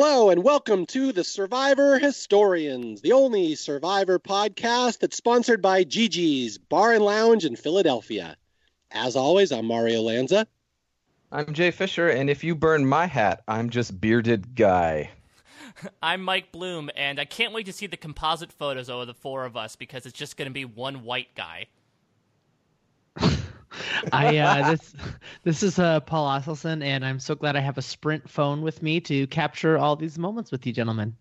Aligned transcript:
Hello 0.00 0.30
and 0.30 0.44
welcome 0.44 0.86
to 0.86 1.10
the 1.10 1.24
Survivor 1.24 1.98
Historians, 1.98 3.00
the 3.00 3.10
only 3.10 3.56
Survivor 3.56 4.20
podcast 4.20 5.00
that's 5.00 5.16
sponsored 5.16 5.60
by 5.60 5.82
Gigi's 5.82 6.56
Bar 6.56 6.92
and 6.92 7.04
Lounge 7.04 7.44
in 7.44 7.56
Philadelphia. 7.56 8.36
As 8.92 9.16
always, 9.16 9.50
I'm 9.50 9.66
Mario 9.66 10.02
Lanza. 10.02 10.46
I'm 11.32 11.52
Jay 11.52 11.72
Fischer, 11.72 12.08
and 12.08 12.30
if 12.30 12.44
you 12.44 12.54
burn 12.54 12.86
my 12.86 13.06
hat, 13.06 13.42
I'm 13.48 13.70
just 13.70 14.00
bearded 14.00 14.54
guy. 14.54 15.10
I'm 16.00 16.22
Mike 16.22 16.52
Bloom, 16.52 16.90
and 16.94 17.18
I 17.18 17.24
can't 17.24 17.52
wait 17.52 17.66
to 17.66 17.72
see 17.72 17.88
the 17.88 17.96
composite 17.96 18.52
photos 18.52 18.88
of 18.88 19.04
the 19.08 19.14
four 19.14 19.46
of 19.46 19.56
us 19.56 19.74
because 19.74 20.06
it's 20.06 20.16
just 20.16 20.36
going 20.36 20.46
to 20.46 20.54
be 20.54 20.64
one 20.64 21.02
white 21.02 21.34
guy. 21.34 21.66
I 24.12 24.38
uh, 24.38 24.70
this 24.70 24.94
this 25.44 25.62
is 25.62 25.78
uh, 25.78 26.00
Paul 26.00 26.28
Asleson, 26.28 26.82
and 26.82 27.04
I'm 27.04 27.20
so 27.20 27.34
glad 27.34 27.56
I 27.56 27.60
have 27.60 27.78
a 27.78 27.82
Sprint 27.82 28.28
phone 28.28 28.62
with 28.62 28.82
me 28.82 29.00
to 29.02 29.26
capture 29.28 29.78
all 29.78 29.96
these 29.96 30.18
moments 30.18 30.50
with 30.50 30.66
you, 30.66 30.72
gentlemen. 30.72 31.16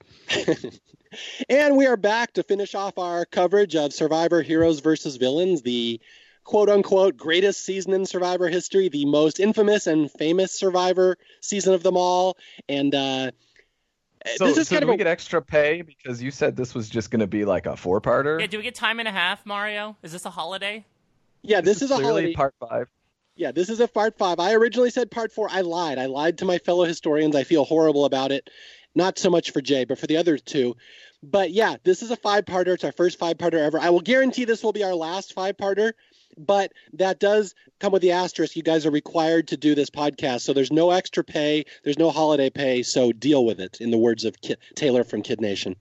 and 1.50 1.78
we 1.78 1.86
are 1.86 1.98
back 1.98 2.34
to 2.34 2.44
finish 2.44 2.76
off 2.76 2.98
our 2.98 3.26
coverage 3.26 3.76
of 3.76 3.94
Survivor 3.94 4.42
Heroes 4.42 4.80
versus 4.80 5.18
Villains, 5.18 5.62
the 5.62 6.00
quote 6.44 6.70
unquote 6.70 7.18
greatest 7.18 7.66
season 7.66 7.94
in 7.94 8.06
Survivor 8.06 8.48
history, 8.48 8.90
the 8.90 9.06
most 9.06 9.40
infamous 9.40 9.88
and 9.88 10.12
famous 10.12 10.52
Survivor 10.52 11.18
season 11.42 11.74
of 11.74 11.84
them 11.84 11.98
all, 11.98 12.38
and. 12.70 12.94
uh 12.96 13.32
so, 14.36 14.48
this 14.48 14.58
is 14.58 14.68
so 14.68 14.76
kind 14.76 14.82
do 14.82 14.88
of 14.88 14.90
we 14.90 14.96
a, 14.96 14.98
get 14.98 15.08
extra 15.08 15.42
pay 15.42 15.82
because 15.82 16.22
you 16.22 16.32
said 16.32 16.58
this 16.58 16.74
was 16.74 16.90
just 16.90 17.12
going 17.12 17.22
to 17.22 17.28
be 17.28 17.46
like 17.46 17.66
a 17.66 17.78
four-parter? 17.78 18.42
Yeah, 18.42 18.48
do 18.48 18.58
we 18.58 18.64
get 18.64 18.76
time 18.76 19.00
and 19.00 19.08
a 19.08 19.12
half, 19.12 19.46
Mario? 19.46 19.96
Is 20.04 20.12
this 20.12 20.26
a 20.26 20.30
holiday? 20.30 20.84
Yeah. 21.42 21.62
This, 21.62 21.82
is, 21.82 21.92
a 21.92 21.96
clearly 21.96 22.10
holiday. 22.22 22.34
part 22.34 22.56
five. 22.60 22.88
Yeah, 23.36 23.52
this 23.52 23.70
is 23.70 23.80
a 23.80 23.88
part 23.88 24.18
five. 24.18 24.40
I 24.40 24.54
originally 24.54 24.90
said 24.90 25.12
part 25.12 25.32
four. 25.32 25.48
I 25.52 25.62
lied. 25.62 25.98
I 26.00 26.08
lied 26.08 26.40
to 26.40 26.46
my 26.46 26.58
fellow 26.58 26.86
historians. 26.86 27.36
I 27.36 27.44
feel 27.44 27.64
horrible 27.66 28.06
about 28.06 28.32
it. 28.32 28.50
Not 28.96 29.20
so 29.20 29.30
much 29.30 29.52
for 29.52 29.62
Jay, 29.62 29.86
but 29.86 30.00
for 30.00 30.08
the 30.08 30.18
other 30.18 30.38
two. 30.40 30.76
But 31.22 31.52
yeah, 31.52 31.76
this 31.84 32.02
is 32.02 32.10
a 32.12 32.16
five 32.16 32.46
parter. 32.46 32.74
It's 32.74 32.84
our 32.84 32.92
first 32.92 33.20
five 33.20 33.38
parter 33.38 33.60
ever. 33.60 33.80
I 33.80 33.90
will 33.92 34.02
guarantee 34.02 34.46
this 34.46 34.64
will 34.64 34.74
be 34.74 34.84
our 34.84 34.96
last 34.96 35.34
five 35.34 35.56
parter. 35.58 35.94
But 36.40 36.72
that 36.94 37.20
does 37.20 37.56
come 37.80 37.92
with 37.92 38.02
the 38.04 38.12
asterisk. 38.12 38.56
You 38.56 38.62
guys 38.64 38.86
are 38.86 38.92
required 38.92 39.48
to 39.50 39.58
do 39.58 39.74
this 39.76 39.90
podcast. 39.90 40.42
So 40.42 40.54
there's 40.54 40.72
no 40.72 40.92
extra 40.92 41.24
pay. 41.24 41.66
There's 41.84 41.98
no 41.98 42.12
holiday 42.12 42.50
pay. 42.52 42.84
So 42.84 43.12
deal 43.12 43.44
with 43.46 43.60
it, 43.60 43.78
in 43.82 43.90
the 43.92 43.98
words 43.98 44.24
of 44.26 44.40
Ki- 44.42 44.56
Taylor 44.76 45.04
from 45.04 45.22
Kid 45.24 45.42
Nation. 45.42 45.76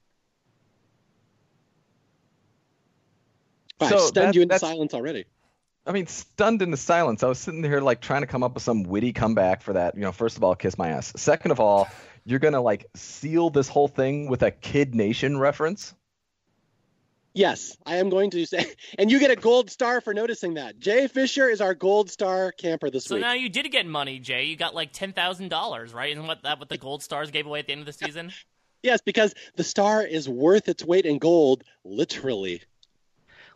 I 3.81 3.91
So 3.91 3.99
stunned 3.99 4.29
that- 4.29 4.35
you 4.35 4.43
into 4.43 4.53
that's- 4.55 4.61
silence 4.71 4.95
already. 4.95 5.25
I 5.87 5.93
mean, 5.93 6.07
stunned 6.07 6.63
into 6.63 6.77
silence. 6.77 7.23
I 7.23 7.29
was 7.29 7.39
sitting 7.39 7.63
there 7.63 7.81
like 7.81 8.01
trying 8.01 8.23
to 8.23 8.27
come 8.27 8.43
up 8.43 8.55
with 8.55 8.63
some 8.63 8.83
witty 8.83 9.13
comeback 9.13 9.63
for 9.63 9.75
that. 9.75 9.95
You 9.95 10.01
know, 10.01 10.13
first 10.13 10.37
of 10.37 10.43
all, 10.43 10.55
kiss 10.57 10.77
my 10.77 10.89
ass. 10.89 11.13
Second 11.17 11.53
of 11.53 11.61
all, 11.61 11.89
you're 12.25 12.41
gonna 12.41 12.61
like 12.61 12.87
seal 12.97 13.51
this 13.51 13.69
whole 13.69 13.89
thing 13.89 14.29
with 14.29 14.43
a 14.43 14.51
Kid 14.51 14.95
Nation 14.95 15.39
reference. 15.39 15.95
Yes, 17.37 17.77
I 17.85 17.97
am 17.97 18.09
going 18.09 18.31
to 18.31 18.47
say, 18.47 18.65
and 18.99 19.11
you 19.11 19.21
get 19.21 19.31
a 19.31 19.37
gold 19.37 19.71
star 19.71 20.01
for 20.01 20.15
noticing 20.15 20.55
that. 20.55 20.79
Jay 20.79 21.07
Fischer 21.07 21.51
is 21.51 21.61
our 21.61 21.75
gold 21.75 22.11
star 22.11 22.51
camper 22.51 22.89
this 22.89 23.05
So 23.05 23.15
week. 23.15 23.23
So 23.23 23.29
now 23.29 23.35
you 23.35 23.51
did 23.51 23.71
get 23.71 23.87
money, 23.87 24.19
Jay. 24.19 24.45
You 24.45 24.57
got 24.57 24.75
like 24.75 24.93
ten 24.93 25.13
thousand 25.13 25.51
dollars, 25.51 25.93
right? 25.93 26.11
Isn't 26.11 26.27
what 26.27 26.43
that 26.43 26.59
what 26.59 26.71
the 26.71 26.79
gold 26.79 27.03
stars 27.03 27.31
gave 27.31 27.47
away 27.47 27.61
at 27.61 27.67
the 27.67 27.73
end 27.73 27.81
of 27.81 27.87
the 27.87 27.93
season? 27.93 28.33
yes, 28.83 29.01
because 29.05 29.35
the 29.55 29.65
star 29.65 30.03
is 30.03 30.29
worth 30.29 30.69
its 30.69 30.83
weight 30.83 31.05
in 31.05 31.19
gold, 31.19 31.63
literally. 31.85 32.63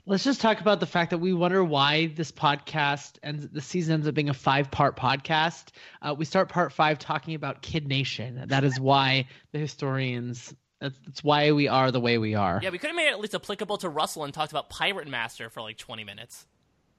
Let's 0.06 0.24
just 0.24 0.40
talk 0.40 0.60
about 0.60 0.80
the 0.80 0.86
fact 0.86 1.10
that 1.10 1.18
we 1.18 1.32
wonder 1.32 1.62
why 1.62 2.06
this 2.06 2.32
podcast 2.32 3.12
and 3.22 3.42
the 3.42 3.60
season 3.60 3.94
ends 3.94 4.08
up 4.08 4.14
being 4.14 4.28
a 4.28 4.34
five-part 4.34 4.96
podcast. 4.96 5.68
Uh, 6.00 6.14
we 6.16 6.24
start 6.24 6.48
part 6.48 6.72
five 6.72 6.98
talking 6.98 7.34
about 7.34 7.62
Kid 7.62 7.86
Nation. 7.86 8.44
That 8.46 8.64
is 8.64 8.80
why 8.80 9.26
the 9.52 9.58
historians. 9.58 10.54
That's, 10.80 10.98
that's 11.04 11.22
why 11.22 11.52
we 11.52 11.68
are 11.68 11.90
the 11.90 12.00
way 12.00 12.16
we 12.16 12.34
are. 12.34 12.58
Yeah, 12.62 12.70
we 12.70 12.78
could 12.78 12.88
have 12.88 12.96
made 12.96 13.08
it 13.08 13.12
at 13.12 13.20
least 13.20 13.34
applicable 13.34 13.76
to 13.78 13.90
Russell 13.90 14.24
and 14.24 14.32
talked 14.32 14.50
about 14.50 14.70
Pirate 14.70 15.08
Master 15.08 15.50
for 15.50 15.60
like 15.60 15.76
twenty 15.76 16.04
minutes. 16.04 16.46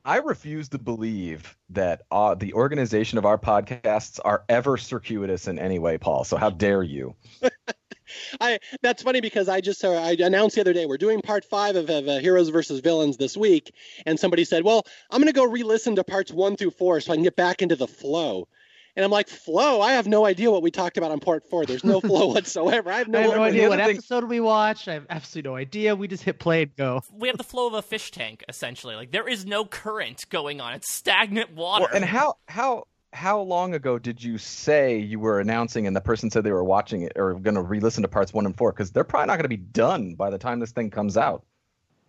I 0.04 0.18
refuse 0.18 0.70
to 0.70 0.80
believe 0.80 1.56
that 1.70 2.04
uh, 2.12 2.36
the 2.36 2.54
organization 2.54 3.18
of 3.18 3.26
our 3.26 3.38
podcasts 3.38 4.20
are 4.24 4.44
ever 4.50 4.78
circuitous 4.78 5.48
in 5.48 5.60
any 5.60 5.78
way, 5.80 5.98
Paul. 5.98 6.24
So 6.24 6.38
how 6.38 6.50
dare 6.50 6.82
you? 6.82 7.16
I 8.42 8.60
that's 8.82 9.04
funny 9.04 9.22
because 9.22 9.50
I 9.50 9.62
just 9.62 9.84
uh, 9.84 9.92
I 9.94 10.12
announced 10.20 10.56
the 10.56 10.62
other 10.62 10.74
day 10.74 10.86
we're 10.86 10.98
doing 10.98 11.22
part 11.22 11.46
five 11.46 11.76
of, 11.76 11.90
of 11.90 12.08
uh, 12.08 12.20
Heroes 12.20 12.50
versus 12.50 12.80
Villains 12.80 13.18
this 13.18 13.36
week, 13.38 13.74
and 14.06 14.20
somebody 14.20 14.46
said, 14.46 14.64
"Well, 14.64 14.84
I'm 15.10 15.20
going 15.22 15.34
to 15.34 15.38
go 15.38 15.46
re-listen 15.46 15.96
to 15.96 16.04
parts 16.04 16.32
one 16.32 16.56
through 16.56 16.72
four 16.72 17.00
so 17.02 17.12
I 17.12 17.16
can 17.16 17.24
get 17.24 17.36
back 17.36 17.62
into 17.62 17.76
the 17.76 17.88
flow." 17.88 18.48
And 18.94 19.06
I'm 19.06 19.12
like, 19.12 19.30
"Flow? 19.30 19.80
I 19.80 19.94
have 19.94 20.06
no 20.06 20.26
idea 20.26 20.52
what 20.52 20.62
we 20.62 20.70
talked 20.70 20.98
about 20.98 21.12
on 21.12 21.20
part 21.22 21.50
four. 21.50 21.66
There's 21.66 21.84
no 21.86 22.02
flow 22.02 22.28
whatsoever. 22.34 22.92
I 22.92 22.98
have 22.98 23.08
no, 23.08 23.20
I 23.20 23.22
have 23.22 23.32
no 23.32 23.38
the 23.38 23.42
idea 23.44 23.62
other 23.62 23.70
what 23.78 23.86
thing- 23.86 23.96
episode 23.98 24.26
we 24.26 24.42
watched. 24.42 24.88
I 24.90 24.94
have 24.96 25.06
absolutely 25.10 25.50
no 25.50 25.56
idea. 25.56 25.96
We 25.96 26.10
just 26.10 26.24
hit 26.24 26.40
play 26.40 26.64
and 26.64 26.76
go. 26.76 27.02
We 27.10 27.30
have 27.30 27.38
the 27.38 27.44
flow 27.46 27.68
of 27.68 27.74
a 27.74 27.82
fish 27.82 28.12
tank, 28.12 28.44
essentially. 28.50 28.96
Like 28.96 29.12
there 29.12 29.30
is 29.30 29.46
no 29.46 29.64
current 29.64 30.26
going 30.30 30.60
on. 30.60 30.74
It's 30.74 30.92
stagnant 30.92 31.56
water. 31.56 31.86
Well, 31.86 31.96
and 31.96 32.04
how 32.04 32.36
how 32.50 32.84
how 33.14 33.42
long 33.42 33.74
ago 33.74 34.00
did 34.00 34.24
you 34.24 34.38
say 34.38 34.98
you 34.98 35.20
were 35.20 35.40
announcing 35.40 35.86
and 35.86 35.96
the 35.96 36.02
person 36.02 36.30
said 36.30 36.44
they 36.44 36.52
were 36.52 36.64
watching 36.64 37.02
it 37.02 37.14
or 37.16 37.34
going 37.34 37.56
to 37.56 37.62
re-listen 37.62 38.04
to 38.04 38.08
parts 38.08 38.34
one 38.34 38.46
and 38.46 38.56
four 38.56 38.72
because 38.72 38.92
they're 38.92 39.04
probably 39.04 39.28
not 39.28 39.36
going 39.36 39.44
to 39.44 39.50
be 39.50 39.58
done 39.58 40.16
by 40.16 40.30
the 40.30 40.38
time 40.38 40.60
this 40.60 40.72
thing 40.72 40.90
comes 40.90 41.18
out. 41.18 41.44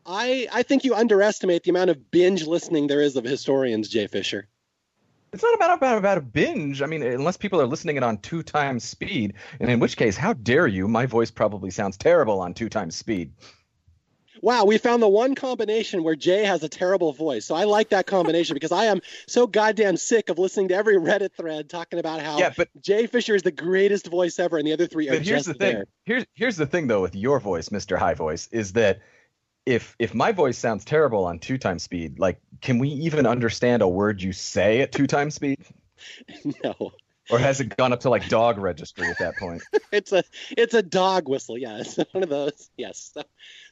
I 0.07 0.49
I 0.53 0.63
think 0.63 0.85
you 0.85 0.95
underestimate 0.95 1.65
the 1.65 1.71
amount 1.71 1.91
of 1.91 2.11
binge 2.11 2.47
listening 2.47 2.87
there 2.87 3.01
is 3.01 3.17
of 3.17 3.25
historians, 3.25 3.89
Jay 3.89 4.07
Fischer. 4.07 4.49
It's 5.33 5.43
not 5.43 5.55
about, 5.55 5.79
about 5.79 5.99
about 5.99 6.19
a 6.19 6.23
binge. 6.23 6.83
I 6.83 6.87
mean, 6.87 7.03
unless 7.03 7.37
people 7.37 7.61
are 7.61 7.67
listening 7.67 7.97
it 7.97 8.03
on 8.03 8.19
two 8.19 8.43
times 8.43 8.85
speed, 8.85 9.35
and 9.61 9.71
in 9.71 9.81
which 9.81 9.97
case, 9.97 10.17
how 10.17 10.35
dare 10.35 10.67
you? 10.67 10.89
My 10.89 11.07
voice 11.07 11.31
probably 11.31 11.71
sounds 11.71 11.97
terrible 11.97 12.41
on 12.41 12.53
two 12.53 12.69
times 12.69 12.97
speed. 12.97 13.33
Wow, 14.43 14.65
we 14.65 14.77
found 14.77 15.01
the 15.01 15.09
one 15.09 15.37
combination 15.37 16.03
where 16.03 16.17
Jay 16.17 16.45
has 16.45 16.65
a 16.65 16.69
terrible 16.69 17.13
voice. 17.13 17.47
So 17.47 17.55
I 17.55 17.63
like 17.63 17.91
that 17.91 18.07
combination 18.07 18.55
because 18.55 18.73
I 18.73 18.87
am 18.87 19.01
so 19.29 19.47
goddamn 19.47 19.97
sick 19.97 20.31
of 20.31 20.39
listening 20.39 20.69
to 20.69 20.75
every 20.75 20.97
Reddit 20.97 21.33
thread 21.37 21.71
talking 21.71 22.01
about 22.01 22.21
how 22.21 22.39
Yeah, 22.39 22.53
but 22.57 22.69
Jay 22.81 23.07
Fischer 23.07 23.37
is 23.37 23.43
the 23.43 23.53
greatest 23.53 24.09
voice 24.09 24.41
ever, 24.41 24.59
and 24.59 24.67
the 24.67 24.73
other 24.73 24.89
three 24.89 25.09
are 25.09 25.13
but 25.13 25.23
here's 25.23 25.45
just 25.45 25.47
the 25.47 25.55
thing. 25.55 25.75
there. 25.75 25.85
Here's 26.05 26.25
here's 26.35 26.57
the 26.57 26.67
thing 26.67 26.89
though 26.89 27.03
with 27.03 27.15
your 27.15 27.39
voice, 27.39 27.69
Mr. 27.69 27.97
High 27.97 28.15
Voice, 28.15 28.49
is 28.51 28.73
that 28.73 28.99
if 29.65 29.95
if 30.01 30.13
my 30.13 30.33
voice 30.33 30.59
sounds 30.59 30.85
terrible 30.85 31.25
on 31.25 31.39
two 31.39 31.57
times 31.57 31.85
speed, 31.85 32.19
like 32.19 32.41
can 32.61 32.81
we 32.81 32.89
even 32.89 33.27
understand 33.27 33.81
a 33.81 33.89
word 33.89 34.21
you 34.21 34.33
say 34.33 34.81
at 34.81 34.91
two 34.91 35.07
times 35.07 35.37
speed? 35.37 35.61
No, 36.65 36.93
Or 37.33 37.39
has 37.39 37.61
it 37.61 37.75
gone 37.79 37.95
up 37.95 38.01
to 38.01 38.11
like 38.11 38.29
dog 38.29 38.59
registry 38.59 39.09
at 39.09 39.19
that 39.19 39.37
point? 39.39 39.63
it's 39.93 40.13
a 40.13 40.23
it's 40.51 40.75
a 40.75 40.83
dog 40.83 41.29
whistle. 41.29 41.57
Yeah, 41.57 41.79
it's 41.81 41.97
one 42.13 42.23
of 42.23 42.29
those. 42.29 42.71
Yes. 42.77 43.11
So, 43.15 43.23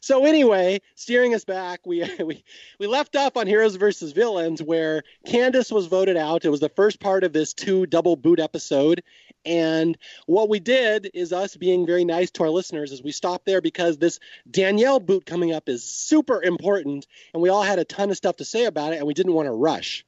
so 0.00 0.24
anyway, 0.24 0.80
steering 0.94 1.34
us 1.34 1.44
back, 1.44 1.80
we 1.84 2.08
we 2.24 2.42
we 2.78 2.86
left 2.86 3.16
off 3.16 3.36
on 3.36 3.46
Heroes 3.46 3.76
versus 3.76 4.12
Villains, 4.12 4.62
where 4.62 5.02
Candice 5.26 5.70
was 5.70 5.86
voted 5.86 6.16
out. 6.16 6.44
It 6.44 6.50
was 6.50 6.60
the 6.60 6.70
first 6.70 7.00
part 7.00 7.22
of 7.22 7.34
this 7.34 7.52
two 7.52 7.84
double 7.84 8.16
boot 8.16 8.40
episode, 8.40 9.02
and 9.44 9.96
what 10.26 10.48
we 10.48 10.58
did 10.58 11.10
is 11.12 11.32
us 11.32 11.54
being 11.54 11.86
very 11.86 12.04
nice 12.04 12.30
to 12.32 12.44
our 12.44 12.50
listeners 12.50 12.92
is 12.92 13.02
we 13.02 13.12
stopped 13.12 13.44
there 13.44 13.60
because 13.60 13.98
this 13.98 14.20
Danielle 14.50 15.00
boot 15.00 15.26
coming 15.26 15.52
up 15.52 15.68
is 15.68 15.84
super 15.84 16.42
important, 16.42 17.06
and 17.34 17.42
we 17.42 17.50
all 17.50 17.62
had 17.62 17.78
a 17.78 17.84
ton 17.84 18.10
of 18.10 18.16
stuff 18.16 18.36
to 18.36 18.44
say 18.44 18.64
about 18.64 18.94
it, 18.94 18.96
and 18.96 19.06
we 19.06 19.14
didn't 19.14 19.34
want 19.34 19.46
to 19.46 19.52
rush. 19.52 20.04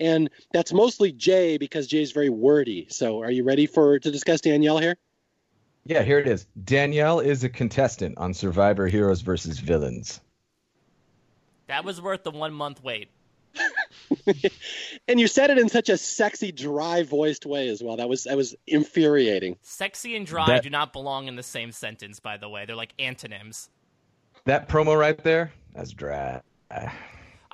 And 0.00 0.30
that's 0.52 0.72
mostly 0.72 1.12
Jay 1.12 1.56
because 1.58 1.86
Jay's 1.86 2.12
very 2.12 2.30
wordy. 2.30 2.86
So, 2.90 3.22
are 3.22 3.30
you 3.30 3.44
ready 3.44 3.66
for 3.66 3.98
to 3.98 4.10
discuss 4.10 4.40
Danielle 4.40 4.78
here? 4.78 4.96
Yeah, 5.84 6.02
here 6.02 6.18
it 6.18 6.26
is. 6.26 6.46
Danielle 6.64 7.20
is 7.20 7.44
a 7.44 7.48
contestant 7.48 8.18
on 8.18 8.34
Survivor 8.34 8.88
Heroes 8.88 9.20
versus 9.20 9.58
Villains. 9.60 10.20
that 11.68 11.84
was 11.84 12.00
worth 12.00 12.24
the 12.24 12.30
one 12.32 12.52
month 12.52 12.82
wait. 12.82 13.08
and 15.08 15.18
you 15.18 15.26
said 15.26 15.50
it 15.50 15.58
in 15.58 15.68
such 15.68 15.88
a 15.88 15.96
sexy, 15.96 16.52
dry 16.52 17.02
voiced 17.02 17.46
way 17.46 17.68
as 17.68 17.82
well. 17.82 17.96
That 17.96 18.08
was 18.08 18.24
that 18.24 18.36
was 18.36 18.54
infuriating. 18.66 19.56
Sexy 19.62 20.16
and 20.16 20.26
dry 20.26 20.46
That- 20.46 20.62
do 20.62 20.70
not 20.70 20.92
belong 20.92 21.28
in 21.28 21.36
the 21.36 21.42
same 21.42 21.72
sentence, 21.72 22.20
by 22.20 22.36
the 22.36 22.48
way. 22.48 22.66
They're 22.66 22.76
like 22.76 22.92
antonyms. 22.98 23.70
That 24.44 24.68
promo 24.68 24.98
right 24.98 25.16
there, 25.24 25.52
that's 25.74 25.92
dry. 25.92 26.40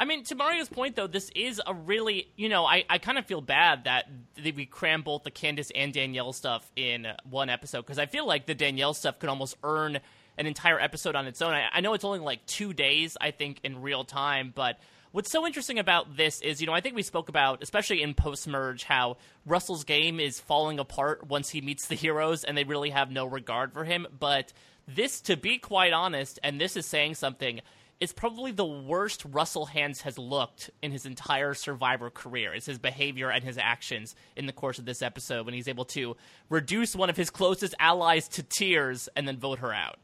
I 0.02 0.04
mean, 0.04 0.24
to 0.24 0.34
Mario's 0.34 0.68
point, 0.68 0.96
though, 0.96 1.06
this 1.06 1.30
is 1.36 1.62
a 1.64 1.72
really, 1.72 2.26
you 2.34 2.48
know, 2.48 2.66
I, 2.66 2.84
I 2.90 2.98
kind 2.98 3.18
of 3.18 3.26
feel 3.26 3.40
bad 3.40 3.84
that 3.84 4.08
we 4.36 4.66
cram 4.66 5.02
both 5.02 5.22
the 5.22 5.30
Candice 5.30 5.70
and 5.76 5.92
Danielle 5.92 6.32
stuff 6.32 6.68
in 6.74 7.06
one 7.22 7.48
episode 7.48 7.82
because 7.82 8.00
I 8.00 8.06
feel 8.06 8.26
like 8.26 8.46
the 8.46 8.54
Danielle 8.56 8.94
stuff 8.94 9.20
could 9.20 9.28
almost 9.28 9.56
earn 9.62 10.00
an 10.36 10.46
entire 10.46 10.80
episode 10.80 11.14
on 11.14 11.28
its 11.28 11.40
own. 11.40 11.54
I, 11.54 11.68
I 11.72 11.80
know 11.82 11.94
it's 11.94 12.04
only 12.04 12.18
like 12.18 12.44
two 12.46 12.72
days, 12.72 13.16
I 13.20 13.30
think, 13.30 13.60
in 13.62 13.80
real 13.80 14.02
time, 14.02 14.50
but 14.52 14.80
what's 15.12 15.30
so 15.30 15.46
interesting 15.46 15.78
about 15.78 16.16
this 16.16 16.40
is, 16.40 16.60
you 16.60 16.66
know, 16.66 16.72
I 16.72 16.80
think 16.80 16.96
we 16.96 17.04
spoke 17.04 17.28
about, 17.28 17.62
especially 17.62 18.02
in 18.02 18.14
post 18.14 18.48
merge, 18.48 18.82
how 18.82 19.18
Russell's 19.46 19.84
game 19.84 20.18
is 20.18 20.40
falling 20.40 20.80
apart 20.80 21.28
once 21.28 21.48
he 21.48 21.60
meets 21.60 21.86
the 21.86 21.94
heroes 21.94 22.42
and 22.42 22.58
they 22.58 22.64
really 22.64 22.90
have 22.90 23.12
no 23.12 23.24
regard 23.24 23.72
for 23.72 23.84
him. 23.84 24.08
But 24.18 24.52
this, 24.88 25.20
to 25.20 25.36
be 25.36 25.58
quite 25.58 25.92
honest, 25.92 26.40
and 26.42 26.60
this 26.60 26.76
is 26.76 26.86
saying 26.86 27.14
something, 27.14 27.60
is 28.02 28.12
probably 28.12 28.50
the 28.50 28.64
worst 28.64 29.24
Russell 29.30 29.64
Hantz 29.72 30.00
has 30.00 30.18
looked 30.18 30.70
in 30.82 30.90
his 30.90 31.06
entire 31.06 31.54
Survivor 31.54 32.10
career. 32.10 32.52
It's 32.52 32.66
his 32.66 32.80
behavior 32.80 33.30
and 33.30 33.44
his 33.44 33.56
actions 33.56 34.16
in 34.34 34.46
the 34.46 34.52
course 34.52 34.80
of 34.80 34.84
this 34.84 35.02
episode 35.02 35.46
when 35.46 35.54
he's 35.54 35.68
able 35.68 35.84
to 35.84 36.16
reduce 36.48 36.96
one 36.96 37.10
of 37.10 37.16
his 37.16 37.30
closest 37.30 37.76
allies 37.78 38.26
to 38.30 38.42
tears 38.42 39.08
and 39.14 39.28
then 39.28 39.36
vote 39.38 39.60
her 39.60 39.72
out. 39.72 40.00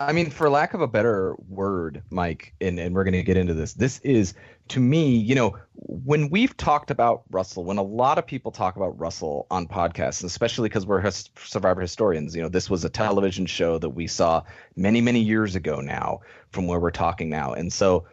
I 0.00 0.12
mean, 0.12 0.30
for 0.30 0.48
lack 0.48 0.74
of 0.74 0.80
a 0.80 0.86
better 0.86 1.34
word, 1.48 2.02
Mike, 2.10 2.54
and, 2.60 2.78
and 2.78 2.94
we're 2.94 3.02
going 3.02 3.14
to 3.14 3.22
get 3.24 3.36
into 3.36 3.52
this, 3.52 3.72
this 3.72 3.98
is, 4.00 4.34
to 4.68 4.78
me, 4.78 5.16
you 5.16 5.34
know, 5.34 5.58
when 5.74 6.30
we've 6.30 6.56
talked 6.56 6.92
about 6.92 7.22
Russell, 7.30 7.64
when 7.64 7.78
a 7.78 7.82
lot 7.82 8.16
of 8.16 8.24
people 8.24 8.52
talk 8.52 8.76
about 8.76 8.96
Russell 8.96 9.48
on 9.50 9.66
podcasts, 9.66 10.22
especially 10.22 10.68
because 10.68 10.86
we're 10.86 11.00
his, 11.00 11.28
survivor 11.36 11.80
historians, 11.80 12.36
you 12.36 12.42
know, 12.42 12.48
this 12.48 12.70
was 12.70 12.84
a 12.84 12.88
television 12.88 13.44
show 13.44 13.76
that 13.78 13.90
we 13.90 14.06
saw 14.06 14.42
many, 14.76 15.00
many 15.00 15.20
years 15.20 15.56
ago 15.56 15.80
now 15.80 16.20
from 16.50 16.68
where 16.68 16.78
we're 16.78 16.92
talking 16.92 17.28
now. 17.28 17.52
And 17.52 17.72
so 17.72 18.06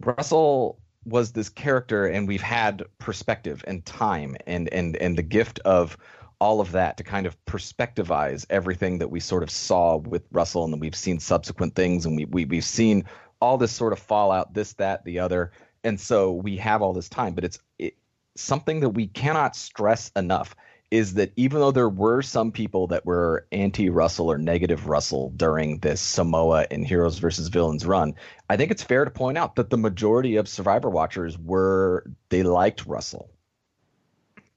Russell 0.00 0.78
was 1.04 1.32
this 1.32 1.50
character, 1.50 2.06
and 2.06 2.26
we've 2.26 2.40
had 2.40 2.82
perspective 2.98 3.62
and 3.66 3.84
time 3.84 4.36
and, 4.46 4.72
and, 4.72 4.96
and 4.96 5.18
the 5.18 5.22
gift 5.22 5.58
of 5.66 5.98
all 6.42 6.60
of 6.60 6.72
that 6.72 6.96
to 6.96 7.04
kind 7.04 7.24
of 7.24 7.36
perspectivize 7.44 8.44
everything 8.50 8.98
that 8.98 9.12
we 9.12 9.20
sort 9.20 9.44
of 9.44 9.50
saw 9.50 9.98
with 9.98 10.24
Russell 10.32 10.64
and 10.64 10.72
then 10.72 10.80
we've 10.80 10.96
seen 10.96 11.20
subsequent 11.20 11.76
things 11.76 12.04
and 12.04 12.16
we, 12.16 12.24
we 12.24 12.44
we've 12.46 12.64
seen 12.64 13.04
all 13.40 13.56
this 13.58 13.70
sort 13.70 13.92
of 13.92 14.00
fallout, 14.00 14.52
this, 14.52 14.72
that, 14.72 15.04
the 15.04 15.20
other. 15.20 15.52
And 15.84 16.00
so 16.00 16.32
we 16.32 16.56
have 16.56 16.82
all 16.82 16.92
this 16.92 17.08
time, 17.08 17.34
but 17.34 17.44
it's 17.44 17.60
it, 17.78 17.94
something 18.34 18.80
that 18.80 18.88
we 18.88 19.06
cannot 19.06 19.54
stress 19.54 20.10
enough 20.16 20.56
is 20.90 21.14
that 21.14 21.30
even 21.36 21.60
though 21.60 21.70
there 21.70 21.88
were 21.88 22.22
some 22.22 22.50
people 22.50 22.88
that 22.88 23.06
were 23.06 23.46
anti 23.52 23.88
Russell 23.88 24.26
or 24.26 24.36
negative 24.36 24.88
Russell 24.88 25.32
during 25.36 25.78
this 25.78 26.00
Samoa 26.00 26.66
and 26.72 26.84
Heroes 26.84 27.18
versus 27.18 27.46
Villains 27.46 27.86
run, 27.86 28.16
I 28.50 28.56
think 28.56 28.72
it's 28.72 28.82
fair 28.82 29.04
to 29.04 29.12
point 29.12 29.38
out 29.38 29.54
that 29.54 29.70
the 29.70 29.78
majority 29.78 30.34
of 30.34 30.48
Survivor 30.48 30.90
watchers 30.90 31.38
were 31.38 32.04
they 32.30 32.42
liked 32.42 32.84
Russell. 32.84 33.30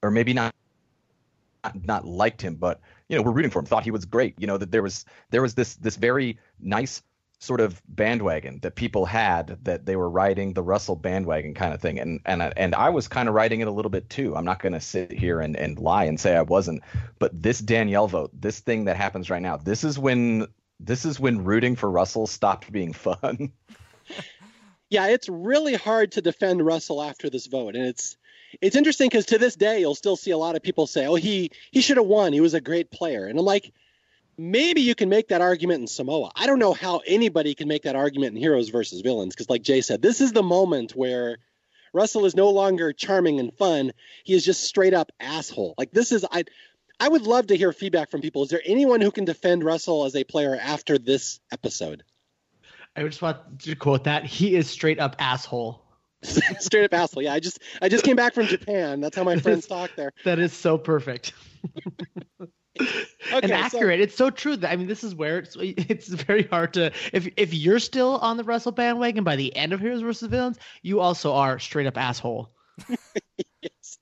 Or 0.02 0.10
maybe 0.10 0.34
not 0.34 0.56
not 1.74 2.06
liked 2.06 2.42
him, 2.42 2.56
but 2.56 2.82
you 3.10 3.16
know, 3.16 3.24
we're 3.24 3.32
rooting 3.32 3.52
for 3.52 3.60
him. 3.60 3.66
Thought 3.66 3.84
he 3.84 3.92
was 3.92 4.06
great. 4.06 4.36
You 4.38 4.48
know 4.48 4.58
that 4.58 4.72
there 4.72 4.84
was 4.84 5.06
there 5.30 5.42
was 5.42 5.56
this 5.56 5.76
this 5.76 5.96
very 5.96 6.38
nice 6.60 7.02
sort 7.40 7.60
of 7.62 7.82
bandwagon 7.88 8.60
that 8.62 8.76
people 8.76 9.06
had 9.06 9.58
that 9.64 9.86
they 9.86 9.96
were 9.96 10.10
riding 10.10 10.54
the 10.54 10.64
Russell 10.64 10.96
bandwagon 10.96 11.54
kind 11.54 11.74
of 11.74 11.82
thing, 11.82 12.00
and 12.00 12.20
and 12.26 12.42
and 12.42 12.76
I 12.76 12.90
was 12.90 13.08
kind 13.08 13.30
of 13.30 13.36
riding 13.36 13.62
it 13.62 13.68
a 13.68 13.72
little 13.72 13.92
bit 13.92 14.10
too. 14.10 14.36
I'm 14.36 14.46
not 14.46 14.60
going 14.60 14.74
to 14.74 14.80
sit 14.80 15.12
here 15.12 15.40
and 15.40 15.56
and 15.56 15.78
lie 15.80 16.06
and 16.06 16.20
say 16.20 16.36
I 16.36 16.42
wasn't, 16.42 16.82
but 17.20 17.42
this 17.42 17.60
Danielle 17.60 18.08
vote, 18.08 18.32
this 18.34 18.60
thing 18.60 18.86
that 18.86 18.98
happens 18.98 19.30
right 19.30 19.42
now, 19.42 19.58
this 19.58 19.84
is 19.84 20.00
when 20.00 20.48
this 20.80 21.06
is 21.06 21.20
when 21.20 21.44
rooting 21.44 21.76
for 21.76 21.90
Russell 21.90 22.28
stopped 22.28 22.72
being 22.72 22.94
fun. 23.08 23.52
yeah, 24.90 25.08
it's 25.08 25.30
really 25.30 25.76
hard 25.76 26.14
to 26.14 26.22
defend 26.22 26.66
Russell 26.66 27.02
after 27.02 27.30
this 27.30 27.48
vote, 27.48 27.76
and 27.76 27.86
it's 27.86 28.18
it's 28.62 28.75
interesting 28.75 29.07
because 29.07 29.25
to 29.28 29.38
this 29.38 29.56
day 29.56 29.80
you'll 29.80 29.96
still 29.96 30.16
see 30.16 30.31
a 30.31 30.38
lot 30.38 30.56
of 30.56 30.63
people 30.63 30.88
say, 30.88 31.06
"Oh, 31.06 31.16
he 31.16 31.52
he 31.72 31.81
should 31.81 31.98
have 31.98 32.06
won. 32.06 32.34
He 32.34 32.42
was 32.42 32.54
a 32.54 32.62
great 32.62 32.92
player," 32.92 33.28
and 33.28 33.38
I'm 33.38 33.46
like, 33.46 33.72
maybe 34.38 34.81
you 34.81 34.96
can 34.96 35.10
make 35.10 35.30
that 35.30 35.42
argument 35.42 35.81
in 35.81 35.88
Samoa. 35.88 36.31
I 36.36 36.48
don't 36.48 36.60
know 36.60 36.74
how 36.74 37.02
anybody 37.06 37.56
can 37.56 37.68
make 37.68 37.84
that 37.84 37.96
argument 37.96 38.36
in 38.36 38.42
Heroes 38.42 38.69
versus 38.69 39.02
Villains 39.02 39.34
because, 39.34 39.50
like 39.50 39.62
Jay 39.62 39.81
said, 39.81 40.02
this 40.02 40.22
is 40.22 40.31
the 40.31 40.44
moment 40.44 40.96
where 40.96 41.38
Russell 41.94 42.25
is 42.25 42.36
no 42.36 42.50
longer 42.50 42.92
charming 42.94 43.40
and 43.40 43.54
fun. 43.54 43.94
He 44.24 44.34
is 44.34 44.44
just 44.44 44.63
straight 44.63 44.94
up 44.94 45.12
asshole. 45.19 45.75
Like 45.78 45.92
this 45.92 46.12
is 46.12 46.25
I. 46.31 46.46
I 46.98 47.10
would 47.10 47.24
love 47.24 47.48
to 47.48 47.58
hear 47.58 47.74
feedback 47.74 48.10
from 48.10 48.22
people. 48.22 48.44
Is 48.44 48.50
there 48.50 48.62
anyone 48.66 49.01
who 49.01 49.12
can 49.12 49.25
defend 49.25 49.66
Russell 49.66 50.06
as 50.06 50.16
a 50.16 50.24
player 50.24 50.56
after 50.56 50.98
this 50.98 51.42
episode? 51.51 52.04
I 52.96 53.04
just 53.04 53.22
want 53.22 53.60
to 53.63 53.75
quote 53.75 54.06
that. 54.06 54.24
He 54.24 54.56
is 54.56 54.69
straight 54.69 54.98
up 54.98 55.18
asshole. 55.19 55.85
straight 56.60 56.86
up 56.86 56.94
asshole. 56.94 57.24
Yeah, 57.24 57.33
I 57.33 57.39
just 57.39 57.60
I 57.81 57.89
just 57.89 58.04
came 58.04 58.16
back 58.16 58.33
from 58.33 58.48
Japan. 58.48 59.01
That's 59.01 59.16
how 59.16 59.24
my 59.24 59.38
friends 59.38 59.68
talk 59.68 59.92
there. 59.95 60.12
That 60.24 60.39
is 60.39 60.54
so 60.54 60.77
perfect. 60.77 61.33
okay, 61.77 62.50
and 63.31 63.51
accurate. 63.51 64.00
So, 64.00 64.04
it's 64.04 64.16
so 64.16 64.30
true. 64.30 64.56
That 64.57 64.72
I 64.72 64.75
mean, 64.75 64.88
this 64.88 65.04
is 65.04 65.16
where 65.16 65.39
it's 65.39 65.56
it's 65.60 66.07
very 66.07 66.44
hard 66.44 66.74
to 66.74 66.92
if 67.13 67.27
if 67.38 67.54
you're 67.54 67.80
still 67.80 68.18
on 68.18 68.38
the 68.38 68.44
Russell 68.44 68.72
bandwagon 68.72 69.24
by 69.24 69.36
the 69.36 69.56
end 69.56 69.74
of 69.74 69.80
Heroes 69.80 70.01
versus 70.01 70.30
Villains, 70.30 70.57
you 70.81 71.00
also 71.00 71.33
are 71.33 71.60
straight 71.60 71.88
up 71.88 71.98
asshole. 71.98 72.50
yes. 73.62 73.98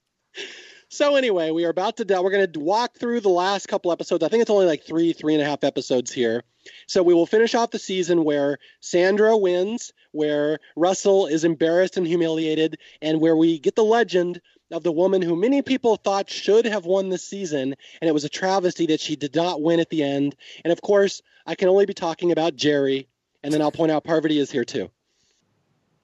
So 0.93 1.15
anyway, 1.15 1.49
we 1.49 1.65
are 1.65 1.69
about 1.69 1.97
to 1.97 2.21
we're 2.21 2.29
going 2.29 2.51
to 2.51 2.59
walk 2.59 2.99
through 2.99 3.21
the 3.21 3.29
last 3.29 3.67
couple 3.67 3.91
episodes. 3.91 4.23
I 4.23 4.27
think 4.27 4.43
it's 4.43 4.51
only 4.51 4.67
like 4.67 4.83
three, 4.83 5.11
three 5.11 5.33
and 5.33 5.41
a 5.41 5.45
half 5.45 5.63
episodes 5.63 6.11
here. 6.11 6.43
So 6.87 7.01
we 7.01 7.15
will 7.15 7.25
finish 7.25 7.55
off 7.55 7.71
the 7.71 7.79
season 7.79 8.23
where 8.23 8.59
Sandra 8.79 9.35
wins, 9.35 9.91
where 10.13 10.59
Russell 10.75 11.27
is 11.27 11.43
embarrassed 11.43 11.97
and 11.97 12.07
humiliated, 12.07 12.77
and 13.01 13.19
where 13.19 13.35
we 13.35 13.59
get 13.59 13.75
the 13.75 13.83
legend 13.83 14.41
of 14.71 14.83
the 14.83 14.91
woman 14.91 15.21
who 15.21 15.35
many 15.35 15.61
people 15.61 15.97
thought 15.97 16.29
should 16.29 16.65
have 16.65 16.85
won 16.85 17.09
this 17.09 17.23
season, 17.23 17.75
and 18.01 18.09
it 18.09 18.13
was 18.13 18.23
a 18.23 18.29
travesty 18.29 18.85
that 18.87 19.01
she 19.01 19.15
did 19.15 19.35
not 19.35 19.61
win 19.61 19.79
at 19.79 19.89
the 19.89 20.01
end. 20.03 20.35
And 20.63 20.71
of 20.71 20.81
course, 20.81 21.21
I 21.45 21.55
can 21.55 21.67
only 21.67 21.85
be 21.85 21.93
talking 21.93 22.31
about 22.31 22.55
Jerri, 22.55 23.07
and 23.43 23.53
then 23.53 23.61
I'll 23.61 23.71
point 23.71 23.91
out 23.91 24.03
Parvati 24.03 24.39
is 24.39 24.49
here 24.49 24.65
too. 24.65 24.89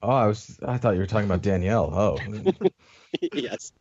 Oh, 0.02 0.10
I 0.10 0.26
was 0.26 0.58
I 0.62 0.76
thought 0.78 0.94
you 0.94 1.00
were 1.00 1.06
talking 1.06 1.26
about 1.26 1.42
Danielle. 1.42 1.90
Oh. 1.92 2.18
yes 3.32 3.72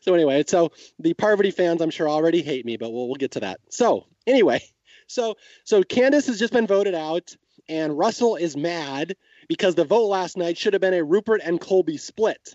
so 0.00 0.14
anyway, 0.14 0.44
so 0.46 0.72
the 0.98 1.14
Parvati 1.14 1.50
fans, 1.50 1.80
I'm 1.80 1.90
sure, 1.90 2.08
already 2.08 2.42
hate 2.42 2.64
me, 2.64 2.76
but 2.76 2.90
we'll 2.92 3.08
we'll 3.08 3.16
get 3.16 3.32
to 3.32 3.40
that. 3.40 3.60
So 3.68 4.06
anyway, 4.26 4.62
so 5.06 5.36
so 5.64 5.82
Candace 5.82 6.26
has 6.26 6.38
just 6.38 6.52
been 6.52 6.66
voted 6.66 6.94
out, 6.94 7.36
and 7.68 7.96
Russell 7.96 8.36
is 8.36 8.56
mad 8.56 9.16
because 9.50 9.74
the 9.74 9.84
vote 9.84 10.06
last 10.06 10.36
night 10.36 10.56
should 10.56 10.74
have 10.74 10.80
been 10.80 10.94
a 10.94 11.02
Rupert 11.02 11.40
and 11.44 11.60
Colby 11.60 11.96
split. 11.96 12.54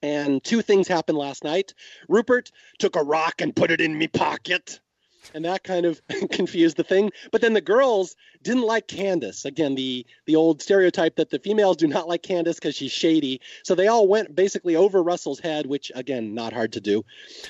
And 0.00 0.42
two 0.42 0.62
things 0.62 0.88
happened 0.88 1.18
last 1.18 1.44
night. 1.44 1.74
Rupert 2.08 2.50
took 2.78 2.96
a 2.96 3.02
rock 3.02 3.42
and 3.42 3.54
put 3.54 3.70
it 3.70 3.82
in 3.82 3.98
me 3.98 4.08
pocket 4.08 4.80
and 5.32 5.44
that 5.44 5.64
kind 5.64 5.86
of 5.86 6.02
confused 6.30 6.76
the 6.76 6.84
thing. 6.84 7.10
But 7.30 7.40
then 7.40 7.52
the 7.52 7.60
girls 7.60 8.16
didn't 8.44 8.62
like 8.62 8.86
Candice. 8.86 9.44
Again, 9.44 9.74
the 9.74 10.06
the 10.26 10.36
old 10.36 10.62
stereotype 10.62 11.16
that 11.16 11.30
the 11.30 11.38
females 11.38 11.76
do 11.76 11.86
not 11.88 12.06
like 12.06 12.22
Candice 12.22 12.56
because 12.56 12.76
she's 12.76 12.92
shady. 12.92 13.40
So 13.64 13.74
they 13.74 13.88
all 13.88 14.06
went 14.06 14.34
basically 14.36 14.76
over 14.76 15.02
Russell's 15.02 15.40
head, 15.40 15.66
which 15.66 15.90
again, 15.94 16.34
not 16.34 16.52
hard 16.52 16.74
to 16.74 16.80
do. 16.80 17.04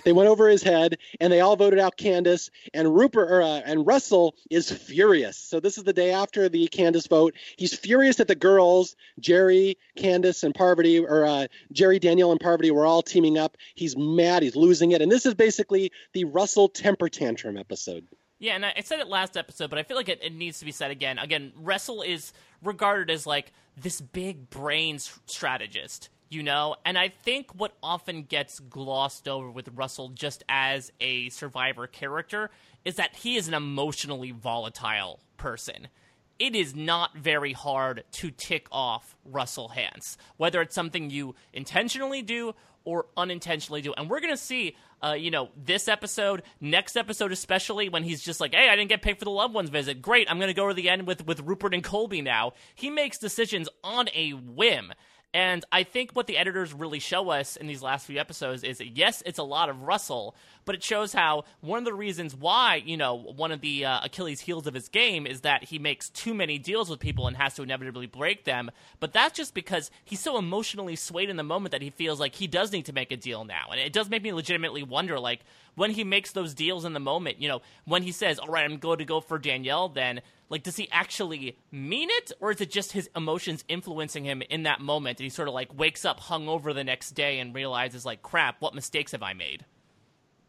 They 0.05 0.13
went 0.13 0.29
over 0.29 0.49
his 0.49 0.63
head, 0.63 0.99
and 1.21 1.33
they 1.33 1.41
all 1.41 1.57
voted 1.57 1.79
out 1.79 1.99
Candice. 1.99 2.51
And 2.73 2.95
Rupert 2.95 3.31
or, 3.31 3.43
uh, 3.43 3.61
and 3.67 3.87
Russell 3.87 4.37
is 4.51 4.71
furious. 4.71 5.37
So 5.37 5.61
this 5.61 5.77
is 5.77 5.85
the 5.85 5.93
day 5.93 6.13
after 6.13 6.49
the 6.49 6.69
Candice 6.69 7.09
vote. 7.09 7.35
He's 7.57 7.75
furious 7.75 8.17
that 8.17 8.29
the 8.29 8.35
girls, 8.35 8.97
Jerri, 9.21 9.77
Candice, 9.99 10.45
and 10.45 10.55
Parvati, 10.55 11.01
or 11.01 11.27
uh, 11.27 11.47
Jerri, 11.73 12.01
Danielle, 12.01 12.31
and 12.31 12.41
Parvati, 12.41 12.71
were 12.71 12.87
all 12.87 13.03
teaming 13.03 13.37
up. 13.37 13.57
He's 13.75 13.97
mad. 13.97 14.43
He's 14.43 14.57
losing 14.57 14.93
it. 14.93 15.03
And 15.03 15.11
this 15.11 15.27
is 15.27 15.35
basically 15.35 15.91
the 16.13 16.25
Russell 16.25 16.69
temper 16.69 17.09
tantrum 17.09 17.57
episode. 17.57 18.07
Yeah, 18.39 18.55
and 18.55 18.67
I 18.67 18.83
said 18.85 19.01
it 19.01 19.07
last 19.07 19.37
episode, 19.37 19.71
but 19.71 19.79
I 19.79 19.85
feel 19.85 19.97
like 19.97 20.09
it, 20.09 20.21
it 20.23 20.35
needs 20.35 20.59
to 20.59 20.65
be 20.65 20.73
said 20.73 20.91
again. 20.91 21.19
Again, 21.19 21.53
Russell 21.57 22.03
is 22.03 22.33
regarded 22.63 23.11
as 23.11 23.27
like 23.27 23.53
this 23.77 24.01
big 24.01 24.51
brain 24.51 24.99
strategist, 24.99 26.11
you 26.29 26.43
know? 26.43 26.77
And 26.85 26.99
I 26.99 27.09
think 27.09 27.53
what 27.55 27.77
often 27.83 28.25
gets 28.25 28.59
glossed 28.59 29.29
over 29.29 29.51
with 29.51 29.69
Russell 29.75 30.09
just 30.11 30.43
as 30.49 30.93
a 31.01 31.29
survivor 31.31 31.87
character 31.87 32.51
is 32.85 32.97
that 32.97 33.17
he 33.17 33.37
is 33.37 33.49
an 33.49 33.55
emotionally 33.55 34.33
volatile 34.33 35.21
person 35.37 35.89
it 36.39 36.55
is 36.55 36.75
not 36.75 37.17
very 37.17 37.53
hard 37.53 38.05
to 38.13 38.31
tick 38.31 38.67
off 38.73 39.17
Russell 39.25 39.73
Hantz, 39.75 40.17
whether 40.37 40.61
it's 40.61 40.75
something 40.75 41.11
you 41.11 41.35
intentionally 41.53 42.23
do 42.23 42.55
or 42.85 43.07
unintentionally 43.17 43.83
do. 43.83 43.95
And 43.97 44.11
we're 44.11 44.21
going 44.21 44.33
to 44.33 44.37
see, 44.37 44.77
uh, 45.05 45.13
you 45.13 45.31
know, 45.31 45.51
this 45.57 45.89
episode, 45.89 46.43
next 46.61 46.97
episode, 46.97 47.33
especially 47.33 47.89
when 47.89 48.03
he's 48.03 48.23
just 48.23 48.41
like, 48.41 48.55
hey, 48.55 48.69
I 48.69 48.77
didn't 48.77 48.89
get 48.89 49.03
paid 49.03 49.19
for 49.19 49.25
the 49.25 49.31
loved 49.31 49.55
ones 49.55 49.71
visit. 49.71 50.01
Great, 50.01 50.31
I'm 50.31 50.39
going 50.39 50.49
to 50.49 50.55
go 50.55 50.69
to 50.69 50.75
the 50.75 50.89
end 50.89 51.07
with, 51.07 51.27
with 51.27 51.41
Rupert 51.41 51.75
and 51.75 51.85
Colby 51.85 52.23
now. 52.23 52.53
He 52.75 52.91
makes 52.91 53.19
decisions 53.19 53.69
on 53.83 54.09
a 54.15 54.31
whim. 54.31 54.93
And 55.35 55.65
I 55.73 55.83
think 55.83 56.13
what 56.13 56.29
the 56.29 56.39
editors 56.39 56.73
really 56.73 57.01
show 57.01 57.31
us 57.31 57.57
in 57.57 57.67
these 57.67 57.83
last 57.83 58.07
few 58.07 58.21
episodes 58.21 58.63
is 58.63 58.81
yes, 58.81 59.21
it's 59.27 59.41
a 59.41 59.43
lot 59.43 59.69
of 59.69 59.83
Russell, 59.83 60.37
but 60.65 60.77
it 60.77 60.83
shows 60.83 61.13
how 61.13 61.43
one 61.61 61.81
of 61.81 61.85
the 61.85 61.93
reasons 61.93 62.37
why, 62.37 62.77
you 62.77 62.97
know, 62.97 63.15
one 63.15 63.51
of 63.51 63.61
the 63.61 63.85
uh, 63.85 64.05
Achilles' 64.05 64.39
heels 64.39 64.69
of 64.69 64.75
his 64.75 64.89
game 64.89 65.27
is 65.27 65.41
that 65.41 65.65
he 65.65 65.81
makes 65.81 66.09
too 66.09 66.35
many 66.35 66.57
deals 66.59 66.89
with 66.89 67.01
people 67.01 67.27
and 67.27 67.37
has 67.37 67.55
to 67.55 67.65
inevitably 67.65 68.07
break 68.07 68.45
them. 68.45 68.71
But 69.01 69.13
that's 69.13 69.37
just 69.37 69.55
because 69.55 69.91
he's 70.05 70.21
so 70.21 70.39
emotionally 70.39 70.95
swayed 70.95 71.31
in 71.31 71.37
the 71.37 71.43
moment 71.43 71.73
that 71.73 71.83
he 71.83 71.91
feels 71.91 72.21
like 72.21 72.37
he 72.37 72.47
does 72.47 72.71
need 72.71 72.87
to 72.87 72.93
make 72.93 73.11
a 73.11 73.17
deal 73.17 73.45
now. 73.45 73.71
And 73.73 73.81
it 73.81 73.93
does 73.93 74.09
make 74.09 74.23
me 74.23 74.33
legitimately 74.33 74.85
wonder, 74.85 75.19
like, 75.19 75.41
when 75.75 75.91
he 75.91 76.05
makes 76.05 76.31
those 76.31 76.55
deals 76.55 76.85
in 76.85 76.93
the 76.93 77.01
moment, 77.01 77.43
you 77.43 77.49
know, 77.49 77.61
when 77.85 78.05
he 78.05 78.13
says, 78.13 78.39
all 78.39 78.47
right, 78.47 78.65
I'm 78.65 78.79
going 78.79 78.99
to 78.99 79.05
go 79.05 79.21
for 79.21 79.39
Danielle, 79.39 79.89
then 79.89 80.21
like 80.49 80.63
does 80.63 80.77
he 80.77 80.89
actually 80.91 81.57
mean 81.71 82.09
it 82.11 82.33
or 82.41 82.51
is 82.51 82.61
it 82.61 82.71
just 82.71 82.93
his 82.93 83.09
emotions 83.17 83.65
influencing 83.69 84.25
him 84.25 84.43
in 84.51 84.65
that 84.65 84.81
moment 84.81 85.19
and 85.19 85.25
he 85.25 85.31
sort 85.31 85.49
of 85.49 85.55
like 85.55 85.77
wakes 85.79 86.05
up 86.05 86.21
hungover 86.21 86.75
the 86.75 86.85
next 86.85 87.13
day 87.13 87.39
and 87.39 87.55
realizes 87.55 88.05
like 88.05 88.23
crap 88.23 88.61
what 88.61 88.75
mistakes 88.75 89.13
have 89.13 89.23
i 89.23 89.33
made 89.33 89.65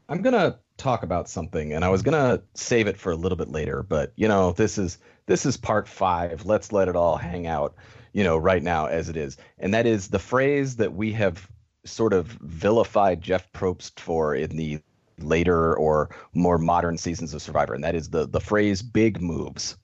i'm 0.09 0.21
gonna 0.21 0.57
talk 0.77 1.03
about 1.03 1.29
something 1.29 1.73
and 1.73 1.85
i 1.85 1.89
was 1.89 2.01
gonna 2.01 2.41
save 2.53 2.87
it 2.87 2.97
for 2.97 3.11
a 3.11 3.15
little 3.15 3.37
bit 3.37 3.49
later 3.49 3.83
but 3.83 4.11
you 4.15 4.27
know 4.27 4.51
this 4.51 4.77
is 4.77 4.97
this 5.25 5.45
is 5.45 5.57
part 5.57 5.87
five. 5.87 6.45
Let's 6.45 6.71
let 6.71 6.87
it 6.87 6.95
all 6.95 7.17
hang 7.17 7.47
out, 7.47 7.75
you 8.13 8.23
know, 8.23 8.37
right 8.37 8.61
now 8.61 8.85
as 8.85 9.09
it 9.09 9.17
is. 9.17 9.37
And 9.59 9.73
that 9.73 9.85
is 9.85 10.09
the 10.09 10.19
phrase 10.19 10.75
that 10.77 10.93
we 10.93 11.11
have 11.13 11.49
sort 11.83 12.13
of 12.13 12.27
vilified 12.41 13.21
Jeff 13.21 13.51
Probst 13.53 13.99
for 13.99 14.35
in 14.35 14.55
the 14.55 14.79
later 15.19 15.75
or 15.77 16.09
more 16.33 16.57
modern 16.57 16.97
seasons 16.97 17.33
of 17.33 17.41
Survivor, 17.41 17.73
and 17.73 17.83
that 17.83 17.95
is 17.95 18.09
the 18.09 18.27
the 18.27 18.41
phrase 18.41 18.81
"big 18.81 19.21
moves." 19.21 19.77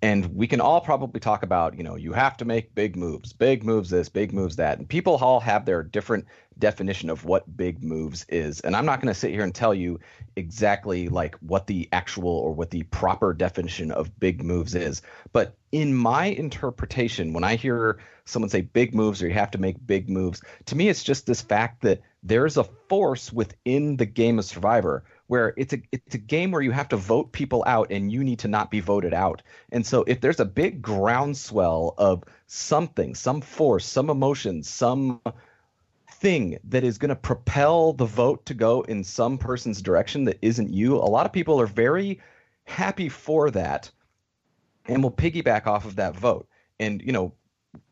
And 0.00 0.36
we 0.36 0.46
can 0.46 0.60
all 0.60 0.80
probably 0.80 1.18
talk 1.18 1.42
about, 1.42 1.76
you 1.76 1.82
know, 1.82 1.96
you 1.96 2.12
have 2.12 2.36
to 2.36 2.44
make 2.44 2.74
big 2.74 2.94
moves, 2.94 3.32
big 3.32 3.64
moves 3.64 3.90
this, 3.90 4.08
big 4.08 4.32
moves 4.32 4.54
that. 4.56 4.78
And 4.78 4.88
people 4.88 5.16
all 5.16 5.40
have 5.40 5.64
their 5.64 5.82
different 5.82 6.26
definition 6.58 7.10
of 7.10 7.24
what 7.24 7.56
big 7.56 7.82
moves 7.82 8.24
is. 8.28 8.60
And 8.60 8.76
I'm 8.76 8.86
not 8.86 9.00
going 9.00 9.12
to 9.12 9.18
sit 9.18 9.32
here 9.32 9.42
and 9.42 9.54
tell 9.54 9.74
you 9.74 9.98
exactly 10.36 11.08
like 11.08 11.34
what 11.36 11.66
the 11.66 11.88
actual 11.90 12.30
or 12.30 12.52
what 12.52 12.70
the 12.70 12.84
proper 12.84 13.34
definition 13.34 13.90
of 13.90 14.18
big 14.20 14.44
moves 14.44 14.76
is. 14.76 15.02
But 15.32 15.56
in 15.72 15.94
my 15.94 16.26
interpretation, 16.26 17.32
when 17.32 17.44
I 17.44 17.56
hear 17.56 17.98
someone 18.24 18.50
say 18.50 18.60
big 18.60 18.94
moves 18.94 19.20
or 19.20 19.26
you 19.26 19.34
have 19.34 19.50
to 19.52 19.58
make 19.58 19.84
big 19.84 20.08
moves, 20.08 20.42
to 20.66 20.76
me, 20.76 20.88
it's 20.88 21.02
just 21.02 21.26
this 21.26 21.42
fact 21.42 21.82
that 21.82 22.02
there's 22.22 22.56
a 22.56 22.64
force 22.64 23.32
within 23.32 23.96
the 23.96 24.06
game 24.06 24.38
of 24.38 24.44
Survivor 24.44 25.04
where 25.28 25.54
it's 25.56 25.72
a 25.72 25.80
it's 25.92 26.14
a 26.14 26.18
game 26.18 26.50
where 26.50 26.62
you 26.62 26.72
have 26.72 26.88
to 26.88 26.96
vote 26.96 27.32
people 27.32 27.62
out 27.66 27.86
and 27.90 28.10
you 28.10 28.24
need 28.24 28.40
to 28.40 28.48
not 28.48 28.70
be 28.70 28.80
voted 28.80 29.14
out. 29.14 29.42
And 29.70 29.86
so 29.86 30.02
if 30.06 30.20
there's 30.20 30.40
a 30.40 30.44
big 30.44 30.82
groundswell 30.82 31.94
of 31.98 32.24
something, 32.46 33.14
some 33.14 33.40
force, 33.40 33.86
some 33.86 34.10
emotion, 34.10 34.62
some 34.62 35.20
thing 36.10 36.58
that 36.64 36.82
is 36.82 36.98
going 36.98 37.10
to 37.10 37.16
propel 37.16 37.92
the 37.92 38.06
vote 38.06 38.44
to 38.46 38.54
go 38.54 38.80
in 38.82 39.04
some 39.04 39.38
person's 39.38 39.80
direction 39.82 40.24
that 40.24 40.38
isn't 40.42 40.72
you, 40.72 40.96
a 40.96 41.12
lot 41.12 41.26
of 41.26 41.32
people 41.32 41.60
are 41.60 41.66
very 41.66 42.20
happy 42.64 43.08
for 43.08 43.50
that 43.50 43.90
and 44.86 45.02
will 45.02 45.12
piggyback 45.12 45.66
off 45.66 45.84
of 45.84 45.96
that 45.96 46.16
vote. 46.16 46.48
And 46.80 47.02
you 47.02 47.12
know, 47.12 47.34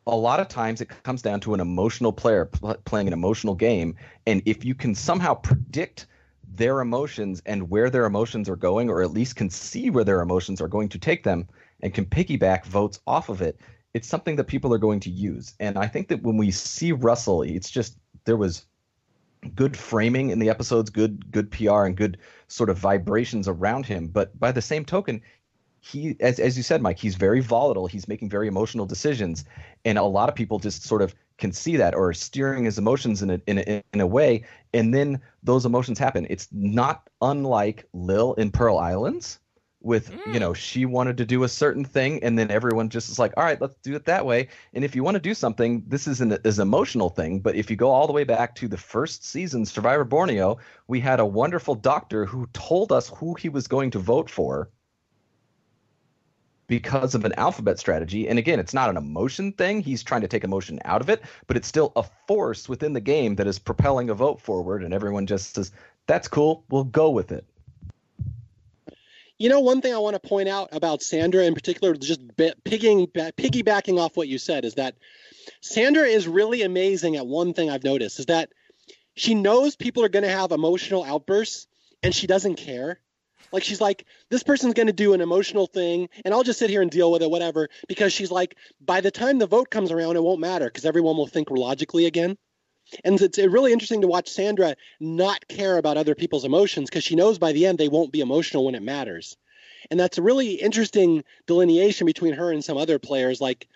a 0.07 0.15
lot 0.15 0.39
of 0.39 0.47
times 0.47 0.81
it 0.81 0.89
comes 1.03 1.21
down 1.21 1.39
to 1.41 1.53
an 1.53 1.59
emotional 1.59 2.11
player 2.11 2.45
pl- 2.45 2.77
playing 2.85 3.05
an 3.05 3.13
emotional 3.13 3.53
game 3.53 3.95
and 4.25 4.41
if 4.45 4.65
you 4.65 4.73
can 4.73 4.95
somehow 4.95 5.35
predict 5.35 6.07
their 6.55 6.79
emotions 6.79 7.41
and 7.45 7.69
where 7.69 7.89
their 7.89 8.05
emotions 8.05 8.49
are 8.49 8.55
going, 8.55 8.89
or 8.89 9.01
at 9.01 9.11
least 9.11 9.35
can 9.35 9.49
see 9.49 9.89
where 9.89 10.03
their 10.03 10.21
emotions 10.21 10.61
are 10.61 10.67
going 10.67 10.89
to 10.89 10.99
take 10.99 11.23
them 11.23 11.47
and 11.81 11.93
can 11.93 12.05
piggyback 12.05 12.65
votes 12.65 12.99
off 13.05 13.29
of 13.29 13.41
it, 13.41 13.59
it's 13.93 14.07
something 14.07 14.35
that 14.35 14.45
people 14.45 14.73
are 14.73 14.79
going 14.79 14.99
to 15.01 15.09
use. 15.09 15.53
And 15.59 15.77
I 15.77 15.87
think 15.87 16.07
that 16.09 16.23
when 16.23 16.37
we 16.37 16.51
see 16.51 16.91
Russell, 16.91 17.41
it's 17.41 17.69
just 17.69 17.97
there 18.25 18.37
was 18.37 18.65
good 19.55 19.77
framing 19.77 20.29
in 20.29 20.39
the 20.39 20.49
episodes, 20.49 20.89
good 20.89 21.31
good 21.31 21.51
PR 21.51 21.83
and 21.83 21.95
good 21.95 22.17
sort 22.47 22.69
of 22.69 22.77
vibrations 22.77 23.47
around 23.47 23.85
him. 23.85 24.07
But 24.07 24.37
by 24.39 24.51
the 24.51 24.61
same 24.61 24.85
token, 24.85 25.21
he 25.79 26.15
as 26.19 26.39
as 26.39 26.57
you 26.57 26.63
said, 26.63 26.81
Mike, 26.81 26.99
he's 26.99 27.15
very 27.15 27.39
volatile. 27.39 27.87
He's 27.87 28.07
making 28.07 28.29
very 28.29 28.47
emotional 28.47 28.85
decisions, 28.85 29.45
and 29.85 29.97
a 29.97 30.03
lot 30.03 30.29
of 30.29 30.35
people 30.35 30.59
just 30.59 30.83
sort 30.83 31.01
of 31.01 31.13
can 31.37 31.51
see 31.51 31.77
that 31.77 31.95
or 31.95 32.13
steering 32.13 32.65
his 32.65 32.77
emotions 32.77 33.21
in 33.21 33.29
a, 33.29 33.41
in 33.47 33.59
a, 33.59 33.83
in 33.93 34.01
a 34.01 34.07
way, 34.07 34.43
and 34.73 34.93
then 34.93 35.21
those 35.43 35.65
emotions 35.65 35.99
happen. 35.99 36.27
It's 36.29 36.47
not 36.51 37.09
unlike 37.21 37.85
Lil 37.93 38.33
in 38.35 38.51
Pearl 38.51 38.77
Islands, 38.77 39.39
with 39.81 40.11
mm. 40.11 40.33
you 40.33 40.39
know 40.39 40.53
she 40.53 40.85
wanted 40.85 41.17
to 41.17 41.25
do 41.25 41.43
a 41.43 41.49
certain 41.49 41.85
thing, 41.85 42.23
and 42.23 42.37
then 42.37 42.51
everyone 42.51 42.89
just 42.89 43.09
is 43.09 43.19
like, 43.19 43.33
all 43.37 43.43
right, 43.43 43.61
let's 43.61 43.75
do 43.83 43.95
it 43.95 44.05
that 44.05 44.25
way. 44.25 44.47
And 44.73 44.83
if 44.83 44.95
you 44.95 45.03
want 45.03 45.15
to 45.15 45.21
do 45.21 45.33
something, 45.33 45.83
this 45.87 46.07
is 46.07 46.21
an 46.21 46.37
is 46.43 46.59
an 46.59 46.67
emotional 46.67 47.09
thing. 47.09 47.39
But 47.39 47.55
if 47.55 47.69
you 47.69 47.75
go 47.75 47.89
all 47.89 48.07
the 48.07 48.13
way 48.13 48.23
back 48.23 48.55
to 48.55 48.67
the 48.67 48.77
first 48.77 49.25
season, 49.25 49.65
Survivor 49.65 50.03
Borneo, 50.03 50.57
we 50.87 50.99
had 50.99 51.19
a 51.19 51.25
wonderful 51.25 51.75
doctor 51.75 52.25
who 52.25 52.47
told 52.53 52.91
us 52.91 53.09
who 53.09 53.35
he 53.35 53.49
was 53.49 53.67
going 53.67 53.91
to 53.91 53.99
vote 53.99 54.29
for 54.29 54.69
because 56.67 57.15
of 57.15 57.25
an 57.25 57.33
alphabet 57.37 57.79
strategy. 57.79 58.27
And 58.27 58.37
again, 58.37 58.59
it's 58.59 58.73
not 58.73 58.89
an 58.89 58.97
emotion 58.97 59.53
thing. 59.53 59.81
He's 59.81 60.03
trying 60.03 60.21
to 60.21 60.27
take 60.27 60.43
emotion 60.43 60.79
out 60.85 61.01
of 61.01 61.09
it, 61.09 61.23
but 61.47 61.57
it's 61.57 61.67
still 61.67 61.93
a 61.95 62.03
force 62.27 62.67
within 62.67 62.93
the 62.93 63.01
game 63.01 63.35
that 63.35 63.47
is 63.47 63.57
propelling 63.57 64.09
a 64.09 64.13
vote 64.13 64.41
forward. 64.41 64.83
And 64.83 64.93
everyone 64.93 65.27
just 65.27 65.55
says, 65.55 65.71
that's 66.05 66.27
cool. 66.27 66.63
We'll 66.69 66.83
go 66.83 67.09
with 67.09 67.31
it. 67.31 67.45
You 69.39 69.49
know, 69.49 69.59
one 69.59 69.81
thing 69.81 69.93
I 69.93 69.99
want 69.99 70.21
to 70.21 70.27
point 70.27 70.49
out 70.49 70.69
about 70.71 71.03
Sandra 71.03 71.43
in 71.43 71.53
particular, 71.53 71.93
just 71.93 72.21
piggybacking 72.35 73.99
off 73.99 74.17
what 74.17 74.27
you 74.27 74.39
said, 74.39 74.65
is 74.65 74.73
that 74.75 74.95
Sandra 75.61 76.05
is 76.05 76.27
really 76.27 76.63
amazing 76.63 77.15
at 77.15 77.27
one 77.27 77.53
thing 77.53 77.69
I've 77.69 77.83
noticed 77.83 78.19
is 78.19 78.25
that 78.25 78.51
she 79.15 79.35
knows 79.35 79.75
people 79.75 80.03
are 80.03 80.09
going 80.09 80.23
to 80.23 80.29
have 80.29 80.51
emotional 80.51 81.03
outbursts 81.03 81.67
and 82.03 82.13
she 82.13 82.27
doesn't 82.27 82.55
care. 82.55 82.99
Like 83.51 83.63
she's 83.63 83.81
like, 83.81 84.05
this 84.29 84.43
person's 84.43 84.73
going 84.73 84.87
to 84.87 84.93
do 84.93 85.13
an 85.13 85.21
emotional 85.21 85.67
thing, 85.67 86.09
and 86.25 86.33
I'll 86.33 86.43
just 86.43 86.59
sit 86.59 86.69
here 86.69 86.81
and 86.81 86.91
deal 86.91 87.11
with 87.11 87.21
it, 87.21 87.31
whatever. 87.31 87.69
Because 87.87 88.13
she's 88.13 88.31
like, 88.31 88.55
by 88.81 89.01
the 89.01 89.11
time 89.11 89.39
the 89.39 89.47
vote 89.47 89.69
comes 89.69 89.91
around, 89.91 90.15
it 90.15 90.23
won't 90.23 90.39
matter 90.39 90.65
because 90.65 90.85
everyone 90.85 91.17
will 91.17 91.27
think 91.27 91.49
logically 91.49 92.05
again. 92.05 92.37
And 93.03 93.19
it's 93.21 93.37
really 93.37 93.73
interesting 93.73 94.01
to 94.01 94.07
watch 94.07 94.29
Sandra 94.29 94.75
not 94.99 95.47
care 95.47 95.77
about 95.77 95.97
other 95.97 96.15
people's 96.15 96.45
emotions 96.45 96.89
because 96.89 97.03
she 97.03 97.15
knows 97.15 97.37
by 97.37 97.51
the 97.51 97.65
end 97.65 97.77
they 97.77 97.89
won't 97.89 98.13
be 98.13 98.21
emotional 98.21 98.65
when 98.65 98.75
it 98.75 98.81
matters. 98.81 99.35
And 99.91 99.99
that's 99.99 100.17
a 100.17 100.21
really 100.21 100.53
interesting 100.53 101.23
delineation 101.45 102.05
between 102.05 102.33
her 102.33 102.51
and 102.51 102.63
some 102.63 102.77
other 102.77 102.99
players 102.99 103.41
like 103.41 103.67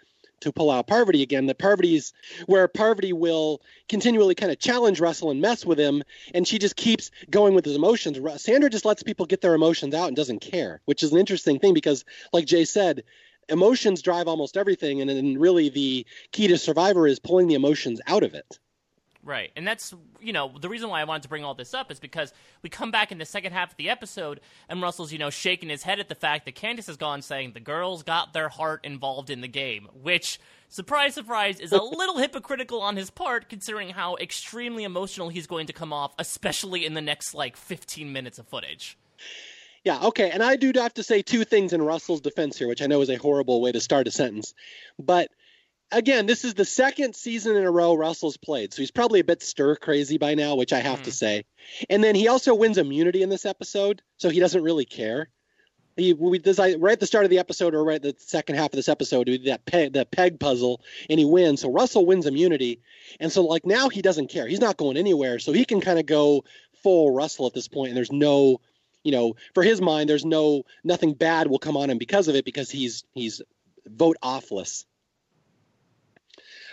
to 0.42 0.52
pull 0.52 0.70
out 0.70 0.88
Parvati 0.88 1.24
again. 1.24 1.46
The 1.46 1.56
Parvati's 1.56 2.14
where 2.46 2.68
Parvati 2.68 3.14
will 3.14 3.62
continually 3.90 4.36
kind 4.36 4.52
of 4.52 4.60
challenge 4.60 5.00
Russell 5.00 5.32
and 5.32 5.42
mess 5.42 5.66
with 5.66 5.80
him, 5.80 6.04
and 6.34 6.48
she 6.48 6.60
just 6.60 6.76
keeps 6.76 7.12
going 7.30 7.56
with 7.56 7.66
his 7.66 7.76
emotions. 7.76 8.20
Sandra 8.42 8.70
just 8.70 8.86
lets 8.86 9.04
people 9.04 9.26
get 9.26 9.42
their 9.42 9.56
emotions 9.56 9.96
out 9.96 10.08
and 10.08 10.16
doesn't 10.16 10.40
care, 10.40 10.82
which 10.86 11.04
is 11.04 11.12
an 11.12 11.20
interesting 11.20 11.60
thing 11.60 11.74
because, 11.74 12.06
like 12.34 12.46
Jay 12.46 12.66
said, 12.66 13.04
emotions 13.50 14.02
drive 14.02 14.28
almost 14.28 14.58
everything, 14.58 15.02
and 15.02 15.10
then 15.10 15.38
really 15.38 15.70
the 15.70 16.06
key 16.32 16.48
to 16.48 16.58
Survivor 16.58 17.08
is 17.08 17.20
pulling 17.20 17.48
the 17.48 17.56
emotions 17.56 18.02
out 18.08 18.24
of 18.24 18.34
it. 18.34 18.60
Right. 19.24 19.51
And 19.56 19.68
that's, 19.68 19.94
you 20.20 20.34
know, 20.34 20.51
the 20.60 20.68
reason 20.68 20.90
why 20.90 21.00
I 21.00 21.04
wanted 21.04 21.24
to 21.24 21.30
bring 21.30 21.44
all 21.44 21.54
this 21.54 21.75
up 21.75 21.92
is 21.92 22.00
because 22.00 22.34
we 22.63 22.70
come 22.70 22.90
back 22.90 23.12
in 23.12 23.20
the 23.20 23.25
second 23.25 23.54
half 23.54 23.72
of 23.72 23.78
the 23.78 23.90
episode 23.90 24.40
and 24.68 24.82
Russell's, 24.82 25.13
you 25.13 25.20
know, 25.20 25.30
shaking 25.30 25.70
his 25.70 25.84
head 25.84 26.00
at 26.00 26.10
the 26.10 26.16
fact 26.16 26.46
that 26.46 26.56
Candice 26.56 26.88
has 26.88 26.98
gone 26.98 27.22
saying 27.22 27.51
the 27.54 27.60
girls 27.60 28.01
got 28.01 28.34
their 28.34 28.50
heart 28.50 28.84
involved 28.84 29.30
in 29.30 29.42
the 29.42 29.48
game, 29.48 29.88
which, 29.94 30.40
surprise, 30.70 31.13
surprise, 31.13 31.60
is 31.60 31.72
a 31.72 31.82
little 31.82 32.18
hypocritical 32.18 32.82
on 32.82 32.96
his 32.96 33.12
part 33.12 33.48
considering 33.48 33.90
how 33.90 34.16
extremely 34.16 34.84
emotional 34.84 35.30
he's 35.30 35.46
going 35.46 35.68
to 35.68 35.74
come 35.74 35.94
off, 35.94 36.13
especially 36.18 36.84
in 36.84 36.96
the 36.96 37.01
next, 37.01 37.36
like, 37.36 37.56
15 37.56 38.12
minutes 38.12 38.40
of 38.40 38.48
footage. 38.48 38.98
Yeah, 39.84 40.00
okay. 40.04 40.30
And 40.30 40.44
I 40.44 40.56
do 40.56 40.72
have 40.75 40.94
to 40.96 41.04
say 41.04 41.22
two 41.22 41.44
things 41.44 41.74
in 41.74 41.82
Russell's 41.82 42.22
defense 42.22 42.58
here, 42.58 42.68
which 42.68 42.82
I 42.82 42.88
know 42.88 43.01
is 43.01 43.10
a 43.10 43.16
horrible 43.16 43.62
way 43.62 43.72
to 43.72 43.80
start 43.80 44.08
a 44.08 44.12
sentence. 44.12 44.54
But 45.00 45.30
again, 45.92 46.26
this 46.26 46.46
is 46.46 46.54
the 46.54 46.66
second 46.66 47.16
season 47.16 47.56
in 47.56 47.64
a 47.64 47.72
row 47.72 47.94
Russell's 47.94 48.38
played, 48.38 48.74
so 48.74 48.82
he's 48.82 48.92
probably 48.92 49.20
a 49.20 49.24
bit 49.24 49.42
stir 49.42 49.76
crazy 49.76 50.18
by 50.18 50.36
now, 50.36 50.56
which 50.56 50.74
I 50.74 50.80
have 50.80 51.00
mm. 51.00 51.04
to 51.04 51.12
say. 51.12 51.46
And 51.90 52.04
then 52.04 52.16
he 52.16 52.28
also 52.28 52.56
wins 52.56 52.78
immunity 52.78 53.22
in 53.22 53.30
this 53.30 53.46
episode, 53.46 54.02
so 54.18 54.30
he 54.30 54.40
doesn't 54.40 54.64
really 54.64 54.86
care. 54.86 55.30
He 55.98 56.14
we 56.14 56.42
I 56.58 56.76
right 56.76 56.94
at 56.94 57.00
the 57.00 57.06
start 57.06 57.26
of 57.26 57.30
the 57.30 57.40
episode 57.40 57.76
or 57.76 57.84
right 57.84 57.96
at 57.96 58.02
the 58.02 58.16
second 58.18 58.56
half 58.56 58.68
of 58.68 58.78
this 58.78 58.88
episode, 58.90 59.26
do 59.26 59.38
that 59.40 59.66
peg 59.66 59.94
that 59.94 60.10
peg 60.10 60.40
puzzle, 60.40 60.82
and 61.10 61.20
he 61.20 61.26
wins. 61.26 61.62
So 61.62 61.72
Russell 61.72 62.06
wins 62.06 62.26
immunity, 62.26 62.82
and 63.20 63.32
so 63.32 63.44
like 63.44 63.66
now 63.66 63.90
he 63.90 64.02
doesn't 64.02 64.30
care. 64.30 64.48
He's 64.48 64.62
not 64.62 64.78
going 64.78 64.98
anywhere, 64.98 65.38
so 65.40 65.52
he 65.52 65.66
can 65.66 65.82
kind 65.82 66.00
of 66.00 66.06
go 66.06 66.46
full 66.82 67.12
Russell 67.12 67.46
at 67.46 67.54
this 67.54 67.68
point. 67.68 67.74
point, 67.74 67.90
and 67.90 67.98
there's 67.98 68.12
no. 68.12 68.62
You 69.04 69.12
know, 69.12 69.34
for 69.56 69.64
his 69.64 69.82
mind, 69.82 70.08
there's 70.08 70.26
no 70.26 70.62
nothing 70.84 71.16
bad 71.16 71.48
will 71.48 71.58
come 71.58 71.76
on 71.76 71.90
him 71.90 71.98
because 71.98 72.28
of 72.28 72.36
it 72.36 72.46
because 72.46 72.70
he's 72.70 73.04
he's 73.14 73.42
vote 73.88 74.18
offless. 74.24 74.86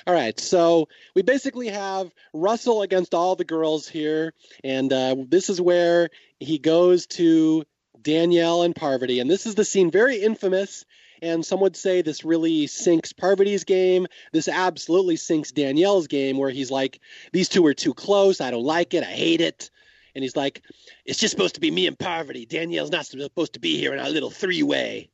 All 0.09 0.15
right, 0.15 0.41
so 0.41 0.89
we 1.15 1.21
basically 1.21 1.69
have 1.69 2.15
Russell 2.33 2.81
against 2.81 3.13
all 3.13 3.37
the 3.37 3.45
girls 3.45 3.87
here, 3.87 4.33
and 4.65 4.91
uh, 4.91 5.17
this 5.29 5.51
is 5.51 5.61
where 5.61 6.09
he 6.41 6.57
goes 6.57 7.07
to 7.09 7.65
Danielle 8.01 8.63
and 8.63 8.75
Parvati, 8.75 9.21
and 9.21 9.31
this 9.31 9.45
is 9.45 9.55
the 9.55 9.67
scene, 9.67 9.91
very 9.91 10.17
infamous. 10.17 10.87
And 11.21 11.45
some 11.45 11.61
would 11.61 11.77
say 11.77 12.01
this 12.01 12.25
really 12.25 12.69
sinks 12.69 13.13
Parvati's 13.13 13.65
game. 13.65 14.07
This 14.33 14.49
absolutely 14.49 15.17
sinks 15.17 15.53
Danielle's 15.53 16.07
game, 16.07 16.39
where 16.39 16.49
he's 16.49 16.71
like, 16.71 17.01
"These 17.35 17.51
two 17.51 17.67
are 17.67 17.75
too 17.75 17.93
close. 17.93 18.41
I 18.41 18.51
don't 18.51 18.65
like 18.65 18.95
it. 18.95 19.05
I 19.05 19.13
hate 19.13 19.43
it." 19.43 19.69
And 20.15 20.25
he's 20.25 20.37
like, 20.37 20.63
"It's 21.05 21.19
just 21.19 21.33
supposed 21.33 21.57
to 21.57 21.61
be 21.61 21.71
me 21.71 21.87
and 21.87 21.99
Parvati. 21.99 22.47
Danielle's 22.47 22.91
not 22.91 23.05
supposed 23.05 23.53
to 23.53 23.61
be 23.61 23.77
here 23.77 23.93
in 23.93 23.99
our 23.99 24.09
little 24.09 24.31
three-way." 24.31 25.11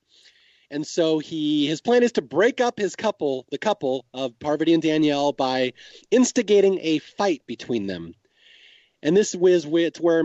And 0.75 0.85
so 0.85 1.21
he 1.21 1.69
his 1.69 1.81
plan 1.81 2.03
is 2.03 2.11
to 2.13 2.21
break 2.21 2.61
up 2.61 2.81
his 2.81 2.97
couple, 2.97 3.47
the 3.53 3.59
couple 3.59 4.07
of 4.13 4.37
Parvati 4.41 4.75
and 4.75 4.83
Danielle, 4.83 5.33
by 5.33 5.73
instigating 6.11 6.81
a 6.83 6.99
fight 6.99 7.43
between 7.47 7.87
them. 7.87 8.13
And 9.01 9.17
this 9.17 9.37
is 9.37 9.67
it's 9.71 10.01
where 10.01 10.25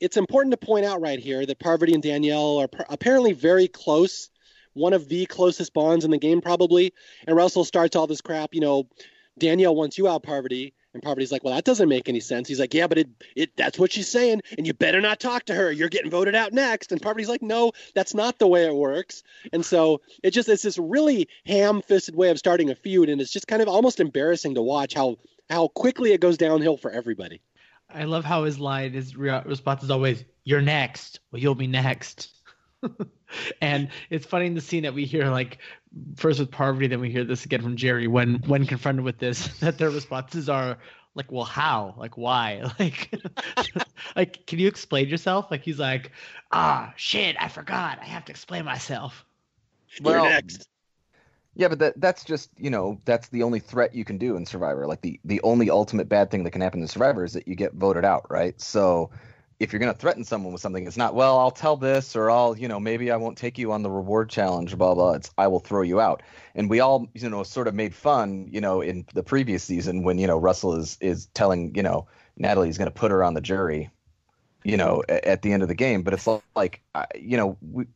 it's 0.00 0.16
important 0.16 0.50
to 0.52 0.66
point 0.66 0.86
out 0.86 1.00
right 1.00 1.20
here 1.20 1.46
that 1.46 1.60
Parvati 1.60 1.94
and 1.94 2.02
Danielle 2.02 2.58
are 2.58 2.68
apparently 2.88 3.32
very 3.32 3.68
close, 3.68 4.28
one 4.72 4.92
of 4.92 5.08
the 5.08 5.24
closest 5.26 5.72
bonds 5.72 6.04
in 6.04 6.10
the 6.10 6.18
game 6.18 6.40
probably. 6.40 6.92
And 7.28 7.36
Russell 7.36 7.64
starts 7.64 7.94
all 7.94 8.08
this 8.08 8.20
crap, 8.20 8.54
you 8.54 8.60
know, 8.60 8.88
Danielle 9.38 9.76
wants 9.76 9.98
you 9.98 10.08
out, 10.08 10.24
Parvati, 10.24 10.74
And 10.96 11.02
Parvati's 11.02 11.30
like, 11.30 11.44
well, 11.44 11.54
that 11.54 11.64
doesn't 11.64 11.90
make 11.90 12.08
any 12.08 12.20
sense. 12.20 12.48
He's 12.48 12.58
like, 12.58 12.72
yeah, 12.72 12.86
but 12.86 12.96
it, 12.96 13.08
it 13.36 13.56
that's 13.56 13.78
what 13.78 13.92
she's 13.92 14.08
saying, 14.08 14.40
and 14.56 14.66
you 14.66 14.72
better 14.72 15.02
not 15.02 15.20
talk 15.20 15.44
to 15.44 15.54
her. 15.54 15.70
You're 15.70 15.90
getting 15.90 16.10
voted 16.10 16.34
out 16.34 16.54
next. 16.54 16.90
And 16.90 17.02
Parvati's 17.02 17.28
like, 17.28 17.42
no, 17.42 17.72
that's 17.94 18.14
not 18.14 18.38
the 18.38 18.46
way 18.46 18.64
it 18.64 18.74
works. 18.74 19.22
And 19.52 19.64
so 19.64 20.00
it 20.22 20.30
just 20.30 20.48
it's 20.48 20.62
this 20.62 20.78
really 20.78 21.28
ham-fisted 21.44 22.16
way 22.16 22.30
of 22.30 22.38
starting 22.38 22.70
a 22.70 22.74
feud, 22.74 23.10
and 23.10 23.20
it's 23.20 23.30
just 23.30 23.46
kind 23.46 23.60
of 23.60 23.68
almost 23.68 24.00
embarrassing 24.00 24.54
to 24.54 24.62
watch 24.62 24.94
how 24.94 25.18
how 25.50 25.68
quickly 25.68 26.12
it 26.12 26.20
goes 26.20 26.38
downhill 26.38 26.78
for 26.78 26.90
everybody. 26.90 27.42
I 27.90 28.04
love 28.04 28.24
how 28.24 28.44
his 28.44 28.58
line, 28.58 28.94
his 28.94 29.16
response 29.16 29.82
is 29.82 29.90
always, 29.90 30.24
"You're 30.44 30.62
next." 30.62 31.20
Well, 31.30 31.42
you'll 31.42 31.54
be 31.54 31.66
next. 31.66 32.30
and 33.60 33.88
it's 34.10 34.26
funny 34.26 34.46
in 34.46 34.54
the 34.54 34.60
scene 34.60 34.82
that 34.82 34.94
we 34.94 35.04
hear 35.04 35.26
like 35.26 35.58
first 36.16 36.38
with 36.40 36.50
Parvati, 36.50 36.86
then 36.86 37.00
we 37.00 37.10
hear 37.10 37.24
this 37.24 37.44
again 37.44 37.62
from 37.62 37.76
Jerri 37.76 38.08
when 38.08 38.36
when 38.46 38.66
confronted 38.66 39.04
with 39.04 39.18
this 39.18 39.48
that 39.60 39.78
their 39.78 39.90
responses 39.90 40.48
are 40.48 40.78
like, 41.14 41.32
"Well, 41.32 41.44
how? 41.44 41.94
Like, 41.96 42.16
why? 42.16 42.62
Like, 42.78 43.10
like, 44.14 44.46
can 44.46 44.58
you 44.58 44.68
explain 44.68 45.08
yourself?" 45.08 45.50
Like 45.50 45.62
he's 45.62 45.78
like, 45.78 46.12
"Ah, 46.52 46.92
shit, 46.96 47.36
I 47.40 47.48
forgot. 47.48 47.98
I 48.00 48.04
have 48.04 48.24
to 48.26 48.32
explain 48.32 48.64
myself." 48.64 49.24
Well, 50.02 50.24
You're 50.24 50.30
next. 50.30 50.68
Yeah, 51.54 51.68
but 51.68 51.78
that 51.78 51.98
that's 52.00 52.22
just 52.22 52.50
you 52.58 52.68
know 52.68 53.00
that's 53.06 53.28
the 53.28 53.42
only 53.42 53.60
threat 53.60 53.94
you 53.94 54.04
can 54.04 54.18
do 54.18 54.36
in 54.36 54.44
Survivor. 54.44 54.86
Like 54.86 55.00
the 55.00 55.18
the 55.24 55.40
only 55.42 55.70
ultimate 55.70 56.08
bad 56.08 56.30
thing 56.30 56.44
that 56.44 56.50
can 56.50 56.60
happen 56.60 56.82
in 56.82 56.88
Survivor 56.88 57.24
is 57.24 57.32
that 57.32 57.48
you 57.48 57.54
get 57.54 57.72
voted 57.72 58.04
out, 58.04 58.30
right? 58.30 58.60
So 58.60 59.10
if 59.58 59.72
you're 59.72 59.80
going 59.80 59.92
to 59.92 59.98
threaten 59.98 60.24
someone 60.24 60.52
with 60.52 60.60
something, 60.60 60.86
it's 60.86 60.96
not 60.96 61.14
well 61.14 61.38
I'll 61.38 61.50
tell 61.50 61.76
this 61.76 62.14
or 62.14 62.30
I'll 62.30 62.56
you 62.56 62.68
know 62.68 62.78
maybe 62.78 63.10
I 63.10 63.16
won't 63.16 63.38
take 63.38 63.58
you 63.58 63.72
on 63.72 63.82
the 63.82 63.90
reward 63.90 64.28
challenge, 64.28 64.76
blah 64.76 64.94
blah. 64.94 65.12
It's 65.12 65.30
I 65.38 65.46
will 65.48 65.60
throw 65.60 65.82
you 65.82 66.00
out. 66.00 66.22
And 66.54 66.68
we 66.68 66.80
all 66.80 67.08
you 67.14 67.28
know 67.28 67.42
sort 67.42 67.68
of 67.68 67.74
made 67.74 67.94
fun 67.94 68.48
you 68.50 68.60
know 68.60 68.80
in 68.80 69.06
the 69.14 69.22
previous 69.22 69.64
season 69.64 70.02
when 70.02 70.18
you 70.18 70.26
know 70.26 70.38
Russell 70.38 70.74
is 70.74 70.98
is 71.00 71.26
telling 71.26 71.74
you 71.74 71.82
know 71.82 72.06
Natalie's 72.36 72.78
going 72.78 72.90
to 72.90 72.94
put 72.94 73.10
her 73.10 73.24
on 73.24 73.34
the 73.34 73.40
jury, 73.40 73.90
you 74.64 74.76
know 74.76 75.02
at, 75.08 75.24
at 75.24 75.42
the 75.42 75.52
end 75.52 75.62
of 75.62 75.68
the 75.68 75.74
game. 75.74 76.02
But 76.02 76.14
it's 76.14 76.28
like 76.54 76.82
you 77.14 77.36
know 77.36 77.56
we 77.60 77.86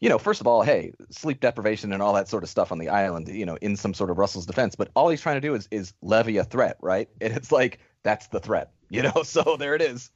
you 0.00 0.10
know, 0.10 0.18
first 0.18 0.42
of 0.42 0.46
all, 0.46 0.62
hey, 0.62 0.92
sleep 1.08 1.40
deprivation 1.40 1.90
and 1.92 2.02
all 2.02 2.12
that 2.12 2.28
sort 2.28 2.42
of 2.42 2.50
stuff 2.50 2.70
on 2.72 2.78
the 2.78 2.90
island, 2.90 3.26
you 3.28 3.46
know, 3.46 3.56
in 3.62 3.74
some 3.74 3.94
sort 3.94 4.10
of 4.10 4.18
Russell's 4.18 4.44
defense. 4.44 4.74
But 4.74 4.90
all 4.94 5.08
he's 5.08 5.22
trying 5.22 5.36
to 5.36 5.40
do 5.40 5.54
is 5.54 5.66
is 5.70 5.94
levy 6.02 6.36
a 6.36 6.44
threat, 6.44 6.76
right? 6.82 7.08
And 7.22 7.32
it's 7.32 7.50
like 7.50 7.78
that's 8.02 8.26
the 8.26 8.38
threat, 8.38 8.72
you 8.90 9.00
know. 9.02 9.12
So 9.24 9.56
there 9.58 9.74
it 9.74 9.80
is. 9.80 10.10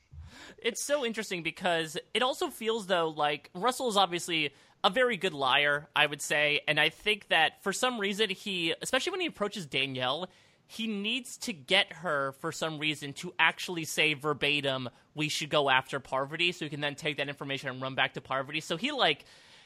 It's 0.62 0.84
so 0.84 1.04
interesting 1.04 1.42
because 1.42 1.96
it 2.14 2.22
also 2.22 2.48
feels 2.48 2.86
though 2.86 3.08
like 3.08 3.50
Russell 3.54 3.88
is 3.88 3.96
obviously 3.96 4.52
a 4.84 4.90
very 4.90 5.16
good 5.16 5.34
liar, 5.34 5.88
I 5.96 6.06
would 6.06 6.22
say, 6.22 6.60
and 6.68 6.78
I 6.78 6.88
think 6.88 7.28
that 7.28 7.62
for 7.62 7.72
some 7.72 7.98
reason 7.98 8.30
he, 8.30 8.74
especially 8.80 9.12
when 9.12 9.20
he 9.20 9.26
approaches 9.26 9.66
Danielle, 9.66 10.28
he 10.66 10.86
needs 10.86 11.36
to 11.38 11.52
get 11.52 11.92
her 11.94 12.32
for 12.40 12.52
some 12.52 12.78
reason 12.78 13.12
to 13.14 13.32
actually 13.38 13.84
say 13.84 14.14
verbatim, 14.14 14.88
"We 15.14 15.28
should 15.28 15.50
go 15.50 15.70
after 15.70 15.98
Parvati," 15.98 16.52
so 16.52 16.64
he 16.64 16.68
can 16.68 16.80
then 16.80 16.94
take 16.94 17.16
that 17.16 17.28
information 17.28 17.70
and 17.70 17.80
run 17.80 17.94
back 17.94 18.14
to 18.14 18.20
Parvati. 18.20 18.60
So 18.60 18.76
he 18.76 18.92
like 18.92 19.24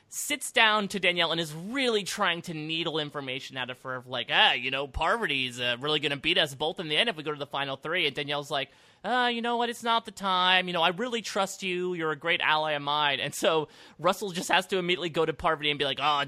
sits 0.08 0.52
down 0.52 0.88
to 0.88 1.00
Danielle 1.00 1.32
and 1.32 1.40
is 1.40 1.54
really 1.54 2.04
trying 2.04 2.42
to 2.42 2.54
needle 2.54 2.98
information 2.98 3.56
out 3.56 3.70
of 3.70 3.80
her, 3.80 3.96
of 3.96 4.06
like, 4.06 4.28
ah, 4.30 4.52
you 4.52 4.70
know, 4.70 4.86
Parvati's 4.86 5.58
uh, 5.58 5.76
really 5.80 6.00
going 6.00 6.10
to 6.10 6.18
beat 6.18 6.36
us 6.36 6.54
both 6.54 6.78
in 6.78 6.88
the 6.88 6.96
end 6.96 7.08
if 7.08 7.16
we 7.16 7.22
go 7.22 7.32
to 7.32 7.38
the 7.38 7.46
final 7.46 7.76
three. 7.76 8.06
And 8.06 8.14
Danielle's 8.14 8.50
like, 8.50 8.70
uh, 9.04 9.28
you 9.32 9.42
know 9.42 9.56
what, 9.56 9.68
it's 9.68 9.82
not 9.82 10.04
the 10.04 10.12
time. 10.12 10.68
You 10.68 10.72
know, 10.72 10.82
I 10.82 10.90
really 10.90 11.22
trust 11.22 11.62
you. 11.62 11.94
You're 11.94 12.12
a 12.12 12.16
great 12.16 12.40
ally 12.40 12.72
of 12.72 12.82
mine. 12.82 13.18
And 13.18 13.34
so 13.34 13.68
Russell 13.98 14.30
just 14.30 14.50
has 14.50 14.66
to 14.68 14.78
immediately 14.78 15.08
go 15.10 15.26
to 15.26 15.32
Parvati 15.32 15.70
and 15.70 15.78
be 15.78 15.84
like, 15.84 15.98
oh, 16.00 16.24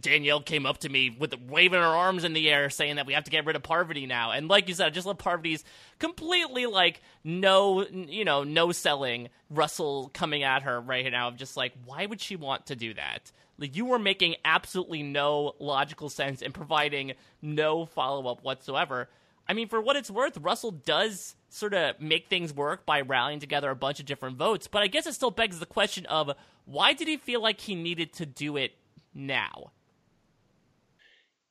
Danielle 0.00 0.40
came 0.40 0.64
up 0.64 0.78
to 0.78 0.88
me 0.88 1.10
with 1.10 1.34
waving 1.48 1.80
her 1.80 1.86
arms 1.86 2.24
in 2.24 2.32
the 2.32 2.50
air 2.50 2.70
saying 2.70 2.96
that 2.96 3.06
we 3.06 3.12
have 3.12 3.24
to 3.24 3.30
get 3.30 3.44
rid 3.44 3.56
of 3.56 3.62
Parvati 3.62 4.06
now. 4.06 4.30
And 4.30 4.48
like 4.48 4.68
you 4.68 4.74
said, 4.74 4.86
I 4.86 4.90
just 4.90 5.06
love 5.06 5.18
Parvati's 5.18 5.64
completely 5.98 6.64
like 6.64 7.02
no, 7.24 7.86
you 7.86 8.24
know, 8.24 8.42
no 8.42 8.72
selling 8.72 9.28
Russell 9.50 10.10
coming 10.14 10.42
at 10.42 10.62
her 10.62 10.80
right 10.80 11.10
now 11.10 11.28
of 11.28 11.36
just 11.36 11.58
like, 11.58 11.74
why 11.84 12.06
would 12.06 12.22
she 12.22 12.36
want 12.36 12.66
to 12.66 12.76
do 12.76 12.94
that? 12.94 13.32
Like 13.58 13.76
you 13.76 13.84
were 13.84 13.98
making 13.98 14.36
absolutely 14.44 15.02
no 15.02 15.54
logical 15.58 16.08
sense 16.08 16.42
and 16.42 16.54
providing 16.54 17.12
no 17.42 17.84
follow 17.86 18.30
up 18.32 18.42
whatsoever. 18.42 19.08
I 19.46 19.52
mean, 19.52 19.68
for 19.68 19.80
what 19.80 19.96
it's 19.96 20.10
worth, 20.10 20.38
Russell 20.38 20.70
does 20.70 21.36
sort 21.50 21.74
of 21.74 22.00
make 22.00 22.28
things 22.28 22.52
work 22.52 22.86
by 22.86 23.02
rallying 23.02 23.40
together 23.40 23.70
a 23.70 23.76
bunch 23.76 24.00
of 24.00 24.06
different 24.06 24.36
votes, 24.36 24.66
but 24.66 24.82
I 24.82 24.86
guess 24.86 25.06
it 25.06 25.14
still 25.14 25.30
begs 25.30 25.60
the 25.60 25.66
question 25.66 26.06
of 26.06 26.30
why 26.64 26.94
did 26.94 27.08
he 27.08 27.16
feel 27.16 27.42
like 27.42 27.60
he 27.60 27.74
needed 27.74 28.12
to 28.14 28.26
do 28.26 28.56
it 28.56 28.72
now? 29.14 29.70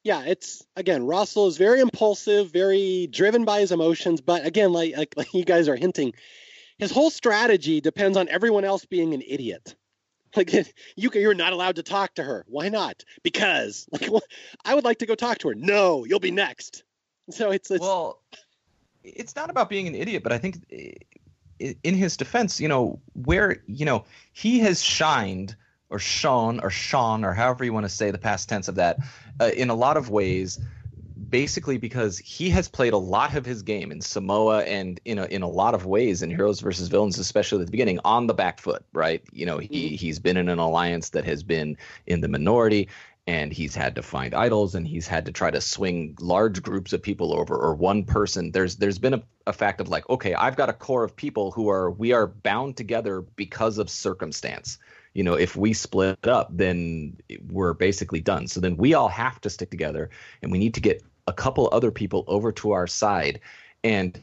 Yeah, 0.04 0.24
it's 0.26 0.66
again, 0.76 1.06
Russell 1.06 1.48
is 1.48 1.58
very 1.58 1.80
impulsive, 1.80 2.52
very 2.52 3.08
driven 3.08 3.46
by 3.46 3.62
his 3.62 3.72
emotions, 3.72 4.20
but 4.20 4.46
again, 4.46 4.74
like, 4.74 4.98
like, 4.98 5.14
like 5.16 5.34
you 5.34 5.46
guys 5.46 5.70
are 5.70 5.78
hinting, 5.78 6.14
his 6.78 6.92
whole 6.92 7.10
strategy 7.10 7.80
depends 7.80 8.18
on 8.18 8.28
everyone 8.28 8.66
else 8.66 8.86
being 8.86 9.14
an 9.14 9.22
idiot. 9.26 9.76
Like 10.36 10.52
you, 10.98 11.10
you're 11.14 11.34
not 11.34 11.54
allowed 11.54 11.78
to 11.78 11.84
talk 11.84 12.16
to 12.16 12.24
her. 12.24 12.44
Why 12.48 12.70
not? 12.70 13.04
Because 13.22 13.88
like, 13.92 14.10
I 14.66 14.76
would 14.76 14.84
like 14.84 15.00
to 15.00 15.06
go 15.06 15.16
talk 15.16 15.38
to 15.40 15.50
her. 15.50 15.56
No, 15.56 16.06
you'll 16.06 16.20
be 16.20 16.32
next. 16.32 16.84
So 17.30 17.52
it's, 17.52 17.72
it's 17.72 17.80
well, 17.82 18.20
it's 19.04 19.36
not 19.36 19.50
about 19.50 19.70
being 19.70 19.88
an 19.88 19.96
idiot, 19.96 20.24
but 20.24 20.34
I 20.34 20.38
think 20.38 20.58
in 21.58 21.96
his 21.96 22.18
defense, 22.18 22.60
you 22.60 22.68
know, 22.68 23.00
where 23.14 23.64
you 23.66 23.86
know 23.86 24.04
he 24.34 24.60
has 24.60 24.82
shined 24.82 25.56
or 25.90 26.00
shone 26.00 26.60
or 26.60 26.70
shone 26.70 27.24
or 27.24 27.34
however 27.34 27.64
you 27.64 27.72
want 27.72 27.86
to 27.86 27.90
say 27.90 28.12
the 28.12 28.18
past 28.18 28.50
tense 28.50 28.68
of 28.68 28.76
that 28.76 28.98
uh, 29.40 29.52
in 29.56 29.70
a 29.70 29.76
lot 29.76 29.96
of 29.96 30.10
ways 30.10 30.60
basically 31.30 31.78
because 31.78 32.20
he 32.20 32.50
has 32.50 32.68
played 32.68 32.94
a 32.94 32.98
lot 32.98 33.36
of 33.36 33.46
his 33.46 33.64
game 33.64 33.92
in 33.92 34.02
Samoa 34.02 34.64
and 34.66 35.00
in 35.06 35.18
a, 35.18 35.26
in 35.26 35.42
a 35.42 35.48
lot 35.48 35.74
of 35.74 35.86
ways 35.86 36.22
in 36.22 36.30
Heroes 36.30 36.60
versus 36.60 36.90
Villains, 36.90 37.18
especially 37.18 37.60
at 37.62 37.66
the 37.66 37.72
beginning, 37.72 38.00
on 38.06 38.28
the 38.28 38.36
back 38.36 38.60
foot, 38.60 38.86
right? 38.94 39.24
You 39.32 39.48
know, 39.48 39.58
he 39.58 39.68
mm-hmm. 39.68 39.96
he's 39.96 40.20
been 40.20 40.38
in 40.38 40.48
an 40.48 40.60
alliance 40.60 41.10
that 41.10 41.26
has 41.26 41.42
been 41.42 41.76
in 42.06 42.22
the 42.22 42.28
minority 42.28 42.88
and 43.26 43.54
he's 43.54 43.74
had 43.76 43.96
to 43.96 44.04
find 44.04 44.34
idols 44.34 44.76
and 44.76 44.88
he's 44.88 45.08
had 45.08 45.26
to 45.26 45.32
try 45.32 45.50
to 45.50 45.62
swing 45.62 46.16
large 46.20 46.62
groups 46.62 46.92
of 46.92 47.02
people 47.02 47.34
over 47.34 47.56
or 47.56 47.74
one 47.74 48.04
person. 48.04 48.52
There's 48.52 48.76
there's 48.76 49.00
been 49.00 49.14
a, 49.14 49.24
a, 49.48 49.54
fact 49.54 49.80
of 49.80 49.90
like 49.90 50.10
okay 50.10 50.34
i've 50.34 50.56
got 50.56 50.70
a 50.70 50.74
core 50.74 51.04
of 51.04 51.16
people 51.16 51.52
who 51.52 51.70
are 51.70 51.90
we 51.92 52.12
are 52.12 52.28
bound 52.28 52.76
together 52.76 53.22
because 53.22 53.78
of 53.78 53.90
circumstance. 53.90 54.78
You 55.14 55.24
know 55.24 55.36
if 55.36 55.56
we 55.56 55.74
split 55.74 56.28
up 56.28 56.50
then 56.52 57.18
we're 57.50 57.74
basically 57.74 58.20
done. 58.20 58.48
So 58.48 58.60
then 58.60 58.76
we 58.78 58.94
all 58.94 59.10
have 59.10 59.40
to 59.42 59.50
stick 59.50 59.72
together 59.72 60.10
and 60.42 60.52
we 60.52 60.60
need 60.60 60.74
to 60.74 60.82
get 60.82 61.02
a 61.28 61.34
couple 61.34 61.70
other 61.72 61.92
people 61.92 62.26
over 62.28 62.52
to 62.52 62.72
our 62.72 62.88
side. 62.88 63.40
And 63.86 64.22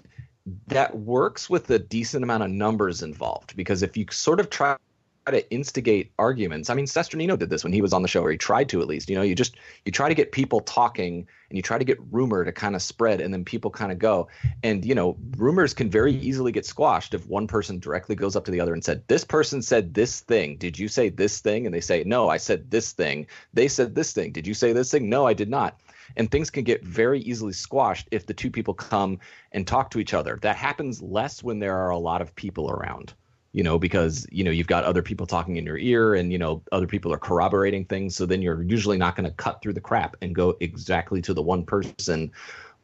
that 0.66 0.96
works 0.98 1.48
with 1.48 1.70
a 1.70 1.78
decent 1.78 2.24
amount 2.24 2.42
of 2.42 2.50
numbers 2.50 3.02
involved 3.02 3.56
because 3.56 3.82
if 3.82 3.96
you 3.96 4.06
sort 4.10 4.40
of 4.40 4.50
try 4.50 4.76
to 5.26 5.50
instigate 5.50 6.12
arguments. 6.18 6.70
I 6.70 6.74
mean, 6.74 6.86
Cesternino 6.86 7.38
did 7.38 7.50
this 7.50 7.62
when 7.62 7.72
he 7.72 7.82
was 7.82 7.92
on 7.92 8.02
the 8.02 8.08
show, 8.08 8.22
or 8.22 8.30
he 8.30 8.38
tried 8.38 8.68
to 8.70 8.80
at 8.80 8.88
least. 8.88 9.08
You 9.08 9.16
know, 9.16 9.22
you 9.22 9.34
just 9.34 9.56
you 9.84 9.92
try 9.92 10.08
to 10.08 10.14
get 10.14 10.32
people 10.32 10.60
talking, 10.60 11.26
and 11.48 11.56
you 11.56 11.62
try 11.62 11.78
to 11.78 11.84
get 11.84 11.98
rumor 12.10 12.44
to 12.44 12.52
kind 12.52 12.74
of 12.74 12.82
spread, 12.82 13.20
and 13.20 13.32
then 13.32 13.44
people 13.44 13.70
kind 13.70 13.92
of 13.92 13.98
go. 13.98 14.28
And 14.62 14.84
you 14.84 14.94
know, 14.94 15.16
rumors 15.36 15.74
can 15.74 15.90
very 15.90 16.14
easily 16.14 16.52
get 16.52 16.66
squashed 16.66 17.14
if 17.14 17.26
one 17.26 17.46
person 17.46 17.78
directly 17.78 18.16
goes 18.16 18.36
up 18.36 18.44
to 18.46 18.50
the 18.50 18.60
other 18.60 18.72
and 18.72 18.84
said, 18.84 19.02
"This 19.08 19.24
person 19.24 19.62
said 19.62 19.94
this 19.94 20.20
thing. 20.20 20.56
Did 20.56 20.78
you 20.78 20.88
say 20.88 21.10
this 21.10 21.40
thing?" 21.40 21.66
And 21.66 21.74
they 21.74 21.80
say, 21.80 22.02
"No, 22.04 22.28
I 22.28 22.38
said 22.38 22.70
this 22.70 22.92
thing." 22.92 23.26
They 23.52 23.68
said 23.68 23.94
this 23.94 24.12
thing. 24.12 24.32
Did 24.32 24.46
you 24.46 24.54
say 24.54 24.72
this 24.72 24.90
thing? 24.90 25.08
No, 25.08 25.26
I 25.26 25.34
did 25.34 25.50
not. 25.50 25.80
And 26.16 26.30
things 26.30 26.50
can 26.50 26.64
get 26.64 26.82
very 26.84 27.20
easily 27.20 27.52
squashed 27.52 28.08
if 28.10 28.26
the 28.26 28.34
two 28.34 28.50
people 28.50 28.74
come 28.74 29.20
and 29.52 29.66
talk 29.66 29.90
to 29.90 30.00
each 30.00 30.14
other. 30.14 30.38
That 30.42 30.56
happens 30.56 31.00
less 31.00 31.42
when 31.42 31.60
there 31.60 31.76
are 31.76 31.90
a 31.90 31.98
lot 31.98 32.20
of 32.20 32.34
people 32.34 32.70
around 32.70 33.14
you 33.52 33.62
know, 33.62 33.78
because 33.78 34.26
you 34.30 34.44
know 34.44 34.50
you've 34.50 34.66
got 34.66 34.84
other 34.84 35.02
people 35.02 35.26
talking 35.26 35.56
in 35.56 35.66
your 35.66 35.78
ear, 35.78 36.14
and 36.14 36.32
you 36.32 36.38
know 36.38 36.62
other 36.72 36.86
people 36.86 37.12
are 37.12 37.18
corroborating 37.18 37.84
things. 37.84 38.14
So 38.14 38.26
then 38.26 38.42
you're 38.42 38.62
usually 38.62 38.98
not 38.98 39.16
going 39.16 39.28
to 39.28 39.34
cut 39.34 39.60
through 39.60 39.72
the 39.72 39.80
crap 39.80 40.16
and 40.22 40.34
go 40.34 40.56
exactly 40.60 41.20
to 41.22 41.34
the 41.34 41.42
one 41.42 41.64
person 41.64 42.30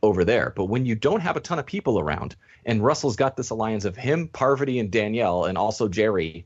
over 0.03 0.25
there. 0.25 0.53
But 0.57 0.67
when 0.67 0.85
you 0.85 0.95
don't 0.95 1.21
have 1.21 1.37
a 1.37 1.41
ton 1.41 1.59
of 1.59 1.67
people 1.67 1.99
around, 1.99 2.37
and 2.65 2.85
Russell's 2.85 3.17
got 3.17 3.37
this 3.37 3.51
alliance 3.51 3.85
of 3.85 3.97
him, 3.97 4.29
Parvati, 4.29 4.79
and 4.79 4.91
Danielle, 4.91 5.45
and 5.45 5.57
also 5.57 5.89
Jerri, 5.89 6.45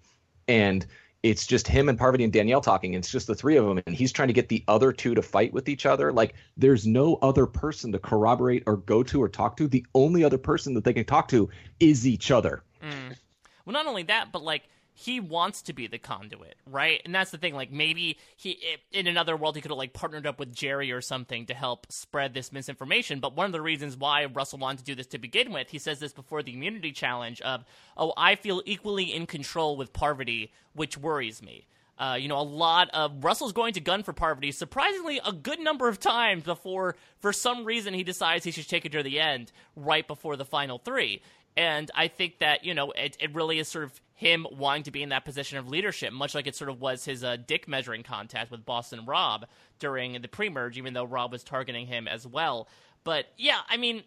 and 0.49 0.87
it's 1.23 1.47
just 1.47 1.69
him 1.69 1.89
and 1.89 1.99
Parvati 1.99 2.25
and 2.25 2.33
Danielle 2.33 2.61
talking. 2.61 2.95
It's 2.95 3.11
just 3.11 3.27
the 3.27 3.35
three 3.35 3.57
of 3.57 3.67
them, 3.67 3.81
and 3.87 3.95
he's 3.95 4.13
trying 4.13 4.29
to 4.29 4.35
get 4.35 4.49
the 4.49 4.65
other 4.69 4.93
two 4.93 5.15
to 5.15 5.23
fight 5.23 5.53
with 5.53 5.69
each 5.69 5.87
other. 5.87 6.13
Like 6.13 6.35
there's 6.57 6.87
no 6.87 7.17
other 7.23 7.47
person 7.47 7.93
to 7.93 7.99
corroborate 7.99 8.63
or 8.67 8.79
go 8.79 9.03
to 9.03 9.23
or 9.23 9.29
talk 9.29 9.57
to. 9.59 9.69
The 9.69 9.85
only 9.95 10.25
other 10.25 10.39
person 10.39 10.75
that 10.75 10.85
they 10.85 10.93
can 10.93 11.05
talk 11.05 11.29
to 11.29 11.49
is 11.79 12.07
each 12.07 12.31
other. 12.31 12.63
Mm. 12.83 13.17
Well, 13.65 13.75
not 13.75 13.87
only 13.87 14.03
that, 14.05 14.33
but 14.33 14.43
like 14.43 14.65
he 14.93 15.19
wants 15.19 15.63
to 15.63 15.73
be 15.73 15.87
the 15.87 15.99
conduit, 15.99 16.57
right? 16.67 17.01
And 17.05 17.15
that's 17.15 17.31
the 17.31 17.39
thing. 17.39 17.55
Like 17.55 17.73
maybe 17.73 18.19
he, 18.37 18.59
in 18.93 19.07
another 19.07 19.37
world, 19.37 19.57
he 19.57 19.63
could 19.63 19.71
have 19.71 19.79
like 19.79 19.93
partnered 19.93 20.27
up 20.27 20.39
with 20.39 20.55
Jerri 20.55 20.95
or 20.95 21.01
something 21.01 21.47
to 21.47 21.55
help 21.55 21.91
spread 21.91 22.35
this 22.35 22.53
misinformation. 22.53 23.21
But 23.21 23.35
one 23.35 23.47
of 23.47 23.53
the 23.53 23.63
reasons 23.63 23.97
why 23.97 24.25
Russell 24.27 24.59
wanted 24.59 24.79
to 24.81 24.85
do 24.85 24.95
this 24.95 25.07
to 25.09 25.19
begin 25.19 25.53
with, 25.53 25.71
he 25.71 25.79
says 25.79 26.01
this 26.01 26.13
before 26.13 26.43
the 26.43 26.53
immunity 26.53 26.93
challenge 26.93 27.41
of, 27.41 27.65
"Oh, 27.97 28.13
I 28.17 28.35
feel 28.35 28.63
equally 28.67 29.15
in 29.15 29.27
control 29.27 29.77
with 29.77 29.93
Parvati, 29.93 30.53
which 30.75 30.99
worries 30.99 31.43
me." 31.43 31.67
Uh, 32.01 32.15
you 32.15 32.29
know, 32.29 32.39
a 32.39 32.43
lot 32.43 32.89
of 32.95 33.23
Russell's 33.23 33.53
going 33.53 33.75
to 33.75 33.81
gun 33.81 34.03
for 34.03 34.15
Parvati 34.15 34.53
surprisingly 34.53 35.21
a 35.23 35.33
good 35.33 35.61
number 35.61 35.87
of 35.87 36.01
times 36.01 36.45
before, 36.45 36.97
for 37.19 37.31
some 37.31 37.67
reason, 37.67 37.93
he 37.93 38.03
decides 38.03 38.43
he 38.43 38.51
should 38.51 38.67
take 38.67 38.87
it 38.87 38.93
to 38.93 39.03
the 39.03 39.21
end 39.21 39.53
right 39.77 40.07
before 40.07 40.37
the 40.37 40.47
final 40.47 40.79
three. 40.79 41.21
And 41.57 41.91
I 41.95 42.09
think 42.09 42.39
that, 42.39 42.65
you 42.65 42.75
know, 42.75 42.93
it, 42.93 43.17
it 43.21 43.35
really 43.35 43.59
is 43.59 43.69
sort 43.69 43.85
of 43.85 44.01
him 44.15 44.47
wanting 44.51 44.85
to 44.85 44.91
be 44.91 45.03
in 45.03 45.09
that 45.09 45.25
position 45.25 45.59
of 45.59 45.69
leadership, 45.69 46.13
much 46.13 46.35
like 46.35 46.47
it 46.47 46.55
sort 46.55 46.71
of 46.71 46.81
was 46.81 47.05
his 47.05 47.25
uh, 47.25 47.37
dick 47.37 47.67
measuring 47.67 48.03
contest 48.03 48.51
with 48.51 48.65
Boston 48.65 49.05
Rob 49.07 49.47
during 49.79 50.21
the 50.21 50.29
pre 50.29 50.49
merge, 50.49 50.79
even 50.79 50.95
though 50.95 51.05
Rob 51.05 51.33
was 51.33 51.43
targeting 51.43 51.87
him 51.87 52.07
as 52.07 52.27
well. 52.27 52.69
But 53.03 53.27
yeah, 53.37 53.61
I 53.69 53.77
mean, 53.77 54.03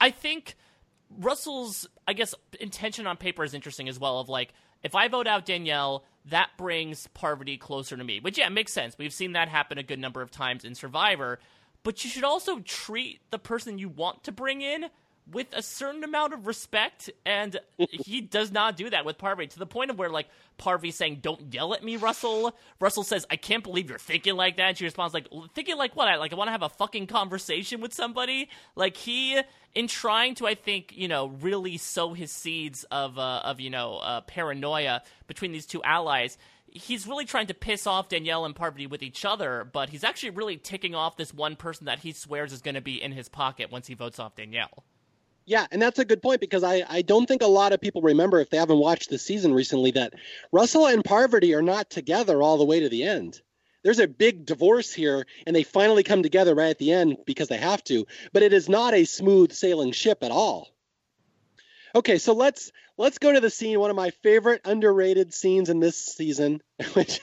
I 0.00 0.10
think 0.10 0.56
Russell's, 1.16 1.86
I 2.06 2.14
guess, 2.14 2.34
intention 2.60 3.06
on 3.06 3.16
paper 3.16 3.44
is 3.44 3.54
interesting 3.54 3.88
as 3.88 3.98
well. 3.98 4.18
Of 4.20 4.28
like, 4.28 4.52
if 4.82 4.94
I 4.94 5.08
vote 5.08 5.26
out 5.26 5.46
Danielle, 5.46 6.04
that 6.26 6.50
brings 6.56 7.06
Parvati 7.08 7.56
closer 7.58 7.96
to 7.96 8.04
me. 8.04 8.20
Which, 8.20 8.38
yeah, 8.38 8.48
makes 8.48 8.72
sense. 8.72 8.96
We've 8.98 9.12
seen 9.12 9.32
that 9.32 9.48
happen 9.48 9.78
a 9.78 9.82
good 9.82 9.98
number 9.98 10.22
of 10.22 10.30
times 10.30 10.64
in 10.64 10.74
Survivor. 10.74 11.38
But 11.84 12.02
you 12.04 12.10
should 12.10 12.24
also 12.24 12.58
treat 12.60 13.20
the 13.30 13.38
person 13.38 13.78
you 13.78 13.88
want 13.88 14.24
to 14.24 14.32
bring 14.32 14.62
in 14.62 14.86
with 15.32 15.48
a 15.52 15.62
certain 15.62 16.04
amount 16.04 16.32
of 16.32 16.46
respect, 16.46 17.10
and 17.24 17.58
he 17.78 18.20
does 18.20 18.50
not 18.50 18.76
do 18.76 18.90
that 18.90 19.04
with 19.04 19.18
Parvati 19.18 19.48
to 19.48 19.58
the 19.58 19.66
point 19.66 19.90
of 19.90 19.98
where 19.98 20.10
like 20.10 20.28
Parvati's 20.56 20.96
saying, 20.96 21.18
"Don't 21.22 21.52
yell 21.52 21.74
at 21.74 21.84
me, 21.84 21.96
Russell." 21.96 22.54
Russell 22.80 23.04
says, 23.04 23.26
"I 23.30 23.36
can't 23.36 23.62
believe 23.62 23.88
you're 23.88 23.98
thinking 23.98 24.36
like 24.36 24.56
that." 24.56 24.68
And 24.68 24.78
she 24.78 24.84
responds 24.84 25.14
like, 25.14 25.28
"Thinking 25.54 25.76
like 25.76 25.96
what? 25.96 26.08
I 26.08 26.16
like 26.16 26.32
I 26.32 26.36
want 26.36 26.48
to 26.48 26.52
have 26.52 26.62
a 26.62 26.68
fucking 26.68 27.06
conversation 27.06 27.80
with 27.80 27.92
somebody." 27.92 28.48
Like 28.74 28.96
he, 28.96 29.40
in 29.74 29.86
trying 29.86 30.34
to, 30.36 30.46
I 30.46 30.54
think 30.54 30.96
you 30.96 31.08
know, 31.08 31.28
really 31.28 31.76
sow 31.76 32.14
his 32.14 32.32
seeds 32.32 32.84
of 32.90 33.18
uh, 33.18 33.42
of 33.44 33.60
you 33.60 33.70
know 33.70 33.96
uh, 33.98 34.20
paranoia 34.22 35.02
between 35.26 35.52
these 35.52 35.66
two 35.66 35.82
allies 35.82 36.38
he's 36.70 37.06
really 37.06 37.24
trying 37.24 37.46
to 37.46 37.54
piss 37.54 37.86
off 37.86 38.08
Danielle 38.08 38.44
and 38.44 38.54
Parvati 38.54 38.86
with 38.86 39.02
each 39.02 39.24
other, 39.24 39.68
but 39.72 39.88
he's 39.88 40.04
actually 40.04 40.30
really 40.30 40.56
ticking 40.56 40.94
off 40.94 41.16
this 41.16 41.32
one 41.32 41.56
person 41.56 41.86
that 41.86 42.00
he 42.00 42.12
swears 42.12 42.52
is 42.52 42.60
going 42.60 42.74
to 42.74 42.80
be 42.80 43.02
in 43.02 43.12
his 43.12 43.28
pocket 43.28 43.70
once 43.70 43.86
he 43.86 43.94
votes 43.94 44.18
off 44.18 44.36
Danielle. 44.36 44.84
Yeah, 45.48 45.66
and 45.70 45.80
that's 45.80 45.98
a 45.98 46.04
good 46.04 46.20
point 46.20 46.42
because 46.42 46.62
I, 46.62 46.84
I 46.86 47.00
don't 47.00 47.24
think 47.24 47.40
a 47.40 47.46
lot 47.46 47.72
of 47.72 47.80
people 47.80 48.02
remember 48.02 48.38
if 48.38 48.50
they 48.50 48.58
haven't 48.58 48.80
watched 48.80 49.08
the 49.08 49.16
season 49.16 49.54
recently 49.54 49.90
that 49.92 50.12
Russell 50.52 50.86
and 50.86 51.02
Parvati 51.02 51.54
are 51.54 51.62
not 51.62 51.88
together 51.88 52.42
all 52.42 52.58
the 52.58 52.66
way 52.66 52.80
to 52.80 52.90
the 52.90 53.04
end. 53.04 53.40
There's 53.82 53.98
a 53.98 54.06
big 54.06 54.44
divorce 54.44 54.92
here, 54.92 55.26
and 55.46 55.56
they 55.56 55.62
finally 55.62 56.02
come 56.02 56.22
together 56.22 56.54
right 56.54 56.68
at 56.68 56.76
the 56.76 56.92
end 56.92 57.16
because 57.24 57.48
they 57.48 57.56
have 57.56 57.82
to. 57.84 58.06
But 58.34 58.42
it 58.42 58.52
is 58.52 58.68
not 58.68 58.92
a 58.92 59.06
smooth 59.06 59.52
sailing 59.52 59.92
ship 59.92 60.18
at 60.22 60.30
all. 60.30 60.68
Okay, 61.98 62.18
so 62.18 62.32
let's 62.32 62.70
let's 62.96 63.18
go 63.18 63.32
to 63.32 63.40
the 63.40 63.50
scene, 63.50 63.80
one 63.80 63.90
of 63.90 63.96
my 63.96 64.10
favorite 64.22 64.60
underrated 64.64 65.34
scenes 65.34 65.68
in 65.68 65.80
this 65.80 65.96
season, 65.96 66.62
which 66.92 67.18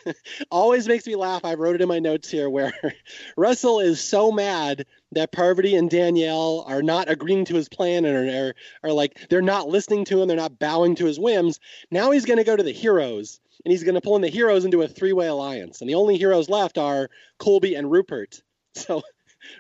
always 0.52 0.86
makes 0.86 1.08
me 1.08 1.16
laugh. 1.16 1.46
I 1.46 1.54
wrote 1.54 1.76
it 1.76 1.82
in 1.82 1.88
my 1.88 2.00
notes 2.00 2.30
here 2.30 2.50
where 2.50 2.74
Russell 3.38 3.80
is 3.80 4.02
so 4.02 4.34
mad 4.34 4.86
that 5.14 5.32
Parvati 5.32 5.78
and 5.78 5.90
Danielle 5.90 6.66
are 6.68 6.84
not 6.84 7.10
agreeing 7.10 7.46
to 7.46 7.56
his 7.56 7.70
plan 7.70 8.04
and 8.04 8.18
are, 8.18 8.48
are, 8.48 8.56
are 8.84 8.92
like 8.92 9.30
they're 9.30 9.42
not 9.42 9.70
listening 9.70 10.04
to 10.06 10.22
him, 10.22 10.28
they're 10.28 10.36
not 10.36 10.60
bowing 10.60 10.96
to 10.96 11.06
his 11.06 11.18
whims. 11.18 11.62
Now 11.90 12.12
he's 12.12 12.26
going 12.26 12.40
to 12.40 12.44
go 12.44 12.58
to 12.58 12.64
the 12.64 12.74
heroes 12.74 13.40
and 13.64 13.72
he's 13.72 13.86
going 13.86 13.96
to 13.96 14.02
pull 14.02 14.18
in 14.18 14.24
the 14.24 14.28
heroes 14.28 14.66
into 14.66 14.82
a 14.82 14.90
three-way 14.90 15.28
alliance. 15.28 15.80
And 15.80 15.90
the 15.90 15.96
only 15.96 16.18
heroes 16.18 16.50
left 16.50 16.78
are 16.78 17.10
Colby 17.40 17.76
and 17.76 17.90
Rupert. 17.90 18.42
So 18.78 19.04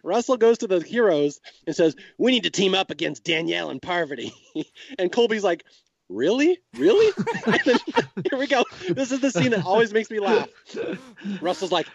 Russell 0.04 0.38
goes 0.38 0.60
to 0.60 0.68
the 0.68 0.82
heroes 0.82 1.40
and 1.66 1.76
says, 1.76 1.96
"We 2.18 2.32
need 2.32 2.44
to 2.44 2.50
team 2.50 2.76
up 2.76 2.92
against 2.92 3.24
Danielle 3.24 3.70
and 3.70 3.82
Parvati." 3.82 4.34
and 5.00 5.12
Colby's 5.12 5.44
like, 5.44 5.64
"Really? 6.10 6.60
Really?" 6.76 7.12
then, 7.66 7.78
here 8.30 8.40
we 8.40 8.48
go. 8.48 8.64
This 8.90 9.12
is 9.12 9.20
the 9.20 9.32
scene 9.32 9.52
that 9.52 9.66
always 9.66 9.94
makes 9.94 10.10
me 10.10 10.20
laugh. 10.20 10.48
Russell's 11.42 11.72
like, 11.72 11.88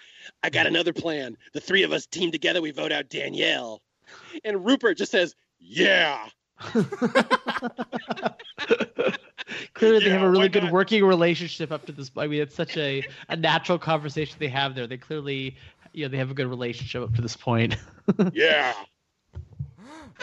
"I 0.42 0.50
got 0.50 0.66
another 0.66 0.92
plan. 0.92 1.36
The 1.52 1.60
three 1.60 1.82
of 1.82 1.92
us 1.92 2.06
team 2.06 2.30
together. 2.30 2.60
We 2.60 2.70
vote 2.70 2.92
out 2.92 3.08
Danielle." 3.08 3.82
And 4.44 4.64
Rupert 4.64 4.98
just 4.98 5.12
says, 5.12 5.34
"Yeah." 5.58 6.28
Clearly, 9.74 10.04
yeah, 10.04 10.04
they 10.04 10.10
have 10.10 10.22
a 10.22 10.30
really 10.30 10.48
good 10.48 10.70
working 10.70 11.04
relationship 11.04 11.72
up 11.72 11.86
to 11.86 11.92
this. 11.92 12.10
Point. 12.10 12.24
I 12.24 12.28
mean, 12.28 12.42
it's 12.42 12.54
such 12.54 12.76
a, 12.76 13.02
a 13.28 13.36
natural 13.36 13.78
conversation 13.78 14.36
they 14.38 14.48
have 14.48 14.74
there. 14.74 14.86
They 14.86 14.96
clearly 14.96 15.56
you 15.92 16.04
know 16.04 16.08
they 16.08 16.18
have 16.18 16.30
a 16.30 16.34
good 16.34 16.46
relationship 16.46 17.02
up 17.02 17.14
to 17.14 17.22
this 17.22 17.36
point. 17.36 17.76
yeah. 18.32 18.74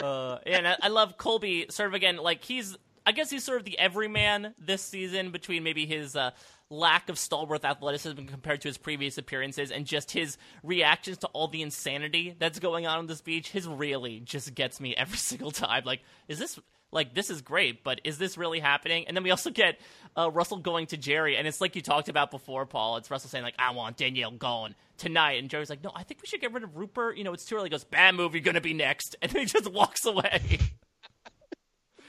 Uh, 0.02 0.38
and 0.46 0.68
I, 0.68 0.76
I 0.82 0.88
love 0.88 1.16
Colby. 1.16 1.66
Sort 1.70 1.88
of 1.88 1.94
again, 1.94 2.16
like 2.16 2.44
he's. 2.44 2.76
I 3.06 3.12
guess 3.12 3.30
he's 3.30 3.42
sort 3.42 3.58
of 3.58 3.64
the 3.64 3.78
everyman 3.78 4.54
this 4.58 4.82
season 4.82 5.30
between 5.30 5.62
maybe 5.62 5.86
his 5.86 6.14
uh, 6.14 6.32
lack 6.68 7.08
of 7.08 7.18
stalwart 7.18 7.64
athleticism 7.64 8.26
compared 8.26 8.60
to 8.60 8.68
his 8.68 8.76
previous 8.76 9.16
appearances 9.16 9.70
and 9.70 9.86
just 9.86 10.10
his 10.10 10.36
reactions 10.62 11.16
to 11.18 11.26
all 11.28 11.48
the 11.48 11.62
insanity 11.62 12.34
that's 12.38 12.58
going 12.58 12.86
on 12.86 12.98
on 12.98 13.06
this 13.06 13.22
beach. 13.22 13.48
His 13.48 13.66
really 13.66 14.20
just 14.20 14.54
gets 14.54 14.78
me 14.78 14.94
every 14.94 15.16
single 15.16 15.50
time. 15.50 15.84
Like, 15.86 16.02
is 16.28 16.38
this 16.38 16.58
like 16.90 17.14
this 17.14 17.30
is 17.30 17.42
great, 17.42 17.84
but 17.84 18.00
is 18.04 18.18
this 18.18 18.38
really 18.38 18.60
happening? 18.60 19.06
And 19.06 19.16
then 19.16 19.24
we 19.24 19.30
also 19.30 19.50
get 19.50 19.78
uh, 20.16 20.30
Russell 20.30 20.58
going 20.58 20.86
to 20.88 20.96
Jerri, 20.96 21.38
and 21.38 21.46
it's 21.46 21.60
like 21.60 21.76
you 21.76 21.82
talked 21.82 22.08
about 22.08 22.30
before, 22.30 22.66
Paul. 22.66 22.96
It's 22.96 23.10
Russell 23.10 23.30
saying 23.30 23.44
like, 23.44 23.54
"I 23.58 23.72
want 23.72 23.96
Danielle 23.96 24.30
gone 24.30 24.74
tonight," 24.96 25.38
and 25.38 25.50
Jerri's 25.50 25.70
like, 25.70 25.84
"No, 25.84 25.92
I 25.94 26.02
think 26.02 26.22
we 26.22 26.26
should 26.26 26.40
get 26.40 26.52
rid 26.52 26.64
of 26.64 26.76
Rupert. 26.76 27.16
You 27.16 27.24
know, 27.24 27.32
it's 27.32 27.44
too 27.44 27.56
early." 27.56 27.66
He 27.66 27.70
goes, 27.70 27.84
"Bad 27.84 28.14
move. 28.14 28.34
You're 28.34 28.42
gonna 28.42 28.60
be 28.60 28.74
next," 28.74 29.16
and 29.22 29.30
then 29.30 29.40
he 29.40 29.46
just 29.46 29.70
walks 29.70 30.06
away. 30.06 30.40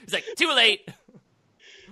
He's 0.02 0.12
like, 0.12 0.24
"Too 0.36 0.52
late." 0.52 0.88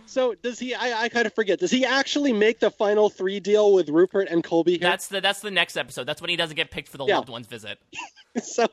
So 0.08 0.34
does 0.34 0.58
he? 0.58 0.74
I, 0.74 1.02
I 1.02 1.08
kind 1.10 1.26
of 1.26 1.34
forget. 1.34 1.58
Does 1.58 1.70
he 1.70 1.84
actually 1.84 2.32
make 2.32 2.60
the 2.60 2.70
final 2.70 3.10
three 3.10 3.40
deal 3.40 3.74
with 3.74 3.90
Rupert 3.90 4.28
and 4.30 4.42
Colby? 4.42 4.72
Here? 4.72 4.80
That's 4.80 5.08
the 5.08 5.20
that's 5.20 5.40
the 5.40 5.50
next 5.50 5.76
episode. 5.76 6.04
That's 6.04 6.22
when 6.22 6.30
he 6.30 6.36
doesn't 6.36 6.56
get 6.56 6.70
picked 6.70 6.88
for 6.88 6.96
the 6.96 7.04
yeah. 7.04 7.16
loved 7.16 7.28
ones 7.28 7.46
visit. 7.46 7.78
so 8.42 8.66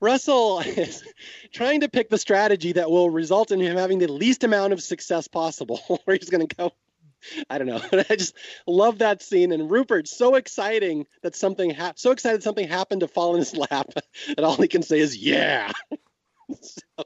Russell 0.00 0.60
is 0.60 1.04
trying 1.52 1.80
to 1.80 1.88
pick 1.88 2.08
the 2.08 2.18
strategy 2.18 2.72
that 2.72 2.90
will 2.90 3.10
result 3.10 3.50
in 3.52 3.60
him 3.60 3.76
having 3.76 3.98
the 3.98 4.10
least 4.10 4.44
amount 4.44 4.72
of 4.72 4.82
success 4.82 5.28
possible, 5.28 5.80
where 6.04 6.16
he's 6.16 6.30
going 6.30 6.46
to 6.46 6.56
go. 6.56 6.72
I 7.50 7.58
don't 7.58 7.66
know. 7.66 7.80
I 8.10 8.16
just 8.16 8.34
love 8.66 8.98
that 8.98 9.22
scene. 9.22 9.52
And 9.52 9.70
Rupert, 9.70 10.08
so 10.08 10.36
exciting 10.36 11.06
that 11.22 11.34
something 11.34 11.70
ha- 11.70 11.94
so 11.96 12.12
excited 12.12 12.42
something 12.42 12.68
happened 12.68 13.00
to 13.00 13.08
fall 13.08 13.34
in 13.34 13.40
his 13.40 13.56
lap 13.70 13.90
that 14.28 14.44
all 14.44 14.56
he 14.56 14.68
can 14.68 14.82
say 14.82 15.00
is 15.00 15.16
yeah. 15.16 15.72
so, 16.60 17.04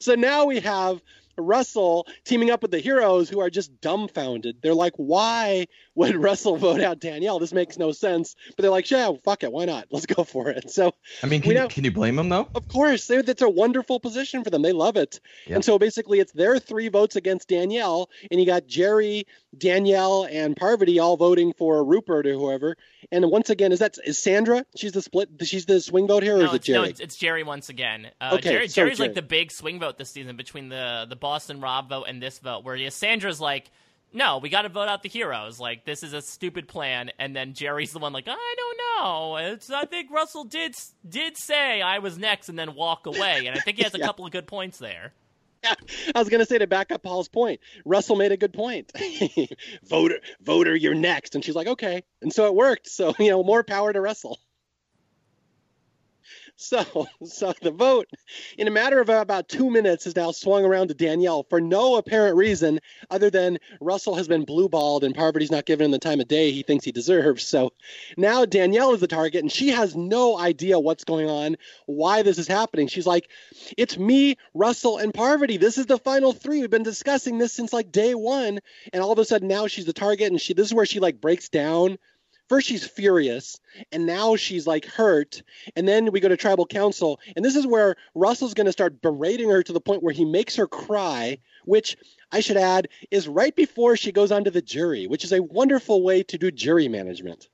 so 0.00 0.14
now 0.14 0.46
we 0.46 0.60
have 0.60 1.00
Russell 1.36 2.06
teaming 2.24 2.50
up 2.50 2.62
with 2.62 2.70
the 2.70 2.78
heroes 2.78 3.28
who 3.28 3.40
are 3.40 3.50
just 3.50 3.80
dumbfounded. 3.80 4.56
They're 4.62 4.74
like, 4.74 4.94
why 4.96 5.66
would 5.94 6.16
Russell 6.22 6.56
vote 6.56 6.80
out 6.80 7.00
Danielle? 7.00 7.38
This 7.38 7.52
makes 7.52 7.78
no 7.78 7.92
sense. 7.92 8.34
But 8.56 8.62
they're 8.62 8.70
like, 8.70 8.90
yeah, 8.90 9.12
fuck 9.24 9.42
it. 9.42 9.52
Why 9.52 9.64
not? 9.64 9.86
Let's 9.90 10.06
go 10.06 10.24
for 10.24 10.50
it. 10.50 10.70
So, 10.70 10.92
I 11.22 11.26
mean, 11.26 11.42
can, 11.42 11.52
you, 11.52 11.68
can 11.68 11.84
you 11.84 11.92
blame 11.92 12.16
them 12.16 12.28
though? 12.28 12.48
Of 12.54 12.68
course. 12.68 13.10
It's 13.10 13.42
a 13.42 13.48
wonderful 13.48 14.00
position 14.00 14.44
for 14.44 14.50
them. 14.50 14.62
They 14.62 14.72
love 14.72 14.96
it. 14.96 15.20
Yep. 15.46 15.54
And 15.56 15.64
so 15.64 15.78
basically, 15.78 16.20
it's 16.20 16.32
their 16.32 16.58
three 16.58 16.88
votes 16.88 17.16
against 17.16 17.48
Danielle. 17.48 18.10
And 18.30 18.40
you 18.40 18.46
got 18.46 18.66
Jerri, 18.66 19.24
Danielle, 19.56 20.26
and 20.30 20.56
Parvati 20.56 20.98
all 20.98 21.16
voting 21.16 21.52
for 21.52 21.84
Rupert 21.84 22.26
or 22.26 22.34
whoever. 22.34 22.76
And 23.12 23.30
once 23.30 23.50
again, 23.50 23.72
is 23.72 23.78
that 23.80 23.96
is 24.04 24.18
Sandra? 24.18 24.64
She's 24.76 24.92
the 24.92 25.02
split. 25.02 25.28
She's 25.42 25.66
the 25.66 25.80
swing 25.80 26.06
vote 26.06 26.22
here, 26.22 26.36
or 26.36 26.42
no, 26.42 26.44
is 26.46 26.54
it 26.54 26.62
Jerri? 26.62 26.74
No, 26.74 26.82
it's, 26.84 27.00
it's 27.00 27.16
Jerri 27.16 27.44
once 27.44 27.68
again. 27.68 28.08
Uh, 28.20 28.36
okay, 28.38 28.54
Jerri, 28.54 28.70
so 28.70 28.82
Jerri's 28.82 28.96
Jerri. 28.96 29.00
like 29.00 29.14
the 29.14 29.22
big 29.22 29.52
swing 29.52 29.78
vote 29.78 29.98
this 29.98 30.10
season 30.10 30.36
between 30.36 30.68
the 30.68 31.06
the 31.08 31.16
Boston 31.24 31.62
Rob 31.62 31.88
vote 31.88 32.04
and 32.06 32.22
this 32.22 32.38
vote, 32.38 32.64
where 32.64 32.90
Sandra's 32.90 33.40
like, 33.40 33.70
no, 34.12 34.36
we 34.36 34.50
got 34.50 34.62
to 34.62 34.68
vote 34.68 34.90
out 34.90 35.02
the 35.02 35.08
heroes. 35.08 35.58
Like 35.58 35.86
this 35.86 36.02
is 36.02 36.12
a 36.12 36.20
stupid 36.20 36.68
plan, 36.68 37.12
and 37.18 37.34
then 37.34 37.54
Jerri's 37.54 37.94
the 37.94 37.98
one 37.98 38.12
like, 38.12 38.28
I 38.28 38.54
don't 38.58 38.78
know. 38.78 39.36
It's 39.36 39.70
I 39.70 39.86
think 39.86 40.10
Russell 40.10 40.44
did 40.44 40.76
did 41.08 41.38
say 41.38 41.80
I 41.80 42.00
was 42.00 42.18
next, 42.18 42.50
and 42.50 42.58
then 42.58 42.74
walk 42.74 43.06
away, 43.06 43.46
and 43.46 43.56
I 43.56 43.60
think 43.60 43.78
he 43.78 43.84
has 43.84 43.94
a 43.94 43.98
yeah. 44.00 44.04
couple 44.04 44.26
of 44.26 44.32
good 44.32 44.46
points 44.46 44.76
there. 44.76 45.14
Yeah, 45.62 45.74
I 46.14 46.18
was 46.18 46.28
gonna 46.28 46.44
say 46.44 46.58
to 46.58 46.66
back 46.66 46.92
up 46.92 47.02
Paul's 47.02 47.30
point. 47.30 47.60
Russell 47.86 48.16
made 48.16 48.30
a 48.30 48.36
good 48.36 48.52
point. 48.52 48.92
voter, 49.88 50.20
voter, 50.42 50.76
you're 50.76 50.92
next, 50.92 51.34
and 51.34 51.42
she's 51.42 51.54
like, 51.54 51.68
okay, 51.68 52.04
and 52.20 52.34
so 52.34 52.44
it 52.44 52.54
worked. 52.54 52.86
So 52.86 53.14
you 53.18 53.30
know, 53.30 53.42
more 53.42 53.64
power 53.64 53.94
to 53.94 54.00
Russell. 54.02 54.40
So, 56.64 57.08
so 57.24 57.52
the 57.62 57.72
vote, 57.72 58.08
in 58.56 58.68
a 58.68 58.70
matter 58.70 59.00
of 59.00 59.08
about 59.08 59.48
two 59.48 59.70
minutes, 59.70 60.04
has 60.04 60.14
now 60.14 60.30
swung 60.30 60.64
around 60.64 60.88
to 60.88 60.94
Danielle 60.94 61.42
for 61.42 61.60
no 61.60 61.96
apparent 61.96 62.36
reason 62.36 62.78
other 63.10 63.28
than 63.28 63.58
Russell 63.80 64.14
has 64.14 64.28
been 64.28 64.46
blueballed 64.46 65.02
and 65.02 65.16
Parvati's 65.16 65.50
not 65.50 65.66
giving 65.66 65.86
him 65.86 65.90
the 65.90 65.98
time 65.98 66.20
of 66.20 66.28
day 66.28 66.52
he 66.52 66.62
thinks 66.62 66.84
he 66.84 66.92
deserves. 66.92 67.44
So 67.44 67.72
now 68.16 68.44
Danielle 68.44 68.94
is 68.94 69.00
the 69.00 69.08
target, 69.08 69.42
and 69.42 69.50
she 69.50 69.70
has 69.70 69.96
no 69.96 70.38
idea 70.38 70.78
what's 70.78 71.04
going 71.04 71.28
on, 71.28 71.56
why 71.86 72.22
this 72.22 72.38
is 72.38 72.46
happening. 72.46 72.86
She's 72.86 73.06
like, 73.06 73.28
"It's 73.76 73.98
me, 73.98 74.36
Russell, 74.54 74.98
and 74.98 75.12
Parvati. 75.12 75.56
This 75.56 75.76
is 75.76 75.86
the 75.86 75.98
final 75.98 76.32
three. 76.32 76.60
We've 76.60 76.70
been 76.70 76.84
discussing 76.84 77.38
this 77.38 77.52
since 77.52 77.72
like 77.72 77.90
day 77.90 78.14
one." 78.14 78.60
And 78.92 79.02
all 79.02 79.12
of 79.12 79.18
a 79.18 79.24
sudden 79.24 79.48
now 79.48 79.66
she's 79.66 79.86
the 79.86 79.92
target, 79.92 80.30
and 80.30 80.40
she 80.40 80.54
this 80.54 80.68
is 80.68 80.74
where 80.74 80.86
she 80.86 81.00
like 81.00 81.20
breaks 81.20 81.48
down 81.48 81.98
first 82.48 82.68
she's 82.68 82.86
furious 82.86 83.60
and 83.92 84.06
now 84.06 84.36
she's 84.36 84.66
like 84.66 84.84
hurt. 84.84 85.42
And 85.76 85.88
then 85.88 86.12
we 86.12 86.20
go 86.20 86.28
to 86.28 86.36
tribal 86.36 86.66
council 86.66 87.20
and 87.36 87.44
this 87.44 87.56
is 87.56 87.66
where 87.66 87.96
russell's 88.14 88.54
going 88.54 88.66
to 88.66 88.72
start 88.72 89.02
berating 89.02 89.50
her 89.50 89.62
to 89.62 89.72
the 89.72 89.80
point 89.80 90.02
where 90.02 90.12
he 90.12 90.24
makes 90.24 90.56
her 90.56 90.66
cry 90.66 91.38
which 91.64 91.96
i 92.32 92.40
should 92.40 92.56
add 92.56 92.88
is 93.10 93.28
right 93.28 93.54
before 93.54 93.96
she 93.96 94.12
goes 94.12 94.32
onto 94.32 94.50
the 94.50 94.62
jury 94.62 95.06
which 95.06 95.24
is 95.24 95.32
a 95.32 95.42
wonderful 95.42 96.02
way 96.02 96.22
to 96.22 96.38
do 96.38 96.50
jury 96.50 96.88
management. 96.88 97.48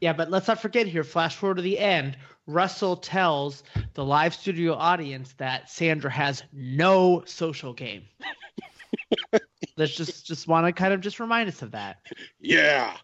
Yeah 0.00 0.12
but 0.12 0.30
let's 0.30 0.48
not 0.48 0.60
forget 0.60 0.86
here 0.86 1.04
flash 1.04 1.36
forward 1.36 1.56
to 1.56 1.62
the 1.62 1.78
end 1.78 2.16
russell 2.46 2.96
tells 2.96 3.62
the 3.94 4.04
live 4.04 4.34
studio 4.34 4.74
audience 4.74 5.32
that 5.34 5.70
sandra 5.70 6.10
has 6.10 6.42
no 6.52 7.22
social 7.26 7.72
game. 7.72 8.02
Let's 9.76 9.94
just 9.94 10.26
just 10.26 10.48
want 10.48 10.66
to 10.66 10.72
kind 10.72 10.92
of 10.92 11.00
just 11.00 11.20
remind 11.20 11.48
us 11.48 11.62
of 11.62 11.70
that. 11.72 11.98
Yeah 12.40 12.96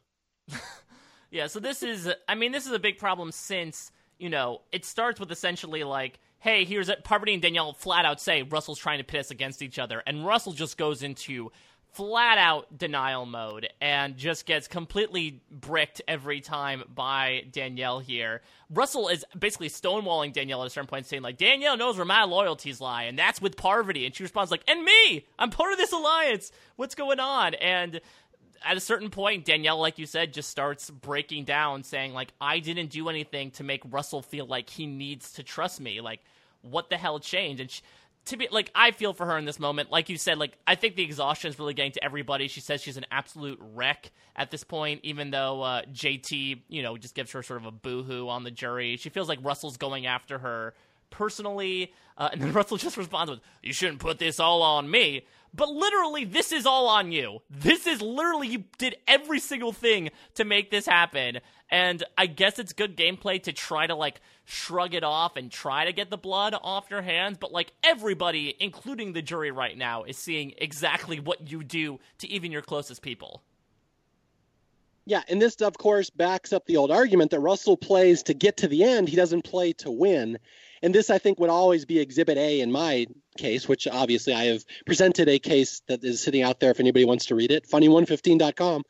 yeah, 1.30 1.46
so 1.46 1.60
this 1.60 1.82
is, 1.82 2.10
I 2.28 2.34
mean, 2.34 2.52
this 2.52 2.66
is 2.66 2.72
a 2.72 2.78
big 2.78 2.98
problem 2.98 3.32
since, 3.32 3.90
you 4.18 4.30
know, 4.30 4.62
it 4.72 4.84
starts 4.84 5.20
with 5.20 5.30
essentially 5.30 5.84
like, 5.84 6.18
hey, 6.38 6.64
here's 6.64 6.88
it. 6.88 7.04
Parvati 7.04 7.32
and 7.32 7.42
Danielle 7.42 7.72
flat 7.72 8.04
out 8.04 8.20
say 8.20 8.42
Russell's 8.42 8.78
trying 8.78 8.98
to 8.98 9.04
pit 9.04 9.20
us 9.20 9.30
against 9.30 9.62
each 9.62 9.78
other. 9.78 10.02
And 10.06 10.24
Russell 10.24 10.52
just 10.52 10.78
goes 10.78 11.02
into 11.02 11.50
flat 11.96 12.36
out 12.36 12.76
denial 12.76 13.24
mode 13.24 13.68
and 13.80 14.18
just 14.18 14.44
gets 14.44 14.68
completely 14.68 15.40
bricked 15.50 16.02
every 16.06 16.42
time 16.42 16.82
by 16.94 17.44
Danielle 17.50 18.00
here. 18.00 18.42
Russell 18.68 19.08
is 19.08 19.24
basically 19.38 19.70
stonewalling 19.70 20.32
Danielle 20.32 20.60
at 20.60 20.66
a 20.66 20.70
certain 20.70 20.88
point, 20.88 21.06
saying, 21.06 21.22
like, 21.22 21.38
Danielle 21.38 21.78
knows 21.78 21.96
where 21.96 22.04
my 22.04 22.24
loyalties 22.24 22.82
lie, 22.82 23.04
and 23.04 23.18
that's 23.18 23.40
with 23.40 23.56
Parvati. 23.56 24.04
And 24.04 24.14
she 24.14 24.24
responds, 24.24 24.50
like, 24.50 24.62
and 24.68 24.84
me! 24.84 25.24
I'm 25.38 25.48
part 25.48 25.72
of 25.72 25.78
this 25.78 25.92
alliance! 25.92 26.52
What's 26.76 26.94
going 26.94 27.18
on? 27.18 27.54
And 27.54 28.02
at 28.64 28.76
a 28.76 28.80
certain 28.80 29.10
point, 29.10 29.44
Danielle, 29.44 29.78
like 29.78 29.98
you 29.98 30.06
said, 30.06 30.32
just 30.32 30.50
starts 30.50 30.90
breaking 30.90 31.44
down, 31.44 31.82
saying, 31.82 32.12
like, 32.14 32.32
I 32.40 32.58
didn't 32.58 32.88
do 32.90 33.08
anything 33.08 33.50
to 33.52 33.64
make 33.64 33.82
Russell 33.90 34.22
feel 34.22 34.46
like 34.46 34.70
he 34.70 34.86
needs 34.86 35.32
to 35.32 35.42
trust 35.42 35.80
me. 35.80 36.00
Like, 36.00 36.20
what 36.62 36.90
the 36.90 36.96
hell 36.96 37.18
changed? 37.18 37.60
And 37.60 37.70
she, 37.70 37.82
to 38.26 38.36
be 38.36 38.48
like, 38.50 38.70
I 38.74 38.90
feel 38.90 39.12
for 39.12 39.24
her 39.26 39.38
in 39.38 39.44
this 39.44 39.58
moment. 39.58 39.90
Like 39.90 40.08
you 40.08 40.18
said, 40.18 40.38
like 40.38 40.58
I 40.66 40.74
think 40.74 40.96
the 40.96 41.02
exhaustion 41.02 41.48
is 41.48 41.58
really 41.58 41.74
getting 41.74 41.92
to 41.92 42.04
everybody. 42.04 42.48
She 42.48 42.60
says 42.60 42.82
she's 42.82 42.96
an 42.96 43.06
absolute 43.10 43.58
wreck 43.60 44.10
at 44.34 44.50
this 44.50 44.64
point, 44.64 45.00
even 45.04 45.30
though 45.30 45.62
uh, 45.62 45.82
JT, 45.92 46.62
you 46.68 46.82
know, 46.82 46.96
just 46.96 47.14
gives 47.14 47.32
her 47.32 47.42
sort 47.42 47.60
of 47.60 47.66
a 47.66 47.70
boohoo 47.70 48.28
on 48.28 48.44
the 48.44 48.50
jury. 48.50 48.96
She 48.96 49.10
feels 49.10 49.28
like 49.28 49.38
Russell's 49.42 49.76
going 49.76 50.06
after 50.06 50.38
her 50.38 50.74
personally, 51.10 51.92
uh, 52.18 52.30
and 52.32 52.42
then 52.42 52.52
Russell 52.52 52.76
just 52.76 52.96
responds 52.96 53.30
with, 53.30 53.40
"You 53.62 53.72
shouldn't 53.72 54.00
put 54.00 54.18
this 54.18 54.40
all 54.40 54.62
on 54.62 54.90
me." 54.90 55.24
But 55.56 55.70
literally, 55.70 56.24
this 56.26 56.52
is 56.52 56.66
all 56.66 56.86
on 56.86 57.12
you. 57.12 57.40
This 57.48 57.86
is 57.86 58.02
literally, 58.02 58.48
you 58.48 58.64
did 58.76 58.96
every 59.08 59.40
single 59.40 59.72
thing 59.72 60.10
to 60.34 60.44
make 60.44 60.70
this 60.70 60.84
happen. 60.84 61.40
And 61.70 62.04
I 62.18 62.26
guess 62.26 62.58
it's 62.58 62.74
good 62.74 62.94
gameplay 62.94 63.42
to 63.44 63.52
try 63.52 63.86
to, 63.86 63.94
like, 63.94 64.20
shrug 64.44 64.94
it 64.94 65.02
off 65.02 65.36
and 65.36 65.50
try 65.50 65.86
to 65.86 65.94
get 65.94 66.10
the 66.10 66.18
blood 66.18 66.54
off 66.62 66.90
your 66.90 67.00
hands. 67.00 67.38
But, 67.40 67.52
like, 67.52 67.72
everybody, 67.82 68.54
including 68.60 69.14
the 69.14 69.22
jury 69.22 69.50
right 69.50 69.76
now, 69.78 70.04
is 70.04 70.18
seeing 70.18 70.52
exactly 70.58 71.18
what 71.20 71.50
you 71.50 71.64
do 71.64 72.00
to 72.18 72.28
even 72.28 72.52
your 72.52 72.62
closest 72.62 73.00
people. 73.00 73.42
Yeah, 75.06 75.22
and 75.28 75.40
this, 75.40 75.56
of 75.56 75.78
course, 75.78 76.10
backs 76.10 76.52
up 76.52 76.66
the 76.66 76.76
old 76.76 76.90
argument 76.90 77.30
that 77.30 77.40
Russell 77.40 77.76
plays 77.76 78.24
to 78.24 78.34
get 78.34 78.58
to 78.58 78.68
the 78.68 78.84
end. 78.84 79.08
He 79.08 79.16
doesn't 79.16 79.42
play 79.42 79.72
to 79.74 79.90
win. 79.90 80.38
And 80.82 80.94
this, 80.94 81.10
I 81.10 81.18
think, 81.18 81.38
would 81.40 81.50
always 81.50 81.84
be 81.84 81.98
Exhibit 81.98 82.38
A 82.38 82.60
in 82.60 82.70
my 82.70 83.06
case, 83.36 83.68
which 83.68 83.86
obviously 83.86 84.34
I 84.34 84.44
have 84.44 84.64
presented 84.84 85.28
a 85.28 85.38
case 85.38 85.82
that 85.88 86.04
is 86.04 86.22
sitting 86.22 86.42
out 86.42 86.60
there 86.60 86.70
if 86.70 86.80
anybody 86.80 87.04
wants 87.04 87.26
to 87.26 87.34
read 87.34 87.50
it, 87.50 87.68
funny115.com. 87.68 88.82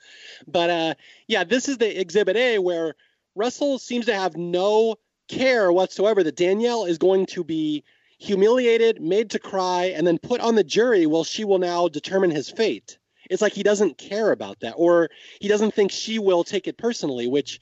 But 0.47 0.71
uh, 0.71 0.95
yeah, 1.29 1.45
this 1.45 1.69
is 1.69 1.79
the 1.79 2.01
Exhibit 2.01 2.37
A 2.37 2.59
where 2.59 2.95
Russell 3.35 3.79
seems 3.79 4.07
to 4.07 4.15
have 4.15 4.37
no 4.37 4.97
care 5.29 5.73
whatsoever 5.73 6.23
that 6.23 6.37
Danielle 6.37 6.85
is 6.85 6.99
going 6.99 7.27
to 7.27 7.45
be 7.45 7.85
humiliated, 8.19 9.01
made 9.01 9.31
to 9.31 9.39
cry, 9.39 9.87
and 9.87 10.07
then 10.07 10.19
put 10.19 10.41
on 10.41 10.55
the 10.55 10.65
jury. 10.65 11.07
Well, 11.07 11.25
she 11.25 11.45
will 11.45 11.59
now 11.59 11.89
determine 11.89 12.31
his 12.31 12.49
fate. 12.49 12.99
It's 13.29 13.43
like 13.43 13.53
he 13.53 13.63
doesn't 13.63 13.99
care 13.99 14.31
about 14.31 14.61
that, 14.61 14.75
or 14.77 15.11
he 15.41 15.49
doesn't 15.49 15.75
think 15.75 15.91
she 15.91 16.19
will 16.19 16.45
take 16.45 16.69
it 16.69 16.79
personally, 16.79 17.27
which 17.27 17.61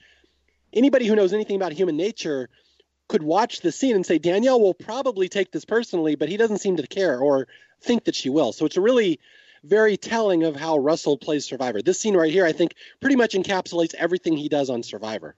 anybody 0.72 1.06
who 1.06 1.16
knows 1.16 1.32
anything 1.32 1.56
about 1.56 1.72
human 1.72 1.96
nature 1.96 2.50
could 3.08 3.22
watch 3.22 3.60
the 3.60 3.72
scene 3.72 3.94
and 3.94 4.06
say 4.06 4.18
Danielle 4.18 4.60
will 4.60 4.74
probably 4.74 5.28
take 5.28 5.52
this 5.52 5.64
personally, 5.64 6.14
but 6.14 6.28
he 6.28 6.36
doesn't 6.36 6.58
seem 6.58 6.76
to 6.76 6.86
care 6.86 7.18
or 7.18 7.46
think 7.80 8.04
that 8.04 8.14
she 8.14 8.30
will. 8.30 8.52
So 8.52 8.64
it's 8.64 8.76
a 8.76 8.80
really 8.80 9.20
very 9.62 9.96
telling 9.96 10.44
of 10.44 10.56
how 10.56 10.78
Russell 10.78 11.16
plays 11.16 11.46
Survivor. 11.46 11.82
This 11.82 12.00
scene 12.00 12.16
right 12.16 12.32
here, 12.32 12.46
I 12.46 12.52
think, 12.52 12.74
pretty 13.00 13.16
much 13.16 13.34
encapsulates 13.34 13.94
everything 13.94 14.36
he 14.36 14.48
does 14.48 14.70
on 14.70 14.82
Survivor. 14.82 15.34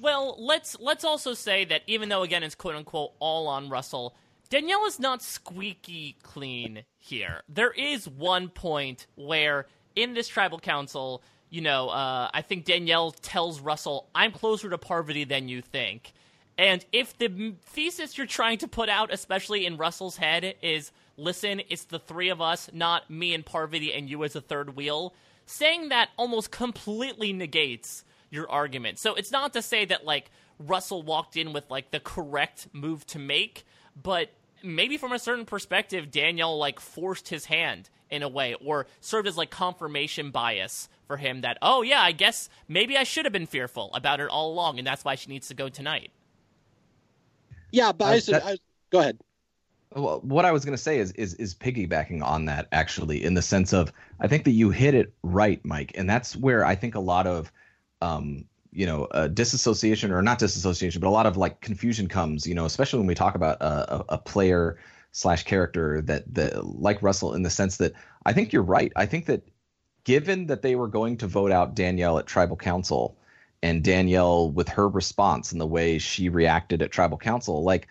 Well, 0.00 0.36
let's 0.38 0.78
let's 0.80 1.04
also 1.04 1.34
say 1.34 1.66
that 1.66 1.82
even 1.86 2.08
though 2.08 2.22
again 2.22 2.42
it's 2.42 2.54
quote 2.54 2.74
unquote 2.74 3.12
all 3.18 3.46
on 3.48 3.68
Russell, 3.68 4.14
Danielle 4.48 4.86
is 4.86 4.98
not 4.98 5.22
squeaky 5.22 6.16
clean 6.22 6.84
here. 6.98 7.42
There 7.48 7.70
is 7.70 8.08
one 8.08 8.48
point 8.48 9.06
where 9.16 9.66
in 9.94 10.14
this 10.14 10.28
tribal 10.28 10.58
council, 10.58 11.22
you 11.50 11.60
know, 11.60 11.90
uh, 11.90 12.30
I 12.32 12.40
think 12.40 12.64
Danielle 12.64 13.10
tells 13.10 13.60
Russell, 13.60 14.08
"I'm 14.14 14.32
closer 14.32 14.70
to 14.70 14.78
Parvati 14.78 15.24
than 15.24 15.48
you 15.48 15.60
think." 15.60 16.14
And 16.60 16.84
if 16.92 17.16
the 17.16 17.54
thesis 17.62 18.18
you're 18.18 18.26
trying 18.26 18.58
to 18.58 18.68
put 18.68 18.90
out, 18.90 19.10
especially 19.10 19.64
in 19.64 19.78
Russell's 19.78 20.18
head, 20.18 20.56
is 20.60 20.92
listen, 21.16 21.62
it's 21.70 21.84
the 21.84 21.98
three 21.98 22.28
of 22.28 22.42
us, 22.42 22.68
not 22.70 23.08
me 23.08 23.32
and 23.32 23.46
Parvati 23.46 23.94
and 23.94 24.10
you 24.10 24.22
as 24.24 24.36
a 24.36 24.42
third 24.42 24.76
wheel, 24.76 25.14
saying 25.46 25.88
that 25.88 26.10
almost 26.18 26.50
completely 26.50 27.32
negates 27.32 28.04
your 28.28 28.48
argument. 28.50 28.98
So 28.98 29.14
it's 29.14 29.32
not 29.32 29.54
to 29.54 29.62
say 29.62 29.86
that, 29.86 30.04
like, 30.04 30.30
Russell 30.58 31.02
walked 31.02 31.34
in 31.34 31.54
with, 31.54 31.64
like, 31.70 31.92
the 31.92 31.98
correct 31.98 32.68
move 32.74 33.06
to 33.06 33.18
make, 33.18 33.64
but 34.00 34.28
maybe 34.62 34.98
from 34.98 35.12
a 35.12 35.18
certain 35.18 35.46
perspective, 35.46 36.10
Danielle, 36.10 36.58
like, 36.58 36.78
forced 36.78 37.30
his 37.30 37.46
hand 37.46 37.88
in 38.10 38.22
a 38.22 38.28
way 38.28 38.54
or 38.62 38.86
served 39.00 39.26
as, 39.26 39.38
like, 39.38 39.48
confirmation 39.48 40.30
bias 40.30 40.90
for 41.06 41.16
him 41.16 41.40
that, 41.40 41.56
oh, 41.62 41.80
yeah, 41.80 42.02
I 42.02 42.12
guess 42.12 42.50
maybe 42.68 42.98
I 42.98 43.04
should 43.04 43.24
have 43.24 43.32
been 43.32 43.46
fearful 43.46 43.90
about 43.94 44.20
it 44.20 44.28
all 44.28 44.52
along, 44.52 44.76
and 44.76 44.86
that's 44.86 45.06
why 45.06 45.14
she 45.14 45.30
needs 45.30 45.48
to 45.48 45.54
go 45.54 45.70
tonight. 45.70 46.10
Yeah, 47.72 47.92
but 47.92 48.04
uh, 48.04 48.08
I, 48.08 48.20
that, 48.20 48.46
I, 48.46 48.56
go 48.90 49.00
ahead. 49.00 49.18
Well, 49.94 50.20
what 50.22 50.44
I 50.44 50.52
was 50.52 50.64
going 50.64 50.76
to 50.76 50.82
say 50.82 50.98
is 50.98 51.10
is 51.12 51.34
is 51.34 51.54
piggybacking 51.54 52.22
on 52.22 52.44
that 52.44 52.68
actually, 52.70 53.24
in 53.24 53.34
the 53.34 53.42
sense 53.42 53.72
of 53.72 53.92
I 54.20 54.28
think 54.28 54.44
that 54.44 54.52
you 54.52 54.70
hit 54.70 54.94
it 54.94 55.12
right, 55.22 55.64
Mike, 55.64 55.92
and 55.96 56.08
that's 56.08 56.36
where 56.36 56.64
I 56.64 56.76
think 56.76 56.94
a 56.94 57.00
lot 57.00 57.26
of 57.26 57.52
um, 58.00 58.44
you 58.70 58.86
know 58.86 59.04
uh, 59.06 59.26
disassociation 59.26 60.12
or 60.12 60.22
not 60.22 60.38
disassociation, 60.38 61.00
but 61.00 61.08
a 61.08 61.10
lot 61.10 61.26
of 61.26 61.36
like 61.36 61.60
confusion 61.60 62.06
comes. 62.06 62.46
You 62.46 62.54
know, 62.54 62.66
especially 62.66 63.00
when 63.00 63.08
we 63.08 63.16
talk 63.16 63.34
about 63.34 63.60
a, 63.60 64.04
a 64.10 64.18
player 64.18 64.78
slash 65.12 65.42
character 65.42 66.00
that 66.02 66.32
that 66.34 66.64
like 66.64 67.02
Russell, 67.02 67.34
in 67.34 67.42
the 67.42 67.50
sense 67.50 67.78
that 67.78 67.92
I 68.24 68.32
think 68.32 68.52
you're 68.52 68.62
right. 68.62 68.92
I 68.94 69.06
think 69.06 69.26
that 69.26 69.42
given 70.04 70.46
that 70.46 70.62
they 70.62 70.76
were 70.76 70.88
going 70.88 71.16
to 71.18 71.26
vote 71.26 71.50
out 71.50 71.74
Danielle 71.74 72.18
at 72.18 72.26
Tribal 72.26 72.56
Council 72.56 73.16
and 73.62 73.84
Danielle 73.84 74.50
with 74.50 74.68
her 74.68 74.88
response 74.88 75.52
and 75.52 75.60
the 75.60 75.66
way 75.66 75.98
she 75.98 76.28
reacted 76.28 76.82
at 76.82 76.90
tribal 76.90 77.18
council, 77.18 77.62
like 77.62 77.88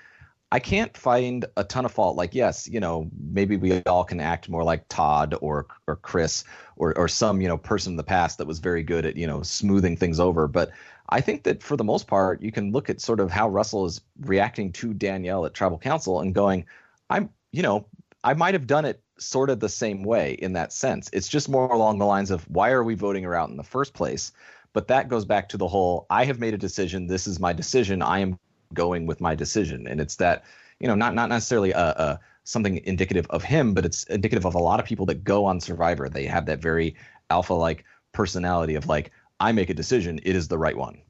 I 0.52 0.60
can't 0.60 0.98
find 0.98 1.46
a 1.58 1.64
ton 1.64 1.86
of 1.86 1.92
fault. 1.92 2.16
Like, 2.16 2.34
yes, 2.34 2.68
you 2.68 2.80
know, 2.80 3.08
maybe 3.32 3.56
we 3.56 3.84
all 3.84 4.04
can 4.04 4.20
act 4.20 4.50
more 4.50 4.64
like 4.64 4.88
Todd 4.90 5.36
or 5.42 5.68
or 5.86 5.98
Chris 5.98 6.44
or 6.76 6.98
or 6.98 7.08
some 7.08 7.40
you 7.40 7.48
know 7.48 7.58
person 7.58 7.94
in 7.94 7.98
the 7.98 8.04
past 8.04 8.40
that 8.40 8.48
was 8.48 8.60
very 8.60 8.82
good 8.82 9.06
at 9.06 9.16
you 9.16 9.28
know 9.28 9.44
smoothing 9.44 9.96
things 9.96 10.20
over. 10.20 10.48
But 10.48 10.72
I 11.10 11.22
think 11.22 11.44
that 11.44 11.62
for 11.62 11.78
the 11.78 11.84
most 11.84 12.08
part, 12.08 12.42
you 12.42 12.52
can 12.52 12.72
look 12.72 12.90
at 12.90 13.02
sort 13.02 13.20
of 13.20 13.30
how 13.30 13.48
Russell 13.50 13.86
is 13.86 14.02
reacting 14.22 14.72
to 14.74 14.94
Danielle 14.94 15.46
at 15.46 15.54
Tribal 15.54 15.78
Council 15.78 16.20
and 16.20 16.34
going, 16.34 16.66
I'm, 17.10 17.30
you 17.52 17.64
know, 17.64 17.86
I 18.24 18.34
might 18.34 18.54
have 18.54 18.68
done 18.68 18.86
it 18.86 19.02
sort 19.18 19.50
of 19.50 19.60
the 19.60 19.70
same 19.70 20.04
way 20.04 20.34
in 20.34 20.54
that 20.54 20.72
sense. 20.72 21.10
It's 21.14 21.28
just 21.28 21.50
more 21.50 21.68
along 21.68 22.00
the 22.00 22.06
lines 22.06 22.32
of 22.32 22.44
why 22.50 22.72
are 22.72 22.84
we 22.84 22.96
voting 22.96 23.24
her 23.24 23.36
out 23.36 23.50
in 23.50 23.58
the 23.58 23.64
first 23.64 23.94
place? 23.94 24.32
But 24.74 24.88
that 24.88 25.10
goes 25.10 25.26
back 25.26 25.50
to 25.50 25.58
the 25.58 25.68
whole 25.68 26.06
I 26.10 26.26
have 26.26 26.40
made 26.40 26.54
a 26.54 26.58
decision. 26.58 27.08
This 27.08 27.28
is 27.28 27.40
my 27.40 27.54
decision. 27.54 28.02
I 28.02 28.20
am 28.20 28.38
going 28.74 29.06
with 29.06 29.20
my 29.20 29.36
decision. 29.36 29.88
And 29.88 30.00
it's 30.00 30.16
that, 30.18 30.44
you 30.80 30.88
know, 30.88 30.96
not 30.96 31.16
not 31.16 31.30
necessarily 31.30 31.72
a, 31.72 31.80
a 31.80 32.20
something 32.44 32.78
indicative 32.86 33.28
of 33.30 33.44
him, 33.44 33.74
but 33.74 33.86
it's 33.86 34.04
indicative 34.06 34.46
of 34.46 34.56
a 34.56 34.60
lot 34.60 34.80
of 34.80 34.86
people 34.86 35.06
that 35.08 35.24
go 35.24 35.46
on 35.46 35.60
Survivor. 35.60 36.10
They 36.10 36.26
have 36.26 36.46
that 36.48 36.62
very 36.62 36.96
alpha 37.30 37.54
like 37.54 37.86
personality 38.12 38.76
of 38.76 38.88
like, 38.88 39.12
I 39.40 39.52
make 39.52 39.70
a 39.70 39.74
decision, 39.74 40.20
it 40.24 40.36
is 40.36 40.48
the 40.48 40.58
right 40.58 40.76
one. 40.76 41.02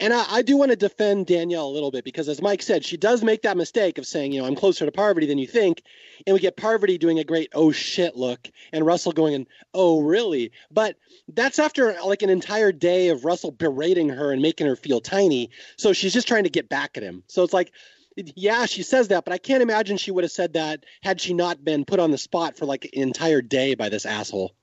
And 0.00 0.12
I, 0.12 0.24
I, 0.28 0.42
do 0.42 0.56
want 0.56 0.70
to 0.70 0.76
defend 0.76 1.26
Danielle 1.26 1.66
a 1.66 1.70
little 1.70 1.92
bit 1.92 2.04
because, 2.04 2.28
as 2.28 2.42
Mike 2.42 2.62
said, 2.62 2.84
she 2.84 2.96
does 2.96 3.22
make 3.22 3.42
that 3.42 3.56
mistake 3.56 3.96
of 3.98 4.06
saying, 4.06 4.32
you 4.32 4.40
know, 4.40 4.46
I'm 4.46 4.56
closer 4.56 4.84
to 4.84 4.92
Parvati 4.92 5.26
than 5.26 5.38
you 5.38 5.46
think. 5.46 5.82
And 6.26 6.34
we 6.34 6.40
get 6.40 6.56
Parvati 6.56 6.98
doing 6.98 7.20
a 7.20 7.24
great, 7.24 7.50
oh 7.54 7.70
shit 7.70 8.16
look, 8.16 8.48
and 8.72 8.84
Russell 8.84 9.12
going, 9.12 9.46
oh, 9.72 10.00
really? 10.00 10.50
But 10.70 10.96
that's 11.28 11.60
after 11.60 11.94
like 12.04 12.22
an 12.22 12.30
entire 12.30 12.72
day 12.72 13.08
of 13.08 13.24
Russell 13.24 13.52
berating 13.52 14.08
her 14.08 14.32
and 14.32 14.42
making 14.42 14.66
her 14.66 14.76
feel 14.76 15.00
tiny. 15.00 15.50
So 15.76 15.92
she's 15.92 16.12
just 16.12 16.26
trying 16.26 16.44
to 16.44 16.50
get 16.50 16.68
back 16.68 16.96
at 16.96 17.02
him. 17.04 17.22
So 17.28 17.44
it's 17.44 17.52
like, 17.52 17.72
yeah, 18.16 18.66
she 18.66 18.82
says 18.82 19.08
that, 19.08 19.24
but 19.24 19.32
I 19.32 19.38
can't 19.38 19.62
imagine 19.62 19.96
she 19.96 20.10
would 20.10 20.24
have 20.24 20.30
said 20.30 20.54
that 20.54 20.84
had 21.02 21.20
she 21.20 21.34
not 21.34 21.64
been 21.64 21.84
put 21.84 22.00
on 22.00 22.10
the 22.10 22.18
spot 22.18 22.56
for 22.56 22.64
like 22.64 22.84
an 22.84 23.02
entire 23.02 23.42
day 23.42 23.74
by 23.74 23.88
this 23.88 24.06
asshole. 24.06 24.54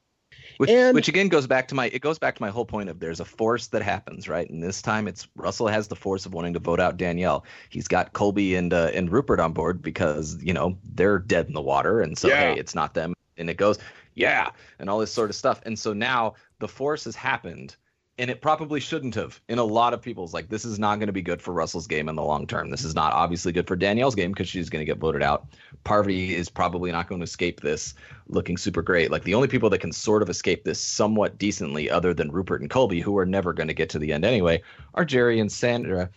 Which, 0.61 0.69
And- 0.69 0.93
which 0.93 1.07
again 1.07 1.27
goes 1.27 1.47
back 1.47 1.67
to 1.69 1.75
my 1.75 1.87
it 1.87 2.03
goes 2.03 2.19
back 2.19 2.35
to 2.35 2.41
my 2.43 2.51
whole 2.51 2.65
point 2.65 2.87
of 2.87 2.99
there's 2.99 3.19
a 3.19 3.25
force 3.25 3.65
that 3.69 3.81
happens 3.81 4.29
right, 4.29 4.47
and 4.47 4.61
this 4.61 4.79
time 4.79 5.07
it's 5.07 5.27
Russell 5.35 5.67
has 5.67 5.87
the 5.87 5.95
force 5.95 6.27
of 6.27 6.35
wanting 6.35 6.53
to 6.53 6.59
vote 6.59 6.79
out 6.79 6.97
Danielle. 6.97 7.43
He's 7.69 7.87
got 7.87 8.13
Colby 8.13 8.53
and 8.53 8.71
uh, 8.71 8.91
and 8.93 9.11
Rupert 9.11 9.39
on 9.39 9.53
board 9.53 9.81
because 9.81 10.37
you 10.39 10.53
know 10.53 10.77
they're 10.93 11.17
dead 11.17 11.47
in 11.47 11.53
the 11.53 11.61
water, 11.61 11.99
and 12.01 12.15
so 12.15 12.27
Yeah. 12.27 12.53
hey, 12.53 12.59
it's 12.59 12.75
not 12.75 12.93
them, 12.93 13.15
and 13.37 13.49
it 13.49 13.57
goes 13.57 13.79
yeah, 14.13 14.51
and 14.77 14.87
all 14.87 14.99
this 14.99 15.11
sort 15.11 15.31
of 15.31 15.35
stuff, 15.35 15.61
and 15.65 15.79
so 15.79 15.93
now 15.93 16.35
the 16.59 16.67
force 16.67 17.05
has 17.05 17.15
happened, 17.15 17.75
and 18.21 18.29
it 18.29 18.39
probably 18.39 18.79
shouldn't 18.79 19.15
have. 19.15 19.41
In 19.49 19.57
a 19.57 19.63
lot 19.63 19.95
of 19.95 20.01
people's 20.01 20.31
like 20.31 20.47
this 20.47 20.63
is 20.63 20.77
not 20.77 20.99
going 20.99 21.07
to 21.07 21.13
be 21.13 21.23
good 21.23 21.41
for 21.41 21.55
Russell's 21.55 21.87
game 21.87 22.07
in 22.07 22.15
the 22.15 22.21
long 22.21 22.45
term. 22.45 22.69
This 22.69 22.85
is 22.85 22.93
not 22.93 23.13
obviously 23.13 23.51
good 23.51 23.67
for 23.67 23.75
Danielle's 23.75 24.13
game 24.13 24.31
because 24.31 24.47
she's 24.47 24.69
going 24.69 24.81
to 24.81 24.85
get 24.85 24.99
voted 24.99 25.23
out. 25.23 25.47
Parvati 25.83 26.35
is 26.35 26.47
probably 26.47 26.91
not 26.91 27.07
going 27.07 27.19
to 27.19 27.25
escape 27.25 27.61
this 27.61 27.95
looking 28.27 28.57
super 28.57 28.83
great. 28.83 29.09
Like 29.09 29.23
the 29.23 29.33
only 29.33 29.47
people 29.47 29.71
that 29.71 29.79
can 29.79 29.91
sort 29.91 30.21
of 30.21 30.29
escape 30.29 30.63
this 30.63 30.79
somewhat 30.79 31.39
decently, 31.39 31.89
other 31.89 32.13
than 32.13 32.31
Rupert 32.31 32.61
and 32.61 32.69
Colby, 32.69 33.01
who 33.01 33.17
are 33.17 33.25
never 33.25 33.53
going 33.53 33.69
to 33.69 33.73
get 33.73 33.89
to 33.89 33.99
the 33.99 34.13
end 34.13 34.23
anyway, 34.23 34.61
are 34.93 35.03
Jerri 35.03 35.41
and 35.41 35.51
Sandra. 35.51 36.07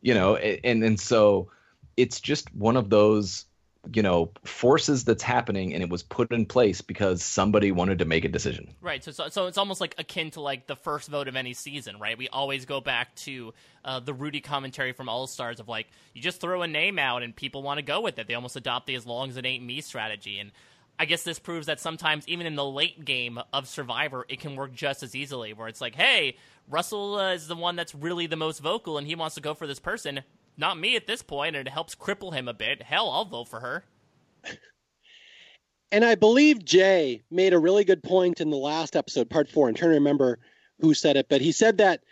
You 0.00 0.14
know, 0.14 0.36
and 0.36 0.82
and 0.82 0.98
so 0.98 1.50
it's 1.98 2.22
just 2.22 2.52
one 2.54 2.78
of 2.78 2.88
those 2.88 3.44
you 3.92 4.02
know 4.02 4.30
forces 4.44 5.04
that's 5.04 5.22
happening, 5.22 5.74
and 5.74 5.82
it 5.82 5.88
was 5.88 6.02
put 6.02 6.32
in 6.32 6.46
place 6.46 6.80
because 6.80 7.22
somebody 7.22 7.72
wanted 7.72 7.98
to 8.00 8.04
make 8.04 8.24
a 8.24 8.28
decision. 8.28 8.74
Right. 8.80 9.02
So, 9.02 9.10
so, 9.10 9.28
so 9.28 9.46
it's 9.46 9.58
almost 9.58 9.80
like 9.80 9.94
akin 9.98 10.30
to 10.32 10.40
like 10.40 10.66
the 10.66 10.76
first 10.76 11.08
vote 11.08 11.28
of 11.28 11.36
any 11.36 11.54
season, 11.54 11.98
right? 11.98 12.16
We 12.16 12.28
always 12.28 12.66
go 12.66 12.80
back 12.80 13.14
to 13.16 13.54
uh, 13.84 14.00
the 14.00 14.14
Rudy 14.14 14.40
commentary 14.40 14.92
from 14.92 15.08
All 15.08 15.26
Stars 15.26 15.60
of 15.60 15.68
like, 15.68 15.86
you 16.14 16.22
just 16.22 16.40
throw 16.40 16.62
a 16.62 16.68
name 16.68 16.98
out 16.98 17.22
and 17.22 17.34
people 17.34 17.62
want 17.62 17.78
to 17.78 17.82
go 17.82 18.00
with 18.00 18.18
it. 18.18 18.26
They 18.26 18.34
almost 18.34 18.56
adopt 18.56 18.86
the 18.86 18.94
as 18.94 19.06
long 19.06 19.30
as 19.30 19.36
it 19.36 19.46
ain't 19.46 19.64
me 19.64 19.80
strategy. 19.80 20.38
And 20.38 20.52
I 20.98 21.06
guess 21.06 21.22
this 21.22 21.38
proves 21.38 21.66
that 21.66 21.80
sometimes, 21.80 22.28
even 22.28 22.46
in 22.46 22.56
the 22.56 22.64
late 22.64 23.04
game 23.04 23.40
of 23.54 23.66
Survivor, 23.66 24.26
it 24.28 24.40
can 24.40 24.54
work 24.56 24.74
just 24.74 25.02
as 25.02 25.14
easily, 25.14 25.54
where 25.54 25.66
it's 25.66 25.80
like, 25.80 25.94
hey, 25.94 26.36
Russell 26.68 27.16
uh, 27.16 27.32
is 27.32 27.48
the 27.48 27.56
one 27.56 27.76
that's 27.76 27.94
really 27.94 28.26
the 28.26 28.36
most 28.36 28.60
vocal 28.60 28.98
and 28.98 29.06
he 29.06 29.14
wants 29.14 29.34
to 29.36 29.40
go 29.40 29.54
for 29.54 29.66
this 29.66 29.80
person. 29.80 30.20
Not 30.56 30.78
me 30.78 30.96
at 30.96 31.06
this 31.06 31.22
point, 31.22 31.56
and 31.56 31.66
it 31.66 31.70
helps 31.70 31.94
cripple 31.94 32.34
him 32.34 32.48
a 32.48 32.54
bit. 32.54 32.82
Hell, 32.82 33.08
I'll 33.10 33.24
vote 33.24 33.48
for 33.48 33.60
her. 33.60 33.84
And 35.92 36.04
I 36.04 36.14
believe 36.14 36.64
Jay 36.64 37.22
made 37.30 37.52
a 37.52 37.58
really 37.58 37.84
good 37.84 38.02
point 38.02 38.40
in 38.40 38.50
the 38.50 38.56
last 38.56 38.94
episode, 38.94 39.28
part 39.28 39.48
four. 39.48 39.68
I'm 39.68 39.74
trying 39.74 39.90
to 39.90 39.96
remember 39.96 40.38
who 40.80 40.94
said 40.94 41.16
it, 41.16 41.28
but 41.28 41.40
he 41.40 41.50
said 41.50 41.78
that 41.78 42.02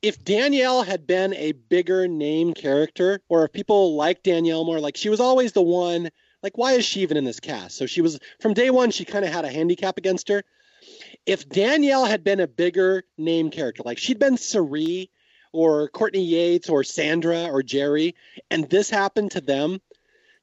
if 0.00 0.24
Danielle 0.24 0.82
had 0.82 1.06
been 1.06 1.34
a 1.34 1.52
bigger 1.52 2.08
name 2.08 2.54
character, 2.54 3.20
or 3.28 3.44
if 3.44 3.52
people 3.52 3.94
like 3.96 4.22
Danielle 4.22 4.64
more, 4.64 4.80
like 4.80 4.96
she 4.96 5.08
was 5.08 5.20
always 5.20 5.52
the 5.52 5.62
one, 5.62 6.10
like 6.42 6.56
why 6.56 6.72
is 6.72 6.84
she 6.84 7.00
even 7.00 7.16
in 7.16 7.24
this 7.24 7.40
cast? 7.40 7.76
So 7.76 7.86
she 7.86 8.00
was 8.00 8.18
from 8.40 8.54
day 8.54 8.70
one, 8.70 8.90
she 8.90 9.04
kind 9.04 9.24
of 9.24 9.32
had 9.32 9.44
a 9.44 9.50
handicap 9.50 9.98
against 9.98 10.28
her. 10.28 10.42
If 11.26 11.48
Danielle 11.48 12.04
had 12.04 12.24
been 12.24 12.40
a 12.40 12.46
bigger 12.46 13.04
name 13.16 13.50
character, 13.50 13.82
like 13.84 13.98
she'd 13.98 14.18
been 14.18 14.36
Cirie 14.36 15.10
or 15.54 15.88
Courtney 15.88 16.24
Yates 16.24 16.68
or 16.68 16.82
Sandra 16.82 17.44
or 17.44 17.62
Jerri, 17.62 18.14
and 18.50 18.68
this 18.68 18.90
happened 18.90 19.30
to 19.30 19.40
them, 19.40 19.80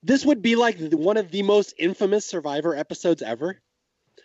this 0.01 0.25
would 0.25 0.41
be 0.41 0.55
like 0.55 0.79
one 0.93 1.17
of 1.17 1.29
the 1.31 1.43
most 1.43 1.73
infamous 1.77 2.25
Survivor 2.25 2.75
episodes 2.75 3.21
ever. 3.21 3.61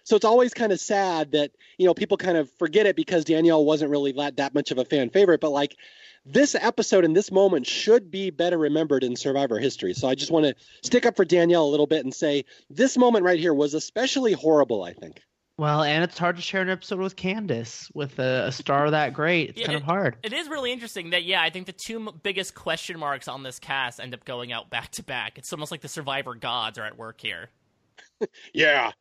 So 0.05 0.15
it's 0.15 0.25
always 0.25 0.55
kind 0.55 0.71
of 0.71 0.79
sad 0.79 1.33
that 1.33 1.51
you 1.77 1.87
know 1.87 1.95
people 1.95 2.17
kind 2.17 2.39
of 2.39 2.49
forget 2.53 2.87
it 2.87 2.95
because 2.95 3.25
Danielle 3.25 3.65
wasn't 3.65 3.91
really 3.91 4.13
that, 4.13 4.37
that 4.37 4.55
much 4.55 4.71
of 4.71 4.79
a 4.79 4.85
fan 4.85 5.11
favorite. 5.11 5.41
But 5.41 5.51
like 5.51 5.77
this 6.25 6.55
episode 6.55 7.05
and 7.05 7.17
this 7.17 7.33
moment 7.33 7.67
should 7.67 8.09
be 8.11 8.31
better 8.31 8.57
remembered 8.57 9.03
in 9.03 9.17
Survivor 9.17 9.59
history. 9.59 9.93
So 9.93 10.09
I 10.09 10.15
just 10.15 10.31
want 10.31 10.47
to 10.47 10.55
stick 10.83 11.05
up 11.05 11.17
for 11.17 11.25
Danielle 11.25 11.65
a 11.65 11.73
little 11.73 11.89
bit 11.89 12.05
and 12.05 12.15
say 12.15 12.45
this 12.71 12.97
moment 12.97 13.25
right 13.25 13.41
here 13.41 13.55
was 13.55 13.75
especially 13.75 14.33
horrible. 14.33 14.85
I 14.85 14.93
think. 14.93 15.21
Well, 15.59 15.83
and 15.83 16.05
it's 16.05 16.19
hard 16.19 16.37
to 16.37 16.43
share 16.43 16.61
an 16.61 16.69
episode 16.69 16.99
with 16.99 17.17
Candice 17.17 17.91
with 17.95 18.19
a, 18.19 18.47
a 18.49 18.53
star 18.53 18.91
that 18.91 19.15
great. 19.15 19.51
It's 19.51 19.61
Yeah, 19.61 19.67
kind 19.67 19.77
of 19.77 19.85
hard. 19.85 20.17
It 20.23 20.33
is 20.33 20.49
really 20.49 20.73
interesting 20.73 21.11
that 21.11 21.25
yeah, 21.25 21.43
I 21.43 21.51
think 21.51 21.67
the 21.67 21.73
two 21.73 22.13
biggest 22.23 22.55
question 22.55 22.99
marks 22.99 23.27
on 23.27 23.43
this 23.43 23.59
cast 23.59 23.99
end 24.01 24.13
up 24.13 24.25
going 24.25 24.53
out 24.53 24.69
back 24.69 24.91
to 24.93 25.03
back. 25.03 25.39
It's 25.39 25.53
almost 25.53 25.71
like 25.71 25.81
the 25.81 25.89
Survivor 25.89 26.35
gods 26.35 26.79
are 26.79 26.85
at 26.85 26.99
work 26.99 27.21
here. 27.21 27.51
Yeah. 28.55 28.93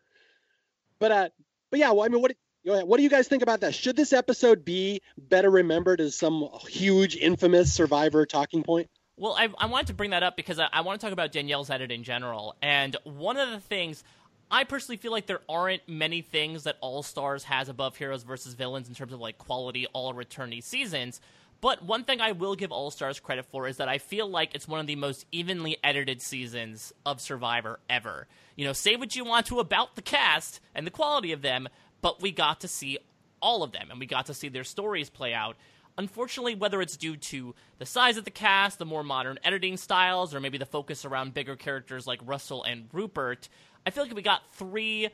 But 1.00 1.12
uh, 1.12 1.30
but 1.72 1.80
yeah. 1.80 1.92
Well, 1.92 2.04
I 2.06 2.10
mean, 2.10 2.22
what 2.22 2.32
do- 2.32 2.38
what 2.86 2.98
do 2.98 3.04
you 3.04 3.10
guys 3.10 3.28
think 3.28 3.44
about 3.44 3.62
that? 3.62 3.76
Should 3.76 3.96
this 3.96 4.12
episode 4.12 4.66
be 4.66 5.02
better 5.18 5.52
remembered 5.52 6.02
as 6.02 6.16
some 6.16 6.50
huge 6.68 7.16
infamous 7.16 7.72
Survivor 7.72 8.26
talking 8.26 8.64
point? 8.64 8.90
Well, 9.18 9.34
I, 9.38 9.50
I 9.60 9.68
wanted 9.68 9.88
to 9.88 9.94
bring 9.94 10.10
that 10.10 10.24
up 10.24 10.36
because 10.36 10.58
I, 10.60 10.68
I 10.74 10.82
want 10.82 11.00
to 11.00 11.06
talk 11.06 11.14
about 11.14 11.32
Danielle's 11.32 11.70
edit 11.70 11.92
in 11.92 12.04
general. 12.04 12.56
And 12.64 12.98
one 13.04 13.38
of 13.38 13.52
the 13.52 13.60
things 13.60 14.04
I 14.52 14.64
personally 14.64 14.98
feel 14.98 15.12
like 15.12 15.26
there 15.26 15.42
aren't 15.50 15.88
many 15.88 16.22
things 16.22 16.64
that 16.64 16.78
All 16.82 17.04
Stars 17.04 17.44
has 17.46 17.68
above 17.68 17.98
Heroes 17.98 18.24
versus 18.24 18.54
Villains 18.54 18.88
in 18.88 18.96
terms 18.96 19.14
of 19.14 19.20
like 19.20 19.38
quality 19.38 19.88
all 19.88 20.14
returnee 20.14 20.64
seasons. 20.64 21.20
But 21.62 21.84
one 21.84 22.04
thing 22.04 22.22
I 22.22 22.34
will 22.34 22.56
give 22.56 22.72
All 22.72 22.92
Stars 22.92 23.20
credit 23.20 23.46
for 23.46 23.68
is 23.68 23.78
that 23.78 23.90
I 23.90 23.98
feel 23.98 24.30
like 24.30 24.54
it's 24.54 24.68
one 24.68 24.80
of 24.80 24.88
the 24.88 24.96
most 24.96 25.26
evenly 25.32 25.78
edited 25.84 26.22
seasons 26.22 26.94
of 27.06 27.22
Survivor 27.22 27.80
ever. 27.90 28.28
You 28.56 28.66
know, 28.66 28.74
say 28.74 28.96
what 28.96 29.16
you 29.16 29.26
want 29.26 29.48
to 29.48 29.60
about 29.60 29.96
the 29.96 30.02
cast 30.02 30.60
and 30.76 30.86
the 30.86 30.92
quality 30.92 31.32
of 31.32 31.42
them, 31.42 31.68
but 32.02 32.22
we 32.22 32.32
got 32.32 32.62
to 32.62 32.68
see 32.68 33.00
all 33.42 33.64
of 33.64 33.72
them 33.72 33.88
and 33.90 34.00
we 34.00 34.06
got 34.06 34.28
to 34.28 34.34
see 34.34 34.50
their 34.50 34.64
stories 34.64 35.10
play 35.10 35.34
out. 35.34 35.56
Unfortunately, 35.98 36.56
whether 36.56 36.82
it's 36.82 36.98
due 36.98 37.16
to 37.16 37.56
the 37.80 37.86
size 37.86 38.18
of 38.18 38.26
the 38.26 38.32
cast, 38.32 38.80
the 38.80 38.86
more 38.86 39.04
modern 39.04 39.40
editing 39.44 39.78
styles, 39.78 40.36
or 40.36 40.42
maybe 40.42 40.58
the 40.58 40.66
focus 40.66 41.06
around 41.06 41.34
bigger 41.34 41.56
characters 41.56 42.06
like 42.06 42.20
Russell 42.26 42.64
and 42.64 42.90
Rupert, 42.92 43.48
I 43.86 43.92
feel 43.92 44.04
like 44.04 44.16
we 44.16 44.22
got 44.22 44.42
three 44.54 45.10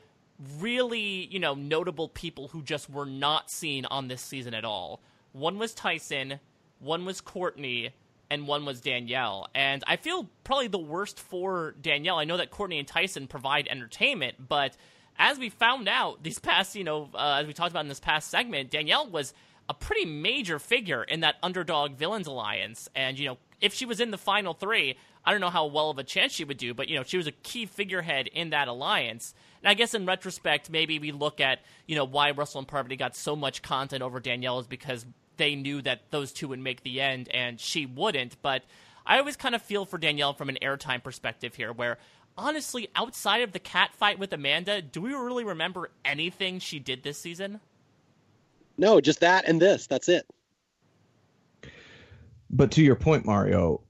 really, 0.60 1.28
you 1.30 1.40
know, 1.40 1.54
notable 1.54 2.10
people 2.10 2.48
who 2.50 2.62
just 2.64 2.90
were 2.90 3.06
not 3.06 3.52
seen 3.52 3.86
on 3.86 4.08
this 4.08 4.22
season 4.22 4.54
at 4.54 4.66
all. 4.66 5.02
One 5.34 5.58
was 5.58 5.74
Tyson, 5.74 6.40
one 6.80 7.06
was 7.06 7.22
Courtney, 7.22 7.92
and 8.30 8.48
one 8.48 8.66
was 8.66 8.82
Danielle. 8.82 9.50
And 9.54 9.84
I 9.88 9.98
feel 9.98 10.30
probably 10.44 10.68
the 10.68 10.80
worst 10.80 11.20
for 11.20 11.76
Danielle. 11.82 12.18
I 12.18 12.24
know 12.24 12.38
that 12.38 12.50
Courtney 12.50 12.80
and 12.80 12.88
Tyson 12.88 13.28
provide 13.28 13.68
entertainment, 13.68 14.48
but 14.48 14.76
as 15.20 15.38
we 15.38 15.50
found 15.50 15.88
out 15.88 16.24
these 16.24 16.40
past, 16.40 16.76
you 16.76 16.84
know, 16.84 17.10
uh, 17.14 17.40
as 17.42 17.48
we 17.48 17.54
talked 17.54 17.72
about 17.72 17.82
in 17.82 17.90
this 17.90 18.00
past 18.00 18.30
segment, 18.30 18.72
Danielle 18.72 19.10
was 19.10 19.34
a 19.70 19.74
pretty 19.74 20.06
major 20.06 20.60
figure 20.60 21.04
in 21.04 21.20
that 21.20 21.36
underdog 21.44 21.98
villains 21.98 22.28
alliance. 22.28 22.90
And, 22.96 23.20
you 23.20 23.28
know, 23.28 23.38
if 23.60 23.74
she 23.74 23.86
was 23.86 24.00
in 24.00 24.12
the 24.12 24.18
final 24.18 24.54
three, 24.54 24.98
I 25.24 25.32
don't 25.32 25.42
know 25.42 25.50
how 25.50 25.68
well 25.68 25.90
of 25.90 26.00
a 26.00 26.04
chance 26.04 26.32
she 26.34 26.44
would 26.44 26.58
do, 26.58 26.74
but, 26.74 26.90
you 26.90 26.96
know, 26.96 27.04
she 27.04 27.18
was 27.18 27.28
a 27.28 27.32
key 27.32 27.66
figurehead 27.66 28.28
in 28.28 28.50
that 28.50 28.68
alliance. 28.68 29.36
And 29.62 29.70
I 29.70 29.76
guess 29.76 29.94
in 29.94 30.06
retrospect, 30.06 30.70
maybe 30.70 30.98
we 30.98 31.12
look 31.12 31.40
at, 31.40 31.60
you 31.86 31.96
know, 31.96 32.06
why 32.06 32.32
Russell 32.32 32.60
and 32.60 32.68
Parvati 32.68 32.96
got 32.96 33.16
so 33.16 33.36
much 33.36 33.62
content 33.62 34.02
over 34.02 34.20
Danielle 34.20 34.60
is 34.60 34.68
because 34.68 35.06
they 35.38 35.56
knew 35.56 35.82
that 35.84 36.02
those 36.10 36.32
two 36.32 36.48
would 36.48 36.60
make 36.60 36.84
the 36.84 37.00
end 37.00 37.30
and 37.30 37.60
she 37.60 37.86
wouldn't. 37.86 38.42
But 38.42 38.64
I 39.06 39.20
always 39.20 39.36
kind 39.36 39.54
of 39.54 39.62
feel 39.62 39.86
for 39.86 39.98
Danielle 39.98 40.34
from 40.34 40.50
an 40.50 40.58
airtime 40.62 41.04
perspective 41.04 41.56
here, 41.56 41.72
where 41.72 41.98
honestly, 42.38 42.90
outside 42.96 43.42
of 43.42 43.52
the 43.52 43.60
cat 43.60 43.92
fight 43.94 44.18
with 44.18 44.34
Amanda, 44.34 44.82
do 44.82 45.02
we 45.02 45.14
really 45.14 45.44
remember 45.44 45.92
anything 46.04 46.60
she 46.60 46.80
did 46.80 47.04
this 47.04 47.20
season? 47.20 47.60
No, 48.78 49.00
just 49.00 49.20
that 49.20 49.48
and 49.48 49.62
this. 49.62 49.86
That's 49.86 50.10
it. 50.10 50.26
But 52.50 52.72
to 52.72 52.82
your 52.82 52.96
point, 52.96 53.26
Mario, 53.26 53.82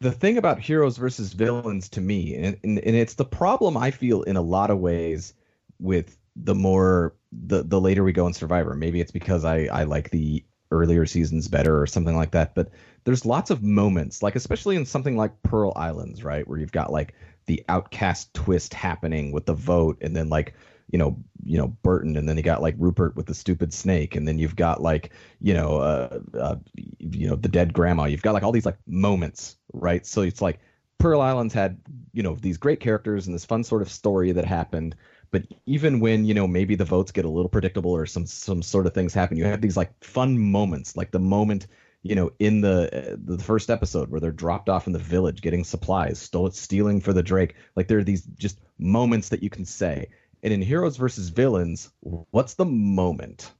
the 0.00 0.12
thing 0.12 0.38
about 0.38 0.60
heroes 0.60 0.96
versus 0.96 1.32
villains 1.32 1.88
to 1.90 2.00
me, 2.00 2.34
and, 2.34 2.58
and, 2.62 2.78
and 2.78 2.96
it's 2.96 3.14
the 3.14 3.24
problem 3.24 3.76
I 3.76 3.90
feel 3.90 4.22
in 4.22 4.36
a 4.36 4.42
lot 4.42 4.70
of 4.70 4.78
ways 4.78 5.34
with 5.78 6.16
the 6.36 6.54
more 6.54 7.14
the 7.32 7.62
the 7.62 7.80
later 7.80 8.04
we 8.04 8.12
go 8.12 8.26
in 8.26 8.32
Survivor. 8.32 8.74
Maybe 8.74 9.00
it's 9.00 9.12
because 9.12 9.44
I 9.44 9.64
I 9.66 9.84
like 9.84 10.10
the 10.10 10.44
earlier 10.70 11.06
seasons 11.06 11.48
better 11.48 11.80
or 11.80 11.86
something 11.86 12.16
like 12.16 12.32
that. 12.32 12.54
But 12.54 12.70
there's 13.04 13.24
lots 13.24 13.50
of 13.50 13.62
moments, 13.62 14.22
like 14.22 14.36
especially 14.36 14.76
in 14.76 14.86
something 14.86 15.16
like 15.16 15.42
Pearl 15.42 15.72
Islands, 15.76 16.24
right, 16.24 16.46
where 16.46 16.58
you've 16.58 16.72
got 16.72 16.92
like 16.92 17.14
the 17.46 17.64
outcast 17.68 18.32
twist 18.34 18.74
happening 18.74 19.30
with 19.32 19.46
the 19.46 19.54
vote, 19.54 19.98
and 20.00 20.16
then 20.16 20.28
like 20.28 20.54
you 20.90 20.98
know 20.98 21.16
you 21.44 21.58
know 21.58 21.68
Burton, 21.82 22.16
and 22.16 22.28
then 22.28 22.36
you 22.36 22.42
got 22.42 22.62
like 22.62 22.74
Rupert 22.78 23.16
with 23.16 23.26
the 23.26 23.34
stupid 23.34 23.72
snake, 23.72 24.16
and 24.16 24.26
then 24.26 24.38
you've 24.38 24.56
got 24.56 24.82
like 24.82 25.12
you 25.40 25.54
know 25.54 25.78
uh, 25.78 26.20
uh 26.38 26.56
you 26.98 27.28
know 27.28 27.36
the 27.36 27.48
dead 27.48 27.72
grandma. 27.72 28.04
You've 28.04 28.22
got 28.22 28.34
like 28.34 28.42
all 28.42 28.52
these 28.52 28.66
like 28.66 28.78
moments, 28.86 29.56
right? 29.74 30.06
So 30.06 30.22
it's 30.22 30.40
like 30.40 30.60
Pearl 30.98 31.20
Islands 31.20 31.52
had 31.52 31.78
you 32.12 32.22
know 32.22 32.36
these 32.36 32.56
great 32.56 32.80
characters 32.80 33.26
and 33.26 33.34
this 33.34 33.44
fun 33.44 33.64
sort 33.64 33.82
of 33.82 33.90
story 33.90 34.32
that 34.32 34.44
happened. 34.44 34.96
But 35.30 35.44
even 35.66 36.00
when 36.00 36.24
you 36.24 36.34
know 36.34 36.46
maybe 36.46 36.76
the 36.76 36.84
votes 36.84 37.12
get 37.12 37.24
a 37.24 37.30
little 37.30 37.48
predictable 37.48 37.92
or 37.92 38.06
some 38.06 38.26
some 38.26 38.62
sort 38.62 38.86
of 38.86 38.94
things 38.94 39.12
happen, 39.12 39.36
you 39.36 39.44
have 39.44 39.60
these 39.60 39.76
like 39.76 39.92
fun 40.02 40.38
moments, 40.38 40.96
like 40.96 41.10
the 41.10 41.18
moment 41.18 41.66
you 42.02 42.14
know 42.14 42.30
in 42.38 42.60
the 42.60 43.12
uh, 43.12 43.16
the 43.22 43.42
first 43.42 43.70
episode 43.70 44.10
where 44.10 44.20
they're 44.20 44.30
dropped 44.32 44.68
off 44.68 44.86
in 44.86 44.92
the 44.92 44.98
village 44.98 45.42
getting 45.42 45.64
supplies, 45.64 46.18
stole 46.18 46.50
stealing 46.52 47.00
for 47.00 47.12
the 47.12 47.22
Drake. 47.22 47.56
Like 47.76 47.88
there 47.88 47.98
are 47.98 48.04
these 48.04 48.22
just 48.38 48.60
moments 48.78 49.28
that 49.30 49.42
you 49.42 49.50
can 49.50 49.64
say. 49.64 50.08
And 50.42 50.52
in 50.52 50.60
Heroes 50.60 50.98
versus 50.98 51.30
Villains, 51.30 51.90
what's 52.00 52.54
the 52.54 52.66
moment? 52.66 53.50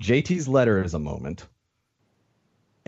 JT's 0.00 0.46
letter 0.46 0.82
is 0.82 0.94
a 0.94 1.00
moment. 1.00 1.46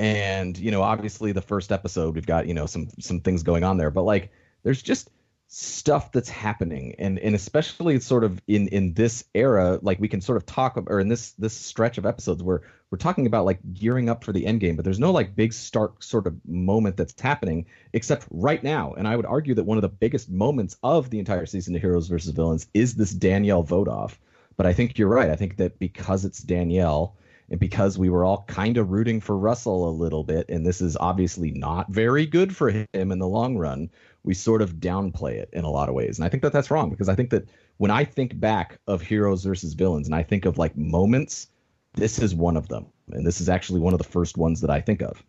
And, 0.00 0.56
you 0.56 0.70
know, 0.70 0.80
obviously 0.80 1.32
the 1.32 1.42
first 1.42 1.70
episode 1.70 2.14
we've 2.14 2.24
got, 2.24 2.46
you 2.46 2.54
know, 2.54 2.64
some 2.64 2.88
some 3.00 3.20
things 3.20 3.42
going 3.42 3.64
on 3.64 3.76
there, 3.76 3.90
but 3.90 4.04
like 4.04 4.32
there's 4.62 4.80
just 4.80 5.10
stuff 5.48 6.10
that's 6.10 6.30
happening. 6.30 6.94
And 6.98 7.18
and 7.18 7.34
especially 7.34 8.00
sort 8.00 8.24
of 8.24 8.40
in 8.46 8.68
in 8.68 8.94
this 8.94 9.24
era 9.34 9.78
like 9.82 10.00
we 10.00 10.08
can 10.08 10.22
sort 10.22 10.38
of 10.38 10.46
talk 10.46 10.82
or 10.86 11.00
in 11.00 11.08
this 11.08 11.32
this 11.32 11.52
stretch 11.52 11.98
of 11.98 12.06
episodes 12.06 12.42
where 12.42 12.62
we're 12.90 12.96
talking 12.96 13.26
about 13.26 13.44
like 13.44 13.58
gearing 13.74 14.08
up 14.08 14.24
for 14.24 14.32
the 14.32 14.46
end 14.46 14.60
game 14.60 14.74
but 14.74 14.86
there's 14.86 14.98
no 14.98 15.10
like 15.10 15.36
big 15.36 15.52
stark 15.52 16.02
sort 16.02 16.26
of 16.26 16.34
moment 16.48 16.96
that's 16.96 17.20
happening 17.20 17.66
except 17.92 18.26
right 18.30 18.64
now. 18.64 18.94
And 18.94 19.06
i 19.06 19.14
would 19.14 19.26
argue 19.26 19.54
that 19.56 19.64
one 19.64 19.76
of 19.76 19.82
the 19.82 19.88
biggest 19.90 20.30
moments 20.30 20.78
of 20.82 21.10
the 21.10 21.18
entire 21.18 21.44
season 21.44 21.76
of 21.76 21.82
heroes 21.82 22.08
versus 22.08 22.30
villains 22.30 22.68
is 22.72 22.94
this 22.94 23.10
danielle 23.10 23.64
vote 23.64 23.88
off 23.88 24.18
but 24.56 24.64
i 24.64 24.72
think 24.72 24.96
you're 24.96 25.08
right. 25.08 25.28
I 25.28 25.36
think 25.36 25.58
that 25.58 25.78
because 25.78 26.24
it's 26.24 26.40
danielle 26.40 27.16
and 27.50 27.58
because 27.58 27.98
we 27.98 28.08
were 28.08 28.24
all 28.24 28.44
kind 28.46 28.76
of 28.76 28.90
rooting 28.90 29.20
for 29.20 29.36
Russell 29.36 29.88
a 29.88 29.90
little 29.90 30.22
bit, 30.22 30.48
and 30.48 30.64
this 30.64 30.80
is 30.80 30.96
obviously 30.96 31.50
not 31.50 31.90
very 31.90 32.24
good 32.24 32.56
for 32.56 32.70
him 32.70 32.86
in 32.92 33.18
the 33.18 33.26
long 33.26 33.58
run, 33.58 33.90
we 34.22 34.34
sort 34.34 34.62
of 34.62 34.74
downplay 34.74 35.34
it 35.34 35.50
in 35.52 35.64
a 35.64 35.70
lot 35.70 35.88
of 35.88 35.94
ways. 35.94 36.18
And 36.18 36.24
I 36.24 36.28
think 36.28 36.42
that 36.44 36.52
that's 36.52 36.70
wrong 36.70 36.90
because 36.90 37.08
I 37.08 37.16
think 37.16 37.30
that 37.30 37.48
when 37.78 37.90
I 37.90 38.04
think 38.04 38.38
back 38.38 38.78
of 38.86 39.02
heroes 39.02 39.44
versus 39.44 39.74
villains 39.74 40.06
and 40.06 40.14
I 40.14 40.22
think 40.22 40.44
of 40.44 40.58
like 40.58 40.76
moments, 40.76 41.48
this 41.94 42.20
is 42.20 42.34
one 42.34 42.56
of 42.56 42.68
them. 42.68 42.86
And 43.10 43.26
this 43.26 43.40
is 43.40 43.48
actually 43.48 43.80
one 43.80 43.94
of 43.94 43.98
the 43.98 44.04
first 44.04 44.36
ones 44.36 44.60
that 44.60 44.70
I 44.70 44.80
think 44.80 45.02
of. 45.02 45.22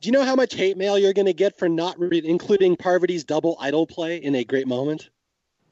Do 0.00 0.08
you 0.08 0.12
know 0.12 0.24
how 0.24 0.36
much 0.36 0.54
hate 0.54 0.76
mail 0.76 0.98
you're 0.98 1.12
going 1.12 1.26
to 1.26 1.32
get 1.34 1.58
for 1.58 1.68
not 1.68 1.98
re- 1.98 2.22
including 2.24 2.76
Parvati's 2.76 3.24
double 3.24 3.56
idol 3.60 3.86
play 3.86 4.16
in 4.16 4.34
a 4.34 4.44
great 4.44 4.66
moment? 4.66 5.10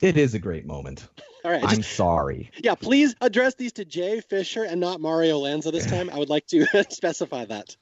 It 0.01 0.17
is 0.17 0.35
a 0.35 0.39
great 0.39 0.67
moment. 0.67 1.09
All 1.45 1.51
right. 1.51 1.65
I'm 1.65 1.83
sorry. 1.83 2.51
Yeah, 2.63 2.75
please 2.75 3.15
address 3.21 3.55
these 3.55 3.73
to 3.75 3.85
Jay 3.85 4.21
Fischer 4.21 4.65
and 4.65 4.81
not 4.81 5.01
Mario 5.01 5.39
Lanza 5.39 5.71
this 5.71 5.87
time. 5.87 6.09
I 6.11 6.19
would 6.19 6.31
like 6.31 6.47
to 6.49 6.67
specify 6.91 7.45
that. 7.45 7.77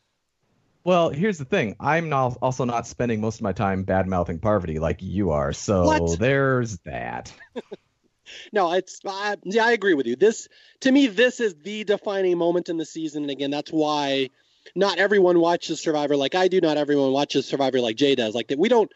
Well, 0.85 1.11
here's 1.11 1.39
the 1.39 1.45
thing. 1.45 1.77
I'm 1.79 2.09
not, 2.09 2.37
also 2.43 2.65
not 2.65 2.89
spending 2.89 3.21
most 3.21 3.37
of 3.37 3.43
my 3.43 3.53
time 3.53 3.85
bad 3.85 4.09
mouthing 4.09 4.41
Parvati 4.41 4.81
like 4.81 5.01
you 5.01 5.31
are. 5.31 5.53
So 5.53 5.85
What? 5.85 6.19
there's 6.19 6.79
that. 6.79 7.33
No, 8.53 8.73
it's 8.73 9.01
I, 9.07 9.37
yeah, 9.45 9.67
I 9.67 9.73
agree 9.73 9.95
with 9.95 10.07
you. 10.07 10.17
This 10.17 10.49
to 10.81 10.91
me, 10.91 11.07
this 11.07 11.41
is 11.41 11.55
the 11.55 11.85
defining 11.85 12.39
moment 12.39 12.69
in 12.69 12.77
the 12.77 12.85
season, 12.87 13.25
and 13.25 13.31
again, 13.31 13.51
that's 13.51 13.71
why 13.71 14.31
not 14.75 14.99
everyone 14.99 15.41
watches 15.41 15.81
Survivor 15.81 16.17
like 16.17 16.35
I 16.35 16.49
do. 16.49 16.61
Not 16.61 16.77
everyone 16.77 17.13
watches 17.13 17.47
Survivor 17.47 17.81
like 17.81 17.97
Jay 17.97 18.15
does. 18.15 18.35
Like 18.35 18.49
that, 18.49 18.59
we 18.59 18.69
don't. 18.69 18.91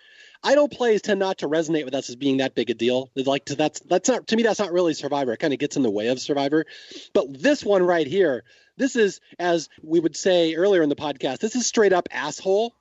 Idol 0.47 0.69
plays 0.69 1.03
tend 1.03 1.19
not 1.19 1.39
to 1.39 1.49
resonate 1.49 1.85
with 1.85 1.95
us 1.95 2.09
as 2.09 2.15
being 2.15 2.37
that 2.37 2.55
big 2.55 2.71
a 2.71 2.75
deal. 2.75 3.11
Like 3.17 3.47
to, 3.47 3.57
that's 3.57 3.81
that's 3.81 4.09
not 4.09 4.29
to 4.29 4.37
me. 4.37 4.45
That's 4.45 4.61
not 4.61 4.73
really 4.73 4.95
Survivor. 4.95 5.33
It 5.33 5.39
kind 5.39 5.53
of 5.53 5.59
gets 5.59 5.77
in 5.77 5.83
the 5.83 5.91
way 5.91 6.07
of 6.07 6.21
Survivor. 6.21 6.67
But 7.13 7.43
this 7.43 7.65
one 7.65 7.83
right 7.83 8.07
here, 8.07 8.45
this 8.77 8.95
is 8.95 9.21
as 9.41 9.69
we 9.83 9.99
would 9.99 10.17
say 10.17 10.55
earlier 10.55 10.83
in 10.85 10.89
the 10.89 10.95
podcast. 10.95 11.39
This 11.39 11.57
is 11.57 11.67
straight 11.67 11.93
up 11.93 12.09
asshole. 12.13 12.73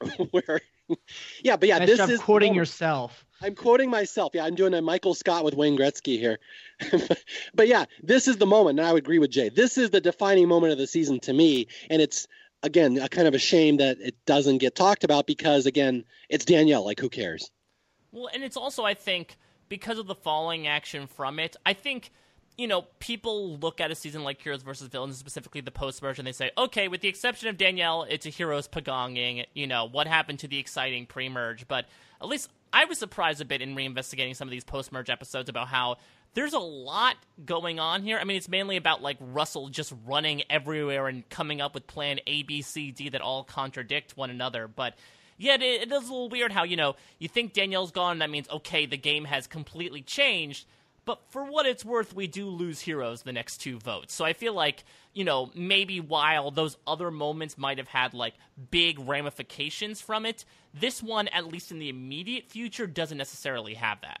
Where, 0.32 0.60
yeah, 1.44 1.56
but 1.56 1.68
yeah, 1.68 1.78
Nice 1.78 1.90
this 1.90 1.98
job 1.98 2.10
is 2.10 2.20
quoting 2.20 2.54
yourself. 2.54 3.24
I'm 3.40 3.54
quoting 3.54 3.88
myself. 3.88 4.32
Yeah, 4.34 4.44
I'm 4.44 4.56
doing 4.56 4.74
a 4.74 4.82
Michael 4.82 5.14
Scott 5.14 5.44
with 5.44 5.54
Wayne 5.54 5.78
Gretzky 5.78 6.18
here. 6.18 6.40
but 7.54 7.68
yeah, 7.68 7.84
this 8.02 8.26
is 8.26 8.38
the 8.38 8.46
moment, 8.46 8.80
and 8.80 8.88
I 8.88 8.92
would 8.92 9.04
agree 9.04 9.20
with 9.20 9.30
Jay. 9.30 9.48
This 9.48 9.78
is 9.78 9.90
the 9.90 10.00
defining 10.00 10.48
moment 10.48 10.72
of 10.72 10.78
the 10.78 10.88
season 10.88 11.20
to 11.20 11.32
me, 11.32 11.68
and 11.88 12.02
it's 12.02 12.26
again 12.64 12.98
a 12.98 13.08
kind 13.08 13.28
of 13.28 13.34
a 13.34 13.38
shame 13.38 13.76
that 13.76 14.00
it 14.00 14.16
doesn't 14.26 14.58
get 14.58 14.74
talked 14.74 15.04
about 15.04 15.26
because 15.26 15.66
again, 15.66 16.04
it's 16.28 16.44
Danielle. 16.44 16.84
Like, 16.84 16.98
who 16.98 17.08
cares? 17.08 17.50
Well, 18.10 18.28
and 18.32 18.42
it's 18.42 18.56
also, 18.56 18.84
I 18.84 18.94
think, 18.94 19.36
because 19.68 19.98
of 19.98 20.06
the 20.06 20.14
falling 20.14 20.66
action 20.66 21.06
from 21.06 21.38
it, 21.38 21.56
I 21.66 21.72
think, 21.72 22.10
you 22.56 22.66
know, 22.68 22.86
people 23.00 23.58
look 23.58 23.80
at 23.80 23.90
a 23.90 23.94
season 23.94 24.22
like 24.22 24.40
Heroes 24.40 24.62
versus 24.62 24.88
Villains, 24.88 25.18
specifically 25.18 25.60
the 25.60 25.70
post 25.70 26.02
and 26.02 26.26
they 26.26 26.32
say, 26.32 26.50
okay, 26.56 26.88
with 26.88 27.00
the 27.00 27.08
exception 27.08 27.48
of 27.48 27.56
Danielle, 27.56 28.06
it's 28.08 28.24
a 28.26 28.30
Heroes 28.30 28.68
pagonging. 28.68 29.44
You 29.54 29.66
know, 29.66 29.88
what 29.88 30.06
happened 30.06 30.38
to 30.40 30.48
the 30.48 30.58
exciting 30.58 31.06
pre 31.06 31.28
merge? 31.28 31.66
But 31.66 31.86
at 32.20 32.28
least 32.28 32.48
I 32.72 32.84
was 32.84 32.98
surprised 32.98 33.40
a 33.40 33.44
bit 33.44 33.62
in 33.62 33.74
reinvestigating 33.74 34.36
some 34.36 34.48
of 34.48 34.52
these 34.52 34.64
post 34.64 34.92
merge 34.92 35.10
episodes 35.10 35.48
about 35.48 35.68
how 35.68 35.96
there's 36.34 36.52
a 36.52 36.58
lot 36.58 37.16
going 37.44 37.80
on 37.80 38.02
here. 38.02 38.18
I 38.18 38.24
mean, 38.24 38.36
it's 38.36 38.48
mainly 38.48 38.76
about 38.76 39.02
like 39.02 39.16
Russell 39.20 39.68
just 39.68 39.92
running 40.04 40.42
everywhere 40.50 41.06
and 41.06 41.28
coming 41.28 41.60
up 41.60 41.74
with 41.74 41.86
plan 41.86 42.20
A, 42.26 42.42
B, 42.42 42.62
C, 42.62 42.90
D 42.90 43.08
that 43.10 43.20
all 43.20 43.44
contradict 43.44 44.16
one 44.16 44.30
another. 44.30 44.68
But 44.68 44.94
yeah, 45.38 45.54
it, 45.54 45.62
it 45.62 45.92
is 45.92 46.08
a 46.08 46.12
little 46.12 46.28
weird 46.28 46.52
how, 46.52 46.64
you 46.64 46.76
know, 46.76 46.96
you 47.18 47.28
think 47.28 47.52
Danielle's 47.52 47.92
gone, 47.92 48.18
that 48.18 48.30
means, 48.30 48.48
okay, 48.50 48.86
the 48.86 48.96
game 48.96 49.24
has 49.24 49.46
completely 49.46 50.02
changed. 50.02 50.66
But 51.04 51.20
for 51.28 51.44
what 51.44 51.66
it's 51.66 51.84
worth, 51.84 52.14
we 52.14 52.26
do 52.26 52.48
lose 52.48 52.80
heroes 52.80 53.22
the 53.22 53.32
next 53.32 53.58
two 53.58 53.78
votes. 53.78 54.14
So 54.14 54.24
I 54.24 54.32
feel 54.32 54.54
like, 54.54 54.84
you 55.12 55.22
know, 55.22 55.50
maybe 55.54 56.00
while 56.00 56.50
those 56.50 56.78
other 56.86 57.10
moments 57.10 57.58
might 57.58 57.76
have 57.76 57.88
had 57.88 58.14
like 58.14 58.34
big 58.70 58.98
ramifications 58.98 60.00
from 60.00 60.24
it, 60.24 60.46
this 60.72 61.02
one, 61.02 61.28
at 61.28 61.46
least 61.46 61.70
in 61.70 61.78
the 61.78 61.90
immediate 61.90 62.48
future, 62.48 62.86
doesn't 62.86 63.18
necessarily 63.18 63.74
have 63.74 64.00
that. 64.00 64.20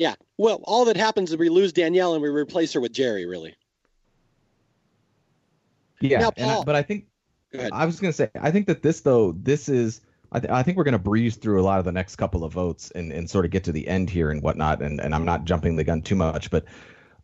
Yeah. 0.00 0.14
Well, 0.38 0.62
all 0.64 0.86
that 0.86 0.96
happens 0.96 1.30
is 1.30 1.36
we 1.36 1.50
lose 1.50 1.74
Danielle 1.74 2.14
and 2.14 2.22
we 2.22 2.30
replace 2.30 2.72
her 2.72 2.80
with 2.80 2.94
Jerri. 2.94 3.28
Really. 3.28 3.54
Yeah, 6.00 6.20
Now, 6.20 6.32
and 6.38 6.50
I- 6.50 6.64
but 6.64 6.74
I 6.74 6.82
think. 6.82 7.06
I 7.72 7.84
was 7.84 7.98
going 7.98 8.12
to 8.12 8.16
say 8.16 8.30
I 8.40 8.52
think 8.52 8.68
that 8.68 8.80
this 8.80 9.00
though 9.00 9.32
this 9.32 9.68
is 9.68 10.00
I, 10.30 10.38
th- 10.38 10.52
I 10.52 10.62
think 10.62 10.78
we're 10.78 10.84
going 10.84 10.92
to 10.92 11.00
breeze 11.00 11.34
through 11.34 11.60
a 11.60 11.64
lot 11.64 11.80
of 11.80 11.84
the 11.84 11.90
next 11.90 12.14
couple 12.14 12.44
of 12.44 12.52
votes 12.52 12.92
and, 12.92 13.10
and 13.12 13.28
sort 13.28 13.44
of 13.44 13.50
get 13.50 13.64
to 13.64 13.72
the 13.72 13.88
end 13.88 14.08
here 14.08 14.30
and 14.30 14.40
whatnot 14.40 14.80
and, 14.82 15.00
and 15.00 15.12
I'm 15.16 15.24
not 15.24 15.46
jumping 15.46 15.74
the 15.74 15.82
gun 15.82 16.00
too 16.00 16.14
much 16.14 16.48
but 16.52 16.64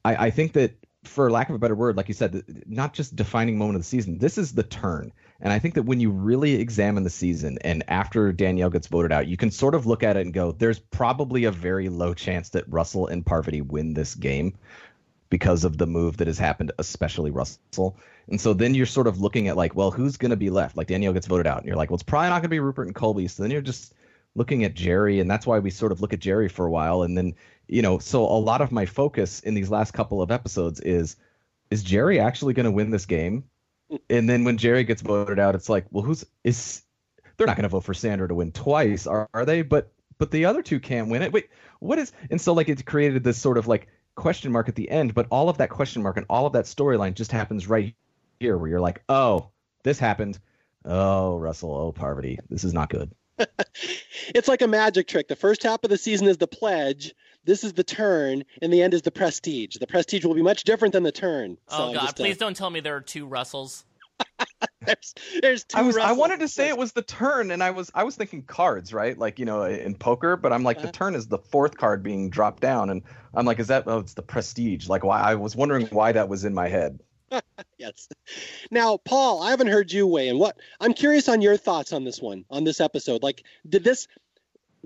I, 0.04 0.26
I 0.26 0.30
think 0.30 0.54
that 0.54 0.72
for 1.06 1.30
lack 1.30 1.48
of 1.48 1.54
a 1.54 1.58
better 1.58 1.74
word 1.74 1.96
like 1.96 2.08
you 2.08 2.14
said 2.14 2.42
not 2.66 2.92
just 2.92 3.16
defining 3.16 3.56
moment 3.58 3.76
of 3.76 3.82
the 3.82 3.88
season 3.88 4.18
this 4.18 4.38
is 4.38 4.52
the 4.52 4.62
turn 4.62 5.12
and 5.40 5.52
I 5.52 5.58
think 5.58 5.74
that 5.74 5.82
when 5.82 6.00
you 6.00 6.10
really 6.10 6.54
examine 6.54 7.02
the 7.04 7.10
season 7.10 7.58
and 7.62 7.82
after 7.88 8.32
Danielle 8.32 8.70
gets 8.70 8.86
voted 8.86 9.12
out 9.12 9.26
you 9.26 9.36
can 9.36 9.50
sort 9.50 9.74
of 9.74 9.86
look 9.86 10.02
at 10.02 10.16
it 10.16 10.20
and 10.20 10.32
go 10.32 10.52
there's 10.52 10.78
probably 10.78 11.44
a 11.44 11.52
very 11.52 11.88
low 11.88 12.14
chance 12.14 12.50
that 12.50 12.64
Russell 12.68 13.06
and 13.06 13.24
Parvati 13.24 13.60
win 13.60 13.94
this 13.94 14.14
game 14.14 14.54
because 15.30 15.64
of 15.64 15.78
the 15.78 15.86
move 15.86 16.18
that 16.18 16.26
has 16.26 16.38
happened, 16.38 16.72
especially 16.78 17.30
Russell. 17.30 17.96
And 18.28 18.40
so 18.40 18.54
then 18.54 18.74
you're 18.74 18.86
sort 18.86 19.06
of 19.06 19.20
looking 19.20 19.48
at 19.48 19.56
like, 19.56 19.74
well, 19.74 19.90
who's 19.90 20.16
going 20.16 20.30
to 20.30 20.36
be 20.36 20.50
left? 20.50 20.76
Like 20.76 20.88
Danielle 20.88 21.12
gets 21.12 21.26
voted 21.26 21.46
out, 21.46 21.58
and 21.58 21.66
you're 21.66 21.76
like, 21.76 21.90
well, 21.90 21.96
it's 21.96 22.02
probably 22.02 22.28
not 22.28 22.36
going 22.36 22.42
to 22.44 22.48
be 22.48 22.60
Rupert 22.60 22.86
and 22.86 22.94
Colby. 22.94 23.28
So 23.28 23.42
then 23.42 23.50
you're 23.50 23.60
just 23.60 23.94
looking 24.34 24.64
at 24.64 24.74
Jerri, 24.74 25.20
and 25.20 25.30
that's 25.30 25.46
why 25.46 25.58
we 25.58 25.70
sort 25.70 25.92
of 25.92 26.00
look 26.00 26.12
at 26.12 26.20
Jerri 26.20 26.50
for 26.50 26.66
a 26.66 26.70
while. 26.70 27.02
And 27.02 27.16
then, 27.16 27.34
you 27.68 27.82
know, 27.82 27.98
so 27.98 28.24
a 28.24 28.38
lot 28.38 28.60
of 28.60 28.72
my 28.72 28.86
focus 28.86 29.40
in 29.40 29.54
these 29.54 29.70
last 29.70 29.92
couple 29.92 30.22
of 30.22 30.30
episodes 30.30 30.80
is, 30.80 31.16
is 31.70 31.84
Jerri 31.84 32.20
actually 32.20 32.54
going 32.54 32.64
to 32.64 32.70
win 32.70 32.90
this 32.90 33.06
game? 33.06 33.44
And 34.10 34.28
then 34.28 34.44
when 34.44 34.58
Jerri 34.58 34.86
gets 34.86 35.02
voted 35.02 35.38
out, 35.38 35.54
it's 35.54 35.68
like, 35.68 35.86
well, 35.90 36.04
who's 36.04 36.24
is? 36.44 36.82
They're 37.36 37.46
not 37.46 37.56
going 37.56 37.64
to 37.64 37.68
vote 37.68 37.84
for 37.84 37.94
Sandra 37.94 38.28
to 38.28 38.34
win 38.34 38.50
twice, 38.52 39.06
are, 39.06 39.28
are 39.34 39.44
they? 39.44 39.62
But 39.62 39.92
but 40.18 40.30
the 40.30 40.46
other 40.46 40.62
two 40.62 40.80
can't 40.80 41.08
win 41.08 41.22
it. 41.22 41.32
Wait, 41.32 41.50
what 41.80 41.98
is? 41.98 42.12
And 42.30 42.40
so 42.40 42.52
like 42.52 42.68
it 42.68 42.84
created 42.86 43.22
this 43.22 43.38
sort 43.38 43.58
of 43.58 43.68
like 43.68 43.88
question 44.14 44.50
mark 44.50 44.68
at 44.68 44.74
the 44.74 44.90
end, 44.90 45.14
but 45.14 45.26
all 45.30 45.48
of 45.48 45.58
that 45.58 45.70
question 45.70 46.02
mark 46.02 46.16
and 46.16 46.26
all 46.30 46.46
of 46.46 46.54
that 46.54 46.64
storyline 46.64 47.14
just 47.14 47.30
happens 47.30 47.68
right 47.68 47.94
here, 48.40 48.56
where 48.56 48.70
you're 48.70 48.80
like, 48.80 49.02
oh, 49.08 49.50
this 49.84 49.98
happened. 49.98 50.38
Oh, 50.84 51.36
Russell. 51.36 51.74
Oh, 51.74 51.92
Parvati. 51.92 52.38
This 52.48 52.64
is 52.64 52.72
not 52.72 52.90
good. 52.90 53.10
It's 54.34 54.48
like 54.48 54.62
a 54.62 54.66
magic 54.66 55.06
trick. 55.06 55.28
The 55.28 55.36
first 55.36 55.62
half 55.62 55.84
of 55.84 55.90
the 55.90 55.96
season 55.96 56.26
is 56.26 56.36
the 56.36 56.48
pledge. 56.48 57.14
This 57.46 57.64
is 57.64 57.72
the 57.72 57.84
turn, 57.84 58.44
and 58.60 58.72
the 58.72 58.82
end 58.82 58.92
is 58.92 59.02
the 59.02 59.10
prestige. 59.10 59.76
The 59.76 59.86
prestige 59.86 60.24
will 60.24 60.34
be 60.34 60.42
much 60.42 60.64
different 60.64 60.92
than 60.92 61.04
the 61.04 61.12
turn. 61.12 61.56
So 61.68 61.76
oh, 61.76 61.94
God, 61.94 62.00
just, 62.02 62.20
uh, 62.20 62.24
please 62.24 62.36
don't 62.36 62.56
tell 62.56 62.70
me 62.70 62.80
there 62.80 62.96
are 62.96 63.00
two 63.00 63.26
Russells. 63.26 63.84
there's, 64.80 65.14
there's 65.42 65.64
two 65.64 65.78
I 65.78 65.82
was 65.82 65.96
I 65.96 66.12
wanted 66.12 66.40
to 66.40 66.48
say 66.48 66.68
it 66.68 66.78
was 66.78 66.92
the 66.92 67.02
turn, 67.02 67.50
and 67.50 67.62
I 67.62 67.70
was 67.70 67.90
I 67.94 68.04
was 68.04 68.16
thinking 68.16 68.42
cards, 68.42 68.92
right? 68.92 69.16
Like 69.16 69.38
you 69.38 69.44
know 69.44 69.64
in 69.64 69.94
poker, 69.94 70.36
but 70.36 70.52
I'm 70.52 70.62
like 70.64 70.78
Uh-huh. 70.78 70.86
the 70.86 70.92
turn 70.92 71.14
is 71.14 71.28
the 71.28 71.38
fourth 71.38 71.76
card 71.76 72.02
being 72.02 72.30
dropped 72.30 72.62
down, 72.62 72.90
and 72.90 73.02
I'm 73.34 73.46
like, 73.46 73.58
is 73.58 73.68
that? 73.68 73.84
Oh, 73.86 73.98
it's 73.98 74.14
the 74.14 74.22
prestige. 74.22 74.88
Like 74.88 75.04
why? 75.04 75.20
I 75.20 75.34
was 75.34 75.54
wondering 75.54 75.86
why 75.88 76.12
that 76.12 76.28
was 76.28 76.44
in 76.44 76.54
my 76.54 76.68
head. 76.68 77.00
Yes. 77.78 78.08
Now, 78.70 78.96
Paul, 78.96 79.42
I 79.42 79.50
haven't 79.50 79.66
heard 79.66 79.92
you 79.92 80.06
weigh 80.06 80.28
in. 80.28 80.38
What 80.38 80.56
I'm 80.80 80.94
curious 80.94 81.28
on 81.28 81.42
your 81.42 81.56
thoughts 81.58 81.92
on 81.92 82.04
this 82.04 82.20
one, 82.22 82.44
on 82.50 82.64
this 82.64 82.80
episode. 82.80 83.22
Like, 83.22 83.44
did 83.68 83.84
this, 83.84 84.08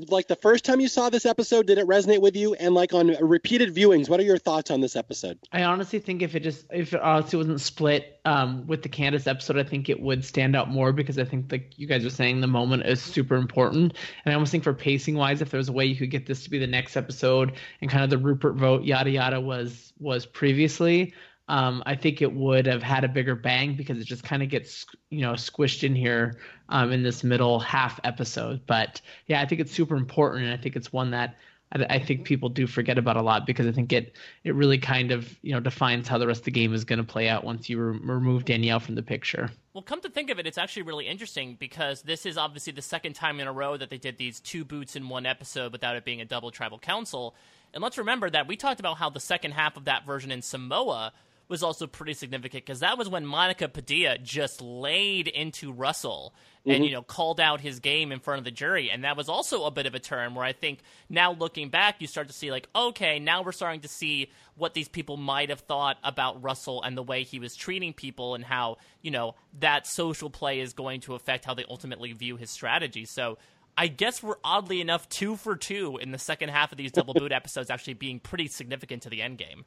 like 0.08 0.28
the 0.28 0.36
first 0.36 0.64
time 0.64 0.80
you 0.80 0.88
saw 0.88 1.10
this 1.10 1.26
episode, 1.26 1.66
did 1.66 1.78
it 1.78 1.86
resonate 1.86 2.20
with 2.20 2.36
you? 2.36 2.54
And 2.54 2.74
like 2.74 2.92
on 2.92 3.08
repeated 3.20 3.74
viewings, 3.74 4.08
what 4.08 4.20
are 4.20 4.24
your 4.24 4.38
thoughts 4.38 4.70
on 4.70 4.80
this 4.80 4.96
episode? 4.96 5.38
I 5.52 5.64
honestly 5.64 5.98
think 5.98 6.22
if 6.22 6.34
it 6.34 6.40
just 6.40 6.66
if 6.70 6.94
it 6.94 7.00
honestly 7.00 7.36
wasn't 7.36 7.60
split 7.60 8.20
um, 8.24 8.66
with 8.66 8.82
the 8.82 8.88
Candice 8.88 9.26
episode, 9.26 9.58
I 9.58 9.64
think 9.64 9.88
it 9.88 10.00
would 10.00 10.24
stand 10.24 10.56
out 10.56 10.70
more 10.70 10.92
because 10.92 11.18
I 11.18 11.24
think 11.24 11.50
like 11.50 11.78
you 11.78 11.86
guys 11.86 12.04
are 12.04 12.10
saying, 12.10 12.40
the 12.40 12.46
moment 12.46 12.86
is 12.86 13.00
super 13.02 13.36
important. 13.36 13.94
And 14.24 14.32
I 14.32 14.34
almost 14.34 14.52
think 14.52 14.64
for 14.64 14.74
pacing 14.74 15.16
wise, 15.16 15.42
if 15.42 15.50
there 15.50 15.58
was 15.58 15.68
a 15.68 15.72
way 15.72 15.84
you 15.84 15.96
could 15.96 16.10
get 16.10 16.26
this 16.26 16.44
to 16.44 16.50
be 16.50 16.58
the 16.58 16.66
next 16.66 16.96
episode 16.96 17.52
and 17.80 17.90
kind 17.90 18.04
of 18.04 18.10
the 18.10 18.18
Rupert 18.18 18.54
vote 18.56 18.84
yada 18.84 19.10
yada 19.10 19.40
was 19.40 19.92
was 19.98 20.26
previously. 20.26 21.14
Um, 21.50 21.82
I 21.84 21.96
think 21.96 22.22
it 22.22 22.32
would 22.32 22.66
have 22.66 22.80
had 22.80 23.02
a 23.02 23.08
bigger 23.08 23.34
bang 23.34 23.74
because 23.74 23.98
it 23.98 24.04
just 24.04 24.22
kind 24.22 24.40
of 24.40 24.48
gets 24.48 24.86
you 25.10 25.22
know 25.22 25.32
squished 25.32 25.82
in 25.82 25.96
here 25.96 26.38
um, 26.70 26.92
in 26.92 27.02
this 27.02 27.22
middle 27.22 27.60
half 27.60 28.00
episode. 28.04 28.62
But 28.66 29.00
yeah, 29.26 29.40
I 29.40 29.46
think 29.46 29.60
it's 29.60 29.72
super 29.72 29.96
important, 29.96 30.44
and 30.44 30.54
I 30.54 30.56
think 30.56 30.76
it's 30.76 30.92
one 30.92 31.10
that 31.10 31.36
I, 31.72 31.84
I 31.90 31.98
think 31.98 32.24
people 32.24 32.48
do 32.48 32.66
forget 32.66 32.98
about 32.98 33.16
a 33.16 33.22
lot 33.22 33.46
because 33.46 33.66
I 33.66 33.72
think 33.72 33.92
it 33.92 34.16
it 34.44 34.54
really 34.54 34.78
kind 34.78 35.10
of 35.10 35.36
you 35.42 35.52
know 35.52 35.60
defines 35.60 36.08
how 36.08 36.18
the 36.18 36.26
rest 36.26 36.40
of 36.40 36.44
the 36.46 36.50
game 36.50 36.72
is 36.74 36.84
going 36.84 36.98
to 36.98 37.04
play 37.04 37.28
out 37.28 37.44
once 37.44 37.68
you 37.68 37.78
re- 37.80 37.98
remove 38.02 38.44
Danielle 38.44 38.80
from 38.80 38.94
the 38.94 39.02
picture. 39.02 39.50
Well, 39.72 39.82
come 39.82 40.00
to 40.00 40.10
think 40.10 40.30
of 40.30 40.38
it, 40.38 40.46
it's 40.46 40.58
actually 40.58 40.82
really 40.82 41.06
interesting 41.06 41.56
because 41.58 42.02
this 42.02 42.26
is 42.26 42.36
obviously 42.36 42.72
the 42.72 42.82
second 42.82 43.14
time 43.14 43.38
in 43.38 43.46
a 43.46 43.52
row 43.52 43.76
that 43.76 43.90
they 43.90 43.98
did 43.98 44.18
these 44.18 44.40
two 44.40 44.64
boots 44.64 44.96
in 44.96 45.08
one 45.08 45.26
episode 45.26 45.72
without 45.72 45.96
it 45.96 46.04
being 46.04 46.20
a 46.20 46.24
double 46.24 46.50
tribal 46.50 46.78
council. 46.78 47.34
And 47.72 47.82
let's 47.82 47.98
remember 47.98 48.28
that 48.30 48.48
we 48.48 48.56
talked 48.56 48.80
about 48.80 48.96
how 48.96 49.10
the 49.10 49.20
second 49.20 49.52
half 49.52 49.76
of 49.76 49.84
that 49.84 50.04
version 50.04 50.32
in 50.32 50.42
Samoa 50.42 51.12
was 51.46 51.62
also 51.62 51.86
pretty 51.86 52.14
significant 52.14 52.64
because 52.64 52.80
that 52.80 52.96
was 52.96 53.08
when 53.08 53.26
Monica 53.26 53.68
Padilla 53.68 54.18
just 54.18 54.60
laid 54.60 55.28
into 55.28 55.72
Russell 55.72 56.32
and 56.66 56.74
mm-hmm. 56.76 56.84
you 56.84 56.90
know 56.92 57.02
called 57.02 57.40
out 57.40 57.60
his 57.60 57.80
game 57.80 58.12
in 58.12 58.20
front 58.20 58.38
of 58.38 58.44
the 58.44 58.50
jury 58.50 58.90
and 58.90 59.04
that 59.04 59.16
was 59.16 59.28
also 59.28 59.64
a 59.64 59.70
bit 59.70 59.86
of 59.86 59.94
a 59.94 59.98
turn 59.98 60.34
where 60.34 60.44
I 60.44 60.52
think 60.52 60.80
now 61.08 61.32
looking 61.32 61.68
back 61.68 61.96
you 62.00 62.06
start 62.06 62.28
to 62.28 62.34
see 62.34 62.50
like 62.50 62.68
okay 62.74 63.18
now 63.18 63.42
we're 63.42 63.52
starting 63.52 63.80
to 63.80 63.88
see 63.88 64.30
what 64.56 64.74
these 64.74 64.88
people 64.88 65.16
might 65.16 65.48
have 65.48 65.60
thought 65.60 65.96
about 66.04 66.42
Russell 66.42 66.82
and 66.82 66.96
the 66.96 67.02
way 67.02 67.22
he 67.22 67.38
was 67.38 67.54
treating 67.54 67.92
people 67.92 68.34
and 68.34 68.44
how 68.44 68.76
you 69.02 69.10
know 69.10 69.34
that 69.60 69.86
social 69.86 70.30
play 70.30 70.60
is 70.60 70.72
going 70.72 71.00
to 71.00 71.14
affect 71.14 71.44
how 71.44 71.54
they 71.54 71.64
ultimately 71.68 72.12
view 72.12 72.36
his 72.36 72.50
strategy 72.50 73.04
so 73.04 73.38
I 73.78 73.86
guess 73.86 74.22
we're 74.22 74.36
oddly 74.44 74.80
enough 74.80 75.08
two 75.08 75.36
for 75.36 75.56
two 75.56 75.98
in 76.02 76.10
the 76.10 76.18
second 76.18 76.50
half 76.50 76.72
of 76.72 76.76
these 76.76 76.92
double 76.92 77.14
boot 77.14 77.32
episodes 77.32 77.70
actually 77.70 77.94
being 77.94 78.20
pretty 78.20 78.48
significant 78.48 79.04
to 79.04 79.10
the 79.10 79.22
end 79.22 79.38
game. 79.38 79.64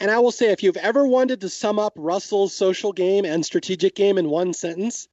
And 0.00 0.10
I 0.10 0.18
will 0.18 0.32
say, 0.32 0.50
if 0.50 0.62
you've 0.62 0.78
ever 0.78 1.06
wanted 1.06 1.42
to 1.42 1.50
sum 1.50 1.78
up 1.78 1.92
Russell's 1.94 2.54
social 2.54 2.94
game 2.94 3.26
and 3.26 3.44
strategic 3.44 3.94
game 3.94 4.16
in 4.16 4.30
one 4.30 4.54
sentence, 4.54 5.08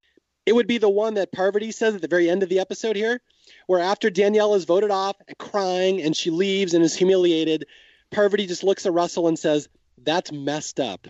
it 0.48 0.56
would 0.56 0.66
be 0.66 0.78
the 0.78 0.89
one 0.89 1.16
that 1.16 1.34
Parvati 1.34 1.74
says 1.74 1.93
at 1.93 2.02
the 2.02 2.08
very 2.08 2.30
end 2.30 2.41
of 2.41 2.48
the 2.48 2.60
episode 2.60 2.95
here, 2.95 3.20
where 3.68 3.82
after 3.82 4.10
Danielle 4.10 4.56
is 4.56 4.64
voted 4.64 4.91
off 4.91 5.18
and 5.28 5.38
crying 5.38 6.02
and 6.02 6.16
she 6.16 6.32
leaves 6.32 6.74
and 6.74 6.86
is 6.86 6.95
humiliated, 6.95 7.66
Parvati 8.12 8.48
just 8.48 8.64
looks 8.64 8.86
at 8.86 8.93
Russell 8.93 9.28
and 9.28 9.38
says, 9.38 9.68
That's 10.02 10.32
messed 10.32 10.80
up. 10.80 11.10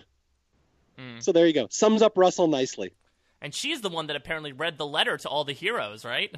Mm. 0.98 1.22
So 1.22 1.30
there 1.30 1.46
you 1.46 1.52
go. 1.52 1.68
Sums 1.70 2.02
up 2.02 2.18
Russell 2.18 2.48
nicely. 2.48 2.94
And 3.40 3.54
she's 3.54 3.80
the 3.80 3.88
one 3.88 4.08
that 4.08 4.16
apparently 4.16 4.52
read 4.52 4.78
the 4.78 4.86
letter 4.86 5.16
to 5.16 5.28
all 5.28 5.44
the 5.44 5.52
heroes, 5.52 6.04
right? 6.04 6.34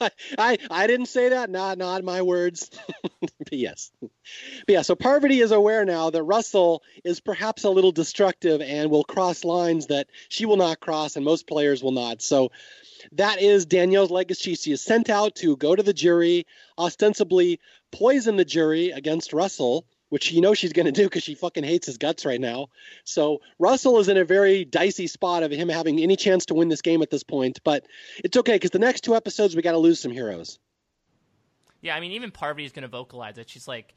I 0.38 0.58
I 0.70 0.86
didn't 0.86 1.06
say 1.06 1.30
that. 1.30 1.48
Not 1.48 1.78
not 1.78 2.04
my 2.04 2.22
words. 2.22 2.70
but 3.20 3.52
yes. 3.52 3.90
But 4.00 4.10
yeah. 4.68 4.82
So 4.82 4.94
Parvati 4.94 5.40
is 5.40 5.50
aware 5.50 5.84
now 5.86 6.10
that 6.10 6.22
Russell 6.22 6.82
is 7.04 7.20
perhaps 7.20 7.64
a 7.64 7.70
little 7.70 7.92
destructive 7.92 8.60
and 8.60 8.90
will 8.90 9.04
cross 9.04 9.44
lines 9.44 9.86
that 9.86 10.08
she 10.28 10.44
will 10.44 10.58
not 10.58 10.80
cross, 10.80 11.16
and 11.16 11.24
most 11.24 11.46
players 11.46 11.82
will 11.82 11.92
not. 11.92 12.20
So 12.20 12.50
that 13.12 13.40
is 13.40 13.66
Danielle's 13.66 14.10
legacy. 14.10 14.54
She 14.54 14.72
is 14.72 14.82
sent 14.82 15.08
out 15.08 15.36
to 15.36 15.56
go 15.56 15.74
to 15.74 15.82
the 15.82 15.94
jury, 15.94 16.46
ostensibly 16.78 17.60
poison 17.92 18.36
the 18.36 18.44
jury 18.44 18.90
against 18.90 19.32
Russell 19.32 19.86
which 20.16 20.32
you 20.32 20.40
know 20.40 20.54
she's 20.54 20.72
going 20.72 20.86
to 20.86 20.92
do 20.92 21.04
because 21.04 21.22
she 21.22 21.34
fucking 21.34 21.62
hates 21.62 21.86
his 21.86 21.98
guts 21.98 22.24
right 22.24 22.40
now. 22.40 22.68
So 23.04 23.42
Russell 23.58 23.98
is 23.98 24.08
in 24.08 24.16
a 24.16 24.24
very 24.24 24.64
dicey 24.64 25.08
spot 25.08 25.42
of 25.42 25.50
him 25.50 25.68
having 25.68 26.00
any 26.00 26.16
chance 26.16 26.46
to 26.46 26.54
win 26.54 26.70
this 26.70 26.80
game 26.80 27.02
at 27.02 27.10
this 27.10 27.22
point. 27.22 27.58
But 27.64 27.84
it's 28.24 28.34
okay 28.34 28.54
because 28.54 28.70
the 28.70 28.78
next 28.78 29.02
two 29.02 29.14
episodes 29.14 29.54
we 29.54 29.60
got 29.60 29.72
to 29.72 29.78
lose 29.78 30.00
some 30.00 30.10
heroes. 30.10 30.58
Yeah, 31.82 31.94
I 31.94 32.00
mean, 32.00 32.12
even 32.12 32.30
Parvati 32.30 32.64
is 32.64 32.72
going 32.72 32.84
to 32.84 32.88
vocalize 32.88 33.36
it. 33.36 33.50
She's 33.50 33.68
like, 33.68 33.94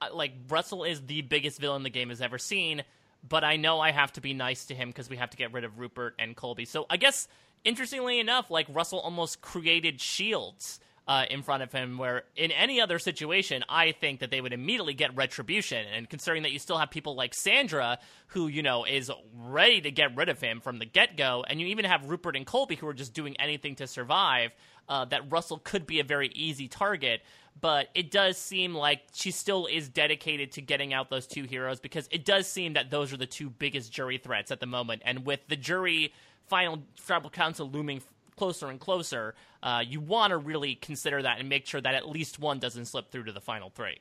uh, 0.00 0.08
like 0.12 0.32
Russell 0.48 0.82
is 0.82 1.00
the 1.06 1.22
biggest 1.22 1.60
villain 1.60 1.84
the 1.84 1.90
game 1.90 2.08
has 2.08 2.20
ever 2.20 2.38
seen, 2.38 2.82
but 3.28 3.44
I 3.44 3.54
know 3.54 3.78
I 3.78 3.92
have 3.92 4.14
to 4.14 4.20
be 4.20 4.34
nice 4.34 4.64
to 4.64 4.74
him 4.74 4.88
because 4.88 5.08
we 5.08 5.16
have 5.16 5.30
to 5.30 5.36
get 5.36 5.52
rid 5.52 5.62
of 5.62 5.78
Rupert 5.78 6.16
and 6.18 6.34
Colby. 6.34 6.64
So 6.64 6.86
I 6.90 6.96
guess 6.96 7.28
interestingly 7.64 8.18
enough, 8.18 8.50
like 8.50 8.66
Russell 8.68 8.98
almost 8.98 9.42
created 9.42 10.00
shields 10.00 10.80
uh, 11.08 11.24
in 11.30 11.42
front 11.42 11.62
of 11.62 11.72
him. 11.72 11.98
Where 11.98 12.24
in 12.34 12.50
any 12.52 12.80
other 12.80 12.98
situation, 12.98 13.64
I 13.68 13.92
think 13.92 14.20
that 14.20 14.30
they 14.30 14.40
would 14.40 14.52
immediately 14.52 14.94
get 14.94 15.14
retribution. 15.16 15.86
And 15.94 16.08
considering 16.08 16.42
that 16.42 16.52
you 16.52 16.58
still 16.58 16.78
have 16.78 16.90
people 16.90 17.14
like 17.14 17.34
Sandra, 17.34 17.98
who 18.28 18.48
you 18.48 18.62
know 18.62 18.84
is 18.84 19.10
ready 19.34 19.80
to 19.80 19.90
get 19.90 20.16
rid 20.16 20.28
of 20.28 20.40
him 20.40 20.60
from 20.60 20.78
the 20.78 20.86
get 20.86 21.16
go, 21.16 21.44
and 21.48 21.60
you 21.60 21.68
even 21.68 21.84
have 21.84 22.08
Rupert 22.08 22.36
and 22.36 22.46
Colby 22.46 22.76
who 22.76 22.86
are 22.88 22.94
just 22.94 23.14
doing 23.14 23.36
anything 23.40 23.76
to 23.76 23.86
survive. 23.86 24.52
Uh, 24.88 25.04
that 25.04 25.32
Russell 25.32 25.58
could 25.58 25.84
be 25.84 25.98
a 25.98 26.04
very 26.04 26.28
easy 26.28 26.68
target, 26.68 27.20
but 27.60 27.88
it 27.96 28.12
does 28.12 28.38
seem 28.38 28.72
like 28.72 29.00
she 29.12 29.32
still 29.32 29.66
is 29.66 29.88
dedicated 29.88 30.52
to 30.52 30.62
getting 30.62 30.94
out 30.94 31.10
those 31.10 31.26
two 31.26 31.42
heroes 31.42 31.80
because 31.80 32.08
it 32.12 32.24
does 32.24 32.46
seem 32.46 32.74
that 32.74 32.88
those 32.88 33.12
are 33.12 33.16
the 33.16 33.26
two 33.26 33.50
biggest 33.50 33.92
jury 33.92 34.16
threats 34.16 34.52
at 34.52 34.60
the 34.60 34.66
moment. 34.66 35.02
And 35.04 35.26
with 35.26 35.40
the 35.48 35.56
jury 35.56 36.12
final 36.46 36.84
tribal 37.04 37.30
council 37.30 37.68
looming 37.68 38.00
closer 38.36 38.68
and 38.68 38.78
closer, 38.78 39.34
uh, 39.62 39.82
you 39.86 40.00
want 40.00 40.30
to 40.30 40.36
really 40.36 40.74
consider 40.74 41.22
that 41.22 41.40
and 41.40 41.48
make 41.48 41.66
sure 41.66 41.80
that 41.80 41.94
at 41.94 42.08
least 42.08 42.38
one 42.38 42.58
doesn't 42.58 42.86
slip 42.86 43.10
through 43.10 43.24
to 43.24 43.32
the 43.32 43.40
final 43.40 43.70
three. 43.70 43.98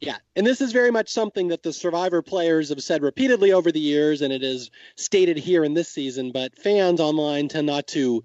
Yeah, 0.00 0.18
and 0.36 0.46
this 0.46 0.60
is 0.60 0.70
very 0.70 0.92
much 0.92 1.08
something 1.08 1.48
that 1.48 1.64
the 1.64 1.72
Survivor 1.72 2.22
players 2.22 2.68
have 2.68 2.82
said 2.82 3.02
repeatedly 3.02 3.52
over 3.52 3.72
the 3.72 3.80
years, 3.80 4.22
and 4.22 4.32
it 4.32 4.44
is 4.44 4.70
stated 4.94 5.36
here 5.36 5.64
in 5.64 5.74
this 5.74 5.88
season. 5.88 6.30
But 6.30 6.56
fans 6.56 7.00
online 7.00 7.48
tend 7.48 7.66
not 7.66 7.88
to 7.88 8.22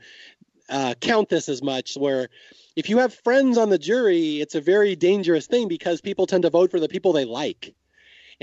uh, 0.70 0.94
count 1.00 1.30
this 1.30 1.50
as 1.50 1.64
much. 1.64 1.96
Where 1.96 2.30
if 2.76 2.90
you 2.90 3.00
have 3.00 3.14
friends 3.14 3.58
on 3.58 3.72
the 3.72 3.80
jury, 3.80 4.40
it's 4.40 4.54
a 4.54 4.62
very 4.62 4.96
dangerous 4.96 5.48
thing 5.48 5.68
because 5.68 6.00
people 6.00 6.28
tend 6.28 6.44
to 6.44 6.52
vote 6.52 6.70
for 6.70 6.80
the 6.80 6.88
people 6.88 7.12
they 7.12 7.26
like 7.26 7.74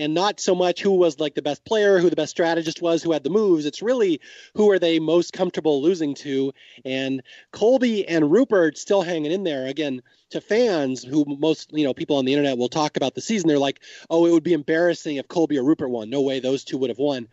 and 0.00 0.14
not 0.14 0.40
so 0.40 0.54
much 0.54 0.80
who 0.80 0.92
was 0.92 1.20
like 1.20 1.34
the 1.34 1.42
best 1.42 1.64
player, 1.64 1.98
who 1.98 2.10
the 2.10 2.16
best 2.16 2.30
strategist 2.30 2.80
was, 2.80 3.02
who 3.02 3.12
had 3.12 3.22
the 3.22 3.30
moves. 3.30 3.66
It's 3.66 3.82
really 3.82 4.20
who 4.54 4.70
are 4.70 4.78
they 4.78 4.98
most 4.98 5.32
comfortable 5.32 5.82
losing 5.82 6.14
to. 6.16 6.52
And 6.84 7.22
Colby 7.52 8.08
and 8.08 8.30
Rupert 8.30 8.78
still 8.78 9.02
hanging 9.02 9.30
in 9.30 9.44
there. 9.44 9.66
Again, 9.66 10.02
to 10.30 10.40
fans 10.40 11.02
who 11.04 11.24
most 11.26 11.72
you 11.72 11.84
know 11.84 11.94
people 11.94 12.16
on 12.16 12.24
the 12.24 12.32
internet 12.32 12.58
will 12.58 12.68
talk 12.68 12.96
about 12.96 13.14
the 13.14 13.20
season, 13.20 13.48
they're 13.48 13.58
like, 13.58 13.80
"Oh, 14.08 14.26
it 14.26 14.32
would 14.32 14.42
be 14.42 14.54
embarrassing 14.54 15.16
if 15.16 15.28
Colby 15.28 15.58
or 15.58 15.64
Rupert 15.64 15.90
won. 15.90 16.10
No 16.10 16.22
way, 16.22 16.40
those 16.40 16.64
two 16.64 16.78
would 16.78 16.90
have 16.90 16.98
won." 16.98 17.28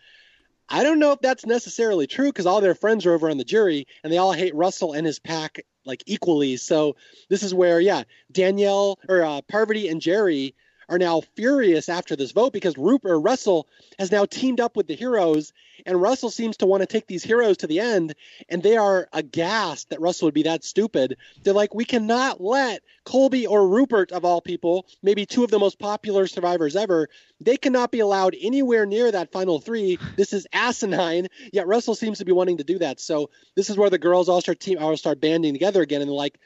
I 0.70 0.84
don't 0.84 0.99
know 0.99 1.13
if 1.13 1.22
that's 1.22 1.45
necessarily 1.45 2.07
true 2.07 2.28
because 2.28 2.45
all 2.45 2.59
their 2.59 2.76
friends 2.76 3.05
are 3.05 3.13
over 3.13 3.30
on 3.30 3.38
the 3.38 3.45
jury 3.45 3.88
and 4.03 4.11
they 4.11 4.18
all 4.18 4.34
hate 4.34 4.53
Russell 4.53 4.91
and 4.91 5.07
his 5.07 5.18
pack 5.18 5.65
like 5.86 6.03
equally. 6.05 6.57
So 6.57 6.97
this 7.30 7.41
is 7.41 7.53
where, 7.53 7.80
yeah, 7.80 8.03
Danielle 8.30 8.99
or 9.07 9.24
uh, 9.24 9.41
Parvati 9.43 9.88
and 9.88 10.01
Jerri 10.01 10.53
are 10.89 10.97
now 10.97 11.21
furious 11.35 11.89
after 11.89 12.15
this 12.15 12.31
vote 12.31 12.53
because 12.53 12.77
Rupert 12.77 13.21
Russell 13.21 13.67
has 13.99 14.11
now 14.11 14.25
teamed 14.25 14.59
up 14.59 14.75
with 14.75 14.88
the 14.88 14.95
heroes, 14.95 15.53
and 15.85 16.01
Russell 16.01 16.29
seems 16.29 16.57
to 16.57 16.65
want 16.65 16.81
to 16.81 16.88
take 16.88 17.07
these 17.07 17.23
heroes 17.23 17.57
to 17.57 17.67
the 17.67 17.79
end, 17.79 18.15
and 18.49 18.63
they 18.63 18.77
are 18.77 19.07
aghast 19.11 19.89
that 19.89 20.01
Russell 20.01 20.27
would 20.27 20.33
be 20.33 20.43
that 20.43 20.63
stupid. 20.63 21.17
They're 21.43 21.53
like, 21.53 21.73
we 21.73 21.85
cannot 21.85 22.41
let 22.41 22.81
Colby 23.03 23.47
or 23.47 23.67
Rupert, 23.67 24.11
of 24.11 24.25
all 24.25 24.41
people, 24.41 24.85
maybe 25.03 25.25
two 25.25 25.43
of 25.43 25.51
the 25.51 25.59
most 25.59 25.79
popular 25.79 26.27
survivors 26.27 26.75
ever, 26.75 27.09
they 27.39 27.57
cannot 27.57 27.91
be 27.91 27.99
allowed 27.99 28.35
anywhere 28.39 28.85
near 28.85 29.11
that 29.11 29.31
final 29.31 29.59
three. 29.59 29.99
This 30.15 30.33
is 30.33 30.47
asinine. 30.51 31.27
Yet 31.53 31.67
Russell 31.67 31.95
seems 31.95 32.17
to 32.19 32.25
be 32.25 32.31
wanting 32.31 32.57
to 32.57 32.63
do 32.63 32.79
that. 32.79 32.99
So 32.99 33.29
this 33.55 33.69
is 33.69 33.77
where 33.77 33.89
the 33.89 33.97
girls 33.97 34.29
all 34.29 34.41
start 34.41 34.59
team 34.59 34.77
all 34.79 34.95
start 34.97 35.21
banding 35.21 35.53
together 35.53 35.81
again, 35.81 36.01
and 36.01 36.09
they're 36.09 36.15
like. 36.15 36.39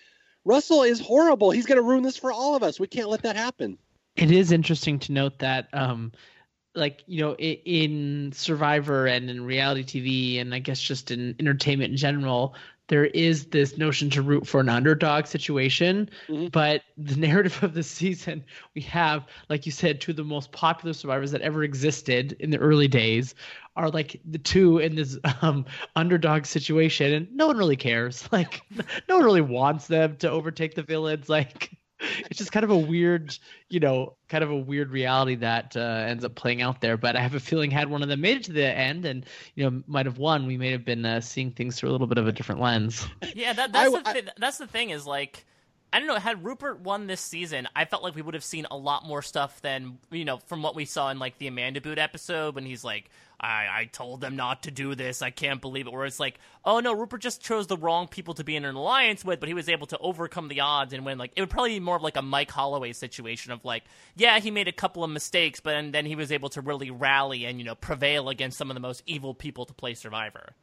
Russell 0.43 0.81
is 0.81 0.99
horrible. 0.99 1.51
He's 1.51 1.67
going 1.67 1.75
to 1.75 1.83
ruin 1.83 2.01
this 2.01 2.17
for 2.17 2.31
all 2.31 2.55
of 2.55 2.63
us. 2.63 2.79
We 2.79 2.87
can't 2.87 3.09
let 3.09 3.21
that 3.21 3.35
happen. 3.35 3.77
It 4.15 4.31
is 4.31 4.51
interesting 4.51 4.99
to 4.99 5.11
note 5.11 5.39
that, 5.39 5.67
um, 5.73 6.11
like 6.75 7.03
you 7.05 7.21
know, 7.21 7.35
in 7.35 8.31
Survivor 8.33 9.07
and 9.07 9.29
in 9.29 9.43
reality 9.43 9.83
TV, 9.83 10.41
and 10.41 10.53
I 10.53 10.59
guess 10.59 10.79
just 10.79 11.11
in 11.11 11.35
entertainment 11.39 11.91
in 11.91 11.97
general, 11.97 12.55
there 12.91 13.05
is 13.05 13.45
this 13.45 13.77
notion 13.77 14.09
to 14.09 14.21
root 14.21 14.45
for 14.45 14.59
an 14.59 14.67
underdog 14.67 15.25
situation. 15.25 16.09
Mm-hmm. 16.27 16.47
But 16.47 16.83
the 16.97 17.15
narrative 17.27 17.63
of 17.63 17.73
the 17.73 17.83
season, 17.83 18.43
we 18.75 18.81
have, 18.81 19.25
like 19.49 19.65
you 19.65 19.71
said, 19.71 20.01
two 20.01 20.11
of 20.11 20.17
the 20.17 20.25
most 20.25 20.51
popular 20.51 20.91
survivors 20.91 21.31
that 21.31 21.39
ever 21.39 21.63
existed 21.63 22.35
in 22.39 22.49
the 22.49 22.57
early 22.57 22.89
days 22.89 23.33
are 23.77 23.89
like 23.89 24.19
the 24.29 24.37
two 24.37 24.79
in 24.79 24.95
this 24.95 25.17
um, 25.41 25.65
underdog 25.95 26.45
situation, 26.45 27.13
and 27.13 27.33
no 27.33 27.47
one 27.47 27.57
really 27.57 27.77
cares. 27.77 28.27
Like, 28.31 28.61
no 29.07 29.17
one 29.17 29.25
really 29.25 29.41
wants 29.41 29.87
them 29.87 30.17
to 30.17 30.29
overtake 30.29 30.75
the 30.75 30.83
villains. 30.83 31.29
Like, 31.29 31.71
it's 32.29 32.37
just 32.37 32.51
kind 32.51 32.63
of 32.63 32.69
a 32.69 32.77
weird, 32.77 33.37
you 33.69 33.79
know, 33.79 34.15
kind 34.29 34.43
of 34.43 34.51
a 34.51 34.55
weird 34.57 34.91
reality 34.91 35.35
that 35.35 35.75
uh, 35.75 36.05
ends 36.07 36.23
up 36.23 36.35
playing 36.35 36.61
out 36.61 36.81
there. 36.81 36.97
But 36.97 37.15
I 37.15 37.21
have 37.21 37.35
a 37.35 37.39
feeling 37.39 37.71
had 37.71 37.89
one 37.89 38.01
of 38.01 38.09
them 38.09 38.21
made 38.21 38.37
it 38.37 38.43
to 38.45 38.53
the 38.53 38.65
end 38.65 39.05
and 39.05 39.25
you 39.55 39.69
know 39.69 39.83
might 39.87 40.05
have 40.05 40.17
won, 40.17 40.47
we 40.47 40.57
may 40.57 40.71
have 40.71 40.85
been 40.85 41.05
uh, 41.05 41.21
seeing 41.21 41.51
things 41.51 41.77
through 41.77 41.89
a 41.89 41.93
little 41.93 42.07
bit 42.07 42.17
of 42.17 42.27
a 42.27 42.31
different 42.31 42.61
lens. 42.61 43.07
Yeah, 43.35 43.53
that, 43.53 43.71
that's 43.71 43.95
I, 43.95 44.13
the 44.13 44.21
th- 44.21 44.35
that's 44.37 44.57
the 44.57 44.67
thing 44.67 44.89
is 44.89 45.05
like. 45.05 45.45
I 45.93 45.99
don't 45.99 46.07
know. 46.07 46.15
Had 46.15 46.45
Rupert 46.45 46.79
won 46.79 47.07
this 47.07 47.19
season, 47.19 47.67
I 47.75 47.83
felt 47.83 48.01
like 48.01 48.15
we 48.15 48.21
would 48.21 48.33
have 48.33 48.45
seen 48.45 48.65
a 48.71 48.77
lot 48.77 49.05
more 49.05 49.21
stuff 49.21 49.61
than 49.61 49.97
you 50.09 50.23
know 50.23 50.37
from 50.37 50.63
what 50.63 50.73
we 50.73 50.85
saw 50.85 51.09
in 51.09 51.19
like 51.19 51.37
the 51.37 51.47
Amanda 51.47 51.81
Boot 51.81 51.97
episode 51.97 52.55
when 52.55 52.65
he's 52.65 52.81
like, 52.81 53.09
I, 53.41 53.67
I 53.71 53.85
told 53.91 54.21
them 54.21 54.35
not 54.35 54.63
to 54.63 54.71
do 54.71 54.93
this. 54.93 55.23
I 55.23 55.31
can't 55.31 55.59
believe 55.59 55.87
it. 55.87 55.93
Where 55.93 56.05
it's 56.05 56.19
like, 56.19 56.39
oh 56.63 56.79
no, 56.79 56.93
Rupert 56.93 57.21
just 57.21 57.41
chose 57.41 57.65
the 57.65 57.75
wrong 57.75 58.07
people 58.07 58.35
to 58.35 58.43
be 58.43 58.55
in 58.55 58.65
an 58.65 58.75
alliance 58.75 59.25
with, 59.25 59.39
but 59.39 59.49
he 59.49 59.55
was 59.55 59.67
able 59.67 59.87
to 59.87 59.97
overcome 59.97 60.47
the 60.47 60.59
odds 60.59 60.93
and 60.93 61.03
win. 61.03 61.17
Like 61.17 61.31
it 61.35 61.41
would 61.41 61.49
probably 61.49 61.71
be 61.71 61.79
more 61.79 61.95
of 61.95 62.03
like 62.03 62.17
a 62.17 62.21
Mike 62.21 62.51
Holloway 62.51 62.93
situation 62.93 63.51
of 63.51 63.65
like, 63.65 63.83
yeah, 64.15 64.39
he 64.39 64.51
made 64.51 64.67
a 64.67 64.71
couple 64.71 65.03
of 65.03 65.09
mistakes, 65.09 65.59
but 65.59 65.91
then 65.91 66.05
he 66.05 66.15
was 66.15 66.31
able 66.31 66.49
to 66.49 66.61
really 66.61 66.91
rally 66.91 67.45
and 67.45 67.57
you 67.57 67.65
know 67.65 67.73
prevail 67.73 68.29
against 68.29 68.59
some 68.59 68.69
of 68.69 68.75
the 68.75 68.79
most 68.79 69.01
evil 69.07 69.33
people 69.33 69.65
to 69.65 69.73
play 69.73 69.95
Survivor. 69.95 70.53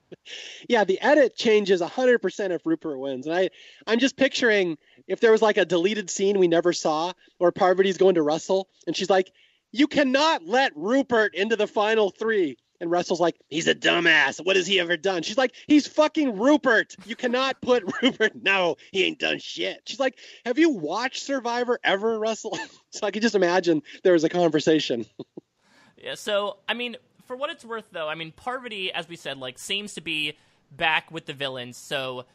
Yeah, 0.68 0.84
the 0.84 1.00
edit 1.00 1.34
changes 1.34 1.82
hundred 1.82 2.20
percent 2.20 2.52
if 2.52 2.64
Rupert 2.64 3.00
wins, 3.00 3.26
and 3.26 3.34
I 3.34 3.50
I'm 3.88 3.98
just 3.98 4.16
picturing 4.16 4.78
if 5.08 5.18
there 5.18 5.32
was 5.32 5.42
like 5.42 5.56
a 5.56 5.64
deleted 5.64 6.10
scene 6.10 6.38
we 6.38 6.46
never 6.46 6.72
saw, 6.72 7.12
where 7.38 7.50
Parvati's 7.50 7.98
going 7.98 8.14
to 8.14 8.22
Russell 8.22 8.68
and 8.86 8.96
she's 8.96 9.10
like. 9.10 9.32
You 9.70 9.86
cannot 9.86 10.46
let 10.46 10.72
Rupert 10.76 11.34
into 11.34 11.54
the 11.54 11.66
final 11.66 12.08
three 12.08 12.56
And 12.80 12.90
Russell's 12.90 13.20
like, 13.20 13.36
he's 13.48 13.66
a 13.66 13.74
dumbass. 13.74 14.44
What 14.44 14.56
has 14.56 14.66
he 14.66 14.78
ever 14.78 14.96
done? 14.96 15.22
She's 15.22 15.38
like, 15.38 15.54
he's 15.66 15.86
fucking 15.86 16.38
Rupert. 16.38 16.94
You 17.06 17.16
cannot 17.16 17.60
put 17.60 17.82
Rupert. 18.02 18.32
No, 18.40 18.76
he 18.92 19.04
ain't 19.04 19.18
done 19.18 19.38
shit. 19.38 19.82
She's 19.86 20.00
like, 20.00 20.18
have 20.44 20.58
you 20.58 20.70
watched 20.70 21.24
Survivor 21.24 21.78
ever, 21.82 22.18
Russell? 22.18 22.56
so 22.90 23.06
I 23.06 23.10
could 23.10 23.22
just 23.22 23.34
imagine 23.34 23.82
there 24.04 24.12
was 24.12 24.24
a 24.24 24.28
conversation. 24.28 25.06
yeah. 25.96 26.14
So 26.14 26.58
I 26.68 26.74
mean, 26.74 26.96
for 27.26 27.36
what 27.36 27.50
it's 27.50 27.64
worth, 27.64 27.86
though, 27.90 28.08
I 28.08 28.14
mean, 28.14 28.32
Parvati, 28.32 28.92
as 28.92 29.08
we 29.08 29.16
said, 29.16 29.38
like 29.38 29.58
seems 29.58 29.94
to 29.94 30.00
be 30.00 30.36
back 30.70 31.10
with 31.10 31.26
the 31.26 31.32
villains. 31.32 31.76
So 31.76 32.26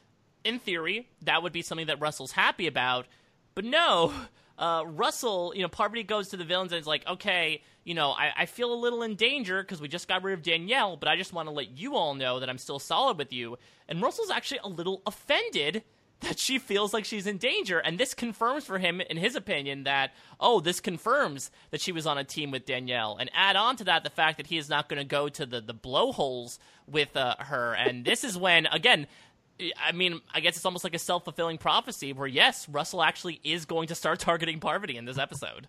in 0.44 0.60
theory, 0.60 1.08
that 1.22 1.42
would 1.42 1.54
be 1.54 1.62
something 1.62 1.88
that 1.88 2.02
Russell's 2.02 2.34
happy 2.34 2.68
about. 2.68 3.06
But 3.56 3.66
no, 3.66 4.14
uh, 4.58 4.84
Russell, 4.86 5.54
you 5.56 5.62
know, 5.62 5.68
Parvati 5.68 6.04
goes 6.04 6.30
to 6.30 6.38
the 6.38 6.44
villains 6.44 6.72
and 6.72 6.80
is 6.80 6.88
like, 6.88 7.06
okay, 7.08 7.62
you 7.84 7.94
know, 7.94 8.12
I, 8.12 8.32
I 8.38 8.46
feel 8.46 8.74
a 8.74 8.76
little 8.76 9.02
in 9.02 9.16
danger 9.16 9.62
because 9.62 9.82
we 9.82 9.88
just 9.88 10.08
got 10.08 10.24
rid 10.24 10.34
of 10.34 10.44
Danielle, 10.44 10.96
but 10.96 11.10
I 11.10 11.16
just 11.16 11.34
want 11.34 11.48
to 11.48 11.54
let 11.54 11.78
you 11.78 11.96
all 11.96 12.14
know 12.14 12.40
that 12.40 12.50
I'm 12.50 12.58
still 12.58 12.80
solid 12.80 13.18
with 13.18 13.34
you. 13.34 13.58
And 13.90 14.02
Russell's 14.02 14.30
actually 14.30 14.60
a 14.64 14.70
little 14.70 15.02
offended 15.06 15.84
that 16.24 16.40
she 16.40 16.58
feels 16.58 16.94
like 16.94 17.04
she's 17.04 17.28
in 17.28 17.38
danger. 17.38 17.80
And 17.80 17.98
this 17.98 18.14
confirms 18.14 18.64
for 18.64 18.78
him, 18.78 19.02
in 19.02 19.18
his 19.18 19.36
opinion, 19.36 19.84
that, 19.84 20.14
oh, 20.40 20.62
this 20.62 20.80
confirms 20.80 21.52
that 21.72 21.82
she 21.82 21.92
was 21.92 22.08
on 22.08 22.18
a 22.18 22.24
team 22.24 22.50
with 22.50 22.66
Danielle. 22.66 23.18
And 23.20 23.30
add 23.34 23.58
on 23.58 23.76
to 23.78 23.84
that 23.86 24.06
the 24.06 24.10
fact 24.10 24.38
that 24.38 24.48
he 24.48 24.58
is 24.58 24.70
not 24.70 24.88
going 24.88 25.00
to 25.00 25.08
go 25.08 25.28
to 25.28 25.46
the, 25.46 25.60
the 25.60 25.74
blowholes 25.74 26.60
with 26.88 27.18
uh, 27.18 27.36
her. 27.40 27.74
And 27.74 28.06
this 28.06 28.24
is 28.24 28.38
when, 28.38 28.68
again, 28.68 29.08
I 29.60 29.92
mean, 29.92 30.22
I 30.34 30.40
guess 30.40 30.56
it's 30.56 30.66
almost 30.66 30.84
like 30.84 30.96
a 30.96 31.00
self 31.00 31.24
fulfilling 31.24 31.58
prophecy 31.58 32.14
where, 32.14 32.28
yes, 32.28 32.68
Russell 32.68 33.04
actually 33.04 33.40
is 33.44 33.66
going 33.66 33.88
to 33.88 33.96
start 33.96 34.20
targeting 34.20 34.60
Parvati 34.60 34.98
in 34.98 35.06
this 35.06 35.18
episode. 35.18 35.68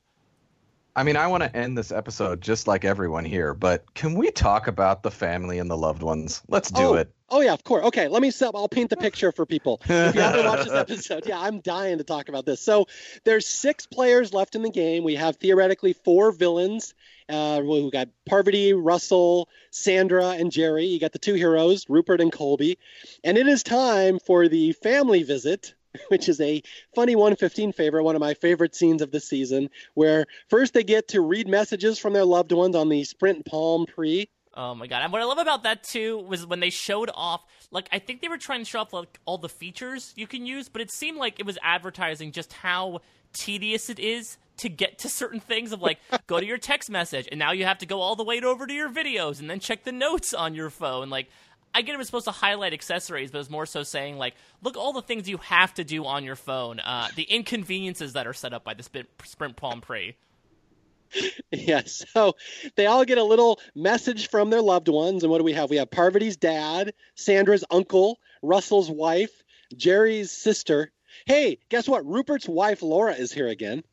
I 0.97 1.03
mean, 1.03 1.17
I 1.17 1.27
want 1.27 1.43
to 1.43 1.57
end 1.57 1.77
this 1.77 1.91
episode 1.91 2.41
just 2.41 2.69
like 2.69 2.85
everyone 2.85 3.25
here, 3.25 3.53
but 3.53 3.93
can 3.95 4.15
we 4.15 4.31
talk 4.31 4.69
about 4.69 5.03
the 5.03 5.11
family 5.11 5.59
and 5.59 5.69
the 5.69 5.77
loved 5.77 6.05
ones? 6.05 6.41
Let's 6.49 6.71
do 6.71 6.83
oh, 6.83 6.95
it. 6.95 7.13
Oh 7.31 7.41
yeah, 7.41 7.53
of 7.53 7.65
course. 7.65 7.85
Okay, 7.87 8.07
let 8.07 8.23
me. 8.23 8.31
I'll 8.41 8.69
paint 8.69 8.91
the 8.91 8.97
picture 8.97 9.33
for 9.33 9.45
people. 9.45 9.81
If 9.89 10.15
you 10.15 10.21
haven't 10.21 10.45
watched 10.45 10.65
this 10.65 10.73
episode, 10.73 11.27
yeah, 11.27 11.41
I'm 11.41 11.61
dying 11.61 11.99
to 11.99 12.05
talk 12.05 12.29
about 12.29 12.47
this. 12.47 12.61
So 12.61 12.87
there's 13.25 13.49
six 13.49 13.87
players 13.87 14.33
left 14.33 14.55
in 14.55 14.63
the 14.63 14.71
game. 14.71 15.03
We 15.03 15.17
have 15.17 15.37
theoretically 15.37 15.95
four 15.95 16.31
villains. 16.31 16.95
Uh, 17.29 17.61
we 17.65 17.91
got 17.91 18.09
Parvati, 18.27 18.73
Russell, 18.73 19.49
Sandra, 19.71 20.29
and 20.29 20.53
Jerri. 20.53 20.89
You 20.89 21.01
got 21.01 21.13
the 21.13 21.19
two 21.19 21.35
heroes, 21.35 21.87
Rupert 21.89 22.21
and 22.21 22.31
Colby, 22.31 22.79
and 23.25 23.37
it 23.37 23.49
is 23.49 23.65
time 23.65 24.21
for 24.21 24.47
the 24.47 24.73
family 24.73 25.25
visit 25.25 25.75
which 26.09 26.29
is 26.29 26.41
a 26.41 26.63
funny 26.95 27.17
115 27.17 27.73
favorite, 27.73 28.05
one 28.05 28.17
of 28.17 28.21
my 28.21 28.35
favorite 28.35 28.75
scenes 28.75 29.03
of 29.03 29.11
the 29.11 29.21
season, 29.21 29.71
where 29.95 30.27
first 30.49 30.75
they 30.75 30.85
get 30.85 31.09
to 31.09 31.21
read 31.21 31.49
messages 31.49 31.99
from 31.99 32.13
their 32.13 32.25
loved 32.25 32.53
ones 32.53 32.77
on 32.77 32.89
the 32.89 33.05
Sprint 33.05 33.45
Palm 33.47 33.87
Pre. 33.87 34.29
Oh 34.57 34.75
my 34.75 34.87
god! 34.87 35.03
And 35.03 35.13
what 35.13 35.21
I 35.21 35.25
love 35.25 35.39
about 35.39 35.65
that 35.65 35.83
too 35.83 36.19
was 36.19 36.47
when 36.47 36.61
they 36.61 36.71
showed 36.71 37.11
off, 37.15 37.45
like 37.71 37.89
I 37.93 37.99
think 37.99 38.21
they 38.21 38.29
were 38.29 38.39
trying 38.39 38.61
to 38.61 38.65
show 38.65 38.81
off 38.81 38.93
like 38.93 39.19
all 39.25 39.39
the 39.39 39.49
features 39.49 40.13
you 40.17 40.27
can 40.27 40.47
use, 40.47 40.69
but 40.69 40.81
it 40.81 40.91
seemed 40.93 41.19
like 41.19 41.41
it 41.41 41.47
was 41.47 41.59
advertising 41.63 42.31
just 42.31 42.53
how 42.53 43.01
tedious 43.33 43.91
it 43.91 43.99
is 43.99 44.39
to 44.57 44.69
get 44.69 44.99
to 45.01 45.09
certain 45.09 45.41
things 45.41 45.73
of 45.73 45.83
like 45.83 45.99
go 46.29 46.39
to 46.39 46.47
your 46.47 46.59
text 46.59 46.89
message 46.89 47.29
and 47.33 47.39
now 47.39 47.51
you 47.51 47.65
have 47.65 47.79
to 47.79 47.87
go 47.87 48.01
all 48.01 48.15
the 48.15 48.23
way 48.23 48.41
over 48.41 48.67
to 48.67 48.73
your 48.73 48.89
videos 48.89 49.41
and 49.41 49.51
then 49.51 49.59
check 49.59 49.83
the 49.83 49.91
notes 49.91 50.33
on 50.33 50.55
your 50.55 50.71
phone 50.71 51.11
like 51.11 51.29
I 51.75 51.83
get 51.83 51.95
it 51.95 51.99
was 51.99 52.07
supposed 52.07 52.27
to 52.27 52.31
highlight 52.31 52.73
accessories, 52.73 53.33
but 53.33 53.41
it's 53.41 53.51
more 53.51 53.67
so 53.67 53.83
saying 53.83 54.17
like, 54.17 54.35
look 54.63 54.77
all 54.77 54.93
the 54.93 55.03
things 55.03 55.29
you 55.29 55.39
have 55.39 55.75
to 55.75 55.85
do 55.85 56.05
on 56.07 56.23
your 56.23 56.37
phone, 56.37 56.79
uh, 56.79 57.09
the 57.17 57.25
inconveniences 57.25 58.13
that 58.13 58.27
are 58.29 58.33
set 58.33 58.55
up 58.55 58.63
by 58.63 58.75
the 58.75 58.83
Sprint, 58.83 59.57
Palm 59.57 59.81
Pre. 59.81 60.17
Yes, 61.53 62.05
so 62.13 62.35
they 62.75 62.87
all 62.87 63.05
get 63.05 63.19
a 63.19 63.23
little 63.23 63.61
message 63.77 64.29
from 64.29 64.51
their 64.51 64.61
loved 64.61 64.89
ones, 64.89 65.23
and 65.23 65.31
what 65.31 65.39
do 65.39 65.45
we 65.45 65.53
have? 65.53 65.71
We 65.71 65.77
have 65.77 65.89
Parvati's 65.89 66.37
dad, 66.37 66.93
Sandra's 67.15 67.65
uncle, 67.71 68.19
Russell's 68.43 68.91
wife, 68.91 69.31
Jerri's 69.77 70.33
sister. 70.33 70.91
Hey, 71.25 71.59
guess 71.69 71.89
what? 71.89 72.05
Rupert's 72.05 72.49
wife 72.49 72.83
Laura 72.83 73.13
is 73.13 73.33
here 73.33 73.47
again, 73.47 73.85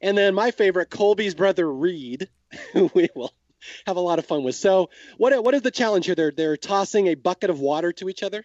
and 0.00 0.16
then 0.16 0.32
my 0.34 0.52
favorite, 0.52 0.90
Colby's 0.90 1.34
brother 1.34 1.70
Reed, 1.70 2.28
we 2.94 3.08
will 3.16 3.32
have 3.86 3.96
a 3.96 4.00
lot 4.00 4.18
of 4.18 4.26
fun 4.26 4.44
with. 4.44 4.54
So, 4.54 4.90
what 5.16 5.42
what 5.44 5.54
is 5.54 5.62
the 5.62 5.70
challenge 5.70 6.06
here? 6.06 6.14
They're 6.14 6.32
they're 6.32 6.56
tossing 6.56 7.08
a 7.08 7.14
bucket 7.14 7.50
of 7.50 7.60
water 7.60 7.92
to 7.92 8.08
each 8.08 8.22
other. 8.22 8.44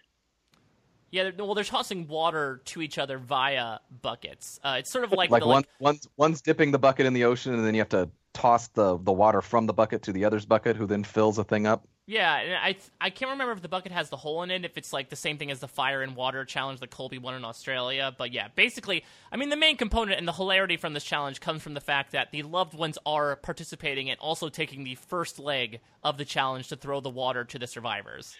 Yeah, 1.12 1.30
well, 1.38 1.54
they're 1.54 1.64
tossing 1.64 2.08
water 2.08 2.62
to 2.66 2.82
each 2.82 2.98
other 2.98 3.20
via 3.20 3.78
buckets. 4.02 4.60
Uh, 4.64 4.78
it's 4.80 4.90
sort 4.90 5.04
of 5.04 5.12
like 5.12 5.30
like, 5.30 5.44
the, 5.44 5.48
one, 5.48 5.58
like 5.58 5.68
one's 5.80 6.08
one's 6.18 6.42
dipping 6.42 6.72
the 6.72 6.80
bucket 6.80 7.06
in 7.06 7.14
the 7.14 7.26
ocean, 7.26 7.54
and 7.54 7.64
then 7.64 7.76
you 7.76 7.82
have 7.82 7.90
to 7.90 8.10
toss 8.34 8.70
the 8.70 8.98
the 8.98 9.12
water 9.12 9.42
from 9.42 9.68
the 9.68 9.74
bucket 9.74 10.04
to 10.04 10.12
the 10.12 10.26
other's 10.26 10.46
bucket, 10.46 10.76
who 10.76 10.88
then 10.88 11.04
fills 11.04 11.36
the 11.36 11.44
thing 11.44 11.68
up. 11.68 11.88
Yeah, 12.06 12.36
and 12.38 12.56
I 12.56 12.76
I 13.00 13.10
can't 13.10 13.32
remember 13.32 13.54
if 13.54 13.62
the 13.62 13.70
bucket 13.70 13.94
has 13.94 14.10
the 14.10 14.18
hole 14.18 14.44
in 14.44 14.52
it, 14.52 14.66
if 14.66 14.78
it's 14.78 14.92
like 14.92 15.10
the 15.10 15.16
same 15.16 15.38
thing 15.38 15.52
as 15.52 15.60
the 15.60 15.70
fire 15.70 16.02
and 16.02 16.18
water 16.18 16.44
challenge 16.44 16.82
that 16.82 16.92
Colby 16.92 17.18
won 17.18 17.34
in 17.34 17.46
Australia. 17.46 18.14
But 18.18 18.34
yeah, 18.34 18.50
basically, 18.56 19.06
I 19.32 19.38
mean, 19.38 19.50
the 19.50 19.56
main 19.56 19.78
component 19.78 20.20
and 20.20 20.28
the 20.28 20.34
hilarity 20.34 20.76
from 20.76 20.94
this 20.94 21.06
challenge 21.06 21.40
comes 21.40 21.62
from 21.62 21.76
the 21.76 21.82
fact 21.82 22.12
that 22.12 22.32
the 22.32 22.44
loved 22.44 22.74
ones 22.74 22.98
are 23.06 23.38
participating 23.38 24.10
and 24.10 24.20
also 24.20 24.50
taking 24.50 24.84
the 24.84 24.96
first 24.96 25.40
leg 25.40 25.80
of 26.04 26.18
the 26.18 26.26
challenge 26.26 26.68
to 26.70 26.76
throw 26.76 27.00
the 27.00 27.10
water 27.10 27.46
to 27.46 27.58
the 27.58 27.68
survivors. 27.68 28.36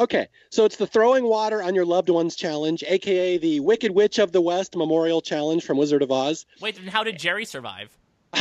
Okay, 0.00 0.26
so 0.50 0.64
it's 0.64 0.76
the 0.76 0.86
throwing 0.86 1.24
water 1.24 1.62
on 1.62 1.74
your 1.74 1.84
loved 1.84 2.08
ones 2.08 2.34
challenge, 2.34 2.82
aka 2.86 3.36
the 3.36 3.60
Wicked 3.60 3.90
Witch 3.90 4.18
of 4.18 4.32
the 4.32 4.40
West 4.40 4.74
Memorial 4.74 5.20
Challenge 5.20 5.62
from 5.62 5.76
Wizard 5.76 6.00
of 6.00 6.10
Oz. 6.10 6.46
Wait, 6.62 6.76
then 6.76 6.86
how 6.86 7.04
did 7.04 7.18
Jerri 7.18 7.46
survive? 7.46 7.90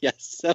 yes, 0.00 0.14
so 0.40 0.54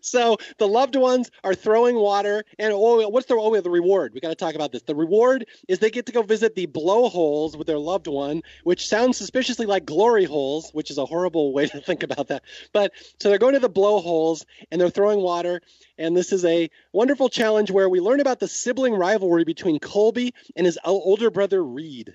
so 0.00 0.36
the 0.58 0.68
loved 0.68 0.96
ones 0.96 1.30
are 1.44 1.54
throwing 1.54 1.96
water, 1.96 2.44
and 2.58 2.72
oh, 2.72 3.08
what's 3.08 3.26
the 3.26 3.34
oh, 3.34 3.60
the 3.60 3.70
reward? 3.70 4.12
We 4.14 4.20
got 4.20 4.28
to 4.28 4.34
talk 4.34 4.54
about 4.54 4.72
this. 4.72 4.82
The 4.82 4.94
reward 4.94 5.46
is 5.68 5.78
they 5.78 5.90
get 5.90 6.06
to 6.06 6.12
go 6.12 6.22
visit 6.22 6.54
the 6.54 6.66
blowholes 6.66 7.56
with 7.56 7.66
their 7.66 7.78
loved 7.78 8.06
one, 8.06 8.42
which 8.64 8.88
sounds 8.88 9.16
suspiciously 9.16 9.66
like 9.66 9.84
glory 9.84 10.24
holes, 10.24 10.70
which 10.72 10.90
is 10.90 10.98
a 10.98 11.06
horrible 11.06 11.52
way 11.52 11.66
to 11.66 11.80
think 11.80 12.02
about 12.02 12.28
that. 12.28 12.42
But 12.72 12.92
so 13.20 13.28
they're 13.28 13.38
going 13.38 13.54
to 13.54 13.60
the 13.60 13.68
blowholes 13.68 14.46
and 14.70 14.80
they're 14.80 14.90
throwing 14.90 15.20
water, 15.20 15.60
and 15.98 16.16
this 16.16 16.32
is 16.32 16.44
a 16.44 16.70
wonderful 16.92 17.28
challenge 17.28 17.70
where 17.70 17.88
we 17.88 18.00
learn 18.00 18.20
about 18.20 18.40
the 18.40 18.48
sibling 18.48 18.94
rivalry 18.94 19.44
between 19.44 19.78
Colby 19.78 20.34
and 20.54 20.66
his 20.66 20.78
older 20.84 21.30
brother 21.30 21.62
Reed. 21.62 22.14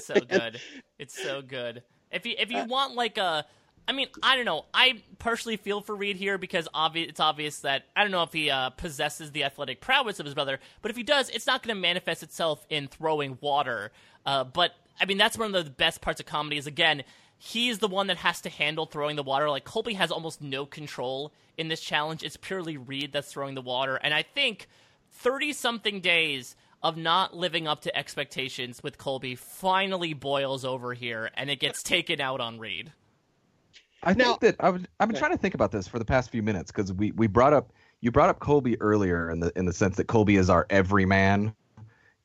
so 0.00 0.14
good. 0.14 0.60
It's 0.98 1.20
so 1.20 1.42
good. 1.42 1.82
If 2.10 2.24
you 2.24 2.34
if 2.38 2.50
you 2.50 2.58
uh, 2.58 2.66
want 2.66 2.94
like 2.94 3.18
a 3.18 3.44
I 3.88 3.92
mean, 3.92 4.08
I 4.22 4.36
don't 4.36 4.44
know. 4.44 4.64
I 4.74 5.02
personally 5.18 5.56
feel 5.56 5.80
for 5.80 5.94
Reed 5.94 6.16
here 6.16 6.38
because 6.38 6.68
obvi- 6.74 7.08
it's 7.08 7.20
obvious 7.20 7.60
that 7.60 7.84
I 7.94 8.02
don't 8.02 8.10
know 8.10 8.24
if 8.24 8.32
he 8.32 8.50
uh, 8.50 8.70
possesses 8.70 9.30
the 9.30 9.44
athletic 9.44 9.80
prowess 9.80 10.18
of 10.18 10.26
his 10.26 10.34
brother, 10.34 10.58
but 10.82 10.90
if 10.90 10.96
he 10.96 11.04
does, 11.04 11.28
it's 11.30 11.46
not 11.46 11.62
going 11.62 11.74
to 11.74 11.80
manifest 11.80 12.22
itself 12.22 12.66
in 12.68 12.88
throwing 12.88 13.38
water. 13.40 13.92
Uh, 14.24 14.42
but 14.44 14.72
I 15.00 15.04
mean, 15.04 15.18
that's 15.18 15.38
one 15.38 15.54
of 15.54 15.64
the 15.64 15.70
best 15.70 16.00
parts 16.00 16.18
of 16.18 16.26
comedy. 16.26 16.56
Is 16.56 16.66
again, 16.66 17.04
he's 17.38 17.78
the 17.78 17.88
one 17.88 18.08
that 18.08 18.16
has 18.18 18.40
to 18.40 18.48
handle 18.48 18.86
throwing 18.86 19.14
the 19.14 19.22
water. 19.22 19.48
Like 19.48 19.64
Colby 19.64 19.94
has 19.94 20.10
almost 20.10 20.42
no 20.42 20.66
control 20.66 21.32
in 21.56 21.68
this 21.68 21.80
challenge. 21.80 22.24
It's 22.24 22.36
purely 22.36 22.76
Reed 22.76 23.12
that's 23.12 23.32
throwing 23.32 23.54
the 23.54 23.62
water, 23.62 23.96
and 23.96 24.12
I 24.12 24.22
think 24.22 24.68
thirty 25.12 25.52
something 25.52 26.00
days 26.00 26.56
of 26.82 26.96
not 26.96 27.36
living 27.36 27.66
up 27.66 27.82
to 27.82 27.96
expectations 27.96 28.82
with 28.82 28.98
Colby 28.98 29.34
finally 29.34 30.12
boils 30.12 30.64
over 30.64 30.92
here, 30.92 31.30
and 31.34 31.50
it 31.50 31.60
gets 31.60 31.82
taken 31.82 32.20
out 32.20 32.40
on 32.40 32.58
Reed. 32.58 32.92
I 34.06 34.14
now, 34.14 34.36
think 34.36 34.40
that 34.40 34.56
I 34.60 34.66
have 34.66 35.08
been 35.08 35.14
trying 35.14 35.32
to 35.32 35.38
think 35.38 35.54
about 35.54 35.72
this 35.72 35.88
for 35.88 35.98
the 35.98 36.04
past 36.04 36.30
few 36.30 36.42
minutes 36.42 36.70
because 36.70 36.92
we, 36.92 37.10
we 37.10 37.26
brought 37.26 37.52
up 37.52 37.72
you 38.00 38.12
brought 38.12 38.28
up 38.28 38.38
Colby 38.38 38.80
earlier 38.80 39.30
in 39.30 39.40
the 39.40 39.52
in 39.56 39.66
the 39.66 39.72
sense 39.72 39.96
that 39.96 40.06
Colby 40.06 40.36
is 40.36 40.48
our 40.48 40.66
everyman 40.70 41.54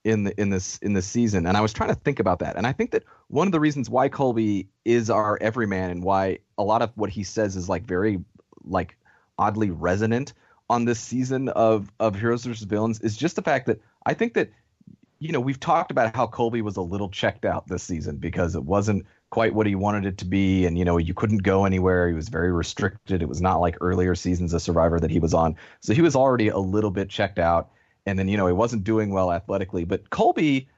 in 0.03 0.25
the 0.25 0.39
in 0.39 0.49
this 0.49 0.77
in 0.77 0.93
this 0.93 1.07
season, 1.07 1.47
and 1.47 1.57
I 1.57 1.61
was 1.61 1.73
trying 1.73 1.89
to 1.89 1.95
think 1.95 2.19
about 2.19 2.39
that, 2.39 2.55
and 2.55 2.67
I 2.67 2.71
think 2.71 2.91
that 2.91 3.03
one 3.29 3.47
of 3.47 3.51
the 3.51 3.59
reasons 3.59 3.89
why 3.89 4.09
Colby 4.09 4.67
is 4.85 5.09
our 5.09 5.39
everyman 5.41 5.89
and 5.89 6.03
why 6.03 6.39
a 6.57 6.63
lot 6.63 6.83
of 6.83 6.91
what 6.95 7.09
he 7.09 7.23
says 7.23 7.55
is 7.55 7.67
like 7.67 7.83
very 7.83 8.19
like 8.63 8.95
oddly 9.39 9.71
resonant 9.71 10.33
on 10.69 10.85
this 10.85 10.99
season 10.99 11.49
of 11.49 11.91
of 11.99 12.15
Heroes 12.15 12.45
vs 12.45 12.63
Villains 12.63 12.99
is 12.99 13.17
just 13.17 13.35
the 13.35 13.41
fact 13.41 13.65
that 13.65 13.81
I 14.05 14.13
think 14.13 14.35
that 14.35 14.51
you 15.19 15.31
know 15.31 15.39
we've 15.39 15.59
talked 15.59 15.89
about 15.89 16.15
how 16.15 16.27
Colby 16.27 16.61
was 16.61 16.77
a 16.77 16.81
little 16.81 17.09
checked 17.09 17.45
out 17.45 17.67
this 17.67 17.83
season 17.83 18.17
because 18.17 18.55
it 18.55 18.63
wasn't 18.63 19.05
quite 19.31 19.55
what 19.55 19.65
he 19.65 19.73
wanted 19.73 20.05
it 20.05 20.19
to 20.19 20.25
be. 20.25 20.67
And 20.67 20.77
you 20.77 20.85
know 20.85 20.97
you 20.97 21.15
couldn't 21.15 21.39
go 21.39 21.65
anywhere. 21.65 22.07
He 22.07 22.13
was 22.13 22.29
very 22.29 22.51
restricted. 22.51 23.23
It 23.23 23.29
was 23.29 23.41
not 23.41 23.59
like 23.59 23.77
earlier 23.81 24.13
seasons 24.13 24.53
of 24.53 24.61
survivor 24.61 24.99
that 24.99 25.09
he 25.09 25.19
was 25.19 25.33
on. 25.33 25.55
So 25.79 25.93
he 25.93 26.01
was 26.01 26.15
already 26.15 26.49
a 26.49 26.59
little 26.59 26.91
bit 26.91 27.09
checked 27.09 27.39
out. 27.39 27.71
And 28.05 28.19
then 28.19 28.27
you 28.27 28.37
know 28.37 28.45
he 28.45 28.53
wasn't 28.53 28.83
doing 28.83 29.09
well 29.11 29.31
athletically. 29.31 29.85
But 29.85 30.11
colby 30.11 30.69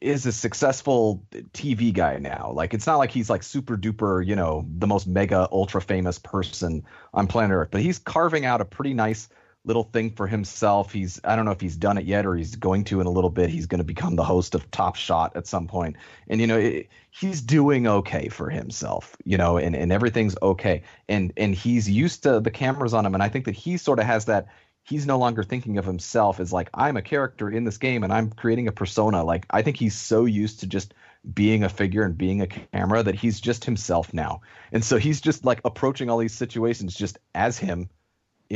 is 0.00 0.24
a 0.24 0.32
successful 0.32 1.22
tv 1.52 1.92
guy 1.92 2.16
now. 2.16 2.52
Like 2.54 2.72
it's 2.72 2.86
not 2.86 2.96
like 2.96 3.10
he's 3.10 3.28
like 3.28 3.42
super 3.42 3.76
duper 3.76 4.24
you 4.26 4.34
know 4.34 4.66
the 4.78 4.86
most 4.86 5.06
mega 5.06 5.46
ultra 5.52 5.82
famous 5.82 6.18
person 6.18 6.84
on 7.12 7.26
planet 7.26 7.54
earth 7.54 7.68
but 7.70 7.82
he's 7.82 7.98
carving 7.98 8.46
out 8.46 8.62
a 8.62 8.64
pretty 8.64 8.94
nice 8.94 9.28
little 9.64 9.84
thing 9.84 10.10
for 10.10 10.26
himself. 10.26 10.92
He's 10.92 11.20
I 11.24 11.36
don't 11.36 11.44
know 11.44 11.50
if 11.50 11.60
he's 11.60 11.76
done 11.76 11.98
it 11.98 12.04
yet 12.04 12.26
or 12.26 12.36
he's 12.36 12.56
going 12.56 12.84
to 12.84 13.00
in 13.00 13.06
a 13.06 13.10
little 13.10 13.30
bit. 13.30 13.50
He's 13.50 13.66
going 13.66 13.78
to 13.78 13.84
become 13.84 14.16
the 14.16 14.24
host 14.24 14.54
of 14.54 14.70
Top 14.70 14.96
Shot 14.96 15.34
at 15.36 15.46
some 15.46 15.66
point. 15.66 15.96
And 16.28 16.40
you 16.40 16.46
know, 16.46 16.58
it, 16.58 16.88
he's 17.10 17.40
doing 17.40 17.86
okay 17.86 18.28
for 18.28 18.50
himself, 18.50 19.16
you 19.24 19.38
know, 19.38 19.56
and 19.56 19.74
and 19.74 19.90
everything's 19.90 20.36
okay. 20.42 20.82
And 21.08 21.32
and 21.36 21.54
he's 21.54 21.88
used 21.88 22.22
to 22.24 22.40
the 22.40 22.50
cameras 22.50 22.94
on 22.94 23.06
him 23.06 23.14
and 23.14 23.22
I 23.22 23.28
think 23.28 23.46
that 23.46 23.54
he 23.54 23.76
sort 23.76 23.98
of 23.98 24.04
has 24.04 24.26
that 24.26 24.46
he's 24.84 25.06
no 25.06 25.18
longer 25.18 25.42
thinking 25.42 25.78
of 25.78 25.86
himself 25.86 26.40
as 26.40 26.52
like 26.52 26.68
I'm 26.74 26.96
a 26.96 27.02
character 27.02 27.50
in 27.50 27.64
this 27.64 27.78
game 27.78 28.04
and 28.04 28.12
I'm 28.12 28.30
creating 28.30 28.68
a 28.68 28.72
persona. 28.72 29.24
Like 29.24 29.46
I 29.50 29.62
think 29.62 29.78
he's 29.78 29.96
so 29.96 30.26
used 30.26 30.60
to 30.60 30.66
just 30.66 30.92
being 31.32 31.64
a 31.64 31.70
figure 31.70 32.02
and 32.02 32.18
being 32.18 32.42
a 32.42 32.46
camera 32.46 33.02
that 33.02 33.14
he's 33.14 33.40
just 33.40 33.64
himself 33.64 34.12
now. 34.12 34.42
And 34.72 34.84
so 34.84 34.98
he's 34.98 35.22
just 35.22 35.42
like 35.42 35.62
approaching 35.64 36.10
all 36.10 36.18
these 36.18 36.34
situations 36.34 36.94
just 36.94 37.18
as 37.34 37.56
him 37.56 37.88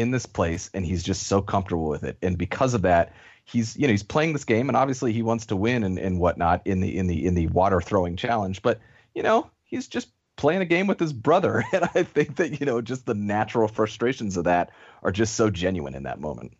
in 0.00 0.10
this 0.10 0.26
place 0.26 0.70
and 0.74 0.84
he's 0.84 1.02
just 1.02 1.26
so 1.26 1.40
comfortable 1.42 1.88
with 1.88 2.04
it. 2.04 2.18
And 2.22 2.38
because 2.38 2.74
of 2.74 2.82
that, 2.82 3.12
he's 3.44 3.76
you 3.76 3.86
know, 3.86 3.92
he's 3.92 4.02
playing 4.02 4.32
this 4.32 4.44
game 4.44 4.68
and 4.68 4.76
obviously 4.76 5.12
he 5.12 5.22
wants 5.22 5.46
to 5.46 5.56
win 5.56 5.84
and, 5.84 5.98
and 5.98 6.20
whatnot 6.20 6.62
in 6.66 6.80
the 6.80 6.96
in 6.96 7.06
the 7.06 7.26
in 7.26 7.34
the 7.34 7.46
water 7.48 7.80
throwing 7.80 8.16
challenge. 8.16 8.62
But, 8.62 8.80
you 9.14 9.22
know, 9.22 9.50
he's 9.64 9.88
just 9.88 10.08
playing 10.36 10.62
a 10.62 10.66
game 10.66 10.86
with 10.86 11.00
his 11.00 11.12
brother. 11.12 11.64
And 11.72 11.84
I 11.94 12.02
think 12.02 12.36
that, 12.36 12.60
you 12.60 12.66
know, 12.66 12.80
just 12.80 13.06
the 13.06 13.14
natural 13.14 13.68
frustrations 13.68 14.36
of 14.36 14.44
that 14.44 14.70
are 15.02 15.12
just 15.12 15.34
so 15.34 15.50
genuine 15.50 15.94
in 15.94 16.04
that 16.04 16.20
moment. 16.20 16.52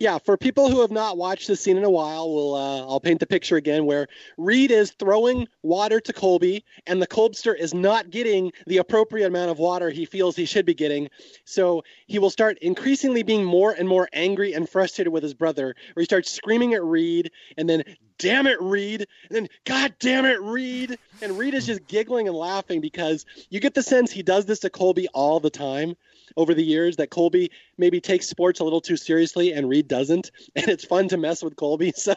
Yeah, 0.00 0.16
for 0.16 0.38
people 0.38 0.70
who 0.70 0.80
have 0.80 0.90
not 0.90 1.18
watched 1.18 1.46
this 1.46 1.60
scene 1.60 1.76
in 1.76 1.84
a 1.84 1.90
while, 1.90 2.32
we'll 2.32 2.54
uh, 2.54 2.78
I'll 2.88 3.00
paint 3.00 3.20
the 3.20 3.26
picture 3.26 3.56
again 3.56 3.84
where 3.84 4.08
Reed 4.38 4.70
is 4.70 4.92
throwing 4.92 5.46
water 5.62 6.00
to 6.00 6.12
Colby, 6.14 6.64
and 6.86 7.02
the 7.02 7.06
Kolbster 7.06 7.54
is 7.54 7.74
not 7.74 8.08
getting 8.08 8.50
the 8.66 8.78
appropriate 8.78 9.26
amount 9.26 9.50
of 9.50 9.58
water 9.58 9.90
he 9.90 10.06
feels 10.06 10.34
he 10.34 10.46
should 10.46 10.64
be 10.64 10.72
getting. 10.72 11.10
So 11.44 11.84
he 12.06 12.18
will 12.18 12.30
start 12.30 12.56
increasingly 12.62 13.22
being 13.22 13.44
more 13.44 13.72
and 13.72 13.86
more 13.86 14.08
angry 14.14 14.54
and 14.54 14.66
frustrated 14.66 15.12
with 15.12 15.22
his 15.22 15.34
brother, 15.34 15.74
where 15.92 16.00
he 16.00 16.06
starts 16.06 16.30
screaming 16.30 16.72
at 16.72 16.82
Reed, 16.82 17.30
and 17.58 17.68
then 17.68 17.84
damn 18.16 18.46
it, 18.46 18.60
Reed, 18.62 19.06
and 19.28 19.36
then 19.36 19.48
God 19.66 19.94
damn 19.98 20.24
it, 20.24 20.40
Reed, 20.40 20.98
and 21.20 21.36
Reed 21.36 21.52
is 21.52 21.66
just 21.66 21.86
giggling 21.88 22.26
and 22.26 22.36
laughing 22.36 22.80
because 22.80 23.26
you 23.50 23.60
get 23.60 23.74
the 23.74 23.82
sense 23.82 24.10
he 24.10 24.22
does 24.22 24.46
this 24.46 24.60
to 24.60 24.70
Colby 24.70 25.08
all 25.08 25.40
the 25.40 25.50
time 25.50 25.94
over 26.36 26.54
the 26.54 26.62
years 26.62 26.96
that 26.96 27.10
Colby 27.10 27.50
maybe 27.78 28.00
takes 28.00 28.28
sports 28.28 28.60
a 28.60 28.64
little 28.64 28.80
too 28.80 28.96
seriously 28.96 29.52
and 29.52 29.68
Reed 29.68 29.88
doesn't. 29.88 30.30
And 30.56 30.68
it's 30.68 30.84
fun 30.84 31.08
to 31.08 31.16
mess 31.16 31.42
with 31.42 31.56
Colby. 31.56 31.92
So 32.00 32.14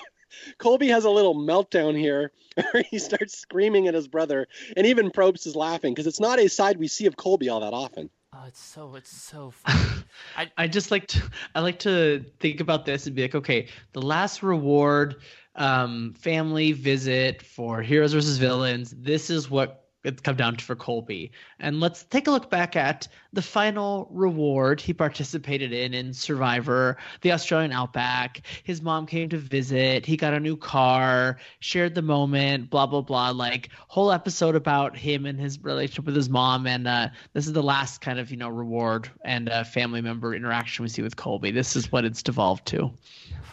Colby 0.58 0.88
has 0.88 1.06
a 1.06 1.10
little 1.10 1.36
meltdown 1.36 1.98
here 1.98 2.32
where 2.72 2.84
he 2.90 2.98
starts 2.98 3.38
screaming 3.38 3.88
at 3.88 3.94
his 3.94 4.08
brother. 4.08 4.48
And 4.76 4.88
even 4.88 5.12
Probst 5.12 5.46
is 5.46 5.56
laughing 5.56 5.94
because 5.94 6.08
it's 6.08 6.20
not 6.20 6.40
a 6.40 6.50
side 6.50 6.78
we 6.78 6.88
see 6.88 7.06
of 7.06 7.16
Colby 7.16 7.50
all 7.50 7.60
that 7.60 7.74
often. 7.74 8.10
Oh, 8.34 8.46
it's 8.48 8.60
so 8.60 8.96
it's 8.96 9.12
so 9.12 9.52
funny. 9.52 10.04
I, 10.36 10.52
I 10.58 10.68
just 10.68 10.90
like 10.90 11.08
to 11.10 11.22
I 11.54 11.60
like 11.60 11.80
to 11.80 12.26
think 12.40 12.62
about 12.62 12.86
this 12.86 13.06
and 13.06 13.16
be 13.16 13.22
like, 13.22 13.36
okay, 13.36 13.68
the 13.92 14.02
last 14.02 14.42
reward 14.42 15.18
um 15.56 16.16
family 16.18 16.72
visit 16.72 17.44
for 17.44 17.84
heroes 17.84 18.14
versus 18.14 18.40
villains. 18.40 18.92
This 18.98 19.30
is 19.30 19.52
what 19.52 19.83
it's 19.83 19.83
come 20.24 20.36
down 20.36 20.56
to 20.58 20.64
for 20.64 20.76
Colby. 20.76 21.32
And 21.60 21.80
let's 21.80 22.04
take 22.04 22.28
a 22.28 22.32
look 22.32 22.50
back 22.50 22.76
at 22.76 23.08
the 23.32 23.42
final 23.42 24.08
reward 24.12 24.82
he 24.82 24.94
participated 24.94 25.72
in 25.72 25.94
in 25.94 26.14
Survivor, 26.14 26.98
the 27.22 27.32
Australian 27.32 27.72
Outback. 27.72 28.42
His 28.64 28.82
mom 28.82 29.06
came 29.06 29.30
to 29.30 29.38
visit. 29.38 30.06
He 30.06 30.18
got 30.18 30.34
a 30.34 30.40
new 30.40 30.58
car, 30.58 31.38
shared 31.60 31.96
the 31.96 32.02
moment, 32.02 32.70
blah 32.70 32.86
blah 32.86 33.02
blah. 33.02 33.32
Like 33.32 33.70
whole 33.88 34.12
episode 34.12 34.56
about 34.56 34.96
him 34.98 35.26
and 35.26 35.40
his 35.40 35.60
relationship 35.64 36.06
with 36.06 36.16
his 36.16 36.30
mom. 36.30 36.68
And 36.68 36.88
uh, 36.88 37.10
this 37.34 37.48
is 37.48 37.54
the 37.54 37.64
last 37.64 38.02
kind 38.02 38.20
of 38.20 38.32
you 38.32 38.38
know 38.38 38.50
reward 38.50 39.10
and 39.24 39.50
uh, 39.50 39.64
family 39.64 40.02
member 40.02 40.36
interaction 40.36 40.84
we 40.84 40.90
see 40.90 41.02
with 41.02 41.16
Colby. 41.16 41.52
This 41.52 41.76
is 41.76 41.92
what 41.92 42.06
it's 42.06 42.22
devolved 42.22 42.66
to. 42.68 42.92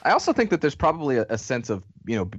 I 0.02 0.12
also 0.12 0.32
think 0.32 0.50
that 0.50 0.60
there's 0.60 0.74
probably 0.74 1.18
a, 1.18 1.26
a 1.28 1.38
sense 1.38 1.70
of 1.70 1.84
you 2.06 2.16
know 2.16 2.30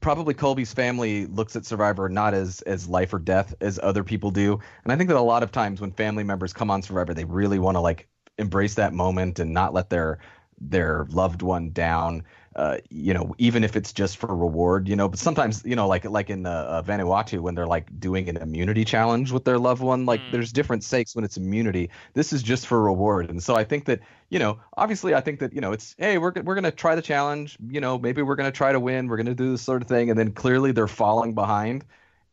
probably 0.00 0.34
Colby's 0.34 0.72
family 0.72 1.26
looks 1.26 1.56
at 1.56 1.64
Survivor 1.64 2.08
not 2.08 2.34
as 2.34 2.60
as 2.62 2.88
life 2.88 3.12
or 3.12 3.18
death 3.18 3.54
as 3.60 3.78
other 3.82 4.04
people 4.04 4.30
do, 4.30 4.58
and 4.84 4.92
I 4.92 4.96
think 4.96 5.08
that 5.08 5.16
a 5.16 5.20
lot 5.20 5.42
of 5.42 5.52
times 5.52 5.80
when 5.80 5.92
family 5.92 6.24
members 6.24 6.52
come 6.52 6.70
on 6.70 6.82
Survivor, 6.82 7.14
they 7.14 7.24
really 7.24 7.58
want 7.58 7.76
to 7.76 7.80
like 7.80 8.08
embrace 8.38 8.74
that 8.74 8.92
moment 8.92 9.38
and 9.38 9.52
not 9.52 9.74
let 9.74 9.90
their 9.90 10.18
their 10.60 11.06
loved 11.10 11.42
one 11.42 11.70
down. 11.70 12.24
Uh, 12.58 12.78
you 12.90 13.14
know, 13.14 13.36
even 13.38 13.62
if 13.62 13.76
it's 13.76 13.92
just 13.92 14.16
for 14.16 14.34
reward, 14.34 14.88
you 14.88 14.96
know, 14.96 15.08
but 15.08 15.20
sometimes, 15.20 15.62
you 15.64 15.76
know, 15.76 15.86
like 15.86 16.04
like 16.04 16.28
in 16.28 16.44
uh, 16.44 16.50
uh, 16.50 16.82
Vanuatu 16.82 17.38
when 17.38 17.54
they're 17.54 17.68
like 17.68 18.00
doing 18.00 18.28
an 18.28 18.36
immunity 18.36 18.84
challenge 18.84 19.30
with 19.30 19.44
their 19.44 19.60
loved 19.60 19.80
one, 19.80 20.06
like 20.06 20.20
mm. 20.20 20.32
there's 20.32 20.52
different 20.52 20.82
stakes 20.82 21.14
when 21.14 21.24
it's 21.24 21.36
immunity. 21.36 21.88
This 22.14 22.32
is 22.32 22.42
just 22.42 22.66
for 22.66 22.82
reward, 22.82 23.30
and 23.30 23.40
so 23.40 23.54
I 23.54 23.62
think 23.62 23.84
that 23.84 24.00
you 24.28 24.40
know, 24.40 24.58
obviously, 24.76 25.14
I 25.14 25.20
think 25.20 25.38
that 25.38 25.52
you 25.52 25.60
know, 25.60 25.70
it's 25.70 25.94
hey, 25.98 26.18
we're 26.18 26.32
we're 26.42 26.56
gonna 26.56 26.72
try 26.72 26.96
the 26.96 27.02
challenge. 27.02 27.56
You 27.70 27.80
know, 27.80 27.96
maybe 27.96 28.22
we're 28.22 28.34
gonna 28.34 28.50
try 28.50 28.72
to 28.72 28.80
win. 28.80 29.06
We're 29.06 29.18
gonna 29.18 29.36
do 29.36 29.52
this 29.52 29.62
sort 29.62 29.80
of 29.80 29.86
thing, 29.86 30.10
and 30.10 30.18
then 30.18 30.32
clearly 30.32 30.72
they're 30.72 30.88
falling 30.88 31.34
behind, 31.34 31.84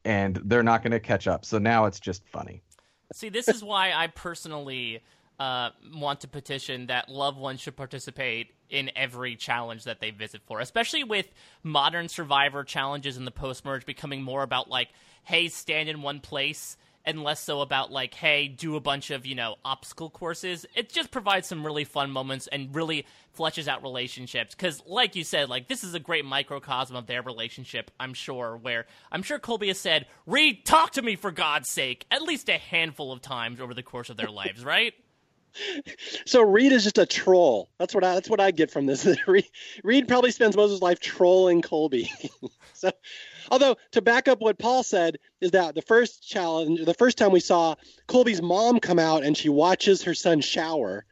and 0.05 0.41
they're 0.43 0.63
not 0.63 0.81
gonna 0.81 0.99
catch 0.99 1.27
up. 1.27 1.45
So 1.45 1.59
now 1.59 1.85
it's 1.85 1.99
just 1.99 2.27
funny. 2.29 2.63
See, 3.13 3.29
this 3.29 3.47
is 3.47 3.63
why 3.63 3.91
I 3.93 4.07
personally 4.07 5.03
uh, 5.37 5.69
want 5.93 6.21
to 6.21 6.27
petition 6.27 6.87
that 6.87 7.09
loved 7.09 7.37
ones 7.37 7.61
should 7.61 7.75
participate 7.75 8.54
in 8.69 8.91
every 8.95 9.35
challenge 9.35 9.83
that 9.85 9.99
they 9.99 10.11
visit 10.11 10.41
for, 10.45 10.59
especially 10.59 11.03
with 11.03 11.27
modern 11.63 12.07
survivor 12.07 12.63
challenges 12.63 13.17
in 13.17 13.25
the 13.25 13.31
post 13.31 13.65
merge 13.65 13.85
becoming 13.85 14.21
more 14.21 14.43
about 14.43 14.69
like, 14.69 14.89
hey, 15.23 15.47
stand 15.47 15.89
in 15.89 16.01
one 16.01 16.19
place 16.19 16.77
and 17.05 17.23
less 17.23 17.39
so 17.39 17.61
about 17.61 17.91
like, 17.91 18.13
hey, 18.13 18.47
do 18.47 18.75
a 18.75 18.79
bunch 18.79 19.11
of, 19.11 19.25
you 19.25 19.35
know, 19.35 19.55
obstacle 19.63 20.09
courses. 20.09 20.65
It 20.75 20.89
just 20.89 21.11
provides 21.11 21.47
some 21.47 21.65
really 21.65 21.83
fun 21.83 22.11
moments 22.11 22.47
and 22.47 22.73
really 22.75 23.05
fleshes 23.37 23.67
out 23.67 23.83
relationships. 23.83 24.55
Cause 24.55 24.81
like 24.85 25.15
you 25.15 25.23
said, 25.23 25.49
like 25.49 25.67
this 25.67 25.83
is 25.83 25.93
a 25.93 25.99
great 25.99 26.25
microcosm 26.25 26.95
of 26.95 27.05
their 27.05 27.21
relationship, 27.21 27.91
I'm 27.99 28.13
sure, 28.13 28.57
where 28.57 28.85
I'm 29.11 29.23
sure 29.23 29.39
Colby 29.39 29.67
has 29.67 29.79
said, 29.79 30.07
Reed, 30.25 30.65
talk 30.65 30.91
to 30.93 31.01
me 31.01 31.15
for 31.15 31.31
God's 31.31 31.69
sake, 31.69 32.05
at 32.09 32.23
least 32.23 32.49
a 32.49 32.57
handful 32.57 33.11
of 33.11 33.21
times 33.21 33.61
over 33.61 33.73
the 33.73 33.83
course 33.83 34.09
of 34.09 34.17
their 34.17 34.31
lives, 34.31 34.65
right? 34.65 34.93
so 36.25 36.41
Reed 36.41 36.71
is 36.71 36.83
just 36.83 36.97
a 36.97 37.05
troll. 37.05 37.69
That's 37.77 37.93
what 37.93 38.03
I 38.03 38.13
that's 38.13 38.29
what 38.29 38.39
I 38.39 38.51
get 38.51 38.71
from 38.71 38.85
this. 38.85 39.07
Reed, 39.27 39.49
Reed 39.83 40.07
probably 40.07 40.31
spends 40.31 40.55
most 40.55 40.65
of 40.65 40.71
his 40.71 40.81
life 40.81 40.99
trolling 40.99 41.61
Colby. 41.61 42.11
so 42.73 42.91
although 43.51 43.75
to 43.91 44.01
back 44.01 44.27
up 44.27 44.41
what 44.41 44.59
Paul 44.59 44.83
said 44.83 45.17
is 45.41 45.51
that 45.51 45.75
the 45.75 45.81
first 45.81 46.27
challenge 46.27 46.83
the 46.85 46.93
first 46.93 47.17
time 47.17 47.31
we 47.31 47.39
saw 47.39 47.75
Colby's 48.07 48.41
mom 48.41 48.79
come 48.79 48.99
out 48.99 49.23
and 49.23 49.35
she 49.37 49.49
watches 49.49 50.03
her 50.03 50.13
son 50.13 50.41
shower 50.41 51.05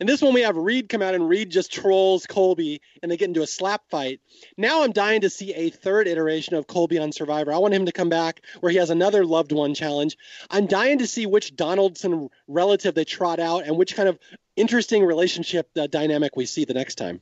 and 0.00 0.08
this 0.08 0.22
one 0.22 0.34
we 0.34 0.42
have 0.42 0.56
Reed 0.56 0.88
come 0.88 1.02
out 1.02 1.14
and 1.14 1.28
Reed 1.28 1.50
just 1.50 1.72
trolls 1.72 2.26
Colby 2.26 2.80
and 3.02 3.10
they 3.10 3.16
get 3.16 3.28
into 3.28 3.42
a 3.42 3.46
slap 3.46 3.82
fight. 3.90 4.20
Now 4.56 4.82
I'm 4.82 4.92
dying 4.92 5.22
to 5.22 5.30
see 5.30 5.52
a 5.54 5.70
third 5.70 6.06
iteration 6.06 6.54
of 6.54 6.66
Colby 6.66 6.98
on 6.98 7.12
Survivor. 7.12 7.52
I 7.52 7.58
want 7.58 7.74
him 7.74 7.86
to 7.86 7.92
come 7.92 8.08
back 8.08 8.42
where 8.60 8.70
he 8.70 8.78
has 8.78 8.90
another 8.90 9.24
loved 9.24 9.52
one 9.52 9.74
challenge. 9.74 10.16
I'm 10.50 10.66
dying 10.66 10.98
to 10.98 11.06
see 11.06 11.26
which 11.26 11.56
Donaldson 11.56 12.28
relative 12.46 12.94
they 12.94 13.04
trot 13.04 13.40
out 13.40 13.64
and 13.64 13.76
which 13.76 13.96
kind 13.96 14.08
of 14.08 14.18
interesting 14.56 15.04
relationship 15.04 15.68
uh, 15.76 15.86
dynamic 15.86 16.36
we 16.36 16.46
see 16.46 16.64
the 16.64 16.74
next 16.74 16.96
time. 16.96 17.20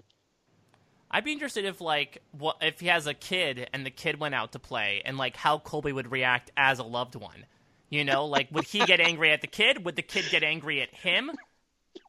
I'd 1.11 1.25
be 1.25 1.33
interested 1.33 1.65
if 1.65 1.81
like 1.81 2.21
what 2.33 2.59
if 2.61 2.81
he 2.81 2.89
has 2.89 3.07
a 3.07 3.15
kid 3.15 3.71
and 3.73 3.87
the 3.87 3.91
kid 3.91 4.21
went 4.21 4.35
out 4.35 4.53
to 4.53 4.59
play 4.59 5.03
and 5.05 5.17
like 5.17 5.37
how 5.37 5.59
Colby 5.59 5.93
would 5.93 6.11
react 6.11 6.51
as 6.57 6.79
a 6.79 6.83
loved 6.85 7.15
one. 7.15 7.47
You 7.89 8.05
know, 8.05 8.27
like 8.27 8.49
would 8.51 8.65
he 8.65 8.85
get 8.85 9.01
angry 9.01 9.31
at 9.31 9.41
the 9.41 9.47
kid? 9.47 9.85
Would 9.85 9.97
the 9.97 10.03
kid 10.03 10.27
get 10.31 10.43
angry 10.43 10.83
at 10.83 10.93
him? 10.93 11.31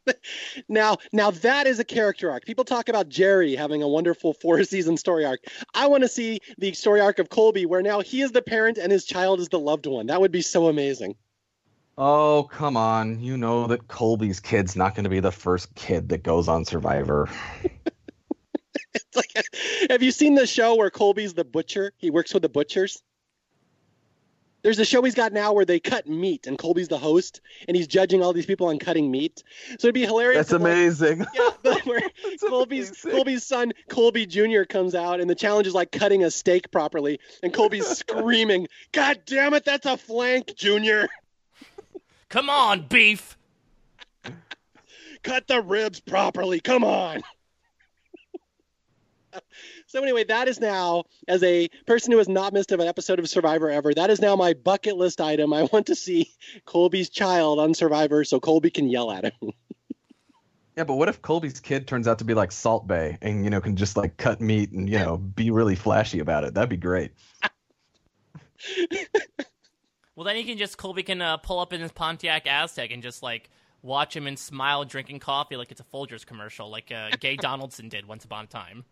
now, 0.70 0.98
now 1.14 1.32
that 1.32 1.68
is 1.68 1.80
a 1.80 1.84
character 1.84 2.32
arc. 2.32 2.46
People 2.46 2.66
talk 2.66 2.90
about 2.90 3.10
Jerri 3.10 3.58
having 3.58 3.82
a 3.82 3.88
wonderful 3.88 4.34
four 4.34 4.64
season 4.66 4.98
story 4.98 5.26
arc. 5.26 5.42
I 5.74 5.88
want 5.88 6.04
to 6.04 6.10
see 6.10 6.40
the 6.58 6.74
story 6.74 7.02
arc 7.02 7.20
of 7.20 7.30
Colby, 7.30 7.66
where 7.66 7.82
now 7.82 8.02
he 8.02 8.22
is 8.22 8.32
the 8.32 8.42
parent 8.42 8.78
and 8.78 8.92
his 8.92 9.06
child 9.06 9.40
is 9.40 9.50
the 9.50 9.60
loved 9.60 9.86
one. 9.86 10.08
That 10.08 10.22
would 10.22 10.32
be 10.32 10.42
so 10.42 10.68
amazing. 10.68 11.16
Oh, 11.98 12.48
come 12.52 12.78
on. 12.78 13.20
You 13.22 13.38
know 13.38 13.68
that 13.68 13.88
Colby's 13.88 14.40
kid's 14.40 14.76
not 14.76 14.94
going 14.94 15.06
to 15.06 15.10
be 15.10 15.20
the 15.20 15.32
first 15.32 15.74
kid 15.74 16.10
that 16.10 16.22
goes 16.22 16.48
on 16.48 16.64
Survivor. 16.64 17.28
it's 18.94 19.16
like, 19.16 19.32
have 19.90 20.04
you 20.04 20.12
seen 20.12 20.36
the 20.36 20.46
show 20.46 20.76
where 20.76 20.92
Colby's 20.92 21.34
the 21.34 21.44
butcher? 21.44 21.94
He 21.98 22.12
works 22.12 22.34
with 22.34 22.44
the 22.44 22.50
butchers. 22.50 23.02
There's 24.68 24.80
a 24.80 24.84
show 24.84 25.02
he's 25.02 25.16
got 25.16 25.32
now 25.32 25.54
where 25.54 25.64
they 25.64 25.80
cut 25.80 26.10
meat, 26.10 26.46
and 26.46 26.58
Colby's 26.58 26.90
the 26.90 26.98
host, 26.98 27.40
and 27.70 27.78
he's 27.78 27.88
judging 27.88 28.22
all 28.22 28.34
these 28.34 28.46
people 28.46 28.68
on 28.68 28.80
cutting 28.80 29.10
meat. 29.10 29.42
So 29.80 29.88
it'd 29.88 29.94
be 29.94 30.02
hilarious. 30.06 30.50
That's 30.50 30.62
amazing. 30.62 31.20
Like, 31.20 31.30
yeah, 31.64 31.76
where 31.86 32.02
That's 32.26 32.44
Colby's 32.44 32.90
amazing. 32.90 33.12
Colby's 33.12 33.46
son 33.46 33.72
Colby 33.88 34.26
Jr. 34.26 34.64
comes 34.64 34.94
out, 34.94 35.22
and 35.22 35.30
the 35.30 35.36
challenge 35.36 35.68
is 35.68 35.74
like 35.74 35.94
cutting 35.94 36.26
a 36.26 36.30
steak 36.30 36.70
properly, 36.70 37.22
and 37.42 37.54
Colby's 37.54 37.88
screaming, 37.98 38.68
"God 38.92 39.22
damn 39.26 39.54
it, 39.54 39.64
that's 39.64 39.86
a 39.86 39.96
flank, 39.96 40.54
Junior! 40.58 41.08
Come 42.28 42.50
on, 42.50 42.88
beef! 42.90 43.38
Cut 45.24 45.48
the 45.48 45.62
ribs 45.62 46.02
properly. 46.02 46.60
Come 46.60 46.84
on!" 46.84 47.22
So 49.88 50.04
anyway, 50.04 50.26
that 50.26 50.50
is 50.50 50.60
now 50.60 51.06
as 51.30 51.42
a 51.44 51.70
person 51.86 52.12
who 52.12 52.18
has 52.18 52.28
not 52.28 52.52
missed 52.52 52.74
an 52.74 52.82
episode 52.82 53.20
of 53.20 53.30
Survivor 53.30 53.70
ever. 53.70 53.94
That 53.94 54.10
is 54.10 54.20
now 54.20 54.36
my 54.36 54.54
bucket 54.54 54.98
list 54.98 55.22
item. 55.22 55.54
I 55.54 55.64
want 55.72 55.88
to 55.88 55.96
see 55.96 56.30
Colby's 56.66 57.10
child 57.10 57.58
on 57.60 57.74
Survivor 57.74 58.26
so 58.26 58.40
Colby 58.40 58.70
can 58.70 58.90
yell 58.90 59.12
at 59.12 59.26
him. 59.26 59.34
Yeah, 60.76 60.84
but 60.84 60.94
what 60.98 61.10
if 61.10 61.24
Colby's 61.24 61.60
kid 61.60 61.88
turns 61.88 62.08
out 62.08 62.20
to 62.20 62.24
be 62.24 62.36
like 62.36 62.52
Salt 62.52 62.86
Bae 62.86 63.18
and 63.24 63.44
you 63.44 63.50
know 63.50 63.60
can 63.60 63.76
just 63.76 63.98
like 63.98 64.16
cut 64.18 64.40
meat 64.40 64.72
and 64.74 64.88
you 64.88 65.00
know 65.00 65.18
be 65.18 65.50
really 65.50 65.74
flashy 65.74 66.20
about 66.20 66.44
it? 66.44 66.54
That'd 66.54 66.70
be 66.70 66.78
great. 66.78 67.14
well, 70.16 70.24
then 70.24 70.36
he 70.36 70.44
can 70.44 70.60
just 70.60 70.78
Colby 70.78 71.02
can 71.02 71.20
uh, 71.20 71.38
pull 71.38 71.58
up 71.58 71.74
in 71.74 71.82
his 71.82 71.92
Pontiac 71.92 72.46
Aztek 72.46 72.94
and 72.94 73.02
just 73.02 73.24
like 73.24 73.50
watch 73.82 74.16
him 74.16 74.28
and 74.28 74.38
smile 74.38 74.86
drinking 74.86 75.18
coffee 75.18 75.56
like 75.56 75.72
it's 75.72 75.82
a 75.82 75.84
Folgers 75.84 76.24
commercial, 76.24 76.70
like 76.70 76.92
uh, 76.92 77.10
Gay 77.20 77.38
Donaldson 77.38 77.90
did 77.90 78.08
once 78.08 78.24
upon 78.24 78.44
a 78.44 78.48
time. 78.48 78.86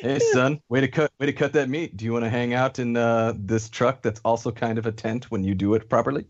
Hey 0.00 0.18
son, 0.18 0.60
way 0.68 0.80
to 0.80 0.88
cut 0.88 1.12
way 1.20 1.26
to 1.26 1.32
cut 1.32 1.52
that 1.52 1.68
meat. 1.68 1.96
Do 1.96 2.04
you 2.04 2.12
want 2.12 2.24
to 2.24 2.30
hang 2.30 2.54
out 2.54 2.78
in 2.78 2.96
uh, 2.96 3.34
this 3.36 3.68
truck 3.68 4.02
that's 4.02 4.20
also 4.24 4.50
kind 4.50 4.78
of 4.78 4.86
a 4.86 4.92
tent 4.92 5.30
when 5.30 5.44
you 5.44 5.54
do 5.54 5.74
it 5.74 5.88
properly? 5.88 6.24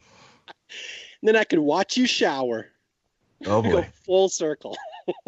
then 1.23 1.37
I 1.37 1.45
could 1.45 1.61
watch 1.61 1.97
you 1.97 2.07
shower. 2.07 2.67
Oh 3.47 3.63
boy. 3.63 3.71
Go 3.71 3.85
full 4.05 4.29
circle. 4.29 4.77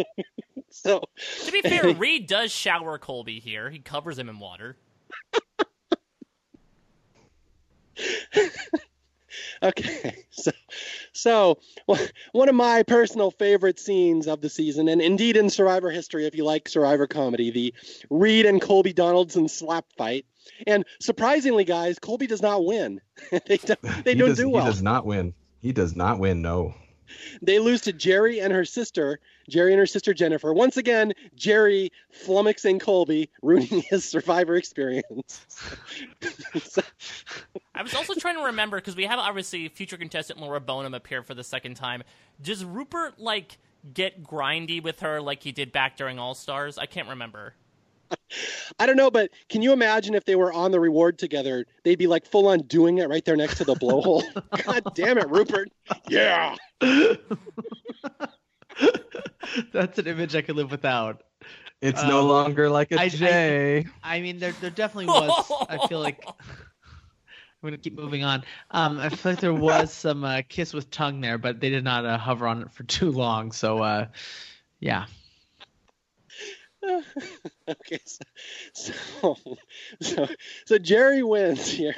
so 0.70 1.02
to 1.44 1.52
be 1.52 1.62
fair, 1.62 1.94
Reed 1.94 2.26
does 2.26 2.50
shower 2.50 2.98
Colby 2.98 3.38
here. 3.38 3.70
He 3.70 3.78
covers 3.78 4.18
him 4.18 4.28
in 4.28 4.38
water. 4.38 4.76
okay, 9.62 10.24
so 10.30 10.50
so 11.12 11.58
one 12.32 12.48
of 12.48 12.54
my 12.54 12.82
personal 12.82 13.30
favorite 13.30 13.78
scenes 13.78 14.26
of 14.26 14.40
the 14.40 14.48
season, 14.48 14.88
and 14.88 15.00
indeed 15.00 15.36
in 15.36 15.50
Survivor 15.50 15.90
history, 15.90 16.26
if 16.26 16.34
you 16.34 16.44
like 16.44 16.68
Survivor 16.68 17.06
comedy, 17.06 17.50
the 17.50 17.74
Reed 18.10 18.46
and 18.46 18.60
Colby 18.60 18.92
Donaldson 18.92 19.48
slap 19.48 19.86
fight. 19.96 20.26
And 20.66 20.84
surprisingly, 21.00 21.64
guys, 21.64 21.98
Colby 21.98 22.26
does 22.26 22.42
not 22.42 22.64
win. 22.64 23.00
they 23.46 23.56
don't, 23.58 24.04
they 24.04 24.14
don't 24.14 24.30
does, 24.30 24.38
do 24.38 24.48
well. 24.48 24.64
He 24.64 24.70
does 24.70 24.82
not 24.82 25.06
win. 25.06 25.34
He 25.60 25.72
does 25.72 25.94
not 25.94 26.18
win. 26.18 26.42
No. 26.42 26.74
They 27.42 27.58
lose 27.58 27.80
to 27.82 27.92
Jerri 27.92 28.42
and 28.42 28.52
her 28.52 28.64
sister, 28.64 29.20
Jerri 29.50 29.70
and 29.70 29.78
her 29.78 29.86
sister 29.86 30.14
Jennifer. 30.14 30.52
Once 30.52 30.76
again, 30.76 31.12
Jerri 31.36 31.90
flummoxing 32.24 32.80
Colby, 32.80 33.30
ruining 33.42 33.82
his 33.88 34.04
survivor 34.04 34.56
experience. 34.56 35.46
so. 36.62 36.82
I 37.74 37.82
was 37.82 37.94
also 37.94 38.14
trying 38.14 38.36
to 38.36 38.44
remember 38.44 38.76
because 38.78 38.96
we 38.96 39.04
have 39.04 39.18
obviously 39.18 39.68
future 39.68 39.96
contestant 39.96 40.38
Laura 40.40 40.60
Boneham 40.60 40.94
appear 40.94 41.22
for 41.22 41.34
the 41.34 41.44
second 41.44 41.76
time. 41.76 42.02
Does 42.42 42.64
Rupert 42.64 43.18
like 43.18 43.58
get 43.94 44.22
grindy 44.22 44.82
with 44.82 45.00
her 45.00 45.20
like 45.20 45.42
he 45.42 45.52
did 45.52 45.72
back 45.72 45.96
during 45.96 46.18
All 46.18 46.34
Stars? 46.34 46.76
I 46.76 46.86
can't 46.86 47.08
remember. 47.08 47.54
I 48.78 48.86
don't 48.86 48.96
know, 48.96 49.10
but 49.10 49.30
can 49.48 49.62
you 49.62 49.72
imagine 49.72 50.14
if 50.14 50.24
they 50.24 50.36
were 50.36 50.52
on 50.52 50.70
the 50.70 50.80
reward 50.80 51.18
together? 51.18 51.66
They'd 51.84 51.98
be 51.98 52.06
like 52.06 52.26
full 52.26 52.48
on 52.48 52.60
doing 52.60 52.98
it 52.98 53.08
right 53.08 53.24
there 53.24 53.36
next 53.36 53.58
to 53.58 53.64
the 53.64 53.74
blowhole. 53.74 54.22
God 54.64 54.82
damn 54.94 55.18
it, 55.18 55.28
Rupert! 55.28 55.70
Yeah. 56.08 56.56
That's 59.72 59.98
an 59.98 60.06
image 60.06 60.36
I 60.36 60.42
could 60.42 60.56
live 60.56 60.70
without. 60.70 61.22
It's 61.80 62.02
um, 62.02 62.08
no 62.08 62.26
longer 62.26 62.68
like 62.68 62.92
a 62.92 63.00
I, 63.00 63.08
J. 63.08 63.86
I, 64.02 64.16
I, 64.16 64.20
mean, 64.20 64.38
there 64.38 64.52
there 64.60 64.70
definitely 64.70 65.06
was. 65.06 65.66
I 65.68 65.86
feel 65.88 66.00
like 66.00 66.22
I'm 67.62 67.68
gonna 67.68 67.78
keep 67.78 67.96
moving 67.96 68.24
on. 68.24 68.44
Um, 68.70 68.98
I 68.98 69.08
feel 69.08 69.32
like 69.32 69.40
there 69.40 69.54
was 69.54 69.92
some 69.92 70.24
uh, 70.24 70.42
kiss 70.48 70.72
with 70.72 70.90
tongue 70.90 71.20
there, 71.20 71.38
but 71.38 71.60
they 71.60 71.70
did 71.70 71.84
not 71.84 72.04
uh, 72.04 72.18
hover 72.18 72.46
on 72.46 72.62
it 72.62 72.72
for 72.72 72.84
too 72.84 73.10
long. 73.10 73.52
So, 73.52 73.82
uh, 73.82 74.06
yeah. 74.78 75.06
okay, 77.68 78.00
so, 78.04 78.24
so, 78.72 79.36
so 80.00 80.28
so 80.64 80.78
Jerri 80.78 81.26
wins 81.26 81.68
here, 81.68 81.94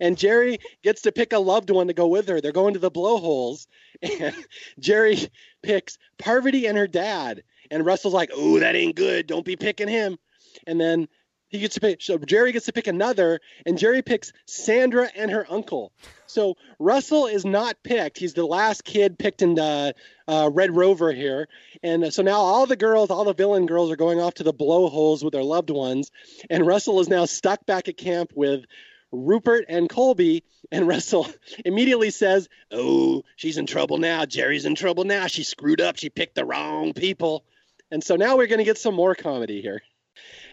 and 0.00 0.16
Jerri 0.16 0.58
gets 0.82 1.02
to 1.02 1.12
pick 1.12 1.32
a 1.32 1.38
loved 1.38 1.70
one 1.70 1.88
to 1.88 1.92
go 1.92 2.06
with 2.06 2.28
her. 2.28 2.40
They're 2.40 2.52
going 2.52 2.74
to 2.74 2.80
the 2.80 2.90
blowholes, 2.90 3.66
and 4.02 4.34
Jerri 4.80 5.28
picks 5.62 5.98
Parvati 6.18 6.66
and 6.66 6.78
her 6.78 6.86
dad, 6.86 7.42
and 7.70 7.84
Russell's 7.84 8.14
like, 8.14 8.30
"Oh, 8.34 8.58
that 8.60 8.76
ain't 8.76 8.96
good. 8.96 9.26
Don't 9.26 9.44
be 9.44 9.56
picking 9.56 9.88
him." 9.88 10.18
And 10.66 10.80
then 10.80 11.08
he 11.52 11.58
gets 11.58 11.74
to 11.74 11.80
pick. 11.80 12.00
So 12.00 12.18
Jerri 12.18 12.52
gets 12.52 12.66
to 12.66 12.72
pick 12.72 12.86
another, 12.86 13.40
and 13.66 13.76
Jerri 13.78 14.04
picks 14.04 14.32
Sandra 14.46 15.08
and 15.14 15.30
her 15.30 15.46
uncle. 15.50 15.92
So 16.26 16.56
Russell 16.78 17.26
is 17.26 17.44
not 17.44 17.76
picked. 17.82 18.18
He's 18.18 18.32
the 18.32 18.46
last 18.46 18.84
kid 18.84 19.18
picked 19.18 19.42
in 19.42 19.54
the 19.54 19.94
uh, 20.26 20.50
Red 20.52 20.74
Rover 20.74 21.12
here, 21.12 21.48
and 21.82 22.12
so 22.12 22.22
now 22.22 22.40
all 22.40 22.66
the 22.66 22.74
girls, 22.74 23.10
all 23.10 23.24
the 23.24 23.34
villain 23.34 23.66
girls, 23.66 23.90
are 23.90 23.96
going 23.96 24.18
off 24.18 24.34
to 24.34 24.42
the 24.42 24.52
blowholes 24.52 25.22
with 25.22 25.32
their 25.32 25.44
loved 25.44 25.68
ones, 25.68 26.10
and 26.48 26.66
Russell 26.66 27.00
is 27.00 27.08
now 27.08 27.26
stuck 27.26 27.66
back 27.66 27.86
at 27.88 27.98
camp 27.98 28.32
with 28.34 28.64
Rupert 29.12 29.66
and 29.68 29.90
Colby, 29.90 30.42
and 30.70 30.88
Russell 30.88 31.28
immediately 31.66 32.08
says, 32.08 32.48
"Oh, 32.70 33.24
she's 33.36 33.58
in 33.58 33.66
trouble 33.66 33.98
now. 33.98 34.24
Jerri's 34.24 34.64
in 34.64 34.74
trouble 34.74 35.04
now. 35.04 35.26
She 35.26 35.44
screwed 35.44 35.82
up. 35.82 35.98
She 35.98 36.08
picked 36.08 36.34
the 36.34 36.46
wrong 36.46 36.94
people." 36.94 37.44
And 37.90 38.02
so 38.02 38.16
now 38.16 38.38
we're 38.38 38.46
going 38.46 38.58
to 38.58 38.64
get 38.64 38.78
some 38.78 38.94
more 38.94 39.14
comedy 39.14 39.60
here. 39.60 39.82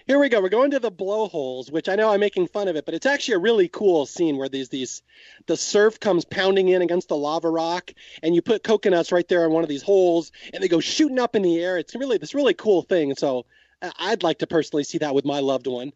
Here 0.08 0.20
we 0.20 0.30
go. 0.30 0.42
We're 0.42 0.50
going 0.50 0.72
to 0.72 0.80
the 0.80 0.92
blowholes, 0.92 1.72
which 1.72 1.90
I 1.90 1.96
know 1.96 2.10
I'm 2.10 2.20
making 2.20 2.48
fun 2.48 2.68
of 2.68 2.76
it, 2.76 2.86
but 2.86 2.94
it's 2.94 3.06
actually 3.06 3.36
a 3.36 3.40
really 3.40 3.68
cool 3.68 4.06
scene 4.06 4.38
where 4.38 4.50
these 4.50 4.70
these 4.70 5.02
the 5.46 5.58
surf 5.58 6.00
comes 6.00 6.26
pounding 6.26 6.70
in 6.70 6.82
against 6.82 7.10
the 7.10 7.18
lava 7.18 7.50
rock, 7.50 7.94
and 8.24 8.34
you 8.34 8.42
put 8.42 8.64
coconuts 8.64 9.12
right 9.12 9.28
there 9.28 9.46
in 9.46 9.52
one 9.52 9.64
of 9.64 9.70
these 9.70 9.84
holes, 9.84 10.32
and 10.54 10.64
they 10.64 10.68
go 10.68 10.80
shooting 10.80 11.20
up 11.20 11.36
in 11.36 11.42
the 11.42 11.60
air. 11.60 11.78
It's 11.78 11.96
really 11.96 12.18
this 12.18 12.34
really 12.34 12.54
cool 12.54 12.82
thing. 12.82 13.16
So 13.16 13.46
I'd 13.82 14.24
like 14.24 14.40
to 14.40 14.48
personally 14.48 14.84
see 14.84 15.00
that 15.00 15.16
with 15.16 15.26
my 15.26 15.40
loved 15.40 15.68
one. 15.68 15.92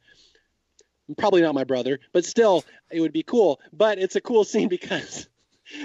Probably 1.17 1.41
not 1.41 1.55
my 1.55 1.63
brother, 1.65 1.99
but 2.11 2.25
still, 2.25 2.63
it 2.91 2.99
would 2.99 3.13
be 3.13 3.23
cool. 3.23 3.59
But 3.71 3.99
it's 3.99 4.15
a 4.15 4.21
cool 4.21 4.43
scene 4.43 4.67
because 4.67 5.27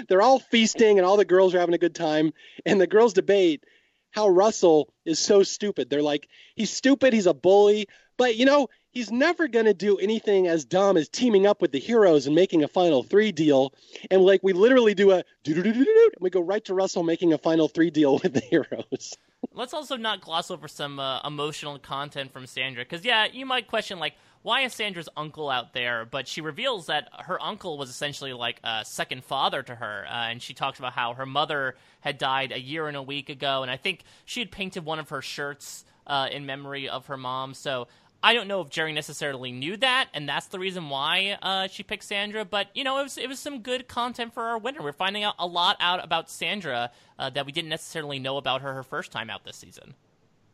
they're 0.07 0.21
all 0.21 0.39
feasting 0.39 0.97
and 0.97 1.05
all 1.05 1.17
the 1.17 1.25
girls 1.25 1.55
are 1.55 1.59
having 1.59 1.75
a 1.75 1.79
good 1.79 1.95
time, 1.95 2.33
and 2.65 2.79
the 2.79 2.87
girls 2.87 3.13
debate 3.13 3.63
how 4.11 4.27
Russell 4.27 4.89
is 5.05 5.19
so 5.19 5.43
stupid. 5.43 5.89
They're 5.89 6.01
like, 6.01 6.27
he's 6.55 6.69
stupid, 6.69 7.13
he's 7.13 7.27
a 7.27 7.33
bully, 7.33 7.87
but 8.17 8.35
you 8.35 8.45
know, 8.45 8.69
he's 8.91 9.11
never 9.11 9.47
going 9.47 9.65
to 9.65 9.73
do 9.73 9.97
anything 9.97 10.47
as 10.47 10.65
dumb 10.65 10.97
as 10.97 11.07
teaming 11.09 11.45
up 11.45 11.61
with 11.61 11.71
the 11.71 11.79
heroes 11.79 12.25
and 12.25 12.35
making 12.35 12.63
a 12.63 12.67
final 12.67 13.03
three 13.03 13.31
deal. 13.31 13.73
And 14.09 14.21
like 14.23 14.41
we 14.43 14.53
literally 14.53 14.93
do 14.93 15.11
a 15.11 15.23
do 15.43 15.53
do 15.53 15.63
do 15.63 15.73
do 15.73 15.85
do, 15.85 16.09
and 16.15 16.21
we 16.21 16.29
go 16.29 16.41
right 16.41 16.63
to 16.65 16.73
Russell 16.73 17.03
making 17.03 17.33
a 17.33 17.37
final 17.37 17.67
three 17.67 17.91
deal 17.91 18.19
with 18.21 18.33
the 18.33 18.41
heroes. 18.41 19.15
Let's 19.53 19.73
also 19.73 19.95
not 19.95 20.19
gloss 20.19 20.51
over 20.51 20.67
some 20.67 20.99
uh, 20.99 21.21
emotional 21.21 21.79
content 21.79 22.33
from 22.33 22.45
Sandra, 22.45 22.83
because 22.83 23.05
yeah, 23.05 23.25
you 23.31 23.45
might 23.45 23.67
question 23.67 23.99
like 23.99 24.15
why 24.41 24.61
is 24.61 24.73
Sandra's 24.73 25.09
uncle 25.17 25.49
out 25.49 25.73
there? 25.73 26.05
But 26.05 26.27
she 26.27 26.41
reveals 26.41 26.87
that 26.87 27.09
her 27.25 27.41
uncle 27.41 27.77
was 27.77 27.89
essentially 27.89 28.33
like 28.33 28.59
a 28.63 28.83
second 28.85 29.23
father 29.23 29.63
to 29.63 29.75
her, 29.75 30.05
uh, 30.07 30.29
and 30.29 30.41
she 30.41 30.53
talks 30.53 30.79
about 30.79 30.93
how 30.93 31.13
her 31.13 31.25
mother 31.25 31.75
had 32.01 32.17
died 32.17 32.51
a 32.51 32.59
year 32.59 32.87
and 32.87 32.97
a 32.97 33.03
week 33.03 33.29
ago, 33.29 33.61
and 33.61 33.71
I 33.71 33.77
think 33.77 34.03
she 34.25 34.39
had 34.39 34.51
painted 34.51 34.85
one 34.85 34.99
of 34.99 35.09
her 35.09 35.21
shirts. 35.21 35.85
Uh, 36.07 36.27
in 36.31 36.43
memory 36.43 36.89
of 36.89 37.05
her 37.05 37.17
mom. 37.17 37.53
So 37.53 37.87
I 38.21 38.33
don't 38.33 38.47
know 38.47 38.61
if 38.61 38.69
Jerri 38.69 38.93
necessarily 38.93 39.51
knew 39.51 39.77
that, 39.77 40.09
and 40.13 40.27
that's 40.27 40.47
the 40.47 40.59
reason 40.59 40.89
why 40.89 41.37
uh, 41.41 41.67
she 41.67 41.83
picked 41.83 42.03
Sandra. 42.03 42.43
But 42.43 42.67
you 42.73 42.83
know, 42.83 42.99
it 42.99 43.03
was 43.03 43.17
it 43.17 43.29
was 43.29 43.39
some 43.39 43.61
good 43.61 43.87
content 43.87 44.33
for 44.33 44.43
our 44.43 44.57
winner. 44.57 44.81
We're 44.81 44.91
finding 44.91 45.23
out 45.23 45.35
a 45.39 45.47
lot 45.47 45.77
out 45.79 46.03
about 46.03 46.29
Sandra 46.29 46.91
uh, 47.17 47.29
that 47.29 47.45
we 47.45 47.51
didn't 47.51 47.69
necessarily 47.69 48.19
know 48.19 48.37
about 48.37 48.61
her 48.61 48.73
her 48.73 48.83
first 48.83 49.11
time 49.11 49.29
out 49.29 49.45
this 49.45 49.55
season. 49.55 49.93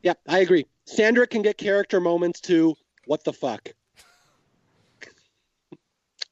Yeah, 0.04 0.14
I 0.28 0.40
agree. 0.40 0.68
Sandra 0.86 1.26
can 1.26 1.42
get 1.42 1.58
character 1.58 2.00
moments 2.00 2.40
too. 2.40 2.76
What 3.06 3.24
the 3.24 3.34
fuck? 3.34 3.70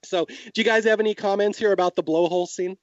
so, 0.04 0.26
do 0.26 0.62
you 0.62 0.64
guys 0.64 0.84
have 0.86 1.00
any 1.00 1.14
comments 1.14 1.58
here 1.58 1.72
about 1.72 1.96
the 1.96 2.04
blowhole 2.04 2.48
scene? 2.48 2.78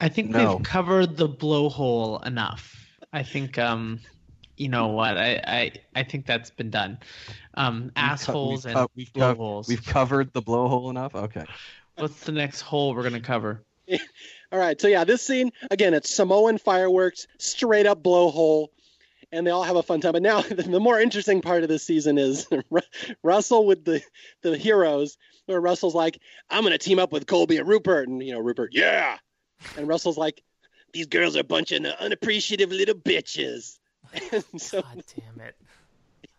I 0.00 0.08
think 0.08 0.30
no. 0.30 0.56
we've 0.56 0.64
covered 0.64 1.16
the 1.16 1.28
blowhole 1.28 2.24
enough. 2.26 2.76
I 3.12 3.22
think 3.22 3.58
um, 3.58 4.00
you 4.56 4.68
know 4.68 4.88
what? 4.88 5.16
I, 5.16 5.40
I, 5.46 5.72
I 5.94 6.02
think 6.02 6.26
that's 6.26 6.50
been 6.50 6.70
done. 6.70 6.98
Um, 7.54 7.84
we've 7.84 7.92
assholes 7.96 8.64
co- 8.64 8.70
and 8.70 8.88
we've 8.94 9.12
blowholes. 9.12 9.68
we've 9.68 9.84
covered 9.84 10.32
the 10.32 10.42
blowhole 10.42 10.90
enough. 10.90 11.14
Okay. 11.14 11.44
What's 11.96 12.20
the 12.20 12.32
next 12.32 12.60
hole 12.60 12.94
we're 12.94 13.02
gonna 13.02 13.20
cover? 13.20 13.64
All 14.52 14.58
right. 14.58 14.80
So 14.80 14.88
yeah, 14.88 15.04
this 15.04 15.22
scene 15.22 15.50
again, 15.70 15.94
it's 15.94 16.14
Samoan 16.14 16.58
fireworks, 16.58 17.26
straight 17.38 17.86
up 17.86 18.02
blowhole, 18.02 18.68
and 19.32 19.46
they 19.46 19.50
all 19.50 19.62
have 19.62 19.76
a 19.76 19.82
fun 19.82 20.00
time. 20.00 20.12
But 20.12 20.22
now 20.22 20.40
the 20.42 20.80
more 20.80 21.00
interesting 21.00 21.40
part 21.40 21.62
of 21.62 21.68
this 21.68 21.82
season 21.82 22.18
is 22.18 22.46
Russell 23.22 23.66
with 23.66 23.84
the 23.84 24.02
the 24.42 24.56
heroes, 24.56 25.16
where 25.46 25.60
Russell's 25.60 25.94
like, 25.94 26.18
"I'm 26.48 26.62
gonna 26.62 26.78
team 26.78 26.98
up 26.98 27.12
with 27.12 27.26
Colby 27.26 27.56
and 27.58 27.68
Rupert," 27.68 28.08
and 28.08 28.22
you 28.22 28.32
know 28.32 28.40
Rupert, 28.40 28.70
yeah, 28.72 29.18
and 29.76 29.88
Russell's 29.88 30.18
like, 30.18 30.42
"These 30.92 31.06
girls 31.06 31.36
are 31.36 31.40
a 31.40 31.44
bunch 31.44 31.72
of 31.72 31.84
unappreciative 31.84 32.70
little 32.70 32.94
bitches." 32.94 33.78
so, 34.58 34.82
God 34.82 35.04
damn 35.16 35.46
it. 35.46 35.54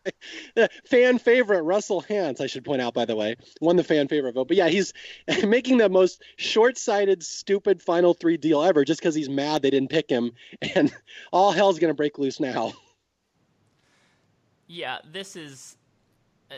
fan 0.86 1.20
favorite 1.20 1.64
Russell 1.64 2.04
Hantz, 2.04 2.42
I 2.42 2.48
should 2.48 2.66
point 2.66 2.82
out, 2.82 2.94
by 2.94 3.06
the 3.06 3.16
way, 3.16 3.36
won 3.60 3.76
the 3.76 3.84
fan 3.84 4.08
favorite 4.08 4.36
vote. 4.36 4.48
But 4.48 4.58
yeah, 4.58 4.70
he's 4.70 4.94
making 5.46 5.78
the 5.78 5.90
most 5.90 6.24
short-sighted, 6.38 7.24
stupid 7.24 7.82
final 7.82 8.14
three 8.14 8.38
deal 8.38 8.64
ever, 8.64 8.84
just 8.84 9.00
because 9.00 9.16
he's 9.16 9.30
mad 9.30 9.62
they 9.62 9.70
didn't 9.70 9.90
pick 9.90 10.10
him, 10.10 10.32
and 10.76 10.94
all 11.32 11.52
hell's 11.52 11.80
gonna 11.80 11.94
break 11.94 12.18
loose 12.18 12.40
now. 12.40 12.74
Yeah, 14.68 15.00
this 15.12 15.36
is. 15.36 15.78
Uh, 16.50 16.56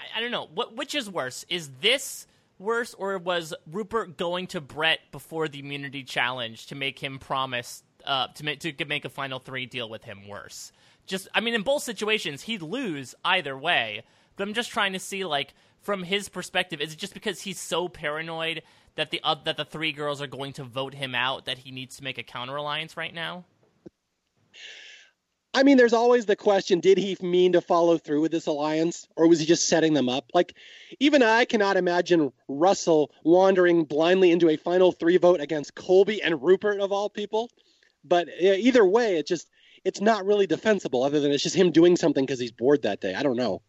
I, 0.00 0.18
I, 0.18 0.20
don't 0.20 0.32
know. 0.32 0.48
What 0.52 0.76
which 0.76 0.94
is 0.94 1.08
worse? 1.08 1.44
Is 1.48 1.70
this 1.80 2.26
worse, 2.58 2.94
or 2.94 3.16
was 3.18 3.54
Rupert 3.70 4.16
going 4.16 4.48
to 4.48 4.60
Brett 4.60 5.00
before 5.12 5.48
the 5.48 5.60
immunity 5.60 6.02
challenge 6.02 6.66
to 6.66 6.74
make 6.74 6.98
him 6.98 7.18
promise 7.18 7.84
uh, 8.04 8.28
to 8.34 8.44
make 8.44 8.60
to 8.60 8.84
make 8.86 9.04
a 9.04 9.08
final 9.08 9.38
three 9.38 9.66
deal 9.66 9.88
with 9.88 10.02
him 10.02 10.26
worse? 10.26 10.72
Just, 11.06 11.28
I 11.34 11.40
mean, 11.40 11.54
in 11.54 11.62
both 11.62 11.82
situations, 11.82 12.42
he'd 12.42 12.62
lose 12.62 13.14
either 13.24 13.56
way. 13.56 14.02
But 14.36 14.48
I'm 14.48 14.54
just 14.54 14.70
trying 14.70 14.94
to 14.94 14.98
see, 14.98 15.24
like, 15.24 15.54
from 15.80 16.02
his 16.02 16.28
perspective, 16.28 16.80
is 16.80 16.94
it 16.94 16.98
just 16.98 17.14
because 17.14 17.42
he's 17.42 17.60
so 17.60 17.88
paranoid 17.88 18.62
that 18.96 19.10
the 19.10 19.20
uh, 19.22 19.36
that 19.44 19.56
the 19.56 19.64
three 19.64 19.92
girls 19.92 20.22
are 20.22 20.26
going 20.26 20.52
to 20.54 20.64
vote 20.64 20.94
him 20.94 21.14
out 21.14 21.44
that 21.44 21.58
he 21.58 21.70
needs 21.70 21.96
to 21.96 22.04
make 22.04 22.18
a 22.18 22.22
counter 22.22 22.56
alliance 22.56 22.96
right 22.96 23.12
now? 23.12 23.44
I 25.56 25.62
mean, 25.62 25.76
there's 25.76 25.92
always 25.92 26.26
the 26.26 26.34
question 26.34 26.80
did 26.80 26.98
he 26.98 27.16
mean 27.20 27.52
to 27.52 27.60
follow 27.60 27.96
through 27.96 28.22
with 28.22 28.32
this 28.32 28.46
alliance 28.46 29.06
or 29.14 29.28
was 29.28 29.38
he 29.38 29.46
just 29.46 29.68
setting 29.68 29.94
them 29.94 30.08
up? 30.08 30.24
Like, 30.34 30.54
even 30.98 31.22
I 31.22 31.44
cannot 31.44 31.76
imagine 31.76 32.32
Russell 32.48 33.12
wandering 33.22 33.84
blindly 33.84 34.32
into 34.32 34.48
a 34.48 34.56
final 34.56 34.90
three 34.90 35.16
vote 35.16 35.40
against 35.40 35.76
Colby 35.76 36.20
and 36.20 36.42
Rupert, 36.42 36.80
of 36.80 36.90
all 36.90 37.08
people. 37.08 37.50
But 38.02 38.28
either 38.40 38.84
way, 38.84 39.16
it 39.16 39.28
just, 39.28 39.48
it's 39.84 40.00
not 40.00 40.24
really 40.26 40.46
defensible 40.46 41.02
other 41.02 41.20
than 41.20 41.32
it's 41.32 41.42
just 41.42 41.56
him 41.56 41.70
doing 41.70 41.96
something 41.96 42.24
because 42.24 42.40
he's 42.40 42.52
bored 42.52 42.82
that 42.82 43.00
day. 43.00 43.14
I 43.14 43.22
don't 43.22 43.36
know. 43.36 43.62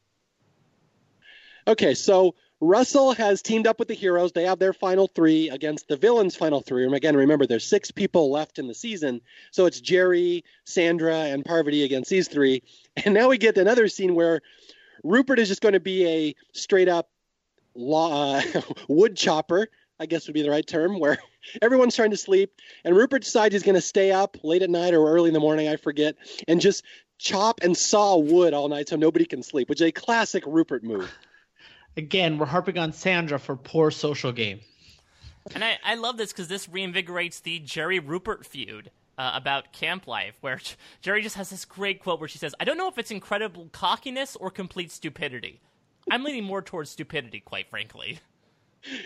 Okay, 1.68 1.96
so 1.96 2.36
Russell 2.62 3.14
has 3.14 3.42
teamed 3.42 3.68
up 3.68 3.80
with 3.80 3.88
the 3.88 3.96
heroes. 3.96 4.32
They 4.32 4.44
have 4.44 4.60
their 4.60 4.74
final 4.74 5.08
three 5.08 5.50
against 5.50 5.88
the 5.88 5.98
villains' 5.98 6.36
final 6.36 6.62
three. 6.62 6.86
And 6.86 6.94
again, 6.94 7.16
remember, 7.16 7.46
there's 7.46 7.66
six 7.66 7.92
people 7.92 8.32
left 8.32 8.60
in 8.60 8.68
the 8.68 8.74
season. 8.74 9.22
So 9.52 9.66
it's 9.66 9.82
Jerri, 9.82 10.44
Sandra, 10.64 11.16
and 11.16 11.44
Parvati 11.44 11.84
against 11.84 12.10
these 12.10 12.28
three. 12.28 12.64
And 13.04 13.14
now 13.14 13.30
we 13.30 13.38
get 13.38 13.58
another 13.58 13.88
scene 13.88 14.16
where 14.16 14.42
Rupert 15.04 15.40
is 15.40 15.48
just 15.48 15.62
going 15.62 15.74
to 15.74 15.80
be 15.80 16.08
a 16.08 16.36
straight 16.54 16.88
up 16.88 17.10
law, 17.76 18.38
uh, 18.38 18.62
wood 18.88 19.18
chopper, 19.18 19.68
I 20.00 20.06
guess 20.06 20.28
would 20.28 20.34
be 20.34 20.42
the 20.42 20.50
right 20.50 20.66
term, 20.66 21.00
where 21.00 21.18
everyone's 21.62 21.96
trying 21.96 22.12
to 22.12 22.18
sleep. 22.18 22.60
And 22.84 22.96
Rupert 22.96 23.24
decides 23.24 23.54
he's 23.54 23.64
going 23.64 23.76
to 23.76 23.82
stay 23.82 24.12
up 24.12 24.38
late 24.44 24.62
at 24.62 24.70
night 24.70 24.94
or 24.94 25.10
early 25.10 25.30
in 25.30 25.34
the 25.34 25.40
morning, 25.40 25.68
I 25.68 25.78
forget, 25.78 26.16
and 26.48 26.60
just 26.60 26.84
chop 27.18 27.62
and 27.64 27.76
saw 27.76 28.18
wood 28.18 28.54
all 28.54 28.68
night 28.68 28.90
so 28.90 28.96
nobody 28.96 29.26
can 29.26 29.42
sleep, 29.42 29.70
which 29.70 29.82
is 29.82 29.88
a 29.88 29.92
classic 29.92 30.44
Rupert 30.46 30.84
move. 30.84 31.12
Again, 31.98 32.38
we're 32.38 32.46
harping 32.46 32.78
on 32.78 32.92
Sandra 32.92 33.40
for 33.40 33.56
poor 33.56 33.90
social 33.90 34.34
game. 34.34 34.60
And 35.54 35.64
I, 35.64 35.78
I 35.84 35.96
love 35.96 36.18
this 36.18 36.34
because 36.34 36.50
this 36.50 36.68
reinvigorates 36.68 37.42
the 37.42 37.60
Jerri 37.62 38.06
Rupert 38.06 38.46
feud 38.46 38.92
uh, 39.18 39.32
about 39.34 39.72
camp 39.72 40.08
life, 40.08 40.36
where 40.42 40.60
Jerri 41.04 41.22
just 41.22 41.36
has 41.36 41.50
this 41.50 41.64
great 41.64 42.02
quote 42.02 42.20
where 42.20 42.28
she 42.28 42.38
says, 42.38 42.54
I 42.60 42.66
don't 42.66 42.78
know 42.78 42.90
if 42.90 42.98
it's 42.98 43.12
incredible 43.12 43.70
cockiness 43.72 44.36
or 44.36 44.50
complete 44.52 44.92
stupidity. 44.92 45.62
I'm 46.12 46.24
leaning 46.24 46.44
more 46.44 46.62
towards 46.62 46.90
stupidity, 46.90 47.40
quite 47.40 47.70
frankly. 47.70 48.20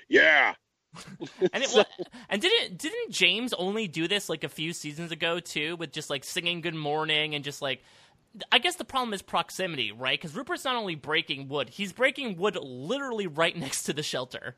Yeah. 0.10 0.56
and 1.54 1.64
it 1.64 1.88
and 2.30 2.42
didn't 2.42 2.78
didn't 2.78 3.12
James 3.12 3.54
only 3.54 3.88
do 3.88 4.08
this 4.08 4.30
like 4.30 4.44
a 4.44 4.50
few 4.50 4.74
seasons 4.74 5.12
ago 5.12 5.40
too, 5.40 5.76
with 5.76 5.92
just 5.92 6.10
like 6.10 6.24
singing 6.24 6.62
"Good 6.62 6.76
Morning" 6.76 7.36
and 7.36 7.44
just 7.44 7.62
like 7.62 7.82
I 8.52 8.60
guess 8.60 8.76
the 8.76 8.86
problem 8.86 9.14
is 9.14 9.22
proximity, 9.22 9.92
right? 9.92 10.20
Because 10.20 10.36
Rupert's 10.36 10.66
not 10.66 10.76
only 10.76 10.96
breaking 10.96 11.48
wood, 11.48 11.70
he's 11.70 11.94
breaking 11.94 12.38
wood 12.38 12.56
literally 12.56 13.28
right 13.28 13.56
next 13.58 13.84
to 13.84 13.94
the 13.94 14.04
shelter. 14.04 14.56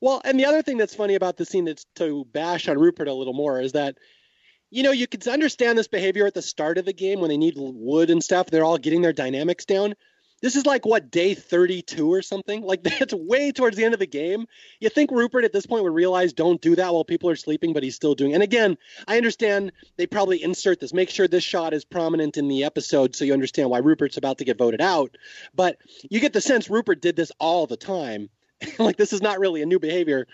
well, 0.00 0.20
and 0.24 0.38
the 0.38 0.46
other 0.46 0.62
thing 0.62 0.76
that's 0.76 0.94
funny 0.94 1.14
about 1.14 1.36
the 1.36 1.46
scene 1.46 1.64
that's 1.64 1.84
to 1.96 2.26
bash 2.32 2.68
on 2.68 2.78
Rupert 2.78 3.08
a 3.08 3.14
little 3.14 3.34
more 3.34 3.60
is 3.60 3.72
that, 3.72 3.96
you 4.70 4.82
know, 4.82 4.92
you 4.92 5.06
could 5.06 5.26
understand 5.28 5.76
this 5.76 5.88
behavior 5.88 6.26
at 6.26 6.34
the 6.34 6.42
start 6.42 6.78
of 6.78 6.84
the 6.84 6.92
game 6.92 7.20
when 7.20 7.28
they 7.28 7.36
need 7.36 7.54
wood 7.56 8.10
and 8.10 8.22
stuff. 8.22 8.46
They're 8.46 8.64
all 8.64 8.78
getting 8.78 9.02
their 9.02 9.12
dynamics 9.12 9.64
down. 9.64 9.94
This 10.40 10.56
is 10.56 10.64
like 10.64 10.86
what 10.86 11.10
day 11.10 11.34
32 11.34 12.12
or 12.12 12.22
something. 12.22 12.62
Like 12.62 12.82
that's 12.98 13.12
way 13.14 13.52
towards 13.52 13.76
the 13.76 13.84
end 13.84 13.94
of 13.94 14.00
the 14.00 14.06
game. 14.06 14.46
You 14.80 14.88
think 14.88 15.10
Rupert 15.10 15.44
at 15.44 15.52
this 15.52 15.66
point 15.66 15.84
would 15.84 15.94
realize 15.94 16.32
don't 16.32 16.60
do 16.60 16.76
that 16.76 16.92
while 16.92 17.04
people 17.04 17.30
are 17.30 17.36
sleeping, 17.36 17.72
but 17.72 17.82
he's 17.82 17.96
still 17.96 18.14
doing. 18.14 18.34
And 18.34 18.42
again, 18.42 18.76
I 19.06 19.16
understand 19.16 19.72
they 19.96 20.06
probably 20.06 20.42
insert 20.42 20.80
this, 20.80 20.94
make 20.94 21.10
sure 21.10 21.28
this 21.28 21.44
shot 21.44 21.74
is 21.74 21.84
prominent 21.84 22.36
in 22.36 22.48
the 22.48 22.64
episode 22.64 23.14
so 23.14 23.24
you 23.24 23.32
understand 23.32 23.70
why 23.70 23.78
Rupert's 23.78 24.16
about 24.16 24.38
to 24.38 24.44
get 24.44 24.58
voted 24.58 24.80
out. 24.80 25.16
But 25.54 25.78
you 26.08 26.20
get 26.20 26.32
the 26.32 26.40
sense 26.40 26.70
Rupert 26.70 27.00
did 27.00 27.16
this 27.16 27.32
all 27.38 27.66
the 27.66 27.76
time. 27.76 28.30
like 28.78 28.96
this 28.96 29.12
is 29.12 29.22
not 29.22 29.38
really 29.38 29.62
a 29.62 29.66
new 29.66 29.78
behavior. 29.78 30.26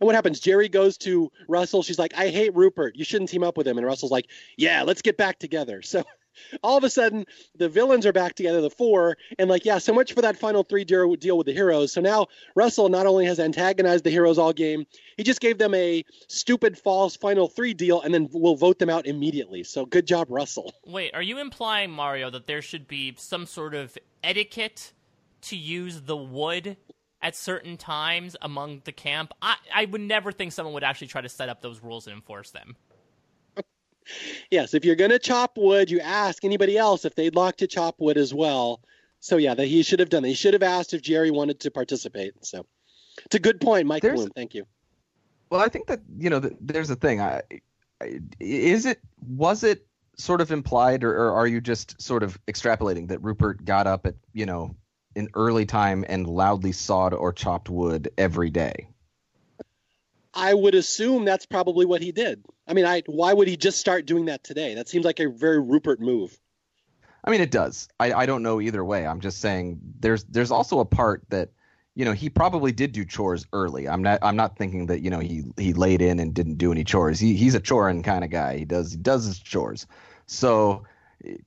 And 0.00 0.06
what 0.06 0.14
happens? 0.14 0.40
Jerri 0.40 0.70
goes 0.70 0.98
to 0.98 1.30
Russell. 1.48 1.82
She's 1.82 1.98
like, 1.98 2.12
I 2.16 2.28
hate 2.28 2.54
Rupert. 2.54 2.96
You 2.96 3.04
shouldn't 3.04 3.30
team 3.30 3.42
up 3.42 3.56
with 3.56 3.66
him. 3.66 3.78
And 3.78 3.86
Russell's 3.86 4.12
like, 4.12 4.26
Yeah, 4.56 4.82
let's 4.82 5.02
get 5.02 5.16
back 5.16 5.38
together. 5.38 5.82
So 5.86 6.04
all 6.62 6.76
of 6.76 6.84
a 6.84 6.90
sudden 6.90 7.24
the 7.56 7.68
villains 7.68 8.06
are 8.06 8.12
back 8.12 8.34
together, 8.34 8.60
the 8.60 8.70
four, 8.70 9.16
and 9.38 9.48
like, 9.50 9.64
yeah, 9.64 9.78
so 9.78 9.92
much 9.92 10.12
for 10.12 10.22
that 10.22 10.36
final 10.36 10.62
three 10.62 10.84
deal 10.84 11.08
with 11.08 11.46
the 11.46 11.52
heroes. 11.52 11.92
So 11.92 12.00
now 12.00 12.26
Russell 12.54 12.88
not 12.88 13.06
only 13.06 13.26
has 13.26 13.40
antagonized 13.40 14.04
the 14.04 14.10
heroes 14.10 14.38
all 14.38 14.52
game, 14.52 14.86
he 15.16 15.22
just 15.22 15.40
gave 15.40 15.58
them 15.58 15.74
a 15.74 16.04
stupid 16.28 16.78
false 16.78 17.16
final 17.16 17.48
three 17.48 17.74
deal 17.74 18.00
and 18.02 18.12
then 18.12 18.28
will 18.32 18.56
vote 18.56 18.78
them 18.78 18.90
out 18.90 19.06
immediately. 19.06 19.64
So 19.64 19.86
good 19.86 20.06
job, 20.06 20.28
Russell. 20.30 20.72
Wait, 20.84 21.14
are 21.14 21.22
you 21.22 21.38
implying, 21.38 21.90
Mario, 21.90 22.30
that 22.30 22.46
there 22.46 22.62
should 22.62 22.86
be 22.86 23.14
some 23.18 23.46
sort 23.46 23.74
of 23.74 23.96
etiquette 24.22 24.92
to 25.42 25.56
use 25.56 26.02
the 26.02 26.16
wood 26.16 26.76
at 27.22 27.34
certain 27.34 27.76
times 27.76 28.36
among 28.42 28.82
the 28.84 28.92
camp? 28.92 29.32
I, 29.40 29.56
I 29.74 29.84
would 29.86 30.00
never 30.00 30.32
think 30.32 30.52
someone 30.52 30.74
would 30.74 30.84
actually 30.84 31.08
try 31.08 31.20
to 31.20 31.28
set 31.28 31.48
up 31.48 31.62
those 31.62 31.82
rules 31.82 32.06
and 32.06 32.14
enforce 32.14 32.50
them 32.50 32.76
yes, 34.50 34.74
if 34.74 34.84
you're 34.84 34.96
going 34.96 35.10
to 35.10 35.18
chop 35.18 35.56
wood, 35.56 35.90
you 35.90 36.00
ask 36.00 36.44
anybody 36.44 36.76
else 36.78 37.04
if 37.04 37.14
they'd 37.14 37.34
like 37.34 37.56
to 37.56 37.66
chop 37.66 37.96
wood 37.98 38.16
as 38.16 38.32
well. 38.32 38.80
So 39.20 39.36
yeah, 39.36 39.54
that 39.54 39.66
he 39.66 39.82
should 39.82 40.00
have 40.00 40.08
done 40.08 40.22
that. 40.22 40.28
He 40.28 40.34
should 40.34 40.54
have 40.54 40.62
asked 40.62 40.94
if 40.94 41.02
Jerri 41.02 41.32
wanted 41.32 41.60
to 41.60 41.70
participate. 41.70 42.34
So 42.44 42.66
it's 43.24 43.34
a 43.34 43.40
good 43.40 43.60
point, 43.60 43.86
Mike 43.86 44.02
there's, 44.02 44.20
Bloom. 44.20 44.30
Thank 44.34 44.54
you. 44.54 44.66
Well, 45.50 45.60
I 45.60 45.68
think 45.68 45.86
that 45.86 46.00
you 46.18 46.30
know, 46.30 46.38
the, 46.38 46.56
there's 46.60 46.90
a 46.90 46.96
thing. 46.96 47.20
I, 47.20 47.42
I, 48.00 48.20
is 48.40 48.86
it 48.86 49.00
was 49.26 49.64
it 49.64 49.86
sort 50.16 50.40
of 50.40 50.50
implied, 50.50 51.04
or, 51.04 51.12
or 51.12 51.32
are 51.32 51.46
you 51.46 51.60
just 51.60 52.00
sort 52.00 52.22
of 52.22 52.38
extrapolating 52.46 53.08
that 53.08 53.22
Rupert 53.22 53.64
got 53.64 53.86
up 53.86 54.06
at 54.06 54.14
you 54.32 54.46
know 54.46 54.76
an 55.14 55.28
early 55.34 55.64
time 55.64 56.04
and 56.08 56.26
loudly 56.26 56.72
sawed 56.72 57.14
or 57.14 57.32
chopped 57.32 57.70
wood 57.70 58.08
every 58.18 58.50
day? 58.50 58.88
I 60.36 60.52
would 60.52 60.74
assume 60.74 61.24
that's 61.24 61.46
probably 61.46 61.86
what 61.86 62.02
he 62.02 62.12
did. 62.12 62.44
I 62.68 62.74
mean, 62.74 62.84
I 62.84 63.02
why 63.06 63.32
would 63.32 63.48
he 63.48 63.56
just 63.56 63.80
start 63.80 64.06
doing 64.06 64.26
that 64.26 64.44
today? 64.44 64.74
That 64.74 64.88
seems 64.88 65.04
like 65.04 65.18
a 65.18 65.28
very 65.28 65.60
Rupert 65.60 66.00
move. 66.00 66.38
I 67.24 67.30
mean, 67.30 67.40
it 67.40 67.50
does. 67.50 67.88
I, 67.98 68.12
I 68.12 68.26
don't 68.26 68.42
know 68.42 68.60
either 68.60 68.84
way. 68.84 69.06
I'm 69.06 69.20
just 69.20 69.40
saying 69.40 69.80
there's 69.98 70.24
there's 70.24 70.50
also 70.50 70.78
a 70.78 70.84
part 70.84 71.24
that 71.30 71.50
you 71.94 72.04
know 72.04 72.12
he 72.12 72.28
probably 72.28 72.70
did 72.70 72.92
do 72.92 73.04
chores 73.04 73.46
early. 73.52 73.88
I'm 73.88 74.02
not 74.02 74.18
I'm 74.22 74.36
not 74.36 74.56
thinking 74.58 74.86
that 74.86 75.00
you 75.00 75.10
know 75.10 75.20
he 75.20 75.44
he 75.56 75.72
laid 75.72 76.02
in 76.02 76.20
and 76.20 76.34
didn't 76.34 76.56
do 76.56 76.70
any 76.70 76.84
chores. 76.84 77.18
He 77.18 77.34
he's 77.34 77.54
a 77.54 77.60
choring 77.60 78.02
kind 78.02 78.22
of 78.22 78.30
guy. 78.30 78.58
He 78.58 78.64
does 78.66 78.92
he 78.92 78.98
does 78.98 79.24
his 79.24 79.38
chores. 79.38 79.86
So 80.26 80.84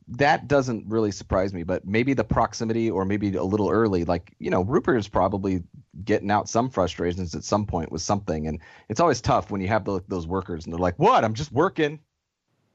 that 0.08 0.48
doesn't 0.48 0.86
really 0.88 1.12
surprise 1.12 1.54
me, 1.54 1.64
but 1.64 1.86
maybe 1.86 2.14
the 2.14 2.24
proximity 2.24 2.90
or 2.90 3.06
maybe 3.06 3.36
a 3.36 3.44
little 3.44 3.70
early, 3.70 4.04
like, 4.04 4.34
you 4.40 4.50
know, 4.50 4.64
Rupert 4.64 4.98
is 4.98 5.08
probably 5.08 5.64
getting 6.04 6.32
out 6.32 6.50
some 6.50 6.70
frustrations 6.70 7.36
at 7.36 7.44
some 7.44 7.66
point 7.66 7.92
with 7.92 8.02
something. 8.02 8.48
And 8.48 8.60
it's 8.90 9.00
always 9.00 9.22
tough 9.22 9.52
when 9.52 9.62
you 9.62 9.68
have 9.68 9.86
the, 9.86 10.02
those 10.08 10.28
workers 10.28 10.66
and 10.66 10.74
they're 10.74 10.80
like, 10.80 10.98
what? 10.98 11.24
I'm 11.24 11.34
just 11.34 11.52
working. 11.52 12.00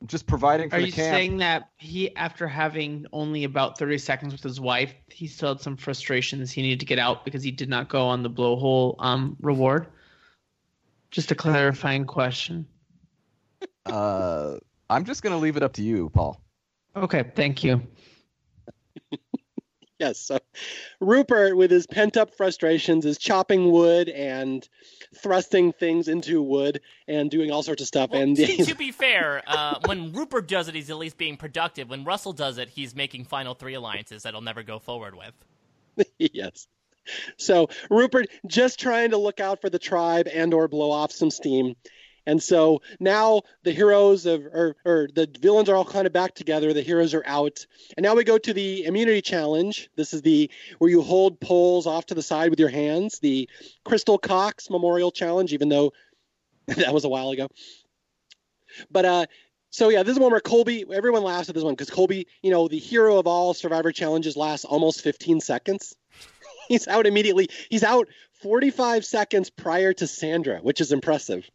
I'm 0.01 0.07
just 0.07 0.27
providing 0.27 0.70
for 0.70 0.77
Are 0.77 0.81
the 0.81 0.87
you 0.87 0.93
camp. 0.93 1.14
saying 1.14 1.37
that 1.39 1.70
he, 1.79 2.14
after 2.16 2.47
having 2.47 3.07
only 3.12 3.45
about 3.45 3.79
30 3.79 3.99
seconds 3.99 4.33
with 4.33 4.43
his 4.43 4.61
wife, 4.61 4.95
he 5.09 5.27
still 5.27 5.49
had 5.49 5.61
some 5.61 5.77
frustrations 5.77 6.51
he 6.51 6.62
needed 6.62 6.81
to 6.81 6.87
get 6.87 6.99
out 6.99 7.25
because 7.25 7.43
he 7.43 7.51
did 7.51 7.68
not 7.68 7.89
go 7.89 8.07
on 8.07 8.22
the 8.22 8.31
blowhole 8.31 8.97
um, 8.99 9.37
reward? 9.41 9.87
Just 11.11 11.31
a 11.31 11.35
clarifying 11.35 12.05
question. 12.05 12.66
Uh, 13.87 14.57
I'm 14.91 15.05
just 15.05 15.22
going 15.22 15.33
to 15.33 15.39
leave 15.39 15.57
it 15.57 15.62
up 15.62 15.75
to 15.75 15.83
you, 15.83 16.11
Paul. 16.11 16.41
Okay, 16.97 17.31
thank 17.35 17.64
you. 17.64 17.83
yes, 19.99 20.18
so 20.18 20.38
Rupert, 21.01 21.57
with 21.57 21.70
his 21.70 21.86
pent 21.86 22.16
up 22.16 22.34
frustrations, 22.34 23.07
is 23.07 23.18
chopping 23.18 23.70
wood 23.70 24.09
and 24.09 24.68
thrusting 25.16 25.72
things 25.72 26.09
into 26.09 26.42
wood 26.42 26.80
and 27.07 27.30
doing 27.30 27.51
all 27.51 27.62
sorts 27.62 27.82
of 27.82 27.88
stuff. 27.88 28.11
Well, 28.11 28.22
and 28.22 28.36
to, 28.36 28.64
to, 28.64 28.74
be 28.74 28.92
fair, 28.92 29.42
uh, 29.47 29.78
when 29.86 30.12
Rupert 30.12 30.49
does 30.49 30.68
it, 30.68 30.74
he's 30.74 30.90
at 30.90 30.97
least 30.97 31.16
being 31.16 31.36
productive. 31.36 31.88
When 31.88 32.05
Russell 32.05 32.32
does 32.32 32.59
it, 32.59 32.68
he's 32.68 32.95
making 32.95 33.24
final 33.24 33.55
three 33.55 33.74
alliances 33.74 34.24
that 34.24 34.34
he'll 34.34 34.40
never 34.40 34.62
go 34.62 34.78
forward 34.78 35.14
with. 35.14 36.07
yes. 36.18 36.66
So 37.36 37.68
Rupert 37.90 38.28
just 38.47 38.80
trying 38.80 39.11
to 39.11 39.18
look 39.18 39.38
out 39.38 39.61
for 39.61 39.70
the 39.70 39.78
tribe 39.78 40.26
and 40.32 40.55
or 40.55 40.68
blow 40.68 40.90
off 40.90 41.12
some 41.12 41.30
steam. 41.30 41.76
And 42.27 42.43
so 42.43 42.81
now 43.01 43.43
the 43.62 43.72
heroes 43.72 44.27
of, 44.27 44.45
or, 44.47 44.77
or 44.85 45.09
the 45.14 45.29
villains 45.41 45.68
are 45.68 45.77
all 45.77 45.85
kind 45.85 46.07
of 46.07 46.12
back 46.12 46.35
together. 46.35 46.72
The 46.72 46.83
heroes 46.83 47.14
are 47.14 47.25
out. 47.27 47.66
And 47.97 48.05
now 48.05 48.14
we 48.14 48.25
go 48.25 48.39
to 48.39 48.53
the 48.55 48.85
immunity 48.85 49.20
challenge. 49.20 49.91
This 49.97 50.14
is 50.14 50.22
the 50.22 50.51
where 50.79 50.91
you 50.91 51.03
hold 51.03 51.41
poles 51.41 51.87
off 51.87 52.07
to 52.07 52.14
the 52.14 52.22
side 52.22 52.51
with 52.51 52.61
your 52.61 52.70
hands, 52.70 53.18
the 53.18 53.49
Crystal 53.85 54.18
Cox 54.18 54.70
Memorial 54.70 55.11
Challenge, 55.11 55.53
even 55.53 55.68
though 55.68 55.93
that 56.66 56.95
was 56.95 57.05
a 57.05 57.09
while 57.09 57.31
ago. 57.31 57.49
But 58.91 59.05
uh, 59.05 59.27
so 59.70 59.89
yeah, 59.89 60.03
this 60.03 60.12
is 60.12 60.20
one 60.20 60.31
where 60.31 60.41
Colby. 60.41 60.85
Everyone 60.91 61.22
laughs 61.22 61.49
at 61.49 61.55
this 61.55 61.64
one 61.64 61.75
because 61.75 61.91
Colby, 61.91 62.27
you 62.43 62.51
know, 62.51 62.68
the 62.68 62.79
hero 62.79 63.18
of 63.18 63.27
all 63.27 63.55
Survivor 63.55 63.93
challenges, 63.93 64.37
lasts 64.37 64.64
almost 64.64 65.03
15 65.03 65.41
seconds. 65.41 65.95
he's 66.68 66.89
out 66.89 67.07
immediately. 67.07 67.49
He's 67.70 67.85
out 67.85 68.09
45 68.43 69.05
seconds 69.05 69.51
prior 69.51 69.93
to 69.95 70.07
Sandra, 70.07 70.59
which 70.61 70.81
is 70.81 70.93
impressive. 70.93 71.49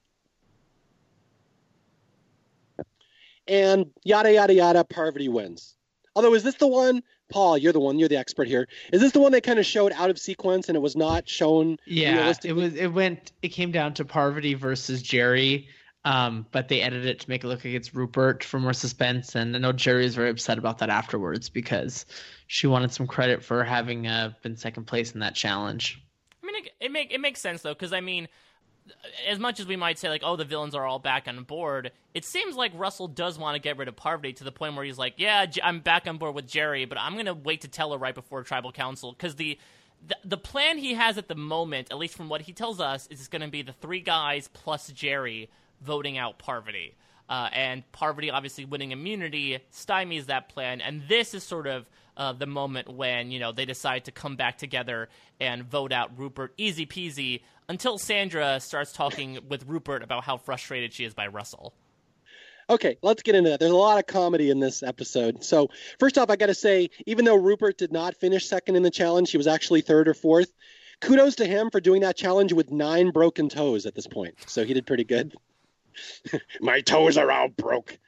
And 3.49 3.87
yada 4.03 4.31
yada 4.31 4.53
yada, 4.53 4.83
Parvati 4.83 5.27
wins. 5.27 5.75
Although, 6.15 6.33
is 6.33 6.43
this 6.43 6.55
the 6.55 6.67
one, 6.67 7.01
Paul? 7.31 7.57
You're 7.57 7.73
the 7.73 7.79
one. 7.79 7.97
You're 7.97 8.09
the 8.09 8.17
expert 8.17 8.47
here. 8.47 8.67
Is 8.93 9.01
this 9.01 9.11
the 9.11 9.19
one 9.19 9.31
they 9.31 9.41
kind 9.41 9.59
of 9.59 9.65
showed 9.65 9.91
out 9.93 10.09
of 10.09 10.19
sequence 10.19 10.69
and 10.69 10.75
it 10.75 10.81
was 10.81 10.95
not 10.95 11.27
shown? 11.27 11.77
Yeah, 11.85 12.33
it 12.43 12.53
was. 12.53 12.75
It 12.75 12.87
went. 12.93 13.31
It 13.41 13.49
came 13.49 13.71
down 13.71 13.93
to 13.95 14.05
Parvati 14.05 14.53
versus 14.53 15.01
Jerri. 15.03 15.67
Um, 16.05 16.45
but 16.51 16.69
they 16.69 16.81
edited 16.81 17.07
it 17.07 17.19
to 17.19 17.29
make 17.29 17.43
it 17.43 17.47
look 17.47 17.65
like 17.65 17.73
it's 17.73 17.93
Rupert 17.93 18.43
for 18.43 18.57
more 18.57 18.73
suspense. 18.73 19.35
And 19.35 19.53
I 19.55 19.59
know 19.59 19.73
Jerri 19.73 20.05
is 20.05 20.15
very 20.15 20.29
upset 20.29 20.57
about 20.57 20.77
that 20.77 20.89
afterwards 20.89 21.49
because 21.49 22.05
she 22.47 22.67
wanted 22.67 22.93
some 22.93 23.05
credit 23.05 23.43
for 23.43 23.65
having 23.65 24.07
uh, 24.07 24.31
been 24.41 24.55
second 24.55 24.85
place 24.85 25.11
in 25.11 25.19
that 25.19 25.35
challenge. 25.35 26.01
I 26.41 26.45
mean, 26.45 26.55
it, 26.63 26.71
it 26.79 26.91
make 26.91 27.11
it 27.11 27.19
makes 27.19 27.41
sense 27.41 27.63
though, 27.63 27.73
because 27.73 27.91
I 27.91 27.99
mean, 27.99 28.29
as 29.27 29.39
much 29.39 29.59
as 29.59 29.67
we 29.67 29.75
might 29.75 29.99
say 29.99 30.09
like, 30.09 30.21
oh, 30.23 30.35
the 30.35 30.45
villains 30.45 30.75
are 30.75 30.85
all 30.85 30.99
back 30.99 31.27
on 31.27 31.43
board, 31.43 31.91
it 32.13 32.25
seems 32.25 32.55
like 32.55 32.71
Russell 32.75 33.07
does 33.07 33.37
want 33.37 33.55
to 33.55 33.59
get 33.59 33.77
rid 33.77 33.87
of 33.87 33.95
Parvati 33.95 34.33
to 34.33 34.43
the 34.43 34.51
point 34.51 34.75
where 34.75 34.85
he's 34.85 34.97
like, 34.97 35.15
yeah, 35.17 35.45
I'm 35.63 35.79
back 35.79 36.07
on 36.07 36.17
board 36.17 36.35
with 36.35 36.47
Jerri, 36.47 36.87
but 36.87 36.97
I'm 36.99 37.15
gonna 37.15 37.33
wait 37.33 37.61
to 37.61 37.67
tell 37.67 37.91
her 37.91 37.97
right 37.97 38.15
before 38.15 38.43
Tribal 38.43 38.71
Council 38.71 39.11
because 39.11 39.35
the, 39.35 39.57
the. 40.05 40.15
The 40.23 40.37
plan 40.37 40.77
he 40.77 40.93
has 40.93 41.17
at 41.17 41.27
the 41.27 41.35
moment, 41.35 41.89
at 41.91 41.97
least 41.97 42.15
from 42.15 42.29
what 42.29 42.41
he 42.41 42.53
tells 42.53 42.79
us, 42.79 43.07
is 43.07 43.27
going 43.27 43.41
to 43.41 43.49
be 43.49 43.63
the 43.63 43.73
three 43.73 43.99
guys 43.99 44.47
plus 44.47 44.89
Jerri 44.91 45.49
voting 45.81 46.17
out 46.17 46.39
Parvati. 46.39 46.95
Uh, 47.27 47.49
and 47.53 47.89
Parvati 47.91 48.31
obviously 48.31 48.65
winning 48.65 48.91
immunity 48.91 49.59
stymies 49.71 50.25
that 50.25 50.49
plan. 50.49 50.81
And 50.81 51.03
this 51.07 51.33
is 51.33 51.43
sort 51.43 51.67
of 51.67 51.87
uh, 52.17 52.33
the 52.33 52.47
moment 52.47 52.89
when 52.89 53.31
you 53.31 53.39
know 53.39 53.51
they 53.51 53.65
decide 53.65 54.05
to 54.05 54.11
come 54.11 54.35
back 54.35 54.57
together 54.57 55.09
and 55.39 55.63
vote 55.63 55.93
out 55.93 56.17
Rupert, 56.17 56.53
easy 56.57 56.85
peasy. 56.85 57.41
Until 57.69 57.99
Sandra 57.99 58.59
starts 58.59 58.91
talking 58.91 59.37
with 59.47 59.63
Rupert 59.67 60.01
about 60.01 60.23
how 60.23 60.37
frustrated 60.37 60.91
she 60.91 61.05
is 61.05 61.13
by 61.13 61.27
Russell. 61.27 61.75
Okay, 62.67 62.97
let's 63.03 63.21
get 63.21 63.35
into 63.35 63.51
that. 63.51 63.59
There's 63.59 63.71
a 63.71 63.75
lot 63.75 63.99
of 63.99 64.07
comedy 64.07 64.49
in 64.49 64.59
this 64.59 64.81
episode. 64.81 65.43
So, 65.43 65.69
first 65.99 66.17
off, 66.17 66.31
I 66.31 66.35
got 66.35 66.47
to 66.47 66.55
say, 66.55 66.89
even 67.05 67.25
though 67.25 67.35
Rupert 67.35 67.77
did 67.77 67.91
not 67.91 68.15
finish 68.15 68.47
second 68.47 68.75
in 68.75 68.81
the 68.81 68.89
challenge, 68.89 69.29
he 69.29 69.37
was 69.37 69.45
actually 69.45 69.81
third 69.81 70.07
or 70.07 70.15
fourth. 70.15 70.51
Kudos 70.99 71.35
to 71.35 71.45
him 71.45 71.69
for 71.69 71.79
doing 71.79 72.01
that 72.01 72.17
challenge 72.17 72.53
with 72.53 72.71
nine 72.71 73.11
broken 73.11 73.49
toes 73.49 73.85
at 73.85 73.93
this 73.93 74.07
point. 74.07 74.33
So, 74.47 74.65
he 74.65 74.73
did 74.73 74.87
pretty 74.87 75.03
good. 75.03 75.35
My 76.61 76.81
toes 76.81 77.17
are 77.17 77.31
all 77.31 77.49
broke. 77.49 77.99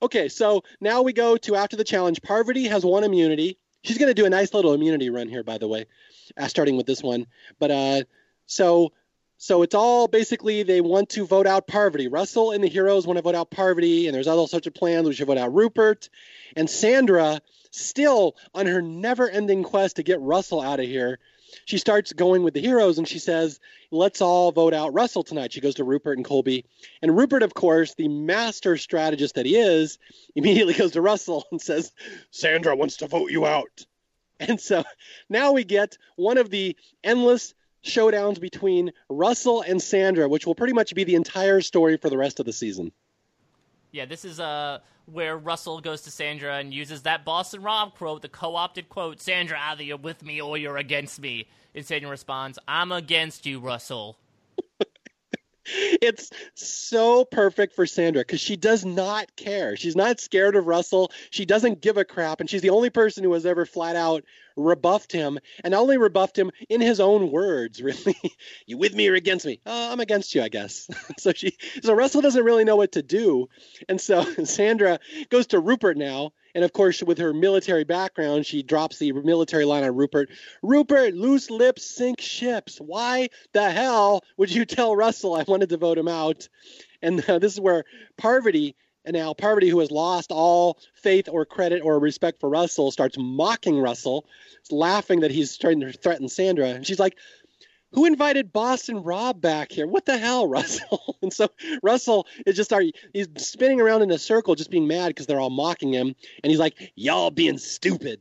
Okay, 0.00 0.30
so 0.30 0.64
now 0.80 1.02
we 1.02 1.12
go 1.12 1.36
to 1.36 1.54
after 1.54 1.76
the 1.76 1.84
challenge. 1.84 2.22
Parvati 2.22 2.64
has 2.68 2.82
one 2.82 3.04
immunity. 3.04 3.58
She's 3.84 3.98
going 3.98 4.08
to 4.08 4.14
do 4.14 4.24
a 4.24 4.30
nice 4.30 4.54
little 4.54 4.72
immunity 4.72 5.10
run 5.10 5.28
here, 5.28 5.44
by 5.44 5.58
the 5.58 5.68
way, 5.68 5.84
uh, 6.38 6.48
starting 6.48 6.78
with 6.78 6.86
this 6.86 7.02
one. 7.02 7.26
But 7.58 7.70
uh, 7.70 8.02
so 8.46 8.92
so 9.42 9.62
it's 9.62 9.74
all 9.74 10.06
basically 10.06 10.62
they 10.62 10.80
want 10.80 11.08
to 11.08 11.26
vote 11.26 11.48
out 11.48 11.66
Parvati. 11.66 12.06
Russell 12.06 12.52
and 12.52 12.62
the 12.62 12.68
heroes 12.68 13.08
want 13.08 13.16
to 13.16 13.22
vote 13.22 13.34
out 13.34 13.50
Parvati, 13.50 14.06
and 14.06 14.14
there's 14.14 14.28
all 14.28 14.46
sorts 14.46 14.68
of 14.68 14.74
plans. 14.74 15.08
We 15.08 15.14
should 15.14 15.26
vote 15.26 15.36
out 15.36 15.52
Rupert. 15.52 16.08
And 16.54 16.70
Sandra, 16.70 17.40
still 17.72 18.36
on 18.54 18.66
her 18.66 18.80
never 18.80 19.28
ending 19.28 19.64
quest 19.64 19.96
to 19.96 20.04
get 20.04 20.20
Russell 20.20 20.60
out 20.60 20.78
of 20.78 20.86
here, 20.86 21.18
she 21.64 21.78
starts 21.78 22.12
going 22.12 22.44
with 22.44 22.54
the 22.54 22.60
heroes 22.60 22.98
and 22.98 23.08
she 23.08 23.18
says, 23.18 23.58
let's 23.90 24.20
all 24.20 24.52
vote 24.52 24.74
out 24.74 24.94
Russell 24.94 25.24
tonight. 25.24 25.52
She 25.52 25.60
goes 25.60 25.74
to 25.74 25.84
Rupert 25.84 26.18
and 26.18 26.24
Colby. 26.24 26.64
And 27.02 27.18
Rupert, 27.18 27.42
of 27.42 27.52
course, 27.52 27.96
the 27.96 28.06
master 28.06 28.76
strategist 28.76 29.34
that 29.34 29.46
he 29.46 29.56
is, 29.56 29.98
immediately 30.36 30.74
goes 30.74 30.92
to 30.92 31.00
Russell 31.00 31.46
and 31.50 31.60
says, 31.60 31.90
Sandra 32.30 32.76
wants 32.76 32.98
to 32.98 33.08
vote 33.08 33.32
you 33.32 33.44
out. 33.44 33.86
And 34.40 34.60
so 34.60 34.82
now 35.28 35.52
we 35.52 35.62
get 35.62 35.98
one 36.16 36.36
of 36.36 36.50
the 36.50 36.76
endless 37.04 37.54
showdowns 37.84 38.40
between 38.40 38.92
Russell 39.08 39.62
and 39.62 39.80
Sandra, 39.82 40.28
which 40.28 40.46
will 40.46 40.54
pretty 40.54 40.72
much 40.72 40.94
be 40.94 41.04
the 41.04 41.14
entire 41.14 41.60
story 41.60 41.96
for 41.96 42.10
the 42.10 42.18
rest 42.18 42.40
of 42.40 42.46
the 42.46 42.52
season. 42.52 42.92
Yeah, 43.90 44.06
this 44.06 44.24
is 44.24 44.40
uh 44.40 44.78
where 45.06 45.36
Russell 45.36 45.80
goes 45.80 46.02
to 46.02 46.10
Sandra 46.10 46.56
and 46.56 46.72
uses 46.72 47.02
that 47.02 47.24
Boston 47.24 47.62
Rob 47.62 47.94
quote, 47.94 48.22
the 48.22 48.28
co-opted 48.28 48.88
quote, 48.88 49.20
"Sandra, 49.20 49.58
either 49.60 49.82
you're 49.82 49.96
with 49.96 50.22
me 50.22 50.40
or 50.40 50.56
you're 50.56 50.78
against 50.78 51.20
me." 51.20 51.48
And 51.74 51.84
Sandra 51.84 52.08
responds, 52.08 52.58
"I'm 52.66 52.92
against 52.92 53.44
you, 53.44 53.60
Russell." 53.60 54.18
it's 55.64 56.30
so 56.54 57.24
perfect 57.24 57.74
for 57.74 57.86
Sandra 57.86 58.22
because 58.22 58.40
she 58.40 58.56
does 58.56 58.84
not 58.84 59.34
care. 59.36 59.76
She's 59.76 59.96
not 59.96 60.20
scared 60.20 60.56
of 60.56 60.66
Russell. 60.66 61.12
She 61.30 61.44
doesn't 61.44 61.80
give 61.80 61.96
a 61.96 62.04
crap, 62.04 62.40
and 62.40 62.48
she's 62.48 62.62
the 62.62 62.70
only 62.70 62.90
person 62.90 63.24
who 63.24 63.32
has 63.34 63.46
ever 63.46 63.66
flat 63.66 63.96
out 63.96 64.24
rebuffed 64.56 65.12
him, 65.12 65.38
and 65.64 65.74
only 65.74 65.98
rebuffed 65.98 66.38
him 66.38 66.50
in 66.68 66.80
his 66.80 67.00
own 67.00 67.30
words. 67.30 67.82
Really, 67.92 68.16
you 68.66 68.78
with 68.78 68.94
me 68.94 69.08
or 69.08 69.14
against 69.14 69.44
me? 69.44 69.60
Uh, 69.66 69.88
I'm 69.90 70.00
against 70.00 70.34
you, 70.34 70.42
I 70.42 70.48
guess. 70.48 70.88
so 71.18 71.32
she, 71.32 71.56
so 71.82 71.92
Russell 71.94 72.20
doesn't 72.20 72.44
really 72.44 72.64
know 72.64 72.76
what 72.76 72.92
to 72.92 73.02
do, 73.02 73.48
and 73.88 74.00
so 74.00 74.22
Sandra 74.44 75.00
goes 75.30 75.48
to 75.48 75.60
Rupert 75.60 75.96
now 75.96 76.32
and 76.54 76.64
of 76.64 76.72
course, 76.72 77.02
with 77.02 77.18
her 77.18 77.32
military 77.32 77.84
background, 77.84 78.44
she 78.44 78.62
drops 78.62 78.98
the 78.98 79.12
military 79.12 79.64
line 79.64 79.84
on 79.84 79.96
Rupert. 79.96 80.30
Rupert, 80.62 81.14
loose 81.14 81.50
lips 81.50 81.84
sink 81.84 82.20
ships. 82.20 82.78
Why 82.78 83.30
the 83.52 83.70
hell 83.70 84.22
would 84.36 84.50
you 84.50 84.64
tell 84.64 84.94
Russell 84.94 85.34
I 85.34 85.44
wanted 85.48 85.70
to 85.70 85.78
vote 85.78 85.98
him 85.98 86.08
out? 86.08 86.48
And 87.00 87.28
uh, 87.28 87.38
this 87.38 87.54
is 87.54 87.60
where 87.60 87.84
Parvati, 88.18 88.76
and 89.04 89.14
now 89.14 89.34
Parvati, 89.34 89.68
who 89.68 89.80
has 89.80 89.90
lost 89.90 90.30
all 90.30 90.78
faith 90.94 91.28
or 91.28 91.44
credit 91.44 91.82
or 91.82 91.98
respect 91.98 92.40
for 92.40 92.48
Russell, 92.48 92.90
starts 92.90 93.16
mocking 93.18 93.78
Russell, 93.78 94.26
laughing 94.70 95.20
that 95.20 95.30
he's 95.30 95.56
trying 95.56 95.80
to 95.80 95.92
threaten 95.92 96.28
Sandra. 96.28 96.68
And 96.68 96.86
she's 96.86 97.00
like, 97.00 97.16
who 97.92 98.06
invited 98.06 98.52
Boston 98.52 99.02
Rob 99.02 99.40
back 99.40 99.70
here? 99.70 99.86
What 99.86 100.06
the 100.06 100.18
hell, 100.18 100.48
Russell? 100.48 101.16
and 101.22 101.32
so 101.32 101.48
Russell 101.82 102.26
is 102.46 102.56
just 102.56 102.70
starting, 102.70 102.92
he's 103.12 103.28
spinning 103.36 103.80
around 103.80 104.02
in 104.02 104.10
a 104.10 104.18
circle, 104.18 104.54
just 104.54 104.70
being 104.70 104.86
mad 104.86 105.08
because 105.08 105.26
they're 105.26 105.40
all 105.40 105.50
mocking 105.50 105.92
him. 105.92 106.14
And 106.42 106.50
he's 106.50 106.60
like, 106.60 106.92
y'all 106.94 107.30
being 107.30 107.58
stupid. 107.58 108.20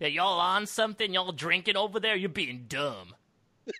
Yeah, 0.00 0.08
y'all 0.08 0.40
on 0.40 0.66
something? 0.66 1.14
Y'all 1.14 1.32
drinking 1.32 1.76
over 1.76 2.00
there? 2.00 2.16
You're 2.16 2.28
being 2.28 2.66
dumb. 2.68 3.14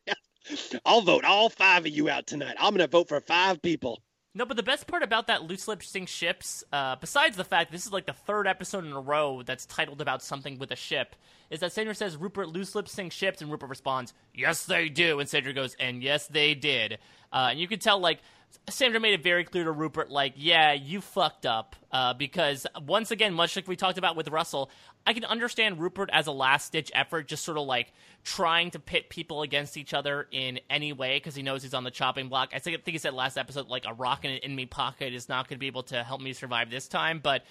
I'll 0.86 1.02
vote 1.02 1.24
all 1.24 1.50
five 1.50 1.84
of 1.84 1.92
you 1.92 2.08
out 2.08 2.26
tonight. 2.26 2.56
I'm 2.58 2.74
going 2.74 2.86
to 2.86 2.86
vote 2.86 3.08
for 3.08 3.20
five 3.20 3.60
people. 3.62 4.02
No, 4.34 4.46
but 4.46 4.56
the 4.56 4.62
best 4.62 4.86
part 4.86 5.02
about 5.02 5.26
that 5.26 5.42
loose 5.42 5.68
lip 5.68 5.82
sink 5.82 6.08
ships, 6.08 6.64
uh, 6.72 6.96
besides 6.96 7.36
the 7.36 7.44
fact 7.44 7.70
this 7.70 7.84
is 7.84 7.92
like 7.92 8.06
the 8.06 8.14
third 8.14 8.46
episode 8.46 8.86
in 8.86 8.92
a 8.92 9.00
row 9.00 9.42
that's 9.42 9.66
titled 9.66 10.00
about 10.00 10.22
something 10.22 10.58
with 10.58 10.70
a 10.70 10.76
ship, 10.76 11.14
is 11.50 11.60
that 11.60 11.72
Sandra 11.72 11.94
says 11.94 12.16
Rupert 12.16 12.48
loose 12.48 12.74
lip 12.74 12.88
sink 12.88 13.12
ships, 13.12 13.42
and 13.42 13.50
Rupert 13.50 13.68
responds, 13.68 14.14
"Yes, 14.32 14.64
they 14.64 14.88
do," 14.88 15.20
and 15.20 15.28
Sandra 15.28 15.52
goes, 15.52 15.74
"And 15.78 16.02
yes, 16.02 16.26
they 16.28 16.54
did." 16.54 16.98
Uh, 17.30 17.48
and 17.50 17.60
you 17.60 17.68
can 17.68 17.78
tell 17.78 17.98
like 17.98 18.20
Sandra 18.68 19.00
made 19.00 19.14
it 19.14 19.22
very 19.22 19.44
clear 19.44 19.64
to 19.64 19.72
Rupert, 19.72 20.10
like, 20.10 20.34
yeah, 20.36 20.72
you 20.72 21.00
fucked 21.00 21.46
up. 21.46 21.76
Uh, 21.90 22.14
because 22.14 22.66
once 22.86 23.10
again, 23.10 23.34
much 23.34 23.56
like 23.56 23.68
we 23.68 23.76
talked 23.76 23.98
about 23.98 24.16
with 24.16 24.28
Russell, 24.28 24.70
I 25.06 25.12
can 25.12 25.24
understand 25.24 25.80
Rupert 25.80 26.10
as 26.12 26.26
a 26.26 26.32
last 26.32 26.72
ditch 26.72 26.90
effort, 26.94 27.26
just 27.26 27.44
sort 27.44 27.58
of 27.58 27.66
like 27.66 27.92
trying 28.24 28.70
to 28.70 28.78
pit 28.78 29.08
people 29.10 29.42
against 29.42 29.76
each 29.76 29.92
other 29.92 30.28
in 30.30 30.60
any 30.70 30.92
way 30.92 31.16
because 31.16 31.34
he 31.34 31.42
knows 31.42 31.62
he's 31.62 31.74
on 31.74 31.84
the 31.84 31.90
chopping 31.90 32.28
block. 32.28 32.50
I 32.54 32.60
think, 32.60 32.80
he 32.84 32.98
said 32.98 33.14
last 33.14 33.36
episode, 33.36 33.68
like, 33.68 33.84
a 33.86 33.92
rock 33.92 34.24
in 34.24 34.30
an 34.30 34.38
enemy 34.38 34.66
pocket 34.66 35.12
is 35.12 35.28
not 35.28 35.48
going 35.48 35.56
to 35.56 35.60
be 35.60 35.66
able 35.66 35.82
to 35.84 36.02
help 36.02 36.20
me 36.20 36.32
survive 36.32 36.70
this 36.70 36.88
time. 36.88 37.20
But 37.22 37.44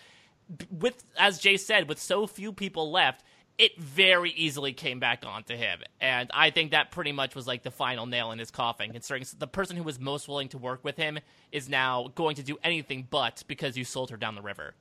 with, 0.71 1.03
as 1.17 1.39
Jay 1.39 1.57
said, 1.57 1.87
with 1.87 1.99
so 1.99 2.25
few 2.25 2.53
people 2.53 2.91
left, 2.91 3.23
it 3.57 3.79
very 3.79 4.31
easily 4.31 4.73
came 4.73 4.99
back 4.99 5.23
onto 5.25 5.55
him. 5.55 5.81
And 5.99 6.29
I 6.33 6.49
think 6.49 6.71
that 6.71 6.91
pretty 6.91 7.11
much 7.11 7.35
was 7.35 7.47
like 7.47 7.63
the 7.63 7.71
final 7.71 8.05
nail 8.05 8.31
in 8.31 8.39
his 8.39 8.51
coffin, 8.51 8.91
considering 8.91 9.25
the 9.37 9.47
person 9.47 9.77
who 9.77 9.83
was 9.83 9.99
most 9.99 10.27
willing 10.27 10.49
to 10.49 10.57
work 10.57 10.83
with 10.83 10.97
him 10.97 11.19
is 11.51 11.69
now 11.69 12.11
going 12.15 12.35
to 12.37 12.43
do 12.43 12.57
anything 12.63 13.07
but 13.09 13.43
because 13.47 13.77
you 13.77 13.83
sold 13.83 14.09
her 14.09 14.17
down 14.17 14.35
the 14.35 14.41
river. 14.41 14.73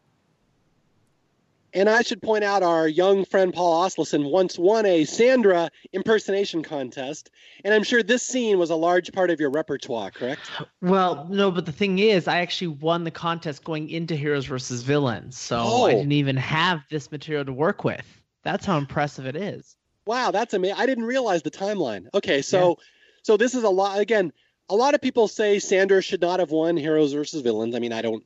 And 1.73 1.89
I 1.89 2.03
should 2.03 2.21
point 2.21 2.43
out 2.43 2.63
our 2.63 2.89
young 2.89 3.25
friend 3.25 3.55
Paul 3.55 3.85
Asleson 3.85 4.29
once 4.29 4.59
won 4.59 4.87
a 4.87 5.05
Sandra 5.05 5.71
impersonation 5.93 6.63
contest. 6.63 7.31
And 7.65 7.73
I'm 7.73 7.85
sure 7.85 8.03
this 8.03 8.25
scene 8.25 8.59
was 8.59 8.71
a 8.71 8.77
large 8.77 9.13
part 9.13 9.31
of 9.31 9.39
your 9.39 9.51
repertoire, 9.51 10.11
correct? 10.11 10.51
Well, 10.83 11.29
no, 11.31 11.51
but 11.51 11.67
the 11.67 11.73
thing 11.73 12.01
is, 12.01 12.27
I 12.27 12.41
actually 12.41 12.69
won 12.69 13.05
the 13.05 13.11
contest 13.11 13.63
going 13.63 13.89
into 13.89 14.17
Heroes 14.17 14.47
versus 14.47 14.83
Villains. 14.83 15.39
So 15.39 15.59
oh. 15.61 15.85
I 15.87 15.93
didn't 15.93 16.13
even 16.13 16.37
have 16.37 16.83
this 16.91 17.11
material 17.13 17.45
to 17.45 17.53
work 17.53 17.85
with. 17.85 18.20
That's 18.43 18.65
how 18.65 18.79
impressive 18.79 19.27
it 19.27 19.37
is. 19.37 19.77
Wow, 20.07 20.31
that's 20.31 20.55
amazing. 20.55 20.77
I 20.79 20.87
didn't 20.87 21.05
realize 21.05 21.43
the 21.43 21.51
timeline. 21.51 22.07
Okay, 22.15 22.43
so 22.43 22.71
yeah. 22.71 22.85
so 23.23 23.37
this 23.37 23.55
is 23.55 23.65
a 23.65 23.71
lot 23.71 23.99
again, 23.99 24.33
a 24.69 24.75
lot 24.75 24.95
of 24.95 25.01
people 25.01 25.29
say 25.29 25.59
Sanders 25.59 26.05
should 26.05 26.23
not 26.23 26.41
have 26.41 26.51
won 26.51 26.77
Heroes 26.77 27.13
versus 27.13 27.43
Villains. 27.43 27.75
I 27.75 27.79
mean, 27.79 27.93
I 27.93 28.03
don't 28.03 28.25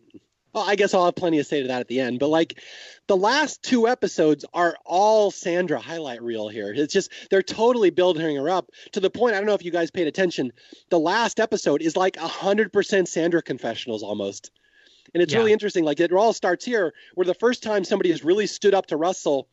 well, 0.55 0.65
I 0.65 0.77
guess 0.77 0.95
I'll 0.95 1.07
have 1.07 1.17
plenty 1.17 1.39
to 1.39 1.45
say 1.45 1.63
to 1.63 1.69
that 1.69 1.81
at 1.81 1.89
the 1.89 2.01
end, 2.01 2.21
but 2.21 2.29
like 2.29 2.61
the 3.09 3.17
last 3.17 3.63
two 3.63 3.89
episodes 3.89 4.45
are 4.55 4.77
all 4.85 5.33
Sandra 5.33 5.81
highlight 5.81 6.23
reel 6.23 6.49
here. 6.49 6.73
It's 6.73 6.93
just 6.93 7.11
they're 7.29 7.43
totally 7.43 7.91
building 7.91 8.37
her 8.37 8.49
up 8.49 8.71
to 8.93 9.01
the 9.01 9.11
point. 9.11 9.35
I 9.35 9.39
don't 9.39 9.47
know 9.47 9.55
if 9.55 9.65
you 9.65 9.73
guys 9.73 9.91
paid 9.91 10.07
attention. 10.07 10.53
The 10.91 10.99
last 10.99 11.41
episode 11.41 11.83
is 11.83 11.97
like 11.97 12.17
hundred 12.17 12.73
percent 12.73 13.09
Sandra 13.09 13.43
confessionals 13.43 14.05
almost, 14.05 14.53
and 15.13 15.23
it's 15.23 15.33
yeah. 15.33 15.41
really 15.41 15.53
interesting. 15.53 15.85
Like 15.85 15.99
it 15.99 16.13
all 16.13 16.33
starts 16.33 16.65
here, 16.65 16.95
where 17.15 17.27
the 17.27 17.35
first 17.35 17.65
time 17.65 17.83
somebody 17.83 18.11
has 18.11 18.23
really 18.23 18.47
stood 18.47 18.75
up 18.75 18.87
to 18.87 18.97
Russell 18.97 19.49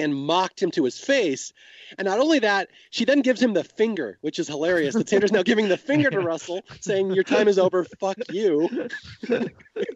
and 0.00 0.14
mocked 0.14 0.62
him 0.62 0.70
to 0.72 0.84
his 0.84 0.98
face. 0.98 1.52
And 1.98 2.06
not 2.06 2.18
only 2.20 2.38
that, 2.40 2.68
she 2.90 3.04
then 3.04 3.20
gives 3.20 3.42
him 3.42 3.52
the 3.52 3.64
finger, 3.64 4.18
which 4.20 4.38
is 4.38 4.46
hilarious. 4.48 4.94
That 4.94 5.08
Sandra's 5.08 5.32
now 5.32 5.42
giving 5.42 5.68
the 5.68 5.76
finger 5.76 6.10
to 6.10 6.20
Russell, 6.32 6.62
saying, 6.80 7.12
"Your 7.12 7.24
time 7.24 7.48
is 7.48 7.58
over. 7.58 7.84
Fuck 7.84 8.18
you." 8.30 8.88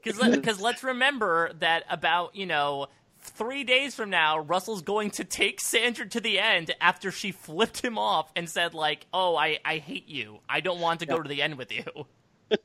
Because 0.02 0.60
let's 0.60 0.84
remember 0.84 1.52
that 1.60 1.84
about 1.90 2.36
you 2.36 2.46
know 2.46 2.88
three 3.24 3.64
days 3.64 3.94
from 3.94 4.10
now, 4.10 4.38
Russell's 4.38 4.82
going 4.82 5.10
to 5.12 5.24
take 5.24 5.60
Sandra 5.60 6.06
to 6.08 6.20
the 6.20 6.38
end 6.38 6.74
after 6.80 7.10
she 7.10 7.32
flipped 7.32 7.82
him 7.82 7.98
off 7.98 8.30
and 8.36 8.48
said 8.48 8.74
like, 8.74 9.06
"Oh, 9.12 9.36
I 9.36 9.58
I 9.64 9.78
hate 9.78 10.08
you. 10.08 10.40
I 10.48 10.60
don't 10.60 10.80
want 10.80 11.00
to 11.00 11.06
go 11.06 11.22
to 11.22 11.28
the 11.28 11.42
end 11.42 11.56
with 11.56 11.72
you." 11.72 12.06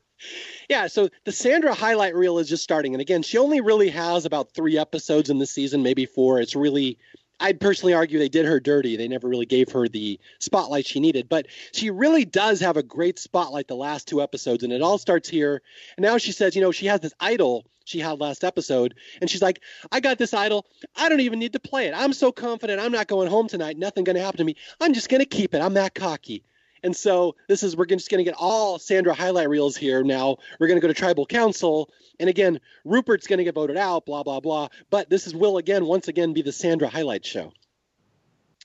yeah, 0.68 0.86
so 0.86 1.08
the 1.24 1.32
Sandra 1.32 1.74
highlight 1.74 2.14
reel 2.14 2.38
is 2.38 2.48
just 2.48 2.62
starting, 2.62 2.94
and 2.94 3.00
again, 3.00 3.22
she 3.22 3.38
only 3.38 3.60
really 3.60 3.88
has 3.90 4.24
about 4.24 4.52
three 4.52 4.78
episodes 4.78 5.30
in 5.30 5.38
the 5.38 5.46
season, 5.46 5.82
maybe 5.82 6.06
four. 6.06 6.40
It's 6.40 6.54
really 6.54 6.98
I'd 7.40 7.60
personally 7.60 7.94
argue 7.94 8.18
they 8.18 8.28
did 8.28 8.46
her 8.46 8.60
dirty. 8.60 8.96
They 8.96 9.08
never 9.08 9.28
really 9.28 9.46
gave 9.46 9.72
her 9.72 9.88
the 9.88 10.20
spotlight 10.38 10.86
she 10.86 11.00
needed, 11.00 11.28
but 11.28 11.46
she 11.72 11.90
really 11.90 12.24
does 12.24 12.60
have 12.60 12.76
a 12.76 12.82
great 12.82 13.18
spotlight 13.18 13.66
the 13.66 13.76
last 13.76 14.06
two 14.06 14.22
episodes, 14.22 14.62
and 14.62 14.72
it 14.72 14.82
all 14.82 14.98
starts 14.98 15.28
here. 15.28 15.62
And 15.96 16.04
now 16.04 16.18
she 16.18 16.32
says, 16.32 16.54
you 16.54 16.62
know, 16.62 16.72
she 16.72 16.86
has 16.86 17.00
this 17.00 17.14
idol 17.18 17.64
she 17.84 17.98
had 17.98 18.20
last 18.20 18.44
episode, 18.44 18.94
and 19.20 19.28
she's 19.28 19.42
like, 19.42 19.60
I 19.90 20.00
got 20.00 20.16
this 20.16 20.32
idol. 20.32 20.66
I 20.94 21.08
don't 21.08 21.20
even 21.20 21.38
need 21.40 21.54
to 21.54 21.60
play 21.60 21.86
it. 21.88 21.94
I'm 21.96 22.12
so 22.12 22.30
confident. 22.30 22.80
I'm 22.80 22.92
not 22.92 23.08
going 23.08 23.28
home 23.28 23.48
tonight. 23.48 23.76
Nothing 23.78 24.04
going 24.04 24.16
to 24.16 24.22
happen 24.22 24.38
to 24.38 24.44
me. 24.44 24.54
I'm 24.80 24.94
just 24.94 25.08
going 25.08 25.20
to 25.20 25.26
keep 25.26 25.54
it. 25.54 25.60
I'm 25.60 25.74
that 25.74 25.94
cocky. 25.94 26.44
And 26.82 26.96
so 26.96 27.36
this 27.48 27.62
is 27.62 27.76
we're 27.76 27.86
just 27.86 28.10
going 28.10 28.24
to 28.24 28.30
get 28.30 28.38
all 28.38 28.78
Sandra 28.78 29.14
highlight 29.14 29.48
reels 29.48 29.76
here 29.76 30.02
now. 30.02 30.38
We're 30.58 30.66
going 30.66 30.80
to 30.80 30.82
go 30.86 30.88
to 30.88 30.94
tribal 30.94 31.26
council, 31.26 31.90
and 32.18 32.28
again, 32.28 32.60
Rupert's 32.84 33.26
going 33.26 33.38
to 33.38 33.44
get 33.44 33.54
voted 33.54 33.76
out. 33.76 34.06
Blah 34.06 34.22
blah 34.22 34.40
blah. 34.40 34.68
But 34.90 35.10
this 35.10 35.26
is 35.26 35.34
will 35.34 35.58
again 35.58 35.84
once 35.86 36.08
again 36.08 36.32
be 36.32 36.42
the 36.42 36.52
Sandra 36.52 36.88
highlight 36.88 37.24
show. 37.24 37.52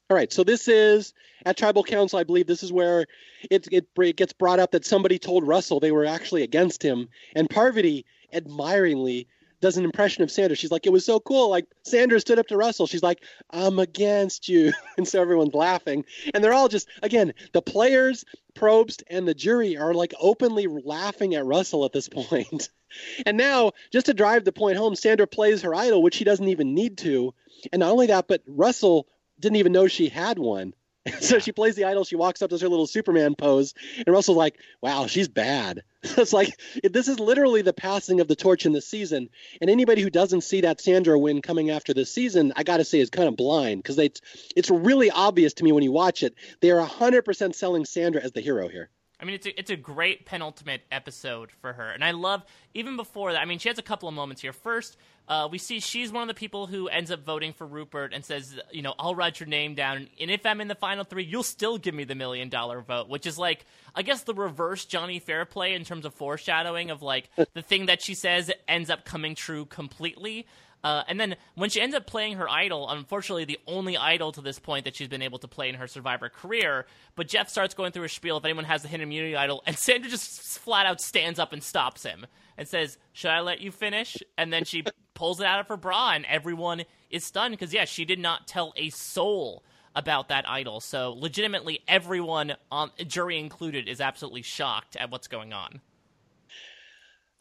All 0.07 0.15
right, 0.15 0.31
so 0.31 0.43
this 0.43 0.67
is 0.67 1.13
at 1.45 1.57
tribal 1.57 1.83
council. 1.83 2.19
I 2.19 2.23
believe 2.23 2.45
this 2.45 2.61
is 2.61 2.71
where 2.71 3.07
it, 3.49 3.67
it, 3.71 3.87
it 3.97 4.15
gets 4.15 4.33
brought 4.33 4.59
up 4.59 4.71
that 4.71 4.85
somebody 4.85 5.17
told 5.17 5.47
Russell 5.47 5.79
they 5.79 5.91
were 5.91 6.05
actually 6.05 6.43
against 6.43 6.83
him, 6.83 7.09
and 7.35 7.49
Parvati 7.49 8.05
admiringly 8.31 9.27
does 9.65 9.77
an 9.77 9.83
impression 9.83 10.21
of 10.21 10.29
Sandra. 10.29 10.55
She's 10.55 10.69
like, 10.69 10.85
it 10.85 10.91
was 10.91 11.03
so 11.03 11.19
cool. 11.19 11.49
Like 11.49 11.65
Sandra 11.83 12.19
stood 12.19 12.37
up 12.37 12.45
to 12.47 12.57
Russell. 12.57 12.85
She's 12.85 13.01
like, 13.01 13.23
I'm 13.49 13.79
against 13.79 14.47
you. 14.47 14.73
And 14.97 15.07
so 15.07 15.19
everyone's 15.19 15.55
laughing. 15.55 16.05
And 16.33 16.41
they're 16.43 16.53
all 16.53 16.69
just, 16.69 16.87
again, 17.01 17.33
the 17.51 17.61
players, 17.61 18.23
Probst, 18.53 19.01
and 19.07 19.27
the 19.27 19.33
jury 19.33 19.75
are 19.75 19.93
like 19.93 20.13
openly 20.19 20.67
laughing 20.67 21.33
at 21.33 21.45
Russell 21.45 21.83
at 21.83 21.91
this 21.91 22.07
point. 22.07 22.69
and 23.25 23.35
now, 23.35 23.71
just 23.91 24.05
to 24.05 24.13
drive 24.13 24.45
the 24.45 24.53
point 24.53 24.77
home, 24.77 24.95
Sandra 24.95 25.27
plays 25.27 25.63
her 25.63 25.73
idol, 25.75 26.01
which 26.01 26.15
she 26.15 26.23
doesn't 26.23 26.47
even 26.47 26.75
need 26.75 26.99
to. 26.99 27.33
And 27.73 27.79
not 27.79 27.91
only 27.91 28.07
that, 28.07 28.27
but 28.27 28.43
Russell 28.47 29.07
didn't 29.39 29.57
even 29.57 29.73
know 29.73 29.87
she 29.87 30.07
had 30.07 30.37
one. 30.37 30.73
so 31.19 31.39
she 31.39 31.51
plays 31.51 31.75
the 31.75 31.83
idol. 31.83 32.03
She 32.03 32.15
walks 32.15 32.41
up, 32.41 32.49
does 32.49 32.61
her 32.61 32.69
little 32.69 32.87
Superman 32.87 33.35
pose, 33.35 33.73
and 33.97 34.07
Russell's 34.07 34.37
like, 34.37 34.57
"Wow, 34.81 35.07
she's 35.07 35.27
bad." 35.27 35.83
it's 36.03 36.33
like 36.33 36.59
this 36.83 37.07
is 37.07 37.19
literally 37.19 37.61
the 37.61 37.73
passing 37.73 38.19
of 38.21 38.27
the 38.27 38.35
torch 38.35 38.65
in 38.65 38.73
the 38.73 38.81
season. 38.81 39.29
And 39.61 39.69
anybody 39.69 40.01
who 40.01 40.09
doesn't 40.09 40.41
see 40.41 40.61
that 40.61 40.81
Sandra 40.81 41.17
win 41.17 41.41
coming 41.41 41.69
after 41.69 41.93
this 41.93 42.11
season, 42.11 42.53
I 42.55 42.63
got 42.63 42.77
to 42.77 42.85
say, 42.85 42.99
is 42.99 43.09
kind 43.09 43.27
of 43.27 43.35
blind 43.35 43.83
because 43.83 43.99
it's 43.99 44.21
it's 44.55 44.69
really 44.69 45.11
obvious 45.11 45.53
to 45.55 45.63
me 45.63 45.71
when 45.71 45.83
you 45.83 45.91
watch 45.91 46.23
it. 46.23 46.35
They 46.61 46.71
are 46.71 46.81
hundred 46.81 47.23
percent 47.23 47.55
selling 47.55 47.85
Sandra 47.85 48.21
as 48.21 48.31
the 48.31 48.41
hero 48.41 48.67
here. 48.67 48.89
I 49.19 49.25
mean, 49.25 49.35
it's 49.35 49.45
a, 49.45 49.59
it's 49.59 49.71
a 49.71 49.75
great 49.75 50.25
penultimate 50.25 50.81
episode 50.91 51.51
for 51.61 51.73
her, 51.73 51.89
and 51.89 52.03
I 52.03 52.11
love 52.11 52.43
even 52.73 52.97
before 52.97 53.33
that. 53.33 53.41
I 53.41 53.45
mean, 53.45 53.59
she 53.59 53.69
has 53.69 53.77
a 53.77 53.83
couple 53.83 54.09
of 54.09 54.15
moments 54.15 54.41
here. 54.41 54.53
First, 54.53 54.97
uh, 55.27 55.47
we 55.51 55.57
see 55.57 55.79
she's 55.79 56.11
one 56.11 56.21
of 56.21 56.27
the 56.27 56.39
people 56.39 56.67
who 56.67 56.87
ends 56.87 57.11
up 57.11 57.23
voting 57.23 57.53
for 57.53 57.65
Rupert 57.65 58.13
and 58.13 58.23
says, 58.23 58.59
you 58.71 58.81
know, 58.81 58.93
I'll 58.99 59.15
write 59.15 59.39
your 59.39 59.47
name 59.47 59.73
down, 59.73 60.07
and 60.19 60.29
if 60.31 60.45
I'm 60.45 60.61
in 60.61 60.67
the 60.67 60.75
final 60.75 61.03
three, 61.03 61.23
you'll 61.23 61.43
still 61.43 61.77
give 61.77 61.95
me 61.95 62.03
the 62.03 62.15
million 62.15 62.49
dollar 62.49 62.81
vote, 62.81 63.09
which 63.09 63.25
is 63.25 63.37
like, 63.37 63.65
I 63.95 64.01
guess, 64.01 64.23
the 64.23 64.33
reverse 64.33 64.85
Johnny 64.85 65.19
Fairplay 65.19 65.73
in 65.73 65.83
terms 65.83 66.05
of 66.05 66.13
foreshadowing 66.13 66.91
of 66.91 67.01
like 67.01 67.29
the 67.53 67.61
thing 67.61 67.87
that 67.87 68.01
she 68.01 68.13
says 68.13 68.51
ends 68.67 68.89
up 68.89 69.05
coming 69.05 69.35
true 69.35 69.65
completely. 69.65 70.45
Uh, 70.83 71.03
and 71.07 71.19
then 71.19 71.35
when 71.55 71.69
she 71.69 71.81
ends 71.81 71.95
up 71.95 72.05
playing 72.05 72.37
her 72.37 72.47
idol, 72.47 72.89
unfortunately 72.89 73.45
the 73.45 73.59
only 73.65 73.97
idol 73.97 74.31
to 74.31 74.41
this 74.41 74.59
point 74.59 74.85
that 74.85 74.95
she's 74.95 75.07
been 75.07 75.21
able 75.21 75.39
to 75.39 75.47
play 75.47 75.67
in 75.67 75.75
her 75.75 75.87
Survivor 75.87 76.29
career, 76.29 76.85
but 77.15 77.27
Jeff 77.27 77.49
starts 77.49 77.73
going 77.73 77.91
through 77.91 78.03
a 78.03 78.09
spiel 78.09 78.37
if 78.37 78.45
anyone 78.45 78.65
has 78.65 78.83
the 78.83 78.87
hidden 78.87 79.05
immunity 79.07 79.35
idol, 79.35 79.63
and 79.65 79.77
Sandra 79.77 80.09
just 80.09 80.59
flat 80.59 80.85
out 80.85 81.01
stands 81.01 81.39
up 81.39 81.53
and 81.53 81.63
stops 81.63 82.03
him 82.03 82.27
and 82.57 82.67
says, 82.67 82.97
"Should 83.13 83.31
I 83.31 83.39
let 83.41 83.61
you 83.61 83.71
finish?" 83.71 84.17
And 84.37 84.53
then 84.53 84.63
she 84.63 84.83
pulls 85.15 85.39
it 85.39 85.47
out 85.47 85.59
of 85.59 85.67
her 85.69 85.77
bra, 85.77 86.11
and 86.11 86.25
everyone 86.25 86.83
is 87.09 87.23
stunned 87.23 87.53
because 87.53 87.73
yeah, 87.73 87.85
she 87.85 88.05
did 88.05 88.19
not 88.19 88.47
tell 88.47 88.73
a 88.77 88.89
soul 88.91 89.63
about 89.95 90.27
that 90.27 90.47
idol. 90.47 90.81
So 90.81 91.13
legitimately, 91.17 91.79
everyone, 91.87 92.53
on 92.71 92.91
jury 93.07 93.39
included, 93.39 93.87
is 93.87 94.01
absolutely 94.01 94.41
shocked 94.41 94.95
at 94.97 95.09
what's 95.09 95.27
going 95.27 95.53
on. 95.53 95.81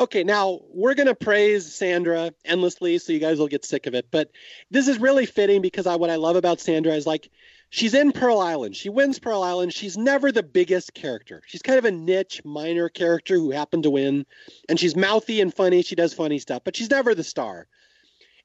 Okay, 0.01 0.25
now 0.25 0.61
we're 0.71 0.95
going 0.95 1.07
to 1.07 1.15
praise 1.15 1.73
Sandra 1.73 2.33
endlessly, 2.45 2.99
so 2.99 3.13
you 3.13 3.21
guys 3.21 3.39
will 3.39 3.47
get 3.47 3.65
sick 3.65 3.87
of 3.87 3.95
it. 3.95 4.09
But 4.11 4.31
this 4.69 4.89
is 4.89 4.99
really 4.99 5.25
fitting 5.25 5.63
because 5.63 5.87
I, 5.87 5.95
what 5.95 6.11
I 6.11 6.17
love 6.17 6.35
about 6.35 6.59
Sandra 6.59 6.95
is 6.95 7.07
like 7.07 7.31
she's 7.71 7.95
in 7.95 8.11
Pearl 8.11 8.41
Island. 8.41 8.75
She 8.75 8.89
wins 8.89 9.21
Pearl 9.21 9.45
Island. 9.45 9.73
She's 9.73 9.97
never 9.97 10.33
the 10.33 10.43
biggest 10.43 10.95
character. 10.95 11.43
She's 11.47 11.63
kind 11.63 11.79
of 11.79 11.85
a 11.85 11.93
niche, 11.93 12.45
minor 12.45 12.89
character 12.89 13.37
who 13.37 13.53
happened 13.53 13.85
to 13.85 13.91
win. 13.91 14.27
And 14.69 14.81
she's 14.81 14.97
mouthy 14.97 15.41
and 15.41 15.55
funny. 15.55 15.83
She 15.83 15.95
does 15.95 16.13
funny 16.13 16.41
stuff, 16.41 16.63
but 16.65 16.75
she's 16.75 16.91
never 16.91 17.15
the 17.15 17.23
star. 17.23 17.69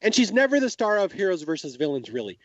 And 0.04 0.14
she's 0.14 0.32
never 0.32 0.60
the 0.60 0.70
star 0.70 1.00
of 1.00 1.12
Heroes 1.12 1.42
versus 1.42 1.78
Villains, 1.78 2.12
really, 2.12 2.38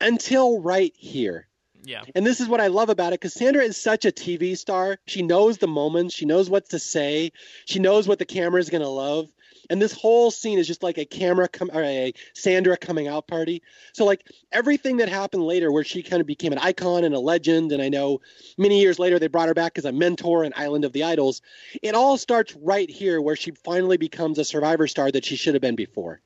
until 0.00 0.60
right 0.60 0.92
here. 0.96 1.46
Yeah. 1.84 2.02
And 2.14 2.26
this 2.26 2.40
is 2.40 2.48
what 2.48 2.60
I 2.60 2.66
love 2.66 2.90
about 2.90 3.12
it 3.12 3.20
because 3.20 3.34
Sandra 3.34 3.62
is 3.62 3.76
such 3.76 4.04
a 4.04 4.12
TV 4.12 4.56
star. 4.56 4.98
She 5.06 5.22
knows 5.22 5.58
the 5.58 5.68
moments, 5.68 6.14
she 6.14 6.26
knows 6.26 6.50
what 6.50 6.68
to 6.70 6.78
say, 6.78 7.32
she 7.66 7.78
knows 7.78 8.08
what 8.08 8.18
the 8.18 8.24
camera 8.24 8.60
is 8.60 8.70
going 8.70 8.82
to 8.82 8.88
love. 8.88 9.28
And 9.70 9.82
this 9.82 9.92
whole 9.92 10.30
scene 10.30 10.58
is 10.58 10.66
just 10.66 10.82
like 10.82 10.98
a 10.98 11.04
camera 11.04 11.46
come 11.48 11.70
or 11.72 11.82
a 11.82 12.14
Sandra 12.34 12.76
coming 12.76 13.06
out 13.06 13.26
party. 13.26 13.62
So 13.92 14.04
like 14.04 14.26
everything 14.50 14.98
that 14.98 15.08
happened 15.08 15.44
later, 15.44 15.70
where 15.70 15.84
she 15.84 16.02
kind 16.02 16.20
of 16.20 16.26
became 16.26 16.52
an 16.52 16.58
icon 16.58 17.04
and 17.04 17.14
a 17.14 17.20
legend, 17.20 17.72
and 17.72 17.82
I 17.82 17.88
know 17.88 18.20
many 18.56 18.80
years 18.80 18.98
later 18.98 19.18
they 19.18 19.26
brought 19.26 19.48
her 19.48 19.54
back 19.54 19.76
as 19.76 19.84
a 19.84 19.92
mentor 19.92 20.44
in 20.44 20.52
Island 20.56 20.84
of 20.84 20.92
the 20.92 21.04
Idols. 21.04 21.42
It 21.82 21.94
all 21.94 22.16
starts 22.16 22.54
right 22.56 22.88
here, 22.88 23.20
where 23.20 23.36
she 23.36 23.50
finally 23.50 23.98
becomes 23.98 24.38
a 24.38 24.44
Survivor 24.44 24.86
star 24.86 25.10
that 25.10 25.24
she 25.24 25.36
should 25.36 25.54
have 25.54 25.62
been 25.62 25.76
before. 25.76 26.20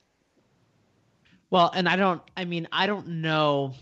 Well, 1.51 1.71
and 1.75 1.89
I 1.89 1.97
don't. 1.97 2.23
I 2.37 2.45
mean, 2.45 2.69
I 2.71 2.87
don't 2.87 3.09
know 3.09 3.75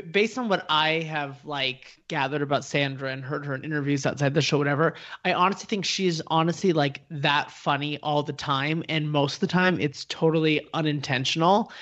based 0.00 0.38
on 0.38 0.48
what 0.48 0.66
I 0.68 1.00
have 1.02 1.44
like 1.44 2.00
gathered 2.08 2.42
about 2.42 2.64
Sandra 2.64 3.10
and 3.10 3.24
heard 3.24 3.44
her 3.46 3.54
in 3.54 3.64
interviews 3.64 4.06
outside 4.06 4.34
the 4.34 4.42
show, 4.42 4.58
whatever, 4.58 4.94
I 5.24 5.32
honestly 5.32 5.66
think 5.66 5.84
she's 5.84 6.22
honestly 6.28 6.72
like 6.72 7.02
that 7.10 7.50
funny 7.50 7.98
all 8.02 8.22
the 8.22 8.32
time, 8.32 8.84
and 8.88 9.10
most 9.10 9.34
of 9.34 9.40
the 9.40 9.46
time 9.46 9.80
it's 9.80 10.04
totally 10.06 10.68
unintentional. 10.74 11.72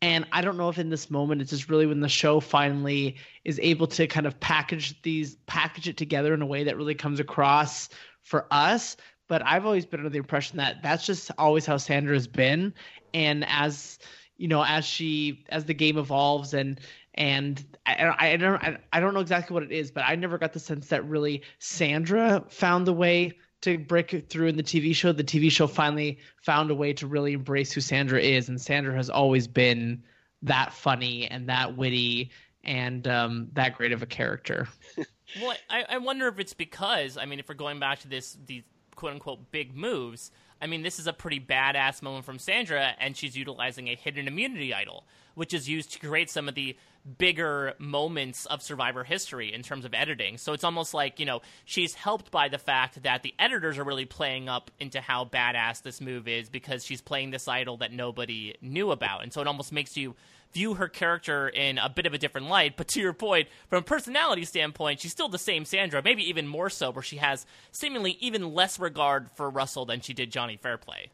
And 0.00 0.26
I 0.32 0.40
don't 0.40 0.56
know 0.56 0.68
if 0.68 0.78
in 0.78 0.90
this 0.90 1.10
moment 1.10 1.42
it's 1.42 1.50
just 1.50 1.68
really 1.70 1.86
when 1.86 2.00
the 2.00 2.08
show 2.08 2.40
finally 2.40 3.16
is 3.44 3.60
able 3.62 3.86
to 3.88 4.06
kind 4.08 4.26
of 4.26 4.38
package 4.40 5.00
these 5.02 5.36
package 5.46 5.88
it 5.88 5.96
together 5.96 6.34
in 6.34 6.42
a 6.42 6.46
way 6.46 6.64
that 6.64 6.76
really 6.76 6.96
comes 6.96 7.20
across 7.20 7.88
for 8.22 8.46
us. 8.50 8.96
But 9.28 9.46
I've 9.46 9.64
always 9.64 9.86
been 9.86 10.00
under 10.00 10.10
the 10.10 10.18
impression 10.18 10.56
that 10.58 10.82
that's 10.82 11.06
just 11.06 11.30
always 11.38 11.64
how 11.64 11.76
Sandra 11.76 12.14
has 12.14 12.26
been, 12.26 12.74
and 13.14 13.44
as 13.48 13.98
you 14.36 14.48
know, 14.48 14.64
as 14.64 14.84
she 14.84 15.44
as 15.50 15.66
the 15.66 15.74
game 15.74 15.96
evolves 15.96 16.52
and 16.52 16.80
and 17.14 17.64
I, 17.86 18.14
I 18.18 18.36
don't 18.36 18.62
I 18.92 19.00
don't 19.00 19.14
know 19.14 19.20
exactly 19.20 19.54
what 19.54 19.62
it 19.62 19.72
is, 19.72 19.90
but 19.90 20.04
I 20.06 20.14
never 20.14 20.38
got 20.38 20.52
the 20.52 20.60
sense 20.60 20.88
that 20.88 21.06
really 21.08 21.42
Sandra 21.58 22.44
found 22.48 22.86
the 22.86 22.92
way 22.92 23.38
to 23.62 23.78
break 23.78 24.28
through 24.28 24.48
in 24.48 24.56
the 24.56 24.62
TV 24.62 24.94
show. 24.94 25.12
The 25.12 25.24
TV 25.24 25.50
show 25.50 25.66
finally 25.66 26.18
found 26.40 26.70
a 26.70 26.74
way 26.74 26.92
to 26.94 27.06
really 27.06 27.34
embrace 27.34 27.72
who 27.72 27.80
Sandra 27.80 28.20
is, 28.20 28.48
and 28.48 28.60
Sandra 28.60 28.94
has 28.94 29.10
always 29.10 29.46
been 29.46 30.02
that 30.42 30.72
funny 30.72 31.28
and 31.28 31.48
that 31.48 31.76
witty 31.76 32.30
and 32.64 33.06
um, 33.06 33.48
that 33.52 33.76
great 33.76 33.92
of 33.92 34.02
a 34.02 34.06
character. 34.06 34.68
well, 35.40 35.56
I, 35.68 35.84
I 35.88 35.98
wonder 35.98 36.28
if 36.28 36.38
it's 36.38 36.54
because 36.54 37.16
I 37.18 37.26
mean, 37.26 37.38
if 37.38 37.48
we're 37.48 37.54
going 37.54 37.78
back 37.78 38.00
to 38.00 38.08
this 38.08 38.38
these 38.46 38.64
quote 38.96 39.12
unquote 39.12 39.50
big 39.50 39.76
moves. 39.76 40.30
I 40.60 40.68
mean, 40.68 40.82
this 40.82 41.00
is 41.00 41.08
a 41.08 41.12
pretty 41.12 41.40
badass 41.40 42.02
moment 42.02 42.24
from 42.24 42.38
Sandra, 42.38 42.94
and 43.00 43.16
she's 43.16 43.36
utilizing 43.36 43.88
a 43.88 43.96
hidden 43.96 44.28
immunity 44.28 44.72
idol, 44.72 45.06
which 45.34 45.52
is 45.52 45.68
used 45.68 45.92
to 45.94 45.98
create 45.98 46.30
some 46.30 46.48
of 46.48 46.54
the 46.54 46.76
bigger 47.18 47.74
moments 47.78 48.46
of 48.46 48.62
Survivor 48.62 49.04
history 49.04 49.52
in 49.52 49.62
terms 49.62 49.84
of 49.84 49.94
editing. 49.94 50.38
So 50.38 50.52
it's 50.52 50.64
almost 50.64 50.94
like, 50.94 51.18
you 51.18 51.26
know, 51.26 51.40
she's 51.64 51.94
helped 51.94 52.30
by 52.30 52.48
the 52.48 52.58
fact 52.58 53.02
that 53.02 53.22
the 53.22 53.34
editors 53.38 53.78
are 53.78 53.84
really 53.84 54.04
playing 54.04 54.48
up 54.48 54.70
into 54.78 55.00
how 55.00 55.24
badass 55.24 55.82
this 55.82 56.00
move 56.00 56.28
is 56.28 56.48
because 56.48 56.84
she's 56.84 57.00
playing 57.00 57.30
this 57.30 57.48
idol 57.48 57.78
that 57.78 57.92
nobody 57.92 58.54
knew 58.60 58.90
about. 58.90 59.22
And 59.22 59.32
so 59.32 59.40
it 59.40 59.46
almost 59.46 59.72
makes 59.72 59.96
you 59.96 60.14
view 60.52 60.74
her 60.74 60.88
character 60.88 61.48
in 61.48 61.78
a 61.78 61.88
bit 61.88 62.06
of 62.06 62.14
a 62.14 62.18
different 62.18 62.48
light. 62.48 62.76
But 62.76 62.88
to 62.88 63.00
your 63.00 63.12
point, 63.12 63.48
from 63.68 63.78
a 63.78 63.82
personality 63.82 64.44
standpoint, 64.44 65.00
she's 65.00 65.12
still 65.12 65.28
the 65.28 65.38
same 65.38 65.64
Sandra, 65.64 66.02
maybe 66.04 66.28
even 66.28 66.46
more 66.46 66.70
so, 66.70 66.90
where 66.90 67.02
she 67.02 67.16
has 67.16 67.46
seemingly 67.72 68.18
even 68.20 68.52
less 68.52 68.78
regard 68.78 69.30
for 69.34 69.48
Russell 69.48 69.86
than 69.86 70.00
she 70.00 70.12
did 70.12 70.30
Johnny 70.30 70.56
Fairplay. 70.56 71.10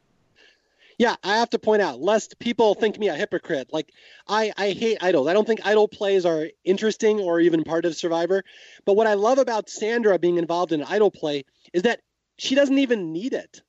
Yeah, 0.99 1.15
I 1.23 1.37
have 1.39 1.51
to 1.51 1.61
point 1.61 1.81
out, 1.81 2.01
lest 2.01 2.41
people 2.41 2.75
think 2.75 2.99
me 2.99 3.09
a 3.09 3.15
hypocrite. 3.15 3.73
Like, 3.73 3.93
I, 4.27 4.53
I 4.59 4.71
hate 4.71 4.99
idols. 5.01 5.29
I 5.29 5.33
don't 5.33 5.47
think 5.47 5.65
idol 5.65 5.87
plays 5.87 6.27
are 6.27 6.49
interesting 6.65 7.21
or 7.21 7.39
even 7.39 7.63
part 7.63 7.85
of 7.85 7.95
Survivor. 7.95 8.43
But 8.85 8.97
what 8.97 9.07
I 9.07 9.15
love 9.15 9.39
about 9.39 9.71
Sandra 9.71 10.19
being 10.19 10.39
involved 10.39 10.73
in 10.73 10.83
idol 10.83 11.13
play 11.13 11.45
is 11.73 11.83
that 11.83 12.01
she 12.37 12.57
doesn't 12.57 12.79
even 12.79 13.13
need 13.13 13.33
it. 13.33 13.63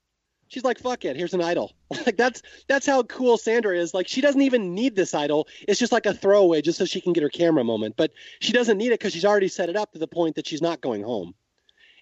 She's 0.47 0.63
like, 0.63 0.79
fuck 0.79 1.05
it, 1.05 1.15
here's 1.15 1.35
an 1.35 1.43
idol. 1.43 1.73
like 2.07 2.17
that's 2.17 2.41
that's 2.67 2.87
how 2.87 3.03
cool 3.03 3.37
Sandra 3.37 3.77
is. 3.77 3.93
Like 3.93 4.07
she 4.07 4.21
doesn't 4.21 4.41
even 4.41 4.73
need 4.73 4.95
this 4.95 5.13
idol. 5.13 5.47
It's 5.67 5.79
just 5.79 5.91
like 5.91 6.07
a 6.07 6.13
throwaway 6.13 6.63
just 6.63 6.79
so 6.79 6.85
she 6.85 7.01
can 7.01 7.13
get 7.13 7.21
her 7.21 7.29
camera 7.29 7.63
moment. 7.63 7.95
But 7.95 8.11
she 8.39 8.51
doesn't 8.51 8.79
need 8.79 8.87
it 8.87 8.99
because 8.99 9.13
she's 9.13 9.25
already 9.25 9.47
set 9.47 9.69
it 9.69 9.75
up 9.75 9.93
to 9.93 9.99
the 9.99 10.07
point 10.07 10.35
that 10.35 10.47
she's 10.47 10.61
not 10.61 10.81
going 10.81 11.03
home. 11.03 11.35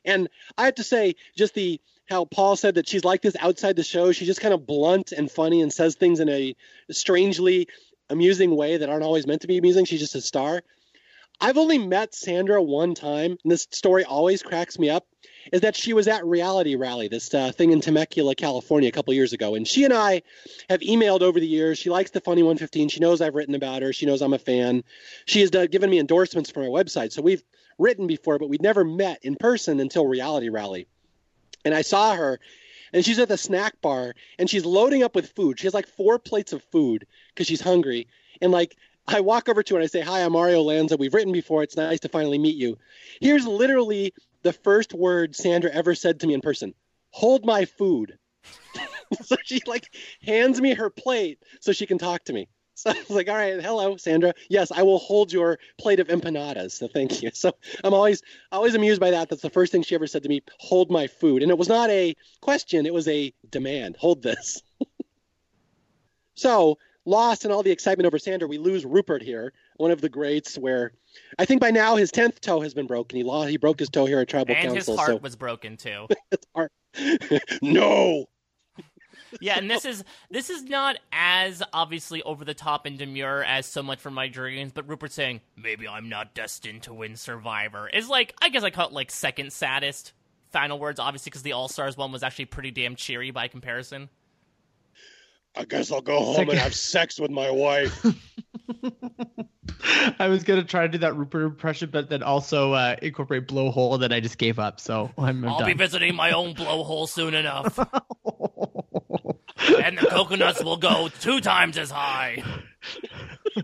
And 0.06 0.30
I 0.58 0.64
have 0.66 0.76
to 0.76 0.84
say, 0.86 1.16
just 1.36 1.54
the 1.54 1.82
how 2.10 2.26
Paul 2.26 2.56
said 2.56 2.76
that 2.76 2.88
she's 2.88 3.04
like 3.04 3.22
this 3.22 3.36
outside 3.40 3.76
the 3.76 3.84
show. 3.84 4.12
She's 4.12 4.28
just 4.28 4.42
kind 4.42 4.54
of 4.54 4.66
blunt 4.66 5.12
and 5.12 5.30
funny 5.30 5.62
and 5.62 5.72
says 5.72 5.96
things 5.96 6.20
in 6.20 6.30
a 6.30 6.56
strangely 6.90 7.68
amusing 8.10 8.56
way 8.56 8.78
that 8.78 8.90
aren't 8.90 9.04
always 9.04 9.28
meant 9.28 9.42
to 9.42 9.48
be 9.48 9.58
amusing. 9.58 9.86
She's 9.86 10.00
just 10.00 10.16
a 10.16 10.22
star. 10.22 10.64
I've 11.40 11.58
only 11.58 11.78
met 11.78 12.16
Sandra 12.16 12.64
one 12.64 12.96
time, 12.96 13.38
and 13.44 13.52
this 13.52 13.68
story 13.70 14.04
always 14.04 14.42
cracks 14.42 14.80
me 14.80 14.90
up. 14.90 15.06
Is 15.54 15.62
that 15.62 15.76
she 15.76 15.94
was 15.94 16.10
at 16.10 16.26
Reality 16.26 16.76
Rally, 16.76 17.08
this 17.08 17.34
uh, 17.34 17.52
thing 17.52 17.72
in 17.72 17.80
Temecula, 17.80 18.36
California, 18.36 18.90
a 18.90 18.92
couple 18.92 19.14
years 19.14 19.32
ago, 19.32 19.56
and 19.56 19.66
she 19.66 19.86
and 19.86 19.94
I 19.94 20.24
have 20.70 20.82
emailed 20.82 21.22
over 21.22 21.40
the 21.40 21.48
years. 21.48 21.78
She 21.78 21.90
likes 21.90 22.12
the 22.12 22.20
Funny 22.20 22.44
115. 22.44 22.90
She 22.90 23.00
knows 23.00 23.22
I've 23.22 23.36
written 23.36 23.56
about 23.56 23.82
her. 23.82 23.94
She 23.94 24.06
knows 24.06 24.22
I'm 24.22 24.34
a 24.34 24.40
fan. 24.40 24.84
She 25.26 25.40
has 25.42 25.52
done, 25.52 25.68
given 25.68 25.90
me 25.90 26.00
endorsements 26.00 26.50
for 26.52 26.60
my 26.60 26.66
website, 26.66 27.14
so 27.14 27.22
we've 27.22 27.44
written 27.78 28.08
before, 28.08 28.40
but 28.40 28.50
we'd 28.50 28.62
never 28.62 28.84
met 28.84 29.20
in 29.22 29.36
person 29.36 29.80
until 29.80 30.06
Reality 30.06 30.50
Rally 30.50 30.88
and 31.68 31.76
I 31.76 31.84
saw 31.84 32.16
her 32.16 32.40
and 32.94 33.06
she's 33.06 33.20
at 33.20 33.28
the 33.28 33.38
snack 33.38 33.80
bar 33.82 34.16
and 34.40 34.50
she's 34.50 34.66
loading 34.66 35.04
up 35.04 35.14
with 35.16 35.32
food. 35.32 35.60
She 35.60 35.68
has 35.68 35.74
like 35.74 35.88
four 35.88 36.18
plates 36.18 36.54
of 36.54 36.64
food 36.64 37.06
because 37.30 37.48
she's 37.48 37.62
hungry. 37.62 38.08
And 38.42 38.52
like 38.52 38.76
I 39.08 39.20
walk 39.20 39.50
over 39.50 39.62
to 39.62 39.74
her 39.76 39.80
and 39.80 39.84
I 39.84 39.88
say, 39.88 40.02
Hi, 40.02 40.24
I'm 40.24 40.32
Mario 40.32 40.62
Lanza. 40.62 40.98
We've 40.98 41.14
written 41.14 41.34
before. 41.34 41.64
It's 41.64 41.78
nice 41.78 42.00
to 42.02 42.10
finally 42.10 42.38
meet 42.38 42.56
you. 42.56 42.78
Here's 43.22 43.46
literally 43.46 44.14
the 44.44 44.54
first 44.54 44.94
word 44.94 45.36
Sandra 45.36 45.72
ever 45.72 45.94
said 45.94 46.20
to 46.22 46.28
me 46.28 46.34
in 46.34 46.42
person 46.42 46.74
hold 47.12 47.46
my 47.46 47.66
food. 47.66 48.18
so 49.24 49.36
she 49.44 49.62
like 49.66 49.90
hands 50.22 50.62
me 50.62 50.74
her 50.74 50.90
plate 50.90 51.40
so 51.62 51.72
she 51.72 51.86
can 51.86 51.98
talk 51.98 52.24
to 52.26 52.34
me. 52.34 52.48
So 52.88 52.92
I 52.92 52.94
was 52.94 53.10
like, 53.10 53.28
all 53.28 53.36
right, 53.36 53.60
hello, 53.60 53.98
Sandra. 53.98 54.36
Yes, 54.50 54.72
I 54.72 54.84
will 54.84 55.00
hold 55.00 55.34
your 55.34 55.58
plate 55.80 56.00
of 56.00 56.10
empanadas. 56.10 56.74
So 56.74 56.88
thank 56.88 57.24
you. 57.24 57.32
So 57.38 57.54
I'm 57.84 57.94
always 57.94 58.22
always 58.52 58.76
amused 58.76 59.00
by 59.02 59.12
that. 59.12 59.30
That's 59.30 59.42
the 59.42 59.50
first 59.50 59.72
thing 59.72 59.82
she 59.82 59.96
ever 59.96 60.06
said 60.06 60.22
to 60.24 60.30
me, 60.30 60.44
hold 60.60 60.92
my 60.92 61.08
food. 61.08 61.42
And 61.42 61.52
it 61.52 61.58
was 61.58 61.68
not 61.68 61.90
a 61.90 62.16
question, 62.42 62.86
it 62.86 62.94
was 62.94 63.08
a 63.08 63.34
demand. 63.50 63.96
Hold 63.98 64.22
this. 64.22 64.62
so 66.36 66.78
lost 67.06 67.46
in 67.46 67.52
all 67.52 67.64
the 67.64 67.72
excitement 67.72 68.06
over 68.06 68.20
Sandra, 68.20 68.48
we 68.48 68.60
lose 68.60 68.86
Rupert 68.86 69.24
here, 69.24 69.54
one 69.78 69.92
of 69.92 70.02
the 70.02 70.10
greats 70.10 70.56
where 70.56 70.94
I 71.40 71.46
think 71.46 71.62
by 71.62 71.72
now 71.72 71.96
his 71.96 72.12
tenth 72.12 72.42
toe 72.42 72.62
has 72.62 72.76
been 72.76 72.88
broken. 72.88 73.18
He 73.18 73.24
lost 73.24 73.50
he 73.50 73.58
broke 73.58 73.80
his 73.80 73.90
toe 73.90 74.06
here 74.06 74.20
at 74.20 74.28
tribal 74.28 74.54
and 74.54 74.70
council. 74.70 74.94
And 74.94 75.00
his 75.00 75.00
heart 75.00 75.10
so. 75.10 75.18
was 75.18 75.36
broken 75.36 75.78
too. 75.78 76.08
no 77.62 78.26
yeah, 79.42 79.58
and 79.58 79.70
this 79.70 79.86
is 79.86 80.04
this 80.30 80.50
is 80.50 80.64
not 80.64 80.98
as 81.12 81.64
obviously 81.74 82.22
over 82.24 82.46
the 82.46 82.54
top 82.54 82.86
and 82.86 82.98
demure 82.98 83.44
as 83.44 83.66
so 83.66 83.84
much 83.84 84.00
for 84.00 84.12
my 84.12 84.28
dreams, 84.28 84.72
but 84.74 84.88
Rupert 84.88 85.12
saying 85.12 85.42
maybe 85.56 85.88
I'm 85.88 86.10
not 86.10 86.34
destined 86.34 86.84
to 86.84 86.94
win 86.94 87.16
Survivor 87.16 87.88
is 87.90 88.10
like 88.10 88.34
I 88.42 88.50
guess 88.50 88.64
I 88.64 88.70
call 88.70 88.88
it 88.88 88.94
like 88.94 89.12
second 89.12 89.54
saddest 89.54 90.14
final 90.52 90.80
words, 90.80 91.00
obviously 91.00 91.30
because 91.30 91.44
the 91.44 91.54
All 91.54 91.68
Stars 91.68 91.98
one 91.98 92.12
was 92.12 92.24
actually 92.24 92.46
pretty 92.46 92.72
damn 92.72 92.96
cheery 92.96 93.32
by 93.32 93.48
comparison. 93.48 94.10
I 95.56 95.66
guess 95.66 95.92
I'll 95.92 96.02
go 96.02 96.20
home 96.20 96.36
second. 96.36 96.52
and 96.52 96.60
have 96.60 96.76
sex 96.76 97.20
with 97.20 97.32
my 97.32 97.50
wife. 97.50 98.06
I 100.20 100.28
was 100.28 100.44
gonna 100.44 100.64
try 100.64 100.84
to 100.84 100.88
do 100.88 100.98
that 101.00 101.16
Rupert 101.16 101.44
impression, 101.44 101.90
but 101.92 102.10
then 102.10 102.24
also 102.24 102.74
uh, 102.74 102.96
incorporate 103.02 103.48
blowhole, 103.48 104.00
that 104.02 104.14
I 104.14 104.20
just 104.20 104.38
gave 104.38 104.60
up. 104.60 104.80
So 104.80 105.12
I'm. 105.18 105.46
I'll 105.46 105.60
done. 105.60 105.68
be 105.68 105.74
visiting 105.74 106.16
my 106.16 106.32
own 106.32 106.54
blowhole 106.54 107.08
soon 107.08 107.34
enough. 107.34 107.80
and 109.84 109.98
the 109.98 110.08
coconuts 110.08 110.64
will 110.64 110.78
go 110.78 111.10
two 111.20 111.42
times 111.42 111.78
as 111.78 111.92
high. 111.92 112.44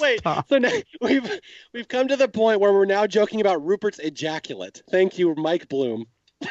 Wait, 0.00 0.20
so 0.22 0.58
now 0.58 0.70
we've 1.00 1.40
we've 1.72 1.88
come 1.88 2.08
to 2.08 2.16
the 2.16 2.28
point 2.28 2.60
where 2.60 2.72
we're 2.72 2.84
now 2.84 3.06
joking 3.06 3.40
about 3.40 3.64
Rupert's 3.64 3.98
ejaculate. 3.98 4.82
Thank 4.90 5.18
you, 5.18 5.34
Mike 5.34 5.68
Bloom. 5.68 6.06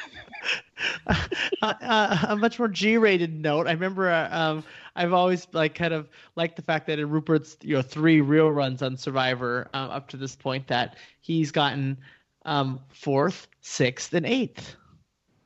uh, 1.08 1.16
uh, 1.62 2.26
a 2.30 2.36
much 2.36 2.60
more 2.60 2.68
G-rated 2.68 3.34
note. 3.34 3.68
I 3.68 3.72
remember 3.72 4.10
uh, 4.10 4.30
um, 4.32 4.64
I've 4.96 5.14
always 5.14 5.48
like 5.54 5.76
kind 5.76 5.94
of 5.94 6.10
liked 6.36 6.56
the 6.56 6.62
fact 6.62 6.88
that 6.88 7.00
in 7.00 7.10
Rupert's 7.10 7.58
you 7.62 7.76
know 7.76 7.82
three 7.82 8.22
real 8.22 8.52
runs 8.52 8.82
on 8.82 8.98
Survivor 8.98 9.70
um, 9.74 9.90
up 9.90 10.10
to 10.10 10.18
this 10.18 10.36
point 10.36 10.68
that 10.68 10.98
he's 11.22 11.52
gotten 11.52 11.98
um, 12.46 12.80
fourth, 12.90 13.48
sixth, 13.62 14.14
and 14.14 14.26
eighth. 14.26 14.76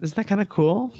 Isn't 0.01 0.15
that 0.15 0.27
kind 0.27 0.41
of 0.41 0.49
cool? 0.49 0.93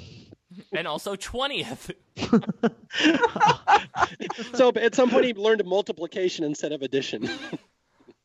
And 0.72 0.86
also 0.86 1.16
20th. 1.16 1.92
so 4.54 4.72
at 4.76 4.94
some 4.94 5.10
point 5.10 5.24
he 5.24 5.34
learned 5.34 5.64
multiplication 5.64 6.44
instead 6.44 6.72
of 6.72 6.82
addition. 6.82 7.28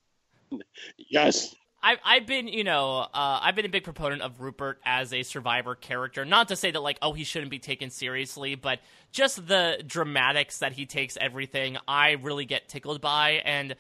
yes. 0.97 1.56
I've 1.81 1.99
I've 2.03 2.27
been 2.27 2.47
you 2.47 2.64
know 2.64 2.99
uh, 2.99 3.39
I've 3.41 3.56
been 3.56 3.65
a 3.65 3.69
big 3.69 3.84
proponent 3.84 4.22
of 4.22 4.41
Rupert 4.41 4.80
as 4.85 5.14
a 5.14 5.23
Survivor 5.23 5.76
character. 5.76 6.26
Not 6.26 6.49
to 6.49 6.56
say 6.56 6.72
that 6.72 6.81
like 6.81 6.97
oh 7.01 7.14
he 7.14 7.23
shouldn't 7.23 7.51
be 7.51 7.60
taken 7.60 7.89
seriously, 7.89 8.56
but 8.56 8.80
just 9.11 9.47
the 9.47 9.81
dramatics 9.85 10.60
that 10.60 10.73
he 10.73 10.85
takes 10.85 11.18
everything, 11.19 11.77
I 11.88 12.11
really 12.11 12.45
get 12.45 12.68
tickled 12.68 12.99
by, 12.99 13.41
and 13.45 13.76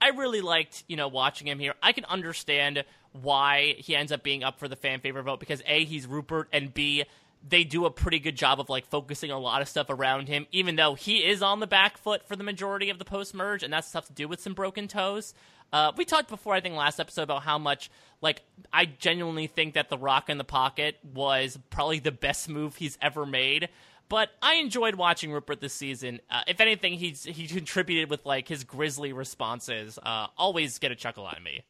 I 0.00 0.10
really 0.10 0.40
liked 0.40 0.84
you 0.88 0.96
know 0.96 1.08
watching 1.08 1.46
him 1.46 1.58
here. 1.58 1.74
I 1.82 1.92
can 1.92 2.06
understand 2.06 2.84
why 3.12 3.74
he 3.78 3.94
ends 3.94 4.10
up 4.10 4.22
being 4.22 4.42
up 4.42 4.58
for 4.58 4.68
the 4.68 4.76
fan 4.76 5.00
favorite 5.00 5.24
vote 5.24 5.38
because 5.38 5.62
a 5.66 5.84
he's 5.84 6.06
Rupert 6.06 6.48
and 6.52 6.72
b 6.72 7.04
they 7.46 7.64
do 7.64 7.84
a 7.84 7.90
pretty 7.90 8.18
good 8.18 8.36
job 8.36 8.60
of 8.60 8.68
like 8.68 8.86
focusing 8.86 9.30
a 9.30 9.38
lot 9.38 9.62
of 9.62 9.68
stuff 9.68 9.90
around 9.90 10.28
him, 10.28 10.46
even 10.52 10.76
though 10.76 10.94
he 10.94 11.24
is 11.24 11.42
on 11.42 11.60
the 11.60 11.66
back 11.66 11.98
foot 11.98 12.26
for 12.26 12.36
the 12.36 12.44
majority 12.44 12.90
of 12.90 12.98
the 12.98 13.04
post 13.04 13.34
merge, 13.34 13.62
and 13.62 13.72
that's 13.72 13.88
stuff 13.88 14.06
to 14.06 14.12
do 14.12 14.28
with 14.28 14.40
some 14.40 14.54
broken 14.54 14.88
toes. 14.88 15.34
Uh, 15.72 15.90
we 15.96 16.04
talked 16.04 16.28
before, 16.28 16.54
I 16.54 16.60
think, 16.60 16.74
last 16.74 17.00
episode 17.00 17.22
about 17.22 17.42
how 17.42 17.58
much 17.58 17.90
like 18.20 18.42
I 18.72 18.84
genuinely 18.84 19.46
think 19.46 19.74
that 19.74 19.88
the 19.88 19.98
Rock 19.98 20.28
in 20.28 20.38
the 20.38 20.44
Pocket 20.44 20.98
was 21.02 21.58
probably 21.70 21.98
the 21.98 22.12
best 22.12 22.48
move 22.48 22.76
he's 22.76 22.98
ever 23.00 23.24
made. 23.24 23.68
But 24.08 24.28
I 24.42 24.56
enjoyed 24.56 24.96
watching 24.96 25.32
Rupert 25.32 25.60
this 25.60 25.72
season. 25.72 26.20
Uh, 26.30 26.42
if 26.46 26.60
anything, 26.60 26.94
he's 26.94 27.24
he 27.24 27.46
contributed 27.46 28.10
with 28.10 28.26
like 28.26 28.46
his 28.46 28.64
grisly 28.64 29.14
responses. 29.14 29.98
Uh, 30.02 30.26
always 30.36 30.78
get 30.78 30.92
a 30.92 30.94
chuckle 30.94 31.26
out 31.26 31.38
of 31.38 31.42
me. 31.42 31.64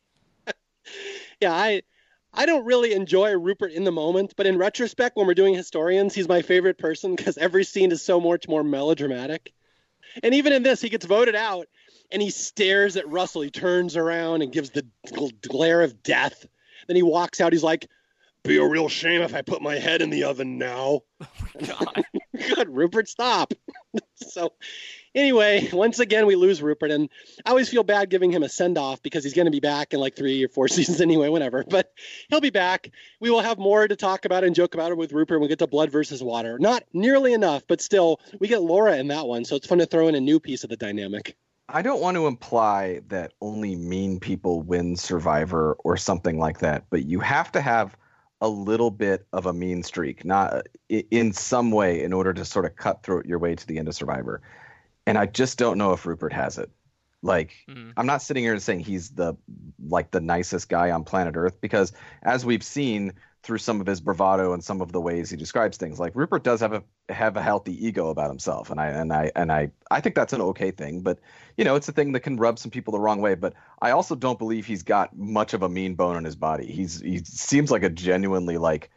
yeah, 1.41 1.53
I 1.53 1.83
I 2.35 2.47
don't 2.47 2.65
really 2.65 2.93
enjoy 2.95 3.33
Rupert 3.33 3.73
in 3.73 3.85
the 3.85 3.93
moment, 3.93 4.35
but 4.37 4.47
in 4.47 4.57
retrospect, 4.57 5.17
when 5.17 5.27
we're 5.27 5.35
doing 5.35 5.55
historians, 5.55 6.15
he's 6.15 6.29
my 6.29 6.43
favorite 6.43 6.79
person 6.79 7.15
because 7.15 7.37
every 7.37 7.65
scene 7.65 7.93
is 7.93 8.03
so 8.03 8.21
much 8.21 8.49
more 8.49 8.65
melodramatic. 8.65 9.53
And 10.23 10.35
even 10.35 10.53
in 10.53 10.63
this, 10.63 10.81
he 10.81 10.89
gets 10.89 11.05
voted 11.05 11.35
out 11.35 11.69
and 12.11 12.23
he 12.23 12.31
stares 12.31 12.97
at 12.97 13.09
Russell. 13.09 13.43
He 13.43 13.51
turns 13.51 13.97
around 13.97 14.43
and 14.43 14.53
gives 14.53 14.71
the 14.71 14.87
glare 15.43 15.83
of 15.83 16.03
death. 16.03 16.47
Then 16.87 16.97
he 16.97 17.03
walks 17.03 17.41
out. 17.41 17.53
He's 17.53 17.63
like, 17.63 17.89
Be 18.45 18.57
a 18.57 18.67
real 18.67 18.89
shame 18.89 19.23
if 19.23 19.35
I 19.35 19.43
put 19.43 19.63
my 19.63 19.77
head 19.77 20.03
in 20.03 20.11
the 20.11 20.25
oven 20.25 20.59
now. 20.59 21.01
Oh 21.55 21.67
God. 21.67 22.05
God, 22.57 22.69
Rupert, 22.71 23.09
stop. 23.09 23.53
so 24.15 24.53
Anyway, 25.15 25.69
once 25.73 25.99
again, 25.99 26.27
we 26.27 26.35
lose 26.35 26.63
Rupert, 26.63 26.91
and 26.91 27.09
I 27.45 27.51
always 27.51 27.69
feel 27.69 27.83
bad 27.83 28.11
giving 28.11 28.31
him 28.31 28.43
a 28.43 28.49
send 28.49 28.79
off 28.79 29.03
because 29.03 29.25
he's 29.25 29.35
going 29.35 29.47
to 29.47 29.51
be 29.51 29.61
back 29.61 29.93
in 29.93 30.01
like 30.01 30.17
three 30.17 30.45
or 30.45 30.49
four 30.49 30.69
seasons 30.69 31.01
anyway, 31.01 31.29
whatever. 31.29 31.65
But 31.69 31.93
he'll 32.29 32.41
be 32.41 32.51
back. 32.51 32.91
We 33.21 33.31
will 33.31 33.41
have 33.41 33.59
more 33.59 33.87
to 33.87 33.97
talk 33.97 34.25
about 34.25 34.45
and 34.45 34.55
joke 34.55 34.75
about 34.75 34.91
it 34.91 34.97
with 34.97 35.13
Rupert. 35.13 35.41
We'll 35.41 35.49
get 35.49 35.59
to 35.61 35.67
Blood 35.67 35.91
versus 35.91 36.23
Water. 36.23 36.59
Not 36.59 36.85
nearly 36.93 37.33
enough, 37.33 37.65
but 37.67 37.81
still, 37.81 38.21
we 38.41 38.49
get 38.49 38.63
Laura 38.63 38.97
in 38.97 39.09
that 39.09 39.27
one, 39.27 39.45
so 39.45 39.57
it's 39.57 39.67
fun 39.67 39.79
to 39.79 39.87
throw 39.87 40.09
in 40.09 40.15
a 40.15 40.21
new 40.21 40.41
piece 40.41 40.65
of 40.65 40.71
the 40.71 40.77
dynamic. 40.77 41.37
I 41.69 41.81
don't 41.81 42.03
want 42.03 42.17
to 42.17 42.27
imply 42.27 43.01
that 43.09 43.33
only 43.41 43.77
mean 43.77 44.21
people 44.21 44.63
win 44.63 44.97
Survivor 44.97 45.77
or 45.85 45.97
something 45.97 46.39
like 46.39 46.59
that, 46.59 46.85
but 46.91 47.05
you 47.05 47.21
have 47.21 47.53
to 47.53 47.61
have 47.61 47.97
a 48.43 48.49
little 48.49 48.91
bit 48.91 49.27
of 49.33 49.47
a 49.47 49.53
mean 49.53 49.85
streak, 49.85 50.25
not 50.25 50.67
in 50.89 51.33
some 51.33 51.71
way, 51.71 52.03
in 52.03 52.13
order 52.13 52.35
to 52.35 52.45
sort 52.45 52.65
of 52.65 52.75
cut 52.75 53.03
through 53.05 53.23
your 53.25 53.39
way 53.39 53.55
to 53.55 53.67
the 53.67 53.79
end 53.79 53.87
of 53.87 53.95
Survivor 53.95 54.43
and 55.07 55.19
I 55.19 55.27
just 55.27 55.59
don't 55.59 55.79
know 55.79 55.93
if 55.93 56.07
Rupert 56.07 56.33
has 56.33 56.59
it. 56.59 56.71
Like, 57.23 57.55
mm-hmm. 57.69 57.91
I'm 57.97 58.07
not 58.07 58.23
sitting 58.23 58.43
here 58.43 58.53
and 58.53 58.63
saying 58.63 58.81
he's 58.81 59.11
the 59.11 59.37
like 59.89 60.11
the 60.11 60.21
nicest 60.21 60.69
guy 60.69 60.91
on 60.91 61.05
planet 61.05 61.37
Earth 61.37 61.61
because, 61.61 61.93
as 62.23 62.45
we've 62.45 62.65
seen 62.65 63.13
through 63.45 63.59
some 63.59 63.81
of 63.81 63.87
his 63.87 64.01
bravado 64.01 64.53
and 64.53 64.63
some 64.63 64.81
of 64.81 64.93
the 64.93 65.01
ways 65.01 65.31
he 65.31 65.37
describes 65.37 65.77
things, 65.77 66.01
like 66.01 66.17
Rupert 66.17 66.43
does 66.43 66.61
have 66.61 66.73
a 66.73 66.83
have 67.09 67.37
a 67.37 67.43
healthy 67.43 67.87
ego 67.87 68.09
about 68.09 68.29
himself, 68.29 68.71
and 68.71 68.81
I 68.81 68.89
and 68.89 69.13
I 69.13 69.31
and 69.37 69.53
I 69.53 69.71
I 69.89 70.01
think 70.01 70.17
that's 70.17 70.33
an 70.33 70.41
okay 70.41 70.73
thing. 70.73 71.03
But 71.03 71.21
you 71.57 71.65
know, 71.65 71.77
it's 71.77 71.89
a 71.89 71.93
thing 71.93 72.11
that 72.13 72.21
can 72.21 72.37
rub 72.39 72.59
some 72.59 72.73
people 72.73 72.91
the 72.91 73.01
wrong 73.01 73.21
way. 73.21 73.37
But 73.37 73.55
I 73.81 73.93
also 73.93 74.17
don't 74.17 74.39
believe 74.39 74.67
he's 74.67 74.83
got 74.83 75.17
much 75.17 75.55
of 75.55 75.63
a 75.63 75.69
mean 75.69 75.95
bone 75.95 76.17
in 76.17 76.25
his 76.25 76.37
body. 76.37 76.67
He's 76.67 77.01
he 77.01 77.19
seems 77.19 77.71
like 77.71 77.85
a 77.85 77.91
genuinely 77.91 78.59
like 78.59 78.91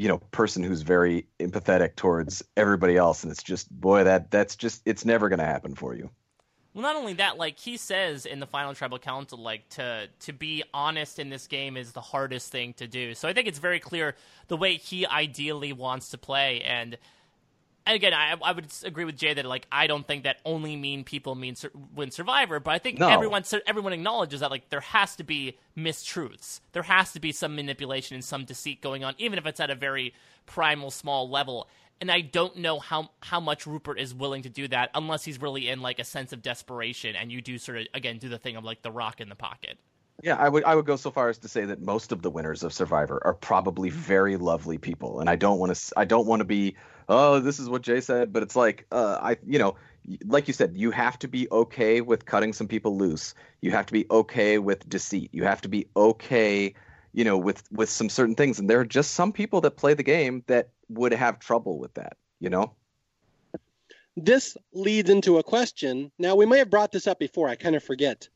you 0.00 0.08
know 0.08 0.16
person 0.30 0.62
who's 0.62 0.80
very 0.80 1.26
empathetic 1.38 1.94
towards 1.94 2.42
everybody 2.56 2.96
else 2.96 3.22
and 3.22 3.30
it's 3.30 3.42
just 3.42 3.70
boy 3.70 4.02
that 4.02 4.30
that's 4.30 4.56
just 4.56 4.80
it's 4.86 5.04
never 5.04 5.28
going 5.28 5.38
to 5.38 5.44
happen 5.44 5.74
for 5.74 5.94
you 5.94 6.08
well, 6.72 6.82
not 6.82 6.94
only 6.94 7.14
that, 7.14 7.36
like 7.36 7.58
he 7.58 7.76
says 7.76 8.26
in 8.26 8.38
the 8.38 8.46
final 8.46 8.74
tribal 8.74 9.00
council, 9.00 9.38
like 9.38 9.68
to 9.70 10.08
to 10.20 10.32
be 10.32 10.62
honest 10.72 11.18
in 11.18 11.28
this 11.28 11.48
game 11.48 11.76
is 11.76 11.90
the 11.90 12.00
hardest 12.00 12.52
thing 12.52 12.74
to 12.74 12.86
do. 12.86 13.12
So 13.14 13.26
I 13.26 13.32
think 13.32 13.48
it's 13.48 13.58
very 13.58 13.80
clear 13.80 14.14
the 14.46 14.56
way 14.56 14.76
he 14.76 15.04
ideally 15.04 15.72
wants 15.72 16.10
to 16.10 16.18
play. 16.18 16.62
And, 16.62 16.96
and 17.86 17.96
again, 17.96 18.14
I 18.14 18.36
I 18.42 18.52
would 18.52 18.66
agree 18.84 19.04
with 19.04 19.16
Jay 19.16 19.34
that 19.34 19.44
like 19.44 19.66
I 19.70 19.86
don't 19.86 20.06
think 20.06 20.24
that 20.24 20.38
only 20.44 20.76
mean 20.76 21.04
people 21.04 21.34
mean 21.34 21.56
win 21.94 22.10
Survivor, 22.10 22.60
but 22.60 22.72
I 22.72 22.78
think 22.78 22.98
no. 22.98 23.08
everyone 23.08 23.44
everyone 23.66 23.92
acknowledges 23.92 24.40
that 24.40 24.50
like 24.50 24.68
there 24.70 24.80
has 24.80 25.16
to 25.16 25.24
be 25.24 25.58
mistruths, 25.76 26.60
there 26.72 26.82
has 26.82 27.12
to 27.12 27.20
be 27.20 27.32
some 27.32 27.56
manipulation 27.56 28.14
and 28.14 28.24
some 28.24 28.44
deceit 28.44 28.80
going 28.82 29.04
on, 29.04 29.14
even 29.18 29.38
if 29.38 29.46
it's 29.46 29.60
at 29.60 29.70
a 29.70 29.74
very 29.74 30.14
primal 30.46 30.90
small 30.90 31.28
level 31.28 31.68
and 32.00 32.10
I 32.10 32.22
don't 32.22 32.56
know 32.56 32.78
how 32.78 33.10
how 33.20 33.40
much 33.40 33.66
Rupert 33.66 34.00
is 34.00 34.14
willing 34.14 34.42
to 34.42 34.48
do 34.48 34.66
that 34.68 34.90
unless 34.94 35.24
he's 35.24 35.40
really 35.40 35.68
in 35.68 35.82
like 35.82 35.98
a 35.98 36.04
sense 36.04 36.32
of 36.32 36.42
desperation 36.42 37.14
and 37.14 37.30
you 37.30 37.40
do 37.40 37.58
sort 37.58 37.78
of 37.78 37.86
again 37.94 38.18
do 38.18 38.28
the 38.28 38.38
thing 38.38 38.56
of 38.56 38.64
like 38.64 38.82
the 38.82 38.90
rock 38.90 39.20
in 39.20 39.28
the 39.28 39.34
pocket. 39.34 39.78
Yeah, 40.22 40.36
I 40.36 40.48
would 40.48 40.64
I 40.64 40.74
would 40.74 40.86
go 40.86 40.96
so 40.96 41.10
far 41.10 41.28
as 41.28 41.38
to 41.38 41.48
say 41.48 41.64
that 41.66 41.80
most 41.80 42.12
of 42.12 42.22
the 42.22 42.30
winners 42.30 42.62
of 42.62 42.72
Survivor 42.72 43.20
are 43.24 43.34
probably 43.34 43.90
mm-hmm. 43.90 43.98
very 43.98 44.36
lovely 44.36 44.78
people, 44.78 45.20
and 45.20 45.30
I 45.30 45.36
don't 45.36 45.58
want 45.58 45.74
to 45.74 45.92
I 45.96 46.04
don't 46.04 46.26
want 46.26 46.40
to 46.40 46.44
be 46.44 46.76
oh 47.10 47.40
this 47.40 47.58
is 47.58 47.68
what 47.68 47.82
Jay 47.82 48.00
said, 48.00 48.32
but 48.32 48.42
it's 48.42 48.56
like 48.56 48.86
uh, 48.90 49.18
I 49.20 49.36
you 49.46 49.58
know 49.58 49.76
like 50.24 50.48
you 50.48 50.54
said 50.54 50.76
you 50.76 50.90
have 50.92 51.18
to 51.18 51.28
be 51.28 51.46
okay 51.50 52.00
with 52.00 52.24
cutting 52.24 52.52
some 52.52 52.68
people 52.68 52.96
loose. 52.96 53.34
You 53.60 53.72
have 53.72 53.86
to 53.86 53.92
be 53.92 54.06
okay 54.10 54.58
with 54.58 54.88
deceit. 54.88 55.30
You 55.32 55.44
have 55.44 55.60
to 55.62 55.68
be 55.68 55.86
okay 55.94 56.74
you 57.12 57.24
know 57.24 57.36
with 57.36 57.62
with 57.70 57.90
some 57.90 58.08
certain 58.08 58.34
things, 58.34 58.58
and 58.58 58.70
there 58.70 58.80
are 58.80 58.86
just 58.86 59.12
some 59.12 59.32
people 59.32 59.60
that 59.62 59.72
play 59.72 59.94
the 59.94 60.02
game 60.02 60.44
that 60.46 60.70
would 60.90 61.12
have 61.12 61.38
trouble 61.38 61.78
with 61.78 61.94
that, 61.94 62.16
you 62.40 62.50
know? 62.50 62.72
This 64.16 64.56
leads 64.72 65.08
into 65.08 65.38
a 65.38 65.42
question. 65.42 66.10
Now, 66.18 66.34
we 66.34 66.46
may 66.46 66.58
have 66.58 66.70
brought 66.70 66.92
this 66.92 67.06
up 67.06 67.18
before, 67.18 67.48
I 67.48 67.54
kind 67.54 67.76
of 67.76 67.82
forget. 67.82 68.28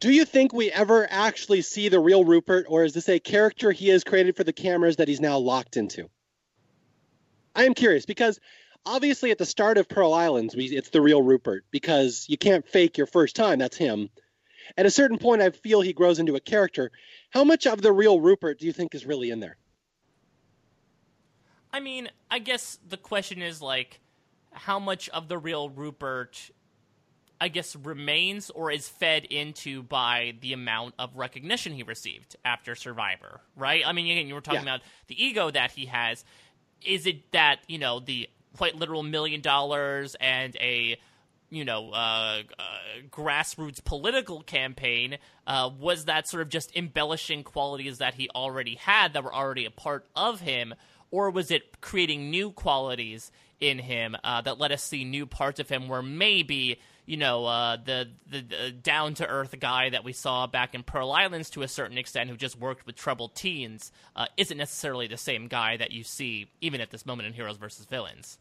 Do 0.00 0.10
you 0.10 0.24
think 0.24 0.52
we 0.52 0.70
ever 0.72 1.06
actually 1.08 1.62
see 1.62 1.88
the 1.88 2.00
real 2.00 2.24
Rupert, 2.24 2.66
or 2.68 2.84
is 2.84 2.92
this 2.92 3.08
a 3.08 3.18
character 3.18 3.72
he 3.72 3.88
has 3.88 4.04
created 4.04 4.36
for 4.36 4.44
the 4.44 4.52
cameras 4.52 4.96
that 4.96 5.08
he's 5.08 5.20
now 5.20 5.38
locked 5.38 5.76
into? 5.76 6.08
I 7.56 7.64
am 7.64 7.74
curious 7.74 8.06
because 8.06 8.38
obviously 8.84 9.30
at 9.30 9.38
the 9.38 9.46
start 9.46 9.78
of 9.78 9.88
Pearl 9.88 10.12
Islands, 10.12 10.54
we, 10.54 10.66
it's 10.66 10.90
the 10.90 11.00
real 11.00 11.22
Rupert 11.22 11.64
because 11.70 12.26
you 12.28 12.36
can't 12.36 12.68
fake 12.68 12.98
your 12.98 13.06
first 13.06 13.34
time. 13.34 13.58
That's 13.58 13.76
him. 13.76 14.10
At 14.76 14.86
a 14.86 14.90
certain 14.90 15.18
point, 15.18 15.42
I 15.42 15.50
feel 15.50 15.80
he 15.80 15.92
grows 15.92 16.18
into 16.18 16.36
a 16.36 16.40
character. 16.40 16.90
How 17.30 17.44
much 17.44 17.66
of 17.66 17.80
the 17.80 17.92
real 17.92 18.20
Rupert 18.20 18.58
do 18.58 18.66
you 18.66 18.72
think 18.72 18.94
is 18.94 19.06
really 19.06 19.30
in 19.30 19.40
there? 19.40 19.56
I 21.72 21.80
mean, 21.80 22.08
I 22.30 22.38
guess 22.38 22.78
the 22.86 22.96
question 22.96 23.42
is 23.42 23.62
like, 23.62 24.00
how 24.52 24.78
much 24.78 25.08
of 25.10 25.28
the 25.28 25.38
real 25.38 25.68
Rupert, 25.68 26.50
I 27.40 27.48
guess, 27.48 27.76
remains 27.76 28.50
or 28.50 28.70
is 28.70 28.88
fed 28.88 29.24
into 29.26 29.82
by 29.82 30.34
the 30.40 30.52
amount 30.52 30.94
of 30.98 31.16
recognition 31.16 31.72
he 31.72 31.82
received 31.82 32.36
after 32.44 32.74
Survivor, 32.74 33.40
right? 33.54 33.82
I 33.86 33.92
mean, 33.92 34.10
again, 34.10 34.26
you 34.26 34.34
were 34.34 34.40
talking 34.40 34.64
yeah. 34.64 34.76
about 34.76 34.80
the 35.08 35.22
ego 35.22 35.50
that 35.50 35.72
he 35.72 35.86
has. 35.86 36.24
Is 36.84 37.06
it 37.06 37.32
that 37.32 37.60
you 37.66 37.78
know 37.78 38.00
the 38.00 38.28
quite 38.56 38.76
literal 38.76 39.02
million 39.02 39.40
dollars 39.40 40.16
and 40.20 40.56
a 40.56 40.96
you 41.50 41.64
know, 41.64 41.90
uh, 41.92 42.42
uh, 42.58 42.62
grassroots 43.10 43.82
political 43.84 44.42
campaign, 44.42 45.18
uh, 45.46 45.70
was 45.78 46.06
that 46.06 46.28
sort 46.28 46.42
of 46.42 46.48
just 46.48 46.74
embellishing 46.74 47.44
qualities 47.44 47.98
that 47.98 48.14
he 48.14 48.28
already 48.34 48.74
had 48.74 49.12
that 49.12 49.22
were 49.22 49.34
already 49.34 49.64
a 49.64 49.70
part 49.70 50.06
of 50.16 50.40
him, 50.40 50.74
or 51.10 51.30
was 51.30 51.50
it 51.50 51.80
creating 51.80 52.30
new 52.30 52.50
qualities 52.50 53.30
in 53.60 53.78
him 53.78 54.16
uh, 54.24 54.40
that 54.40 54.58
let 54.58 54.72
us 54.72 54.82
see 54.82 55.04
new 55.04 55.24
parts 55.24 55.60
of 55.60 55.68
him 55.68 55.88
where 55.88 56.02
maybe 56.02 56.80
you 57.06 57.16
know 57.16 57.46
uh, 57.46 57.76
the 57.76 58.08
the, 58.28 58.40
the 58.42 58.70
down 58.72 59.14
to 59.14 59.26
earth 59.26 59.54
guy 59.58 59.88
that 59.90 60.04
we 60.04 60.12
saw 60.12 60.46
back 60.46 60.74
in 60.74 60.82
Pearl 60.82 61.12
Islands 61.12 61.48
to 61.50 61.62
a 61.62 61.68
certain 61.68 61.96
extent 61.96 62.28
who 62.28 62.36
just 62.36 62.58
worked 62.58 62.84
with 62.84 62.96
troubled 62.96 63.34
teens 63.34 63.92
uh, 64.14 64.26
isn't 64.36 64.58
necessarily 64.58 65.06
the 65.06 65.16
same 65.16 65.48
guy 65.48 65.76
that 65.76 65.92
you 65.92 66.02
see 66.02 66.50
even 66.60 66.80
at 66.80 66.90
this 66.90 67.06
moment 67.06 67.28
in 67.28 67.32
Heroes 67.32 67.56
versus 67.56 67.86
Villains. 67.86 68.38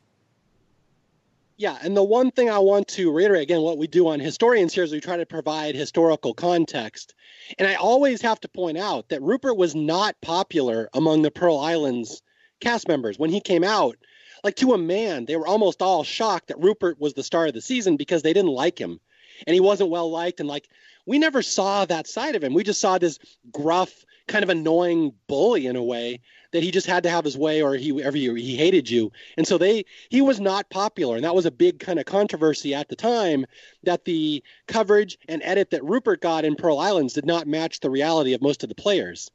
Yeah, 1.58 1.78
and 1.82 1.96
the 1.96 2.04
one 2.04 2.32
thing 2.32 2.50
I 2.50 2.60
want 2.60 2.90
to 2.90 3.14
reiterate 3.14 3.44
again, 3.44 3.62
what 3.62 3.78
we 3.78 3.88
do 3.88 4.10
on 4.10 4.20
historians 4.20 4.74
here 4.74 4.84
is 4.84 4.92
we 4.92 5.00
try 5.00 5.16
to 5.16 5.26
provide 5.26 5.74
historical 5.74 6.34
context. 6.34 7.14
And 7.58 7.66
I 7.66 7.76
always 7.76 8.22
have 8.24 8.42
to 8.42 8.50
point 8.50 8.78
out 8.78 9.08
that 9.08 9.22
Rupert 9.22 9.56
was 9.56 9.74
not 9.74 10.20
popular 10.20 10.90
among 10.94 11.22
the 11.22 11.32
Pearl 11.32 11.58
Islands 11.58 12.22
cast 12.60 12.90
members 12.90 13.18
when 13.18 13.30
he 13.30 13.40
came 13.40 13.64
out 13.64 13.96
like 14.46 14.56
to 14.56 14.74
a 14.74 14.78
man 14.78 15.26
they 15.26 15.36
were 15.36 15.48
almost 15.48 15.82
all 15.82 16.04
shocked 16.04 16.50
that 16.50 16.60
rupert 16.60 17.02
was 17.02 17.16
the 17.16 17.24
star 17.24 17.48
of 17.48 17.56
the 17.56 17.62
season 17.62 17.98
because 17.98 18.22
they 18.22 18.32
didn't 18.32 18.52
like 18.52 18.80
him. 18.80 19.00
And 19.48 19.54
he 19.56 19.60
wasn't 19.60 19.90
well 19.90 20.10
liked. 20.10 20.40
And 20.40 20.48
like 20.48 20.70
we 21.08 21.18
never 21.18 21.42
saw 21.42 21.84
that 21.86 22.08
side 22.08 22.36
of 22.36 22.44
him. 22.44 22.54
We 22.54 22.64
just 22.64 22.80
saw 22.80 23.00
this 23.00 23.18
gruff 23.52 24.06
kind 24.28 24.44
of 24.44 24.50
annoying 24.50 25.14
bully 25.28 25.66
in 25.66 25.76
a 25.76 25.84
way 25.84 26.22
that 26.52 26.62
he 26.62 26.70
just 26.70 26.86
had 26.86 27.04
to 27.04 27.10
have 27.10 27.26
his 27.26 27.36
way 27.36 27.64
or 27.64 27.74
he 27.74 28.02
ever 28.04 28.16
he 28.16 28.56
hated 28.56 28.88
you. 28.88 29.12
And 29.36 29.48
so 29.48 29.58
they 29.58 29.84
he 30.10 30.22
was 30.22 30.40
not 30.40 30.70
popular. 30.70 31.16
And 31.16 31.26
that 31.26 31.36
was 31.36 31.48
a 31.48 31.52
big 31.52 31.80
kind 31.80 31.98
of 31.98 32.06
controversy 32.06 32.76
at 32.76 32.88
the 32.88 32.96
time 32.96 33.48
that 33.82 34.06
the 34.06 34.44
coverage 34.68 35.18
and 35.28 35.42
edit 35.44 35.72
that 35.72 35.84
rupert 35.84 36.22
got 36.22 36.46
in 36.46 36.56
pearl 36.56 36.78
islands 36.78 37.14
did 37.14 37.26
not 37.26 37.48
match 37.48 37.80
the 37.80 37.90
reality 37.90 38.34
of 38.34 38.44
most 38.44 38.62
of 38.62 38.70
the 38.70 38.76
players. 38.76 39.32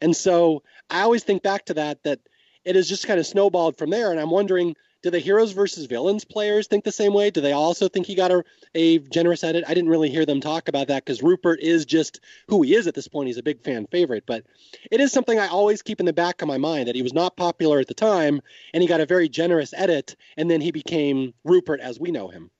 And 0.00 0.16
so 0.16 0.62
i 0.90 1.00
always 1.00 1.24
think 1.24 1.42
back 1.42 1.64
to 1.64 1.74
that 1.74 2.04
that 2.04 2.20
it 2.64 2.76
has 2.76 2.88
just 2.88 3.06
kind 3.06 3.20
of 3.20 3.26
snowballed 3.26 3.76
from 3.76 3.90
there. 3.90 4.10
And 4.10 4.20
I'm 4.20 4.30
wondering, 4.30 4.76
do 5.02 5.10
the 5.10 5.18
heroes 5.18 5.52
versus 5.52 5.84
villains 5.84 6.24
players 6.24 6.66
think 6.66 6.82
the 6.82 6.90
same 6.90 7.12
way? 7.12 7.30
Do 7.30 7.42
they 7.42 7.52
also 7.52 7.88
think 7.88 8.06
he 8.06 8.14
got 8.14 8.30
a, 8.30 8.42
a 8.74 8.98
generous 9.00 9.44
edit? 9.44 9.64
I 9.68 9.74
didn't 9.74 9.90
really 9.90 10.08
hear 10.08 10.24
them 10.24 10.40
talk 10.40 10.68
about 10.68 10.88
that 10.88 11.04
because 11.04 11.22
Rupert 11.22 11.60
is 11.60 11.84
just 11.84 12.20
who 12.48 12.62
he 12.62 12.74
is 12.74 12.86
at 12.86 12.94
this 12.94 13.06
point. 13.06 13.26
He's 13.26 13.36
a 13.36 13.42
big 13.42 13.62
fan 13.62 13.86
favorite, 13.90 14.24
but 14.26 14.44
it 14.90 15.00
is 15.00 15.12
something 15.12 15.38
I 15.38 15.48
always 15.48 15.82
keep 15.82 16.00
in 16.00 16.06
the 16.06 16.14
back 16.14 16.40
of 16.40 16.48
my 16.48 16.56
mind 16.56 16.88
that 16.88 16.94
he 16.94 17.02
was 17.02 17.12
not 17.12 17.36
popular 17.36 17.80
at 17.80 17.86
the 17.86 17.94
time 17.94 18.40
and 18.72 18.82
he 18.82 18.88
got 18.88 19.02
a 19.02 19.06
very 19.06 19.28
generous 19.28 19.74
edit, 19.76 20.16
and 20.38 20.50
then 20.50 20.62
he 20.62 20.70
became 20.70 21.34
Rupert 21.44 21.80
as 21.80 22.00
we 22.00 22.10
know 22.10 22.28
him. 22.28 22.50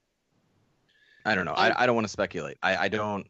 I 1.24 1.34
don't 1.34 1.46
know. 1.46 1.54
I, 1.54 1.84
I 1.84 1.86
don't 1.86 1.94
want 1.94 2.06
to 2.06 2.12
speculate. 2.12 2.58
I, 2.62 2.76
I 2.76 2.88
don't. 2.88 3.26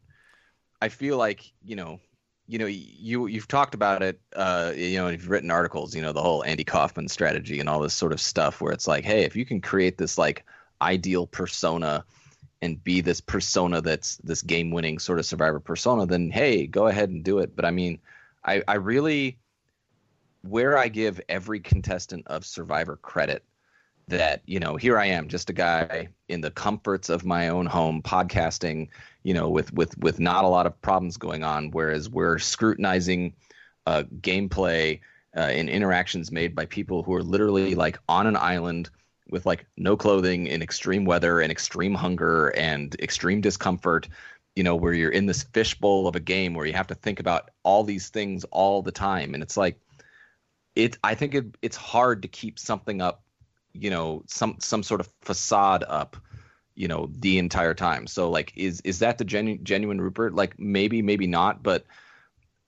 I 0.81 0.89
feel 0.89 1.17
like 1.17 1.53
you 1.63 1.77
know 1.77 2.01
you 2.47 2.59
know 2.59 2.65
you 2.67 3.25
you've 3.27 3.47
talked 3.47 3.73
about 3.73 4.03
it 4.03 4.19
uh 4.35 4.71
you 4.75 4.97
know 4.97 5.07
you've 5.07 5.29
written 5.29 5.49
articles 5.49 5.95
you 5.95 6.01
know 6.01 6.11
the 6.11 6.21
whole 6.21 6.43
andy 6.43 6.63
kaufman 6.63 7.07
strategy 7.07 7.59
and 7.59 7.67
all 7.67 7.79
this 7.79 7.93
sort 7.93 8.11
of 8.11 8.21
stuff 8.21 8.61
where 8.61 8.71
it's 8.71 8.87
like 8.87 9.03
hey 9.03 9.23
if 9.23 9.35
you 9.35 9.45
can 9.45 9.59
create 9.59 9.97
this 9.97 10.17
like 10.17 10.45
ideal 10.81 11.25
persona 11.25 12.03
and 12.61 12.83
be 12.83 13.01
this 13.01 13.21
persona 13.21 13.81
that's 13.81 14.17
this 14.17 14.41
game 14.41 14.71
winning 14.71 14.99
sort 14.99 15.19
of 15.19 15.25
survivor 15.25 15.59
persona 15.59 16.05
then 16.05 16.29
hey 16.29 16.67
go 16.67 16.87
ahead 16.87 17.09
and 17.09 17.23
do 17.23 17.39
it. 17.39 17.55
But 17.55 17.65
i 17.65 17.71
mean 17.71 17.99
i 18.43 18.61
i 18.67 18.75
really 18.75 19.37
where 20.41 20.77
i 20.77 20.87
give 20.87 21.19
every 21.27 21.59
contestant 21.59 22.27
of 22.27 22.45
survivor 22.45 22.97
credit 22.97 23.43
that 24.07 24.41
you 24.45 24.59
know 24.59 24.75
here 24.75 24.97
i 24.99 25.05
am 25.05 25.27
just 25.27 25.49
a 25.49 25.53
guy 25.53 26.07
in 26.29 26.41
the 26.41 26.51
comforts 26.51 27.09
of 27.09 27.25
my 27.25 27.49
own 27.49 27.65
home 27.65 28.01
podcasting 28.01 28.87
you 29.23 29.33
know 29.33 29.49
with 29.49 29.73
with 29.73 29.97
with 29.99 30.19
not 30.19 30.43
a 30.43 30.47
lot 30.47 30.65
of 30.65 30.81
problems 30.81 31.17
going 31.17 31.43
on 31.43 31.71
whereas 31.71 32.09
we're 32.09 32.37
scrutinizing 32.37 33.33
uh, 33.87 34.03
gameplay 34.21 34.99
uh, 35.35 35.41
and 35.41 35.69
interactions 35.69 36.31
made 36.31 36.55
by 36.55 36.65
people 36.65 37.03
who 37.03 37.13
are 37.13 37.23
literally 37.23 37.75
like 37.75 37.99
on 38.09 38.25
an 38.25 38.35
island 38.35 38.89
with 39.29 39.45
like 39.45 39.65
no 39.77 39.97
clothing 39.97 40.47
in 40.47 40.61
extreme 40.61 41.05
weather 41.05 41.39
and 41.39 41.51
extreme 41.51 41.93
hunger 41.93 42.49
and 42.49 42.95
extreme 43.01 43.41
discomfort 43.41 44.07
you 44.55 44.63
know 44.63 44.75
where 44.75 44.93
you're 44.93 45.11
in 45.11 45.25
this 45.25 45.43
fishbowl 45.43 46.07
of 46.07 46.15
a 46.15 46.19
game 46.19 46.53
where 46.53 46.65
you 46.65 46.73
have 46.73 46.87
to 46.87 46.95
think 46.95 47.19
about 47.19 47.51
all 47.63 47.83
these 47.83 48.09
things 48.09 48.45
all 48.45 48.81
the 48.81 48.91
time. 48.91 49.33
And 49.33 49.43
it's 49.43 49.57
like 49.57 49.77
it 50.75 50.97
i 51.03 51.15
think 51.15 51.33
it, 51.33 51.45
it's 51.61 51.77
hard 51.77 52.21
to 52.21 52.27
keep 52.27 52.59
something 52.59 53.01
up 53.01 53.23
you 53.75 53.89
know 53.89 54.23
some 54.27 54.55
some 54.59 54.83
sort 54.83 55.01
of 55.01 55.09
facade 55.21 55.83
up 55.87 56.17
you 56.75 56.87
know 56.87 57.09
the 57.19 57.37
entire 57.37 57.73
time. 57.73 58.07
So 58.07 58.29
like 58.29 58.53
is 58.55 58.81
is 58.81 58.99
that 58.99 59.17
the 59.17 59.25
genu- 59.25 59.57
genuine 59.59 60.01
rupert? 60.01 60.33
Like 60.33 60.59
maybe 60.59 61.01
maybe 61.01 61.27
not 61.27 61.63
but 61.63 61.85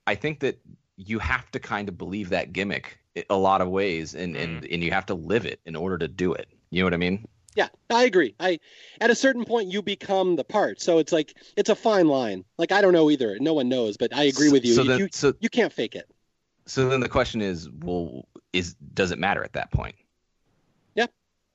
i 0.08 0.16
think 0.16 0.40
that 0.40 0.60
you 0.96 1.20
have 1.20 1.52
to 1.52 1.60
kind 1.60 1.88
of 1.88 1.98
believe 1.98 2.30
that 2.30 2.54
gimmick 2.54 2.98
a 3.30 3.38
lot 3.38 3.62
of 3.62 3.68
ways 3.68 4.16
and 4.16 4.36
mm. 4.36 4.44
and 4.44 4.66
and 4.66 4.84
you 4.84 4.92
have 4.92 5.06
to 5.06 5.14
live 5.14 5.46
it 5.46 5.60
in 5.66 5.76
order 5.76 5.98
to 5.98 6.08
do 6.08 6.34
it. 6.34 6.48
You 6.72 6.82
know 6.82 6.86
what 6.86 6.94
i 6.94 6.98
mean? 6.98 7.28
Yeah 7.56 7.68
i 7.90 8.06
agree. 8.06 8.36
I 8.40 8.60
at 9.02 9.10
a 9.12 9.16
certain 9.16 9.46
point 9.46 9.72
you 9.72 9.82
become 9.82 10.36
the 10.36 10.44
part. 10.44 10.82
So 10.82 10.98
it's 10.98 11.12
like 11.12 11.36
it's 11.56 11.70
a 11.70 11.76
fine 11.76 12.08
line. 12.08 12.46
Like 12.58 12.72
i 12.72 12.82
don't 12.82 12.94
know 12.94 13.12
either. 13.12 13.38
No 13.40 13.54
one 13.54 13.70
knows 13.70 13.98
but 13.98 14.16
i 14.16 14.24
agree 14.24 14.50
with 14.50 14.66
you. 14.66 14.74
so, 14.74 14.84
then, 14.84 15.00
you, 15.00 15.10
so 15.12 15.34
you 15.40 15.50
can't 15.50 15.74
fake 15.74 15.96
it. 15.96 16.10
So 16.66 16.90
then 16.90 17.00
the 17.00 17.10
question 17.10 17.42
is 17.42 17.70
well 17.70 18.28
is 18.54 18.76
does 18.94 19.12
it 19.12 19.20
matter 19.20 19.44
at 19.44 19.54
that 19.54 19.72
point 19.72 19.96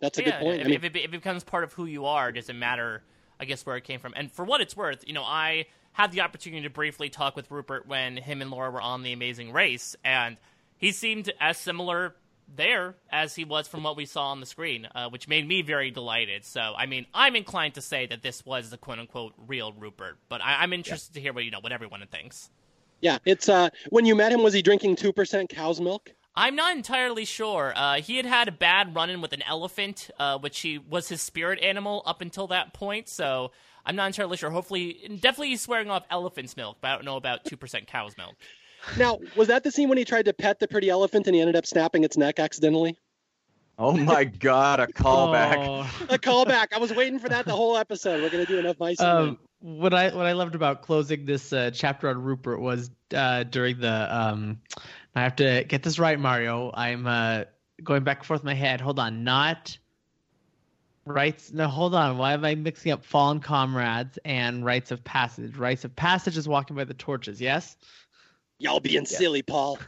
that's 0.02 0.18
a 0.18 0.22
yeah, 0.22 0.30
good 0.32 0.40
point. 0.40 0.60
If, 0.60 0.66
I 0.66 0.68
mean, 0.68 0.74
if, 0.74 0.84
it, 0.84 0.96
if, 0.96 1.04
it, 1.04 1.10
becomes 1.12 1.44
part 1.44 1.64
of 1.64 1.72
who 1.72 1.86
you 1.86 2.04
are, 2.04 2.28
it 2.28 2.54
matter? 2.54 3.02
I 3.40 3.44
guess 3.44 3.64
where 3.64 3.76
it 3.76 3.84
came 3.84 4.00
from. 4.00 4.12
And 4.14 4.30
for 4.30 4.44
what 4.44 4.60
it's 4.60 4.76
worth, 4.76 5.04
you 5.06 5.14
know, 5.14 5.22
I 5.22 5.66
had 5.92 6.12
the 6.12 6.20
opportunity 6.20 6.62
to 6.64 6.70
briefly 6.70 7.08
talk 7.08 7.36
with 7.36 7.50
Rupert 7.50 7.86
when 7.86 8.16
him 8.16 8.42
and 8.42 8.50
Laura 8.50 8.70
were 8.70 8.80
on 8.80 9.02
The 9.02 9.12
Amazing 9.12 9.52
Race, 9.52 9.96
and 10.04 10.36
he 10.76 10.90
seemed 10.92 11.32
as 11.40 11.56
similar 11.56 12.16
there 12.54 12.96
as 13.10 13.34
he 13.34 13.44
was 13.44 13.68
from 13.68 13.82
what 13.82 13.96
we 13.96 14.04
saw 14.04 14.30
on 14.30 14.40
the 14.40 14.46
screen, 14.46 14.88
uh, 14.94 15.08
which 15.08 15.28
made 15.28 15.46
me 15.46 15.62
very 15.62 15.90
delighted. 15.90 16.44
So, 16.44 16.74
I 16.76 16.86
mean, 16.86 17.06
I'm 17.14 17.36
inclined 17.36 17.74
to 17.74 17.80
say 17.80 18.06
that 18.06 18.22
this 18.22 18.44
was 18.44 18.70
the 18.70 18.78
quote 18.78 18.98
unquote 18.98 19.34
real 19.46 19.72
Rupert, 19.72 20.18
but 20.28 20.42
I, 20.42 20.64
am 20.64 20.72
interested 20.72 21.14
yeah. 21.14 21.20
to 21.20 21.22
hear 21.22 21.32
what 21.32 21.44
you 21.44 21.50
know 21.50 21.60
what 21.60 21.72
everyone 21.72 22.04
thinks. 22.10 22.50
Yeah, 23.00 23.18
it's 23.24 23.48
uh, 23.48 23.70
when 23.90 24.06
you 24.06 24.14
met 24.14 24.32
him, 24.32 24.42
was 24.42 24.54
he 24.54 24.62
drinking 24.62 24.96
two 24.96 25.12
percent 25.12 25.50
cow's 25.50 25.80
milk? 25.80 26.12
I'm 26.34 26.56
not 26.56 26.74
entirely 26.74 27.24
sure. 27.24 27.72
Uh, 27.76 27.96
he 27.96 28.16
had 28.16 28.26
had 28.26 28.48
a 28.48 28.52
bad 28.52 28.94
run 28.94 29.10
in 29.10 29.20
with 29.20 29.32
an 29.32 29.42
elephant, 29.42 30.10
uh, 30.18 30.38
which 30.38 30.60
he 30.60 30.78
was 30.78 31.08
his 31.08 31.20
spirit 31.20 31.60
animal 31.60 32.02
up 32.06 32.20
until 32.22 32.46
that 32.48 32.72
point. 32.72 33.08
So 33.08 33.52
I'm 33.84 33.96
not 33.96 34.06
entirely 34.06 34.36
sure. 34.36 34.50
Hopefully, 34.50 34.98
definitely 35.20 35.50
he's 35.50 35.60
swearing 35.60 35.90
off 35.90 36.04
elephant's 36.10 36.56
milk, 36.56 36.78
but 36.80 36.88
I 36.88 36.94
don't 36.94 37.04
know 37.04 37.16
about 37.16 37.44
two 37.44 37.56
percent 37.56 37.86
cow's 37.86 38.16
milk. 38.16 38.34
Now, 38.96 39.20
was 39.36 39.48
that 39.48 39.62
the 39.62 39.70
scene 39.70 39.88
when 39.88 39.98
he 39.98 40.04
tried 40.04 40.24
to 40.24 40.32
pet 40.32 40.58
the 40.58 40.66
pretty 40.66 40.88
elephant 40.88 41.26
and 41.26 41.34
he 41.34 41.40
ended 41.40 41.54
up 41.56 41.66
snapping 41.66 42.02
its 42.02 42.16
neck 42.16 42.40
accidentally? 42.40 42.96
Oh 43.78 43.96
my 43.96 44.24
god, 44.24 44.80
a 44.80 44.86
callback. 44.86 45.56
Oh. 45.58 46.06
a 46.08 46.18
callback. 46.18 46.68
I 46.74 46.78
was 46.78 46.92
waiting 46.92 47.18
for 47.18 47.28
that 47.28 47.46
the 47.46 47.56
whole 47.56 47.76
episode. 47.76 48.22
We're 48.22 48.30
gonna 48.30 48.46
do 48.46 48.58
enough 48.58 48.78
mice. 48.78 49.00
Um, 49.00 49.38
what 49.60 49.94
I 49.94 50.14
what 50.14 50.26
I 50.26 50.32
loved 50.32 50.54
about 50.54 50.82
closing 50.82 51.24
this 51.24 51.52
uh, 51.52 51.70
chapter 51.72 52.08
on 52.08 52.20
Rupert 52.20 52.60
was 52.60 52.90
uh, 53.14 53.44
during 53.44 53.80
the 53.80 54.14
um, 54.14 54.60
I 55.14 55.22
have 55.22 55.36
to 55.36 55.64
get 55.64 55.82
this 55.82 55.98
right, 55.98 56.18
Mario. 56.18 56.70
I'm 56.72 57.06
uh, 57.06 57.44
going 57.82 58.04
back 58.04 58.18
and 58.18 58.26
forth 58.26 58.40
in 58.40 58.46
my 58.46 58.54
head. 58.54 58.80
Hold 58.80 58.98
on, 58.98 59.24
not 59.24 59.76
rites. 61.04 61.52
No, 61.52 61.68
hold 61.68 61.94
on. 61.94 62.18
Why 62.18 62.32
am 62.32 62.44
I 62.44 62.54
mixing 62.54 62.92
up 62.92 63.04
fallen 63.04 63.40
comrades 63.40 64.18
and 64.24 64.64
rites 64.64 64.90
of 64.90 65.02
passage? 65.04 65.56
Rites 65.56 65.84
of 65.84 65.94
passage 65.96 66.36
is 66.36 66.48
walking 66.48 66.76
by 66.76 66.84
the 66.84 66.94
torches. 66.94 67.40
Yes. 67.40 67.76
Y'all 68.58 68.80
being 68.80 69.04
silly, 69.06 69.42
Paul. 69.42 69.78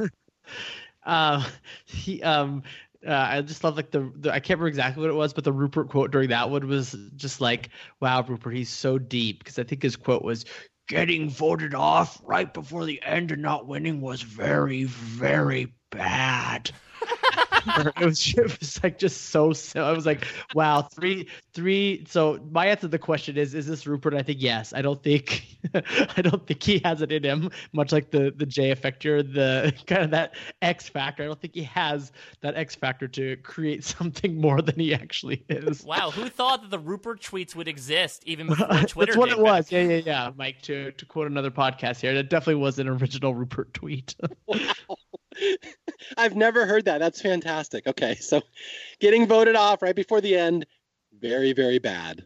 uh, 1.05 1.45
he 1.85 2.23
um. 2.23 2.63
Uh, 3.07 3.29
I 3.33 3.43
just 3.43 3.63
love 3.63 3.77
like 3.77 3.91
the, 3.91 4.11
the 4.17 4.31
I 4.31 4.41
can't 4.41 4.59
remember 4.59 4.69
exactly 4.69 5.03
what 5.03 5.11
it 5.11 5.15
was, 5.15 5.35
but 5.35 5.45
the 5.45 5.53
Rupert 5.53 5.91
quote 5.91 6.11
during 6.11 6.31
that 6.31 6.49
one 6.49 6.67
was 6.67 6.97
just 7.17 7.39
like, 7.39 7.69
"Wow, 8.01 8.23
Rupert, 8.23 8.55
he's 8.55 8.71
so 8.71 8.97
deep." 8.99 9.41
Because 9.41 9.59
I 9.59 9.63
think 9.63 9.83
his 9.83 9.95
quote 9.95 10.23
was, 10.23 10.47
getting 10.89 11.31
voted 11.31 11.75
off 11.75 12.21
right 12.25 12.53
before 12.53 12.85
the 12.85 13.03
end 13.03 13.33
and 13.33 13.43
not 13.43 13.67
winning 13.67 14.01
was 14.01 14.23
very, 14.23 14.85
very 14.85 15.75
bad. 15.91 16.71
it 18.01 18.05
was 18.05 18.35
it 18.37 18.61
was 18.61 18.83
like 18.83 18.99
just 18.99 19.31
so 19.31 19.53
so 19.53 19.85
I 19.85 19.93
was 19.93 20.07
like, 20.07 20.27
wow, 20.55 20.83
three 20.83 21.29
three 21.53 22.05
so 22.09 22.39
my 22.51 22.67
answer 22.67 22.83
to 22.83 22.89
the 22.89 22.99
question 22.99 23.37
is 23.37 23.55
is 23.55 23.67
this 23.67 23.87
Rupert? 23.87 24.15
I 24.15 24.23
think 24.23 24.43
yes. 24.43 24.73
I 24.73 24.83
don't 24.83 25.03
think 25.03 25.45
I 26.17 26.23
don't 26.23 26.47
think 26.47 26.63
he 26.63 26.81
has 26.85 27.03
it 27.03 27.13
in 27.13 27.25
him, 27.25 27.51
much 27.73 27.93
like 27.93 28.11
the 28.11 28.33
the 28.37 28.47
J 28.47 28.75
effector, 28.75 29.23
the 29.23 29.73
kind 29.87 30.03
of 30.03 30.11
that 30.11 30.35
X 30.63 30.89
factor. 30.89 31.23
I 31.23 31.27
don't 31.27 31.41
think 31.41 31.55
he 31.55 31.63
has 31.65 32.13
that 32.41 32.57
X 32.57 32.75
factor 32.75 33.09
to 33.09 33.37
create 33.39 33.85
something 33.85 34.41
more 34.41 34.61
than 34.63 34.79
he 34.79 34.95
actually 34.95 35.45
is. 35.49 35.85
Wow, 35.85 36.11
who 36.11 36.29
thought 36.29 36.63
that 36.63 36.71
the 36.71 36.79
Rupert 36.79 37.21
tweets 37.21 37.55
would 37.55 37.69
exist 37.69 38.23
even 38.27 38.49
before 38.49 38.67
Twitter? 38.67 39.13
That's 39.13 39.17
what 39.17 39.31
it 39.31 39.39
was. 39.39 39.71
Yeah, 39.71 39.83
yeah, 39.83 40.03
yeah. 40.05 40.31
Mike, 40.37 40.63
to 40.63 40.93
to 40.93 41.07
quote 41.07 41.27
another 41.27 41.51
podcast 41.51 42.01
here, 42.01 42.15
that 42.15 42.29
definitely 42.29 42.63
was 42.63 42.79
an 42.79 42.89
original 42.89 43.35
Rupert 43.35 43.73
tweet. 43.75 44.15
I've 46.17 46.37
never 46.37 46.67
heard 46.67 46.87
that. 46.87 46.99
That's 46.99 47.21
fantastic. 47.21 47.87
Okay, 47.87 48.17
so 48.17 48.43
getting 49.01 49.27
voted 49.27 49.57
off 49.57 49.83
right 49.83 49.97
before 49.97 50.21
the 50.21 50.37
end, 50.37 50.67
very, 51.21 51.53
very 51.53 51.79
bad. 51.79 52.25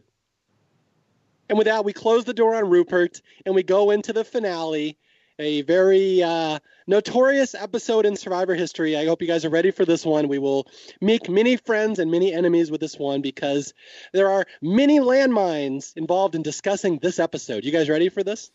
And 1.49 1.57
with 1.57 1.65
that, 1.65 1.83
we 1.83 1.93
close 1.93 2.25
the 2.25 2.33
door 2.33 2.55
on 2.55 2.69
Rupert 2.69 3.21
and 3.45 3.55
we 3.55 3.63
go 3.63 3.89
into 3.89 4.13
the 4.13 4.23
finale, 4.23 4.97
a 5.39 5.63
very 5.63 6.21
uh, 6.21 6.59
notorious 6.85 7.55
episode 7.55 8.05
in 8.05 8.15
Survivor 8.15 8.53
history. 8.53 8.95
I 8.95 9.05
hope 9.05 9.21
you 9.21 9.27
guys 9.27 9.45
are 9.45 9.49
ready 9.49 9.71
for 9.71 9.83
this 9.83 10.05
one. 10.05 10.27
We 10.27 10.37
will 10.37 10.67
make 11.01 11.27
many 11.27 11.55
friends 11.55 11.97
and 11.97 12.11
many 12.11 12.33
enemies 12.33 12.69
with 12.69 12.81
this 12.81 12.99
one 12.99 13.21
because 13.21 13.73
there 14.13 14.29
are 14.29 14.45
many 14.61 14.99
landmines 14.99 15.95
involved 15.97 16.35
in 16.35 16.43
discussing 16.43 16.99
this 16.99 17.17
episode. 17.17 17.65
You 17.65 17.71
guys 17.71 17.89
ready 17.89 18.09
for 18.09 18.23
this? 18.23 18.51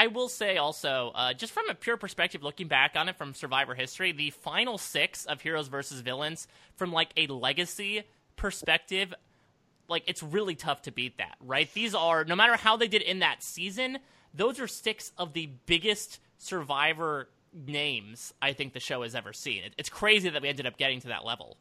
I 0.00 0.06
will 0.06 0.30
say 0.30 0.56
also, 0.56 1.12
uh, 1.14 1.34
just 1.34 1.52
from 1.52 1.68
a 1.68 1.74
pure 1.74 1.98
perspective, 1.98 2.42
looking 2.42 2.68
back 2.68 2.92
on 2.96 3.10
it 3.10 3.16
from 3.16 3.34
Survivor 3.34 3.74
history, 3.74 4.12
the 4.12 4.30
final 4.30 4.78
six 4.78 5.26
of 5.26 5.42
Heroes 5.42 5.68
versus 5.68 6.00
Villains, 6.00 6.48
from 6.74 6.90
like 6.90 7.10
a 7.18 7.26
legacy 7.26 8.04
perspective, 8.34 9.12
like 9.88 10.02
it's 10.06 10.22
really 10.22 10.54
tough 10.54 10.80
to 10.82 10.90
beat 10.90 11.18
that, 11.18 11.36
right? 11.38 11.70
These 11.74 11.94
are 11.94 12.24
no 12.24 12.34
matter 12.34 12.56
how 12.56 12.78
they 12.78 12.88
did 12.88 13.02
in 13.02 13.18
that 13.18 13.42
season, 13.42 13.98
those 14.32 14.58
are 14.58 14.66
six 14.66 15.12
of 15.18 15.34
the 15.34 15.50
biggest 15.66 16.18
Survivor 16.38 17.28
names 17.52 18.32
I 18.40 18.54
think 18.54 18.72
the 18.72 18.80
show 18.80 19.02
has 19.02 19.14
ever 19.14 19.34
seen. 19.34 19.64
It's 19.76 19.90
crazy 19.90 20.30
that 20.30 20.40
we 20.40 20.48
ended 20.48 20.64
up 20.64 20.78
getting 20.78 21.02
to 21.02 21.08
that 21.08 21.26
level. 21.26 21.58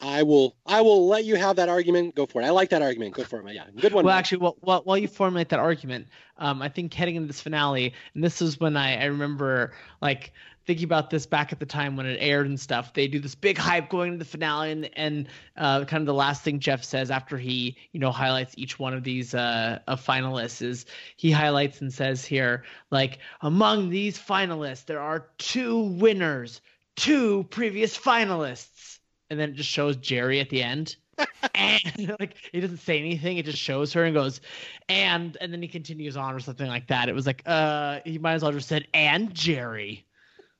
I 0.00 0.22
will 0.22 0.54
I 0.66 0.82
will 0.82 1.06
let 1.08 1.24
you 1.24 1.36
have 1.36 1.56
that 1.56 1.68
argument. 1.68 2.14
Go 2.14 2.26
for 2.26 2.42
it. 2.42 2.44
I 2.44 2.50
like 2.50 2.70
that 2.70 2.82
argument. 2.82 3.14
Go 3.14 3.24
for 3.24 3.46
it. 3.46 3.54
Yeah, 3.54 3.64
good 3.80 3.94
one. 3.94 4.04
Well, 4.04 4.14
actually, 4.14 4.38
while, 4.38 4.56
while, 4.60 4.82
while 4.82 4.98
you 4.98 5.08
formulate 5.08 5.48
that 5.50 5.58
argument, 5.58 6.08
um, 6.38 6.60
I 6.60 6.68
think 6.68 6.92
heading 6.92 7.16
into 7.16 7.26
this 7.26 7.40
finale, 7.40 7.94
and 8.14 8.22
this 8.22 8.42
is 8.42 8.60
when 8.60 8.76
I, 8.76 9.02
I 9.02 9.04
remember 9.06 9.72
like 10.02 10.32
thinking 10.66 10.84
about 10.84 11.08
this 11.10 11.26
back 11.26 11.52
at 11.52 11.60
the 11.60 11.66
time 11.66 11.96
when 11.96 12.06
it 12.06 12.18
aired 12.20 12.46
and 12.46 12.58
stuff. 12.58 12.92
They 12.92 13.06
do 13.06 13.20
this 13.20 13.34
big 13.34 13.56
hype 13.56 13.88
going 13.88 14.12
into 14.12 14.18
the 14.18 14.30
finale, 14.30 14.72
and, 14.72 14.90
and 14.94 15.28
uh, 15.56 15.84
kind 15.86 16.02
of 16.02 16.06
the 16.06 16.14
last 16.14 16.42
thing 16.42 16.58
Jeff 16.58 16.84
says 16.84 17.10
after 17.10 17.38
he 17.38 17.76
you 17.92 18.00
know 18.00 18.10
highlights 18.10 18.54
each 18.58 18.78
one 18.78 18.92
of 18.92 19.02
these 19.02 19.34
uh, 19.34 19.78
of 19.86 20.04
finalists 20.04 20.60
is 20.60 20.84
he 21.16 21.30
highlights 21.30 21.80
and 21.80 21.92
says 21.92 22.22
here 22.22 22.64
like 22.90 23.18
among 23.40 23.88
these 23.88 24.18
finalists 24.18 24.84
there 24.84 25.00
are 25.00 25.28
two 25.38 25.80
winners, 25.80 26.60
two 26.96 27.44
previous 27.44 27.96
finalists 27.96 28.95
and 29.30 29.38
then 29.38 29.50
it 29.50 29.54
just 29.54 29.70
shows 29.70 29.96
Jerri 29.96 30.40
at 30.40 30.50
the 30.50 30.62
end. 30.62 30.96
and 31.54 32.14
like 32.20 32.36
he 32.52 32.60
doesn't 32.60 32.78
say 32.78 32.98
anything, 32.98 33.38
it 33.38 33.46
just 33.46 33.58
shows 33.58 33.92
her 33.94 34.04
and 34.04 34.14
goes, 34.14 34.40
and 34.88 35.36
and 35.40 35.52
then 35.52 35.62
he 35.62 35.68
continues 35.68 36.16
on 36.16 36.34
or 36.34 36.40
something 36.40 36.66
like 36.66 36.88
that. 36.88 37.08
It 37.08 37.14
was 37.14 37.26
like, 37.26 37.42
uh, 37.46 38.00
he 38.04 38.18
might 38.18 38.34
as 38.34 38.42
well 38.42 38.52
just 38.52 38.68
said 38.68 38.86
and 38.92 39.32
Jerri. 39.32 40.04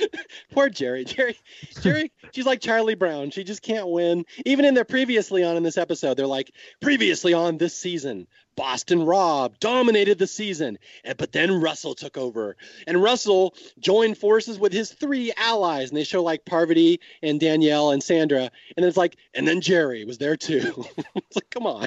Poor 0.52 0.68
Jerri. 0.68 1.04
Jerri. 1.06 1.36
Jerri. 1.74 2.10
she's 2.32 2.46
like 2.46 2.60
Charlie 2.60 2.94
Brown. 2.94 3.30
She 3.30 3.44
just 3.44 3.62
can't 3.62 3.88
win. 3.88 4.24
Even 4.46 4.64
in 4.64 4.74
their 4.74 4.84
previously 4.84 5.42
on 5.44 5.56
in 5.56 5.62
this 5.62 5.78
episode, 5.78 6.16
they're 6.16 6.26
like, 6.26 6.50
previously 6.80 7.34
on 7.34 7.58
this 7.58 7.74
season, 7.74 8.26
Boston 8.56 9.04
Rob 9.04 9.58
dominated 9.58 10.18
the 10.18 10.26
season, 10.26 10.78
and, 11.04 11.16
but 11.16 11.32
then 11.32 11.60
Russell 11.60 11.94
took 11.94 12.16
over. 12.16 12.56
And 12.86 13.02
Russell 13.02 13.54
joined 13.78 14.18
forces 14.18 14.58
with 14.58 14.72
his 14.72 14.90
three 14.92 15.32
allies, 15.36 15.88
and 15.88 15.96
they 15.96 16.04
show 16.04 16.22
like 16.22 16.44
Parvati 16.44 17.00
and 17.22 17.40
Danielle 17.40 17.90
and 17.90 18.02
Sandra. 18.02 18.50
And 18.76 18.84
it's 18.84 18.96
like, 18.96 19.16
and 19.34 19.46
then 19.46 19.60
Jerri 19.60 20.06
was 20.06 20.18
there 20.18 20.36
too. 20.36 20.84
it's 21.16 21.36
like, 21.36 21.50
come 21.50 21.66
on 21.66 21.86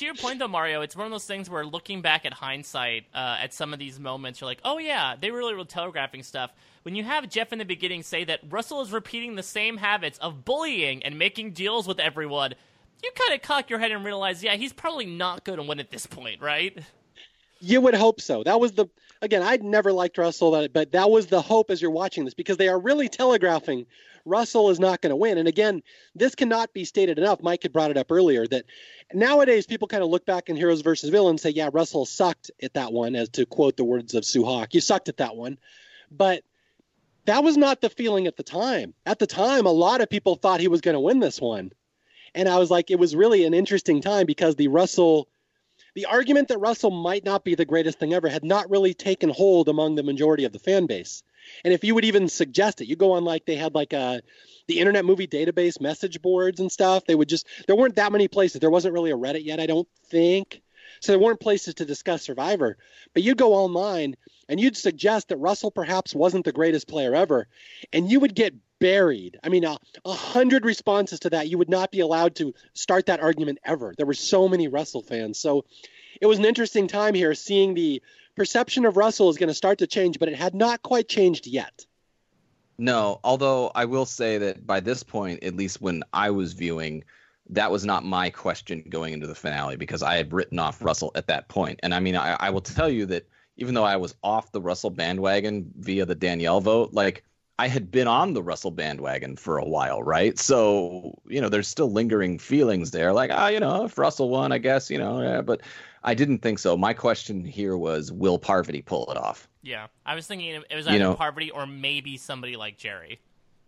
to 0.00 0.06
your 0.06 0.14
point 0.14 0.38
though, 0.38 0.48
Mario, 0.48 0.80
it's 0.80 0.96
one 0.96 1.04
of 1.04 1.12
those 1.12 1.26
things 1.26 1.50
where 1.50 1.64
looking 1.64 2.00
back 2.00 2.24
at 2.24 2.32
hindsight 2.32 3.04
uh, 3.14 3.36
at 3.38 3.52
some 3.52 3.74
of 3.74 3.78
these 3.78 4.00
moments, 4.00 4.40
you're 4.40 4.48
like, 4.48 4.60
oh 4.64 4.78
yeah, 4.78 5.14
they 5.20 5.30
really 5.30 5.54
were 5.54 5.64
telegraphing 5.64 6.22
stuff. 6.22 6.50
When 6.82 6.94
you 6.94 7.04
have 7.04 7.28
Jeff 7.28 7.52
in 7.52 7.58
the 7.58 7.64
beginning 7.64 8.02
say 8.02 8.24
that 8.24 8.40
Russell 8.48 8.80
is 8.80 8.92
repeating 8.92 9.34
the 9.34 9.42
same 9.42 9.76
habits 9.76 10.18
of 10.18 10.44
bullying 10.44 11.02
and 11.02 11.18
making 11.18 11.52
deals 11.52 11.86
with 11.86 12.00
everyone, 12.00 12.54
you 13.02 13.10
kind 13.14 13.34
of 13.34 13.42
cock 13.42 13.68
your 13.68 13.78
head 13.78 13.92
and 13.92 14.04
realize, 14.04 14.42
yeah, 14.42 14.54
he's 14.56 14.72
probably 14.72 15.06
not 15.06 15.44
going 15.44 15.58
to 15.58 15.62
win 15.62 15.80
at 15.80 15.90
this 15.90 16.06
point, 16.06 16.40
right? 16.40 16.78
You 17.60 17.80
would 17.82 17.94
hope 17.94 18.20
so. 18.20 18.42
That 18.42 18.60
was 18.60 18.72
the 18.72 18.86
again. 19.20 19.42
I'd 19.42 19.62
never 19.62 19.92
liked 19.92 20.16
Russell, 20.16 20.68
but 20.72 20.92
that 20.92 21.10
was 21.10 21.26
the 21.26 21.42
hope 21.42 21.70
as 21.70 21.82
you're 21.82 21.90
watching 21.90 22.24
this 22.24 22.32
because 22.32 22.56
they 22.56 22.68
are 22.68 22.78
really 22.78 23.08
telegraphing 23.08 23.84
Russell 24.24 24.70
is 24.70 24.80
not 24.80 25.00
going 25.00 25.10
to 25.10 25.16
win. 25.16 25.38
And 25.38 25.48
again, 25.48 25.82
this 26.14 26.34
cannot 26.34 26.72
be 26.72 26.84
stated 26.84 27.18
enough. 27.18 27.42
Mike 27.42 27.62
had 27.62 27.72
brought 27.72 27.90
it 27.90 27.96
up 27.96 28.10
earlier 28.10 28.46
that 28.46 28.64
nowadays 29.12 29.66
people 29.66 29.88
kind 29.88 30.02
of 30.02 30.10
look 30.10 30.24
back 30.26 30.48
in 30.48 30.56
Heroes 30.56 30.80
versus 30.82 31.10
Villains 31.10 31.32
and 31.32 31.40
say, 31.40 31.50
yeah, 31.50 31.70
Russell 31.72 32.06
sucked 32.06 32.50
at 32.62 32.74
that 32.74 32.92
one, 32.92 33.14
as 33.14 33.28
to 33.30 33.46
quote 33.46 33.76
the 33.76 33.84
words 33.84 34.14
of 34.14 34.24
Sue 34.24 34.44
Hawk. 34.44 34.74
You 34.74 34.80
sucked 34.80 35.08
at 35.08 35.18
that 35.18 35.36
one. 35.36 35.58
But 36.10 36.42
that 37.30 37.44
was 37.44 37.56
not 37.56 37.80
the 37.80 37.88
feeling 37.88 38.26
at 38.26 38.36
the 38.36 38.42
time. 38.42 38.92
At 39.06 39.20
the 39.20 39.26
time, 39.26 39.64
a 39.64 39.70
lot 39.70 40.00
of 40.00 40.10
people 40.10 40.34
thought 40.34 40.58
he 40.58 40.66
was 40.66 40.80
going 40.80 40.94
to 40.94 41.00
win 41.00 41.20
this 41.20 41.40
one. 41.40 41.70
And 42.34 42.48
I 42.48 42.58
was 42.58 42.72
like, 42.72 42.90
it 42.90 42.98
was 42.98 43.14
really 43.14 43.44
an 43.44 43.54
interesting 43.54 44.00
time 44.00 44.26
because 44.26 44.56
the 44.56 44.66
Russell, 44.66 45.28
the 45.94 46.06
argument 46.06 46.48
that 46.48 46.58
Russell 46.58 46.90
might 46.90 47.24
not 47.24 47.44
be 47.44 47.54
the 47.54 47.64
greatest 47.64 48.00
thing 48.00 48.14
ever 48.14 48.28
had 48.28 48.42
not 48.42 48.68
really 48.68 48.94
taken 48.94 49.30
hold 49.30 49.68
among 49.68 49.94
the 49.94 50.02
majority 50.02 50.44
of 50.44 50.52
the 50.52 50.58
fan 50.58 50.86
base. 50.86 51.22
And 51.64 51.72
if 51.72 51.84
you 51.84 51.94
would 51.94 52.04
even 52.04 52.28
suggest 52.28 52.80
it, 52.80 52.88
you 52.88 52.96
go 52.96 53.12
on 53.12 53.24
like 53.24 53.46
they 53.46 53.56
had 53.56 53.76
like 53.76 53.92
a 53.92 53.98
uh, 53.98 54.20
the 54.66 54.80
Internet 54.80 55.04
Movie 55.04 55.26
Database 55.26 55.80
message 55.80 56.20
boards 56.22 56.60
and 56.60 56.70
stuff. 56.70 57.04
They 57.04 57.14
would 57.14 57.28
just 57.28 57.46
there 57.66 57.76
weren't 57.76 57.96
that 57.96 58.12
many 58.12 58.26
places. 58.26 58.60
There 58.60 58.70
wasn't 58.70 58.94
really 58.94 59.10
a 59.10 59.16
Reddit 59.16 59.44
yet, 59.44 59.58
I 59.58 59.66
don't 59.66 59.88
think. 60.08 60.62
So 61.00 61.12
there 61.12 61.18
weren't 61.18 61.40
places 61.40 61.74
to 61.74 61.84
discuss 61.84 62.22
Survivor. 62.22 62.76
But 63.14 63.22
you'd 63.22 63.38
go 63.38 63.54
online 63.54 64.16
and 64.48 64.60
you'd 64.60 64.76
suggest 64.76 65.28
that 65.28 65.36
Russell 65.38 65.70
perhaps 65.70 66.14
wasn't 66.14 66.44
the 66.44 66.52
greatest 66.52 66.88
player 66.88 67.14
ever, 67.14 67.46
and 67.92 68.10
you 68.10 68.20
would 68.20 68.34
get 68.34 68.54
buried. 68.78 69.38
I 69.44 69.48
mean, 69.48 69.64
a, 69.64 69.78
hundred 70.06 70.64
responses 70.64 71.20
to 71.20 71.30
that. 71.30 71.48
You 71.48 71.58
would 71.58 71.68
not 71.68 71.90
be 71.92 72.00
allowed 72.00 72.36
to 72.36 72.54
start 72.74 73.06
that 73.06 73.20
argument 73.20 73.58
ever. 73.64 73.94
There 73.96 74.06
were 74.06 74.14
so 74.14 74.48
many 74.48 74.68
Russell 74.68 75.02
fans. 75.02 75.38
So 75.38 75.64
it 76.20 76.26
was 76.26 76.38
an 76.38 76.44
interesting 76.44 76.88
time 76.88 77.14
here 77.14 77.34
seeing 77.34 77.74
the 77.74 78.02
perception 78.34 78.86
of 78.86 78.96
Russell 78.96 79.30
is 79.30 79.36
going 79.36 79.48
to 79.48 79.54
start 79.54 79.78
to 79.78 79.86
change, 79.86 80.18
but 80.18 80.28
it 80.28 80.36
had 80.36 80.54
not 80.54 80.82
quite 80.82 81.08
changed 81.08 81.46
yet. 81.46 81.86
No, 82.78 83.20
although 83.22 83.70
I 83.74 83.84
will 83.84 84.06
say 84.06 84.38
that 84.38 84.66
by 84.66 84.80
this 84.80 85.02
point, 85.02 85.44
at 85.44 85.54
least 85.54 85.82
when 85.82 86.02
I 86.12 86.30
was 86.30 86.54
viewing, 86.54 87.04
that 87.50 87.70
was 87.70 87.84
not 87.84 88.04
my 88.04 88.30
question 88.30 88.84
going 88.88 89.12
into 89.12 89.26
the 89.26 89.34
finale 89.34 89.76
because 89.76 90.02
I 90.02 90.16
had 90.16 90.32
written 90.32 90.58
off 90.58 90.82
Russell 90.82 91.10
at 91.14 91.26
that 91.26 91.48
point. 91.48 91.80
And 91.82 91.94
I 91.94 92.00
mean, 92.00 92.16
I, 92.16 92.36
I 92.38 92.50
will 92.50 92.60
tell 92.60 92.88
you 92.88 93.06
that 93.06 93.28
even 93.56 93.74
though 93.74 93.84
I 93.84 93.96
was 93.96 94.14
off 94.22 94.52
the 94.52 94.60
Russell 94.60 94.90
bandwagon 94.90 95.70
via 95.78 96.06
the 96.06 96.14
Danielle 96.14 96.60
vote, 96.60 96.90
like 96.92 97.24
I 97.58 97.68
had 97.68 97.90
been 97.90 98.08
on 98.08 98.32
the 98.32 98.42
Russell 98.42 98.70
bandwagon 98.70 99.36
for 99.36 99.58
a 99.58 99.64
while, 99.64 100.02
right? 100.02 100.38
So, 100.38 101.18
you 101.26 101.40
know, 101.40 101.48
there's 101.48 101.68
still 101.68 101.92
lingering 101.92 102.38
feelings 102.38 102.92
there. 102.92 103.12
Like, 103.12 103.30
ah, 103.32 103.48
you 103.48 103.60
know, 103.60 103.84
if 103.84 103.98
Russell 103.98 104.30
won, 104.30 104.52
I 104.52 104.58
guess, 104.58 104.90
you 104.90 104.96
know, 104.96 105.20
yeah, 105.20 105.42
but 105.42 105.60
I 106.02 106.14
didn't 106.14 106.38
think 106.38 106.58
so. 106.58 106.76
My 106.76 106.94
question 106.94 107.44
here 107.44 107.76
was, 107.76 108.10
will 108.10 108.38
Parvati 108.38 108.80
pull 108.80 109.10
it 109.10 109.18
off? 109.18 109.46
Yeah, 109.62 109.88
I 110.06 110.14
was 110.14 110.26
thinking 110.26 110.48
it 110.48 110.74
was 110.74 110.86
either 110.86 110.96
you 110.96 111.02
know, 111.02 111.14
Parvati 111.14 111.50
or 111.50 111.66
maybe 111.66 112.16
somebody 112.16 112.56
like 112.56 112.78
Jerri. 112.78 113.18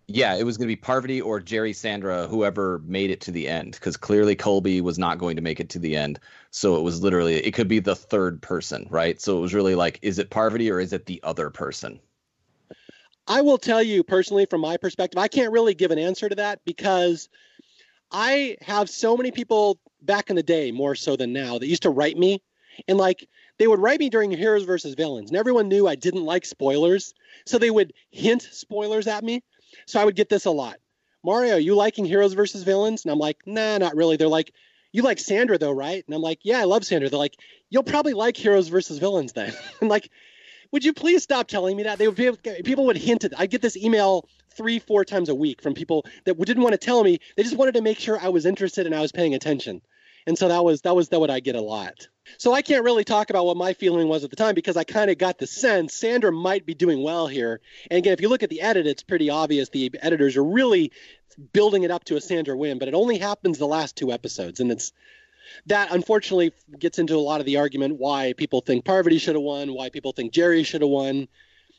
Yeah, 0.08 0.34
it 0.34 0.44
was 0.44 0.58
going 0.58 0.66
to 0.66 0.72
be 0.72 0.76
Parvati 0.76 1.20
or 1.20 1.40
Jerri 1.40 1.74
Sandra, 1.74 2.26
whoever 2.26 2.80
made 2.80 3.10
it 3.10 3.20
to 3.22 3.30
the 3.30 3.48
end, 3.48 3.72
because 3.72 3.96
clearly 3.96 4.34
Colby 4.34 4.80
was 4.80 4.98
not 4.98 5.18
going 5.18 5.36
to 5.36 5.42
make 5.42 5.60
it 5.60 5.70
to 5.70 5.78
the 5.78 5.96
end. 5.96 6.18
So 6.50 6.76
it 6.76 6.82
was 6.82 7.02
literally, 7.02 7.36
it 7.36 7.52
could 7.52 7.68
be 7.68 7.78
the 7.78 7.96
third 7.96 8.42
person, 8.42 8.86
right? 8.90 9.20
So 9.20 9.38
it 9.38 9.40
was 9.40 9.54
really 9.54 9.74
like, 9.74 9.98
is 10.02 10.18
it 10.18 10.28
Parvati 10.28 10.70
or 10.70 10.80
is 10.80 10.92
it 10.92 11.06
the 11.06 11.20
other 11.22 11.50
person? 11.50 12.00
I 13.28 13.40
will 13.40 13.58
tell 13.58 13.82
you 13.82 14.02
personally, 14.02 14.46
from 14.46 14.60
my 14.60 14.76
perspective, 14.76 15.18
I 15.18 15.28
can't 15.28 15.52
really 15.52 15.74
give 15.74 15.92
an 15.92 15.98
answer 15.98 16.28
to 16.28 16.34
that 16.34 16.60
because 16.64 17.28
I 18.10 18.56
have 18.60 18.90
so 18.90 19.16
many 19.16 19.30
people 19.30 19.78
back 20.02 20.28
in 20.28 20.36
the 20.36 20.42
day, 20.42 20.72
more 20.72 20.96
so 20.96 21.16
than 21.16 21.32
now, 21.32 21.58
that 21.58 21.68
used 21.68 21.84
to 21.84 21.90
write 21.90 22.18
me. 22.18 22.42
And 22.88 22.98
like, 22.98 23.28
they 23.58 23.68
would 23.68 23.78
write 23.78 24.00
me 24.00 24.10
during 24.10 24.30
Heroes 24.32 24.64
versus 24.64 24.94
Villains, 24.94 25.30
and 25.30 25.38
everyone 25.38 25.68
knew 25.68 25.86
I 25.86 25.94
didn't 25.94 26.24
like 26.24 26.44
spoilers. 26.44 27.14
So 27.46 27.58
they 27.58 27.70
would 27.70 27.92
hint 28.10 28.42
spoilers 28.50 29.06
at 29.06 29.22
me. 29.22 29.44
So 29.86 30.00
I 30.00 30.04
would 30.04 30.16
get 30.16 30.28
this 30.28 30.44
a 30.44 30.50
lot. 30.50 30.78
Mario, 31.24 31.56
you 31.56 31.74
liking 31.74 32.04
Heroes 32.04 32.32
versus 32.32 32.62
Villains? 32.62 33.04
And 33.04 33.12
I'm 33.12 33.18
like, 33.18 33.38
nah, 33.46 33.78
not 33.78 33.94
really. 33.94 34.16
They're 34.16 34.28
like, 34.28 34.52
you 34.92 35.02
like 35.02 35.18
Sandra 35.18 35.58
though, 35.58 35.72
right? 35.72 36.04
And 36.06 36.14
I'm 36.14 36.22
like, 36.22 36.40
yeah, 36.42 36.60
I 36.60 36.64
love 36.64 36.84
Sandra. 36.84 37.08
They're 37.08 37.18
like, 37.18 37.36
you'll 37.70 37.82
probably 37.82 38.12
like 38.12 38.36
Heroes 38.36 38.68
versus 38.68 38.98
Villains 38.98 39.32
then. 39.32 39.52
I'm 39.82 39.88
like, 39.88 40.10
would 40.72 40.84
you 40.84 40.92
please 40.92 41.22
stop 41.22 41.48
telling 41.48 41.76
me 41.76 41.84
that? 41.84 41.98
They 41.98 42.08
would 42.08 42.16
be 42.16 42.26
able, 42.26 42.38
people 42.64 42.86
would 42.86 42.96
hint 42.96 43.24
it. 43.24 43.34
I 43.36 43.46
get 43.46 43.62
this 43.62 43.76
email 43.76 44.26
three, 44.56 44.78
four 44.78 45.04
times 45.04 45.28
a 45.28 45.34
week 45.34 45.62
from 45.62 45.74
people 45.74 46.06
that 46.24 46.38
didn't 46.38 46.62
want 46.62 46.72
to 46.72 46.78
tell 46.78 47.04
me. 47.04 47.18
They 47.36 47.42
just 47.42 47.56
wanted 47.56 47.74
to 47.74 47.82
make 47.82 47.98
sure 47.98 48.18
I 48.18 48.28
was 48.28 48.46
interested 48.46 48.86
and 48.86 48.94
I 48.94 49.00
was 49.00 49.12
paying 49.12 49.34
attention. 49.34 49.82
And 50.26 50.38
so 50.38 50.48
that 50.48 50.64
was 50.64 50.82
that 50.82 50.94
was 50.94 51.08
that 51.08 51.20
what 51.20 51.30
I 51.30 51.40
get 51.40 51.56
a 51.56 51.60
lot. 51.60 52.08
So 52.38 52.52
I 52.52 52.62
can't 52.62 52.84
really 52.84 53.04
talk 53.04 53.30
about 53.30 53.46
what 53.46 53.56
my 53.56 53.72
feeling 53.72 54.08
was 54.08 54.22
at 54.24 54.30
the 54.30 54.36
time 54.36 54.54
because 54.54 54.76
I 54.76 54.84
kind 54.84 55.10
of 55.10 55.18
got 55.18 55.38
the 55.38 55.46
sense 55.46 55.94
Sandra 55.94 56.30
might 56.30 56.64
be 56.64 56.74
doing 56.74 57.02
well 57.02 57.26
here. 57.26 57.60
And 57.90 57.98
again, 57.98 58.12
if 58.12 58.20
you 58.20 58.28
look 58.28 58.42
at 58.42 58.50
the 58.50 58.60
edit, 58.60 58.86
it's 58.86 59.02
pretty 59.02 59.28
obvious 59.28 59.68
the 59.68 59.90
editors 60.00 60.36
are 60.36 60.44
really 60.44 60.92
building 61.52 61.82
it 61.82 61.90
up 61.90 62.04
to 62.04 62.16
a 62.16 62.20
Sandra 62.20 62.56
win, 62.56 62.78
but 62.78 62.88
it 62.88 62.94
only 62.94 63.18
happens 63.18 63.58
the 63.58 63.66
last 63.66 63.96
two 63.96 64.12
episodes, 64.12 64.60
and 64.60 64.70
it's 64.70 64.92
that 65.66 65.92
unfortunately 65.92 66.52
gets 66.78 66.98
into 66.98 67.16
a 67.16 67.18
lot 67.18 67.40
of 67.40 67.46
the 67.46 67.56
argument 67.56 67.98
why 67.98 68.32
people 68.36 68.60
think 68.60 68.84
Parvati 68.84 69.18
should 69.18 69.34
have 69.34 69.42
won, 69.42 69.74
why 69.74 69.90
people 69.90 70.12
think 70.12 70.32
Jerri 70.32 70.64
should 70.64 70.82
have 70.82 70.90
won. 70.90 71.28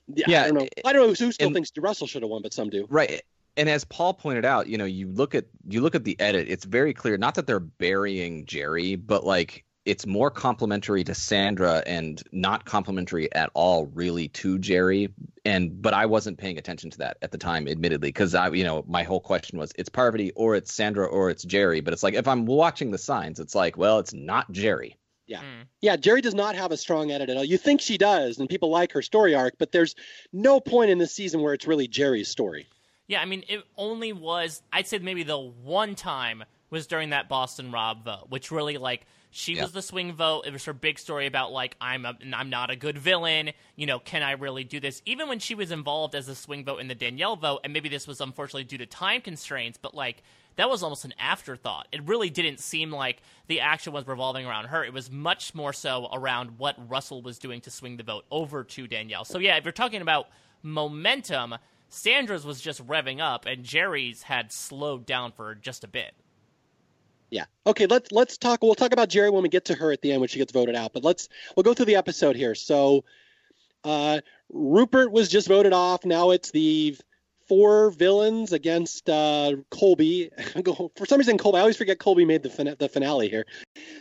Yeah, 0.08 0.44
I 0.44 0.46
don't 0.48 0.56
know. 0.56 0.68
I 0.86 0.94
don't 0.94 1.02
know 1.04 1.08
who 1.08 1.32
still 1.32 1.48
and, 1.48 1.56
thinks 1.56 1.72
Russell 1.78 2.08
should 2.08 2.24
have 2.24 2.30
won, 2.30 2.42
but 2.42 2.54
some 2.54 2.70
do. 2.70 2.86
Right. 2.90 3.24
And 3.56 3.70
as 3.70 3.84
Paul 3.84 4.14
pointed 4.14 4.46
out, 4.46 4.68
you 4.68 4.78
know, 4.78 4.86
you 4.86 5.08
look 5.08 5.36
at 5.36 5.46
you 5.68 5.82
look 5.82 5.96
at 5.96 6.04
the 6.04 6.20
edit, 6.20 6.48
it's 6.50 6.66
very 6.66 6.94
clear 6.94 7.18
not 7.18 7.36
that 7.36 7.48
they're 7.48 7.60
burying 7.60 8.46
Jerri, 8.46 9.00
but 9.04 9.26
like 9.26 9.66
it's 9.86 10.06
more 10.06 10.32
complimentary 10.32 11.04
to 11.04 11.14
Sandra 11.14 11.84
and 11.86 12.22
not 12.32 12.66
complimentary 12.66 13.34
at 13.34 13.50
all 13.54 13.88
really 13.88 14.30
to 14.30 14.58
Jerri 14.58 15.12
and 15.46 15.82
but 15.82 15.94
I 15.94 16.06
wasn't 16.06 16.38
paying 16.38 16.58
attention 16.58 16.90
to 16.92 16.98
that 17.00 17.18
at 17.22 17.32
the 17.32 17.38
time 17.38 17.68
admittedly 17.68 18.12
cuz 18.12 18.34
I 18.34 18.50
you 18.50 18.64
know 18.64 18.86
my 18.88 19.04
whole 19.04 19.20
question 19.20 19.60
was 19.60 19.74
it's 19.78 19.90
Parvati 19.90 20.32
or 20.32 20.56
it's 20.56 20.74
Sandra 20.74 21.06
or 21.06 21.30
it's 21.30 21.44
Jerri 21.44 21.84
but 21.84 21.94
it's 21.94 22.04
like 22.04 22.14
if 22.14 22.28
I'm 22.28 22.46
watching 22.46 22.92
the 22.92 22.98
signs 22.98 23.40
it's 23.40 23.56
like 23.56 23.78
well 23.78 24.00
it's 24.00 24.14
not 24.14 24.52
Jerri 24.52 24.94
yeah. 25.26 25.40
Mm. 25.40 25.68
Yeah, 25.82 25.96
Jerri 25.96 26.22
does 26.22 26.34
not 26.34 26.56
have 26.56 26.72
a 26.72 26.78
strong 26.78 27.12
edit 27.12 27.30
at 27.30 27.38
all. 27.38 27.46
You 27.46 27.58
think 27.58 27.80
she 27.80 27.98
does, 27.98 28.40
and 28.40 28.50
people 28.50 28.70
like 28.70 28.92
her 28.92 29.02
story 29.02 29.34
arc, 29.34 29.56
but 29.58 29.72
there's 29.72 29.96
no 30.34 30.60
point 30.60 30.92
in 30.92 30.98
this 30.98 31.14
season 31.14 31.42
where 31.42 31.54
it's 31.54 31.66
really 31.66 31.88
Jerri's 31.88 32.28
story. 32.28 32.68
Yeah, 33.08 33.22
I 33.22 33.26
mean, 33.26 33.44
it 33.50 33.64
only 33.78 34.14
was, 34.14 34.62
I'd 34.72 34.88
say 34.88 35.00
maybe 35.00 35.24
the 35.24 35.38
one 35.38 35.96
time 35.96 36.44
was 36.70 36.88
during 36.88 37.10
that 37.10 37.30
Boston 37.30 37.72
Rob 37.72 38.04
vote, 38.06 38.28
which 38.30 38.52
really, 38.52 38.78
like, 38.78 39.06
she 39.36 39.60
was 39.60 39.72
the 39.72 39.82
swing 39.82 40.14
vote. 40.14 40.46
It 40.46 40.54
was 40.54 40.66
her 40.66 40.74
big 40.74 41.00
story 41.00 41.26
about 41.26 41.52
like 41.52 41.76
I'm 41.82 42.06
a, 42.06 42.16
I'm 42.34 42.52
not 42.52 42.70
a 42.70 42.76
good 42.76 43.00
villain. 43.00 43.50
You 43.76 43.88
know, 43.88 43.98
can 43.98 44.22
I 44.22 44.34
really 44.34 44.64
do 44.64 44.80
this? 44.80 45.02
Even 45.08 45.28
when 45.28 45.40
she 45.40 45.56
was 45.56 45.72
involved 45.72 46.14
as 46.14 46.30
a 46.30 46.36
swing 46.36 46.64
vote 46.64 46.78
in 46.78 46.88
the 46.88 46.94
Danielle 46.94 47.36
vote, 47.36 47.62
and 47.64 47.74
maybe 47.74 47.90
this 47.90 48.08
was 48.08 48.22
unfortunately 48.22 48.66
due 48.66 48.78
to 48.78 48.86
time 48.86 49.22
constraints, 49.22 49.80
but 49.82 49.96
like 49.96 50.22
that 50.58 50.70
was 50.70 50.84
almost 50.84 51.04
an 51.04 51.16
afterthought. 51.18 51.88
It 51.92 52.08
really 52.08 52.30
didn't 52.30 52.60
seem 52.60 52.92
like 52.92 53.24
the 53.48 53.60
action 53.62 53.92
was 53.92 54.06
revolving 54.06 54.46
around 54.46 54.66
her. 54.66 54.84
It 54.84 54.94
was 54.94 55.10
much 55.10 55.56
more 55.56 55.74
so 55.74 56.10
around 56.14 56.60
what 56.60 56.76
Russell 56.88 57.24
was 57.24 57.40
doing 57.40 57.60
to 57.62 57.72
swing 57.72 57.98
the 57.98 58.04
vote 58.04 58.26
over 58.30 58.64
to 58.64 58.88
Danielle. 58.88 59.26
So 59.26 59.40
yeah, 59.40 59.58
if 59.58 59.66
you're 59.66 59.72
talking 59.72 60.04
about 60.04 60.28
momentum, 60.62 61.56
Sandra's 61.94 62.44
was 62.44 62.60
just 62.60 62.86
revving 62.86 63.22
up, 63.22 63.46
and 63.46 63.64
Jerri's 63.64 64.24
had 64.24 64.52
slowed 64.52 65.06
down 65.06 65.32
for 65.32 65.54
just 65.54 65.84
a 65.84 65.88
bit. 65.88 66.14
Yeah. 67.30 67.46
Okay. 67.66 67.86
Let's 67.86 68.12
let's 68.12 68.38
talk. 68.38 68.62
We'll 68.64 68.76
talk 68.76 68.94
about 68.94 69.10
Jerri 69.10 69.32
when 69.32 69.44
we 69.44 69.50
get 69.50 69.66
to 69.66 69.76
her 69.76 69.92
at 69.92 70.02
the 70.02 70.12
end 70.12 70.20
when 70.20 70.28
she 70.28 70.40
gets 70.40 70.52
voted 70.52 70.76
out. 70.76 70.94
But 70.94 71.04
let's 71.04 71.30
we'll 71.56 71.64
go 71.64 71.74
through 71.74 71.86
the 71.86 71.96
episode 71.96 72.36
here. 72.36 72.56
So, 72.56 73.06
uh, 73.84 74.22
Rupert 74.52 75.12
was 75.12 75.30
just 75.30 75.48
voted 75.48 75.74
off. 75.74 76.04
Now 76.06 76.32
it's 76.32 76.52
the 76.52 76.98
four 77.48 77.90
villains 77.92 78.54
against 78.54 79.10
uh, 79.10 79.56
Colby. 79.70 80.30
For 80.96 81.06
some 81.06 81.18
reason, 81.18 81.38
Colby. 81.38 81.58
I 81.58 81.62
always 81.62 81.78
forget 81.78 82.00
Colby 82.00 82.26
made 82.26 82.44
the 82.44 82.50
fin- 82.50 82.76
the 82.78 82.90
finale 82.90 83.30
here. 83.30 83.46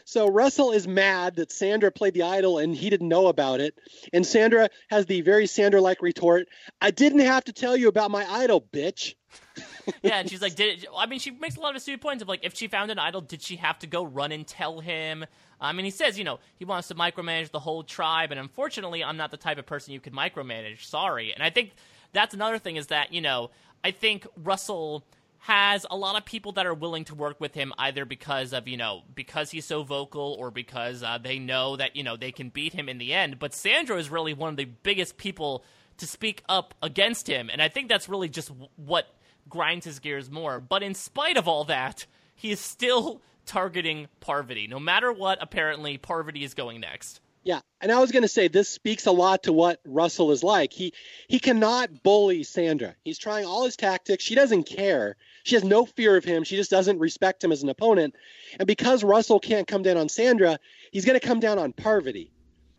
So 0.05 0.28
Russell 0.28 0.73
is 0.73 0.86
mad 0.86 1.36
that 1.36 1.52
Sandra 1.52 1.90
played 1.90 2.14
the 2.14 2.23
idol 2.23 2.59
and 2.59 2.74
he 2.74 2.90
didn't 2.90 3.09
know 3.09 3.27
about 3.27 3.60
it. 3.60 3.74
And 4.12 4.27
Sandra 4.27 4.69
has 4.89 5.06
the 5.06 5.20
very 5.20 5.47
Sandra-like 5.47 6.02
retort: 6.02 6.48
"I 6.81 6.90
didn't 6.90 7.20
have 7.20 7.44
to 7.44 7.52
tell 7.52 7.77
you 7.77 7.89
about 7.89 8.10
my 8.10 8.24
idol, 8.31 8.60
bitch." 8.60 9.14
yeah, 10.02 10.19
and 10.19 10.31
she's 10.31 10.43
like, 10.43 10.55
did 10.55 10.82
it, 10.82 10.89
I 10.94 11.06
mean, 11.06 11.19
she 11.19 11.31
makes 11.31 11.56
a 11.56 11.60
lot 11.60 11.70
of 11.70 11.77
astute 11.77 12.01
points 12.01 12.23
of 12.23 12.28
like, 12.28 12.44
if 12.44 12.55
she 12.55 12.69
found 12.69 12.90
an 12.90 12.98
idol, 12.98 13.20
did 13.20 13.43
she 13.43 13.56
have 13.56 13.78
to 13.81 13.86
go 13.86 14.05
run 14.05 14.32
and 14.32 14.47
tell 14.47 14.81
him? 14.81 15.24
I 15.60 15.73
mean, 15.73 15.85
he 15.85 15.90
says, 15.90 16.19
you 16.19 16.24
know, 16.24 16.40
he 16.56 16.64
wants 16.64 16.89
to 16.89 16.94
micromanage 16.94 17.51
the 17.51 17.60
whole 17.60 17.82
tribe, 17.82 18.31
and 18.31 18.40
unfortunately, 18.40 19.02
I'm 19.05 19.16
not 19.16 19.31
the 19.31 19.36
type 19.36 19.59
of 19.59 19.66
person 19.66 19.93
you 19.93 20.01
could 20.01 20.12
micromanage. 20.12 20.85
Sorry, 20.85 21.32
and 21.32 21.43
I 21.43 21.51
think 21.51 21.73
that's 22.13 22.35
another 22.35 22.59
thing 22.59 22.77
is 22.77 22.89
that 22.89 23.13
you 23.13 23.21
know, 23.21 23.51
I 23.85 23.91
think 23.91 24.27
Russell 24.37 25.05
has 25.39 25.85
a 25.91 25.97
lot 25.97 26.17
of 26.17 26.25
people 26.25 26.53
that 26.53 26.67
are 26.67 26.75
willing 26.75 27.05
to 27.05 27.17
work 27.17 27.41
with 27.41 27.53
him 27.53 27.73
either 27.77 28.05
because 28.05 28.53
of 28.53 28.69
you 28.69 28.77
know 28.77 29.03
because 29.15 29.51
he's 29.51 29.65
so 29.65 29.83
vocal 29.83 30.37
or 30.39 30.51
because 30.51 31.03
uh, 31.03 31.19
they 31.19 31.39
know 31.39 31.77
that 31.77 31.97
you 31.97 32.03
know 32.03 32.17
they 32.17 32.31
can 32.31 32.49
beat 32.49 32.73
him 32.73 32.89
in 32.89 32.99
the 32.99 33.13
end 33.13 33.41
but 33.41 33.53
Sandra 33.53 33.97
is 33.97 34.09
really 34.09 34.35
one 34.35 34.51
of 34.51 34.57
the 34.57 34.67
biggest 34.67 35.17
people 35.17 35.65
to 35.97 36.07
speak 36.07 36.45
up 36.49 36.75
against 36.81 37.29
him 37.29 37.51
and 37.51 37.61
i 37.61 37.69
think 37.69 37.89
that's 37.89 38.09
really 38.09 38.29
just 38.29 38.53
what 38.77 39.09
grinds 39.49 39.87
his 39.87 39.99
gears 39.99 40.31
more. 40.31 40.61
But 40.61 40.83
in 40.83 40.95
spite 40.95 41.37
of 41.37 41.49
all 41.49 41.65
that, 41.65 42.07
he 42.35 42.51
is 42.51 42.61
still 42.61 43.23
targeting 43.47 44.09
Parvati. 44.21 44.67
No 44.67 44.79
matter 44.79 45.13
what, 45.13 45.39
apparently, 45.41 45.99
Parvati 45.99 46.45
is 46.45 46.55
going 46.55 46.81
next. 46.81 47.21
Yeah, 47.44 47.60
and 47.81 47.90
I 47.90 47.98
was 47.98 48.12
going 48.12 48.23
to 48.23 48.28
say 48.28 48.47
this 48.47 48.69
speaks 48.69 49.06
a 49.06 49.12
lot 49.12 49.44
to 49.44 49.52
what 49.52 49.81
Russell 49.85 50.31
is 50.31 50.44
like. 50.44 50.73
He 50.73 50.93
he 51.27 51.40
cannot 51.40 52.02
bully 52.02 52.44
Sandra. 52.44 52.94
He's 53.05 53.19
trying 53.19 53.47
all 53.47 53.64
his 53.64 53.77
tactics. 53.77 54.23
She 54.23 54.36
doesn't 54.36 54.64
care. 54.64 55.16
She 55.43 55.56
has 55.56 55.64
no 55.64 55.85
fear 55.85 56.16
of 56.16 56.24
him. 56.24 56.44
She 56.44 56.55
just 56.56 56.70
doesn't 56.70 57.01
respect 57.01 57.43
him 57.43 57.51
as 57.51 57.64
an 57.64 57.69
opponent. 57.69 58.14
And 58.60 58.66
because 58.66 59.02
Russell 59.02 59.40
can't 59.40 59.66
come 59.66 59.82
down 59.82 59.97
on 59.97 60.09
Sandra, 60.09 60.60
he's 60.93 61.05
going 61.05 61.19
to 61.19 61.27
come 61.27 61.40
down 61.40 61.59
on 61.59 61.73
Parvati 61.73 62.31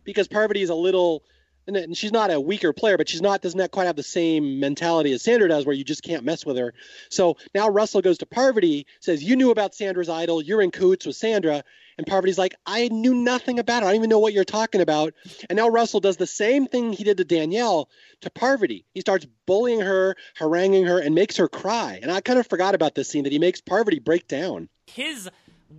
because 0.02 0.28
Parvati 0.28 0.62
is 0.62 0.70
a 0.70 0.74
little 0.74 1.24
and 1.66 1.96
she's 1.96 2.12
not 2.12 2.30
a 2.30 2.40
weaker 2.40 2.72
player, 2.72 2.96
but 2.96 3.08
she's 3.08 3.22
not 3.22 3.42
does 3.42 3.54
not 3.54 3.64
that 3.64 3.70
quite 3.70 3.86
have 3.86 3.96
the 3.96 4.02
same 4.02 4.60
mentality 4.60 5.12
as 5.12 5.22
Sandra 5.22 5.48
does, 5.48 5.64
where 5.64 5.74
you 5.74 5.84
just 5.84 6.02
can't 6.02 6.24
mess 6.24 6.44
with 6.44 6.56
her. 6.56 6.74
So 7.10 7.36
now 7.54 7.68
Russell 7.68 8.02
goes 8.02 8.18
to 8.18 8.26
Parvati, 8.26 8.86
says, 9.00 9.22
"You 9.22 9.36
knew 9.36 9.50
about 9.50 9.74
Sandra's 9.74 10.08
idol. 10.08 10.42
You're 10.42 10.62
in 10.62 10.70
cahoots 10.70 11.06
with 11.06 11.16
Sandra." 11.16 11.64
And 11.98 12.06
Parvati's 12.06 12.38
like, 12.38 12.54
"I 12.66 12.88
knew 12.88 13.14
nothing 13.14 13.58
about 13.58 13.82
it. 13.82 13.86
I 13.86 13.88
don't 13.90 13.96
even 13.96 14.10
know 14.10 14.18
what 14.18 14.32
you're 14.32 14.44
talking 14.44 14.80
about." 14.80 15.14
And 15.48 15.56
now 15.56 15.68
Russell 15.68 16.00
does 16.00 16.16
the 16.16 16.26
same 16.26 16.66
thing 16.66 16.92
he 16.92 17.04
did 17.04 17.16
to 17.18 17.24
Danielle 17.24 17.88
to 18.20 18.30
Parvati. 18.30 18.84
He 18.94 19.00
starts 19.00 19.26
bullying 19.46 19.80
her, 19.80 20.16
haranguing 20.34 20.84
her, 20.84 20.98
and 20.98 21.14
makes 21.14 21.36
her 21.36 21.48
cry. 21.48 21.98
And 22.02 22.10
I 22.10 22.20
kind 22.20 22.38
of 22.38 22.46
forgot 22.46 22.74
about 22.74 22.94
this 22.94 23.08
scene 23.08 23.24
that 23.24 23.32
he 23.32 23.38
makes 23.38 23.60
Parvati 23.60 23.98
break 23.98 24.28
down. 24.28 24.68
His 24.86 25.28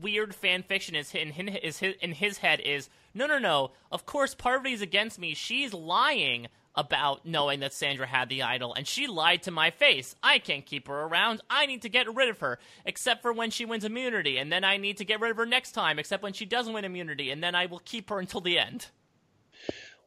weird 0.01 0.35
fan 0.35 0.63
fiction 0.63 0.95
is 0.95 1.13
in 1.13 1.31
his, 1.31 1.81
in 1.81 2.13
his 2.13 2.39
head 2.39 2.59
is 2.59 2.89
no, 3.13 3.27
no, 3.27 3.39
no. 3.39 3.71
Of 3.91 4.05
course, 4.05 4.35
Parvati's 4.35 4.81
against 4.81 5.17
me. 5.17 5.33
She's 5.33 5.73
lying 5.73 6.47
about 6.77 7.25
knowing 7.25 7.61
that 7.61 7.73
Sandra 7.73 8.05
had 8.05 8.29
the 8.29 8.43
idol, 8.43 8.73
and 8.73 8.87
she 8.87 9.07
lied 9.07 9.43
to 9.43 9.51
my 9.51 9.71
face. 9.71 10.15
I 10.21 10.39
can't 10.39 10.65
keep 10.65 10.87
her 10.87 11.03
around. 11.03 11.41
I 11.49 11.65
need 11.65 11.81
to 11.83 11.89
get 11.89 12.13
rid 12.13 12.29
of 12.29 12.39
her, 12.39 12.59
except 12.85 13.21
for 13.21 13.31
when 13.33 13.51
she 13.51 13.65
wins 13.65 13.85
immunity, 13.85 14.37
and 14.37 14.51
then 14.51 14.63
I 14.63 14.77
need 14.77 14.97
to 14.97 15.05
get 15.05 15.19
rid 15.19 15.31
of 15.31 15.37
her 15.37 15.45
next 15.45 15.71
time, 15.71 15.99
except 15.99 16.23
when 16.23 16.33
she 16.33 16.45
doesn't 16.45 16.73
win 16.73 16.85
immunity, 16.85 17.31
and 17.31 17.43
then 17.43 17.55
I 17.55 17.65
will 17.65 17.81
keep 17.85 18.09
her 18.09 18.19
until 18.19 18.41
the 18.41 18.59
end. 18.59 18.87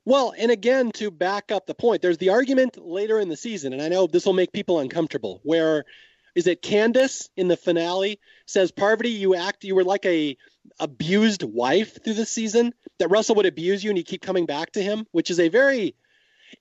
Well, 0.05 0.33
and 0.39 0.51
again, 0.51 0.91
to 0.93 1.11
back 1.11 1.53
up 1.53 1.67
the 1.67 1.75
point, 1.75 2.01
there's 2.01 2.19
the 2.19 2.31
argument 2.31 2.79
later 2.79 3.19
in 3.21 3.29
the 3.29 3.37
season, 3.37 3.73
and 3.73 3.83
I 3.83 3.89
know 3.89 4.07
this 4.07 4.25
will 4.25 4.33
make 4.33 4.53
people 4.53 4.79
uncomfortable, 4.79 5.41
where 5.43 5.85
is 6.35 6.47
it 6.47 6.63
Candice 6.63 7.29
in 7.37 7.49
the 7.49 7.57
finale 7.57 8.21
says, 8.47 8.71
Parvati, 8.71 9.11
you 9.11 9.35
act, 9.35 9.65
you 9.65 9.75
were 9.75 9.85
like 9.85 10.07
a 10.07 10.37
abused 10.81 11.43
wife 11.43 12.03
through 12.03 12.15
the 12.15 12.25
season, 12.25 12.73
that 12.99 13.09
Russell 13.09 13.35
would 13.35 13.47
abuse 13.47 13.83
you 13.83 13.91
and 13.91 13.99
you 13.99 14.05
keep 14.05 14.23
coming 14.23 14.47
back 14.47 14.73
to 14.73 14.83
him, 14.83 15.07
which 15.11 15.31
is 15.31 15.41
a 15.41 15.49
very 15.49 15.95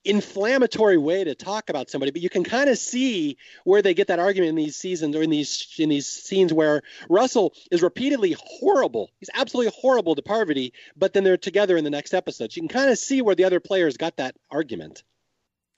inflammatory 0.04 0.98
way 0.98 1.24
to 1.24 1.36
talk 1.36 1.70
about 1.70 1.90
somebody 1.90 2.12
but 2.12 2.22
you 2.22 2.30
can 2.30 2.44
kind 2.44 2.70
of 2.70 2.78
see 2.78 3.38
where 3.64 3.82
they 3.82 3.94
get 3.94 4.08
that 4.08 4.20
argument 4.20 4.50
in 4.50 4.56
these 4.56 4.76
seasons 4.76 5.16
or 5.16 5.22
in 5.22 5.30
these 5.30 5.76
in 5.78 5.90
these 5.90 6.08
scenes 6.08 6.54
where 6.54 6.82
Russell 7.10 7.54
is 7.72 7.82
repeatedly 7.82 8.36
horrible. 8.40 9.10
He's 9.20 9.30
absolutely 9.34 9.74
horrible 9.80 10.16
to 10.16 10.22
Parvati 10.22 10.74
but 10.96 11.14
then 11.14 11.24
they're 11.24 11.38
together 11.38 11.78
in 11.78 11.84
the 11.84 11.90
next 11.90 12.14
episode. 12.14 12.52
So 12.52 12.58
you 12.58 12.68
can 12.68 12.80
kind 12.80 12.90
of 12.90 12.98
see 12.98 13.22
where 13.22 13.36
the 13.36 13.44
other 13.44 13.60
players 13.60 13.98
got 13.98 14.18
that 14.18 14.36
argument. 14.52 15.04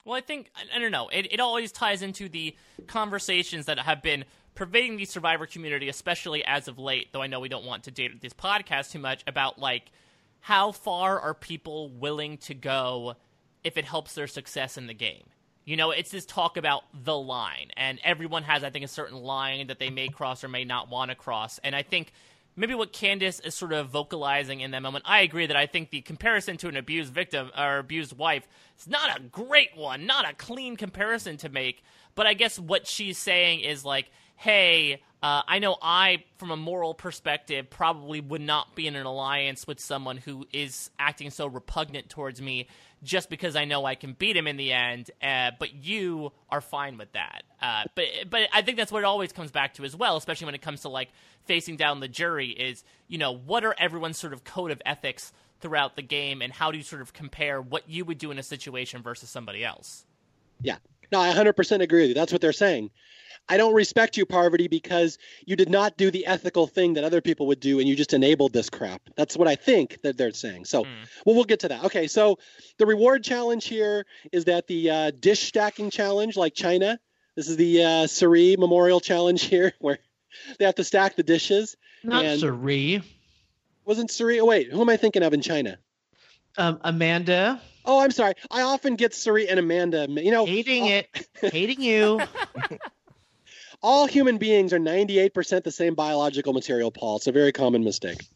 Well 0.04 0.16
I 0.16 0.20
think 0.20 0.50
I 0.74 0.78
don't 0.78 0.92
know. 0.92 1.08
It, 1.08 1.32
it 1.32 1.40
always 1.40 1.72
ties 1.72 2.02
into 2.02 2.28
the 2.28 2.56
conversations 2.86 3.66
that 3.66 3.78
have 3.78 4.02
been 4.02 4.24
pervading 4.54 4.96
the 4.96 5.04
survivor 5.04 5.46
community 5.46 5.88
especially 5.88 6.44
as 6.44 6.68
of 6.68 6.78
late 6.78 7.12
though 7.12 7.22
I 7.22 7.28
know 7.28 7.40
we 7.40 7.48
don't 7.48 7.64
want 7.64 7.84
to 7.84 7.90
date 7.90 8.20
this 8.20 8.32
podcast 8.32 8.90
too 8.90 8.98
much 8.98 9.22
about 9.26 9.58
like 9.58 9.92
how 10.40 10.72
far 10.72 11.20
are 11.20 11.34
people 11.34 11.90
willing 11.90 12.38
to 12.38 12.54
go 12.54 13.16
if 13.64 13.76
it 13.76 13.84
helps 13.84 14.14
their 14.14 14.26
success 14.26 14.76
in 14.76 14.86
the 14.86 14.94
game. 14.94 15.24
You 15.64 15.76
know, 15.76 15.90
it's 15.90 16.10
this 16.10 16.24
talk 16.24 16.56
about 16.56 16.82
the 17.04 17.16
line, 17.16 17.70
and 17.76 18.00
everyone 18.02 18.42
has, 18.44 18.64
I 18.64 18.70
think, 18.70 18.84
a 18.84 18.88
certain 18.88 19.18
line 19.18 19.68
that 19.68 19.78
they 19.78 19.90
may 19.90 20.08
cross 20.08 20.42
or 20.42 20.48
may 20.48 20.64
not 20.64 20.88
want 20.88 21.10
to 21.10 21.14
cross. 21.14 21.60
And 21.62 21.76
I 21.76 21.82
think 21.82 22.12
maybe 22.56 22.74
what 22.74 22.92
Candice 22.92 23.44
is 23.44 23.54
sort 23.54 23.72
of 23.72 23.88
vocalizing 23.88 24.60
in 24.60 24.70
that 24.72 24.82
moment, 24.82 25.04
I 25.06 25.20
agree 25.20 25.46
that 25.46 25.56
I 25.56 25.66
think 25.66 25.90
the 25.90 26.00
comparison 26.00 26.56
to 26.58 26.68
an 26.68 26.76
abused 26.76 27.12
victim 27.12 27.50
or 27.56 27.78
abused 27.78 28.16
wife 28.16 28.46
is 28.78 28.88
not 28.88 29.16
a 29.16 29.22
great 29.22 29.76
one, 29.76 30.06
not 30.06 30.28
a 30.28 30.34
clean 30.34 30.76
comparison 30.76 31.36
to 31.38 31.48
make. 31.48 31.82
But 32.14 32.26
I 32.26 32.34
guess 32.34 32.58
what 32.58 32.86
she's 32.86 33.18
saying 33.18 33.60
is 33.60 33.84
like, 33.84 34.10
hey, 34.36 35.02
uh, 35.22 35.42
I 35.46 35.58
know 35.58 35.76
I, 35.82 36.24
from 36.38 36.50
a 36.50 36.56
moral 36.56 36.94
perspective, 36.94 37.68
probably 37.68 38.20
would 38.20 38.40
not 38.40 38.74
be 38.74 38.86
in 38.86 38.96
an 38.96 39.06
alliance 39.06 39.66
with 39.66 39.78
someone 39.78 40.16
who 40.16 40.46
is 40.52 40.90
acting 40.98 41.30
so 41.30 41.46
repugnant 41.46 42.08
towards 42.08 42.40
me 42.40 42.66
just 43.02 43.30
because 43.30 43.56
I 43.56 43.64
know 43.64 43.84
I 43.84 43.94
can 43.94 44.12
beat 44.12 44.36
him 44.36 44.46
in 44.46 44.56
the 44.56 44.72
end. 44.72 45.10
Uh, 45.22 45.52
but 45.58 45.74
you 45.74 46.32
are 46.50 46.60
fine 46.60 46.98
with 46.98 47.12
that. 47.12 47.42
Uh, 47.60 47.84
but 47.94 48.04
but 48.28 48.42
I 48.52 48.62
think 48.62 48.76
that's 48.76 48.92
what 48.92 49.00
it 49.00 49.04
always 49.06 49.32
comes 49.32 49.50
back 49.50 49.74
to 49.74 49.84
as 49.84 49.96
well, 49.96 50.16
especially 50.16 50.46
when 50.46 50.54
it 50.54 50.62
comes 50.62 50.82
to 50.82 50.88
like 50.88 51.08
facing 51.44 51.76
down 51.76 52.00
the 52.00 52.08
jury. 52.08 52.50
Is 52.50 52.84
you 53.08 53.18
know 53.18 53.32
what 53.32 53.64
are 53.64 53.74
everyone's 53.78 54.18
sort 54.18 54.32
of 54.32 54.44
code 54.44 54.70
of 54.70 54.80
ethics 54.84 55.32
throughout 55.60 55.96
the 55.96 56.02
game, 56.02 56.42
and 56.42 56.52
how 56.52 56.70
do 56.70 56.78
you 56.78 56.84
sort 56.84 57.02
of 57.02 57.12
compare 57.12 57.60
what 57.60 57.88
you 57.88 58.04
would 58.04 58.18
do 58.18 58.30
in 58.30 58.38
a 58.38 58.42
situation 58.42 59.02
versus 59.02 59.28
somebody 59.28 59.64
else? 59.64 60.04
Yeah, 60.62 60.76
no, 61.12 61.20
I 61.20 61.32
100% 61.32 61.80
agree 61.80 62.02
with 62.02 62.08
you. 62.10 62.14
That's 62.14 62.32
what 62.32 62.40
they're 62.40 62.52
saying. 62.52 62.90
I 63.50 63.56
don't 63.56 63.74
respect 63.74 64.16
you, 64.16 64.24
Parvati, 64.24 64.68
because 64.68 65.18
you 65.44 65.56
did 65.56 65.68
not 65.68 65.96
do 65.96 66.12
the 66.12 66.24
ethical 66.26 66.68
thing 66.68 66.94
that 66.94 67.02
other 67.02 67.20
people 67.20 67.48
would 67.48 67.58
do 67.58 67.80
and 67.80 67.88
you 67.88 67.96
just 67.96 68.12
enabled 68.12 68.52
this 68.52 68.70
crap. 68.70 69.02
That's 69.16 69.36
what 69.36 69.48
I 69.48 69.56
think 69.56 70.00
that 70.02 70.16
they're 70.16 70.32
saying. 70.32 70.66
So, 70.66 70.84
mm. 70.84 70.88
well, 71.26 71.34
we'll 71.34 71.44
get 71.44 71.60
to 71.60 71.68
that. 71.68 71.84
Okay, 71.86 72.06
so 72.06 72.38
the 72.78 72.86
reward 72.86 73.24
challenge 73.24 73.66
here 73.66 74.06
is 74.30 74.44
that 74.44 74.68
the 74.68 74.90
uh, 74.90 75.10
dish 75.10 75.40
stacking 75.40 75.90
challenge, 75.90 76.36
like 76.36 76.54
China, 76.54 77.00
this 77.34 77.48
is 77.48 77.56
the 77.56 77.82
uh, 77.82 78.06
Cirie 78.06 78.54
Memorial 78.56 79.00
Challenge 79.00 79.42
here, 79.42 79.72
where 79.80 79.98
they 80.58 80.64
have 80.64 80.76
to 80.76 80.84
stack 80.84 81.16
the 81.16 81.24
dishes. 81.24 81.76
Not 82.04 82.24
and 82.24 82.40
Cirie. 82.40 83.02
Wasn't 83.84 84.12
Cirie? 84.12 84.38
Oh, 84.38 84.44
wait, 84.44 84.70
who 84.70 84.80
am 84.80 84.88
I 84.88 84.96
thinking 84.96 85.24
of 85.24 85.34
in 85.34 85.42
China? 85.42 85.76
Um, 86.56 86.78
Amanda. 86.82 87.60
Oh, 87.84 88.00
I'm 88.00 88.12
sorry. 88.12 88.34
I 88.50 88.62
often 88.62 88.94
get 88.94 89.14
Cirie 89.14 89.48
and 89.48 89.58
Amanda. 89.58 90.06
You 90.08 90.30
know, 90.30 90.46
hating 90.46 90.84
uh, 90.84 91.02
it, 91.02 91.28
hating 91.52 91.80
you. 91.80 92.20
all 93.82 94.06
human 94.06 94.38
beings 94.38 94.72
are 94.72 94.78
98% 94.78 95.64
the 95.64 95.70
same 95.70 95.94
biological 95.94 96.52
material, 96.52 96.90
Paul. 96.90 97.16
It's 97.16 97.26
a 97.26 97.32
very 97.32 97.52
common 97.52 97.84
mistake. 97.84 98.26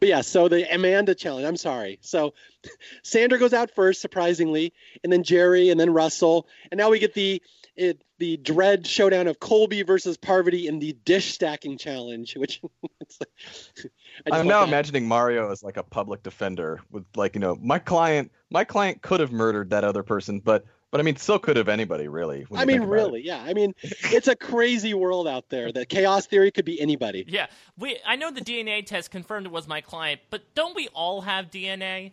But 0.00 0.08
yeah, 0.08 0.20
so 0.20 0.48
the 0.48 0.72
Amanda 0.72 1.14
challenge. 1.14 1.46
I'm 1.46 1.56
sorry. 1.56 1.98
So 2.02 2.34
Sandra 3.02 3.38
goes 3.38 3.52
out 3.52 3.70
first, 3.74 4.00
surprisingly, 4.00 4.72
and 5.02 5.12
then 5.12 5.24
Jerri, 5.24 5.70
and 5.70 5.80
then 5.80 5.92
Russell, 5.92 6.46
and 6.70 6.78
now 6.78 6.90
we 6.90 6.98
get 6.98 7.14
the 7.14 7.42
it, 7.74 8.02
the 8.18 8.36
dread 8.36 8.86
showdown 8.86 9.28
of 9.28 9.38
Colby 9.38 9.82
versus 9.82 10.16
Parvati 10.16 10.66
in 10.66 10.80
the 10.80 10.92
dish 11.04 11.32
stacking 11.32 11.78
challenge. 11.78 12.36
Which 12.36 12.60
like, 12.82 13.90
I'm 14.32 14.46
now 14.46 14.60
that. 14.60 14.68
imagining 14.68 15.06
Mario 15.08 15.50
as 15.50 15.62
like 15.62 15.76
a 15.76 15.82
public 15.82 16.22
defender 16.22 16.80
with 16.90 17.04
like 17.16 17.34
you 17.34 17.40
know 17.40 17.56
my 17.60 17.78
client 17.78 18.30
my 18.50 18.64
client 18.64 19.02
could 19.02 19.20
have 19.20 19.32
murdered 19.32 19.70
that 19.70 19.84
other 19.84 20.02
person, 20.02 20.40
but 20.40 20.64
but 20.90 21.00
I 21.00 21.04
mean, 21.04 21.16
so 21.16 21.38
could 21.38 21.56
have 21.56 21.68
anybody, 21.68 22.08
really. 22.08 22.46
I 22.54 22.64
mean, 22.64 22.82
really, 22.82 23.20
it. 23.20 23.26
yeah. 23.26 23.42
I 23.42 23.52
mean, 23.52 23.74
it's 23.82 24.28
a 24.28 24.36
crazy 24.36 24.94
world 24.94 25.28
out 25.28 25.48
there. 25.50 25.70
The 25.70 25.84
chaos 25.84 26.26
theory 26.26 26.50
could 26.50 26.64
be 26.64 26.80
anybody. 26.80 27.24
Yeah, 27.28 27.46
we. 27.76 27.98
I 28.06 28.16
know 28.16 28.30
the 28.30 28.40
DNA 28.40 28.84
test 28.84 29.10
confirmed 29.10 29.46
it 29.46 29.52
was 29.52 29.68
my 29.68 29.80
client, 29.80 30.20
but 30.30 30.42
don't 30.54 30.74
we 30.74 30.88
all 30.88 31.20
have 31.20 31.50
DNA? 31.50 32.12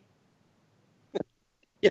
yeah, 1.81 1.89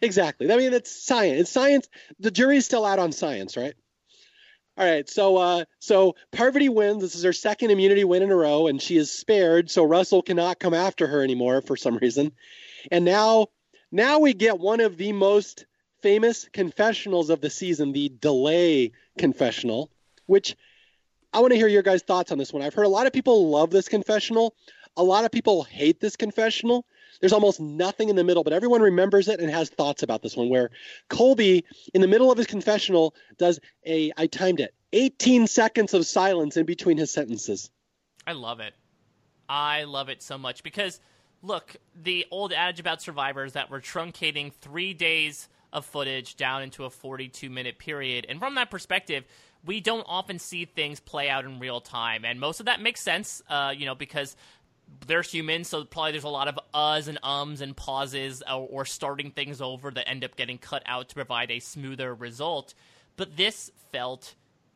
exactly. 0.00 0.50
I 0.50 0.56
mean, 0.56 0.72
it's 0.72 0.90
science. 0.90 1.42
It's 1.42 1.50
science. 1.50 1.88
The 2.18 2.30
jury's 2.30 2.64
still 2.64 2.86
out 2.86 2.98
on 2.98 3.12
science, 3.12 3.56
right? 3.56 3.74
All 4.78 4.86
right, 4.86 5.08
so 5.08 5.36
uh, 5.36 5.64
so 5.78 6.16
Parvati 6.32 6.68
wins. 6.68 7.02
This 7.02 7.14
is 7.14 7.24
her 7.24 7.32
second 7.32 7.70
immunity 7.70 8.04
win 8.04 8.22
in 8.22 8.30
a 8.30 8.36
row, 8.36 8.66
and 8.66 8.80
she 8.80 8.96
is 8.96 9.10
spared. 9.10 9.70
So 9.70 9.84
Russell 9.84 10.22
cannot 10.22 10.60
come 10.60 10.74
after 10.74 11.06
her 11.06 11.22
anymore 11.22 11.62
for 11.62 11.76
some 11.76 11.96
reason. 11.96 12.32
And 12.90 13.04
now, 13.04 13.48
now 13.90 14.18
we 14.18 14.34
get 14.34 14.58
one 14.58 14.80
of 14.80 14.98
the 14.98 15.12
most 15.12 15.64
famous 16.06 16.48
confessionals 16.52 17.30
of 17.30 17.40
the 17.40 17.50
season, 17.50 17.90
the 17.90 18.08
delay 18.20 18.92
confessional, 19.18 19.90
which 20.26 20.54
I 21.32 21.40
want 21.40 21.50
to 21.50 21.56
hear 21.56 21.66
your 21.66 21.82
guys' 21.82 22.04
thoughts 22.04 22.30
on 22.30 22.38
this 22.38 22.52
one. 22.52 22.62
I've 22.62 22.74
heard 22.74 22.86
a 22.86 22.88
lot 22.88 23.08
of 23.08 23.12
people 23.12 23.50
love 23.50 23.70
this 23.70 23.88
confessional. 23.88 24.54
A 24.96 25.02
lot 25.02 25.24
of 25.24 25.32
people 25.32 25.64
hate 25.64 25.98
this 25.98 26.14
confessional. 26.14 26.86
There's 27.20 27.32
almost 27.32 27.58
nothing 27.58 28.08
in 28.08 28.14
the 28.14 28.22
middle, 28.22 28.44
but 28.44 28.52
everyone 28.52 28.82
remembers 28.82 29.26
it 29.26 29.40
and 29.40 29.50
has 29.50 29.68
thoughts 29.68 30.04
about 30.04 30.22
this 30.22 30.36
one. 30.36 30.48
Where 30.48 30.70
Colby, 31.08 31.64
in 31.92 32.02
the 32.02 32.06
middle 32.06 32.30
of 32.30 32.38
his 32.38 32.46
confessional, 32.46 33.12
does 33.36 33.58
a, 33.84 34.12
I 34.16 34.28
timed 34.28 34.60
it, 34.60 34.72
18 34.92 35.48
seconds 35.48 35.92
of 35.92 36.06
silence 36.06 36.56
in 36.56 36.66
between 36.66 36.98
his 36.98 37.12
sentences. 37.12 37.68
I 38.28 38.32
love 38.34 38.60
it. 38.60 38.74
I 39.48 39.82
love 39.82 40.08
it 40.08 40.22
so 40.22 40.38
much 40.38 40.62
because, 40.62 41.00
look, 41.42 41.74
the 42.00 42.26
old 42.30 42.52
adage 42.52 42.78
about 42.78 43.02
survivors 43.02 43.54
that 43.54 43.72
we're 43.72 43.80
truncating 43.80 44.52
three 44.52 44.94
days 44.94 45.48
of 45.76 45.84
footage 45.84 46.36
down 46.36 46.62
into 46.62 46.84
a 46.84 46.90
42 46.90 47.50
minute 47.50 47.78
period. 47.78 48.26
And 48.28 48.40
from 48.40 48.54
that 48.54 48.70
perspective, 48.70 49.24
we 49.64 49.80
don't 49.80 50.06
often 50.08 50.38
see 50.38 50.64
things 50.64 50.98
play 50.98 51.28
out 51.28 51.44
in 51.44 51.60
real 51.60 51.80
time. 51.80 52.24
And 52.24 52.40
most 52.40 52.60
of 52.60 52.66
that 52.66 52.80
makes 52.80 53.02
sense, 53.02 53.42
uh, 53.48 53.74
you 53.76 53.84
know, 53.84 53.94
because 53.94 54.34
they're 55.06 55.22
humans, 55.22 55.68
so 55.68 55.84
probably 55.84 56.12
there's 56.12 56.24
a 56.24 56.28
lot 56.28 56.48
of 56.48 56.58
uhs 56.72 57.08
and 57.08 57.18
ums 57.22 57.60
and 57.60 57.76
pauses 57.76 58.42
or, 58.48 58.66
or 58.70 58.84
starting 58.84 59.32
things 59.32 59.60
over 59.60 59.90
that 59.90 60.08
end 60.08 60.24
up 60.24 60.34
getting 60.36 60.58
cut 60.58 60.82
out 60.86 61.10
to 61.10 61.14
provide 61.14 61.50
a 61.50 61.58
smoother 61.58 62.14
result. 62.14 62.72
But 63.16 63.36
this 63.36 63.70
felt 63.92 64.34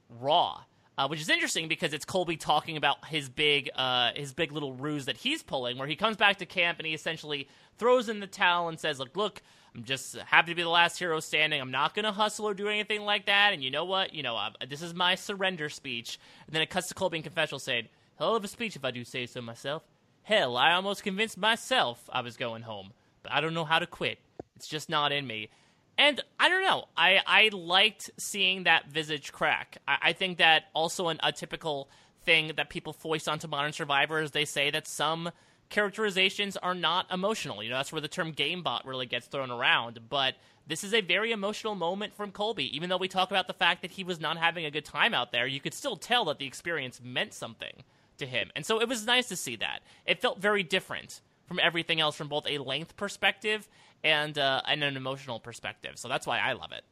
raw. 0.09 0.63
Uh, 0.99 1.09
which 1.09 1.21
is 1.21 1.31
interesting 1.31 1.67
because 1.67 1.95
it's 1.95 2.05
Colby 2.05 2.37
talking 2.37 2.77
about 2.77 3.07
his 3.07 3.31
big, 3.31 3.71
uh, 3.75 4.11
his 4.15 4.35
big 4.35 4.53
little 4.53 4.75
ruse 4.75 5.07
that 5.07 5.17
he's 5.17 5.43
pulling, 5.43 5.79
where 5.79 5.89
he 5.89 5.97
comes 5.97 6.19
back 6.19 6.37
to 6.39 6.47
camp 6.47 6.79
and 6.79 6.87
he 6.87 6.93
essentially 6.93 7.49
throws 7.79 8.11
in 8.11 8.21
the 8.21 8.27
towel 8.27 8.69
and 8.69 8.79
says, 8.79 8.99
"Look, 8.99 9.17
look, 9.17 9.41
I'm 9.75 9.85
just 9.85 10.17
happy 10.17 10.51
to 10.51 10.55
be 10.57 10.63
the 10.63 10.69
last 10.69 10.99
hero 10.99 11.21
standing. 11.21 11.61
I'm 11.61 11.71
not 11.71 11.95
going 11.95 12.05
to 12.05 12.13
hustle 12.13 12.49
or 12.49 12.55
do 12.55 12.69
anything 12.69 13.03
like 13.03 13.27
that. 13.27 13.53
And 13.53 13.63
you 13.63 13.71
know 13.71 13.85
what? 13.85 14.15
You 14.15 14.23
know, 14.23 14.37
uh, 14.37 14.51
this 14.69 14.83
is 14.83 14.95
my 14.95 15.15
surrender 15.15 15.69
speech. 15.69 16.19
And 16.47 16.55
then 16.55 16.63
it 16.63 16.71
cuts 16.71 16.89
to 16.89 16.95
Colby 16.95 17.23
confessional 17.23 17.61
saying, 17.61 17.89
Hell 18.19 18.37
of 18.37 18.45
a 18.45 18.49
speech 18.49 18.77
if 18.77 18.85
I 18.85 18.91
do 18.91 19.05
say 19.05 19.27
so 19.27 19.41
myself. 19.41 19.83
Hell, 20.23 20.57
I 20.57 20.73
almost 20.73 21.03
convinced 21.03 21.39
myself 21.39 22.09
I 22.13 22.21
was 22.21 22.37
going 22.37 22.63
home. 22.63 22.93
But 23.23 23.33
I 23.33 23.41
don't 23.41 23.55
know 23.55 23.65
how 23.65 23.79
to 23.79 23.87
quit. 23.87 24.19
It's 24.57 24.69
just 24.69 24.89
not 24.89 25.13
in 25.13 25.27
me. 25.27 25.49
And 25.97 26.23
I 26.39 26.49
don't 26.49 26.63
know. 26.63 26.87
I, 26.97 27.21
I 27.27 27.51
liked 27.53 28.11
seeing 28.17 28.65
that 28.65 28.89
visage 28.89 29.33
crack. 29.33 29.79
I, 29.87 29.99
I 30.03 30.13
think 30.13 30.39
that 30.39 30.65
also 30.75 31.09
an, 31.09 31.21
a 31.23 31.33
typical 31.33 31.89
thing 32.25 32.53
that 32.57 32.71
people 32.71 32.93
foist 32.93 33.29
onto 33.29 33.49
modern 33.49 33.73
survivors. 33.73 34.33
They 34.33 34.45
say 34.45 34.71
that 34.71 34.87
some 34.87 35.31
characterizations 35.71 36.57
are 36.57 36.75
not 36.75 37.07
emotional. 37.11 37.63
You 37.63 37.71
know, 37.71 37.77
that's 37.77 37.93
where 37.93 38.01
the 38.01 38.09
term 38.09 38.33
gamebot 38.33 38.85
really 38.85 39.07
gets 39.07 39.27
thrown 39.27 39.51
around. 39.51 40.01
But 40.09 40.35
this 40.67 40.85
is 40.85 40.93
a 40.93 41.01
very 41.01 41.33
emotional 41.33 41.75
moment 41.75 42.15
from 42.15 42.33
Colby. 42.33 42.75
Even 42.77 42.91
though 42.91 42.97
we 42.97 43.09
talk 43.09 43.31
about 43.31 43.47
the 43.47 43.55
fact 43.55 43.83
that 43.83 43.93
he 43.93 44.05
was 44.05 44.21
not 44.21 44.37
having 44.37 44.65
a 44.65 44.71
good 44.71 44.85
time 44.85 45.15
out 45.15 45.33
there, 45.33 45.47
you 45.47 45.61
could 45.61 45.75
still 45.75 45.97
tell 45.97 46.27
that 46.27 46.39
the 46.39 46.47
experience 46.47 47.01
meant 47.03 47.33
something 47.33 47.85
to 48.19 48.27
him. 48.27 48.51
And 48.55 48.67
so 48.67 48.81
it 48.81 48.89
was 48.89 49.07
nice 49.07 49.29
to 49.29 49.37
see 49.37 49.57
that. 49.57 49.81
It 50.07 50.21
felt 50.21 50.39
very 50.39 50.63
different 50.63 51.21
from 51.47 51.59
everything 51.59 52.01
else 52.01 52.17
from 52.17 52.29
both 52.29 52.47
a 52.47 52.59
length 52.59 52.97
perspective 52.97 53.67
and 54.05 54.39
uh, 54.39 54.63
and 54.67 54.85
an 54.85 54.97
emotional 54.97 55.41
perspective. 55.41 55.99
So 55.99 56.09
that's 56.09 56.27
why 56.27 56.39
I 56.39 56.53
love 56.53 56.73
it. 56.73 56.85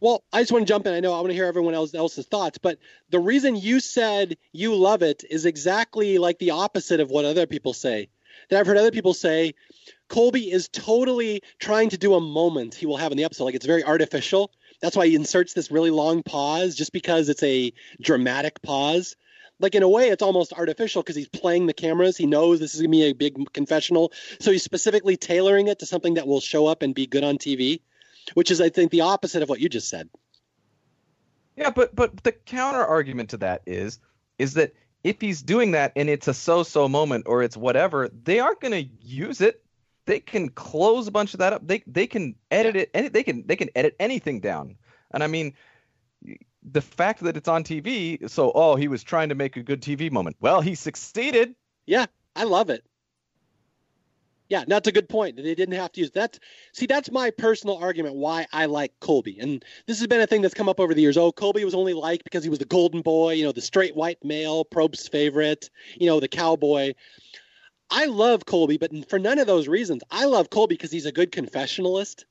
Well, 0.00 0.22
I 0.32 0.42
just 0.42 0.52
want 0.52 0.66
to 0.66 0.72
jump 0.72 0.86
in. 0.86 0.92
I 0.92 1.00
know 1.00 1.12
I 1.14 1.20
want 1.20 1.28
to 1.28 1.34
hear 1.34 1.46
everyone 1.46 1.72
else, 1.72 1.94
else's 1.94 2.26
thoughts, 2.26 2.58
but 2.58 2.78
the 3.10 3.18
reason 3.18 3.56
you 3.56 3.80
said 3.80 4.36
you 4.52 4.74
love 4.74 5.02
it 5.02 5.24
is 5.30 5.46
exactly 5.46 6.18
like 6.18 6.38
the 6.38 6.50
opposite 6.50 7.00
of 7.00 7.10
what 7.10 7.24
other 7.24 7.46
people 7.46 7.72
say 7.72 8.08
that 8.48 8.60
I've 8.60 8.66
heard 8.66 8.76
other 8.76 8.90
people 8.90 9.14
say, 9.14 9.54
Colby 10.08 10.50
is 10.50 10.68
totally 10.68 11.42
trying 11.58 11.90
to 11.90 11.98
do 11.98 12.14
a 12.14 12.20
moment 12.20 12.74
he 12.74 12.86
will 12.86 12.96
have 12.96 13.12
in 13.12 13.18
the 13.18 13.24
episode. 13.24 13.44
Like 13.44 13.54
it's 13.54 13.66
very 13.66 13.84
artificial. 13.84 14.52
That's 14.80 14.96
why 14.96 15.06
he 15.06 15.14
inserts 15.14 15.54
this 15.54 15.70
really 15.70 15.90
long 15.90 16.22
pause, 16.22 16.74
just 16.74 16.92
because 16.92 17.28
it's 17.28 17.42
a 17.42 17.72
dramatic 18.00 18.62
pause. 18.62 19.16
Like 19.58 19.74
in 19.74 19.82
a 19.82 19.88
way, 19.88 20.10
it's 20.10 20.22
almost 20.22 20.52
artificial 20.52 21.02
because 21.02 21.16
he's 21.16 21.28
playing 21.28 21.66
the 21.66 21.72
cameras. 21.72 22.16
He 22.16 22.26
knows 22.26 22.60
this 22.60 22.74
is 22.74 22.80
gonna 22.80 22.90
be 22.90 23.04
a 23.04 23.14
big 23.14 23.52
confessional, 23.54 24.12
so 24.38 24.52
he's 24.52 24.62
specifically 24.62 25.16
tailoring 25.16 25.68
it 25.68 25.78
to 25.78 25.86
something 25.86 26.14
that 26.14 26.26
will 26.26 26.40
show 26.40 26.66
up 26.66 26.82
and 26.82 26.94
be 26.94 27.06
good 27.06 27.24
on 27.24 27.38
TV, 27.38 27.80
which 28.34 28.50
is, 28.50 28.60
I 28.60 28.68
think, 28.68 28.90
the 28.90 29.00
opposite 29.00 29.42
of 29.42 29.48
what 29.48 29.60
you 29.60 29.70
just 29.70 29.88
said. 29.88 30.10
Yeah, 31.56 31.70
but 31.70 31.96
but 31.96 32.22
the 32.22 32.32
counter 32.32 32.84
argument 32.84 33.30
to 33.30 33.38
that 33.38 33.62
is 33.66 33.98
is 34.38 34.54
that 34.54 34.74
if 35.04 35.20
he's 35.20 35.42
doing 35.42 35.72
that 35.72 35.92
and 35.96 36.08
it's 36.08 36.28
a 36.28 36.34
so-so 36.34 36.88
moment 36.88 37.24
or 37.26 37.42
it's 37.42 37.56
whatever, 37.56 38.08
they 38.08 38.40
aren't 38.40 38.60
going 38.60 38.72
to 38.72 38.90
use 39.06 39.40
it. 39.40 39.62
They 40.06 40.20
can 40.20 40.48
close 40.50 41.06
a 41.06 41.10
bunch 41.10 41.34
of 41.34 41.38
that 41.38 41.52
up. 41.52 41.66
They 41.66 41.82
they 41.86 42.06
can 42.06 42.36
edit 42.50 42.76
it. 42.76 42.90
Any, 42.94 43.08
they 43.08 43.24
can 43.24 43.44
they 43.46 43.56
can 43.56 43.70
edit 43.74 43.96
anything 43.98 44.40
down. 44.40 44.76
And 45.10 45.22
I 45.22 45.26
mean, 45.26 45.54
the 46.62 46.80
fact 46.80 47.20
that 47.20 47.36
it's 47.36 47.48
on 47.48 47.64
TV. 47.64 48.28
So 48.30 48.52
oh, 48.54 48.76
he 48.76 48.86
was 48.88 49.02
trying 49.02 49.30
to 49.30 49.34
make 49.34 49.56
a 49.56 49.62
good 49.62 49.82
TV 49.82 50.10
moment. 50.10 50.36
Well, 50.40 50.60
he 50.60 50.76
succeeded. 50.76 51.54
Yeah, 51.86 52.06
I 52.36 52.44
love 52.44 52.70
it. 52.70 52.84
Yeah, 54.48 54.64
that's 54.66 54.86
a 54.86 54.92
good 54.92 55.08
point. 55.08 55.36
They 55.36 55.54
didn't 55.54 55.74
have 55.74 55.92
to 55.92 56.00
use 56.00 56.12
that. 56.12 56.38
See, 56.72 56.86
that's 56.86 57.10
my 57.10 57.30
personal 57.30 57.78
argument 57.78 58.14
why 58.14 58.46
I 58.52 58.66
like 58.66 58.92
Colby. 59.00 59.38
And 59.40 59.64
this 59.86 59.98
has 59.98 60.06
been 60.06 60.20
a 60.20 60.26
thing 60.26 60.42
that's 60.42 60.54
come 60.54 60.68
up 60.68 60.78
over 60.78 60.94
the 60.94 61.00
years. 61.00 61.16
Oh, 61.16 61.32
Colby 61.32 61.64
was 61.64 61.74
only 61.74 61.94
liked 61.94 62.24
because 62.24 62.44
he 62.44 62.50
was 62.50 62.60
the 62.60 62.64
golden 62.64 63.02
boy, 63.02 63.34
you 63.34 63.44
know, 63.44 63.52
the 63.52 63.60
straight 63.60 63.96
white 63.96 64.24
male, 64.24 64.64
Probst's 64.64 65.08
favorite, 65.08 65.68
you 65.96 66.06
know, 66.06 66.20
the 66.20 66.28
cowboy. 66.28 66.94
I 67.90 68.06
love 68.06 68.46
Colby, 68.46 68.78
but 68.78 69.08
for 69.08 69.18
none 69.18 69.38
of 69.38 69.46
those 69.46 69.68
reasons. 69.68 70.02
I 70.10 70.26
love 70.26 70.50
Colby 70.50 70.74
because 70.74 70.92
he's 70.92 71.06
a 71.06 71.12
good 71.12 71.32
confessionalist. 71.32 72.24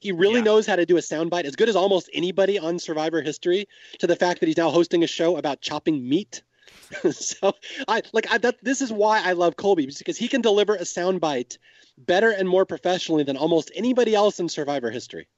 He 0.00 0.12
really 0.12 0.36
yeah. 0.36 0.42
knows 0.42 0.66
how 0.66 0.76
to 0.76 0.84
do 0.84 0.96
a 0.96 1.00
soundbite 1.00 1.44
as 1.44 1.56
good 1.56 1.68
as 1.68 1.76
almost 1.76 2.10
anybody 2.12 2.58
on 2.58 2.78
Survivor 2.78 3.22
history. 3.22 3.68
To 4.00 4.06
the 4.06 4.16
fact 4.16 4.40
that 4.40 4.46
he's 4.46 4.56
now 4.56 4.70
hosting 4.70 5.02
a 5.02 5.06
show 5.06 5.36
about 5.36 5.62
chopping 5.62 6.06
meat. 6.06 6.42
so 7.12 7.54
I 7.88 8.02
like 8.12 8.30
I, 8.30 8.38
that. 8.38 8.62
This 8.62 8.80
is 8.80 8.92
why 8.92 9.22
I 9.22 9.32
love 9.32 9.56
Colby 9.56 9.86
because 9.86 10.16
he 10.16 10.28
can 10.28 10.40
deliver 10.40 10.74
a 10.74 10.80
soundbite 10.80 11.58
better 11.98 12.30
and 12.30 12.48
more 12.48 12.64
professionally 12.66 13.24
than 13.24 13.36
almost 13.36 13.70
anybody 13.74 14.14
else 14.14 14.40
in 14.40 14.48
Survivor 14.48 14.90
history. 14.90 15.28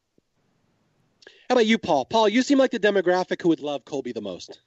How 1.48 1.54
about 1.54 1.66
you, 1.66 1.78
Paul? 1.78 2.04
Paul, 2.04 2.28
you 2.28 2.42
seem 2.42 2.58
like 2.58 2.72
the 2.72 2.80
demographic 2.80 3.40
who 3.40 3.48
would 3.50 3.60
love 3.60 3.84
Colby 3.84 4.12
the 4.12 4.20
most. 4.20 4.58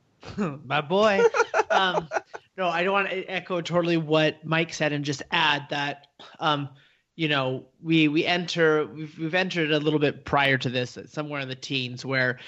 My 0.36 0.80
boy. 0.80 1.22
um, 1.70 2.08
no, 2.56 2.68
I 2.68 2.82
don't 2.82 2.92
want 2.92 3.08
to 3.10 3.24
echo 3.24 3.60
totally 3.60 3.96
what 3.96 4.44
Mike 4.44 4.72
said 4.72 4.92
and 4.92 5.04
just 5.04 5.22
add 5.30 5.66
that, 5.70 6.08
um, 6.40 6.70
you 7.14 7.28
know, 7.28 7.66
we 7.82 8.08
we 8.08 8.24
enter 8.24 8.86
we've 8.86 9.16
we've 9.18 9.34
entered 9.34 9.70
a 9.72 9.78
little 9.78 9.98
bit 9.98 10.24
prior 10.24 10.58
to 10.58 10.68
this, 10.68 10.98
somewhere 11.06 11.40
in 11.40 11.48
the 11.48 11.54
teens, 11.54 12.04
where 12.04 12.38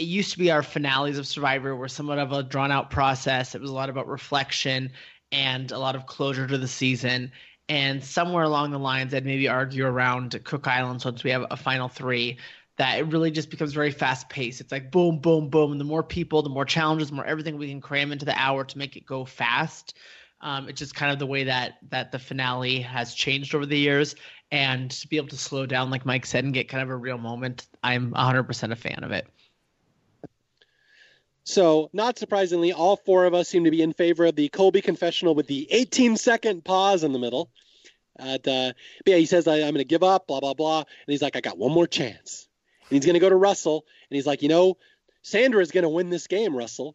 it 0.00 0.08
used 0.08 0.32
to 0.32 0.38
be 0.38 0.50
our 0.50 0.62
finales 0.62 1.18
of 1.18 1.26
Survivor 1.26 1.76
were 1.76 1.86
somewhat 1.86 2.18
of 2.18 2.32
a 2.32 2.42
drawn 2.42 2.72
out 2.72 2.88
process. 2.88 3.54
It 3.54 3.60
was 3.60 3.68
a 3.68 3.74
lot 3.74 3.90
about 3.90 4.08
reflection 4.08 4.92
and 5.30 5.70
a 5.70 5.78
lot 5.78 5.94
of 5.94 6.06
closure 6.06 6.46
to 6.46 6.56
the 6.56 6.66
season. 6.66 7.30
And 7.68 8.02
somewhere 8.02 8.44
along 8.44 8.70
the 8.70 8.78
lines, 8.78 9.12
I'd 9.12 9.26
maybe 9.26 9.46
argue 9.46 9.84
around 9.84 10.40
Cook 10.44 10.66
Islands 10.66 11.04
once 11.04 11.22
we 11.22 11.30
have 11.32 11.44
a 11.50 11.56
final 11.56 11.88
three 11.88 12.38
that 12.78 12.98
it 12.98 13.08
really 13.08 13.30
just 13.30 13.50
becomes 13.50 13.74
very 13.74 13.90
fast 13.90 14.30
paced. 14.30 14.62
It's 14.62 14.72
like 14.72 14.90
boom, 14.90 15.18
boom, 15.18 15.50
boom. 15.50 15.72
And 15.72 15.78
the 15.78 15.84
more 15.84 16.02
people, 16.02 16.40
the 16.40 16.48
more 16.48 16.64
challenges, 16.64 17.10
the 17.10 17.16
more 17.16 17.26
everything 17.26 17.58
we 17.58 17.68
can 17.68 17.82
cram 17.82 18.10
into 18.10 18.24
the 18.24 18.38
hour 18.38 18.64
to 18.64 18.78
make 18.78 18.96
it 18.96 19.04
go 19.04 19.26
fast. 19.26 19.98
Um, 20.40 20.70
it's 20.70 20.78
just 20.78 20.94
kind 20.94 21.12
of 21.12 21.18
the 21.18 21.26
way 21.26 21.44
that 21.44 21.74
that 21.90 22.10
the 22.10 22.18
finale 22.18 22.80
has 22.80 23.12
changed 23.12 23.54
over 23.54 23.66
the 23.66 23.78
years. 23.78 24.14
And 24.50 24.90
to 24.92 25.06
be 25.08 25.18
able 25.18 25.28
to 25.28 25.36
slow 25.36 25.66
down, 25.66 25.90
like 25.90 26.06
Mike 26.06 26.24
said, 26.24 26.44
and 26.44 26.54
get 26.54 26.70
kind 26.70 26.82
of 26.82 26.88
a 26.88 26.96
real 26.96 27.18
moment, 27.18 27.66
I'm 27.84 28.12
100% 28.12 28.72
a 28.72 28.76
fan 28.76 29.04
of 29.04 29.10
it. 29.10 29.28
So, 31.50 31.90
not 31.92 32.16
surprisingly, 32.16 32.72
all 32.72 32.94
four 32.94 33.24
of 33.24 33.34
us 33.34 33.48
seem 33.48 33.64
to 33.64 33.72
be 33.72 33.82
in 33.82 33.92
favor 33.92 34.24
of 34.24 34.36
the 34.36 34.48
Colby 34.50 34.80
confessional 34.80 35.34
with 35.34 35.48
the 35.48 35.66
18 35.72 36.16
second 36.16 36.64
pause 36.64 37.02
in 37.02 37.12
the 37.12 37.18
middle. 37.18 37.50
At, 38.16 38.46
uh, 38.46 38.74
yeah, 39.04 39.16
he 39.16 39.26
says, 39.26 39.48
I, 39.48 39.56
am 39.56 39.74
going 39.74 39.78
to 39.78 39.84
give 39.84 40.04
up, 40.04 40.28
blah, 40.28 40.38
blah, 40.38 40.54
blah. 40.54 40.78
And 40.78 40.86
he's 41.08 41.22
like, 41.22 41.34
I 41.34 41.40
got 41.40 41.58
one 41.58 41.72
more 41.72 41.88
chance. 41.88 42.46
And 42.88 42.94
he's 42.94 43.04
going 43.04 43.14
to 43.14 43.20
go 43.20 43.28
to 43.28 43.34
Russell. 43.34 43.84
And 44.08 44.14
he's 44.14 44.28
like, 44.28 44.42
you 44.42 44.48
know, 44.48 44.76
Sandra 45.22 45.60
is 45.60 45.72
going 45.72 45.82
to 45.82 45.88
win 45.88 46.08
this 46.08 46.28
game, 46.28 46.56
Russell. 46.56 46.94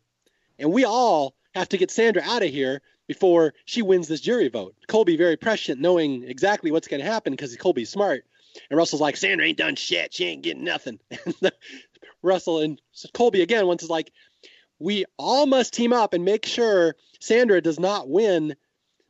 And 0.57 0.72
we 0.72 0.86
all 0.86 1.36
have 1.53 1.68
to 1.69 1.77
get 1.77 1.91
Sandra 1.91 2.23
out 2.23 2.41
of 2.41 2.49
here 2.49 2.82
before 3.07 3.56
she 3.65 3.82
wins 3.82 4.07
this 4.07 4.22
jury 4.22 4.48
vote. 4.48 4.73
Colby 4.88 5.18
very 5.18 5.36
prescient, 5.36 5.82
knowing 5.82 6.23
exactly 6.23 6.72
what's 6.72 6.88
going 6.88 7.03
to 7.03 7.11
happen 7.11 7.34
because 7.34 7.53
Colby's 7.57 7.90
smart. 7.90 8.23
And 8.69 8.77
Russell's 8.77 9.02
like, 9.02 9.18
Sandra 9.18 9.45
ain't 9.45 9.57
done 9.57 9.76
shit. 9.76 10.14
She 10.14 10.26
ain't 10.27 10.44
getting 10.44 10.64
nothing. 10.64 10.99
Russell 12.26 12.61
and 12.61 12.81
Colby 13.14 13.41
again 13.41 13.68
once 13.68 13.84
is 13.84 13.89
like, 13.89 14.11
we 14.80 15.06
all 15.18 15.45
must 15.45 15.73
team 15.73 15.93
up 15.93 16.14
and 16.14 16.26
make 16.26 16.45
sure 16.45 16.95
Sandra 17.19 17.61
does 17.61 17.80
not 17.80 18.10
win. 18.10 18.56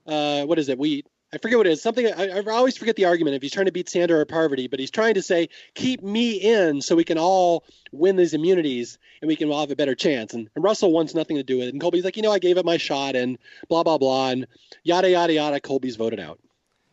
Uh, 0.05 0.45
what 0.45 0.59
is 0.59 0.69
it? 0.69 0.77
We 0.77 1.03
I 1.33 1.37
forget 1.37 1.57
what 1.57 1.67
it 1.67 1.71
is. 1.71 1.81
Something 1.81 2.07
I, 2.07 2.27
I, 2.29 2.43
always 2.51 2.77
forget 2.77 2.95
the 2.95 3.05
argument 3.05 3.35
if 3.35 3.41
he's 3.41 3.51
trying 3.51 3.65
to 3.65 3.71
beat 3.71 3.89
Sandra 3.89 4.19
or 4.19 4.25
Parvati, 4.25 4.67
but 4.67 4.79
he's 4.79 4.91
trying 4.91 5.15
to 5.15 5.21
say 5.21 5.49
keep 5.73 6.01
me 6.01 6.33
in 6.33 6.81
so 6.81 6.95
we 6.95 7.03
can 7.03 7.17
all 7.17 7.65
win 7.91 8.15
these 8.15 8.33
immunities 8.33 8.97
and 9.21 9.27
we 9.27 9.35
can 9.35 9.49
all 9.49 9.59
have 9.59 9.71
a 9.71 9.75
better 9.75 9.95
chance. 9.95 10.33
And, 10.33 10.49
and 10.55 10.63
Russell 10.63 10.93
wants 10.93 11.13
nothing 11.13 11.35
to 11.35 11.43
do 11.43 11.57
with 11.57 11.67
it. 11.67 11.73
And 11.73 11.81
Colby's 11.81 12.05
like, 12.05 12.15
you 12.15 12.23
know, 12.23 12.31
I 12.31 12.39
gave 12.39 12.57
it 12.57 12.63
my 12.63 12.77
shot 12.77 13.15
and 13.15 13.37
blah 13.67 13.83
blah 13.83 13.97
blah 13.97 14.29
and 14.29 14.47
yada 14.83 15.09
yada 15.09 15.33
yada. 15.33 15.59
Colby's 15.59 15.97
voted 15.97 16.19
out. 16.21 16.39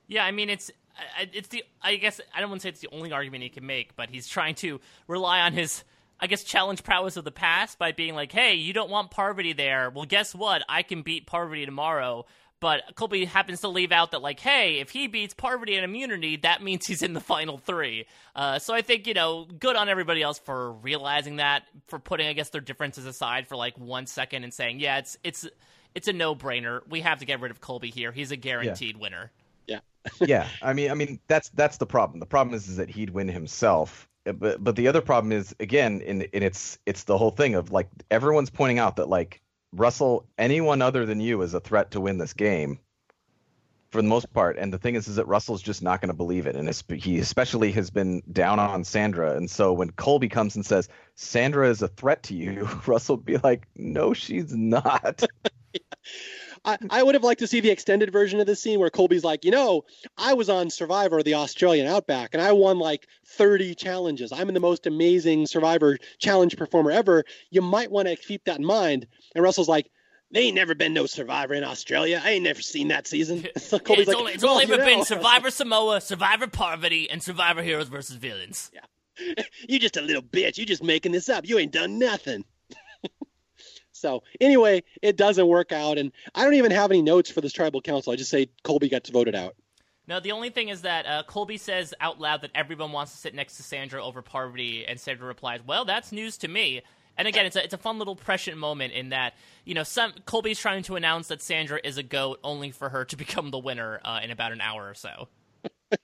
Yeah, 0.09 0.25
I 0.25 0.33
mean 0.33 0.51
it's 0.51 0.73
it's 1.21 1.49
the 1.49 1.63
I 1.81 1.97
guess 1.97 2.21
I 2.35 2.41
don't 2.41 2.51
want 2.51 2.63
to 2.63 2.65
say 2.65 2.71
it's 2.71 2.81
the 2.81 2.91
only 2.91 3.13
argument 3.13 3.45
he 3.45 3.49
can 3.49 3.65
make, 3.65 3.95
but 3.95 4.11
he's 4.11 4.27
trying 4.27 4.57
to 4.57 4.81
rely 5.07 5.41
on 5.41 5.53
his 5.53 5.85
I 6.23 6.29
guess, 6.29 6.45
challenge 6.45 6.85
prowess 6.85 7.17
of 7.17 7.25
the 7.25 7.33
past 7.33 7.81
by 7.81 7.91
being 7.91 8.15
like, 8.15 8.31
hey, 8.31 8.55
you 8.55 8.73
don't 8.73 8.89
want 8.89 9.11
Parvati 9.11 9.55
there. 9.55 9.91
Well, 9.91 10.05
guess 10.05 10.35
what? 10.37 10.63
I 10.69 10.85
can 10.85 11.03
beat 11.03 11.27
Parvati 11.27 11.67
tomorrow. 11.67 12.27
But 12.61 12.95
Colby 12.95 13.25
happens 13.25 13.63
to 13.63 13.69
leave 13.69 13.91
out 13.91 14.13
that, 14.13 14.23
like, 14.23 14.39
hey, 14.39 14.79
if 14.79 14.91
he 14.91 15.09
beats 15.09 15.35
Parvati 15.35 15.75
and 15.75 15.85
immunity, 15.85 16.37
that 16.37 16.63
means 16.63 16.87
he's 16.87 17.03
in 17.03 17.13
the 17.13 17.21
final 17.21 17.59
three. 17.59 18.07
Uh, 18.37 18.61
so 18.61 18.73
I 18.73 18.83
think, 18.83 19.09
you 19.09 19.15
know, 19.15 19.47
good 19.47 19.75
on 19.75 19.89
everybody 19.89 20.23
else 20.23 20.39
for 20.39 20.71
realizing 20.75 21.37
that, 21.37 21.65
for 21.89 21.99
putting, 21.99 22.29
I 22.29 22.35
guess, 22.35 22.51
their 22.51 22.61
differences 22.61 23.05
aside 23.05 23.49
for 23.49 23.57
like 23.57 23.77
one 23.77 24.07
second 24.07 24.45
and 24.45 24.55
saying, 24.55 24.79
yeah, 24.79 24.99
it's 24.99 25.17
it's 25.25 25.45
it's 25.97 26.07
a 26.07 26.13
no 26.13 26.37
brainer. 26.37 26.83
We 26.89 27.01
have 27.01 27.19
to 27.19 27.25
get 27.25 27.41
rid 27.41 27.51
of 27.51 27.61
Colby 27.61 27.91
here. 27.91 28.13
He's 28.13 28.31
a 28.31 28.37
guaranteed 28.37 28.95
yeah. 28.95 29.03
winner. 29.03 29.33
Yeah. 29.67 29.81
yeah. 30.21 30.49
I 30.63 30.73
mean, 30.73 30.93
I 30.93 30.95
mean, 30.95 31.19
that's 31.27 31.49
that's 31.49 31.79
the 31.79 31.87
problem. 31.87 32.21
The 32.21 32.27
problem 32.27 32.55
is, 32.55 32.69
is 32.69 32.77
that 32.77 32.89
he'd 32.89 33.11
win 33.11 33.27
himself 33.27 34.09
Uh, 34.27 34.33
but 34.33 34.63
but 34.63 34.77
the 34.77 34.89
other 34.89 35.01
problem 35.01 35.33
is 35.33 35.55
again 35.61 36.01
in 36.01 36.23
in 36.23 36.43
it's 36.43 36.79
it's 36.87 37.05
the 37.05 37.19
whole 37.19 37.31
thing 37.31 37.55
of 37.55 37.71
like 37.71 37.89
everyone's 38.11 38.51
pointing 38.51 38.79
out 38.79 38.97
that 38.97 39.09
like 39.09 39.41
Russell 39.73 40.27
anyone 40.39 40.83
other 40.83 41.07
than 41.07 41.21
you 41.21 41.43
is 41.43 41.55
a 41.55 41.61
threat 41.61 41.93
to 41.93 42.01
win 42.01 42.19
this 42.19 42.35
game 42.35 42.79
for 43.93 44.01
the 44.01 44.09
most 44.09 44.33
part. 44.33 44.57
And 44.59 44.73
the 44.73 44.79
thing 44.79 44.95
is 44.95 45.07
is 45.07 45.17
that 45.17 45.29
Russell's 45.29 45.63
just 45.63 45.83
not 45.83 46.01
going 46.01 46.09
to 46.09 46.17
believe 46.17 46.47
it. 46.47 46.57
And 46.57 46.69
he 46.99 47.19
especially 47.19 47.73
has 47.73 47.91
been 47.91 48.23
down 48.33 48.59
on 48.59 48.85
Sandra. 48.85 49.37
And 49.37 49.51
so 49.51 49.75
when 49.75 49.91
Colby 49.93 50.31
comes 50.31 50.57
and 50.57 50.65
says 50.65 50.89
Sandra 51.15 51.69
is 51.69 51.83
a 51.83 51.89
threat 51.89 52.23
to 52.25 52.35
you 52.35 52.69
Russell 52.87 53.19
be 53.19 53.37
like 53.37 53.69
no 53.77 54.15
she's 54.15 54.53
not. 54.55 55.23
I, 56.65 56.79
I 56.91 57.03
would 57.03 57.15
have 57.15 57.25
liked 57.25 57.41
to 57.41 57.47
see 57.47 57.61
the 57.61 57.71
extended 57.71 58.13
version 58.13 58.41
of 58.41 58.47
the 58.47 58.55
scene 58.55 58.79
where 58.79 58.91
Colby's 58.91 59.25
like, 59.25 59.45
you 59.45 59.51
know, 59.51 59.83
I 60.17 60.35
was 60.35 60.49
on 60.49 60.71
Survivor, 60.71 61.23
the 61.23 61.35
Australian 61.35 61.87
Outback, 61.87 62.35
and 62.35 62.43
I 62.43 62.53
won 62.53 62.79
like 62.79 63.07
30 63.27 63.75
challenges. 63.75 64.33
I'm 64.33 64.53
the 64.53 64.61
most 64.61 64.87
amazing 64.87 65.47
Survivor 65.47 65.99
challenge 66.19 66.57
performer 66.57 66.91
ever. 66.91 67.25
You 67.51 67.63
might 67.63 67.91
want 67.91 68.09
to 68.09 68.17
keep 68.17 68.45
that 68.45 68.59
in 68.59 68.65
mind. 68.65 69.07
And 69.35 69.43
Russell's 69.43 69.69
like, 69.69 69.91
they 70.31 70.45
ain't 70.45 70.55
never 70.55 70.75
been 70.75 70.95
no 70.95 71.07
Survivor 71.07 71.55
in 71.55 71.65
Australia. 71.65 72.23
I 72.25 72.31
ain't 72.31 72.45
never 72.45 72.63
seen 72.63 72.89
that 72.89 73.07
season. 73.07 73.47
So 73.59 73.79
Colby's 73.79 74.03
it's 74.03 74.09
like, 74.09 74.17
only, 74.17 74.33
it's 74.33 74.43
well, 74.43 74.53
only 74.53 74.65
ever 74.65 74.79
been 74.79 75.05
Survivor 75.05 75.51
Samoa, 75.51 76.01
Survivor 76.01 76.47
Parvati, 76.47 77.11
and 77.11 77.23
Survivor 77.23 77.63
Heroes 77.63 77.89
versus 77.89 78.17
Villains. 78.17 78.71
Yeah. 78.73 79.45
you 79.69 79.79
just 79.79 79.97
a 79.97 80.01
little 80.01 80.23
bitch. 80.23 80.59
You 80.59 80.67
just 80.67 80.83
making 80.83 81.13
this 81.13 81.29
up. 81.29 81.47
You 81.47 81.59
ain't 81.59 81.73
done 81.73 81.99
nothing. 81.99 82.45
So 84.03 84.25
anyway, 84.41 84.83
it 85.01 85.17
doesn't 85.17 85.47
work 85.47 85.73
out, 85.73 85.97
and 85.97 86.13
I 86.35 86.45
don't 86.45 86.55
even 86.55 86.73
have 86.73 86.91
any 86.91 87.01
notes 87.01 87.31
for 87.31 87.41
this 87.41 87.53
tribal 87.53 87.81
council. 87.81 88.13
I 88.13 88.17
just 88.17 88.31
say 88.31 88.49
Colby 88.65 88.89
gets 88.89 89.09
voted 89.09 89.37
out. 89.37 89.55
No, 90.09 90.19
the 90.19 90.33
only 90.33 90.51
thing 90.51 90.69
is 90.69 90.83
that 90.83 91.07
uh, 91.07 91.23
Colby 91.23 91.57
says 91.57 91.95
out 92.01 92.21
loud 92.21 92.43
that 92.43 92.51
everyone 92.55 92.91
wants 92.91 93.13
to 93.13 93.19
sit 93.19 93.33
next 93.33 93.57
to 93.57 93.63
Sandra 93.63 94.05
over 94.05 94.21
Parvati, 94.21 94.85
and 94.85 94.99
Sandra 94.99 95.27
replies, 95.27 95.61
"Well, 95.65 95.85
that's 95.85 96.11
news 96.11 96.37
to 96.39 96.49
me." 96.49 96.83
And 97.17 97.29
again, 97.29 97.47
it's 97.47 97.55
a 97.55 97.63
it's 97.63 97.75
a 97.75 97.79
fun 97.79 97.99
little 97.99 98.17
prescient 98.17 98.59
moment 98.59 98.93
in 98.93 99.11
that 99.11 99.35
you 99.65 99.75
know 99.75 99.85
some 99.85 100.13
Colby's 100.27 100.59
trying 100.59 100.83
to 100.85 100.97
announce 100.97 101.29
that 101.29 101.41
Sandra 101.41 101.81
is 101.85 101.97
a 101.97 102.03
goat, 102.03 102.41
only 102.43 102.73
for 102.73 102.89
her 102.89 103.05
to 103.07 103.17
become 103.25 103.53
the 103.53 103.59
winner 103.59 104.01
uh, 104.05 104.21
in 104.23 104.33
about 104.33 104.51
an 104.51 104.61
hour 104.61 104.89
or 104.89 104.95
so. 104.95 105.29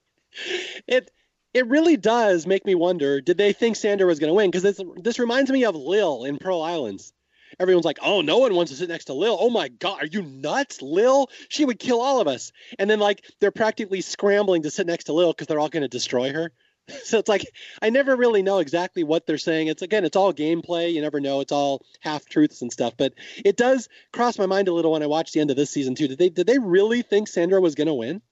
it 0.87 1.11
it 1.53 1.66
really 1.66 1.97
does 1.97 2.47
make 2.47 2.65
me 2.65 2.77
wonder: 2.77 3.20
Did 3.20 3.39
they 3.39 3.53
think 3.53 3.75
Sandra 3.75 4.07
was 4.07 4.20
going 4.20 4.31
to 4.31 4.35
win? 4.35 4.53
Because 4.53 4.62
this 4.62 4.81
this 5.03 5.19
reminds 5.19 5.51
me 5.51 5.65
of 5.65 5.75
Lil 5.75 6.23
in 6.23 6.39
Pearl 6.39 6.62
Islands 6.62 7.12
everyone's 7.60 7.85
like, 7.85 7.98
"Oh, 8.02 8.20
no 8.20 8.39
one 8.39 8.55
wants 8.55 8.70
to 8.70 8.76
sit 8.76 8.89
next 8.89 9.06
to 9.06 9.14
Lil. 9.14 9.36
Oh 9.39 9.51
my 9.51 9.68
God, 9.68 10.02
are 10.02 10.06
you 10.06 10.22
nuts, 10.22 10.82
Lil? 10.82 11.28
She 11.48 11.64
would 11.64 11.78
kill 11.78 12.01
all 12.01 12.20
of 12.20 12.28
us." 12.28 12.52
And 12.78 12.89
then 12.89 13.01
like 13.01 13.24
they're 13.40 13.51
practically 13.51 14.01
scrambling 14.01 14.62
to 14.62 14.70
sit 14.70 14.86
next 14.86 15.05
to 15.05 15.12
Lil 15.12 15.32
because 15.32 15.47
they're 15.47 15.60
all 15.60 15.68
going 15.68 15.82
to 15.82 15.89
destroy 15.89 16.32
her. 16.32 16.52
So 17.05 17.18
it's 17.18 17.28
like 17.28 17.44
I 17.82 17.90
never 17.90 18.16
really 18.16 18.40
know 18.40 18.60
exactly 18.60 19.05
what 19.05 19.26
they're 19.26 19.36
saying. 19.36 19.66
It's 19.66 19.82
again, 19.82 20.06
it's 20.06 20.16
all 20.16 20.32
gameplay. 20.32 20.93
You 20.94 21.02
never 21.02 21.20
know. 21.20 21.40
It's 21.40 21.52
all 21.52 21.82
half 22.01 22.24
truths 22.26 22.62
and 22.62 22.72
stuff. 22.72 22.94
But 22.97 23.12
it 23.44 23.59
does 23.59 23.90
cross 24.10 24.39
my 24.39 24.47
mind 24.47 24.68
a 24.68 24.72
little 24.72 24.93
when 24.93 25.02
I 25.02 25.06
watched 25.06 25.35
the 25.35 25.40
end 25.40 25.51
of 25.51 25.56
this 25.56 25.68
season 25.68 25.94
too. 25.94 26.09
Did 26.09 26.18
they 26.18 26.30
did 26.30 26.47
they 26.47 26.59
really 26.59 27.02
think 27.02 27.28
Sandra 27.28 27.60
was 27.60 27.74
going 27.74 27.89
to 27.89 27.94
win? 27.94 28.22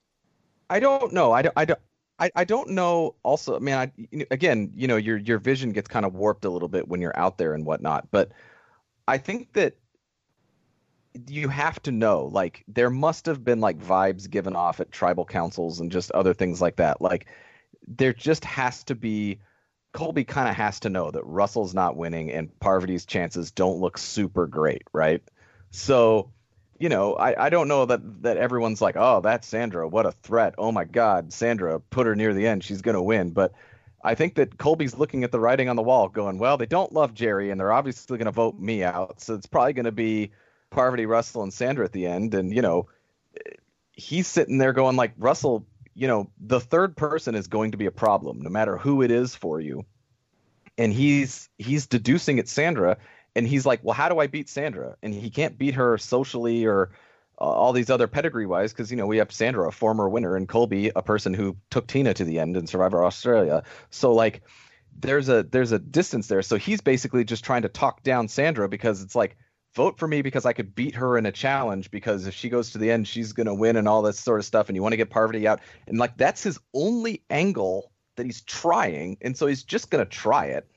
I 0.69 0.79
don't 0.79 1.13
know. 1.13 1.31
I 1.31 1.43
don't. 1.43 1.53
I 1.55 1.65
don't. 1.65 1.79
I, 2.19 2.31
I 2.35 2.43
don't 2.45 2.71
know. 2.71 3.15
Also, 3.21 3.59
I, 3.59 3.91
you 4.09 4.19
know, 4.19 4.25
again, 4.31 4.71
you 4.75 4.87
know, 4.87 4.95
your 4.95 5.17
your 5.17 5.37
vision 5.37 5.71
gets 5.71 5.87
kind 5.87 6.05
of 6.05 6.15
warped 6.15 6.45
a 6.45 6.49
little 6.49 6.67
bit 6.67 6.87
when 6.87 6.99
you're 6.99 7.17
out 7.17 7.37
there 7.37 7.53
and 7.53 7.65
whatnot. 7.65 8.09
But 8.11 8.31
I 9.07 9.17
think 9.17 9.53
that 9.53 9.75
you 11.27 11.49
have 11.49 11.81
to 11.83 11.91
know, 11.91 12.25
like, 12.25 12.63
there 12.67 12.89
must 12.89 13.25
have 13.25 13.43
been 13.43 13.59
like 13.59 13.79
vibes 13.79 14.29
given 14.29 14.55
off 14.55 14.79
at 14.79 14.91
tribal 14.91 15.25
councils 15.25 15.79
and 15.79 15.91
just 15.91 16.11
other 16.11 16.33
things 16.33 16.61
like 16.61 16.75
that. 16.77 17.01
Like, 17.01 17.27
there 17.87 18.13
just 18.13 18.45
has 18.45 18.83
to 18.85 18.95
be. 18.95 19.39
Colby 19.93 20.25
kind 20.25 20.47
of 20.47 20.55
has 20.55 20.81
to 20.81 20.89
know 20.89 21.09
that 21.09 21.25
Russell's 21.25 21.73
not 21.73 21.95
winning 21.95 22.29
and 22.31 22.51
Parvati's 22.59 23.05
chances 23.05 23.49
don't 23.49 23.79
look 23.79 23.97
super 23.97 24.45
great, 24.45 24.83
right? 24.93 25.23
So 25.71 26.31
you 26.79 26.89
know, 26.89 27.15
I, 27.15 27.45
I 27.47 27.49
don't 27.49 27.67
know 27.67 27.85
that 27.85 28.23
that 28.23 28.37
everyone's 28.37 28.81
like, 28.81 28.95
oh, 28.97 29.21
that's 29.21 29.47
Sandra, 29.47 29.87
what 29.87 30.05
a 30.05 30.11
threat. 30.11 30.55
Oh 30.57 30.71
my 30.71 30.83
God, 30.83 31.33
Sandra, 31.33 31.79
put 31.79 32.05
her 32.07 32.15
near 32.15 32.33
the 32.33 32.47
end, 32.47 32.63
she's 32.63 32.81
gonna 32.81 33.01
win. 33.01 33.31
But 33.31 33.53
I 34.07 34.15
think 34.15 34.35
that 34.35 34.57
Colby's 34.57 34.95
looking 34.95 35.25
at 35.25 35.33
the 35.33 35.39
writing 35.39 35.67
on 35.67 35.75
the 35.75 35.83
wall, 35.83 36.07
going, 36.07 36.39
well, 36.39 36.55
they 36.55 36.65
don't 36.65 36.93
love 36.93 37.13
Jerri, 37.13 37.51
and 37.51 37.59
they're 37.59 37.73
obviously 37.73 38.17
gonna 38.17 38.31
vote 38.31 38.57
me 38.57 38.81
out, 38.81 39.19
so 39.19 39.33
it's 39.33 39.45
probably 39.45 39.73
gonna 39.73 39.91
be 39.91 40.31
Parvati, 40.69 41.05
Russell, 41.05 41.43
and 41.43 41.53
Sandra 41.53 41.83
at 41.83 41.91
the 41.91 42.07
end. 42.07 42.33
And 42.33 42.53
you 42.53 42.61
know, 42.61 42.87
he's 43.91 44.27
sitting 44.27 44.59
there 44.59 44.71
going 44.71 44.95
like, 44.95 45.11
Russell, 45.17 45.67
you 45.93 46.07
know, 46.07 46.29
the 46.39 46.61
third 46.61 46.95
person 46.95 47.35
is 47.35 47.47
going 47.47 47.71
to 47.71 47.77
be 47.77 47.85
a 47.85 47.91
problem, 47.91 48.41
no 48.41 48.49
matter 48.49 48.77
who 48.77 49.01
it 49.01 49.11
is 49.11 49.35
for 49.35 49.59
you. 49.59 49.85
And 50.77 50.93
he's 50.93 51.49
he's 51.57 51.87
deducing 51.87 52.37
it's 52.37 52.51
Sandra, 52.51 52.97
and 53.35 53.45
he's 53.45 53.65
like, 53.65 53.83
well, 53.83 53.93
how 53.93 54.07
do 54.07 54.19
I 54.19 54.27
beat 54.27 54.47
Sandra? 54.47 54.95
And 55.03 55.13
he 55.13 55.29
can't 55.29 55.57
beat 55.57 55.75
her 55.75 55.97
socially 55.97 56.65
or 56.65 56.91
all 57.37 57.73
these 57.73 57.89
other 57.89 58.07
pedigree 58.07 58.45
wise 58.45 58.73
because 58.73 58.91
you 58.91 58.97
know 58.97 59.07
we 59.07 59.17
have 59.17 59.31
Sandra, 59.31 59.67
a 59.67 59.71
former 59.71 60.09
winner, 60.09 60.35
and 60.35 60.47
Colby, 60.47 60.91
a 60.95 61.01
person 61.01 61.33
who 61.33 61.55
took 61.69 61.87
Tina 61.87 62.13
to 62.13 62.23
the 62.23 62.39
end 62.39 62.57
in 62.57 62.67
Survivor 62.67 63.03
Australia. 63.03 63.63
So 63.89 64.13
like, 64.13 64.41
there's 64.99 65.29
a 65.29 65.43
there's 65.43 65.71
a 65.71 65.79
distance 65.79 66.27
there. 66.27 66.41
So 66.41 66.57
he's 66.57 66.81
basically 66.81 67.23
just 67.23 67.43
trying 67.43 67.61
to 67.63 67.69
talk 67.69 68.03
down 68.03 68.27
Sandra 68.27 68.67
because 68.67 69.01
it's 69.01 69.15
like. 69.15 69.37
Vote 69.75 69.99
for 69.99 70.07
me 70.07 70.23
because 70.23 70.47
I 70.47 70.53
could 70.53 70.73
beat 70.73 70.95
her 70.95 71.19
in 71.19 71.27
a 71.27 71.31
challenge 71.31 71.91
because 71.91 72.25
if 72.25 72.33
she 72.33 72.49
goes 72.49 72.71
to 72.71 72.79
the 72.79 72.89
end, 72.89 73.07
she's 73.07 73.31
gonna 73.31 73.53
win 73.53 73.75
and 73.75 73.87
all 73.87 74.01
this 74.01 74.19
sort 74.19 74.39
of 74.39 74.45
stuff. 74.45 74.69
And 74.69 74.75
you 74.75 74.81
want 74.81 74.93
to 74.93 74.97
get 74.97 75.11
Parvati 75.11 75.47
out, 75.47 75.59
and 75.85 75.99
like 75.99 76.17
that's 76.17 76.41
his 76.41 76.57
only 76.73 77.21
angle 77.29 77.91
that 78.15 78.25
he's 78.25 78.41
trying, 78.41 79.17
and 79.21 79.37
so 79.37 79.45
he's 79.45 79.61
just 79.61 79.91
gonna 79.91 80.05
try 80.05 80.45
it. 80.45 80.67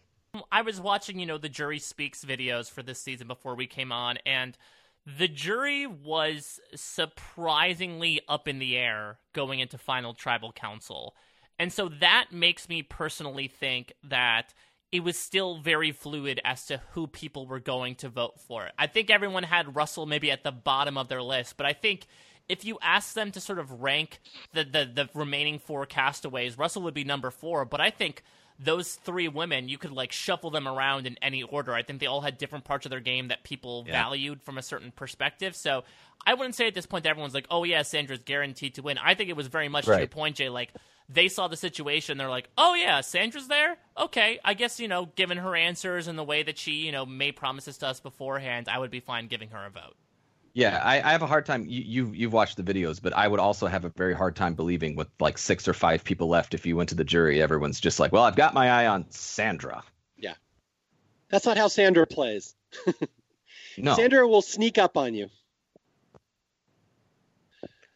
I 0.53 0.61
was 0.61 0.82
watching, 0.82 1.19
you 1.19 1.24
know, 1.24 1.39
the 1.39 1.49
jury 1.49 1.78
speaks 1.78 2.27
videos 2.27 2.70
for 2.70 2.82
this 2.82 3.01
season 3.01 3.27
before 3.27 3.55
we 3.55 3.66
came 3.66 3.91
on, 3.91 4.19
and 4.27 4.59
the 5.06 5.28
jury 5.28 5.86
was 5.86 6.60
surprisingly 6.74 8.20
up 8.28 8.47
in 8.47 8.59
the 8.59 8.77
air 8.77 9.18
going 9.32 9.60
into 9.60 9.78
final 9.78 10.14
tribal 10.14 10.52
council. 10.52 11.14
And 11.59 11.72
so 11.72 11.89
that 12.01 12.27
makes 12.32 12.68
me 12.68 12.82
personally 12.82 13.48
think 13.48 13.93
that 14.05 14.55
it 14.93 15.01
was 15.01 15.18
still 15.18 15.59
very 15.59 15.93
fluid 15.93 16.40
as 16.44 16.66
to 16.66 16.81
who 16.93 17.06
people 17.06 17.47
were 17.47 17.60
going 17.60 17.94
to 17.97 18.09
vote 18.09 18.40
for. 18.40 18.70
I 18.78 18.86
think 18.86 19.10
everyone 19.10 19.44
had 19.44 19.77
Russell 19.77 20.06
maybe 20.06 20.31
at 20.31 20.43
the 20.43 20.52
bottom 20.52 20.98
of 20.98 21.09
their 21.09 21.22
list, 21.22 21.56
but 21.56 21.66
I 21.66 21.72
think 21.72 22.06
if 22.48 22.64
you 22.64 22.78
ask 22.82 23.14
them 23.14 23.31
to 23.31 23.40
sort 23.40 23.60
of 23.60 23.81
rank 23.81 24.18
the, 24.52 24.64
the, 24.64 24.90
the 24.93 25.09
remaining 25.14 25.60
four 25.60 25.86
castaways, 25.86 26.59
Russell 26.59 26.82
would 26.82 26.94
be 26.94 27.05
number 27.05 27.31
four. 27.31 27.64
But 27.64 27.81
I 27.81 27.90
think 27.90 28.24
those 28.62 28.95
three 28.95 29.28
women, 29.28 29.69
you 29.69 29.78
could 29.78 29.91
like 29.91 30.12
shuffle 30.12 30.51
them 30.51 30.69
around 30.69 31.07
in 31.07 31.16
any 31.23 31.43
order. 31.43 31.73
I 31.73 31.82
think 31.82 32.01
they 32.01 32.07
all 32.07 32.20
had 32.20 32.39
different 32.39 32.65
parts 32.65 32.87
of 32.87 32.91
their 32.91 33.01
game 33.01 33.28
that 33.28 33.43
people 33.43 33.85
yeah. 33.87 33.93
valued 33.93 34.43
from 34.43 34.59
a 34.59 34.62
certain 34.62 34.93
perspective. 34.93 35.57
So 35.57 35.85
I 36.27 36.35
wouldn't 36.35 36.55
say 36.55 36.66
at 36.66 36.74
this 36.74 36.87
point 36.87 37.05
that 37.05 37.11
everyone's 37.11 37.35
like, 37.35 37.47
oh 37.51 37.65
yeah, 37.65 37.82
Sandra's 37.82 38.20
guaranteed 38.20 38.74
to 38.74 38.82
win. 38.82 38.99
I 38.99 39.15
think 39.15 39.31
it 39.31 39.37
was 39.37 39.47
very 39.47 39.69
much 39.69 39.87
right. 39.87 39.97
to 39.97 40.01
your 40.03 40.09
point, 40.09 40.37
Jay, 40.37 40.51
like 40.51 40.73
they 41.09 41.28
saw 41.28 41.49
the 41.49 41.57
situation, 41.57 42.19
they're 42.19 42.28
like, 42.28 42.49
oh 42.59 42.74
yeah, 42.74 43.01
Sandra's 43.01 43.49
there? 43.49 43.77
Okay, 43.99 44.39
I 44.45 44.55
guess, 44.55 44.78
you 44.78 44.89
know, 44.89 45.07
given 45.16 45.39
her 45.39 45.57
answers 45.57 46.07
and 46.07 46.19
the 46.19 46.24
way 46.24 46.43
that 46.43 46.59
she, 46.59 46.73
you 46.73 46.93
know, 46.93 47.07
made 47.07 47.37
promises 47.37 47.78
to 47.78 47.89
us 47.89 48.01
beforehand, 48.01 48.69
I 48.69 48.78
would 48.78 48.91
be 48.91 49.01
fine 49.01 49.27
giving 49.27 49.51
her 49.51 49.65
a 49.65 49.70
vote. 49.70 49.97
Yeah, 50.52 50.81
I, 50.82 50.97
I, 50.97 51.12
have 51.12 51.22
a 51.22 51.27
hard 51.27 51.47
time. 51.47 51.66
You, 51.68 51.82
you've 51.86 52.16
you've 52.16 52.32
watched 52.32 52.56
the 52.56 52.62
videos, 52.62 53.01
but 53.01 53.12
I 53.12 53.28
would 53.28 53.39
also 53.39 53.66
have 53.66 53.85
a 53.85 53.90
very 53.90 54.14
hard 54.14 54.35
time 54.35 54.55
believing 54.55 54.97
with 54.97 55.09
like 55.20 55.39
six 55.39 55.68
or 55.68 55.74
five 55.74 56.02
people 56.02 56.28
left. 56.28 56.55
If 56.55 56.66
you 56.66 56.77
went 56.77 56.89
to 56.89 56.97
the 56.97 57.05
jury, 57.05 57.40
everyone's 57.40 57.78
just 57.78 58.01
like, 58.01 58.12
"Well, 58.12 58.24
I've 58.24 58.36
got 58.36 58.52
my 58.52 58.68
eye 58.68 58.86
on 58.86 59.09
Sandra." 59.10 59.85
Yeah, 60.16 60.35
that's 61.28 61.47
not 61.47 61.56
how 61.56 61.68
Sandra 61.68 62.06
plays. 62.06 62.55
no, 63.78 63.94
Sandra 63.94 64.27
will 64.27 64.43
sneak 64.43 64.77
up 64.77 64.97
on 64.97 65.14
you. 65.14 65.31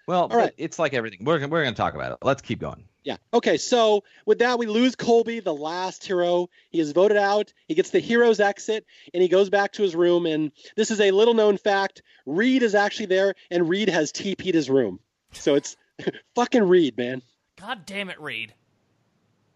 Well, 0.07 0.29
all 0.31 0.37
right. 0.37 0.53
it's 0.57 0.79
like 0.79 0.95
everything. 0.95 1.25
We're 1.25 1.41
we're 1.49 1.63
going 1.63 1.75
to 1.75 1.79
talk 1.79 1.95
about 1.95 2.13
it. 2.13 2.19
Let's 2.23 2.43
keep 2.43 2.61
going. 2.61 2.85
Yeah. 3.05 3.19
Okay. 3.35 3.59
So 3.59 4.03
with 4.25 4.39
that, 4.39 4.59
we 4.59 4.67
lose 4.67 4.97
Colby, 4.97 5.41
the 5.41 5.55
last 5.55 6.05
hero. 6.05 6.49
He 6.71 6.81
is 6.81 6.93
voted 6.93 7.19
out. 7.19 7.53
He 7.69 7.75
gets 7.75 7.91
the 7.91 8.01
hero's 8.01 8.41
exit, 8.41 8.87
and 9.13 9.23
he 9.23 9.29
goes 9.29 9.51
back 9.51 9.73
to 9.73 9.83
his 9.83 9.95
room. 9.95 10.25
And 10.25 10.51
this 10.75 10.91
is 10.91 11.01
a 11.01 11.11
little 11.11 11.35
known 11.35 11.59
fact: 11.59 12.03
Reed 12.25 12.63
is 12.63 12.75
actually 12.75 13.07
there, 13.07 13.35
and 13.51 13.69
Reed 13.69 13.91
has 13.91 14.11
TP'd 14.11 14.55
his 14.55 14.71
room. 14.71 15.01
So 15.33 15.55
it's 15.55 15.77
fucking 16.35 16.67
Reed, 16.67 16.97
man. 16.97 17.21
God 17.61 17.85
damn 17.85 18.09
it, 18.09 18.21
Reed. 18.21 18.55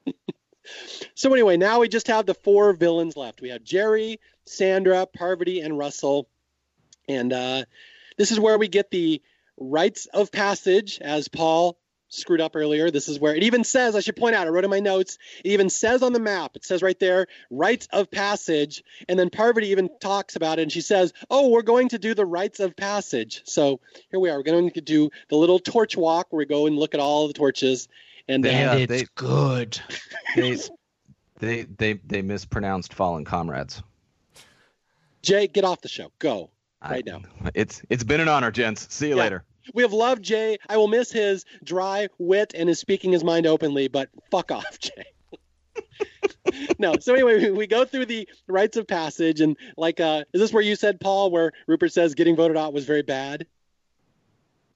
so 1.15 1.33
anyway, 1.33 1.57
now 1.57 1.81
we 1.81 1.89
just 1.89 2.09
have 2.09 2.27
the 2.27 2.35
four 2.35 2.75
villains 2.75 3.17
left. 3.17 3.41
We 3.41 3.49
have 3.49 3.65
Jerri, 3.65 4.19
Sandra, 4.45 5.07
Parvati, 5.07 5.61
and 5.61 5.77
Russell. 5.79 6.29
And 7.09 7.33
uh, 7.33 7.65
this 8.19 8.31
is 8.31 8.39
where 8.39 8.59
we 8.59 8.69
get 8.69 8.91
the 8.91 9.23
rites 9.57 10.07
of 10.07 10.31
passage, 10.31 10.99
as 11.01 11.29
Paul 11.29 11.79
screwed 12.09 12.41
up 12.41 12.57
earlier. 12.57 12.91
This 12.91 13.09
is 13.09 13.21
where 13.21 13.35
it 13.35 13.43
even 13.43 13.65
says, 13.65 13.95
I 13.95 14.01
should 14.01 14.17
point 14.17 14.35
out, 14.35 14.47
I 14.47 14.51
wrote 14.51 14.65
in 14.65 14.71
my 14.71 14.81
notes, 14.81 15.19
it 15.45 15.51
even 15.51 15.71
says 15.71 16.03
on 16.03 16.13
the 16.13 16.21
map, 16.21 16.57
it 16.57 16.65
says 16.65 16.83
right 16.83 16.99
there, 16.99 17.27
rites 17.51 17.89
of 17.93 18.11
passage. 18.11 18.83
And 19.09 19.19
then 19.19 19.31
Parvati 19.31 19.69
even 19.69 19.91
talks 20.01 20.37
about 20.37 20.59
it 20.59 20.63
and 20.63 20.73
she 20.73 20.81
says, 20.81 21.13
Oh, 21.31 21.49
we're 21.49 21.63
going 21.63 21.91
to 21.91 21.99
do 21.99 22.15
the 22.15 22.27
rites 22.27 22.61
of 22.61 22.77
passage. 22.77 23.43
So 23.45 23.81
here 24.11 24.21
we 24.21 24.31
are. 24.31 24.39
We're 24.39 24.43
going 24.43 24.71
to 24.71 24.81
do 24.81 25.11
the 25.29 25.37
little 25.37 25.59
torch 25.59 25.97
walk 25.97 26.29
where 26.31 26.39
we 26.39 26.47
go 26.47 26.67
and 26.67 26.77
look 26.77 26.95
at 26.95 27.01
all 27.01 27.27
the 27.29 27.35
torches. 27.35 27.89
And, 28.27 28.45
uh, 28.45 28.51
it's 28.51 28.91
they, 28.91 29.07
good. 29.15 29.81
They, 30.37 30.59
they, 31.39 31.63
they, 31.63 31.93
they 32.05 32.21
mispronounced 32.21 32.93
fallen 32.93 33.25
comrades. 33.25 33.83
Jay, 35.23 35.47
get 35.47 35.65
off 35.65 35.81
the 35.81 35.89
show. 35.89 36.13
Go 36.19 36.51
right 36.83 37.05
I, 37.07 37.11
now. 37.11 37.23
It's 37.55 37.83
it's 37.89 38.05
been 38.05 38.21
an 38.21 38.29
honor, 38.29 38.51
gents. 38.51 38.93
See 38.95 39.09
you 39.09 39.17
yeah. 39.17 39.23
later. 39.23 39.45
We 39.75 39.83
have 39.83 39.93
loved 39.93 40.23
Jay. 40.23 40.59
I 40.69 40.77
will 40.77 40.89
miss 40.89 41.13
his 41.13 41.45
dry 41.63 42.09
wit 42.19 42.53
and 42.55 42.69
his 42.69 42.79
speaking 42.79 43.13
his 43.13 43.25
mind 43.25 43.47
openly, 43.47 43.89
but 43.89 44.09
fuck 44.31 44.51
off, 44.51 44.79
Jay. 44.79 45.05
no. 46.79 46.95
So 47.01 47.15
anyway, 47.15 47.51
we 47.51 47.67
go 47.67 47.85
through 47.85 48.07
the 48.07 48.29
rites 48.47 48.77
of 48.77 48.87
passage, 48.87 49.41
and 49.41 49.57
like, 49.77 50.01
uh, 50.01 50.25
is 50.33 50.41
this 50.41 50.53
where 50.53 50.63
you 50.63 50.77
said, 50.77 51.01
Paul, 51.01 51.31
where 51.31 51.53
Rupert 51.67 51.93
says 51.93 52.15
getting 52.15 52.37
voted 52.37 52.57
out 52.57 52.73
was 52.73 52.85
very 52.85 53.03
bad? 53.03 53.47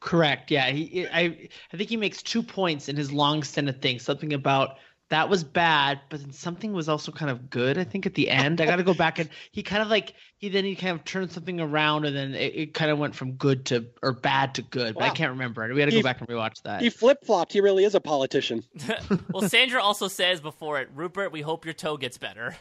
Correct. 0.00 0.50
Yeah. 0.50 0.70
He, 0.70 1.06
I, 1.06 1.48
I 1.72 1.76
think 1.76 1.88
he 1.88 1.96
makes 1.96 2.22
two 2.22 2.42
points 2.42 2.88
in 2.88 2.96
his 2.96 3.12
long 3.12 3.44
stint 3.44 3.68
of 3.68 3.80
things. 3.80 4.02
Something 4.02 4.32
about 4.32 4.78
that 5.12 5.28
was 5.28 5.44
bad, 5.44 6.00
but 6.08 6.20
then 6.20 6.32
something 6.32 6.72
was 6.72 6.88
also 6.88 7.12
kind 7.12 7.30
of 7.30 7.50
good. 7.50 7.76
I 7.76 7.84
think 7.84 8.06
at 8.06 8.14
the 8.14 8.30
end, 8.30 8.62
I 8.62 8.64
got 8.64 8.76
to 8.76 8.82
go 8.82 8.94
back 8.94 9.18
and 9.18 9.28
he 9.50 9.62
kind 9.62 9.82
of 9.82 9.88
like 9.88 10.14
he 10.38 10.48
then 10.48 10.64
he 10.64 10.74
kind 10.74 10.98
of 10.98 11.04
turned 11.04 11.30
something 11.30 11.60
around, 11.60 12.06
and 12.06 12.16
then 12.16 12.34
it, 12.34 12.54
it 12.56 12.74
kind 12.74 12.90
of 12.90 12.98
went 12.98 13.14
from 13.14 13.32
good 13.32 13.66
to 13.66 13.84
or 14.02 14.12
bad 14.12 14.54
to 14.54 14.62
good. 14.62 14.94
But 14.94 15.02
wow. 15.02 15.06
I 15.08 15.10
can't 15.10 15.30
remember 15.32 15.68
it. 15.68 15.74
We 15.74 15.80
had 15.80 15.90
to 15.90 15.96
go 15.96 16.02
back 16.02 16.20
and 16.20 16.28
rewatch 16.30 16.62
that. 16.62 16.80
He 16.80 16.88
flip 16.88 17.18
flopped. 17.26 17.52
He 17.52 17.60
really 17.60 17.84
is 17.84 17.94
a 17.94 18.00
politician. 18.00 18.64
well, 19.30 19.46
Sandra 19.46 19.82
also 19.82 20.08
says 20.08 20.40
before 20.40 20.80
it, 20.80 20.88
Rupert, 20.94 21.30
we 21.30 21.42
hope 21.42 21.66
your 21.66 21.74
toe 21.74 21.98
gets 21.98 22.16
better. 22.16 22.56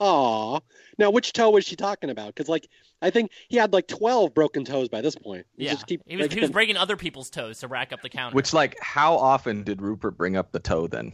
Aw. 0.00 0.60
Now, 0.98 1.10
which 1.10 1.32
toe 1.32 1.50
was 1.50 1.64
she 1.64 1.76
talking 1.76 2.10
about? 2.10 2.34
Because, 2.34 2.48
like, 2.48 2.68
I 3.02 3.10
think 3.10 3.30
he 3.48 3.56
had 3.56 3.72
like 3.72 3.86
12 3.86 4.34
broken 4.34 4.64
toes 4.64 4.88
by 4.88 5.00
this 5.00 5.14
point. 5.14 5.46
He 5.56 5.66
yeah. 5.66 5.74
Keep, 5.74 6.02
he, 6.06 6.16
was, 6.16 6.24
like, 6.24 6.32
he 6.32 6.40
was 6.40 6.50
breaking 6.50 6.76
other 6.76 6.96
people's 6.96 7.30
toes 7.30 7.60
to 7.60 7.68
rack 7.68 7.92
up 7.92 8.02
the 8.02 8.08
count. 8.08 8.34
Which, 8.34 8.52
like, 8.52 8.76
how 8.80 9.16
often 9.16 9.62
did 9.62 9.80
Rupert 9.80 10.16
bring 10.16 10.36
up 10.36 10.52
the 10.52 10.60
toe 10.60 10.86
then? 10.86 11.12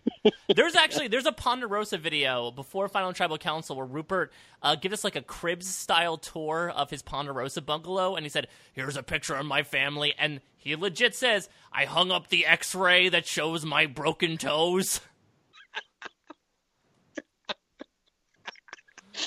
there's 0.54 0.74
actually 0.74 1.08
there's 1.08 1.26
a 1.26 1.32
Ponderosa 1.32 1.98
video 1.98 2.50
before 2.50 2.88
Final 2.88 3.12
Tribal 3.12 3.38
Council 3.38 3.76
where 3.76 3.86
Rupert 3.86 4.32
uh, 4.62 4.74
gives 4.74 4.94
us 4.94 5.04
like 5.04 5.16
a 5.16 5.22
cribs 5.22 5.72
style 5.72 6.16
tour 6.16 6.72
of 6.74 6.90
his 6.90 7.02
Ponderosa 7.02 7.62
bungalow, 7.62 8.16
and 8.16 8.24
he 8.24 8.30
said, 8.30 8.48
"Here's 8.72 8.96
a 8.96 9.02
picture 9.02 9.34
of 9.34 9.46
my 9.46 9.62
family," 9.62 10.14
and 10.18 10.40
he 10.56 10.74
legit 10.76 11.14
says, 11.14 11.48
"I 11.72 11.84
hung 11.84 12.10
up 12.10 12.28
the 12.28 12.46
X-ray 12.46 13.08
that 13.10 13.26
shows 13.26 13.64
my 13.64 13.86
broken 13.86 14.38
toes." 14.38 15.00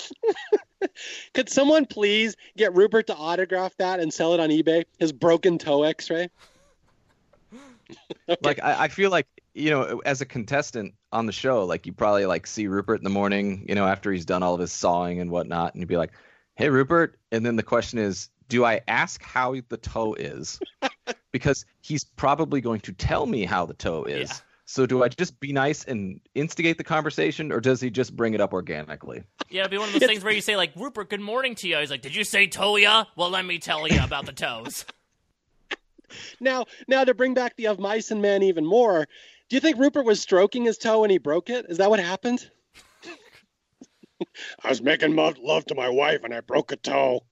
Could 1.33 1.49
someone 1.49 1.85
please 1.85 2.35
get 2.57 2.73
Rupert 2.75 3.07
to 3.07 3.15
autograph 3.15 3.75
that 3.77 3.99
and 3.99 4.13
sell 4.13 4.33
it 4.33 4.39
on 4.39 4.49
eBay? 4.49 4.85
His 4.99 5.11
broken 5.11 5.57
toe 5.57 5.83
X-ray. 5.83 6.29
okay. 8.29 8.37
Like 8.41 8.63
I, 8.63 8.83
I 8.83 8.87
feel 8.87 9.11
like 9.11 9.27
you 9.53 9.69
know, 9.69 10.01
as 10.05 10.21
a 10.21 10.25
contestant 10.25 10.93
on 11.11 11.25
the 11.25 11.31
show, 11.31 11.65
like 11.65 11.85
you 11.85 11.93
probably 11.93 12.25
like 12.25 12.45
see 12.45 12.67
Rupert 12.67 12.99
in 12.99 13.03
the 13.03 13.09
morning, 13.09 13.65
you 13.69 13.75
know, 13.75 13.85
after 13.85 14.11
he's 14.11 14.25
done 14.25 14.43
all 14.43 14.53
of 14.53 14.59
his 14.59 14.73
sawing 14.73 15.21
and 15.21 15.31
whatnot, 15.31 15.73
and 15.73 15.81
you'd 15.81 15.87
be 15.87 15.97
like, 15.97 16.11
"Hey, 16.55 16.69
Rupert," 16.69 17.17
and 17.31 17.45
then 17.45 17.55
the 17.55 17.63
question 17.63 17.97
is, 17.99 18.29
do 18.49 18.65
I 18.65 18.81
ask 18.87 19.21
how 19.23 19.55
the 19.69 19.77
toe 19.77 20.13
is? 20.13 20.59
because 21.31 21.65
he's 21.81 22.03
probably 22.03 22.61
going 22.61 22.81
to 22.81 22.93
tell 22.93 23.25
me 23.25 23.45
how 23.45 23.65
the 23.65 23.73
toe 23.73 24.03
is. 24.03 24.29
Yeah. 24.29 24.37
So 24.65 24.87
do 24.87 25.03
I 25.03 25.09
just 25.09 25.39
be 25.39 25.53
nice 25.53 25.83
and 25.83 26.19
instigate 26.33 26.79
the 26.79 26.83
conversation, 26.83 27.51
or 27.51 27.59
does 27.59 27.79
he 27.79 27.91
just 27.91 28.15
bring 28.15 28.33
it 28.33 28.41
up 28.41 28.51
organically? 28.51 29.23
Yeah, 29.49 29.61
it'd 29.61 29.71
be 29.71 29.77
one 29.77 29.89
of 29.89 29.93
those 29.93 30.07
things 30.07 30.23
where 30.23 30.33
you 30.33 30.41
say 30.41 30.57
like, 30.57 30.71
"Rupert, 30.75 31.09
good 31.09 31.21
morning 31.21 31.53
to 31.55 31.67
you." 31.67 31.77
He's 31.77 31.91
like, 31.91 32.01
"Did 32.01 32.15
you 32.15 32.23
say 32.23 32.47
Toya?" 32.47 33.05
Well, 33.15 33.29
let 33.29 33.45
me 33.45 33.59
tell 33.59 33.87
you 33.87 34.03
about 34.03 34.25
the 34.25 34.33
toes. 34.33 34.85
now, 36.39 36.65
now 36.87 37.03
to 37.03 37.13
bring 37.13 37.35
back 37.35 37.55
the 37.55 37.67
of 37.67 37.77
mice 37.77 38.09
and 38.09 38.23
men 38.23 38.41
even 38.41 38.65
more, 38.65 39.07
do 39.49 39.55
you 39.55 39.59
think 39.59 39.77
Rupert 39.77 40.05
was 40.05 40.19
stroking 40.19 40.65
his 40.65 40.79
toe 40.79 41.03
and 41.03 41.11
he 41.11 41.19
broke 41.19 41.51
it? 41.51 41.67
Is 41.69 41.77
that 41.77 41.91
what 41.91 41.99
happened? 41.99 42.49
I 44.63 44.69
was 44.69 44.81
making 44.81 45.15
love 45.15 45.65
to 45.65 45.75
my 45.75 45.89
wife 45.89 46.23
and 46.23 46.33
I 46.33 46.41
broke 46.41 46.71
a 46.71 46.75
toe. 46.75 47.23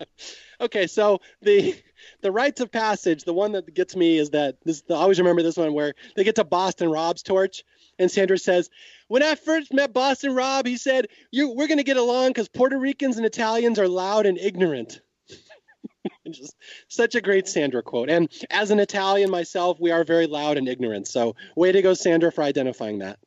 okay, 0.60 0.88
so 0.88 1.20
the 1.42 1.76
the 2.20 2.32
rites 2.32 2.60
of 2.60 2.70
passage, 2.70 3.24
the 3.24 3.32
one 3.34 3.52
that 3.52 3.72
gets 3.74 3.96
me 3.96 4.18
is 4.18 4.30
that 4.30 4.56
this. 4.64 4.82
I 4.90 4.94
always 4.94 5.18
remember 5.18 5.42
this 5.42 5.56
one 5.56 5.72
where 5.72 5.94
they 6.16 6.24
get 6.24 6.36
to 6.36 6.44
Boston 6.44 6.90
Rob's 6.90 7.22
torch, 7.22 7.64
and 7.98 8.10
Sandra 8.10 8.38
says, 8.38 8.70
"When 9.08 9.22
I 9.22 9.34
first 9.34 9.72
met 9.72 9.92
Boston 9.92 10.34
Rob, 10.34 10.66
he 10.66 10.76
said, 10.76 11.08
you, 11.30 11.50
we're 11.50 11.68
going 11.68 11.78
to 11.78 11.84
get 11.84 11.96
along 11.96 12.28
because 12.28 12.48
Puerto 12.48 12.78
Ricans 12.78 13.16
and 13.16 13.26
Italians 13.26 13.78
are 13.78 13.88
loud 13.88 14.26
and 14.26 14.38
ignorant." 14.38 15.00
Just 16.30 16.56
such 16.88 17.14
a 17.14 17.20
great 17.20 17.48
Sandra 17.48 17.82
quote. 17.82 18.10
And 18.10 18.30
as 18.50 18.70
an 18.70 18.80
Italian 18.80 19.30
myself, 19.30 19.78
we 19.80 19.90
are 19.90 20.04
very 20.04 20.26
loud 20.26 20.56
and 20.56 20.68
ignorant. 20.68 21.08
So, 21.08 21.34
way 21.56 21.72
to 21.72 21.82
go, 21.82 21.94
Sandra, 21.94 22.30
for 22.32 22.42
identifying 22.42 23.00
that. 23.00 23.18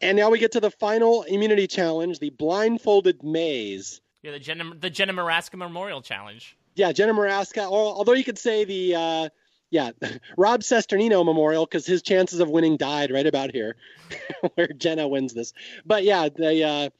And 0.00 0.16
now 0.16 0.30
we 0.30 0.38
get 0.38 0.52
to 0.52 0.60
the 0.60 0.70
final 0.70 1.22
immunity 1.24 1.66
challenge, 1.66 2.18
the 2.18 2.30
blindfolded 2.30 3.22
maze. 3.22 4.00
Yeah, 4.22 4.32
the 4.32 4.38
Jenna, 4.38 4.74
the 4.74 4.90
Jenna 4.90 5.12
Morasca 5.14 5.56
Memorial 5.56 6.02
Challenge. 6.02 6.56
Yeah, 6.74 6.92
Jenna 6.92 7.14
Morasca. 7.14 7.64
although 7.64 8.12
you 8.12 8.24
could 8.24 8.38
say 8.38 8.64
the, 8.64 8.94
uh, 8.94 9.28
yeah, 9.70 9.90
Rob 10.36 10.60
Cesternino 10.60 11.24
Memorial 11.24 11.64
because 11.64 11.86
his 11.86 12.02
chances 12.02 12.40
of 12.40 12.50
winning 12.50 12.76
died 12.76 13.10
right 13.10 13.26
about 13.26 13.52
here, 13.52 13.76
where 14.54 14.68
Jenna 14.68 15.08
wins 15.08 15.32
this. 15.32 15.52
But 15.86 16.04
yeah, 16.04 16.28
the 16.28 16.64
uh, 16.64 16.90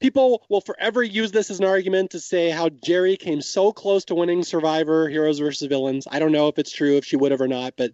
people 0.00 0.44
will 0.48 0.60
forever 0.60 1.02
use 1.02 1.30
this 1.30 1.50
as 1.50 1.60
an 1.60 1.66
argument 1.66 2.10
to 2.10 2.20
say 2.20 2.50
how 2.50 2.68
Jerri 2.68 3.18
came 3.18 3.40
so 3.40 3.72
close 3.72 4.04
to 4.06 4.14
winning 4.14 4.42
Survivor 4.42 5.08
Heroes 5.08 5.38
versus 5.38 5.68
Villains. 5.68 6.08
I 6.10 6.18
don't 6.18 6.32
know 6.32 6.48
if 6.48 6.58
it's 6.58 6.72
true, 6.72 6.96
if 6.96 7.04
she 7.04 7.16
would 7.16 7.30
have 7.30 7.40
or 7.40 7.48
not, 7.48 7.74
but 7.76 7.92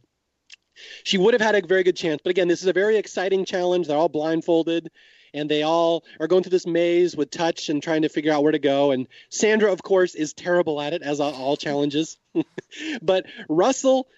she 1.04 1.18
would 1.18 1.34
have 1.34 1.40
had 1.40 1.54
a 1.54 1.66
very 1.66 1.82
good 1.82 1.96
chance. 1.96 2.20
But 2.22 2.30
again, 2.30 2.48
this 2.48 2.62
is 2.62 2.68
a 2.68 2.72
very 2.72 2.96
exciting 2.96 3.44
challenge. 3.44 3.88
They're 3.88 3.96
all 3.96 4.08
blindfolded 4.08 4.90
and 5.34 5.50
they 5.50 5.62
all 5.62 6.04
are 6.20 6.26
going 6.26 6.42
through 6.42 6.50
this 6.50 6.66
maze 6.66 7.16
with 7.16 7.30
touch 7.30 7.68
and 7.68 7.82
trying 7.82 8.02
to 8.02 8.08
figure 8.08 8.32
out 8.32 8.42
where 8.42 8.52
to 8.52 8.58
go. 8.58 8.90
And 8.90 9.06
Sandra, 9.30 9.72
of 9.72 9.82
course, 9.82 10.14
is 10.14 10.32
terrible 10.32 10.80
at 10.80 10.92
it, 10.92 11.02
as 11.02 11.20
all 11.20 11.56
challenges. 11.56 12.16
but 13.02 13.26
Russell 13.48 14.08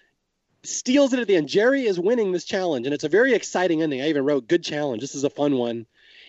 steals 0.63 1.13
it 1.13 1.19
at 1.19 1.27
the 1.27 1.35
end. 1.35 1.47
Jerri 1.47 1.85
is 1.85 1.99
winning 1.99 2.31
this 2.31 2.45
challenge, 2.45 2.85
and 2.85 2.93
it's 2.93 3.03
a 3.03 3.09
very 3.09 3.33
exciting 3.33 3.81
ending. 3.81 4.01
I 4.01 4.09
even 4.09 4.25
wrote 4.25 4.47
good 4.47 4.63
challenge. 4.63 5.01
This 5.01 5.15
is 5.15 5.23
a 5.23 5.29
fun 5.29 5.55
one. 5.55 5.85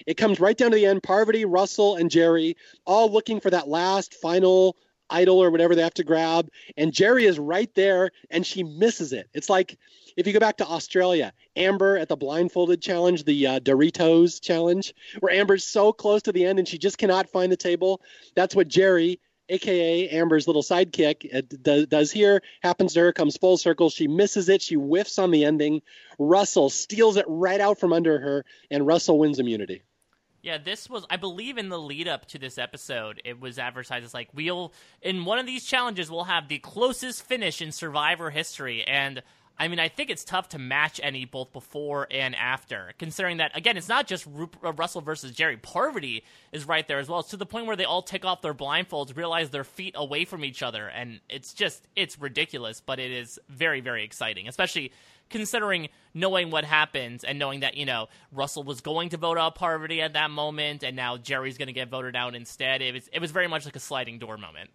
It 0.07 0.17
comes 0.17 0.41
right 0.41 0.57
down 0.57 0.71
to 0.71 0.77
the 0.77 0.87
end. 0.87 1.03
Parvati, 1.03 1.45
Russell, 1.45 1.97
and 1.97 2.11
Jerri 2.11 2.57
all 2.85 3.11
looking 3.11 3.41
for 3.41 3.51
that 3.51 3.69
last 3.69 4.15
final 4.15 4.77
idol 5.11 5.43
or 5.43 5.51
whatever 5.51 5.75
they 5.75 5.83
have 5.83 5.95
to 5.95 6.05
grab. 6.05 6.49
And 6.77 6.93
Jerri 6.93 7.25
is 7.25 7.39
right 7.39 7.73
there 7.75 8.11
and 8.31 8.47
she 8.47 8.63
misses 8.63 9.13
it. 9.13 9.29
It's 9.35 9.51
like 9.51 9.79
if 10.17 10.27
you 10.27 10.33
go 10.33 10.41
back 10.41 10.59
to 10.59 10.67
Australia, 10.67 11.33
Amber 11.57 11.97
at 11.97 12.09
the 12.09 12.17
blindfolded 12.17 12.81
challenge, 12.83 13.25
the 13.25 13.47
uh, 13.47 13.61
Doritos 13.61 14.41
challenge, 14.41 14.95
where 15.21 15.33
Amber's 15.35 15.65
so 15.65 15.93
close 15.93 16.23
to 16.23 16.33
the 16.33 16.45
end 16.45 16.59
and 16.59 16.69
she 16.69 16.79
just 16.79 16.99
cannot 16.99 17.29
find 17.29 17.51
the 17.51 17.57
table. 17.57 18.01
That's 18.35 18.55
what 18.55 18.69
Jerri, 18.69 19.19
aka 19.49 20.09
Amber's 20.09 20.47
little 20.47 20.63
sidekick, 20.63 21.35
uh, 21.35 21.43
does, 21.63 21.87
does 21.87 22.11
here. 22.11 22.43
Happens 22.63 22.95
to 22.95 23.01
her, 23.01 23.13
comes 23.13 23.37
full 23.37 23.57
circle. 23.57 23.91
She 23.91 24.09
misses 24.09 24.49
it. 24.49 24.63
She 24.63 24.75
whiffs 24.75 25.19
on 25.19 25.31
the 25.31 25.45
ending. 25.45 25.83
Russell 26.19 26.71
steals 26.71 27.17
it 27.17 27.27
right 27.29 27.61
out 27.61 27.79
from 27.79 27.93
under 27.93 28.19
her, 28.19 28.45
and 28.71 28.87
Russell 28.87 29.19
wins 29.19 29.39
immunity. 29.39 29.83
Yeah, 30.43 30.59
this 30.59 30.91
was, 30.91 31.07
I 31.09 31.19
believe, 31.19 31.57
in 31.57 31.69
the 31.69 31.79
lead 31.79 32.09
up 32.09 32.27
to 32.27 32.39
this 32.39 32.59
episode, 32.59 33.23
it 33.25 33.41
was 33.41 33.61
advertised 33.61 34.05
as 34.05 34.13
like, 34.13 34.29
we'll, 34.35 34.73
in 35.01 35.25
one 35.25 35.39
of 35.39 35.47
these 35.47 35.65
challenges, 35.65 36.11
we'll 36.11 36.25
have 36.25 36.49
the 36.49 36.59
closest 36.59 37.23
finish 37.23 37.63
in 37.63 37.71
Survivor 37.71 38.29
history. 38.29 38.85
And 38.85 39.23
I 39.57 39.69
mean, 39.69 39.79
I 39.79 39.89
think 39.89 40.11
it's 40.11 40.25
tough 40.25 40.49
to 40.49 40.59
match 40.59 40.99
any 41.01 41.27
both 41.27 41.53
before 41.53 42.09
and 42.11 42.35
after, 42.35 42.93
considering 42.99 43.37
that, 43.37 43.57
again, 43.57 43.77
it's 43.77 43.89
not 43.89 44.09
just 44.09 44.27
uh, 44.27 44.73
Russell 44.73 45.01
versus 45.01 45.31
Jerri. 45.31 45.63
Parvati 45.63 46.25
is 46.51 46.67
right 46.67 46.89
there 46.89 46.99
as 46.99 47.09
well. 47.09 47.21
It's 47.21 47.31
to 47.31 47.37
the 47.37 47.47
point 47.47 47.67
where 47.67 47.77
they 47.77 47.85
all 47.85 48.03
take 48.03 48.25
off 48.25 48.43
their 48.43 48.55
blindfolds, 48.55 49.17
realize 49.17 49.51
their 49.51 49.63
feet 49.63 49.95
away 49.97 50.25
from 50.25 50.45
each 50.45 50.61
other. 50.61 50.89
And 50.89 51.21
it's 51.29 51.55
just, 51.55 51.87
it's 51.95 52.19
ridiculous, 52.19 52.81
but 52.81 52.99
it 52.99 53.13
is 53.13 53.39
very, 53.49 53.81
very 53.81 54.03
exciting, 54.03 54.49
especially 54.49 54.91
considering 55.33 55.89
knowing 56.15 56.51
what 56.51 56.65
happens 56.65 57.25
and 57.25 57.39
knowing 57.39 57.61
that 57.61 57.77
you 57.77 57.85
know 57.85 58.09
Russell 58.31 58.63
was 58.63 58.81
going 58.81 59.09
to 59.11 59.17
vote 59.17 59.39
out 59.39 59.55
Parvati 59.55 60.01
at 60.01 60.13
that 60.13 60.31
moment, 60.31 60.85
and 60.85 60.95
now 60.95 61.17
Jerri's 61.17 61.59
going 61.59 61.67
to 61.67 61.73
get 61.73 61.89
voted 61.89 62.15
out 62.15 62.35
instead. 62.35 62.83
It 62.83 62.95
was 62.95 63.09
it 63.13 63.21
was 63.21 63.31
very 63.31 63.49
much 63.49 63.65
like 63.65 63.77
a 63.77 63.81
sliding 63.81 64.19
door 64.19 64.37
moment. 64.37 64.71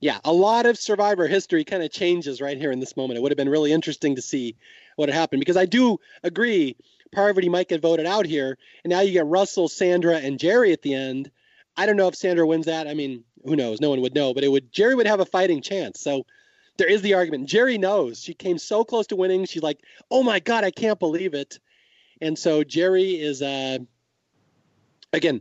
Yeah, 0.00 0.18
a 0.24 0.32
lot 0.32 0.66
of 0.66 0.76
Survivor 0.76 1.26
history 1.26 1.64
kind 1.64 1.82
of 1.82 1.90
changes 1.90 2.40
right 2.40 2.58
here 2.58 2.70
in 2.70 2.80
this 2.80 2.96
moment. 2.96 3.16
It 3.16 3.22
would 3.22 3.32
have 3.32 3.38
been 3.38 3.48
really 3.48 3.72
interesting 3.72 4.16
to 4.16 4.22
see 4.22 4.56
what 4.96 5.08
had 5.08 5.16
happened 5.16 5.40
because 5.40 5.56
I 5.56 5.64
do 5.64 5.98
agree 6.22 6.76
Parvati 7.12 7.48
might 7.48 7.68
get 7.68 7.80
voted 7.80 8.04
out 8.04 8.26
here, 8.26 8.58
and 8.82 8.90
now 8.90 9.00
you 9.00 9.12
get 9.12 9.26
Russell, 9.26 9.68
Sandra, 9.68 10.16
and 10.16 10.38
Jerri 10.38 10.72
at 10.72 10.82
the 10.82 10.94
end. 10.94 11.30
I 11.76 11.86
don't 11.86 11.96
know 11.96 12.08
if 12.08 12.16
Sandra 12.16 12.46
wins 12.46 12.66
that. 12.66 12.86
I 12.86 12.94
mean, 12.94 13.24
who 13.44 13.56
knows? 13.56 13.80
No 13.80 13.90
one 13.90 14.00
would 14.02 14.14
know, 14.14 14.34
but 14.34 14.44
it 14.44 14.48
would. 14.48 14.72
Jerri 14.72 14.96
would 14.96 15.06
have 15.06 15.20
a 15.20 15.24
fighting 15.24 15.62
chance. 15.62 16.00
So 16.00 16.26
there 16.76 16.88
is 16.88 17.02
the 17.02 17.14
argument. 17.14 17.48
Jerri 17.48 17.78
knows 17.78 18.22
she 18.22 18.34
came 18.34 18.58
so 18.58 18.84
close 18.84 19.06
to 19.08 19.16
winning. 19.16 19.44
She's 19.46 19.62
like, 19.62 19.80
"Oh 20.10 20.22
my 20.22 20.40
god, 20.40 20.64
I 20.64 20.70
can't 20.70 20.98
believe 20.98 21.34
it!" 21.34 21.58
And 22.20 22.38
so 22.38 22.64
Jerri 22.64 23.20
is 23.20 23.42
uh, 23.42 23.78
again. 25.12 25.40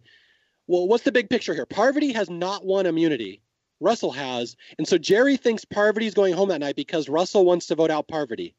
Well, 0.65 0.87
what's 0.87 1.03
the 1.03 1.11
big 1.11 1.29
picture 1.29 1.53
here? 1.53 1.65
Parvati 1.65 2.13
has 2.13 2.29
not 2.29 2.65
won 2.65 2.85
immunity. 2.85 3.41
Russell 3.81 4.11
has, 4.11 4.55
and 4.77 4.87
so 4.87 4.97
Jerri 4.97 5.37
thinks 5.37 5.65
Parvati's 5.65 6.13
going 6.13 6.33
home 6.33 6.47
that 6.49 6.61
night 6.61 6.77
because 6.77 7.09
Russell 7.09 7.43
wants 7.43 7.65
to 7.67 7.75
vote 7.75 7.91
out 7.91 8.07
Parvati. 8.07 8.55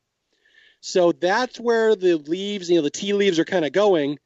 So 0.80 1.12
that's 1.12 1.58
where 1.58 1.96
the 1.96 2.16
leaves, 2.16 2.68
you 2.68 2.76
know, 2.76 2.82
the 2.82 2.90
tea 2.90 3.14
leaves 3.14 3.38
are 3.38 3.44
kind 3.46 3.64
of 3.64 3.72
going. 3.72 4.18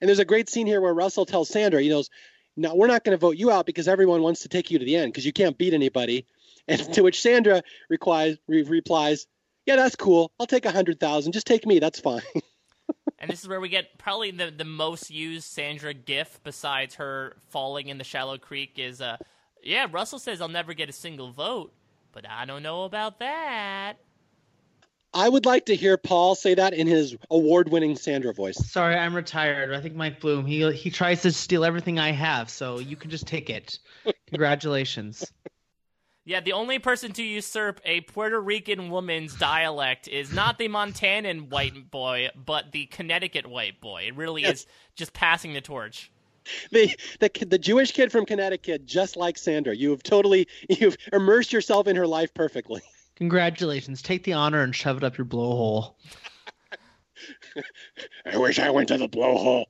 And 0.00 0.08
there's 0.08 0.20
a 0.20 0.24
great 0.24 0.48
scene 0.48 0.68
here 0.68 0.80
where 0.80 0.94
Russell 0.94 1.26
tells 1.26 1.48
Sandra, 1.48 1.82
he 1.82 1.88
knows, 1.88 2.10
no, 2.56 2.76
we're 2.76 2.86
not 2.86 3.02
going 3.02 3.16
to 3.16 3.20
vote 3.20 3.36
you 3.36 3.50
out 3.50 3.66
because 3.66 3.88
everyone 3.88 4.22
wants 4.22 4.42
to 4.42 4.48
take 4.48 4.70
you 4.70 4.78
to 4.78 4.84
the 4.84 4.94
end 4.94 5.12
because 5.12 5.26
you 5.26 5.32
can't 5.32 5.58
beat 5.58 5.74
anybody. 5.74 6.24
And 6.68 6.92
to 6.94 7.02
which 7.02 7.20
Sandra 7.20 7.62
replies, 7.88 8.36
re- 8.48 8.62
replies 8.62 9.26
Yeah, 9.66 9.76
that's 9.76 9.96
cool. 9.96 10.30
I'll 10.40 10.46
take 10.46 10.64
a 10.64 10.72
hundred 10.72 11.00
thousand. 11.00 11.32
Just 11.32 11.46
take 11.46 11.66
me. 11.66 11.78
That's 11.78 12.00
fine. 12.00 12.22
and 13.18 13.30
this 13.30 13.42
is 13.42 13.48
where 13.48 13.60
we 13.60 13.68
get 13.68 13.98
probably 13.98 14.30
the, 14.30 14.50
the 14.50 14.64
most 14.64 15.10
used 15.10 15.46
Sandra 15.50 15.94
gif 15.94 16.40
besides 16.42 16.96
her 16.96 17.36
falling 17.50 17.88
in 17.88 17.98
the 17.98 18.04
shallow 18.04 18.38
creek 18.38 18.72
is 18.76 19.00
uh 19.00 19.16
yeah, 19.62 19.86
Russell 19.90 20.18
says 20.18 20.40
I'll 20.40 20.48
never 20.48 20.74
get 20.74 20.88
a 20.88 20.92
single 20.92 21.32
vote, 21.32 21.72
but 22.12 22.28
I 22.28 22.44
don't 22.44 22.62
know 22.62 22.84
about 22.84 23.18
that. 23.18 23.98
I 25.16 25.28
would 25.28 25.46
like 25.46 25.66
to 25.66 25.74
hear 25.74 25.96
Paul 25.96 26.34
say 26.34 26.54
that 26.54 26.74
in 26.74 26.86
his 26.86 27.16
award-winning 27.30 27.96
Sandra 27.96 28.34
voice. 28.34 28.58
Sorry, 28.70 28.94
I'm 28.94 29.16
retired. 29.16 29.72
I 29.72 29.80
think 29.80 29.94
Mike 29.94 30.20
Bloom 30.20 30.44
he 30.44 30.70
he 30.72 30.90
tries 30.90 31.22
to 31.22 31.32
steal 31.32 31.64
everything 31.64 31.98
I 31.98 32.12
have, 32.12 32.50
so 32.50 32.78
you 32.80 32.96
can 32.96 33.10
just 33.10 33.26
take 33.26 33.48
it. 33.48 33.78
Congratulations. 34.28 35.32
Yeah, 36.26 36.40
the 36.40 36.54
only 36.54 36.80
person 36.80 37.12
to 37.12 37.22
usurp 37.22 37.80
a 37.84 38.00
Puerto 38.00 38.40
Rican 38.40 38.90
woman's 38.90 39.36
dialect 39.36 40.08
is 40.08 40.32
not 40.32 40.58
the 40.58 40.68
Montanan 40.68 41.50
white 41.50 41.88
boy, 41.88 42.30
but 42.34 42.72
the 42.72 42.86
Connecticut 42.86 43.46
white 43.46 43.80
boy. 43.80 44.06
It 44.08 44.16
really 44.16 44.42
yes. 44.42 44.52
is 44.52 44.66
just 44.96 45.12
passing 45.12 45.52
the 45.52 45.60
torch. 45.60 46.10
The, 46.72 46.96
the 47.20 47.30
the 47.46 47.58
Jewish 47.58 47.92
kid 47.92 48.10
from 48.10 48.26
Connecticut, 48.26 48.86
just 48.86 49.16
like 49.16 49.38
Sandra, 49.38 49.74
you 49.74 49.90
have 49.90 50.02
totally 50.02 50.48
you've 50.68 50.96
immersed 51.12 51.52
yourself 51.52 51.86
in 51.86 51.94
her 51.94 52.08
life 52.08 52.34
perfectly. 52.34 52.82
Congratulations! 53.14 54.02
Take 54.02 54.24
the 54.24 54.32
honor 54.32 54.62
and 54.62 54.74
shove 54.74 54.96
it 54.96 55.04
up 55.04 55.16
your 55.16 55.24
blowhole. 55.24 55.94
I 58.26 58.36
wish 58.36 58.58
I 58.58 58.70
went 58.70 58.88
to 58.88 58.98
the 58.98 59.08
blowhole. 59.08 59.66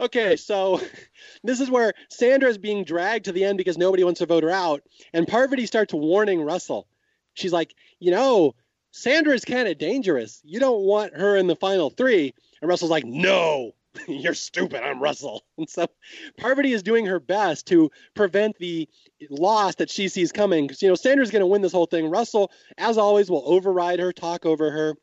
Okay, 0.00 0.36
so 0.36 0.80
this 1.44 1.60
is 1.60 1.70
where 1.70 1.92
Sandra 2.10 2.48
is 2.48 2.58
being 2.58 2.84
dragged 2.84 3.26
to 3.26 3.32
the 3.32 3.44
end 3.44 3.58
because 3.58 3.78
nobody 3.78 4.04
wants 4.04 4.18
to 4.20 4.26
vote 4.26 4.44
her 4.44 4.50
out, 4.50 4.82
and 5.12 5.26
Parvati 5.26 5.66
starts 5.66 5.92
warning 5.92 6.40
Russell. 6.42 6.86
She's 7.34 7.52
like, 7.52 7.74
you 8.00 8.10
know, 8.10 8.54
Sandra 8.90 9.34
is 9.34 9.44
kind 9.44 9.68
of 9.68 9.78
dangerous. 9.78 10.40
You 10.44 10.60
don't 10.60 10.82
want 10.82 11.14
her 11.14 11.36
in 11.36 11.46
the 11.46 11.56
final 11.56 11.90
three. 11.90 12.34
And 12.60 12.68
Russell's 12.68 12.90
like, 12.90 13.04
no. 13.04 13.72
you're 14.08 14.34
stupid. 14.34 14.82
I'm 14.82 15.00
Russell. 15.00 15.44
And 15.58 15.68
so 15.68 15.88
Parvati 16.36 16.72
is 16.72 16.82
doing 16.82 17.06
her 17.06 17.18
best 17.18 17.66
to 17.66 17.90
prevent 18.14 18.56
the 18.58 18.88
loss 19.28 19.74
that 19.76 19.90
she 19.90 20.08
sees 20.08 20.30
coming. 20.30 20.66
Because, 20.66 20.82
you 20.82 20.88
know, 20.88 20.94
Sandra's 20.94 21.30
going 21.30 21.40
to 21.40 21.46
win 21.46 21.62
this 21.62 21.72
whole 21.72 21.86
thing. 21.86 22.10
Russell, 22.10 22.52
as 22.76 22.96
always, 22.96 23.30
will 23.30 23.42
override 23.44 23.98
her, 23.98 24.12
talk 24.12 24.46
over 24.46 24.70
her. 24.70 24.94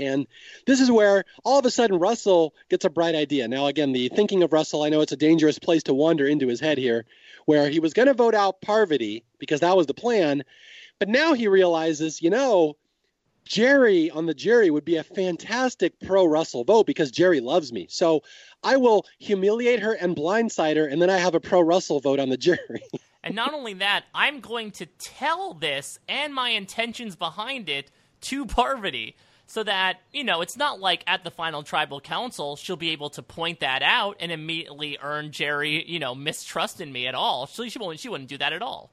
And 0.00 0.26
this 0.66 0.80
is 0.80 0.90
where 0.90 1.24
all 1.44 1.58
of 1.58 1.66
a 1.66 1.70
sudden 1.70 1.98
Russell 1.98 2.54
gets 2.68 2.84
a 2.84 2.90
bright 2.90 3.14
idea. 3.14 3.48
Now, 3.48 3.66
again, 3.66 3.92
the 3.92 4.08
thinking 4.08 4.42
of 4.42 4.52
Russell, 4.52 4.82
I 4.82 4.88
know 4.88 5.00
it's 5.00 5.12
a 5.12 5.16
dangerous 5.16 5.58
place 5.58 5.82
to 5.84 5.94
wander 5.94 6.26
into 6.26 6.48
his 6.48 6.60
head 6.60 6.78
here, 6.78 7.04
where 7.46 7.68
he 7.68 7.80
was 7.80 7.94
going 7.94 8.08
to 8.08 8.14
vote 8.14 8.34
out 8.34 8.60
Parvati 8.60 9.24
because 9.38 9.60
that 9.60 9.76
was 9.76 9.86
the 9.86 9.94
plan. 9.94 10.44
But 10.98 11.08
now 11.08 11.32
he 11.32 11.48
realizes, 11.48 12.20
you 12.20 12.30
know, 12.30 12.76
Jerri 13.50 14.14
on 14.14 14.26
the 14.26 14.34
jury 14.34 14.70
would 14.70 14.84
be 14.84 14.96
a 14.96 15.02
fantastic 15.02 15.98
pro 16.00 16.24
Russell 16.24 16.62
vote 16.62 16.86
because 16.86 17.10
Jerri 17.10 17.42
loves 17.42 17.72
me. 17.72 17.86
So 17.90 18.22
I 18.62 18.76
will 18.76 19.06
humiliate 19.18 19.80
her 19.80 19.92
and 19.92 20.14
blindside 20.14 20.76
her, 20.76 20.86
and 20.86 21.00
then 21.00 21.10
I 21.10 21.18
have 21.18 21.34
a 21.34 21.40
pro 21.40 21.60
Russell 21.60 22.00
vote 22.00 22.20
on 22.20 22.28
the 22.28 22.36
jury. 22.48 22.82
and 23.24 23.34
not 23.34 23.54
only 23.54 23.74
that, 23.74 24.04
I'm 24.14 24.40
going 24.40 24.70
to 24.72 24.86
tell 24.86 25.54
this 25.54 25.98
and 26.08 26.34
my 26.34 26.50
intentions 26.50 27.16
behind 27.16 27.68
it 27.68 27.90
to 28.22 28.46
Parvati 28.46 29.16
so 29.50 29.64
that, 29.64 29.98
you 30.12 30.22
know, 30.22 30.42
it's 30.42 30.56
not 30.56 30.78
like 30.78 31.02
at 31.08 31.24
the 31.24 31.30
final 31.30 31.64
tribal 31.64 32.00
council 32.00 32.54
she'll 32.54 32.76
be 32.76 32.90
able 32.90 33.10
to 33.10 33.20
point 33.20 33.58
that 33.58 33.82
out 33.82 34.16
and 34.20 34.30
immediately 34.30 34.96
earn 35.02 35.30
Jerri, 35.30 35.84
you 35.88 35.98
know, 35.98 36.14
mistrust 36.14 36.80
in 36.80 36.92
me 36.92 37.08
at 37.08 37.16
all. 37.16 37.46
She, 37.46 37.68
she, 37.68 37.80
won't, 37.80 37.98
she 37.98 38.08
wouldn't 38.08 38.28
do 38.28 38.38
that 38.38 38.52
at 38.52 38.62
all. 38.62 38.92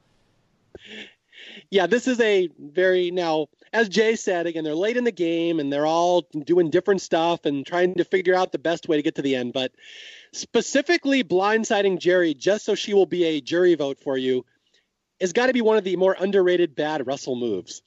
Yeah, 1.69 1.85
this 1.85 2.07
is 2.07 2.19
a 2.19 2.49
very 2.57 3.11
now 3.11 3.49
as 3.71 3.87
Jay 3.87 4.15
said, 4.15 4.47
again, 4.47 4.63
they're 4.63 4.73
late 4.73 4.97
in 4.97 5.03
the 5.03 5.11
game 5.11 5.59
and 5.59 5.71
they're 5.71 5.85
all 5.85 6.21
doing 6.45 6.71
different 6.71 7.01
stuff 7.01 7.45
and 7.45 7.63
trying 7.63 7.93
to 7.93 8.03
figure 8.03 8.33
out 8.33 8.51
the 8.51 8.57
best 8.57 8.87
way 8.87 8.97
to 8.97 9.03
get 9.03 9.13
to 9.15 9.21
the 9.21 9.35
end. 9.35 9.53
But 9.53 9.73
specifically 10.33 11.23
blindsiding 11.23 11.99
Jerri 11.99 12.35
just 12.35 12.65
so 12.65 12.73
she 12.73 12.95
will 12.95 13.05
be 13.05 13.25
a 13.25 13.41
jury 13.41 13.75
vote 13.75 13.99
for 13.99 14.17
you 14.17 14.43
has 15.21 15.33
got 15.33 15.47
to 15.47 15.53
be 15.53 15.61
one 15.61 15.77
of 15.77 15.83
the 15.83 15.97
more 15.97 16.15
underrated 16.19 16.73
bad 16.73 17.05
Russell 17.05 17.35
moves. 17.35 17.83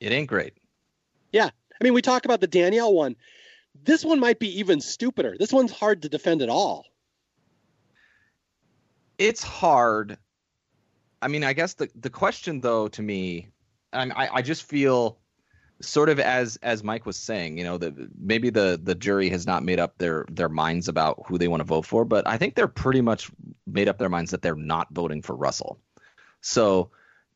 It 0.00 0.12
ain't 0.12 0.28
great. 0.28 0.54
Yeah. 1.32 1.46
I 1.48 1.84
mean, 1.84 1.94
we 1.94 2.02
talk 2.02 2.24
about 2.24 2.40
the 2.40 2.46
Danielle 2.46 2.94
one. 2.94 3.16
This 3.84 4.04
one 4.04 4.18
might 4.20 4.38
be 4.38 4.58
even 4.58 4.80
stupider. 4.80 5.36
This 5.38 5.52
one's 5.52 5.72
hard 5.72 6.02
to 6.02 6.08
defend 6.08 6.42
at 6.42 6.48
all. 6.48 6.84
It's 9.18 9.42
hard 9.42 10.18
I 11.20 11.28
mean, 11.28 11.44
I 11.44 11.52
guess 11.52 11.74
the 11.74 11.88
the 11.94 12.10
question 12.10 12.60
though 12.60 12.88
to 12.88 13.02
me, 13.02 13.48
I 13.92 14.28
I 14.32 14.42
just 14.42 14.64
feel 14.64 15.18
sort 15.80 16.08
of 16.08 16.20
as 16.20 16.56
as 16.62 16.84
Mike 16.84 17.06
was 17.06 17.16
saying, 17.16 17.58
you 17.58 17.64
know, 17.64 17.78
that 17.78 17.94
maybe 18.18 18.50
the 18.50 18.80
the 18.82 18.94
jury 18.94 19.28
has 19.30 19.46
not 19.46 19.64
made 19.64 19.80
up 19.80 19.98
their 19.98 20.24
their 20.30 20.48
minds 20.48 20.88
about 20.88 21.22
who 21.26 21.38
they 21.38 21.48
want 21.48 21.60
to 21.60 21.64
vote 21.64 21.86
for, 21.86 22.04
but 22.04 22.26
I 22.26 22.38
think 22.38 22.54
they're 22.54 22.68
pretty 22.68 23.00
much 23.00 23.30
made 23.66 23.88
up 23.88 23.98
their 23.98 24.08
minds 24.08 24.30
that 24.30 24.42
they're 24.42 24.54
not 24.54 24.88
voting 24.92 25.22
for 25.22 25.34
Russell. 25.34 25.78
So, 26.40 26.90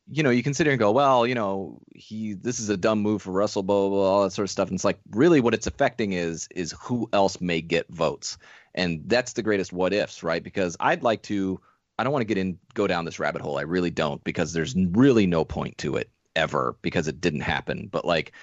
you 0.09 0.23
know, 0.23 0.29
you 0.29 0.43
consider 0.43 0.71
and 0.71 0.79
go, 0.79 0.91
well, 0.91 1.25
you 1.25 1.35
know, 1.35 1.79
he 1.95 2.33
this 2.33 2.59
is 2.59 2.69
a 2.69 2.77
dumb 2.77 2.99
move 2.99 3.21
for 3.21 3.31
Russell, 3.31 3.63
blah, 3.63 3.87
blah, 3.87 3.89
blah, 3.89 4.09
all 4.09 4.23
that 4.23 4.31
sort 4.31 4.45
of 4.45 4.51
stuff. 4.51 4.67
And 4.67 4.75
it's 4.75 4.83
like 4.83 4.99
really 5.11 5.39
what 5.39 5.53
it's 5.53 5.67
affecting 5.67 6.13
is 6.13 6.47
is 6.55 6.75
who 6.79 7.09
else 7.13 7.39
may 7.39 7.61
get 7.61 7.89
votes. 7.89 8.37
And 8.75 9.03
that's 9.07 9.33
the 9.33 9.43
greatest 9.43 9.71
what 9.71 9.93
ifs, 9.93 10.23
right? 10.23 10.43
Because 10.43 10.75
I'd 10.79 11.03
like 11.03 11.23
to 11.23 11.59
I 11.97 12.03
don't 12.03 12.13
want 12.13 12.21
to 12.21 12.27
get 12.27 12.37
in 12.37 12.59
go 12.73 12.87
down 12.87 13.05
this 13.05 13.19
rabbit 13.19 13.41
hole. 13.41 13.57
I 13.57 13.61
really 13.61 13.91
don't 13.91 14.23
because 14.23 14.53
there's 14.53 14.75
really 14.75 15.27
no 15.27 15.45
point 15.45 15.77
to 15.79 15.95
it 15.95 16.09
ever 16.35 16.75
because 16.81 17.07
it 17.07 17.21
didn't 17.21 17.41
happen. 17.41 17.87
But 17.91 18.05
like 18.05 18.33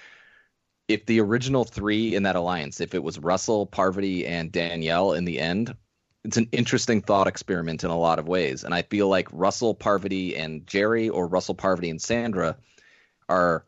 if 0.88 1.06
the 1.06 1.20
original 1.20 1.64
3 1.64 2.14
in 2.14 2.22
that 2.24 2.36
alliance, 2.36 2.80
if 2.80 2.94
it 2.94 3.02
was 3.02 3.18
Russell, 3.18 3.66
Parvati 3.66 4.26
and 4.26 4.50
Danielle 4.50 5.12
in 5.12 5.24
the 5.24 5.38
end, 5.38 5.74
it's 6.24 6.36
an 6.36 6.48
interesting 6.52 7.01
thought 7.01 7.26
experiment 7.26 7.84
in 7.84 7.90
a 7.90 7.98
lot 7.98 8.18
of 8.18 8.28
ways. 8.28 8.64
And 8.64 8.74
I 8.74 8.82
feel 8.82 9.09
like 9.09 9.28
Russell, 9.32 9.74
Parvati 9.74 10.36
and 10.36 10.66
Jerri 10.66 11.10
or 11.12 11.26
Russell, 11.26 11.55
Parvati 11.55 11.90
and 11.90 12.01
Sandra 12.01 12.56
are 13.28 13.64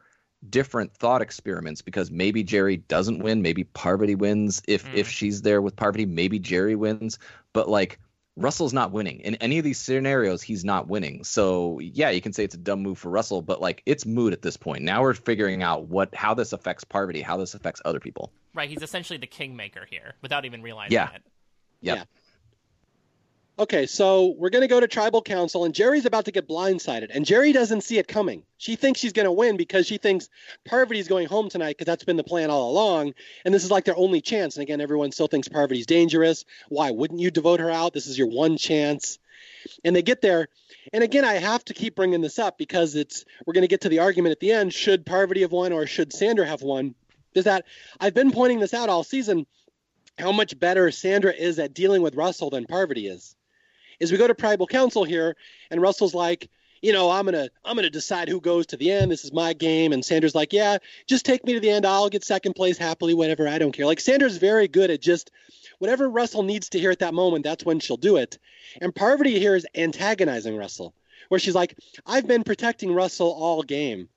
different 0.49 0.95
thought 0.95 1.23
experiments 1.23 1.83
because 1.83 2.11
maybe 2.11 2.45
Jerri 2.45 2.83
doesn't 2.89 3.21
win, 3.21 3.43
maybe 3.43 3.65
Parvati 3.65 4.15
wins 4.15 4.63
if 4.67 4.85
mm. 4.87 4.95
if 4.95 5.09
she's 5.09 5.43
there 5.43 5.63
with 5.63 5.77
Parvati, 5.77 6.05
maybe 6.05 6.41
Jerri 6.41 6.77
wins, 6.77 7.19
but 7.53 7.69
like 7.69 7.99
Russell's 8.37 8.73
not 8.73 8.93
winning. 8.93 9.21
In 9.21 9.35
any 9.37 9.59
of 9.59 9.65
these 9.65 9.79
scenarios, 9.79 10.43
he's 10.43 10.65
not 10.65 10.89
winning. 10.89 11.23
So 11.25 11.79
yeah, 11.81 12.11
you 12.11 12.21
can 12.21 12.33
say 12.33 12.45
it's 12.45 12.55
a 12.55 12.59
dumb 12.59 12.83
move 12.83 12.99
for 12.99 13.11
Russell, 13.11 13.41
but 13.41 13.61
like 13.61 13.83
it's 13.87 14.05
moot 14.05 14.33
at 14.33 14.43
this 14.43 14.57
point. 14.57 14.83
Now 14.83 15.03
we're 15.03 15.15
figuring 15.15 15.63
out 15.63 15.87
what 15.87 16.15
how 16.15 16.35
this 16.35 16.53
affects 16.53 16.85
Parvati, 16.85 17.23
how 17.23 17.37
this 17.37 17.55
affects 17.55 17.81
other 17.85 18.01
people. 18.01 18.33
Right, 18.55 18.69
he's 18.69 18.83
essentially 18.83 19.19
the 19.19 19.27
kingmaker 19.27 19.87
here 19.89 20.15
without 20.21 20.45
even 20.45 20.61
realizing 20.61 20.93
yeah. 20.93 21.11
it. 21.15 21.23
Yep. 21.83 21.97
Yeah. 21.97 22.05
Okay, 23.63 23.87
so 23.87 24.35
we're 24.39 24.51
going 24.51 24.63
to 24.63 24.67
go 24.67 24.81
to 24.81 24.89
tribal 24.89 25.23
council, 25.23 25.65
and 25.65 25.73
Jerri's 25.73 26.05
about 26.05 26.25
to 26.25 26.33
get 26.33 26.49
blindsided, 26.49 27.11
and 27.15 27.25
Jerri 27.25 27.53
doesn't 27.53 27.83
see 27.83 27.97
it 27.97 28.09
coming. 28.09 28.43
She 28.59 28.75
thinks 28.75 28.99
she's 28.99 29.13
going 29.13 29.27
to 29.27 29.31
win 29.31 29.57
because 29.57 29.87
she 29.87 29.99
thinks 29.99 30.29
Parvati's 30.65 31.07
going 31.07 31.29
home 31.29 31.49
tonight 31.49 31.77
because 31.79 31.87
that's 31.87 32.03
been 32.03 32.17
the 32.17 32.25
plan 32.25 32.51
all 32.51 32.73
along, 32.73 33.15
and 33.45 33.55
this 33.55 33.63
is 33.63 33.71
like 33.71 33.85
their 33.85 33.97
only 33.97 34.21
chance. 34.21 34.57
And 34.57 34.65
again, 34.65 34.81
everyone 34.81 35.13
still 35.13 35.29
thinks 35.29 35.47
Parvati's 35.47 35.87
dangerous. 35.87 36.45
Why 36.71 36.91
wouldn't 36.91 37.21
you 37.21 37.31
devote 37.31 37.61
her 37.61 37.71
out? 37.71 37.93
This 37.93 38.09
is 38.09 38.19
your 38.19 38.27
one 38.27 38.57
chance. 38.57 39.21
And 39.85 39.95
they 39.95 40.03
get 40.03 40.23
there, 40.23 40.49
and 40.93 41.05
again, 41.05 41.25
I 41.25 41.35
have 41.35 41.65
to 41.67 41.73
keep 41.73 41.95
bringing 41.95 42.21
this 42.21 42.41
up 42.41 42.59
because 42.59 42.97
it's 42.97 43.25
we're 43.47 43.55
going 43.55 43.63
to 43.63 43.69
get 43.69 43.83
to 43.83 43.89
the 43.89 44.01
argument 44.01 44.33
at 44.33 44.41
the 44.41 44.51
end: 44.51 44.75
should 44.75 45.07
Parvati 45.07 45.43
have 45.43 45.53
won 45.53 45.73
or 45.73 45.87
should 45.87 46.13
Sandra 46.13 46.49
have 46.49 46.63
won? 46.63 46.97
Is 47.35 47.45
that 47.45 47.65
I've 48.01 48.13
been 48.13 48.33
pointing 48.33 48.59
this 48.59 48.75
out 48.75 48.89
all 48.89 49.05
season? 49.05 49.47
How 50.19 50.33
much 50.33 50.59
better 50.59 50.91
Sandra 50.91 51.33
is 51.33 51.61
at 51.61 51.75
dealing 51.75 52.03
with 52.03 52.17
Russell 52.17 52.51
than 52.51 52.67
Parvati 52.67 53.07
is 53.07 53.37
is 54.03 54.11
we 54.11 54.19
go 54.19 54.27
to 54.27 54.35
tribal 54.35 54.67
council 54.67 55.05
here, 55.05 55.37
and 55.71 55.81
Russell's 55.81 56.13
like, 56.13 56.51
you 56.83 56.93
know, 56.93 57.09
I'm 57.09 57.25
gonna 57.25 57.49
I'm 57.65 57.77
gonna 57.77 57.89
decide 57.89 58.29
who 58.29 58.41
goes 58.41 58.67
to 58.67 58.77
the 58.77 58.91
end. 58.91 59.13
This 59.13 59.25
is 59.25 59.33
my 59.33 59.53
game. 59.53 59.93
And 59.93 60.05
Sandra's 60.05 60.35
like, 60.35 60.53
yeah, 60.53 60.79
just 61.07 61.25
take 61.25 61.45
me 61.45 61.55
to 61.55 61.61
the 61.61 61.71
end. 61.71 61.87
I'll 61.87 62.09
get 62.09 62.25
second 62.25 62.55
place 62.55 62.77
happily, 62.77 63.15
whatever. 63.15 63.47
I 63.47 63.59
don't 63.59 63.71
care. 63.71 63.87
Like 63.87 64.01
Sandra's 64.01 64.39
very 64.39 64.67
good 64.67 64.91
at 64.91 65.01
just 65.01 65.31
whatever 65.79 66.11
Russell 66.11 66.43
needs 66.43 66.69
to 66.71 66.81
hear 66.81 66.91
at 66.91 66.99
that 66.99 67.15
moment. 67.15 67.45
That's 67.45 67.65
when 67.65 67.79
she'll 67.79 67.97
do 67.97 68.17
it. 68.17 68.39
And 68.81 68.93
Parvati 68.93 69.39
here 69.39 69.55
is 69.55 69.67
antagonizing 69.77 70.57
Russell, 70.57 70.93
where 71.29 71.39
she's 71.39 71.55
like, 71.55 71.79
I've 72.05 72.27
been 72.27 72.43
protecting 72.43 72.93
Russell 72.93 73.31
all 73.31 73.63
game. 73.63 74.09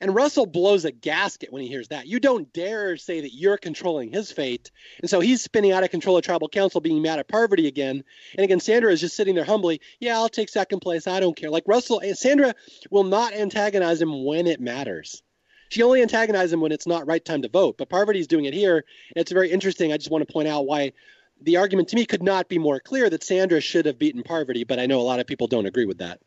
And 0.00 0.14
Russell 0.14 0.46
blows 0.46 0.84
a 0.84 0.92
gasket 0.92 1.52
when 1.52 1.62
he 1.62 1.68
hears 1.68 1.88
that. 1.88 2.06
You 2.06 2.20
don't 2.20 2.52
dare 2.52 2.96
say 2.96 3.20
that 3.20 3.34
you're 3.34 3.56
controlling 3.56 4.10
his 4.10 4.30
fate. 4.30 4.70
And 5.00 5.10
so 5.10 5.20
he's 5.20 5.42
spinning 5.42 5.72
out 5.72 5.84
of 5.84 5.90
control 5.90 6.16
of 6.16 6.24
tribal 6.24 6.48
council, 6.48 6.80
being 6.80 7.02
mad 7.02 7.18
at 7.18 7.28
Parvati 7.28 7.66
again. 7.66 8.04
And 8.36 8.44
again, 8.44 8.60
Sandra 8.60 8.92
is 8.92 9.00
just 9.00 9.16
sitting 9.16 9.34
there 9.34 9.44
humbly. 9.44 9.80
Yeah, 10.00 10.16
I'll 10.16 10.28
take 10.28 10.48
second 10.48 10.80
place. 10.80 11.06
I 11.06 11.20
don't 11.20 11.36
care. 11.36 11.50
Like 11.50 11.64
Russell, 11.66 12.00
eh, 12.02 12.14
Sandra 12.14 12.54
will 12.90 13.04
not 13.04 13.34
antagonize 13.34 14.00
him 14.00 14.24
when 14.24 14.46
it 14.46 14.60
matters. 14.60 15.22
She 15.70 15.82
only 15.82 16.00
antagonizes 16.02 16.52
him 16.52 16.60
when 16.60 16.72
it's 16.72 16.86
not 16.86 17.06
right 17.06 17.24
time 17.24 17.42
to 17.42 17.48
vote. 17.48 17.76
But 17.78 17.90
Parvati's 17.90 18.26
doing 18.26 18.46
it 18.46 18.54
here. 18.54 18.76
And 19.14 19.20
it's 19.20 19.32
very 19.32 19.50
interesting. 19.50 19.92
I 19.92 19.98
just 19.98 20.10
want 20.10 20.26
to 20.26 20.32
point 20.32 20.48
out 20.48 20.66
why 20.66 20.92
the 21.40 21.58
argument 21.58 21.88
to 21.88 21.96
me 21.96 22.06
could 22.06 22.22
not 22.22 22.48
be 22.48 22.58
more 22.58 22.80
clear 22.80 23.08
that 23.08 23.22
Sandra 23.22 23.60
should 23.60 23.86
have 23.86 23.98
beaten 23.98 24.22
Parvati, 24.22 24.64
but 24.64 24.78
I 24.78 24.86
know 24.86 25.00
a 25.00 25.02
lot 25.02 25.20
of 25.20 25.26
people 25.26 25.46
don't 25.46 25.66
agree 25.66 25.86
with 25.86 25.98
that 25.98 26.20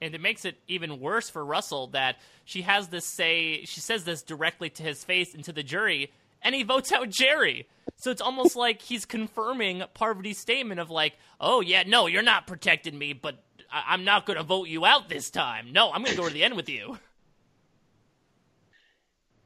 and 0.00 0.14
it 0.14 0.20
makes 0.20 0.44
it 0.44 0.56
even 0.68 1.00
worse 1.00 1.28
for 1.28 1.44
Russell 1.44 1.88
that 1.88 2.16
she 2.44 2.62
has 2.62 2.88
this 2.88 3.04
say 3.04 3.64
she 3.64 3.80
says 3.80 4.04
this 4.04 4.22
directly 4.22 4.70
to 4.70 4.82
his 4.82 5.04
face 5.04 5.34
and 5.34 5.44
to 5.44 5.52
the 5.52 5.62
jury 5.62 6.10
and 6.42 6.54
he 6.54 6.62
votes 6.62 6.92
out 6.92 7.08
Jerri. 7.08 7.66
So 7.96 8.10
it's 8.10 8.22
almost 8.22 8.56
like 8.56 8.82
he's 8.82 9.04
confirming 9.04 9.82
Parvati's 9.94 10.38
statement 10.38 10.80
of 10.80 10.90
like, 10.90 11.14
"Oh 11.40 11.60
yeah, 11.60 11.82
no, 11.86 12.06
you're 12.06 12.22
not 12.22 12.46
protecting 12.46 12.98
me, 12.98 13.12
but 13.12 13.42
I- 13.72 13.94
am 13.94 14.04
not 14.04 14.26
going 14.26 14.38
to 14.38 14.42
vote 14.42 14.68
you 14.68 14.84
out 14.84 15.08
this 15.08 15.30
time. 15.30 15.72
No, 15.72 15.92
I'm 15.92 16.02
going 16.02 16.16
to 16.16 16.20
go 16.20 16.28
to 16.28 16.34
the 16.34 16.44
end 16.44 16.56
with 16.56 16.68
you." 16.68 16.98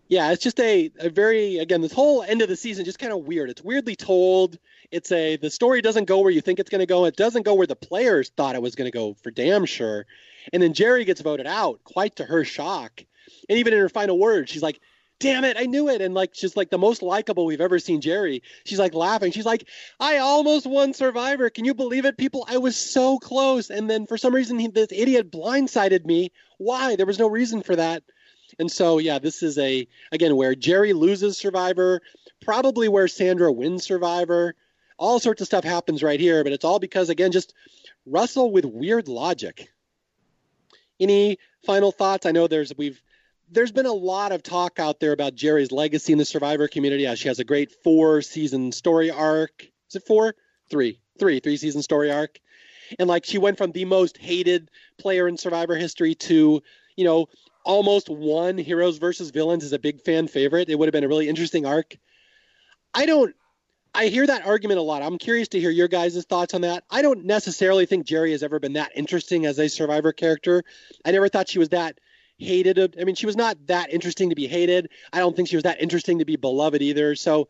Yeah, 0.07 0.33
it's 0.33 0.43
just 0.43 0.61
a, 0.61 0.93
a 1.01 1.09
very 1.09 1.59
again 1.59 1.81
this 1.81 1.93
whole 1.93 2.23
end 2.23 2.43
of 2.43 2.49
the 2.49 2.57
season 2.57 2.85
just 2.85 2.99
kind 2.99 3.13
of 3.13 3.21
weird. 3.21 3.51
It's 3.51 3.63
weirdly 3.63 3.97
told. 3.97 4.59
It's 4.91 5.11
a 5.11 5.37
the 5.37 5.51
story 5.51 5.81
doesn't 5.83 6.05
go 6.05 6.21
where 6.21 6.31
you 6.31 6.41
think 6.41 6.59
it's 6.61 6.71
going 6.71 6.81
to 6.81 6.87
go. 6.87 7.07
It 7.07 7.17
doesn't 7.17 7.43
go 7.43 7.55
where 7.55 7.67
the 7.67 7.77
players 7.77 8.31
thought 8.37 8.55
it 8.55 8.63
was 8.63 8.75
going 8.75 8.91
to 8.91 8.97
go 8.97 9.15
for 9.15 9.31
damn 9.31 9.65
sure. 9.65 10.07
And 10.53 10.63
then 10.63 10.75
Jerri 10.75 11.07
gets 11.07 11.21
voted 11.21 11.47
out, 11.47 11.83
quite 11.85 12.17
to 12.17 12.25
her 12.25 12.45
shock. 12.45 13.05
And 13.49 13.59
even 13.59 13.73
in 13.73 13.79
her 13.79 13.89
final 13.89 14.19
words, 14.19 14.51
she's 14.51 14.63
like, 14.63 14.81
damn 15.21 15.45
it, 15.45 15.57
I 15.59 15.67
knew 15.67 15.89
it. 15.89 16.01
And 16.01 16.15
like, 16.15 16.35
she's 16.35 16.57
like 16.57 16.71
the 16.71 16.79
most 16.79 17.03
likable 17.03 17.47
we've 17.47 17.61
ever 17.61 17.79
seen 17.79 18.01
Jerri. 18.01 18.43
She's 18.65 18.79
like 18.79 18.95
laughing. 18.95 19.33
She's 19.33 19.47
like, 19.47 19.67
I 20.01 20.19
almost 20.19 20.67
won 20.67 20.93
Survivor. 20.93 21.51
Can 21.51 21.65
you 21.65 21.75
believe 21.75 22.05
it, 22.05 22.19
people? 22.19 22.45
I 22.49 22.59
was 22.59 22.77
so 22.77 23.19
close. 23.19 23.71
And 23.71 23.89
then 23.89 24.07
for 24.07 24.19
some 24.19 24.35
reason, 24.35 24.59
he, 24.59 24.69
this 24.69 24.89
idiot 24.91 25.31
blindsided 25.31 26.05
me. 26.05 26.31
Why? 26.59 26.97
There 26.97 27.07
was 27.07 27.19
no 27.19 27.29
reason 27.29 27.63
for 27.63 27.77
that. 27.77 28.03
And 28.59 28.71
so, 28.71 28.99
yeah, 28.99 29.19
this 29.19 29.43
is 29.43 29.59
a, 29.59 29.89
again, 30.13 30.37
where 30.37 30.55
Jerri 30.55 30.95
loses 30.95 31.39
Survivor, 31.39 32.03
probably 32.43 32.89
where 32.89 33.09
Sandra 33.09 33.51
wins 33.51 33.85
Survivor. 33.85 34.55
All 34.97 35.19
sorts 35.19 35.41
of 35.41 35.47
stuff 35.47 35.65
happens 35.65 36.03
right 36.03 36.21
here, 36.21 36.45
but 36.45 36.53
it's 36.53 36.65
all 36.65 36.79
because, 36.79 37.09
again, 37.09 37.33
just 37.33 37.53
Russell 38.07 38.53
with 38.53 38.65
weird 38.65 39.09
logic 39.09 39.71
any 41.05 41.39
final 41.65 41.93
thoughts? 41.93 42.27
I 42.27 42.33
know 42.33 42.47
there's 42.47 42.73
we've 42.77 43.01
there's 43.51 43.73
been 43.73 43.87
a 43.87 43.93
lot 43.93 44.33
of 44.33 44.43
talk 44.43 44.79
out 44.79 45.01
there 45.01 45.13
about 45.13 45.35
Jerri's 45.35 45.71
legacy 45.71 46.13
in 46.13 46.19
the 46.19 46.25
Survivor 46.25 46.67
community. 46.67 47.07
As 47.07 47.19
she 47.19 47.29
has 47.29 47.39
a 47.39 47.45
great 47.45 47.71
four 47.85 48.23
season 48.23 48.73
story 48.73 49.11
arc. 49.11 49.63
Is 49.89 49.97
it 49.97 50.07
four? 50.07 50.35
Three, 50.71 50.99
three, 51.19 51.41
three 51.41 51.57
season 51.57 51.83
story 51.83 52.11
arc. 52.11 52.39
And 52.99 53.09
like 53.09 53.25
she 53.25 53.39
went 53.39 53.59
from 53.59 53.73
the 53.73 53.85
most 53.85 54.19
hated 54.19 54.71
player 54.99 55.29
in 55.29 55.37
Survivor 55.37 55.77
history 55.77 56.15
to, 56.17 56.63
you 56.97 57.05
know, 57.05 57.29
almost 57.65 58.09
won 58.09 58.59
Heroes 58.59 58.99
versus 58.99 59.31
Villains 59.31 59.65
is 59.65 59.73
a 59.73 59.79
big 59.79 60.01
fan 60.01 60.29
favorite. 60.29 60.69
It 60.69 60.79
would 60.79 60.87
have 60.87 60.93
been 60.93 61.05
a 61.05 61.09
really 61.09 61.29
interesting 61.29 61.65
arc. 61.67 61.97
I 62.93 63.07
don't 63.07 63.35
I 63.95 64.07
hear 64.07 64.27
that 64.27 64.45
argument 64.45 64.81
a 64.81 64.83
lot. 64.83 65.03
I'm 65.03 65.19
curious 65.19 65.49
to 65.49 65.61
hear 65.61 65.71
your 65.71 65.89
guys' 65.89 66.25
thoughts 66.25 66.53
on 66.55 66.63
that. 66.63 66.85
I 66.91 67.03
don't 67.03 67.25
necessarily 67.25 67.87
think 67.87 68.07
Jerri 68.07 68.33
has 68.33 68.43
ever 68.43 68.59
been 68.59 68.73
that 68.75 68.93
interesting 68.97 69.47
as 69.47 69.59
a 69.59 69.69
survivor 69.69 70.13
character. 70.13 70.65
I 71.05 71.13
never 71.13 71.29
thought 71.29 71.49
she 71.49 71.61
was 71.61 71.69
that 71.71 71.99
hated. 72.39 72.97
I 73.01 73.05
mean, 73.05 73.15
she 73.15 73.27
was 73.27 73.37
not 73.37 73.67
that 73.69 73.93
interesting 73.93 74.31
to 74.31 74.35
be 74.35 74.49
hated. 74.49 74.91
I 75.13 75.19
don't 75.19 75.37
think 75.37 75.49
she 75.49 75.57
was 75.57 75.63
that 75.63 75.81
interesting 75.81 76.19
to 76.19 76.25
be 76.25 76.37
beloved 76.37 76.83
either. 76.83 77.15
So 77.15 77.49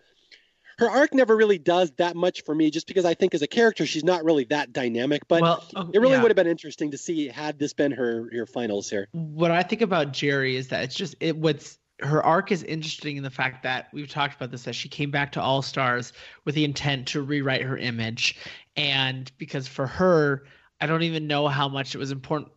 her 0.79 0.91
arc 0.91 1.15
never 1.15 1.37
really 1.37 1.59
does 1.59 1.93
that 1.93 2.16
much 2.16 2.43
for 2.43 2.55
me 2.55 2.71
just 2.71 2.87
because 2.87 3.05
I 3.05 3.15
think 3.15 3.35
as 3.35 3.43
a 3.43 3.47
character 3.47 3.87
she's 3.87 4.05
not 4.05 4.25
really 4.25 4.45
that 4.45 4.73
dynamic. 4.73 5.27
But 5.29 5.43
well, 5.43 5.65
oh, 5.75 5.91
it 5.93 5.99
really 5.99 6.15
yeah. 6.15 6.23
would 6.23 6.31
have 6.31 6.37
been 6.37 6.47
interesting 6.47 6.91
to 6.91 6.99
see 6.99 7.29
had 7.29 7.59
this 7.59 7.73
been 7.73 7.93
her 7.93 8.29
her 8.33 8.47
finals 8.47 8.91
here. 8.91 9.09
What 9.12 9.51
I 9.51 9.62
think 9.62 9.83
about 9.83 10.12
Jerri 10.12 10.55
is 10.55 10.69
that 10.69 10.85
it's 10.85 10.95
just 10.95 11.15
it 11.21 11.37
what's 11.37 11.79
her 12.01 12.23
arc 12.23 12.51
is 12.51 12.62
interesting 12.65 13.16
in 13.16 13.23
the 13.23 13.31
fact 13.31 13.62
that 13.62 13.89
we've 13.93 14.09
talked 14.09 14.35
about 14.35 14.51
this 14.51 14.65
that 14.65 14.75
she 14.75 14.89
came 14.89 15.11
back 15.11 15.33
to 15.33 15.41
All 15.41 15.62
Stars 15.62 16.12
with 16.45 16.55
the 16.55 16.65
intent 16.65 17.07
to 17.09 17.23
rewrite 17.23 17.62
her 17.62 17.77
image, 17.77 18.37
and 18.77 19.31
because 19.39 19.69
for 19.69 19.87
her, 19.87 20.45
I 20.81 20.87
don't 20.87 21.03
even 21.03 21.27
know 21.27 21.49
how 21.49 21.69
much 21.69 21.95
it 21.95 21.99
was 21.99 22.11
important. 22.11 22.51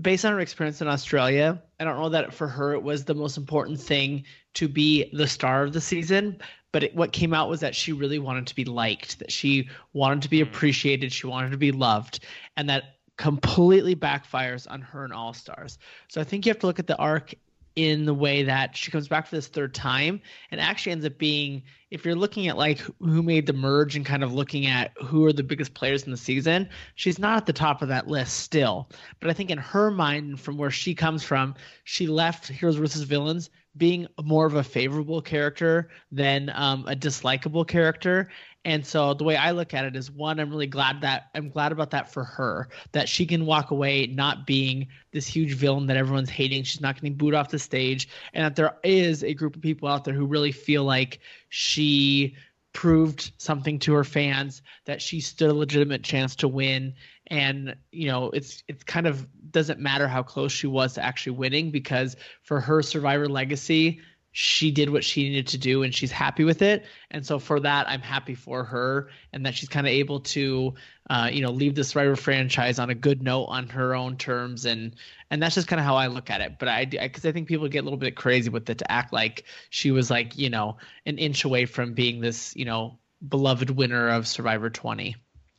Based 0.00 0.24
on 0.24 0.32
her 0.32 0.40
experience 0.40 0.80
in 0.80 0.86
Australia, 0.86 1.60
I 1.80 1.84
don't 1.84 1.98
know 1.98 2.08
that 2.08 2.32
for 2.32 2.46
her 2.46 2.72
it 2.72 2.82
was 2.82 3.04
the 3.04 3.14
most 3.14 3.36
important 3.36 3.80
thing 3.80 4.24
to 4.54 4.68
be 4.68 5.10
the 5.12 5.26
star 5.26 5.64
of 5.64 5.72
the 5.72 5.80
season. 5.80 6.40
But 6.70 6.84
it, 6.84 6.94
what 6.94 7.12
came 7.12 7.32
out 7.32 7.48
was 7.48 7.60
that 7.60 7.74
she 7.74 7.92
really 7.92 8.18
wanted 8.18 8.46
to 8.46 8.54
be 8.54 8.64
liked, 8.64 9.18
that 9.18 9.32
she 9.32 9.68
wanted 9.94 10.22
to 10.22 10.30
be 10.30 10.42
hmm. 10.42 10.48
appreciated, 10.48 11.12
she 11.12 11.26
wanted 11.26 11.50
to 11.50 11.56
be 11.56 11.72
loved, 11.72 12.20
and 12.56 12.68
that 12.68 12.98
completely 13.16 13.96
backfires 13.96 14.70
on 14.70 14.80
her 14.80 15.02
and 15.02 15.12
All 15.12 15.34
Stars. 15.34 15.78
So 16.08 16.20
I 16.20 16.24
think 16.24 16.46
you 16.46 16.50
have 16.50 16.60
to 16.60 16.66
look 16.66 16.78
at 16.78 16.86
the 16.86 16.96
arc 16.98 17.34
in 17.78 18.06
the 18.06 18.12
way 18.12 18.42
that 18.42 18.76
she 18.76 18.90
comes 18.90 19.06
back 19.06 19.24
for 19.24 19.36
this 19.36 19.46
third 19.46 19.72
time 19.72 20.20
and 20.50 20.60
actually 20.60 20.90
ends 20.90 21.06
up 21.06 21.16
being 21.16 21.62
if 21.92 22.04
you're 22.04 22.16
looking 22.16 22.48
at 22.48 22.58
like 22.58 22.80
who 22.98 23.22
made 23.22 23.46
the 23.46 23.52
merge 23.52 23.94
and 23.94 24.04
kind 24.04 24.24
of 24.24 24.34
looking 24.34 24.66
at 24.66 24.90
who 25.00 25.24
are 25.24 25.32
the 25.32 25.44
biggest 25.44 25.74
players 25.74 26.02
in 26.02 26.10
the 26.10 26.16
season 26.16 26.68
she's 26.96 27.20
not 27.20 27.36
at 27.36 27.46
the 27.46 27.52
top 27.52 27.80
of 27.80 27.86
that 27.86 28.08
list 28.08 28.40
still. 28.40 28.88
But 29.20 29.30
i 29.30 29.32
think 29.32 29.50
in 29.50 29.58
her 29.58 29.92
mind 29.92 30.40
from 30.40 30.58
where 30.58 30.72
she 30.72 30.92
comes 30.92 31.22
from 31.22 31.54
she 31.84 32.08
left 32.08 32.48
heroes 32.48 32.74
versus 32.74 33.02
villains 33.02 33.48
being 33.76 34.08
more 34.24 34.44
of 34.46 34.56
a 34.56 34.64
favorable 34.64 35.22
character 35.22 35.88
than 36.10 36.50
um, 36.56 36.84
a 36.88 36.96
dislikable 36.96 37.64
character 37.64 38.28
and 38.68 38.84
so 38.84 39.14
the 39.14 39.24
way 39.24 39.34
I 39.34 39.52
look 39.52 39.72
at 39.72 39.86
it 39.86 39.96
is 39.96 40.10
one, 40.10 40.38
I'm 40.38 40.50
really 40.50 40.66
glad 40.66 41.00
that 41.00 41.30
I'm 41.34 41.48
glad 41.48 41.72
about 41.72 41.90
that 41.92 42.12
for 42.12 42.22
her, 42.22 42.68
that 42.92 43.08
she 43.08 43.24
can 43.24 43.46
walk 43.46 43.70
away 43.70 44.08
not 44.08 44.46
being 44.46 44.88
this 45.10 45.26
huge 45.26 45.54
villain 45.54 45.86
that 45.86 45.96
everyone's 45.96 46.28
hating. 46.28 46.64
She's 46.64 46.82
not 46.82 46.96
getting 46.96 47.14
booed 47.14 47.32
off 47.32 47.48
the 47.48 47.58
stage. 47.58 48.10
And 48.34 48.44
that 48.44 48.56
there 48.56 48.76
is 48.84 49.24
a 49.24 49.32
group 49.32 49.56
of 49.56 49.62
people 49.62 49.88
out 49.88 50.04
there 50.04 50.12
who 50.12 50.26
really 50.26 50.52
feel 50.52 50.84
like 50.84 51.20
she 51.48 52.36
proved 52.74 53.32
something 53.38 53.78
to 53.78 53.94
her 53.94 54.04
fans, 54.04 54.60
that 54.84 55.00
she 55.00 55.22
stood 55.22 55.48
a 55.48 55.54
legitimate 55.54 56.02
chance 56.02 56.36
to 56.36 56.46
win. 56.46 56.92
And, 57.28 57.74
you 57.90 58.08
know, 58.08 58.28
it's 58.32 58.64
it's 58.68 58.84
kind 58.84 59.06
of 59.06 59.26
doesn't 59.50 59.80
matter 59.80 60.06
how 60.06 60.22
close 60.22 60.52
she 60.52 60.66
was 60.66 60.92
to 60.92 61.02
actually 61.02 61.38
winning 61.38 61.70
because 61.70 62.16
for 62.42 62.60
her 62.60 62.82
survivor 62.82 63.30
legacy, 63.30 64.02
she 64.40 64.70
did 64.70 64.88
what 64.88 65.02
she 65.02 65.24
needed 65.24 65.48
to 65.48 65.58
do 65.58 65.82
and 65.82 65.92
she's 65.92 66.12
happy 66.12 66.44
with 66.44 66.62
it. 66.62 66.84
And 67.10 67.26
so 67.26 67.40
for 67.40 67.58
that 67.58 67.88
i'm 67.88 68.00
happy 68.00 68.36
for 68.36 68.62
her 68.62 69.08
and 69.32 69.44
that 69.44 69.56
she's 69.56 69.68
kind 69.68 69.84
of 69.84 69.92
able 69.92 70.20
to 70.20 70.74
uh, 71.10 71.28
you 71.32 71.42
know 71.42 71.50
leave 71.50 71.74
this 71.74 71.88
Survivor 71.88 72.14
franchise 72.14 72.78
on 72.78 72.88
a 72.88 72.94
good 72.94 73.20
note 73.20 73.46
on 73.46 73.66
her 73.66 73.96
own 73.96 74.16
terms. 74.16 74.64
And 74.64 74.94
and 75.28 75.42
that's 75.42 75.56
just 75.56 75.66
kind 75.66 75.80
of 75.80 75.86
how 75.86 75.96
i 75.96 76.06
look 76.06 76.30
at 76.30 76.40
it. 76.40 76.60
But 76.60 76.68
i 76.68 76.84
because 76.84 77.26
I, 77.26 77.30
I 77.30 77.32
think 77.32 77.48
people 77.48 77.66
get 77.66 77.80
a 77.80 77.82
little 77.82 77.98
bit 77.98 78.14
crazy 78.14 78.48
with 78.48 78.70
it 78.70 78.78
to 78.78 78.92
act 78.92 79.12
like 79.12 79.42
she 79.70 79.90
was 79.90 80.08
like 80.08 80.38
you 80.38 80.50
know 80.50 80.76
an 81.04 81.18
inch 81.18 81.42
away 81.42 81.66
from 81.66 81.92
being 81.92 82.20
this 82.20 82.54
you 82.54 82.64
know 82.64 82.96
beloved 83.28 83.70
winner 83.70 84.08
of 84.08 84.28
survivor 84.28 84.70
20 84.70 85.16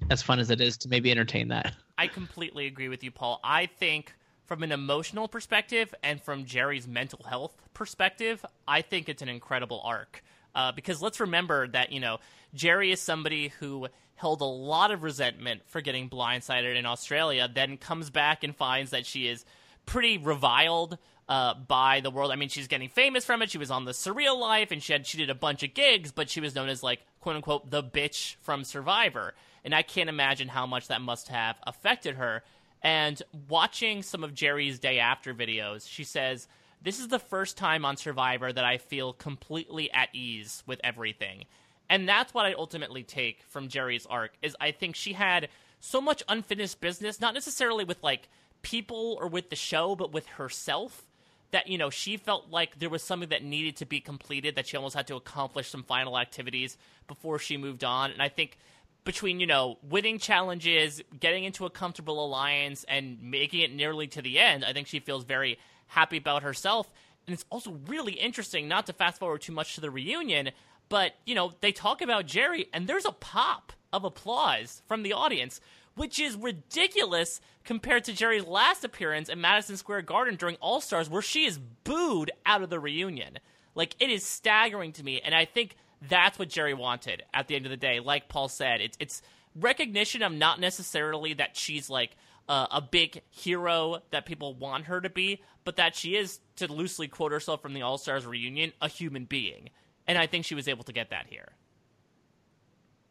as 0.09 0.21
fun 0.21 0.39
as 0.39 0.49
it 0.51 0.61
is 0.61 0.77
to 0.77 0.87
maybe 0.87 1.11
entertain 1.11 1.49
that. 1.49 1.73
I 1.97 2.07
completely 2.07 2.67
agree 2.67 2.87
with 2.87 3.03
you 3.03 3.11
paul. 3.11 3.41
I 3.43 3.65
think 3.65 4.13
from 4.49 4.63
an 4.63 4.71
emotional 4.71 5.27
perspective 5.27 5.93
and 6.01 6.19
from 6.19 6.43
Jerri's 6.43 6.87
mental 6.87 7.23
health 7.23 7.55
perspective, 7.75 8.43
I 8.67 8.81
think 8.81 9.07
it's 9.07 9.21
an 9.21 9.29
incredible 9.29 9.79
arc. 9.85 10.23
Uh, 10.55 10.71
because 10.71 11.03
let's 11.03 11.19
remember 11.19 11.67
that, 11.67 11.91
you 11.91 11.99
know, 11.99 12.17
Jerri 12.55 12.91
is 12.91 12.99
somebody 12.99 13.49
who 13.59 13.87
held 14.15 14.41
a 14.41 14.45
lot 14.45 14.89
of 14.89 15.03
resentment 15.03 15.61
for 15.67 15.81
getting 15.81 16.09
blindsided 16.09 16.75
in 16.75 16.87
Australia, 16.87 17.47
then 17.53 17.77
comes 17.77 18.09
back 18.09 18.43
and 18.43 18.55
finds 18.55 18.89
that 18.89 19.05
she 19.05 19.27
is 19.27 19.45
pretty 19.85 20.17
reviled 20.17 20.97
uh, 21.29 21.53
by 21.53 22.01
the 22.01 22.09
world. 22.09 22.31
I 22.31 22.35
mean, 22.35 22.49
she's 22.49 22.67
getting 22.67 22.89
famous 22.89 23.23
from 23.23 23.43
it. 23.43 23.51
She 23.51 23.59
was 23.59 23.69
on 23.69 23.85
the 23.85 23.91
Surreal 23.91 24.39
Life, 24.39 24.71
and 24.71 24.81
she 24.81 24.93
had 24.93 25.05
she 25.05 25.19
did 25.19 25.29
a 25.29 25.35
bunch 25.35 25.61
of 25.61 25.75
gigs, 25.75 26.11
but 26.11 26.27
she 26.27 26.41
was 26.41 26.55
known 26.55 26.69
as 26.69 26.81
like 26.81 27.01
quote 27.21 27.35
unquote 27.35 27.69
the 27.69 27.83
bitch 27.83 28.35
from 28.41 28.63
Survivor. 28.63 29.35
And 29.63 29.75
I 29.75 29.83
can't 29.83 30.09
imagine 30.09 30.47
how 30.47 30.65
much 30.65 30.87
that 30.87 31.01
must 31.01 31.27
have 31.27 31.57
affected 31.67 32.15
her. 32.15 32.43
And 32.81 33.21
watching 33.47 34.03
some 34.03 34.23
of 34.23 34.33
Jerri's 34.33 34.79
day 34.79 34.99
after 34.99 35.33
videos, 35.33 35.87
she 35.87 36.03
says, 36.03 36.47
This 36.81 36.99
is 36.99 37.09
the 37.09 37.19
first 37.19 37.57
time 37.57 37.83
on 37.85 37.97
Survivor 37.97 38.53
that 38.53 38.63
I 38.63 38.77
feel 38.77 39.13
completely 39.13 39.91
at 39.91 40.09
ease 40.13 40.63
with 40.65 40.79
everything. 40.83 41.45
And 41.89 42.07
that's 42.07 42.33
what 42.33 42.45
I 42.45 42.53
ultimately 42.53 43.03
take 43.03 43.43
from 43.49 43.67
Jerri's 43.67 44.05
arc 44.05 44.33
is 44.41 44.55
I 44.61 44.71
think 44.71 44.95
she 44.95 45.13
had 45.13 45.49
so 45.79 45.99
much 45.99 46.23
unfinished 46.29 46.79
business, 46.79 47.19
not 47.19 47.33
necessarily 47.33 47.83
with 47.83 48.01
like 48.03 48.29
people 48.61 49.17
or 49.19 49.27
with 49.27 49.49
the 49.49 49.55
show, 49.55 49.95
but 49.95 50.13
with 50.13 50.27
herself. 50.27 51.05
That, 51.51 51.67
you 51.67 51.79
know, 51.79 51.89
she 51.89 52.15
felt 52.15 52.51
like 52.51 52.77
there 52.77 52.91
was 52.91 53.01
something 53.01 53.29
that 53.29 53.43
needed 53.43 53.77
to 53.77 53.85
be 53.87 53.99
completed, 53.99 54.53
that 54.53 54.67
she 54.67 54.77
almost 54.77 54.95
had 54.95 55.07
to 55.07 55.15
accomplish 55.15 55.67
some 55.67 55.81
final 55.81 56.19
activities 56.19 56.77
before 57.07 57.39
she 57.39 57.57
moved 57.57 57.83
on. 57.83 58.11
And 58.11 58.21
I 58.21 58.29
think 58.29 58.59
between 59.03 59.39
you 59.39 59.47
know 59.47 59.77
winning 59.83 60.19
challenges, 60.19 61.01
getting 61.19 61.43
into 61.43 61.65
a 61.65 61.69
comfortable 61.69 62.23
alliance, 62.23 62.85
and 62.87 63.21
making 63.21 63.61
it 63.61 63.73
nearly 63.73 64.07
to 64.07 64.21
the 64.21 64.39
end, 64.39 64.65
I 64.65 64.73
think 64.73 64.87
she 64.87 64.99
feels 64.99 65.23
very 65.23 65.59
happy 65.87 66.17
about 66.17 66.43
herself. 66.43 66.91
And 67.27 67.33
it's 67.33 67.45
also 67.49 67.79
really 67.87 68.13
interesting, 68.13 68.67
not 68.67 68.85
to 68.87 68.93
fast 68.93 69.19
forward 69.19 69.41
too 69.41 69.51
much 69.51 69.75
to 69.75 69.81
the 69.81 69.91
reunion, 69.91 70.51
but 70.89 71.13
you 71.25 71.35
know 71.35 71.53
they 71.61 71.71
talk 71.71 72.01
about 72.01 72.25
Jerri, 72.25 72.67
and 72.73 72.87
there's 72.87 73.05
a 73.05 73.11
pop 73.11 73.73
of 73.91 74.03
applause 74.03 74.81
from 74.87 75.03
the 75.03 75.13
audience, 75.13 75.61
which 75.95 76.19
is 76.19 76.35
ridiculous 76.35 77.41
compared 77.63 78.03
to 78.05 78.13
Jerri's 78.13 78.45
last 78.45 78.83
appearance 78.83 79.29
in 79.29 79.41
Madison 79.41 79.77
Square 79.77 80.03
Garden 80.03 80.35
during 80.35 80.55
All 80.57 80.81
Stars, 80.81 81.09
where 81.09 81.21
she 81.21 81.45
is 81.45 81.59
booed 81.83 82.31
out 82.45 82.61
of 82.61 82.69
the 82.69 82.79
reunion. 82.79 83.39
Like 83.75 83.95
it 83.99 84.09
is 84.09 84.25
staggering 84.25 84.91
to 84.93 85.03
me, 85.03 85.21
and 85.21 85.33
I 85.33 85.45
think 85.45 85.75
that's 86.07 86.39
what 86.39 86.49
Jerri 86.49 86.77
wanted 86.77 87.23
at 87.33 87.47
the 87.47 87.55
end 87.55 87.65
of 87.65 87.71
the 87.71 87.77
day. 87.77 87.99
Like 87.99 88.29
Paul 88.29 88.47
said, 88.47 88.81
it's 88.81 88.97
it's 88.99 89.21
recognition 89.55 90.21
of 90.21 90.31
not 90.31 90.59
necessarily 90.59 91.33
that 91.33 91.57
she's 91.57 91.89
like 91.89 92.15
uh, 92.47 92.67
a 92.71 92.81
big 92.81 93.21
hero 93.29 93.99
that 94.11 94.25
people 94.25 94.55
want 94.55 94.85
her 94.85 95.01
to 95.01 95.09
be, 95.09 95.41
but 95.63 95.75
that 95.75 95.95
she 95.95 96.15
is, 96.15 96.39
to 96.55 96.71
loosely 96.71 97.07
quote 97.07 97.31
herself 97.31 97.61
from 97.61 97.73
the 97.73 97.81
All 97.81 97.97
Stars 97.97 98.25
reunion, 98.25 98.73
a 98.81 98.87
human 98.87 99.25
being. 99.25 99.69
And 100.07 100.17
I 100.17 100.25
think 100.25 100.45
she 100.45 100.55
was 100.55 100.67
able 100.67 100.83
to 100.85 100.93
get 100.93 101.11
that 101.11 101.27
here. 101.27 101.49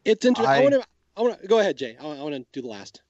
It's 0.03 0.25
interesting. 0.25 0.53
I, 0.53 0.59
I 0.59 0.61
want 0.61 0.73
to. 0.75 0.83
I 1.15 1.21
want 1.21 1.41
to 1.41 1.47
go 1.47 1.59
ahead, 1.59 1.77
Jay. 1.77 1.97
I, 1.99 2.05
I 2.05 2.21
want 2.21 2.35
to 2.35 2.45
do 2.51 2.61
the 2.61 2.67
last. 2.67 3.01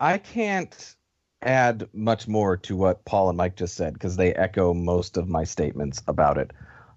I 0.00 0.18
can't 0.18 0.96
add 1.42 1.88
much 1.92 2.26
more 2.28 2.56
to 2.56 2.76
what 2.76 3.04
Paul 3.04 3.28
and 3.28 3.36
Mike 3.36 3.56
just 3.56 3.74
said 3.74 3.94
because 3.94 4.16
they 4.16 4.34
echo 4.34 4.74
most 4.74 5.16
of 5.16 5.28
my 5.28 5.44
statements 5.44 6.02
about 6.06 6.38
it. 6.38 6.52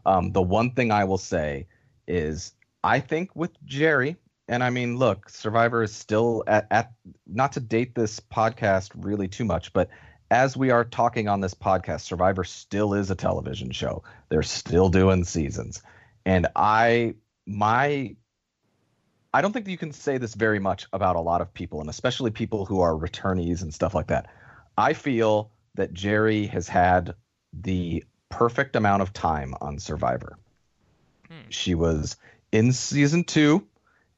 Um, 0.06 0.32
the 0.32 0.42
one 0.42 0.72
thing 0.72 0.92
I 0.92 1.04
will 1.04 1.18
say 1.18 1.68
is 2.08 2.54
I 2.84 3.00
think 3.00 3.36
with 3.36 3.52
Jerri, 3.66 4.18
and 4.48 4.64
I 4.64 4.70
mean, 4.70 4.98
look, 4.98 5.30
Survivor 5.30 5.84
is 5.84 5.94
still 5.94 6.44
at, 6.48 6.68
at 6.72 6.94
not 7.26 7.54
to 7.54 7.60
date 7.60 7.96
this 7.96 8.20
podcast 8.20 8.92
really 8.96 9.28
too 9.28 9.46
much, 9.46 9.74
but 9.74 9.90
as 10.32 10.58
we 10.58 10.72
are 10.72 10.84
talking 10.84 11.28
on 11.28 11.42
this 11.42 11.54
podcast, 11.54 12.02
Survivor 12.02 12.44
still 12.44 12.94
is 12.94 13.12
a 13.12 13.16
television 13.16 13.72
show. 13.72 14.04
They're 14.30 14.44
still 14.44 14.90
doing 14.90 15.24
seasons. 15.24 15.82
And 16.26 16.48
I 16.56 17.16
my 17.46 18.16
I 19.34 19.42
don't 19.42 19.52
think 19.52 19.68
you 19.68 19.78
can 19.78 19.92
say 19.92 20.18
this 20.18 20.34
very 20.34 20.60
much 20.60 20.88
about 20.94 21.18
a 21.18 21.22
lot 21.22 21.42
of 21.42 21.54
people, 21.54 21.82
and 21.82 21.90
especially 21.90 22.32
people 22.32 22.66
who 22.66 22.80
are 22.80 22.94
returnees 22.94 23.62
and 23.62 23.74
stuff 23.74 23.94
like 23.94 24.08
that. 24.08 24.28
I 24.78 24.94
feel 24.94 25.52
that 25.76 25.94
Jerri 25.94 26.50
has 26.50 26.70
had 26.70 27.16
the 27.52 28.04
perfect 28.30 28.76
amount 28.76 29.02
of 29.02 29.14
time 29.14 29.54
on 29.60 29.78
Survivor. 29.78 30.38
She 31.50 31.76
was 31.76 32.18
in 32.52 32.72
season 32.72 33.24
two, 33.24 33.66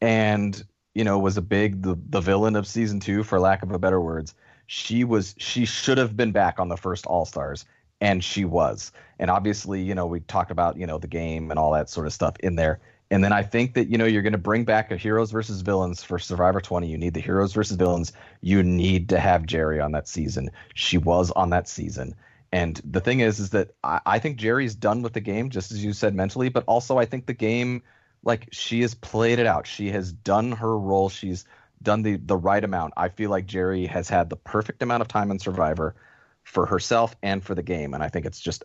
and 0.01 0.63
you 0.93 1.03
know 1.03 1.19
was 1.19 1.37
a 1.37 1.41
big 1.41 1.81
the 1.81 1.97
the 2.09 2.21
villain 2.21 2.55
of 2.55 2.67
season 2.67 2.99
two, 2.99 3.23
for 3.23 3.39
lack 3.39 3.63
of 3.63 3.71
a 3.71 3.79
better 3.79 4.01
words. 4.01 4.33
She 4.67 5.03
was 5.03 5.35
she 5.37 5.65
should 5.65 5.97
have 5.97 6.17
been 6.17 6.31
back 6.31 6.59
on 6.59 6.67
the 6.69 6.77
first 6.77 7.05
All 7.05 7.25
Stars, 7.25 7.65
and 8.01 8.23
she 8.23 8.45
was. 8.45 8.91
And 9.19 9.31
obviously, 9.31 9.81
you 9.81 9.95
know, 9.95 10.05
we 10.05 10.19
talked 10.21 10.51
about, 10.51 10.77
you 10.77 10.85
know, 10.85 10.97
the 10.97 11.07
game 11.07 11.49
and 11.49 11.59
all 11.59 11.71
that 11.71 11.89
sort 11.89 12.07
of 12.07 12.13
stuff 12.13 12.35
in 12.41 12.55
there. 12.55 12.79
And 13.09 13.23
then 13.23 13.31
I 13.31 13.41
think 13.41 13.73
that, 13.75 13.87
you 13.87 13.97
know, 13.97 14.05
you're 14.05 14.21
going 14.21 14.33
to 14.33 14.37
bring 14.37 14.65
back 14.65 14.91
a 14.91 14.97
heroes 14.97 15.31
versus 15.31 15.61
villains 15.61 16.03
for 16.03 16.19
Survivor 16.19 16.59
20. 16.59 16.87
You 16.87 16.97
need 16.97 17.13
the 17.13 17.21
heroes 17.21 17.53
versus 17.53 17.77
villains. 17.77 18.11
You 18.41 18.61
need 18.61 19.09
to 19.09 19.19
have 19.19 19.43
Jerri 19.43 19.83
on 19.83 19.93
that 19.93 20.09
season. 20.09 20.51
She 20.75 20.97
was 20.97 21.31
on 21.31 21.49
that 21.51 21.69
season. 21.69 22.15
And 22.51 22.79
the 22.83 23.01
thing 23.01 23.19
is, 23.19 23.39
is 23.39 23.49
that 23.51 23.71
I, 23.83 23.99
I 24.05 24.19
think 24.19 24.39
Jerri's 24.39 24.75
done 24.75 25.01
with 25.01 25.13
the 25.13 25.19
game, 25.21 25.49
just 25.49 25.71
as 25.71 25.83
you 25.83 25.93
said 25.93 26.15
mentally, 26.15 26.49
but 26.49 26.63
also 26.65 26.97
I 26.97 27.05
think 27.05 27.25
the 27.25 27.33
game, 27.33 27.83
like 28.23 28.47
she 28.51 28.81
has 28.81 28.93
played 28.93 29.39
it 29.39 29.45
out. 29.45 29.67
She 29.67 29.89
has 29.91 30.11
done 30.11 30.53
her 30.53 30.77
role. 30.77 31.09
She's 31.09 31.45
done 31.81 32.01
the 32.01 32.15
the 32.17 32.37
right 32.37 32.63
amount. 32.63 32.93
I 32.97 33.09
feel 33.09 33.29
like 33.29 33.45
Jerri 33.45 33.87
has 33.87 34.09
had 34.09 34.29
the 34.29 34.35
perfect 34.35 34.81
amount 34.81 35.01
of 35.01 35.07
time 35.07 35.29
in 35.31 35.39
Survivor 35.39 35.95
for 36.43 36.65
herself 36.65 37.15
and 37.21 37.43
for 37.43 37.53
the 37.53 37.63
game, 37.63 37.93
and 37.93 38.01
I 38.01 38.09
think 38.09 38.25
it's 38.25 38.39
just 38.39 38.63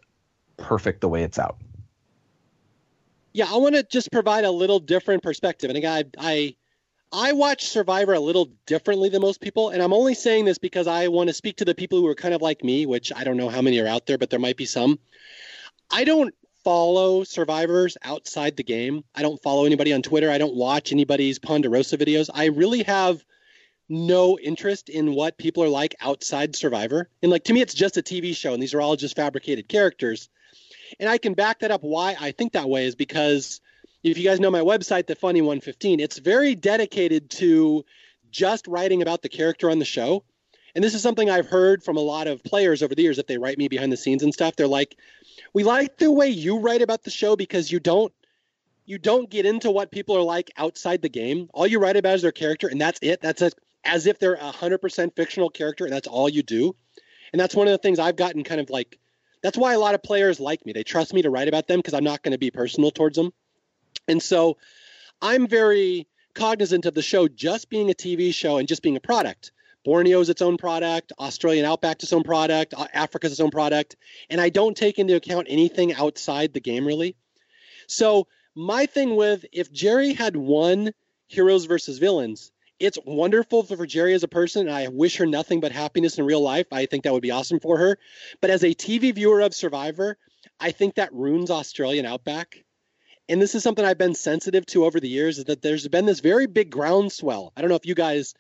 perfect 0.57 1.01
the 1.01 1.09
way 1.09 1.25
it's 1.25 1.39
out. 1.39 1.59
Yeah, 3.35 3.47
I 3.51 3.57
want 3.57 3.75
to 3.75 3.83
just 3.83 4.13
provide 4.13 4.45
a 4.45 4.51
little 4.51 4.79
different 4.79 5.23
perspective. 5.23 5.71
And 5.71 5.77
again, 5.77 6.11
I, 6.19 6.35
I 6.35 6.57
I 7.13 7.33
watch 7.33 7.69
Survivor 7.69 8.15
a 8.15 8.21
little 8.21 8.49
differently 8.67 9.11
than 9.11 9.21
most 9.21 9.41
people, 9.41 9.69
and 9.69 9.83
I'm 9.83 9.93
only 9.93 10.15
saying 10.15 10.47
this 10.47 10.57
because 10.57 10.87
I 10.87 11.09
want 11.09 11.29
to 11.29 11.35
speak 11.35 11.59
to 11.59 11.65
the 11.67 11.75
people 11.75 11.99
who 11.99 12.07
are 12.07 12.15
kind 12.15 12.33
of 12.33 12.41
like 12.41 12.65
me, 12.65 12.87
which 12.87 13.13
I 13.15 13.25
don't 13.25 13.37
know 13.37 13.51
how 13.51 13.61
many 13.61 13.79
are 13.81 13.87
out 13.87 14.07
there, 14.07 14.17
but 14.17 14.31
there 14.31 14.41
might 14.41 14.57
be 14.57 14.65
some. 14.65 14.99
I 15.91 16.05
don't 16.05 16.35
follow 16.65 17.23
survivors 17.25 17.99
outside 18.03 18.57
the 18.57 18.63
game. 18.63 19.05
I 19.15 19.21
don't 19.21 19.43
follow 19.43 19.67
anybody 19.67 19.93
on 19.93 20.01
Twitter. 20.01 20.31
I 20.31 20.39
don't 20.39 20.55
watch 20.55 20.91
anybody's 20.91 21.39
Ponderosa 21.39 21.99
videos. 21.99 22.31
I 22.33 22.47
really 22.47 22.85
have 22.85 23.23
no 23.91 24.39
interest 24.39 24.89
in 24.89 25.15
what 25.15 25.37
people 25.37 25.63
are 25.65 25.69
like 25.69 25.95
outside 26.01 26.57
Survivor. 26.57 27.11
And 27.23 27.31
like 27.31 27.45
to 27.45 27.53
me, 27.53 27.61
it's 27.61 27.75
just 27.75 27.99
a 27.99 28.03
TV 28.03 28.35
show, 28.35 28.55
and 28.55 28.63
these 28.63 28.73
are 28.73 28.81
all 28.81 28.97
just 28.97 29.17
fabricated 29.17 29.69
characters. 29.69 30.31
And 30.99 31.11
I 31.11 31.19
can 31.19 31.35
back 31.35 31.59
that 31.61 31.71
up. 31.71 31.83
Why 31.83 32.17
I 32.19 32.33
think 32.33 32.53
that 32.53 32.71
way 32.71 32.87
is 32.87 32.95
because 32.95 33.61
if 34.03 34.19
you 34.19 34.24
guys 34.24 34.41
know 34.41 34.51
my 34.51 34.61
website, 34.61 35.07
the 35.07 35.15
Funny 35.15 35.41
115, 35.41 36.01
it's 36.01 36.19
very 36.19 36.55
dedicated 36.55 37.31
to 37.31 37.85
just 38.31 38.66
writing 38.66 39.03
about 39.03 39.23
the 39.23 39.29
character 39.29 39.70
on 39.70 39.79
the 39.79 39.85
show. 39.85 40.24
And 40.74 40.83
this 40.83 40.95
is 40.95 41.03
something 41.03 41.29
I've 41.29 41.47
heard 41.47 41.85
from 41.85 41.97
a 41.97 42.01
lot 42.01 42.27
of 42.27 42.43
players 42.43 42.83
over 42.83 42.95
the 42.95 43.03
years. 43.03 43.19
If 43.19 43.27
they 43.27 43.39
write 43.39 43.59
me 43.59 43.69
behind 43.69 43.93
the 43.93 43.97
scenes 43.97 44.23
and 44.23 44.33
stuff, 44.33 44.57
they're 44.57 44.66
like, 44.66 44.97
"We 45.53 45.65
like 45.65 45.99
the 45.99 46.11
way 46.11 46.29
you 46.29 46.59
write 46.59 46.81
about 46.81 47.03
the 47.03 47.11
show 47.11 47.37
because 47.37 47.70
you 47.70 47.79
don't 47.79 48.12
you 48.87 48.99
don't 48.99 49.31
get 49.31 49.47
into 49.47 49.70
what 49.70 49.91
people 49.91 50.16
are 50.16 50.23
like 50.23 50.51
outside 50.57 51.03
the 51.03 51.09
game. 51.09 51.49
All 51.53 51.66
you 51.66 51.79
write 51.79 51.97
about 51.97 52.15
is 52.15 52.23
their 52.23 52.33
character, 52.33 52.69
and 52.69 52.81
that's 52.81 52.99
it. 53.03 53.20
That's 53.20 53.43
a, 53.43 53.51
as 53.85 54.07
if 54.07 54.19
they're 54.19 54.35
a 54.35 54.51
hundred 54.51 54.79
percent 54.79 55.15
fictional 55.15 55.51
character, 55.51 55.85
and 55.85 55.93
that's 55.93 56.09
all 56.09 56.29
you 56.29 56.43
do. 56.43 56.74
And 57.33 57.41
that's 57.41 57.55
one 57.55 57.69
of 57.69 57.73
the 57.73 57.79
things 57.79 57.99
I've 57.99 58.16
gotten 58.16 58.43
kind 58.43 58.61
of 58.61 58.70
like. 58.70 58.99
That's 59.43 59.59
why 59.59 59.74
a 59.74 59.79
lot 59.79 59.95
of 59.95 60.03
players 60.03 60.41
like 60.41 60.65
me. 60.65 60.73
They 60.73 60.85
trust 60.85 61.12
me 61.12 61.23
to 61.23 61.31
write 61.31 61.49
about 61.49 61.66
them 61.66 61.81
because 61.81 61.95
I'm 61.95 62.05
not 62.05 62.23
going 62.23 62.33
to 62.33 62.39
be 62.39 62.51
personal 62.51 62.91
towards 62.91 63.16
them. 63.16 63.33
And 64.09 64.23
so, 64.23 64.59
I'm 65.20 65.47
very 65.47 66.09
cognizant 66.35 66.86
of 66.86 66.94
the 66.94 67.02
show 67.02 67.28
just 67.28 67.69
being 67.69 67.90
a 67.90 67.94
TV 67.94 68.35
show 68.35 68.59
and 68.59 68.66
just 68.66 68.82
being 68.82 68.97
a 68.97 69.01
product. 69.01 69.52
Borneo 69.85 70.20
is 70.20 70.28
its 70.28 70.43
own 70.43 70.56
product, 70.56 71.12
Australian 71.19 71.64
Outback 71.64 72.02
its 72.02 72.12
own 72.12 72.23
product, 72.23 72.74
Africa's 72.93 73.32
its 73.32 73.40
own 73.40 73.51
product, 73.51 73.97
and 74.31 74.40
I 74.40 74.48
don't 74.48 74.77
take 74.77 74.98
into 74.98 75.16
account 75.16 75.48
anything 75.51 75.93
outside 75.93 76.52
the 76.52 76.60
game 76.60 76.86
really. 76.86 77.16
So 77.89 78.28
my 78.55 78.86
thing 78.86 79.16
with 79.16 79.44
if 79.52 79.73
Jerri 79.73 80.14
had 80.14 80.36
won 80.36 80.93
Heroes 81.27 81.64
versus 81.64 81.98
Villains, 81.98 82.52
it's 82.78 82.98
wonderful 83.05 83.62
for 83.62 83.86
Jerri 83.86 84.14
as 84.14 84.23
a 84.23 84.28
person, 84.28 84.69
and 84.69 84.77
I 84.77 84.89
wish 84.89 85.16
her 85.16 85.27
nothing 85.27 85.60
but 85.60 85.73
happiness 85.73 86.19
in 86.19 86.27
real 86.27 86.40
life. 86.40 86.66
I 86.73 86.86
think 86.86 87.05
that 87.05 87.12
would 87.12 87.23
be 87.23 87.31
awesome 87.31 87.60
for 87.60 87.78
her. 87.78 87.98
But 88.40 88.51
as 88.51 88.64
a 88.64 88.74
TV 88.74 89.14
viewer 89.14 89.40
of 89.40 89.55
Survivor, 89.55 90.19
I 90.59 90.73
think 90.73 90.97
that 90.97 91.12
ruins 91.12 91.51
Australian 91.51 92.06
Outback. 92.06 92.64
And 93.28 93.40
this 93.40 93.55
is 93.55 93.62
something 93.62 93.85
I've 93.85 93.99
been 93.99 94.15
sensitive 94.15 94.66
to 94.66 94.85
over 94.85 94.99
the 94.99 95.09
years 95.09 95.39
is 95.39 95.44
that 95.44 95.62
there's 95.62 95.86
been 95.89 96.07
this 96.07 96.20
very 96.20 96.47
big 96.47 96.70
groundswell. 96.70 97.53
I 97.57 97.61
don't 97.61 97.70
know 97.70 97.77
if 97.77 97.86
you 97.86 97.94
guys 97.94 98.35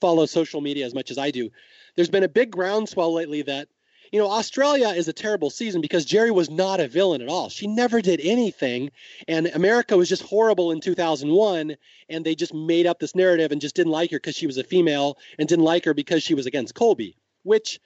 follow 0.00 0.26
social 0.26 0.60
media 0.60 0.84
as 0.84 0.94
much 0.94 1.10
as 1.10 1.18
I 1.18 1.30
do. 1.30 1.50
There's 1.94 2.10
been 2.10 2.22
a 2.22 2.28
big 2.28 2.50
groundswell 2.50 3.14
lately 3.14 3.42
that, 3.42 3.68
you 4.12 4.20
know, 4.20 4.30
Australia 4.30 4.88
is 4.88 5.08
a 5.08 5.12
terrible 5.12 5.48
season 5.48 5.80
because 5.80 6.06
Jerri 6.06 6.30
was 6.30 6.50
not 6.50 6.80
a 6.80 6.86
villain 6.86 7.22
at 7.22 7.28
all. 7.28 7.48
She 7.48 7.66
never 7.66 8.02
did 8.02 8.20
anything. 8.20 8.90
And 9.26 9.46
America 9.48 9.96
was 9.96 10.08
just 10.08 10.22
horrible 10.22 10.70
in 10.70 10.80
2001. 10.80 11.76
And 12.10 12.24
they 12.24 12.34
just 12.34 12.54
made 12.54 12.86
up 12.86 12.98
this 12.98 13.14
narrative 13.14 13.52
and 13.52 13.60
just 13.60 13.74
didn't 13.74 13.92
like 13.92 14.10
her 14.10 14.18
because 14.18 14.36
she 14.36 14.46
was 14.46 14.58
a 14.58 14.64
female 14.64 15.16
and 15.38 15.48
didn't 15.48 15.64
like 15.64 15.86
her 15.86 15.94
because 15.94 16.22
she 16.22 16.34
was 16.34 16.46
against 16.46 16.74
Colby, 16.74 17.16
which 17.42 17.80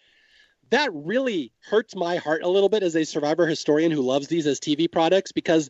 that 0.70 0.90
really 0.92 1.52
hurts 1.68 1.94
my 1.94 2.16
heart 2.16 2.42
a 2.42 2.48
little 2.48 2.68
bit 2.68 2.82
as 2.82 2.96
a 2.96 3.04
survivor 3.04 3.46
historian 3.46 3.90
who 3.92 4.02
loves 4.02 4.28
these 4.28 4.46
as 4.46 4.60
TV 4.60 4.90
products 4.90 5.32
because 5.32 5.68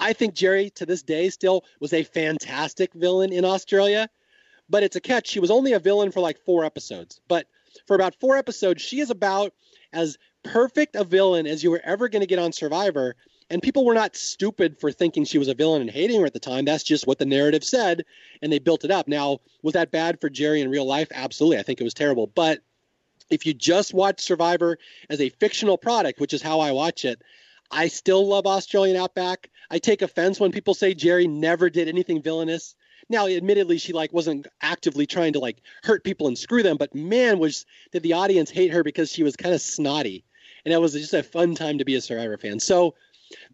I 0.00 0.12
think 0.12 0.34
Jerri 0.34 0.74
to 0.74 0.86
this 0.86 1.02
day 1.02 1.30
still 1.30 1.64
was 1.78 1.92
a 1.92 2.02
fantastic 2.02 2.92
villain 2.94 3.32
in 3.32 3.44
Australia 3.44 4.08
but 4.70 4.84
it's 4.84 4.96
a 4.96 5.00
catch. 5.00 5.28
She 5.28 5.40
was 5.40 5.50
only 5.50 5.72
a 5.72 5.78
villain 5.78 6.12
for 6.12 6.20
like 6.20 6.38
four 6.38 6.64
episodes, 6.64 7.20
but 7.28 7.46
for 7.86 7.96
about 7.96 8.14
four 8.20 8.36
episodes, 8.38 8.80
she 8.80 9.00
is 9.00 9.10
about 9.10 9.52
as 9.92 10.16
perfect 10.44 10.94
a 10.94 11.04
villain 11.04 11.46
as 11.46 11.62
you 11.62 11.70
were 11.70 11.82
ever 11.84 12.08
going 12.08 12.20
to 12.20 12.26
get 12.26 12.38
on 12.38 12.52
Survivor. 12.52 13.16
And 13.50 13.60
people 13.60 13.84
were 13.84 13.94
not 13.94 14.14
stupid 14.14 14.78
for 14.78 14.92
thinking 14.92 15.24
she 15.24 15.38
was 15.38 15.48
a 15.48 15.54
villain 15.54 15.82
and 15.82 15.90
hating 15.90 16.20
her 16.20 16.26
at 16.26 16.32
the 16.32 16.38
time. 16.38 16.64
That's 16.64 16.84
just 16.84 17.08
what 17.08 17.18
the 17.18 17.26
narrative 17.26 17.64
said, 17.64 18.04
and 18.40 18.52
they 18.52 18.60
built 18.60 18.84
it 18.84 18.92
up. 18.92 19.08
Now, 19.08 19.40
was 19.62 19.74
that 19.74 19.90
bad 19.90 20.20
for 20.20 20.30
Jerri 20.30 20.62
in 20.62 20.70
real 20.70 20.86
life? 20.86 21.08
Absolutely. 21.12 21.58
I 21.58 21.62
think 21.62 21.80
it 21.80 21.84
was 21.84 21.94
terrible. 21.94 22.28
But 22.28 22.60
if 23.28 23.44
you 23.44 23.52
just 23.52 23.92
watch 23.92 24.20
Survivor 24.20 24.78
as 25.08 25.20
a 25.20 25.30
fictional 25.30 25.78
product, 25.78 26.20
which 26.20 26.32
is 26.32 26.42
how 26.42 26.60
I 26.60 26.70
watch 26.70 27.04
it, 27.04 27.22
I 27.70 27.88
still 27.88 28.26
love 28.26 28.46
Australian 28.46 28.96
Outback. 28.96 29.50
I 29.70 29.78
take 29.78 30.02
offense 30.02 30.40
when 30.40 30.52
people 30.52 30.74
say 30.74 30.94
Jerri 30.94 31.28
never 31.28 31.70
did 31.70 31.88
anything 31.88 32.22
villainous. 32.22 32.74
Now, 33.08 33.26
admittedly, 33.26 33.78
she 33.78 33.92
like 33.92 34.12
wasn't 34.12 34.46
actively 34.62 35.06
trying 35.06 35.32
to 35.34 35.40
like 35.40 35.62
hurt 35.82 36.04
people 36.04 36.28
and 36.28 36.38
screw 36.38 36.62
them, 36.62 36.76
but 36.76 36.94
man, 36.94 37.38
was 37.38 37.66
did 37.92 38.02
the 38.02 38.12
audience 38.12 38.50
hate 38.50 38.72
her 38.72 38.84
because 38.84 39.10
she 39.10 39.22
was 39.22 39.36
kind 39.36 39.54
of 39.54 39.60
snotty, 39.60 40.24
and 40.64 40.72
it 40.72 40.80
was 40.80 40.92
just 40.92 41.14
a 41.14 41.22
fun 41.22 41.54
time 41.54 41.78
to 41.78 41.84
be 41.84 41.94
a 41.96 42.00
Survivor 42.00 42.38
fan. 42.38 42.60
So 42.60 42.94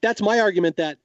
that's 0.03 0.21
my 0.21 0.41
argument 0.41 0.77
that 0.77 0.99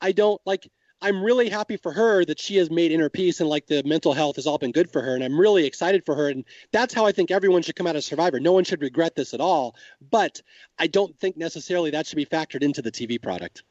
I 0.00 0.12
don't 0.12 0.40
like. 0.44 0.70
I'm 1.02 1.22
really 1.22 1.48
happy 1.48 1.76
for 1.76 1.92
her 1.92 2.24
that 2.24 2.40
she 2.40 2.56
has 2.56 2.70
made 2.70 2.90
inner 2.90 3.10
peace 3.10 3.40
and 3.40 3.48
like 3.48 3.66
the 3.66 3.82
mental 3.84 4.14
health 4.14 4.36
has 4.36 4.46
all 4.46 4.58
been 4.58 4.72
good 4.72 4.90
for 4.90 5.02
her, 5.02 5.14
and 5.14 5.22
I'm 5.22 5.38
really 5.38 5.66
excited 5.66 6.04
for 6.06 6.14
her. 6.14 6.28
And 6.28 6.44
that's 6.72 6.94
how 6.94 7.06
I 7.06 7.12
think 7.12 7.30
everyone 7.30 7.62
should 7.62 7.76
come 7.76 7.86
out 7.86 7.96
of 7.96 8.04
Survivor. 8.04 8.40
No 8.40 8.52
one 8.52 8.64
should 8.64 8.80
regret 8.80 9.14
this 9.14 9.34
at 9.34 9.40
all, 9.40 9.76
but 10.10 10.40
I 10.78 10.86
don't 10.86 11.18
think 11.18 11.36
necessarily 11.36 11.90
that 11.90 12.06
should 12.06 12.16
be 12.16 12.26
factored 12.26 12.62
into 12.62 12.82
the 12.82 12.90
TV 12.90 13.20
product. 13.20 13.62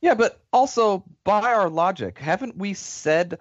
Yeah, 0.00 0.14
but 0.14 0.40
also 0.52 1.04
by 1.24 1.52
our 1.52 1.68
logic, 1.68 2.18
haven't 2.18 2.56
we 2.56 2.74
said 2.74 3.38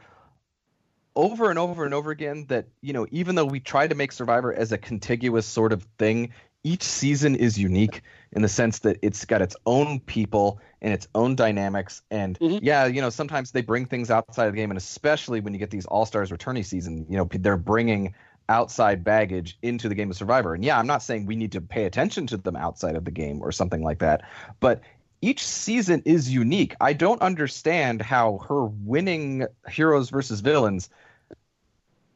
over 1.15 1.49
and 1.49 1.59
over 1.59 1.85
and 1.85 1.93
over 1.93 2.11
again 2.11 2.45
that 2.47 2.67
you 2.81 2.93
know 2.93 3.05
even 3.11 3.35
though 3.35 3.45
we 3.45 3.59
try 3.59 3.87
to 3.87 3.95
make 3.95 4.11
survivor 4.11 4.53
as 4.53 4.71
a 4.71 4.77
contiguous 4.77 5.45
sort 5.45 5.73
of 5.73 5.85
thing 5.99 6.31
each 6.63 6.83
season 6.83 7.35
is 7.35 7.57
unique 7.57 8.01
in 8.33 8.41
the 8.41 8.47
sense 8.47 8.79
that 8.79 8.97
it's 9.01 9.25
got 9.25 9.41
its 9.41 9.55
own 9.65 9.99
people 10.01 10.59
and 10.81 10.93
its 10.93 11.07
own 11.15 11.35
dynamics 11.35 12.01
and 12.11 12.39
mm-hmm. 12.39 12.63
yeah 12.63 12.85
you 12.85 13.01
know 13.01 13.09
sometimes 13.09 13.51
they 13.51 13.61
bring 13.61 13.85
things 13.85 14.09
outside 14.09 14.45
of 14.45 14.53
the 14.53 14.57
game 14.57 14.71
and 14.71 14.77
especially 14.77 15.39
when 15.39 15.53
you 15.53 15.59
get 15.59 15.69
these 15.69 15.85
all-stars 15.85 16.31
returning 16.31 16.63
season 16.63 17.05
you 17.09 17.17
know 17.17 17.27
they're 17.31 17.57
bringing 17.57 18.13
outside 18.49 19.03
baggage 19.03 19.57
into 19.61 19.87
the 19.87 19.95
game 19.95 20.09
of 20.09 20.15
survivor 20.15 20.53
and 20.53 20.63
yeah 20.63 20.77
i'm 20.77 20.87
not 20.87 21.03
saying 21.03 21.25
we 21.25 21.35
need 21.35 21.51
to 21.51 21.61
pay 21.61 21.85
attention 21.85 22.27
to 22.27 22.37
them 22.37 22.55
outside 22.55 22.95
of 22.95 23.05
the 23.05 23.11
game 23.11 23.41
or 23.41 23.51
something 23.51 23.83
like 23.83 23.99
that 23.99 24.21
but 24.59 24.81
each 25.21 25.45
season 25.45 26.01
is 26.05 26.33
unique. 26.33 26.75
I 26.81 26.93
don't 26.93 27.21
understand 27.21 28.01
how 28.01 28.39
her 28.49 28.65
winning 28.65 29.45
heroes 29.69 30.09
versus 30.09 30.39
villains 30.41 30.89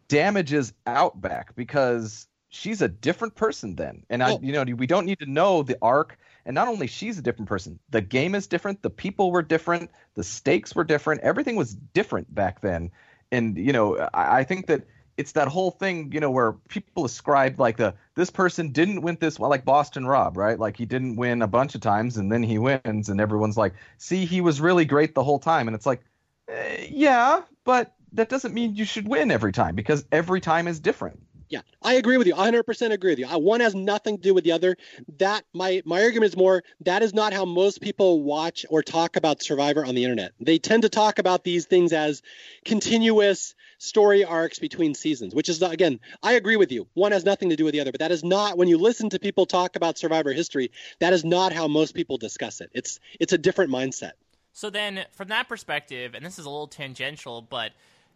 damages 0.08 0.74
Outback 0.88 1.56
because 1.56 2.28
she's 2.56 2.82
a 2.82 2.88
different 2.88 3.36
person 3.36 3.76
then. 3.76 4.04
And 4.10 4.24
I, 4.24 4.38
you 4.42 4.54
know, 4.54 4.64
we 4.76 4.88
don't 4.88 5.06
need 5.06 5.20
to 5.20 5.26
know 5.26 5.62
the 5.64 5.78
arc. 5.82 6.18
And 6.46 6.56
not 6.56 6.68
only 6.68 6.88
she's 6.88 7.18
a 7.18 7.22
different 7.22 7.50
person, 7.50 7.80
the 7.90 8.02
game 8.02 8.36
is 8.36 8.48
different, 8.48 8.82
the 8.82 8.90
people 8.90 9.32
were 9.32 9.42
different, 9.42 9.90
the 10.14 10.24
stakes 10.24 10.76
were 10.76 10.84
different, 10.84 11.22
everything 11.22 11.56
was 11.56 11.74
different 11.74 12.34
back 12.34 12.62
then. 12.62 12.92
And 13.32 13.58
you 13.58 13.74
know, 13.74 13.98
I, 14.14 14.40
I 14.40 14.44
think 14.44 14.68
that 14.68 14.84
it's 15.18 15.32
that 15.34 15.48
whole 15.48 15.72
thing, 15.72 16.12
you 16.12 16.20
know, 16.20 16.30
where 16.30 16.54
people 16.68 17.06
ascribe 17.06 17.60
like 17.60 17.78
the 17.78 17.96
this 18.16 18.30
person 18.30 18.72
didn't 18.72 19.02
win 19.02 19.18
this 19.20 19.40
well, 19.40 19.50
like 19.50 19.66
Boston 19.66 20.06
Rob, 20.06 20.38
right? 20.38 20.60
Like 20.60 20.78
he 20.78 20.86
didn't 20.86 21.16
win 21.16 21.42
a 21.42 21.48
bunch 21.48 21.74
of 21.74 21.82
times 21.82 22.18
and 22.18 22.32
then 22.32 22.44
he 22.44 22.58
wins, 22.58 23.10
and 23.10 23.20
everyone's 23.20 23.58
like, 23.58 23.74
see, 23.98 24.26
he 24.26 24.42
was 24.42 24.62
really 24.62 24.86
great 24.86 25.16
the 25.16 25.24
whole 25.24 25.40
time, 25.40 25.68
and 25.68 25.76
it's 25.76 25.86
like, 25.86 26.04
eh, 26.48 26.88
yeah, 26.92 27.42
but 27.64 27.96
that 28.14 28.30
doesn't 28.30 28.54
mean 28.54 28.76
you 28.76 28.86
should 28.86 29.08
win 29.08 29.32
every 29.32 29.52
time 29.52 29.76
because 29.76 30.06
every 30.12 30.42
time 30.42 30.68
is 30.68 30.80
different. 30.80 31.20
Yeah, 31.48 31.62
I 31.82 31.94
agree 31.94 32.18
with 32.18 32.26
you. 32.26 32.34
100% 32.34 32.92
agree 32.92 33.12
with 33.12 33.20
you. 33.20 33.28
One 33.28 33.60
has 33.60 33.76
nothing 33.76 34.18
to 34.18 34.22
do 34.22 34.34
with 34.34 34.44
the 34.44 34.52
other. 34.52 34.78
That 35.20 35.46
my 35.54 35.82
my 35.86 36.02
argument 36.02 36.32
is 36.32 36.38
more 36.38 36.64
that 36.82 37.04
is 37.04 37.14
not 37.14 37.34
how 37.34 37.46
most 37.46 37.82
people 37.82 38.24
watch 38.24 38.66
or 38.70 38.82
talk 38.82 39.16
about 39.16 39.44
Survivor 39.44 39.86
on 39.86 39.94
the 39.94 40.04
internet. 40.04 40.32
They 40.40 40.58
tend 40.58 40.84
to 40.84 40.90
talk 40.90 41.20
about 41.20 41.44
these 41.44 41.66
things 41.66 41.94
as 41.94 42.24
continuous 42.66 43.54
story 43.78 44.24
arcs 44.24 44.58
between 44.58 44.96
seasons, 44.96 45.36
which 45.36 45.50
is 45.50 45.62
again, 45.62 46.00
I 46.24 46.34
agree 46.34 46.56
with 46.56 46.72
you. 46.72 46.88
One 46.94 47.12
has 47.12 47.26
nothing 47.26 47.50
to 47.50 47.56
do 47.56 47.64
with 47.64 47.74
the 47.74 47.80
other, 47.80 47.92
but 47.92 48.00
that 48.00 48.12
is 48.12 48.24
not 48.24 48.58
when 48.58 48.68
you 48.68 48.78
listen 48.80 49.10
to 49.12 49.20
people 49.20 49.46
talk 49.46 49.76
about 49.76 50.00
Survivor 50.00 50.34
history, 50.34 50.72
that 51.00 51.14
is 51.14 51.24
not 51.24 51.54
how 51.54 51.68
most 51.68 51.94
people 51.94 52.18
discuss 52.18 52.60
it. 52.60 52.72
It's 52.74 53.00
it's 53.20 53.34
a 53.34 53.38
different 53.38 53.72
mindset. 53.72 54.14
So 54.52 54.72
then 54.72 55.06
from 55.12 55.28
that 55.28 55.48
perspective, 55.48 56.16
and 56.16 56.26
this 56.26 56.40
is 56.40 56.46
a 56.46 56.50
little 56.50 56.68
tangential, 56.68 57.44
but 57.44 57.74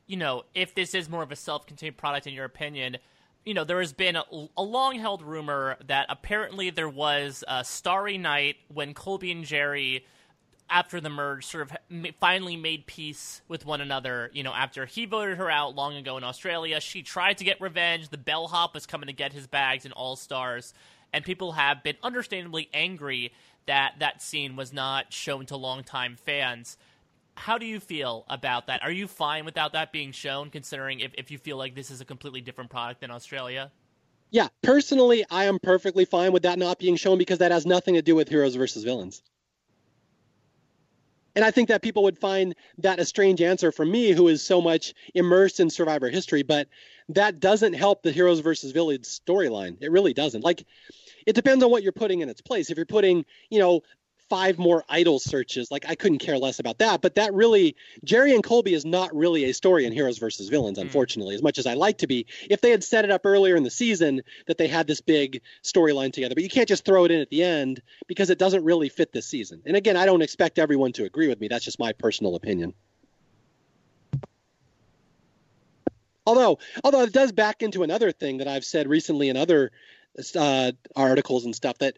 you 0.07 0.17
know, 0.17 0.45
if 0.55 0.73
this 0.73 0.95
is 0.95 1.07
more 1.07 1.21
of 1.21 1.31
a 1.31 1.35
self-contained 1.35 1.95
product 1.95 2.25
in 2.25 2.33
your 2.33 2.45
opinion, 2.45 2.97
you 3.45 3.53
know, 3.53 3.63
there 3.63 3.79
has 3.79 3.93
been 3.93 4.15
a, 4.15 4.23
a 4.57 4.63
long 4.63 4.99
held 4.99 5.21
rumor 5.21 5.77
that 5.87 6.05
apparently 6.09 6.69
there 6.69 6.89
was 6.89 7.43
a 7.47 7.63
starry 7.63 8.17
night 8.17 8.57
when 8.67 8.93
Colby 8.93 9.31
and 9.31 9.45
Jerri, 9.45 10.03
after 10.69 11.01
the 11.01 11.09
merge, 11.09 11.45
sort 11.45 11.71
of 11.71 11.77
finally 12.19 12.57
made 12.57 12.85
peace 12.85 13.41
with 13.47 13.65
one 13.65 13.81
another. 13.81 14.29
You 14.33 14.43
know, 14.43 14.53
after 14.53 14.85
he 14.85 15.05
voted 15.05 15.37
her 15.37 15.49
out 15.49 15.75
long 15.75 15.95
ago 15.95 16.17
in 16.17 16.23
Australia, 16.23 16.79
she 16.79 17.01
tried 17.01 17.37
to 17.39 17.43
get 17.43 17.59
revenge. 17.61 18.09
The 18.09 18.17
bellhop 18.17 18.73
was 18.73 18.85
coming 18.85 19.07
to 19.07 19.13
get 19.13 19.33
his 19.33 19.47
bags 19.47 19.85
in 19.85 19.93
All 19.93 20.15
Stars, 20.15 20.73
and 21.13 21.23
people 21.23 21.53
have 21.53 21.81
been 21.81 21.97
understandably 22.03 22.69
angry 22.73 23.31
that 23.65 23.95
that 23.99 24.21
scene 24.21 24.55
was 24.55 24.73
not 24.73 25.13
shown 25.13 25.45
to 25.47 25.55
longtime 25.55 26.17
fans 26.17 26.77
how 27.39 27.57
do 27.57 27.65
you 27.65 27.79
feel 27.79 28.25
about 28.29 28.67
that? 28.67 28.83
Are 28.83 28.91
you 28.91 29.07
fine 29.07 29.45
without 29.45 29.71
that 29.71 29.93
being 29.93 30.11
shown, 30.11 30.49
considering 30.49 30.99
if, 30.99 31.11
if 31.17 31.31
you 31.31 31.37
feel 31.37 31.55
like 31.55 31.73
this 31.73 31.89
is 31.89 32.01
a 32.01 32.05
completely 32.05 32.41
different 32.41 32.69
product 32.69 32.99
than 32.99 33.11
Australia? 33.11 33.71
Yeah, 34.29 34.49
personally, 34.61 35.25
I 35.31 35.45
am 35.45 35.57
perfectly 35.57 36.03
fine 36.03 36.33
with 36.33 36.43
that 36.43 36.59
not 36.59 36.79
being 36.79 36.97
shown 36.97 37.17
because 37.17 37.39
that 37.39 37.51
has 37.51 37.65
nothing 37.65 37.95
to 37.95 38.01
do 38.01 38.13
with 38.13 38.27
heroes 38.27 38.55
versus 38.55 38.83
villains. 38.83 39.23
And 41.33 41.45
I 41.45 41.51
think 41.51 41.69
that 41.69 41.81
people 41.81 42.03
would 42.03 42.17
find 42.17 42.55
that 42.79 42.99
a 42.99 43.05
strange 43.05 43.41
answer 43.41 43.71
from 43.71 43.89
me, 43.89 44.11
who 44.11 44.27
is 44.27 44.43
so 44.43 44.59
much 44.59 44.93
immersed 45.15 45.61
in 45.61 45.69
survivor 45.69 46.09
history, 46.09 46.43
but 46.43 46.67
that 47.07 47.39
doesn't 47.39 47.73
help 47.73 48.03
the 48.03 48.11
heroes 48.11 48.41
versus 48.41 48.73
villains 48.73 49.21
storyline. 49.25 49.77
It 49.79 49.91
really 49.91 50.13
doesn't. 50.13 50.43
Like, 50.43 50.65
it 51.25 51.33
depends 51.33 51.63
on 51.63 51.71
what 51.71 51.83
you're 51.83 51.93
putting 51.93 52.19
in 52.19 52.27
its 52.27 52.41
place. 52.41 52.69
If 52.69 52.77
you're 52.77 52.85
putting, 52.85 53.25
you 53.49 53.59
know, 53.59 53.81
five 54.29 54.57
more 54.57 54.83
idol 54.87 55.19
searches. 55.19 55.71
Like 55.71 55.85
I 55.87 55.95
couldn't 55.95 56.19
care 56.19 56.37
less 56.37 56.59
about 56.59 56.77
that. 56.79 57.01
But 57.01 57.15
that 57.15 57.33
really, 57.33 57.75
Jerri 58.05 58.33
and 58.33 58.43
Colby 58.43 58.73
is 58.73 58.85
not 58.85 59.15
really 59.15 59.45
a 59.45 59.53
story 59.53 59.85
in 59.85 59.93
Heroes 59.93 60.17
versus 60.17 60.49
Villains, 60.49 60.77
hmm. 60.77 60.83
unfortunately, 60.83 61.33
mm. 61.33 61.37
as 61.37 61.43
much 61.43 61.57
as 61.57 61.65
I 61.65 61.73
like 61.73 61.99
to 61.99 62.07
be. 62.07 62.27
If 62.49 62.61
they 62.61 62.69
had 62.69 62.83
set 62.83 63.05
it 63.05 63.11
up 63.11 63.25
earlier 63.25 63.55
in 63.55 63.63
the 63.63 63.71
season 63.71 64.21
that 64.47 64.57
they 64.57 64.67
had 64.67 64.87
this 64.87 65.01
big 65.01 65.41
storyline 65.63 66.13
together, 66.13 66.35
but 66.35 66.43
you 66.43 66.49
can't 66.49 66.67
just 66.67 66.85
throw 66.85 67.05
it 67.05 67.11
in 67.11 67.21
at 67.21 67.29
the 67.29 67.43
end 67.43 67.81
because 68.07 68.29
it 68.29 68.39
doesn't 68.39 68.63
really 68.63 68.89
fit 68.89 69.11
this 69.11 69.25
season. 69.25 69.61
And 69.65 69.75
again, 69.75 69.97
I 69.97 70.05
don't 70.05 70.21
expect 70.21 70.59
everyone 70.59 70.93
to 70.93 71.05
agree 71.05 71.27
with 71.27 71.39
me. 71.39 71.47
That's 71.47 71.65
just 71.65 71.79
my 71.79 71.93
personal 71.93 72.35
opinion. 72.35 72.73
Although, 76.25 76.59
although 76.83 77.01
it 77.01 77.11
does 77.11 77.31
back 77.31 77.63
into 77.63 77.81
another 77.81 78.11
thing 78.11 78.37
that 78.37 78.47
I've 78.47 78.63
said 78.63 78.87
recently 78.87 79.29
in 79.29 79.37
other 79.37 79.71
uh, 80.35 80.71
articles 80.95 81.45
and 81.45 81.55
stuff 81.55 81.79
that 81.79 81.97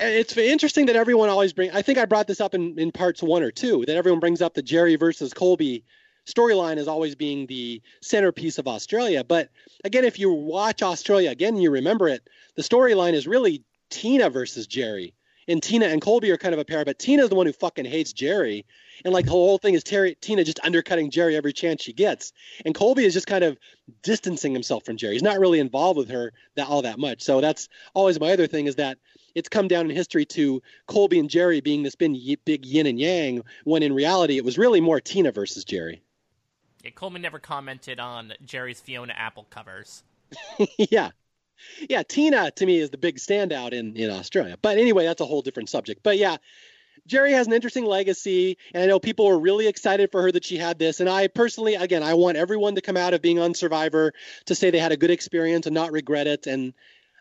Uh, 0.00 0.06
it's 0.06 0.36
interesting 0.36 0.86
that 0.86 0.96
everyone 0.96 1.28
always 1.28 1.52
bring. 1.52 1.70
I 1.70 1.82
think 1.82 1.98
I 1.98 2.04
brought 2.04 2.26
this 2.26 2.40
up 2.40 2.54
in, 2.54 2.78
in 2.78 2.90
parts 2.90 3.22
one 3.22 3.42
or 3.44 3.52
two 3.52 3.84
that 3.86 3.96
everyone 3.96 4.20
brings 4.20 4.42
up 4.42 4.54
the 4.54 4.62
Jerri 4.62 4.98
versus 4.98 5.32
Colby 5.32 5.84
storyline 6.26 6.78
as 6.78 6.88
always 6.88 7.14
being 7.14 7.46
the 7.46 7.80
centerpiece 8.02 8.58
of 8.58 8.66
Australia. 8.66 9.22
But 9.22 9.50
again, 9.84 10.04
if 10.04 10.18
you 10.18 10.32
watch 10.32 10.82
Australia 10.82 11.30
again, 11.30 11.56
you 11.56 11.70
remember 11.70 12.08
it. 12.08 12.28
The 12.56 12.62
storyline 12.62 13.12
is 13.12 13.26
really 13.28 13.62
Tina 13.88 14.30
versus 14.30 14.66
Jerri, 14.66 15.12
and 15.46 15.62
Tina 15.62 15.86
and 15.86 16.00
Colby 16.00 16.32
are 16.32 16.38
kind 16.38 16.54
of 16.54 16.58
a 16.58 16.64
pair. 16.64 16.84
But 16.84 16.98
Tina's 16.98 17.28
the 17.28 17.36
one 17.36 17.46
who 17.46 17.52
fucking 17.52 17.84
hates 17.84 18.12
Jerri, 18.12 18.64
and 19.04 19.14
like 19.14 19.26
the 19.26 19.30
whole 19.30 19.58
thing 19.58 19.74
is 19.74 19.84
Terry, 19.84 20.16
Tina 20.20 20.42
just 20.42 20.58
undercutting 20.64 21.12
Jerri 21.12 21.34
every 21.34 21.52
chance 21.52 21.84
she 21.84 21.92
gets, 21.92 22.32
and 22.64 22.74
Colby 22.74 23.04
is 23.04 23.12
just 23.12 23.28
kind 23.28 23.44
of 23.44 23.58
distancing 24.02 24.54
himself 24.54 24.84
from 24.84 24.96
Jerri. 24.96 25.12
He's 25.12 25.22
not 25.22 25.38
really 25.38 25.60
involved 25.60 25.98
with 25.98 26.10
her 26.10 26.32
that 26.56 26.68
all 26.68 26.82
that 26.82 26.98
much. 26.98 27.22
So 27.22 27.40
that's 27.40 27.68
always 27.92 28.18
my 28.18 28.32
other 28.32 28.48
thing 28.48 28.66
is 28.66 28.74
that 28.76 28.98
it's 29.34 29.48
come 29.48 29.68
down 29.68 29.88
in 29.90 29.96
history 29.96 30.24
to 30.26 30.62
Colby 30.86 31.18
and 31.18 31.28
Jerri 31.28 31.62
being 31.62 31.82
this 31.82 31.94
big, 31.94 32.44
big 32.44 32.64
yin 32.64 32.86
and 32.86 32.98
yang, 32.98 33.42
when 33.64 33.82
in 33.82 33.92
reality 33.92 34.36
it 34.36 34.44
was 34.44 34.58
really 34.58 34.80
more 34.80 35.00
Tina 35.00 35.32
versus 35.32 35.64
Jerri. 35.64 36.00
Yeah, 36.82 36.90
Coleman 36.90 37.22
never 37.22 37.38
commented 37.38 37.98
on 37.98 38.34
Jerri's 38.44 38.80
Fiona 38.80 39.14
Apple 39.16 39.46
covers. 39.50 40.02
yeah. 40.78 41.10
Yeah, 41.88 42.02
Tina 42.02 42.50
to 42.50 42.66
me 42.66 42.78
is 42.78 42.90
the 42.90 42.98
big 42.98 43.16
standout 43.16 43.72
in, 43.72 43.96
in 43.96 44.10
Australia. 44.10 44.56
But 44.60 44.76
anyway, 44.78 45.04
that's 45.04 45.20
a 45.20 45.26
whole 45.26 45.40
different 45.40 45.70
subject. 45.70 46.02
But 46.02 46.18
yeah, 46.18 46.36
Jerri 47.08 47.32
has 47.32 47.46
an 47.46 47.52
interesting 47.52 47.84
legacy, 47.84 48.56
and 48.72 48.82
I 48.82 48.86
know 48.86 48.98
people 48.98 49.26
were 49.26 49.38
really 49.38 49.66
excited 49.66 50.10
for 50.10 50.22
her 50.22 50.32
that 50.32 50.44
she 50.44 50.56
had 50.56 50.78
this. 50.78 51.00
And 51.00 51.08
I 51.08 51.28
personally, 51.28 51.74
again, 51.74 52.02
I 52.02 52.14
want 52.14 52.36
everyone 52.36 52.74
to 52.76 52.80
come 52.80 52.96
out 52.96 53.14
of 53.14 53.20
being 53.20 53.38
on 53.38 53.54
Survivor 53.54 54.12
to 54.46 54.54
say 54.54 54.70
they 54.70 54.78
had 54.78 54.92
a 54.92 54.96
good 54.96 55.10
experience 55.10 55.66
and 55.66 55.74
not 55.74 55.92
regret 55.92 56.26
it. 56.26 56.46
And 56.46 56.72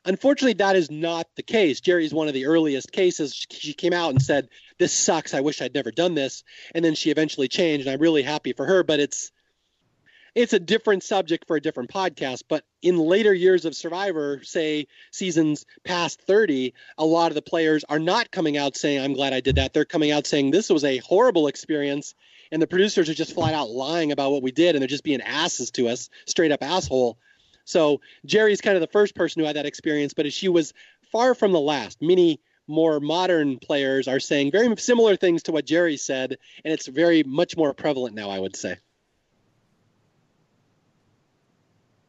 Unfortunately, 0.05 0.53
that 0.53 0.75
is 0.75 0.91
not 0.91 1.27
the 1.35 1.43
case. 1.43 1.79
Jerri's 1.79 2.13
one 2.13 2.27
of 2.27 2.33
the 2.33 2.45
earliest 2.45 2.91
cases. 2.91 3.33
She 3.49 3.73
came 3.73 3.93
out 3.93 4.11
and 4.11 4.21
said, 4.21 4.49
"This 4.77 4.91
sucks. 4.91 5.33
I 5.33 5.41
wish 5.41 5.61
I'd 5.61 5.73
never 5.73 5.91
done 5.91 6.13
this," 6.13 6.43
and 6.75 6.83
then 6.83 6.95
she 6.95 7.09
eventually 7.09 7.47
changed. 7.47 7.87
And 7.87 7.93
I'm 7.93 8.01
really 8.01 8.23
happy 8.23 8.53
for 8.53 8.65
her. 8.65 8.83
But 8.83 8.99
it's 8.99 9.31
it's 10.35 10.53
a 10.53 10.59
different 10.59 11.03
subject 11.03 11.45
for 11.45 11.55
a 11.55 11.61
different 11.61 11.91
podcast. 11.91 12.43
But 12.49 12.65
in 12.81 12.97
later 12.97 13.33
years 13.33 13.65
of 13.65 13.75
Survivor, 13.75 14.41
say 14.43 14.87
seasons 15.11 15.65
past 15.83 16.21
30, 16.21 16.73
a 16.97 17.05
lot 17.05 17.31
of 17.31 17.35
the 17.35 17.41
players 17.41 17.85
are 17.87 17.99
not 17.99 18.31
coming 18.31 18.57
out 18.57 18.75
saying, 18.75 18.99
"I'm 18.99 19.13
glad 19.13 19.31
I 19.31 19.39
did 19.39 19.55
that." 19.55 19.73
They're 19.73 19.85
coming 19.85 20.11
out 20.11 20.27
saying, 20.27 20.51
"This 20.51 20.69
was 20.69 20.83
a 20.83 20.97
horrible 20.97 21.47
experience." 21.47 22.13
And 22.51 22.61
the 22.61 22.67
producers 22.67 23.09
are 23.09 23.13
just 23.13 23.33
flat 23.33 23.53
out 23.53 23.69
lying 23.71 24.11
about 24.11 24.31
what 24.31 24.43
we 24.43 24.51
did, 24.51 24.75
and 24.75 24.81
they're 24.81 24.87
just 24.87 25.03
being 25.03 25.21
asses 25.21 25.71
to 25.71 25.87
us, 25.87 26.09
straight 26.25 26.51
up 26.51 26.61
asshole. 26.61 27.17
So 27.65 28.01
Jerri's 28.27 28.61
kind 28.61 28.75
of 28.75 28.81
the 28.81 28.87
first 28.87 29.15
person 29.15 29.39
who 29.39 29.45
had 29.45 29.55
that 29.55 29.65
experience, 29.65 30.13
but 30.13 30.31
she 30.31 30.49
was 30.49 30.73
far 31.11 31.33
from 31.33 31.51
the 31.51 31.59
last. 31.59 32.01
Many 32.01 32.39
more 32.67 32.99
modern 32.99 33.59
players 33.59 34.07
are 34.07 34.19
saying 34.19 34.51
very 34.51 34.75
similar 34.77 35.15
things 35.15 35.43
to 35.43 35.51
what 35.51 35.65
Jerri 35.65 35.99
said, 35.99 36.37
and 36.63 36.73
it's 36.73 36.87
very 36.87 37.23
much 37.23 37.57
more 37.57 37.73
prevalent 37.73 38.15
now, 38.15 38.29
I 38.29 38.39
would 38.39 38.55
say. 38.55 38.77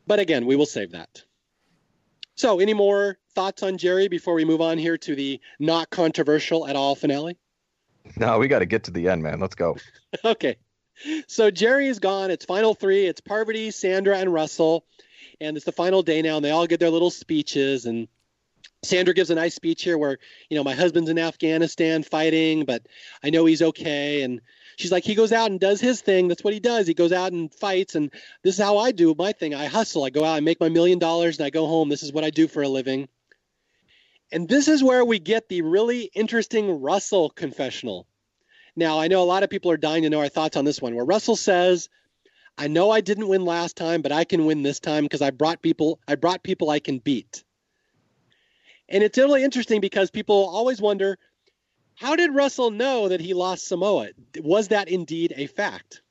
But 0.07 0.19
again, 0.19 0.47
we 0.47 0.57
will 0.57 0.67
save 0.67 0.93
that. 0.93 1.23
So, 2.37 2.61
any 2.61 2.75
more 2.75 3.19
thoughts 3.35 3.63
on 3.63 3.79
Jerri 3.79 4.11
before 4.11 4.35
we 4.35 4.45
move 4.45 4.61
on 4.61 4.77
here 4.77 4.99
to 4.99 5.15
the 5.15 5.41
not 5.59 5.89
controversial 5.91 6.67
at 6.67 6.77
all 6.77 6.95
finale? 6.95 7.39
No, 8.17 8.39
we 8.39 8.49
got 8.49 8.59
to 8.59 8.67
get 8.67 8.85
to 8.85 8.91
the 8.91 9.09
end, 9.09 9.23
man. 9.23 9.41
Let's 9.41 9.55
go. 9.55 9.77
okay. 10.25 10.57
So 11.27 11.51
Jerri 11.51 11.89
is 11.89 11.99
gone. 11.99 12.31
It's 12.31 12.45
final 12.45 12.75
three. 12.75 13.07
It's 13.07 13.21
Parvati, 13.21 13.71
Sandra, 13.71 14.19
and 14.19 14.33
Russell 14.33 14.85
and 15.41 15.57
it's 15.57 15.67
the 15.67 15.73
final 15.73 16.03
day 16.03 16.23
now, 16.23 16.37
and 16.37 16.45
they 16.45 16.51
all 16.51 16.67
get 16.67 16.81
their 16.81 16.91
little 16.91 17.11
speeches. 17.11 17.87
And 17.87 18.09
Sandra 18.83 19.15
gives 19.15 19.31
a 19.31 19.35
nice 19.35 19.55
speech 19.55 19.83
here 19.83 19.97
where, 19.99 20.19
you 20.49 20.57
know, 20.57 20.65
my 20.65 20.75
husband's 20.75 21.11
in 21.11 21.19
Afghanistan 21.19 22.03
fighting, 22.03 22.65
but 22.65 22.87
I 23.23 23.31
know 23.31 23.45
he's 23.45 23.63
okay. 23.63 24.23
And 24.23 24.41
she's 24.77 24.93
like, 24.93 25.05
he 25.05 25.15
goes 25.15 25.33
out 25.33 25.51
and 25.51 25.59
does 25.59 25.81
his 25.81 26.01
thing. 26.01 26.29
That's 26.29 26.45
what 26.45 26.55
he 26.55 26.61
does. 26.61 26.87
He 26.87 26.95
goes 26.95 27.13
out 27.13 27.33
and 27.33 27.53
fights. 27.53 27.95
And 27.95 28.11
this 28.43 28.59
is 28.59 28.65
how 28.65 28.79
I 28.79 28.93
do 28.93 29.15
my 29.17 29.33
thing. 29.33 29.55
I 29.55 29.67
hustle. 29.67 30.05
I 30.05 30.11
go 30.11 30.25
out, 30.25 30.35
I 30.35 30.41
make 30.41 30.61
my 30.61 30.69
million 30.69 30.99
dollars, 30.99 31.39
and 31.39 31.47
I 31.47 31.51
go 31.51 31.67
home. 31.67 31.89
This 31.89 32.03
is 32.03 32.13
what 32.13 32.25
I 32.25 32.31
do 32.31 32.49
for 32.49 32.63
a 32.63 32.69
living. 32.69 33.09
And 34.33 34.49
this 34.49 34.69
is 34.69 34.83
where 34.83 35.05
we 35.05 35.19
get 35.19 35.49
the 35.49 35.63
really 35.63 36.11
interesting 36.15 36.81
Russell 36.81 37.31
confessional. 37.31 38.07
Now, 38.77 38.99
I 38.99 39.09
know 39.09 39.23
a 39.23 39.25
lot 39.25 39.45
of 39.45 39.51
people 39.51 39.71
are 39.71 39.77
dying 39.77 40.03
to 40.03 40.11
know 40.11 40.21
our 40.21 40.29
thoughts 40.29 40.57
on 40.57 40.65
this 40.65 40.83
one, 40.83 40.95
where 40.97 41.05
Russell 41.05 41.37
says, 41.37 41.89
I 42.57 42.69
know 42.69 42.91
I 42.91 43.01
didn't 43.01 43.29
win 43.29 43.45
last 43.45 43.77
time, 43.77 44.03
but 44.03 44.13
I 44.13 44.25
can 44.25 44.47
win 44.47 44.63
this 44.63 44.81
time 44.81 45.05
because 45.05 45.23
I 45.23 45.31
brought 45.31 45.63
people 45.63 45.99
I 46.07 46.15
brought 46.15 46.43
people 46.43 46.71
I 46.71 46.79
can 46.79 46.99
beat. 46.99 47.45
And 48.89 49.03
it's 49.03 49.19
really 49.19 49.43
interesting 49.43 49.81
because 49.81 50.11
people 50.11 50.49
always 50.49 50.81
wonder 50.81 51.19
how 51.97 52.17
did 52.17 52.35
Russell 52.35 52.71
know 52.71 53.09
that 53.09 53.21
he 53.21 53.35
lost 53.35 53.67
Samoa? 53.67 54.11
Was 54.41 54.69
that 54.69 54.89
indeed 54.89 55.33
a 55.37 55.47
fact? 55.47 56.03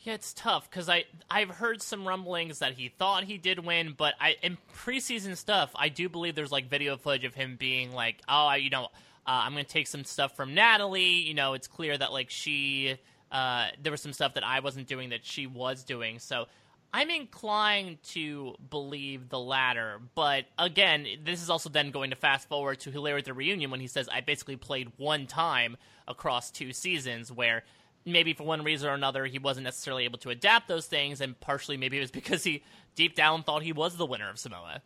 Yeah, 0.00 0.14
it's 0.14 0.32
tough 0.32 0.70
because 0.70 0.88
I 0.88 1.04
I've 1.30 1.50
heard 1.50 1.82
some 1.82 2.06
rumblings 2.06 2.60
that 2.60 2.74
he 2.74 2.88
thought 2.88 3.24
he 3.24 3.36
did 3.36 3.64
win, 3.64 3.94
but 3.96 4.14
I 4.20 4.36
in 4.42 4.58
preseason 4.76 5.36
stuff 5.36 5.70
I 5.74 5.88
do 5.88 6.08
believe 6.08 6.34
there's 6.34 6.52
like 6.52 6.70
video 6.70 6.96
footage 6.96 7.24
of 7.24 7.34
him 7.34 7.56
being 7.56 7.92
like, 7.92 8.22
oh, 8.28 8.46
I, 8.46 8.56
you 8.56 8.70
know, 8.70 8.84
uh, 8.84 8.86
I'm 9.26 9.52
gonna 9.52 9.64
take 9.64 9.88
some 9.88 10.04
stuff 10.04 10.36
from 10.36 10.54
Natalie. 10.54 11.22
You 11.22 11.34
know, 11.34 11.54
it's 11.54 11.66
clear 11.66 11.98
that 11.98 12.12
like 12.12 12.30
she 12.30 12.96
uh, 13.30 13.68
there 13.82 13.92
was 13.92 14.00
some 14.00 14.12
stuff 14.12 14.34
that 14.34 14.44
I 14.44 14.60
wasn't 14.60 14.86
doing 14.86 15.10
that 15.10 15.24
she 15.24 15.46
was 15.46 15.84
doing. 15.84 16.18
So 16.18 16.46
I'm 16.92 17.10
inclined 17.10 18.02
to 18.14 18.54
believe 18.70 19.28
the 19.28 19.38
latter. 19.38 20.00
But 20.14 20.46
again, 20.58 21.06
this 21.24 21.42
is 21.42 21.50
also 21.50 21.68
then 21.68 21.90
going 21.90 22.10
to 22.10 22.16
fast 22.16 22.48
forward 22.48 22.80
to 22.80 22.90
Hilario 22.90 23.18
at 23.18 23.24
the 23.26 23.34
reunion 23.34 23.70
when 23.70 23.80
he 23.80 23.86
says, 23.86 24.08
I 24.08 24.20
basically 24.22 24.56
played 24.56 24.92
one 24.96 25.26
time 25.26 25.76
across 26.06 26.50
two 26.50 26.72
seasons, 26.72 27.30
where 27.30 27.64
maybe 28.06 28.32
for 28.32 28.44
one 28.44 28.64
reason 28.64 28.88
or 28.88 28.94
another 28.94 29.26
he 29.26 29.38
wasn't 29.38 29.64
necessarily 29.64 30.04
able 30.04 30.18
to 30.20 30.30
adapt 30.30 30.68
those 30.68 30.86
things, 30.86 31.20
and 31.20 31.38
partially 31.40 31.76
maybe 31.76 31.98
it 31.98 32.00
was 32.00 32.10
because 32.10 32.44
he 32.44 32.62
deep 32.94 33.14
down 33.14 33.42
thought 33.42 33.62
he 33.62 33.72
was 33.72 33.96
the 33.96 34.06
winner 34.06 34.30
of 34.30 34.38
Samoa. 34.38 34.82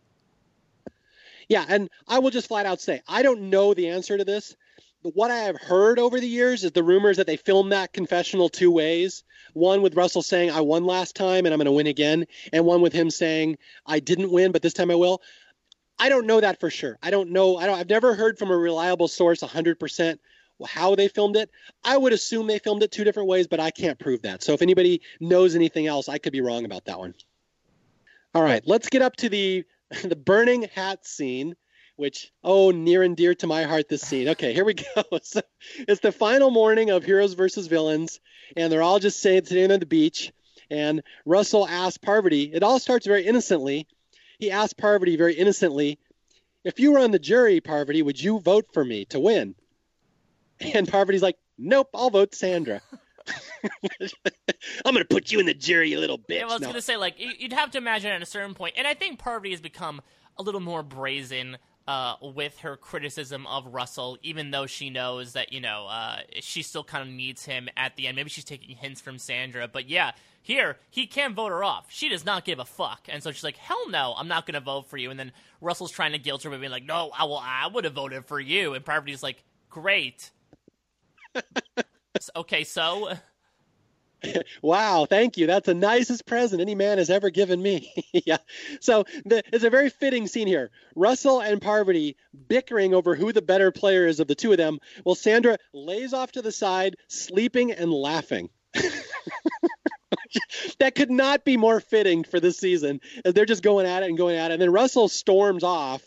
Yeah, 1.49 1.65
and 1.69 1.89
I 2.09 2.19
will 2.19 2.31
just 2.31 2.49
flat 2.49 2.67
out 2.67 2.81
say 2.81 3.03
I 3.07 3.23
don't 3.23 3.51
know 3.51 3.75
the 3.75 3.89
answer 3.89 4.19
to 4.19 4.25
this. 4.25 4.57
What 5.03 5.33
I 5.33 5.39
have 5.39 5.61
heard 5.61 5.99
over 5.99 6.21
the 6.21 6.29
years 6.29 6.63
is 6.63 6.73
the 6.73 6.83
rumors 6.83 7.17
that 7.17 7.27
they 7.27 7.37
filmed 7.37 7.73
that 7.73 7.93
confessional 7.93 8.49
two 8.49 8.71
ways. 8.71 9.25
One 9.53 9.83
with 9.83 9.97
Russell 9.97 10.23
saying 10.23 10.51
I 10.51 10.61
won 10.61 10.85
last 10.85 11.17
time 11.17 11.45
and 11.45 11.53
I'm 11.53 11.59
going 11.59 11.67
to 11.67 11.73
win 11.73 11.89
again, 11.89 12.27
and 12.53 12.65
one 12.65 12.81
with 12.81 12.93
him 12.93 13.11
saying 13.11 13.59
I 13.85 13.99
didn't 13.99 14.31
win 14.31 14.53
but 14.53 14.63
this 14.63 14.73
time 14.73 14.91
I 14.91 14.95
will. 14.95 15.21
I 15.99 16.09
don't 16.09 16.27
know 16.27 16.41
that 16.41 16.61
for 16.61 16.71
sure. 16.71 16.99
I 17.03 17.11
don't 17.11 17.31
know. 17.31 17.57
I 17.57 17.67
don't. 17.67 17.79
I've 17.79 17.89
never 17.89 18.15
heard 18.15 18.39
from 18.39 18.51
a 18.51 18.57
reliable 18.57 19.09
source 19.09 19.41
100% 19.41 20.19
how 20.67 20.95
they 20.95 21.09
filmed 21.09 21.37
it. 21.37 21.51
I 21.85 21.97
would 21.97 22.13
assume 22.13 22.47
they 22.47 22.59
filmed 22.59 22.83
it 22.83 22.93
two 22.93 23.05
different 23.05 23.29
ways, 23.29 23.47
but 23.47 23.61
I 23.61 23.71
can't 23.71 23.99
prove 23.99 24.23
that. 24.23 24.43
So 24.43 24.53
if 24.53 24.63
anybody 24.63 25.01
knows 25.21 25.55
anything 25.55 25.87
else, 25.87 26.09
I 26.09 26.19
could 26.19 26.33
be 26.33 26.41
wrong 26.41 26.65
about 26.65 26.85
that 26.85 26.99
one. 26.99 27.15
All 28.35 28.43
right, 28.43 28.63
let's 28.67 28.89
get 28.89 29.03
up 29.03 29.17
to 29.17 29.29
the 29.29 29.65
the 30.05 30.17
burning 30.17 30.63
hat 30.75 31.05
scene, 31.07 31.55
which 32.03 32.33
oh 32.43 32.73
near 32.73 33.05
and 33.05 33.17
dear 33.17 33.33
to 33.37 33.47
my 33.47 33.63
heart 33.63 33.89
this 33.89 34.03
scene. 34.03 34.29
Okay, 34.31 34.53
here 34.53 34.65
we 34.65 34.75
go. 34.95 35.05
So 35.23 35.41
it's 35.79 36.01
the 36.01 36.11
final 36.11 36.51
morning 36.51 36.91
of 36.91 37.05
Heroes 37.05 37.35
versus 37.35 37.69
Villains, 37.69 38.19
and 38.57 38.73
they're 38.73 38.83
all 38.83 38.99
just 38.99 39.21
sitting, 39.21 39.45
sitting 39.45 39.71
on 39.71 39.79
the 39.79 39.87
beach. 39.87 40.33
And 40.69 41.03
Russell 41.25 41.67
asks 41.69 41.99
Parvati. 41.99 42.51
It 42.53 42.65
all 42.65 42.81
starts 42.81 43.07
very 43.07 43.25
innocently. 43.25 43.87
He 44.41 44.51
asks 44.51 44.73
Parvati 44.73 45.15
very 45.17 45.35
innocently, 45.35 46.01
"If 46.65 46.81
you 46.81 46.91
were 46.93 46.99
on 46.99 47.13
the 47.13 47.21
jury, 47.21 47.61
Parvati, 47.61 48.03
would 48.03 48.21
you 48.21 48.41
vote 48.41 48.67
for 48.73 48.85
me 48.85 49.05
to 49.07 49.21
win?" 49.21 49.55
And 50.75 50.89
Parvati's 50.89 51.23
like, 51.23 51.37
"Nope, 51.57 51.89
I'll 51.95 52.11
vote 52.11 52.35
Sandra." 52.35 52.81
I'm 54.85 54.93
gonna 54.93 55.05
put 55.05 55.31
you 55.31 55.39
in 55.39 55.47
the 55.47 55.55
jury, 55.55 55.91
you 55.91 56.01
little 56.01 56.19
bitch. 56.19 56.35
Yeah, 56.39 56.43
well, 56.47 56.53
I 56.53 56.55
was 56.55 56.63
No. 56.63 56.69
gonna 56.69 56.83
say 56.83 56.97
like 56.97 57.21
you- 57.21 57.35
you'd 57.39 57.53
have 57.53 57.71
to 57.73 57.79
imagine 57.79 58.11
at 58.11 58.21
a 58.23 58.27
certain 58.27 58.55
point, 58.55 58.75
and 58.77 58.87
I 58.89 58.95
think 58.95 59.21
Parvati 59.21 59.53
has 59.53 59.61
become 59.61 60.03
a 60.39 60.43
little 60.43 60.61
more 60.61 60.83
brazen 60.83 61.59
uh, 61.87 62.17
with 62.21 62.59
her 62.59 62.77
criticism 62.77 63.47
of 63.47 63.67
Russell, 63.67 64.19
even 64.23 64.51
though 64.51 64.67
she 64.67 64.91
knows 64.91 65.33
that 65.33 65.53
you 65.53 65.61
know 65.61 65.87
uh, 65.89 66.19
she 66.41 66.63
still 66.63 66.85
kind 66.85 67.09
of 67.09 67.15
needs 67.15 67.45
him 67.45 67.69
at 67.77 67.97
the 67.97 68.07
end. 68.07 68.17
Maybe 68.17 68.31
she's 68.31 68.45
taking 68.45 68.77
hints 68.77 69.01
from 69.01 69.19
Sandra, 69.19 69.69
but 69.69 69.89
yeah, 69.89 70.13
here 70.43 70.79
he 70.91 71.07
can 71.07 71.35
vote 71.35 71.51
her 71.51 71.65
off. 71.65 71.87
She 71.89 72.09
does 72.09 72.25
not 72.25 72.45
give 72.45 72.59
a 72.59 72.65
fuck, 72.65 73.07
and 73.09 73.23
so 73.23 73.33
she's 73.33 73.45
like, 73.45 73.57
"Hell 73.57 73.89
no, 73.89 74.15
I'm 74.17 74.29
not 74.29 74.47
gonna 74.47 74.61
vote 74.61 74.89
for 74.89 74.97
you." 74.97 75.11
And 75.11 75.19
then 75.19 75.33
Russell's 75.61 75.93
trying 75.93 76.13
to 76.13 76.19
guilt 76.19 76.43
her 76.45 76.51
by 76.51 76.59
being 76.59 76.73
like, 76.73 76.85
"No, 76.85 77.11
I 77.17 77.25
will. 77.25 77.39
I 77.39 77.69
would 77.73 77.85
have 77.85 77.95
voted 77.95 78.27
for 78.27 78.41
you," 78.41 78.75
and 78.75 78.85
Parvati's 78.85 79.23
like, 79.23 79.43
"Great." 79.69 80.31
Okay, 82.37 82.63
so. 82.63 83.17
Wow, 84.63 85.07
thank 85.09 85.37
you. 85.37 85.47
That's 85.47 85.67
the 85.67 85.75
nicest 85.75 86.27
present 86.27 86.61
any 86.61 86.75
man 86.75 86.99
has 86.99 87.11
ever 87.11 87.31
given 87.31 87.61
me. 87.61 87.93
yeah. 88.13 88.39
So 88.81 89.05
the, 89.25 89.43
it's 89.53 89.65
a 89.65 89.71
very 89.71 89.91
fitting 89.91 90.27
scene 90.27 90.47
here. 90.47 90.71
Russell 90.95 91.41
and 91.41 91.61
Parvati 91.61 92.17
bickering 92.49 92.95
over 92.95 93.15
who 93.15 93.33
the 93.33 93.43
better 93.43 93.71
player 93.71 94.07
is 94.07 94.21
of 94.21 94.29
the 94.29 94.35
two 94.35 94.53
of 94.53 94.59
them, 94.59 94.79
while 95.03 95.15
Sandra 95.15 95.59
lays 95.73 96.13
off 96.13 96.33
to 96.33 96.43
the 96.43 96.53
side, 96.53 96.97
sleeping 97.09 97.73
and 97.73 97.93
laughing. 97.93 98.49
that 100.79 100.95
could 100.95 101.11
not 101.11 101.45
be 101.45 101.57
more 101.57 101.81
fitting 101.81 102.25
for 102.25 102.41
this 102.41 102.59
season 102.59 103.01
as 103.25 103.35
they're 103.35 103.47
just 103.47 103.63
going 103.63 103.87
at 103.87 104.03
it 104.03 104.09
and 104.09 104.19
going 104.19 104.37
at 104.37 104.51
it. 104.51 104.55
And 104.55 104.63
then 104.63 104.73
Russell 104.73 105.09
storms 105.09 105.65
off. 105.65 106.03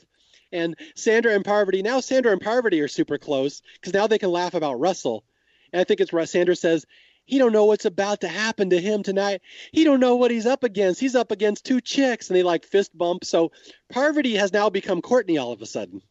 And 0.51 0.75
Sandra 0.95 1.33
and 1.33 1.43
Parvati, 1.43 1.81
now 1.81 1.99
Sandra 1.99 2.31
and 2.31 2.39
Parvati 2.39 2.79
are 2.79 2.87
super 2.87 3.17
close 3.17 3.61
because 3.73 3.93
now 3.93 4.07
they 4.07 4.19
can 4.19 4.31
laugh 4.31 4.53
about 4.53 4.79
Russell. 4.79 5.25
And 5.73 5.81
I 5.81 5.83
think 5.83 5.99
it's 5.99 6.13
Russ. 6.13 6.31
Sandra 6.31 6.55
says, 6.55 6.85
he 7.26 7.39
don't 7.39 7.52
know 7.52 7.65
what's 7.65 7.85
about 7.85 8.22
to 8.22 8.27
happen 8.27 8.69
to 8.69 8.80
him 8.80 9.03
tonight. 9.03 9.41
He 9.72 9.84
don't 9.84 9.99
know 9.99 10.15
what 10.15 10.31
he's 10.31 10.45
up 10.45 10.64
against. 10.64 10.99
He's 10.99 11.15
up 11.15 11.31
against 11.31 11.65
two 11.65 11.81
chicks, 11.81 12.30
and 12.30 12.38
they 12.38 12.43
like 12.43 12.65
fist 12.65 12.95
bump. 12.95 13.26
So 13.26 13.52
Parvati 13.89 14.35
has 14.35 14.53
now 14.53 14.69
become 14.69 15.02
Courtney 15.02 15.38
all 15.38 15.52
of 15.52 15.61
a 15.61 15.65
sudden. 15.65 16.02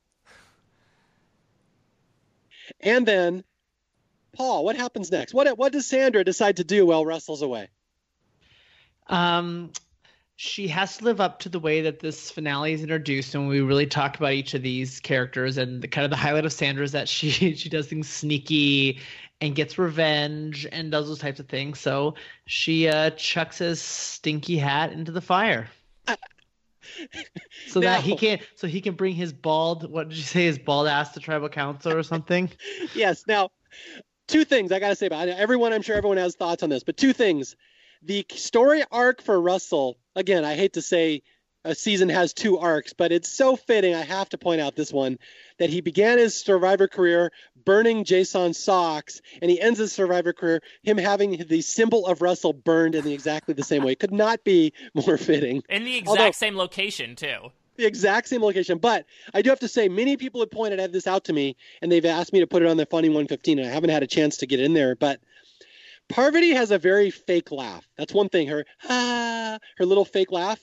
And 2.81 3.07
then 3.07 3.45
Paul, 4.35 4.65
what 4.65 4.77
happens 4.77 5.11
next? 5.11 5.33
What 5.33 5.57
what 5.57 5.73
does 5.73 5.87
Sandra 5.87 6.25
decide 6.25 6.57
to 6.57 6.65
do 6.65 6.87
while 6.87 7.07
Russell's 7.07 7.43
away? 7.43 7.69
Um, 9.07 9.71
she 10.37 10.67
has 10.69 10.97
to 10.99 11.05
live 11.05 11.21
up 11.21 11.41
to 11.41 11.49
the 11.49 11.61
way 11.61 11.83
that 11.83 12.01
this 12.01 12.31
finale 12.31 12.73
is 12.73 12.83
introduced, 12.83 13.35
and 13.35 13.49
we 13.49 13.61
really 13.61 13.87
talk 13.87 14.17
about 14.17 14.33
each 14.33 14.55
of 14.55 14.63
these 14.63 14.99
characters. 14.99 15.59
And 15.59 15.81
the 15.81 15.89
kind 15.89 16.05
of 16.05 16.11
the 16.11 16.17
highlight 16.17 16.45
of 16.45 16.53
Sandra 16.53 16.85
is 16.85 16.93
that 16.93 17.09
she 17.09 17.31
she 17.55 17.69
does 17.69 17.87
things 17.87 18.09
sneaky 18.09 19.01
and 19.45 19.55
gets 19.55 19.77
revenge 19.77 20.67
and 20.73 20.91
does 20.91 21.07
those 21.07 21.19
types 21.19 21.39
of 21.39 21.47
things. 21.47 21.79
So 21.79 22.15
she 22.47 22.89
uh, 22.89 23.11
chucks 23.11 23.59
his 23.59 23.81
stinky 23.81 24.57
hat 24.57 24.93
into 24.93 25.13
the 25.13 25.21
fire. 25.21 25.69
So 27.69 27.81
that 27.81 28.03
he 28.03 28.15
can, 28.15 28.41
so 28.57 28.67
he 28.67 28.83
can 28.83 28.95
bring 28.95 29.15
his 29.15 29.33
bald. 29.33 29.91
What 29.91 30.11
did 30.11 30.19
you 30.19 30.23
say? 30.23 30.45
His 30.45 30.59
bald 30.59 30.87
ass 30.87 31.13
to 31.13 31.21
tribal 31.21 31.49
council 31.49 31.93
or 31.93 32.03
something? 32.03 32.51
yes. 32.95 33.25
Now, 33.27 33.49
two 34.29 34.45
things 34.45 34.71
I 34.71 34.81
got 34.81 34.91
to 34.91 34.95
say 34.95 35.07
about 35.07 35.29
it. 35.29 35.37
Everyone, 35.39 35.73
I'm 35.73 35.81
sure 35.81 35.97
everyone 35.97 36.19
has 36.19 36.37
thoughts 36.37 36.63
on 36.63 36.69
this, 36.69 36.85
but 36.85 36.99
two 36.99 37.15
things. 37.15 37.57
The 38.03 38.27
story 38.31 38.85
arc 38.93 39.23
for 39.23 39.41
Russell, 39.41 39.97
again, 40.15 40.45
I 40.45 40.57
hate 40.57 40.75
to 40.75 40.83
say 40.83 41.23
a 41.65 41.75
season 41.75 42.09
has 42.09 42.33
two 42.33 42.59
arcs, 42.59 42.93
but 42.93 43.11
it's 43.13 43.29
so 43.29 43.57
fitting. 43.57 43.95
I 43.95 44.03
have 44.03 44.29
to 44.31 44.39
point 44.39 44.61
out 44.61 44.77
this 44.77 44.93
one 44.93 45.19
that 45.59 45.71
he 45.71 45.81
began 45.81 46.19
his 46.19 46.35
survivor 46.35 46.89
career 46.89 47.33
burning 47.65 48.05
Jason's 48.05 48.59
socks, 48.59 49.23
and 49.41 49.51
he 49.51 49.61
ends 49.61 49.79
his 49.79 49.93
survivor 49.93 50.33
career 50.33 50.61
him 50.83 50.99
having 50.99 51.45
the 51.49 51.63
symbol 51.63 52.07
of 52.07 52.21
Russell 52.21 52.53
burned 52.53 52.95
in 52.95 53.05
the 53.05 53.15
exactly 53.15 53.55
the 53.55 53.63
same 53.63 53.83
way. 53.83 53.95
Could 53.95 54.13
not 54.13 54.45
be 54.45 54.73
more 54.95 55.17
fitting 55.17 55.63
In 55.69 55.85
the 55.85 55.97
exact 55.97 56.09
Although- 56.21 56.33
same 56.33 56.57
location 56.57 57.17
too. 57.17 57.51
the 57.77 57.87
exact 57.87 58.29
same 58.29 58.43
location. 58.43 58.79
But 58.79 59.07
I 59.33 59.43
do 59.43 59.51
have 59.51 59.61
to 59.61 59.69
say, 59.69 59.89
many 59.89 60.17
people 60.17 60.41
have 60.41 60.51
pointed 60.51 60.93
this 60.93 61.07
out 61.07 61.25
to 61.25 61.33
me, 61.33 61.57
and 61.81 61.91
they've 61.91 62.05
asked 62.05 62.33
me 62.33 62.41
to 62.41 62.47
put 62.47 62.63
it 62.63 62.69
on 62.69 62.77
the 62.77 62.87
Funny 62.87 63.09
115, 63.09 63.59
and 63.59 63.69
I 63.69 63.73
haven't 63.73 63.91
had 63.91 64.03
a 64.03 64.07
chance 64.07 64.37
to 64.39 64.47
get 64.47 64.61
in 64.61 64.75
there. 64.75 64.95
But 64.95 65.21
Parvati 66.09 66.51
has 66.51 66.71
a 66.71 66.79
very 66.79 67.11
fake 67.11 67.51
laugh. 67.51 67.89
That's 67.97 68.13
one 68.13 68.29
thing. 68.29 68.49
Her 68.49 68.65
ah, 68.89 69.59
her 69.79 69.87
little 69.87 70.05
fake 70.05 70.31
laugh. 70.31 70.61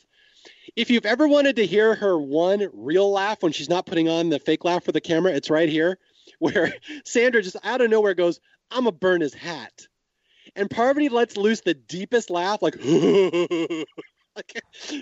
If 0.76 0.90
you've 0.90 1.06
ever 1.06 1.28
wanted 1.28 1.58
to 1.58 1.66
hear 1.66 1.96
her 1.96 2.18
one 2.18 2.70
real 2.74 3.12
laugh 3.12 3.44
when 3.44 3.52
she's 3.52 3.70
not 3.70 3.86
putting 3.86 4.08
on 4.08 4.30
the 4.30 4.40
fake 4.40 4.64
laugh 4.64 4.84
for 4.84 4.92
the 4.92 5.02
camera, 5.02 5.34
it's 5.34 5.50
right 5.50 5.70
here, 5.70 5.98
where 6.40 6.74
Sandra 7.06 7.42
just 7.42 7.58
out 7.64 7.82
of 7.82 7.90
nowhere 7.90 8.14
goes, 8.14 8.40
"I'm 8.70 8.86
gonna 8.86 8.94
burn 8.94 9.22
his 9.22 9.34
hat," 9.34 9.88
and 10.56 10.70
Parvati 10.70 11.10
lets 11.10 11.38
loose 11.38 11.62
the 11.62 11.74
deepest 11.74 12.30
laugh, 12.30 12.62
like. 12.62 12.78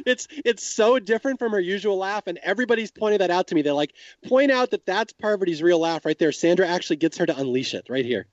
It's 0.08 0.28
it's 0.32 0.64
so 0.64 0.98
different 0.98 1.38
from 1.38 1.52
her 1.52 1.60
usual 1.60 1.98
laugh, 1.98 2.26
and 2.26 2.40
everybody's 2.40 2.90
pointed 2.90 3.22
that 3.22 3.30
out 3.30 3.48
to 3.48 3.56
me. 3.56 3.62
They're 3.62 3.74
like, 3.74 3.94
point 4.28 4.52
out 4.52 4.72
that 4.72 4.88
that's 4.88 5.14
Parvati's 5.14 5.62
real 5.62 5.78
laugh 5.80 6.04
right 6.04 6.18
there. 6.18 6.32
Sandra 6.32 6.68
actually 6.68 6.96
gets 6.96 7.20
her 7.20 7.28
to 7.28 7.38
unleash 7.38 7.76
it 7.76 7.86
right 7.90 8.04
here. 8.04 8.26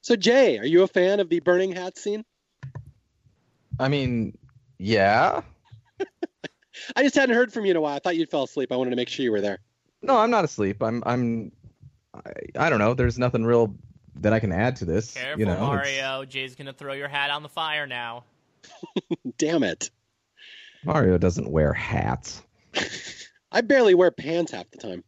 So 0.00 0.16
Jay, 0.16 0.58
are 0.58 0.64
you 0.64 0.84
a 0.84 0.86
fan 0.86 1.20
of 1.20 1.28
the 1.28 1.40
burning 1.40 1.72
hat 1.72 1.98
scene? 1.98 2.24
I 3.78 3.88
mean, 3.88 4.38
yeah. 4.78 5.42
I 6.96 7.02
just 7.02 7.14
hadn't 7.14 7.34
heard 7.34 7.52
from 7.52 7.64
you 7.64 7.70
in 7.72 7.76
a 7.76 7.80
while. 7.80 7.96
I 7.96 7.98
thought 7.98 8.16
you'd 8.16 8.30
fell 8.30 8.44
asleep. 8.44 8.72
I 8.72 8.76
wanted 8.76 8.90
to 8.90 8.96
make 8.96 9.08
sure 9.08 9.24
you 9.24 9.32
were 9.32 9.40
there. 9.40 9.58
No, 10.02 10.18
I'm 10.18 10.30
not 10.30 10.44
asleep. 10.44 10.82
I'm 10.82 11.02
I'm 11.06 11.52
I, 12.14 12.32
I 12.66 12.70
don't 12.70 12.78
know. 12.78 12.94
There's 12.94 13.18
nothing 13.18 13.44
real 13.44 13.74
that 14.16 14.32
I 14.32 14.40
can 14.40 14.52
add 14.52 14.76
to 14.76 14.84
this. 14.84 15.14
Careful, 15.14 15.40
you 15.40 15.46
know, 15.46 15.52
it's- 15.52 15.66
Mario. 15.66 16.24
Jay's 16.24 16.54
gonna 16.54 16.72
throw 16.72 16.92
your 16.92 17.08
hat 17.08 17.30
on 17.30 17.42
the 17.42 17.48
fire 17.48 17.86
now. 17.86 18.24
Damn 19.38 19.62
it! 19.62 19.90
Mario 20.84 21.18
doesn't 21.18 21.50
wear 21.50 21.72
hats. 21.72 22.42
I 23.52 23.60
barely 23.60 23.94
wear 23.94 24.10
pants 24.10 24.52
half 24.52 24.70
the 24.70 24.78
time. 24.78 25.04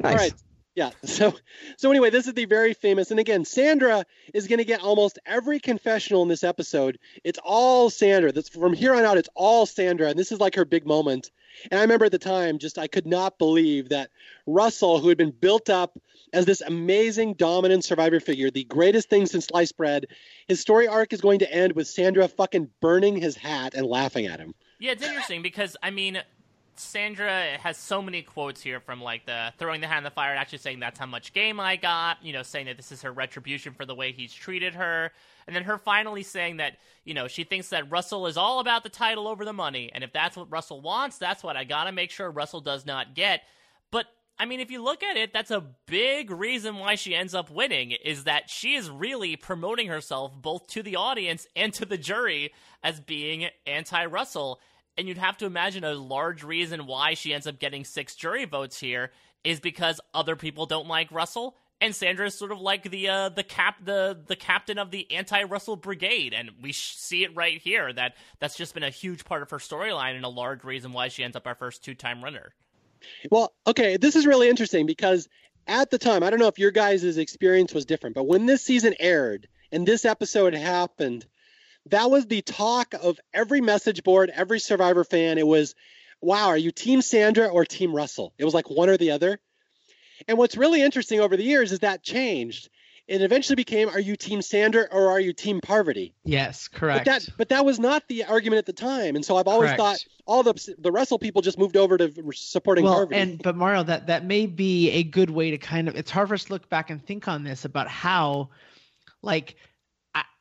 Nice. 0.00 0.12
All 0.12 0.18
right. 0.18 0.34
Yeah. 0.74 0.90
So 1.04 1.34
so 1.76 1.90
anyway, 1.90 2.10
this 2.10 2.26
is 2.26 2.34
the 2.34 2.46
very 2.46 2.72
famous 2.74 3.10
and 3.10 3.20
again, 3.20 3.44
Sandra 3.44 4.04
is 4.32 4.46
going 4.48 4.58
to 4.58 4.64
get 4.64 4.80
almost 4.80 5.18
every 5.26 5.60
confessional 5.60 6.22
in 6.22 6.28
this 6.28 6.42
episode. 6.42 6.98
It's 7.22 7.38
all 7.44 7.90
Sandra. 7.90 8.32
That's 8.32 8.48
from 8.48 8.72
here 8.72 8.94
on 8.94 9.04
out 9.04 9.18
it's 9.18 9.28
all 9.34 9.66
Sandra 9.66 10.08
and 10.08 10.18
this 10.18 10.32
is 10.32 10.40
like 10.40 10.54
her 10.54 10.64
big 10.64 10.86
moment. 10.86 11.30
And 11.70 11.78
I 11.78 11.82
remember 11.82 12.06
at 12.06 12.12
the 12.12 12.18
time 12.18 12.58
just 12.58 12.78
I 12.78 12.86
could 12.86 13.06
not 13.06 13.38
believe 13.38 13.90
that 13.90 14.10
Russell 14.46 14.98
who 14.98 15.08
had 15.08 15.18
been 15.18 15.32
built 15.32 15.68
up 15.68 15.98
as 16.32 16.46
this 16.46 16.62
amazing 16.62 17.34
dominant 17.34 17.84
survivor 17.84 18.20
figure, 18.20 18.50
the 18.50 18.64
greatest 18.64 19.10
thing 19.10 19.26
since 19.26 19.46
sliced 19.46 19.76
bread, 19.76 20.06
his 20.48 20.60
story 20.60 20.88
arc 20.88 21.12
is 21.12 21.20
going 21.20 21.40
to 21.40 21.52
end 21.52 21.72
with 21.74 21.86
Sandra 21.86 22.26
fucking 22.26 22.70
burning 22.80 23.16
his 23.16 23.36
hat 23.36 23.74
and 23.74 23.86
laughing 23.86 24.26
at 24.26 24.40
him. 24.40 24.54
Yeah, 24.80 24.92
it's 24.92 25.04
interesting 25.04 25.42
because 25.42 25.76
I 25.82 25.90
mean, 25.90 26.22
Sandra 26.76 27.58
has 27.58 27.76
so 27.76 28.00
many 28.00 28.22
quotes 28.22 28.60
here 28.60 28.80
from 28.80 29.02
like 29.02 29.26
the 29.26 29.52
throwing 29.58 29.80
the 29.80 29.86
hat 29.86 29.98
in 29.98 30.04
the 30.04 30.10
fire 30.10 30.30
and 30.30 30.38
actually 30.38 30.58
saying 30.58 30.80
that's 30.80 30.98
how 30.98 31.06
much 31.06 31.32
game 31.32 31.60
I 31.60 31.76
got. 31.76 32.24
You 32.24 32.32
know, 32.32 32.42
saying 32.42 32.66
that 32.66 32.76
this 32.76 32.92
is 32.92 33.02
her 33.02 33.12
retribution 33.12 33.74
for 33.74 33.84
the 33.84 33.94
way 33.94 34.12
he's 34.12 34.32
treated 34.32 34.74
her, 34.74 35.12
and 35.46 35.54
then 35.54 35.64
her 35.64 35.78
finally 35.78 36.22
saying 36.22 36.58
that 36.58 36.78
you 37.04 37.14
know 37.14 37.28
she 37.28 37.44
thinks 37.44 37.68
that 37.70 37.90
Russell 37.90 38.26
is 38.26 38.36
all 38.36 38.60
about 38.60 38.82
the 38.82 38.88
title 38.88 39.28
over 39.28 39.44
the 39.44 39.52
money, 39.52 39.90
and 39.94 40.02
if 40.02 40.12
that's 40.12 40.36
what 40.36 40.50
Russell 40.50 40.80
wants, 40.80 41.18
that's 41.18 41.42
what 41.42 41.56
I 41.56 41.64
gotta 41.64 41.92
make 41.92 42.10
sure 42.10 42.30
Russell 42.30 42.60
does 42.60 42.86
not 42.86 43.14
get. 43.14 43.42
But 43.90 44.06
I 44.38 44.46
mean, 44.46 44.60
if 44.60 44.70
you 44.70 44.82
look 44.82 45.02
at 45.02 45.16
it, 45.16 45.32
that's 45.32 45.50
a 45.50 45.64
big 45.86 46.30
reason 46.30 46.78
why 46.78 46.96
she 46.96 47.14
ends 47.14 47.34
up 47.34 47.50
winning 47.50 47.92
is 47.92 48.24
that 48.24 48.50
she 48.50 48.74
is 48.74 48.90
really 48.90 49.36
promoting 49.36 49.88
herself 49.88 50.32
both 50.34 50.66
to 50.68 50.82
the 50.82 50.96
audience 50.96 51.46
and 51.54 51.72
to 51.74 51.84
the 51.84 51.98
jury 51.98 52.52
as 52.82 52.98
being 52.98 53.46
anti 53.66 54.04
Russell. 54.06 54.60
And 54.96 55.08
you'd 55.08 55.18
have 55.18 55.38
to 55.38 55.46
imagine 55.46 55.84
a 55.84 55.94
large 55.94 56.42
reason 56.42 56.86
why 56.86 57.14
she 57.14 57.32
ends 57.32 57.46
up 57.46 57.58
getting 57.58 57.84
six 57.84 58.14
jury 58.14 58.44
votes 58.44 58.78
here 58.78 59.10
is 59.42 59.58
because 59.58 60.00
other 60.12 60.36
people 60.36 60.66
don't 60.66 60.86
like 60.86 61.10
Russell 61.10 61.56
and 61.82 61.96
Sandra 61.96 62.26
is 62.26 62.34
sort 62.34 62.52
of 62.52 62.60
like 62.60 62.88
the 62.88 63.08
uh, 63.08 63.28
the 63.28 63.42
cap 63.42 63.84
the 63.84 64.16
the 64.26 64.36
captain 64.36 64.78
of 64.78 64.92
the 64.92 65.10
anti 65.10 65.42
Russell 65.42 65.74
brigade, 65.74 66.32
and 66.32 66.50
we 66.62 66.70
sh- 66.72 66.94
see 66.94 67.24
it 67.24 67.34
right 67.34 67.60
here 67.60 67.92
that 67.92 68.14
that's 68.38 68.56
just 68.56 68.72
been 68.72 68.84
a 68.84 68.90
huge 68.90 69.24
part 69.24 69.42
of 69.42 69.50
her 69.50 69.58
storyline 69.58 70.14
and 70.14 70.24
a 70.24 70.28
large 70.28 70.62
reason 70.62 70.92
why 70.92 71.08
she 71.08 71.24
ends 71.24 71.36
up 71.36 71.46
our 71.46 71.56
first 71.56 71.84
two 71.84 71.94
time 71.94 72.22
runner. 72.22 72.54
Well, 73.32 73.52
okay, 73.66 73.96
this 73.96 74.14
is 74.14 74.28
really 74.28 74.48
interesting 74.48 74.86
because 74.86 75.28
at 75.66 75.90
the 75.90 75.98
time, 75.98 76.22
I 76.22 76.30
don't 76.30 76.38
know 76.38 76.46
if 76.46 76.60
your 76.60 76.70
guys' 76.70 77.16
experience 77.16 77.74
was 77.74 77.84
different, 77.84 78.14
but 78.14 78.28
when 78.28 78.46
this 78.46 78.62
season 78.62 78.94
aired 79.00 79.48
and 79.72 79.84
this 79.84 80.04
episode 80.04 80.54
happened, 80.54 81.26
that 81.86 82.10
was 82.10 82.26
the 82.26 82.42
talk 82.42 82.94
of 82.94 83.18
every 83.34 83.60
message 83.60 84.02
board, 84.02 84.30
every 84.34 84.60
Survivor 84.60 85.04
fan. 85.04 85.38
It 85.38 85.46
was, 85.46 85.74
wow, 86.20 86.48
are 86.48 86.56
you 86.56 86.70
Team 86.70 87.02
Sandra 87.02 87.48
or 87.48 87.64
Team 87.64 87.94
Russell? 87.94 88.32
It 88.38 88.44
was 88.44 88.54
like 88.54 88.70
one 88.70 88.88
or 88.88 88.96
the 88.96 89.10
other. 89.10 89.40
And 90.28 90.38
what's 90.38 90.56
really 90.56 90.82
interesting 90.82 91.20
over 91.20 91.36
the 91.36 91.42
years 91.42 91.72
is 91.72 91.80
that 91.80 92.02
changed. 92.02 92.68
It 93.08 93.20
eventually 93.20 93.56
became, 93.56 93.88
are 93.88 93.98
you 93.98 94.14
Team 94.14 94.40
Sandra 94.40 94.86
or 94.92 95.10
are 95.10 95.18
you 95.18 95.32
Team 95.32 95.60
Parvati? 95.60 96.14
Yes, 96.24 96.68
correct. 96.68 97.04
But 97.04 97.10
that, 97.10 97.28
but 97.36 97.48
that 97.48 97.64
was 97.64 97.80
not 97.80 98.06
the 98.06 98.24
argument 98.24 98.58
at 98.58 98.66
the 98.66 98.72
time. 98.72 99.16
And 99.16 99.24
so 99.24 99.36
I've 99.36 99.48
always 99.48 99.70
Correct. 99.70 99.80
thought 99.80 99.98
all 100.24 100.44
the 100.44 100.74
the 100.78 100.92
Russell 100.92 101.18
people 101.18 101.42
just 101.42 101.58
moved 101.58 101.76
over 101.76 101.98
to 101.98 102.12
supporting 102.32 102.84
well, 102.84 102.94
Parvati. 102.94 103.20
and 103.20 103.42
but 103.42 103.56
Mario, 103.56 103.82
that 103.82 104.06
that 104.06 104.24
may 104.24 104.46
be 104.46 104.90
a 104.92 105.02
good 105.02 105.30
way 105.30 105.50
to 105.50 105.58
kind 105.58 105.88
of. 105.88 105.96
It's 105.96 106.12
hard 106.12 106.28
for 106.28 106.34
us 106.34 106.44
to 106.44 106.52
look 106.52 106.68
back 106.68 106.90
and 106.90 107.04
think 107.04 107.26
on 107.26 107.42
this 107.42 107.64
about 107.64 107.88
how, 107.88 108.50
like, 109.20 109.56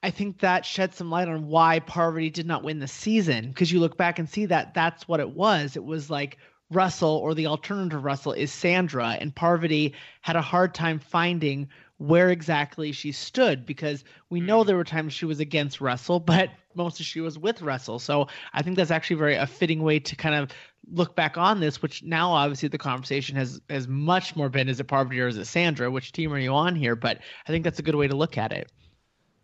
I, 0.04 0.10
think 0.10 0.40
that 0.40 0.66
sheds 0.66 0.98
some 0.98 1.10
light 1.10 1.28
on 1.28 1.48
why 1.48 1.80
Parvati 1.80 2.30
did 2.30 2.46
not 2.46 2.64
win 2.64 2.80
the 2.80 2.88
season 2.88 3.50
because 3.50 3.72
you 3.72 3.80
look 3.80 3.98
back 3.98 4.20
and 4.20 4.30
see 4.30 4.46
that 4.48 4.74
that's 4.74 5.08
what 5.08 5.20
it 5.20 5.32
was. 5.32 5.76
It 5.76 5.84
was 5.84 6.10
like 6.10 6.38
Russell 6.72 7.18
or 7.18 7.34
the 7.34 7.48
alternative 7.48 8.04
Russell 8.04 8.32
is 8.32 8.52
Sandra, 8.52 9.18
and 9.20 9.36
Parvati 9.36 9.94
had 10.22 10.36
a 10.36 10.42
hard 10.42 10.74
time 10.74 11.00
finding 11.00 11.68
where 11.98 12.32
exactly 12.32 12.92
she 12.92 13.12
stood 13.12 13.64
because 13.64 14.04
we 14.32 14.40
know 14.40 14.64
mm. 14.64 14.66
there 14.68 14.76
were 14.76 14.84
times 14.84 15.14
she 15.14 15.26
was 15.26 15.40
against 15.40 15.80
Russell, 15.80 16.20
but 16.34 16.50
mostly 16.74 17.06
she 17.06 17.22
was 17.22 17.38
with 17.38 17.62
Russell. 17.62 18.00
So 18.00 18.28
I 18.54 18.64
think 18.64 18.76
that's 18.76 18.90
actually 18.90 19.18
very 19.18 19.36
a 19.36 19.46
fitting 19.46 19.84
way 19.84 20.00
to 20.00 20.16
kind 20.16 20.34
of 20.34 20.52
look 20.92 21.16
back 21.16 21.38
on 21.38 21.60
this, 21.60 21.82
which 21.82 22.02
now 22.02 22.32
obviously 22.32 22.70
the 22.70 22.78
conversation 22.78 23.36
has 23.36 23.62
has 23.70 23.88
much 23.88 24.36
more 24.36 24.50
been 24.50 24.68
is 24.68 24.80
it 24.80 24.86
Parvati 24.86 25.20
or 25.20 25.28
is 25.28 25.38
it 25.38 25.46
Sandra? 25.46 25.92
Which 25.92 26.12
team 26.12 26.34
are 26.34 26.40
you 26.40 26.54
on 26.54 26.76
here? 26.76 26.96
But 26.96 27.20
I 27.48 27.52
think 27.52 27.64
that's 27.64 27.80
a 27.80 27.84
good 27.84 27.96
way 27.96 28.08
to 28.08 28.16
look 28.16 28.38
at 28.38 28.52
it. 28.52 28.72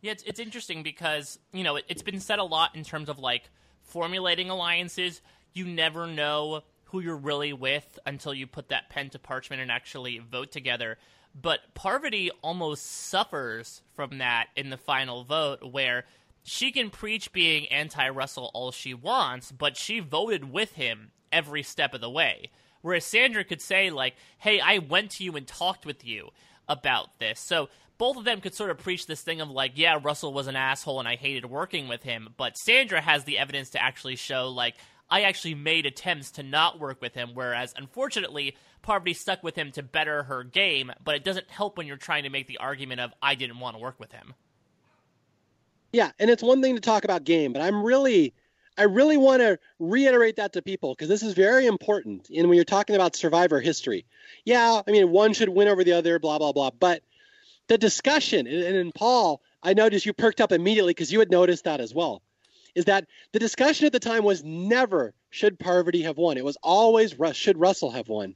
Yeah, 0.07 0.13
it's, 0.13 0.23
it's 0.23 0.39
interesting 0.39 0.83
because, 0.83 1.37
you 1.51 1.65
know, 1.65 1.75
it, 1.75 1.83
it's 1.89 2.01
been 2.01 2.21
said 2.21 2.39
a 2.39 2.43
lot 2.45 2.77
in 2.77 2.85
terms 2.85 3.09
of 3.09 3.19
like 3.19 3.49
formulating 3.83 4.49
alliances. 4.49 5.21
You 5.51 5.65
never 5.65 6.07
know 6.07 6.61
who 6.85 7.01
you're 7.01 7.17
really 7.17 7.51
with 7.51 7.99
until 8.05 8.33
you 8.33 8.47
put 8.47 8.69
that 8.69 8.89
pen 8.89 9.09
to 9.09 9.19
parchment 9.19 9.61
and 9.61 9.69
actually 9.69 10.19
vote 10.19 10.53
together. 10.53 10.97
But 11.35 11.59
Parvati 11.73 12.31
almost 12.41 12.85
suffers 12.85 13.81
from 13.95 14.19
that 14.19 14.47
in 14.55 14.69
the 14.69 14.77
final 14.77 15.25
vote, 15.25 15.59
where 15.73 16.05
she 16.41 16.71
can 16.71 16.89
preach 16.89 17.33
being 17.33 17.67
anti 17.67 18.07
Russell 18.07 18.49
all 18.53 18.71
she 18.71 18.93
wants, 18.93 19.51
but 19.51 19.75
she 19.75 19.99
voted 19.99 20.53
with 20.53 20.71
him 20.71 21.11
every 21.33 21.63
step 21.63 21.93
of 21.93 21.99
the 21.99 22.09
way. 22.09 22.49
Whereas 22.81 23.03
Sandra 23.03 23.43
could 23.43 23.61
say, 23.61 23.89
like, 23.89 24.15
hey, 24.37 24.61
I 24.61 24.77
went 24.77 25.11
to 25.11 25.25
you 25.25 25.35
and 25.35 25.45
talked 25.45 25.85
with 25.85 26.05
you 26.05 26.29
about 26.69 27.19
this. 27.19 27.41
So 27.41 27.67
both 27.97 28.17
of 28.17 28.23
them 28.23 28.41
could 28.41 28.53
sort 28.53 28.69
of 28.69 28.77
preach 28.77 29.07
this 29.07 29.21
thing 29.21 29.41
of 29.41 29.49
like, 29.49 29.73
yeah, 29.75 29.99
Russell 30.01 30.33
was 30.33 30.47
an 30.47 30.55
asshole 30.55 30.99
and 30.99 31.07
I 31.07 31.15
hated 31.15 31.45
working 31.45 31.87
with 31.87 32.03
him, 32.03 32.29
but 32.37 32.57
Sandra 32.57 33.01
has 33.01 33.23
the 33.23 33.37
evidence 33.37 33.71
to 33.71 33.83
actually 33.83 34.15
show 34.15 34.49
like 34.49 34.75
I 35.09 35.21
actually 35.21 35.55
made 35.55 35.85
attempts 35.85 36.31
to 36.31 36.43
not 36.43 36.79
work 36.79 37.01
with 37.01 37.13
him, 37.13 37.31
whereas 37.33 37.73
unfortunately 37.77 38.55
Parvati 38.81 39.13
stuck 39.13 39.41
with 39.43 39.55
him 39.55 39.71
to 39.73 39.83
better 39.83 40.23
her 40.23 40.43
game, 40.43 40.91
but 41.03 41.15
it 41.15 41.23
doesn't 41.23 41.49
help 41.49 41.77
when 41.77 41.87
you're 41.87 41.97
trying 41.97 42.23
to 42.23 42.29
make 42.29 42.47
the 42.47 42.57
argument 42.57 43.01
of 43.01 43.11
I 43.21 43.35
didn't 43.35 43.59
want 43.59 43.75
to 43.75 43.81
work 43.81 43.99
with 43.99 44.11
him. 44.11 44.33
Yeah, 45.93 46.11
and 46.19 46.29
it's 46.29 46.43
one 46.43 46.61
thing 46.61 46.75
to 46.75 46.81
talk 46.81 47.05
about 47.05 47.23
game, 47.23 47.53
but 47.53 47.61
I'm 47.61 47.83
really 47.83 48.33
I 48.77 48.83
really 48.83 49.17
want 49.17 49.41
to 49.41 49.57
reiterate 49.79 50.35
that 50.35 50.53
to 50.53 50.61
people 50.61 50.93
because 50.93 51.09
this 51.09 51.23
is 51.23 51.33
very 51.33 51.65
important. 51.65 52.29
And 52.29 52.47
when 52.47 52.55
you're 52.55 52.65
talking 52.65 52.95
about 52.95 53.15
survivor 53.15 53.59
history, 53.59 54.05
yeah, 54.45 54.81
I 54.87 54.91
mean 54.91 55.09
one 55.09 55.33
should 55.33 55.49
win 55.49 55.67
over 55.67 55.83
the 55.83 55.93
other, 55.93 56.19
blah 56.19 56.37
blah 56.37 56.51
blah. 56.51 56.69
But 56.69 57.01
the 57.67 57.77
discussion, 57.77 58.47
and, 58.47 58.75
in 58.75 58.91
Paul, 58.91 59.41
I 59.61 59.73
noticed 59.73 60.05
you 60.05 60.13
perked 60.13 60.41
up 60.41 60.51
immediately 60.51 60.93
because 60.93 61.11
you 61.11 61.19
had 61.19 61.31
noticed 61.31 61.65
that 61.65 61.79
as 61.79 61.93
well. 61.93 62.21
Is 62.75 62.85
that 62.85 63.07
the 63.33 63.39
discussion 63.39 63.85
at 63.85 63.91
the 63.91 63.99
time 63.99 64.23
was 64.23 64.43
never 64.43 65.13
should 65.29 65.59
Parvati 65.59 66.03
have 66.03 66.17
won. 66.17 66.37
It 66.37 66.45
was 66.45 66.57
always 66.61 67.15
should 67.33 67.57
Russell 67.57 67.91
have 67.91 68.07
won. 68.07 68.35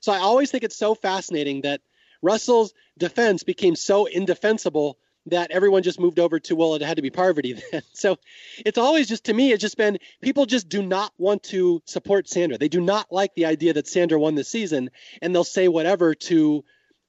So 0.00 0.12
I 0.12 0.18
always 0.18 0.50
think 0.50 0.64
it's 0.64 0.76
so 0.76 0.94
fascinating 0.94 1.62
that 1.62 1.80
Russell's 2.22 2.74
defense 2.98 3.42
became 3.42 3.74
so 3.74 4.06
indefensible 4.06 4.98
that 5.26 5.50
everyone 5.50 5.82
just 5.82 6.00
moved 6.00 6.18
over 6.18 6.40
to 6.40 6.56
well 6.56 6.74
it 6.74 6.82
had 6.82 6.96
to 6.96 7.02
be 7.02 7.10
Parvati 7.10 7.52
then. 7.72 7.82
So 7.92 8.18
it's 8.58 8.78
always 8.78 9.08
just 9.08 9.24
to 9.24 9.34
me 9.34 9.52
it's 9.52 9.60
just 9.60 9.76
been 9.76 9.98
people 10.20 10.46
just 10.46 10.68
do 10.68 10.82
not 10.82 11.12
want 11.18 11.42
to 11.44 11.82
support 11.86 12.28
Sandra. 12.28 12.58
They 12.58 12.68
do 12.68 12.80
not 12.80 13.10
like 13.10 13.34
the 13.34 13.46
idea 13.46 13.72
that 13.74 13.88
Sandra 13.88 14.18
won 14.18 14.34
the 14.34 14.44
season 14.44 14.90
and 15.22 15.34
they'll 15.34 15.44
say 15.44 15.68
whatever 15.68 16.14
to 16.14 16.64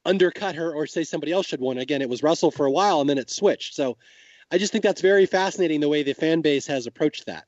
undercut 0.06 0.56
her 0.56 0.74
or 0.74 0.88
say 0.88 1.04
somebody 1.04 1.32
else 1.32 1.48
should 1.48 1.62
win. 1.62 1.78
Again, 1.78 2.02
it 2.02 2.10
was 2.10 2.24
Russell 2.24 2.52
for 2.52 2.66
a 2.66 2.72
while 2.72 3.02
and 3.02 3.10
then 3.10 3.18
it 3.18 3.30
switched. 3.30 3.76
So 3.76 3.98
I 4.52 4.58
just 4.58 4.72
think 4.72 4.84
that's 4.84 5.02
very 5.02 5.26
fascinating 5.26 5.80
the 5.80 5.90
way 5.90 6.04
the 6.04 6.14
fan 6.14 6.42
base 6.42 6.68
has 6.68 6.88
approached 6.88 7.26
that. 7.28 7.46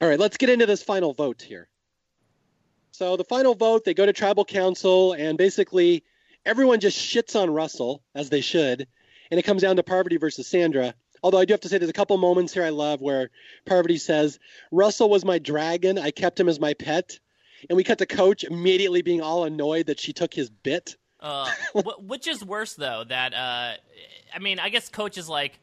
All 0.00 0.08
right, 0.08 0.18
let's 0.18 0.36
get 0.36 0.50
into 0.50 0.66
this 0.66 0.82
final 0.82 1.12
vote 1.12 1.42
here. 1.42 1.68
So 2.90 3.16
the 3.16 3.24
final 3.24 3.54
vote, 3.54 3.84
they 3.84 3.94
go 3.94 4.06
to 4.06 4.12
tribal 4.12 4.44
council 4.44 5.12
and 5.12 5.36
basically 5.38 6.04
everyone 6.44 6.80
just 6.80 6.98
shits 6.98 7.40
on 7.40 7.50
Russell 7.50 8.02
as 8.14 8.30
they 8.30 8.40
should 8.40 8.86
and 9.30 9.38
it 9.40 9.44
comes 9.44 9.62
down 9.62 9.76
to 9.76 9.82
Parvati 9.82 10.16
versus 10.16 10.46
Sandra. 10.46 10.94
Although 11.22 11.38
I 11.38 11.44
do 11.44 11.54
have 11.54 11.60
to 11.62 11.68
say, 11.68 11.78
there's 11.78 11.90
a 11.90 11.94
couple 11.94 12.16
moments 12.18 12.52
here 12.52 12.64
I 12.64 12.68
love 12.68 13.00
where 13.00 13.30
Parvati 13.64 13.96
says, 13.96 14.38
Russell 14.70 15.08
was 15.08 15.24
my 15.24 15.38
dragon. 15.38 15.98
I 15.98 16.10
kept 16.10 16.38
him 16.38 16.48
as 16.48 16.60
my 16.60 16.74
pet. 16.74 17.18
And 17.68 17.76
we 17.76 17.84
cut 17.84 17.98
to 17.98 18.06
Coach 18.06 18.44
immediately 18.44 19.00
being 19.00 19.22
all 19.22 19.44
annoyed 19.44 19.86
that 19.86 19.98
she 19.98 20.12
took 20.12 20.34
his 20.34 20.50
bit. 20.50 20.96
Uh, 21.24 21.48
wh- 21.72 22.06
which 22.06 22.28
is 22.28 22.44
worse 22.44 22.74
though? 22.74 23.02
That 23.08 23.32
uh, 23.32 23.72
I 24.34 24.38
mean, 24.40 24.58
I 24.58 24.68
guess 24.68 24.90
coach 24.90 25.16
is 25.16 25.26
like, 25.28 25.58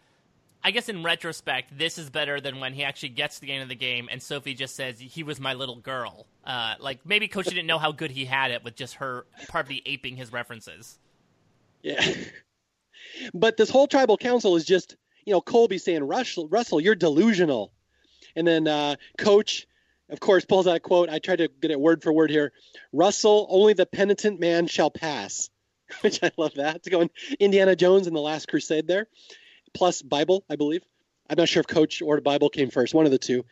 I 0.63 0.71
guess 0.71 0.89
in 0.89 1.03
retrospect, 1.03 1.77
this 1.77 1.99
is 1.99 2.09
better 2.09 2.41
than 2.41 2.59
when 2.59 2.73
he 2.73 2.83
actually 2.83 3.09
gets 3.09 3.35
to 3.35 3.41
the 3.41 3.51
end 3.51 3.61
of 3.61 3.69
the 3.69 3.75
game 3.75 4.09
and 4.11 4.21
Sophie 4.21 4.55
just 4.55 4.75
says 4.75 4.99
he 4.99 5.21
was 5.21 5.39
my 5.39 5.53
little 5.53 5.75
girl. 5.75 6.25
Uh, 6.43 6.73
like 6.79 7.05
maybe 7.05 7.27
coach 7.27 7.45
didn't 7.45 7.67
know 7.67 7.77
how 7.77 7.91
good 7.91 8.09
he 8.09 8.25
had 8.25 8.49
it 8.49 8.63
with 8.63 8.75
just 8.75 8.95
her 8.95 9.27
Parvati 9.49 9.83
aping 9.85 10.15
his 10.15 10.33
references. 10.33 10.97
Yeah. 11.83 12.03
but 13.33 13.55
this 13.55 13.69
whole 13.69 13.87
tribal 13.87 14.17
council 14.17 14.55
is 14.55 14.65
just, 14.65 14.95
you 15.25 15.33
know, 15.33 15.41
Colby 15.41 15.77
saying, 15.77 16.03
Russell, 16.03 16.47
Russell 16.47 16.81
you're 16.81 16.95
delusional. 16.95 17.71
And 18.35 18.47
then 18.47 18.67
uh, 18.67 18.95
Coach, 19.19 19.67
of 20.11 20.19
course, 20.19 20.45
pulls 20.45 20.67
out 20.67 20.75
a 20.75 20.79
quote. 20.79 21.09
I 21.09 21.19
tried 21.19 21.37
to 21.37 21.47
get 21.61 21.71
it 21.71 21.79
word 21.79 22.03
for 22.03 22.11
word 22.11 22.29
here. 22.29 22.51
Russell, 22.91 23.47
only 23.49 23.73
the 23.73 23.85
penitent 23.85 24.39
man 24.39 24.67
shall 24.67 24.91
pass. 24.91 25.49
Which 26.01 26.21
I 26.23 26.31
love 26.37 26.53
that. 26.55 26.77
It's 26.77 26.89
going 26.89 27.09
Indiana 27.39 27.75
Jones 27.75 28.07
and 28.07 28.15
the 28.15 28.21
Last 28.21 28.47
Crusade 28.47 28.87
there, 28.87 29.07
plus 29.73 30.01
Bible, 30.01 30.45
I 30.49 30.55
believe. 30.55 30.83
I'm 31.29 31.37
not 31.37 31.49
sure 31.49 31.61
if 31.61 31.67
Coach 31.67 32.01
or 32.01 32.19
Bible 32.21 32.49
came 32.49 32.69
first, 32.69 32.93
one 32.93 33.05
of 33.05 33.11
the 33.11 33.17
two. 33.17 33.45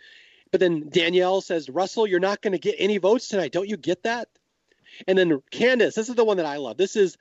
But 0.52 0.60
then 0.60 0.90
Danielle 0.90 1.42
says, 1.42 1.70
Russell, 1.70 2.08
you're 2.08 2.20
not 2.20 2.42
going 2.42 2.54
to 2.54 2.60
get 2.60 2.76
any 2.78 2.98
votes 2.98 3.28
tonight. 3.28 3.52
Don't 3.52 3.68
you 3.70 3.78
get 3.78 4.04
that? 4.04 4.28
And 5.08 5.18
then 5.18 5.42
Candice, 5.52 5.94
this 5.94 6.10
is 6.10 6.16
the 6.16 6.26
one 6.26 6.38
that 6.38 6.46
I 6.46 6.58
love. 6.58 6.78
This 6.78 6.96
is 6.96 7.18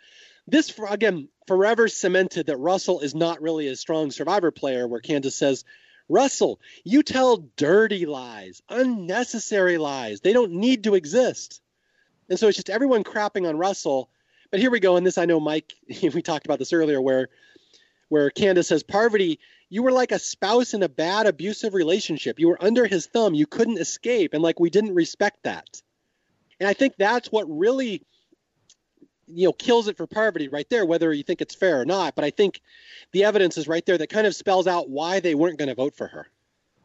this 0.47 0.73
again 0.89 1.29
forever 1.47 1.89
cemented 1.89 2.47
that 2.47 2.57
Russell 2.57 3.01
is 3.01 3.15
not 3.15 3.43
really 3.43 3.69
a 3.69 3.77
strong 3.77 4.11
survivor 4.11 4.51
player. 4.51 4.89
Where 4.89 5.01
Candice 5.01 5.33
says, 5.33 5.65
Russell, 6.09 6.61
you 6.85 7.03
tell 7.03 7.39
dirty 7.57 8.07
lies, 8.07 8.63
unnecessary 8.69 9.79
lies. 9.79 10.21
They 10.21 10.33
don't 10.33 10.53
need 10.53 10.85
to 10.85 10.95
exist. 10.95 11.61
And 12.29 12.39
so 12.39 12.49
it's 12.49 12.57
just 12.57 12.71
everyone 12.71 13.05
crapping 13.05 13.49
on 13.49 13.57
Russell. 13.57 14.11
But 14.51 14.61
here 14.61 14.71
we 14.71 14.81
go. 14.81 14.97
And 14.97 15.07
this 15.07 15.19
I 15.19 15.27
know, 15.27 15.41
Mike, 15.41 15.75
we 16.03 16.23
talked 16.23 16.47
about 16.47 16.59
this 16.59 16.73
earlier, 16.73 17.01
where 17.01 17.29
where 18.09 18.31
Candice 18.31 18.65
says, 18.65 18.83
Parvati, 18.83 19.39
you 19.69 19.83
were 19.83 19.93
like 19.93 20.13
a 20.13 20.19
spouse 20.19 20.73
in 20.73 20.83
a 20.83 20.89
bad 20.89 21.27
abusive 21.27 21.75
relationship. 21.75 22.39
You 22.39 22.49
were 22.49 22.65
under 22.65 22.87
his 22.87 23.07
thumb. 23.07 23.35
You 23.35 23.47
couldn't 23.47 23.79
escape. 23.79 24.33
And 24.33 24.43
like 24.43 24.59
we 24.59 24.71
didn't 24.71 24.95
respect 24.95 25.43
that. 25.43 25.83
And 26.59 26.69
I 26.69 26.73
think 26.73 26.95
that's 26.97 27.31
what 27.31 27.45
really 27.49 28.03
you 29.33 29.47
know 29.47 29.53
kills 29.53 29.89
it 29.89 29.97
for 29.97 30.07
Parvati 30.07 30.49
right 30.49 30.69
there, 30.71 30.85
whether 30.87 31.13
you 31.13 31.23
think 31.23 31.41
it's 31.41 31.55
fair 31.55 31.81
or 31.81 31.85
not. 31.85 32.15
But 32.15 32.25
I 32.25 32.31
think 32.31 32.61
the 33.13 33.25
evidence 33.25 33.57
is 33.59 33.69
right 33.69 33.85
there 33.87 33.99
that 33.99 34.09
kind 34.09 34.27
of 34.27 34.35
spells 34.35 34.67
out 34.67 34.89
why 34.91 35.21
they 35.21 35.35
weren't 35.35 35.59
going 35.59 35.69
to 35.69 35.75
vote 35.75 35.95
for 35.95 36.07
her. 36.09 36.29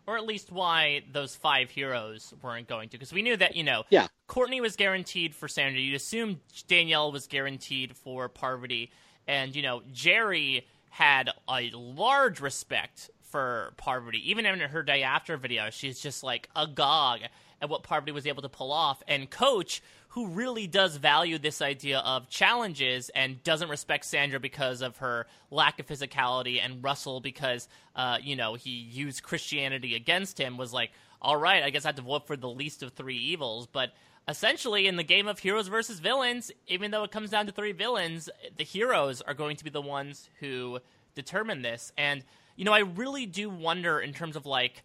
or 0.06 0.18
at 0.18 0.26
least 0.26 0.52
why 0.52 1.02
those 1.14 1.34
five 1.34 1.70
heroes 1.70 2.34
weren't 2.42 2.68
going 2.68 2.90
to. 2.90 2.98
Because 2.98 3.14
we 3.14 3.22
knew 3.22 3.38
that, 3.38 3.56
you 3.56 3.64
know, 3.64 3.84
Yeah. 3.90 4.08
Courtney 4.28 4.60
was 4.60 4.76
guaranteed 4.76 5.34
for 5.34 5.48
Sandra. 5.48 5.80
You'd 5.80 5.96
assume 5.96 6.42
Danielle 6.68 7.10
was 7.14 7.26
guaranteed 7.26 7.96
for 7.96 8.28
Parvati. 8.28 8.92
And, 9.28 9.56
you 9.56 9.62
know, 9.62 9.82
Jerri 9.94 10.64
had 10.90 11.30
a 11.48 11.70
large 11.74 12.42
respect 12.42 13.10
for 13.22 13.74
Parvati. 13.78 14.30
Even 14.30 14.46
in 14.46 14.60
her 14.60 14.84
day 14.84 15.04
after 15.04 15.38
video, 15.38 15.70
she's 15.70 16.02
just 16.02 16.22
like 16.22 16.50
agog 16.54 17.22
at 17.62 17.70
what 17.70 17.84
Parvati 17.84 18.12
was 18.12 18.28
able 18.28 18.42
to 18.42 18.50
pull 18.50 18.74
off. 18.74 19.02
And 19.08 19.30
Coach, 19.30 19.82
who 20.14 20.28
really 20.28 20.68
does 20.68 20.98
value 20.98 21.40
this 21.40 21.60
idea 21.60 21.98
of 21.98 22.30
challenges 22.30 23.10
and 23.16 23.44
doesn't 23.44 23.70
respect 23.70 24.06
Sandra 24.06 24.40
because 24.40 24.84
of 24.84 24.98
her 24.98 25.26
lack 25.50 25.80
of 25.80 25.88
physicality, 25.88 26.60
and 26.64 26.84
Russell 26.84 27.20
because, 27.20 27.68
uh, 27.96 28.20
you 28.22 28.36
know, 28.36 28.54
he 28.54 28.70
used 28.70 29.24
Christianity 29.24 29.96
against 29.96 30.40
him, 30.40 30.56
was 30.56 30.72
like, 30.72 30.92
all 31.20 31.36
right, 31.36 31.64
I 31.64 31.72
guess 31.72 31.84
I 31.84 31.88
have 31.88 31.96
to 31.96 32.04
vote 32.04 32.28
for 32.28 32.38
the 32.38 32.50
least 32.50 32.84
of 32.84 32.94
three 32.94 33.18
evils. 33.18 33.66
But 33.66 33.92
essentially, 34.28 34.86
in 34.86 34.98
the 34.98 35.04
game 35.04 35.28
of 35.28 35.40
heroes 35.40 35.68
versus 35.68 36.00
villains, 36.00 36.52
even 36.68 36.92
though 36.92 37.04
it 37.04 37.12
comes 37.12 37.32
down 37.32 37.48
to 37.48 37.52
three 37.52 37.72
villains, 37.72 38.30
the 38.56 38.64
heroes 38.64 39.20
are 39.22 39.34
going 39.34 39.56
to 39.56 39.64
be 39.64 39.72
the 39.72 39.82
ones 39.82 40.30
who 40.40 40.80
determine 41.16 41.64
this. 41.64 41.92
And, 41.98 42.24
you 42.56 42.66
know, 42.66 42.74
I 42.74 42.82
really 42.82 43.26
do 43.26 43.50
wonder 43.50 44.00
in 44.00 44.14
terms 44.14 44.36
of 44.36 44.46
like, 44.46 44.84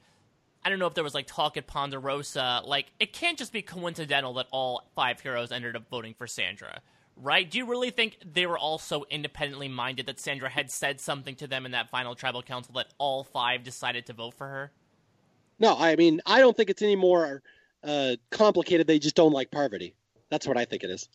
I 0.68 0.70
don't 0.70 0.80
know 0.80 0.86
if 0.86 0.92
there 0.92 1.02
was 1.02 1.14
like 1.14 1.26
talk 1.26 1.56
at 1.56 1.66
Ponderosa. 1.66 2.60
Like, 2.62 2.92
it 3.00 3.14
can't 3.14 3.38
just 3.38 3.54
be 3.54 3.62
coincidental 3.62 4.34
that 4.34 4.48
all 4.50 4.82
five 4.94 5.18
heroes 5.18 5.50
ended 5.50 5.74
up 5.74 5.88
voting 5.88 6.12
for 6.12 6.26
Sandra, 6.26 6.82
right? 7.16 7.50
Do 7.50 7.56
you 7.56 7.64
really 7.64 7.88
think 7.88 8.18
they 8.22 8.44
were 8.44 8.58
all 8.58 8.76
so 8.76 9.06
independently 9.08 9.68
minded 9.68 10.04
that 10.04 10.20
Sandra 10.20 10.50
had 10.50 10.70
said 10.70 11.00
something 11.00 11.36
to 11.36 11.46
them 11.46 11.64
in 11.64 11.72
that 11.72 11.88
final 11.88 12.14
tribal 12.14 12.42
council 12.42 12.74
that 12.74 12.88
all 12.98 13.24
five 13.24 13.64
decided 13.64 14.04
to 14.04 14.12
vote 14.12 14.34
for 14.34 14.46
her? 14.46 14.72
No, 15.58 15.74
I 15.74 15.96
mean, 15.96 16.20
I 16.26 16.38
don't 16.38 16.54
think 16.54 16.68
it's 16.68 16.82
any 16.82 16.96
more 16.96 17.42
uh, 17.82 18.16
complicated. 18.30 18.86
They 18.86 18.98
just 18.98 19.16
don't 19.16 19.32
like 19.32 19.50
Parvati. 19.50 19.94
That's 20.28 20.46
what 20.46 20.58
I 20.58 20.66
think 20.66 20.84
it 20.84 20.90
is. 20.90 21.08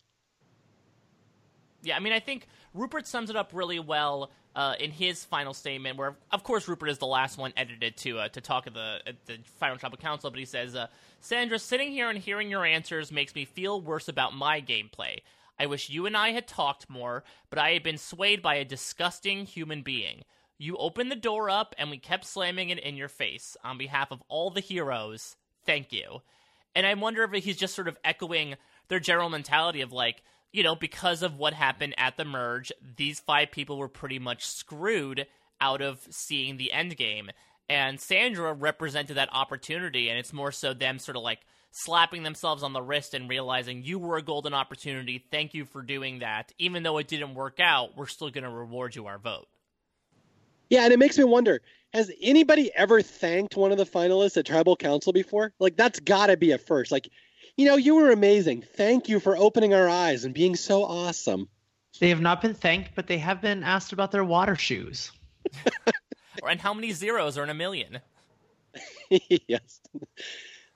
Yeah, 1.83 1.95
I 1.95 1.99
mean, 1.99 2.13
I 2.13 2.19
think 2.19 2.47
Rupert 2.73 3.05
sums 3.05 3.29
it 3.29 3.35
up 3.35 3.51
really 3.53 3.77
well 3.77 4.31
uh, 4.55 4.75
in 4.79 4.91
his 4.91 5.25
final 5.25 5.53
statement, 5.53 5.97
where 5.97 6.15
of 6.31 6.43
course 6.43 6.67
Rupert 6.67 6.89
is 6.89 6.97
the 6.99 7.07
last 7.07 7.37
one 7.37 7.53
edited 7.57 7.97
to 7.97 8.19
uh, 8.19 8.27
to 8.29 8.41
talk 8.41 8.67
at 8.67 8.73
the 8.73 8.99
at 9.05 9.25
the 9.25 9.37
final 9.59 9.77
tribal 9.77 9.97
council, 9.97 10.29
but 10.29 10.39
he 10.39 10.45
says, 10.45 10.75
uh, 10.75 10.87
"Sandra, 11.19 11.59
sitting 11.59 11.91
here 11.91 12.09
and 12.09 12.19
hearing 12.19 12.49
your 12.49 12.65
answers 12.65 13.11
makes 13.11 13.33
me 13.35 13.45
feel 13.45 13.81
worse 13.81 14.07
about 14.07 14.35
my 14.35 14.61
gameplay. 14.61 15.19
I 15.59 15.65
wish 15.65 15.89
you 15.89 16.05
and 16.05 16.17
I 16.17 16.31
had 16.31 16.47
talked 16.47 16.89
more, 16.89 17.23
but 17.49 17.59
I 17.59 17.71
had 17.71 17.83
been 17.83 17.97
swayed 17.97 18.41
by 18.41 18.55
a 18.55 18.65
disgusting 18.65 19.45
human 19.45 19.81
being. 19.81 20.23
You 20.57 20.77
opened 20.77 21.11
the 21.11 21.15
door 21.15 21.49
up, 21.49 21.75
and 21.77 21.89
we 21.89 21.97
kept 21.97 22.25
slamming 22.25 22.69
it 22.69 22.79
in 22.79 22.95
your 22.95 23.09
face. 23.09 23.57
On 23.63 23.77
behalf 23.77 24.11
of 24.11 24.23
all 24.27 24.49
the 24.49 24.61
heroes, 24.61 25.35
thank 25.65 25.91
you." 25.91 26.21
And 26.75 26.87
I 26.87 26.93
wonder 26.95 27.23
if 27.23 27.43
he's 27.43 27.57
just 27.57 27.75
sort 27.75 27.87
of 27.87 27.97
echoing 28.03 28.55
their 28.87 28.99
general 28.99 29.29
mentality 29.29 29.81
of 29.81 29.91
like, 29.91 30.23
you 30.53 30.63
know, 30.63 30.75
because 30.75 31.23
of 31.23 31.37
what 31.37 31.53
happened 31.53 31.95
at 31.97 32.15
the 32.15 32.23
merge, 32.23 32.71
these 32.95 33.19
five 33.19 33.51
people 33.51 33.77
were 33.77 33.89
pretty 33.89 34.19
much 34.19 34.45
screwed 34.45 35.25
out 35.59 35.81
of 35.81 35.99
seeing 36.09 36.57
the 36.57 36.71
end 36.71 36.95
game. 36.95 37.31
And 37.67 37.99
Sandra 37.99 38.53
represented 38.53 39.17
that 39.17 39.29
opportunity, 39.33 40.09
and 40.09 40.19
it's 40.19 40.31
more 40.31 40.51
so 40.51 40.73
them 40.73 40.99
sort 40.99 41.17
of 41.17 41.23
like 41.23 41.39
slapping 41.71 42.21
themselves 42.21 42.61
on 42.61 42.71
the 42.71 42.81
wrist 42.81 43.15
and 43.15 43.27
realizing 43.27 43.83
you 43.83 43.97
were 43.97 44.17
a 44.17 44.21
golden 44.21 44.53
opportunity. 44.53 45.25
Thank 45.31 45.55
you 45.55 45.65
for 45.65 45.81
doing 45.81 46.19
that. 46.19 46.51
Even 46.59 46.83
though 46.83 46.99
it 46.99 47.07
didn't 47.07 47.33
work 47.33 47.59
out, 47.59 47.97
we're 47.97 48.05
still 48.05 48.29
going 48.29 48.43
to 48.43 48.49
reward 48.49 48.95
you 48.95 49.07
our 49.07 49.17
vote. 49.17 49.47
Yeah, 50.69 50.83
and 50.83 50.93
it 50.93 50.99
makes 50.99 51.17
me 51.17 51.23
wonder 51.23 51.61
has 51.93 52.11
anybody 52.21 52.71
ever 52.75 53.01
thanked 53.01 53.55
one 53.55 53.71
of 53.71 53.77
the 53.77 53.85
finalists 53.85 54.35
at 54.37 54.47
Tribal 54.47 54.75
Council 54.75 55.13
before? 55.13 55.53
Like, 55.59 55.77
that's 55.77 55.99
got 55.99 56.27
to 56.27 56.37
be 56.37 56.51
a 56.51 56.57
first. 56.57 56.91
Like, 56.91 57.07
you 57.57 57.65
know, 57.65 57.75
you 57.75 57.95
were 57.95 58.11
amazing. 58.11 58.63
Thank 58.75 59.09
you 59.09 59.19
for 59.19 59.37
opening 59.37 59.73
our 59.73 59.87
eyes 59.87 60.25
and 60.25 60.33
being 60.33 60.55
so 60.55 60.83
awesome. 60.83 61.47
They 61.99 62.09
have 62.09 62.21
not 62.21 62.41
been 62.41 62.55
thanked, 62.55 62.91
but 62.95 63.07
they 63.07 63.19
have 63.19 63.41
been 63.41 63.63
asked 63.63 63.93
about 63.93 64.11
their 64.11 64.23
water 64.23 64.55
shoes. 64.55 65.11
and 66.47 66.59
how 66.59 66.73
many 66.73 66.91
zeros 66.91 67.37
are 67.37 67.43
in 67.43 67.49
a 67.49 67.53
million? 67.53 67.99
yes. 69.47 69.79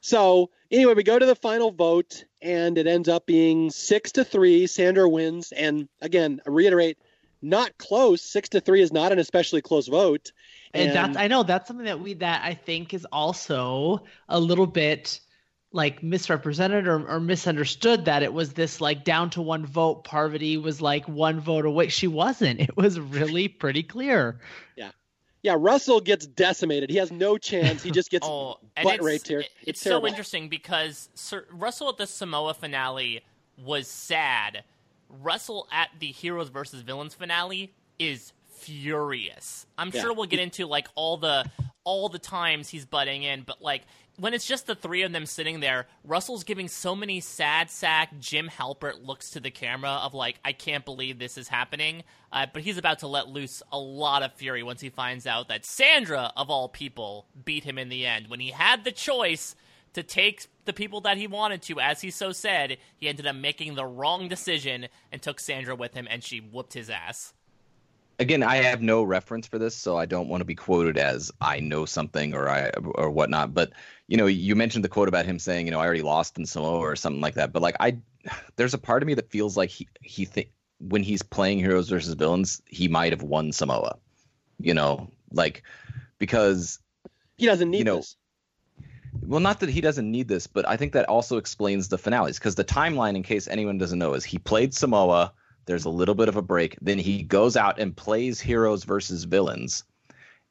So 0.02 0.52
anyway, 0.70 0.94
we 0.94 1.04
go 1.04 1.18
to 1.18 1.26
the 1.26 1.36
final 1.36 1.72
vote, 1.72 2.24
and 2.42 2.78
it 2.78 2.86
ends 2.86 3.10
up 3.10 3.26
being 3.26 3.72
six 3.72 4.12
to 4.14 4.24
three. 4.24 4.68
Sandra 4.68 5.10
wins, 5.10 5.52
and 5.52 5.90
again, 6.02 6.40
I 6.46 6.52
reiterate, 6.52 7.00
not 7.42 7.78
close. 7.80 8.22
Six 8.22 8.50
to 8.50 8.62
three 8.62 8.82
is 8.82 8.94
not 8.94 9.12
an 9.12 9.20
especially 9.20 9.62
close 9.62 9.88
vote. 9.88 10.32
And, 10.74 10.90
and 10.90 10.96
that's 10.96 11.18
I 11.18 11.28
know 11.28 11.44
that's 11.44 11.68
something 11.68 11.86
that 11.86 12.00
we 12.00 12.14
that 12.16 12.44
I 12.44 12.54
think 12.54 12.94
is 12.94 13.06
also 13.12 14.04
a 14.30 14.40
little 14.40 14.68
bit 14.68 15.20
like 15.72 16.02
misrepresented 16.02 16.88
or, 16.88 17.08
or 17.08 17.20
misunderstood 17.20 18.06
that 18.06 18.24
it 18.24 18.34
was 18.34 18.54
this 18.54 18.80
like 18.80 19.04
down 19.04 19.30
to 19.32 19.42
one 19.42 19.66
vote. 19.66 20.04
Parvati 20.04 20.58
was 20.58 20.82
like 20.82 21.08
one 21.08 21.40
vote 21.40 21.66
away. 21.66 21.90
She 21.90 22.08
wasn't. 22.08 22.60
It 22.62 22.76
was 22.78 23.00
really 23.00 23.48
pretty 23.48 23.84
clear. 23.84 24.40
Yeah. 24.76 24.92
Yeah, 25.44 25.56
Russell 25.58 26.02
gets 26.02 26.26
decimated. 26.26 26.90
He 26.90 26.98
has 26.98 27.12
no 27.12 27.38
chance. 27.38 27.84
He 27.84 27.92
just 27.92 28.10
gets 28.12 28.26
oh, 28.28 28.58
butt 28.82 29.02
raped 29.02 29.28
here. 29.28 29.42
It's, 29.42 29.50
it's 29.64 29.82
so 29.82 30.06
interesting 30.08 30.50
because 30.50 31.10
Sir, 31.14 31.46
Russell 31.52 31.90
at 31.90 31.98
the 31.98 32.08
Samoa 32.08 32.54
finale 32.54 33.22
was 33.64 33.88
sad. 33.88 34.64
Russell 35.10 35.68
at 35.72 35.90
the 36.00 36.08
Heroes 36.08 36.50
versus 36.50 36.82
Villains 36.82 37.14
finale 37.14 37.74
is 38.00 38.34
furious. 38.50 39.66
I'm 39.78 39.92
Yeah. 39.94 40.02
sure 40.02 40.14
we'll 40.14 40.26
get 40.26 40.40
into 40.40 40.66
like 40.66 40.88
all 40.96 41.18
the 41.18 41.46
all 41.84 42.10
the 42.10 42.20
times 42.20 42.68
he's 42.68 42.86
butting 42.86 43.24
in, 43.24 43.44
but 43.44 43.62
like 43.62 43.84
when 44.18 44.34
it's 44.34 44.46
just 44.48 44.66
the 44.66 44.76
three 44.76 45.04
of 45.04 45.12
them 45.12 45.26
sitting 45.26 45.60
there, 45.60 45.86
Russell's 46.04 46.44
giving 46.44 46.68
so 46.68 46.96
many 46.96 47.20
sad 47.20 47.70
sack 47.70 48.18
Jim 48.20 48.50
Halpert 48.50 49.06
looks 49.06 49.32
to 49.32 49.40
the 49.40 49.52
camera 49.52 49.92
of 49.92 50.14
like, 50.14 50.40
I 50.44 50.54
can't 50.54 50.84
believe 50.84 51.20
this 51.20 51.38
is 51.38 51.48
happening. 51.48 52.04
Uh, 52.32 52.48
but 52.52 52.64
he's 52.64 52.78
about 52.78 53.00
to 53.00 53.08
let 53.08 53.30
loose 53.30 53.62
a 53.72 53.80
lot 53.80 54.24
of 54.24 54.34
fury 54.34 54.64
once 54.64 54.82
he 54.82 54.90
finds 54.90 55.28
out 55.28 55.50
that 55.50 55.66
Sandra, 55.66 56.32
of 56.36 56.50
all 56.50 56.68
people, 56.68 57.28
beat 57.46 57.64
him 57.64 57.78
in 57.78 57.90
the 57.90 58.06
end. 58.06 58.28
When 58.28 58.40
he 58.40 58.50
had 58.50 58.84
the 58.84 58.92
choice 58.92 59.56
to 59.94 60.04
take 60.04 60.48
the 60.66 60.74
people 60.74 61.02
that 61.02 61.18
he 61.18 61.28
wanted 61.28 61.62
to, 61.64 61.80
as 61.80 62.02
he 62.02 62.12
so 62.12 62.32
said, 62.32 62.78
he 62.98 63.08
ended 63.08 63.28
up 63.28 63.36
making 63.36 63.76
the 63.76 63.86
wrong 63.86 64.28
decision 64.28 64.88
and 65.12 65.22
took 65.22 65.40
Sandra 65.40 65.76
with 65.76 65.94
him, 65.94 66.08
and 66.10 66.24
she 66.24 66.40
whooped 66.40 66.74
his 66.74 66.90
ass. 66.90 67.34
Again, 68.20 68.44
I 68.44 68.58
have 68.58 68.82
no 68.82 69.04
reference 69.04 69.48
for 69.48 69.60
this, 69.60 69.76
so 69.76 69.98
I 69.98 70.06
don't 70.06 70.28
want 70.28 70.42
to 70.42 70.46
be 70.46 70.56
quoted 70.56 70.98
as 70.98 71.32
I 71.42 71.60
know 71.60 71.86
something 71.86 72.34
or 72.34 72.50
I 72.50 72.70
or 72.96 73.10
whatnot. 73.10 73.54
But 73.54 73.74
you 74.08 74.18
know, 74.18 74.28
you 74.28 74.56
mentioned 74.56 74.84
the 74.84 74.90
quote 74.90 75.08
about 75.08 75.26
him 75.26 75.40
saying, 75.40 75.66
you 75.68 75.72
know, 75.72 75.80
I 75.80 75.86
already 75.86 76.02
lost 76.02 76.38
in 76.38 76.46
Samoa 76.46 76.80
or 76.80 76.96
something 76.96 77.22
like 77.22 77.36
that. 77.36 77.54
But 77.54 77.62
like, 77.62 77.76
I 77.80 77.98
there's 78.58 78.74
a 78.74 78.78
part 78.80 79.04
of 79.04 79.08
me 79.08 79.14
that 79.16 79.32
feels 79.32 79.58
like 79.58 79.70
he 79.70 79.88
he 80.02 80.26
think 80.26 80.52
when 80.80 81.04
he's 81.04 81.24
playing 81.24 81.60
heroes 81.60 81.90
versus 81.90 82.14
villains, 82.14 82.62
he 82.68 82.88
might 82.88 83.14
have 83.14 83.24
won 83.24 83.52
Samoa. 83.52 83.98
You 84.60 84.74
know, 84.74 85.10
like 85.32 85.64
because 86.20 86.80
He 87.38 87.46
doesn't 87.48 87.72
need 87.72 87.80
You 87.80 87.84
know, 87.86 87.96
this. 87.96 88.16
well, 89.22 89.40
not 89.40 89.60
that 89.60 89.70
he 89.70 89.82
doesn't 89.82 90.10
need 90.10 90.28
this, 90.28 90.48
but 90.48 90.68
I 90.68 90.78
think 90.78 90.94
that 90.94 91.08
also 91.10 91.38
explains 91.38 91.88
the 91.90 91.98
finales 91.98 92.38
because 92.40 92.56
the 92.56 92.64
timeline, 92.64 93.16
in 93.16 93.24
case 93.24 93.48
anyone 93.48 93.78
doesn't 93.78 94.00
know, 94.00 94.14
is 94.14 94.24
he 94.26 94.38
played 94.40 94.74
Samoa. 94.74 95.34
There's 95.68 95.86
a 95.86 95.90
little 95.90 96.16
bit 96.16 96.30
of 96.30 96.38
a 96.38 96.42
break. 96.42 96.78
Then 96.82 96.98
he 96.98 97.22
goes 97.22 97.56
out 97.56 97.80
and 97.80 97.96
plays 97.96 98.42
heroes 98.42 98.84
versus 98.84 99.26
villains. 99.26 99.84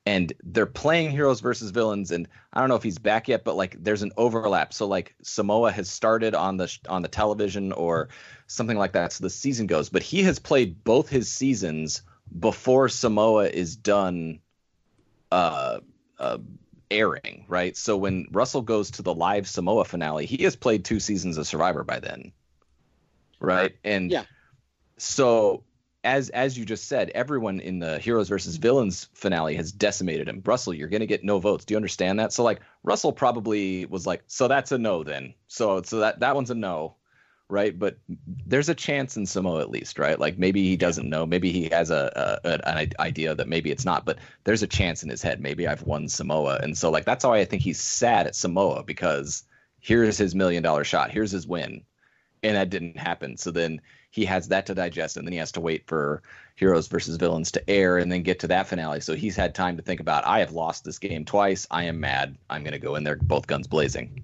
And 0.04 0.32
they're 0.44 0.66
playing 0.66 1.10
heroes 1.10 1.40
versus 1.40 1.72
villains, 1.72 2.12
and 2.12 2.28
I 2.52 2.60
don't 2.60 2.68
know 2.68 2.76
if 2.76 2.84
he's 2.84 2.98
back 2.98 3.26
yet, 3.26 3.42
but 3.42 3.56
like 3.56 3.82
there's 3.82 4.02
an 4.02 4.12
overlap. 4.16 4.72
So 4.72 4.86
like 4.86 5.16
Samoa 5.22 5.72
has 5.72 5.90
started 5.90 6.32
on 6.32 6.58
the 6.58 6.78
on 6.88 7.02
the 7.02 7.08
television 7.08 7.72
or 7.72 8.08
something 8.46 8.78
like 8.78 8.92
that. 8.92 9.12
So 9.12 9.24
the 9.24 9.30
season 9.30 9.66
goes, 9.66 9.88
but 9.88 10.04
he 10.04 10.22
has 10.22 10.38
played 10.38 10.84
both 10.84 11.08
his 11.08 11.28
seasons 11.28 12.02
before 12.38 12.88
Samoa 12.88 13.48
is 13.48 13.74
done 13.74 14.38
uh, 15.32 15.80
uh, 16.20 16.38
airing, 16.90 17.44
right? 17.48 17.76
So 17.76 17.96
when 17.96 18.26
Russell 18.30 18.62
goes 18.62 18.92
to 18.92 19.02
the 19.02 19.14
live 19.14 19.48
Samoa 19.48 19.84
finale, 19.84 20.26
he 20.26 20.44
has 20.44 20.56
played 20.56 20.84
two 20.84 21.00
seasons 21.00 21.36
of 21.36 21.48
Survivor 21.48 21.82
by 21.82 22.00
then, 22.00 22.32
right? 23.40 23.76
And 23.82 24.10
Yeah. 24.10 24.24
So 24.98 25.64
as 26.06 26.28
as 26.30 26.56
you 26.56 26.64
just 26.64 26.86
said, 26.86 27.10
everyone 27.14 27.58
in 27.60 27.80
the 27.80 27.98
Heroes 27.98 28.28
versus 28.28 28.56
Villains 28.56 29.08
finale 29.12 29.56
has 29.56 29.72
decimated 29.72 30.28
him. 30.28 30.40
Russell, 30.44 30.72
you're 30.72 30.88
gonna 30.88 31.04
get 31.04 31.24
no 31.24 31.40
votes. 31.40 31.64
Do 31.64 31.74
you 31.74 31.76
understand 31.76 32.20
that? 32.20 32.32
So 32.32 32.44
like 32.44 32.60
Russell 32.84 33.12
probably 33.12 33.86
was 33.86 34.06
like, 34.06 34.22
so 34.28 34.46
that's 34.46 34.70
a 34.72 34.78
no 34.78 35.02
then. 35.02 35.34
So 35.48 35.82
so 35.82 35.98
that 35.98 36.20
that 36.20 36.36
one's 36.36 36.50
a 36.50 36.54
no, 36.54 36.94
right? 37.48 37.76
But 37.76 37.98
there's 38.46 38.68
a 38.68 38.74
chance 38.74 39.16
in 39.16 39.26
Samoa 39.26 39.60
at 39.60 39.70
least, 39.70 39.98
right? 39.98 40.18
Like 40.18 40.38
maybe 40.38 40.62
he 40.62 40.76
doesn't 40.76 41.08
know, 41.10 41.26
maybe 41.26 41.50
he 41.50 41.68
has 41.70 41.90
a, 41.90 42.38
a 42.44 42.68
an 42.68 42.92
idea 43.00 43.34
that 43.34 43.48
maybe 43.48 43.72
it's 43.72 43.84
not, 43.84 44.06
but 44.06 44.18
there's 44.44 44.62
a 44.62 44.68
chance 44.68 45.02
in 45.02 45.10
his 45.10 45.22
head. 45.22 45.40
Maybe 45.40 45.66
I've 45.66 45.82
won 45.82 46.08
Samoa, 46.08 46.60
and 46.62 46.78
so 46.78 46.88
like 46.88 47.04
that's 47.04 47.24
why 47.24 47.38
I 47.38 47.44
think 47.44 47.62
he's 47.62 47.80
sad 47.80 48.28
at 48.28 48.36
Samoa 48.36 48.84
because 48.84 49.42
here's 49.80 50.18
his 50.18 50.36
million 50.36 50.62
dollar 50.62 50.84
shot, 50.84 51.10
here's 51.10 51.32
his 51.32 51.48
win, 51.48 51.82
and 52.44 52.56
that 52.56 52.70
didn't 52.70 52.96
happen. 52.96 53.36
So 53.36 53.50
then 53.50 53.80
he 54.10 54.24
has 54.24 54.48
that 54.48 54.66
to 54.66 54.74
digest, 54.74 55.16
and 55.16 55.26
then 55.26 55.32
he 55.32 55.38
has 55.38 55.52
to 55.52 55.60
wait 55.60 55.86
for 55.86 56.22
Heroes 56.54 56.88
versus 56.88 57.16
Villains 57.16 57.52
to 57.52 57.70
air, 57.70 57.98
and 57.98 58.10
then 58.10 58.22
get 58.22 58.40
to 58.40 58.48
that 58.48 58.66
finale. 58.66 59.00
So 59.00 59.14
he's 59.14 59.36
had 59.36 59.54
time 59.54 59.76
to 59.76 59.82
think 59.82 60.00
about. 60.00 60.26
I 60.26 60.40
have 60.40 60.52
lost 60.52 60.84
this 60.84 60.98
game 60.98 61.24
twice. 61.24 61.66
I 61.70 61.84
am 61.84 62.00
mad. 62.00 62.36
I'm 62.48 62.62
going 62.62 62.72
to 62.72 62.78
go 62.78 62.96
in 62.96 63.04
there, 63.04 63.16
both 63.16 63.46
guns 63.46 63.66
blazing. 63.66 64.22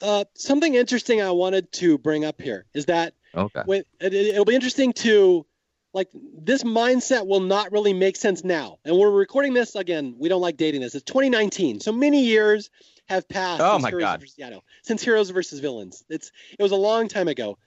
Uh, 0.00 0.24
something 0.34 0.74
interesting 0.74 1.22
I 1.22 1.30
wanted 1.30 1.70
to 1.72 1.98
bring 1.98 2.24
up 2.24 2.40
here 2.40 2.66
is 2.74 2.86
that 2.86 3.14
okay. 3.34 3.62
when, 3.64 3.84
it, 4.00 4.12
it'll 4.12 4.44
be 4.44 4.54
interesting 4.54 4.92
to 4.94 5.46
like 5.94 6.08
this 6.12 6.64
mindset 6.64 7.26
will 7.26 7.40
not 7.40 7.72
really 7.72 7.92
make 7.92 8.16
sense 8.16 8.44
now. 8.44 8.78
And 8.84 8.98
we're 8.98 9.10
recording 9.10 9.54
this 9.54 9.76
again. 9.76 10.16
We 10.18 10.28
don't 10.28 10.40
like 10.40 10.56
dating 10.56 10.80
this. 10.80 10.94
It's 10.94 11.04
2019, 11.04 11.80
so 11.80 11.92
many 11.92 12.24
years 12.24 12.68
have 13.08 13.28
passed. 13.28 13.62
Oh 13.62 13.78
my 13.78 13.90
god! 13.90 14.20
Versus, 14.20 14.34
yeah, 14.36 14.50
no, 14.50 14.62
since 14.82 15.02
Heroes 15.02 15.30
versus 15.30 15.60
Villains, 15.60 16.04
it's 16.08 16.32
it 16.58 16.62
was 16.62 16.72
a 16.72 16.76
long 16.76 17.08
time 17.08 17.28
ago. 17.28 17.58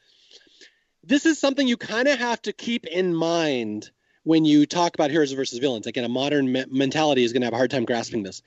This 1.04 1.26
is 1.26 1.40
something 1.40 1.68
you 1.68 1.78
kind 1.78 2.08
of 2.08 2.20
have 2.20 2.42
to 2.44 2.54
keep 2.54 2.86
in 2.86 3.14
mind 3.14 3.92
when 4.24 4.44
you 4.44 4.66
talk 4.66 4.94
about 4.94 5.10
Heroes 5.10 5.32
versus 5.32 5.60
Villains. 5.60 5.88
Again, 5.88 6.04
a 6.04 6.10
modern 6.10 6.52
me- 6.52 6.66
mentality 6.70 7.24
is 7.24 7.32
going 7.32 7.42
to 7.42 7.46
have 7.46 7.54
a 7.54 7.58
hard 7.58 7.72
time 7.72 7.86
grasping 7.86 8.24
this. 8.24 8.42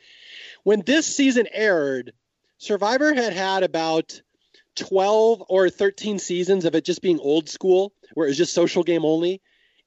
When 0.62 0.82
this 0.82 1.06
season 1.06 1.46
aired, 1.52 2.12
Survivor 2.58 3.14
had 3.14 3.32
had 3.32 3.62
about 3.62 4.20
12 4.76 5.42
or 5.48 5.70
13 5.70 6.18
seasons 6.18 6.66
of 6.66 6.74
it 6.74 6.84
just 6.84 7.00
being 7.00 7.18
old 7.18 7.48
school, 7.48 7.94
where 8.12 8.26
it 8.26 8.30
was 8.30 8.36
just 8.36 8.52
social 8.52 8.82
game 8.82 9.04
only. 9.04 9.40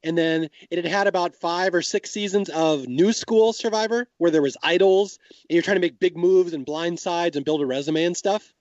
And 0.04 0.18
then 0.18 0.50
it 0.70 0.84
had 0.84 0.86
had 0.86 1.08
about 1.08 1.36
five 1.36 1.74
or 1.74 1.82
six 1.82 2.12
seasons 2.12 2.50
of 2.50 2.88
new 2.88 3.14
school 3.14 3.54
Survivor, 3.54 4.08
where 4.18 4.32
there 4.32 4.42
was 4.42 4.58
idols, 4.62 5.18
and 5.50 5.56
you're 5.56 5.64
trying 5.64 5.78
to 5.78 5.82
make 5.82 6.00
big 6.00 6.18
moves 6.18 6.54
and 6.54 6.66
blind 6.66 7.00
sides 7.00 7.38
and 7.38 7.46
build 7.46 7.62
a 7.62 7.66
resume 7.66 8.04
and 8.04 8.18
stuff, 8.18 8.54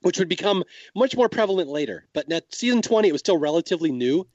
which 0.00 0.18
would 0.18 0.28
become 0.28 0.64
much 0.94 1.16
more 1.16 1.28
prevalent 1.28 1.68
later. 1.68 2.06
But 2.14 2.32
at 2.32 2.54
season 2.54 2.80
20, 2.80 3.08
it 3.08 3.12
was 3.12 3.20
still 3.20 3.36
relatively 3.36 3.92
new. 3.92 4.26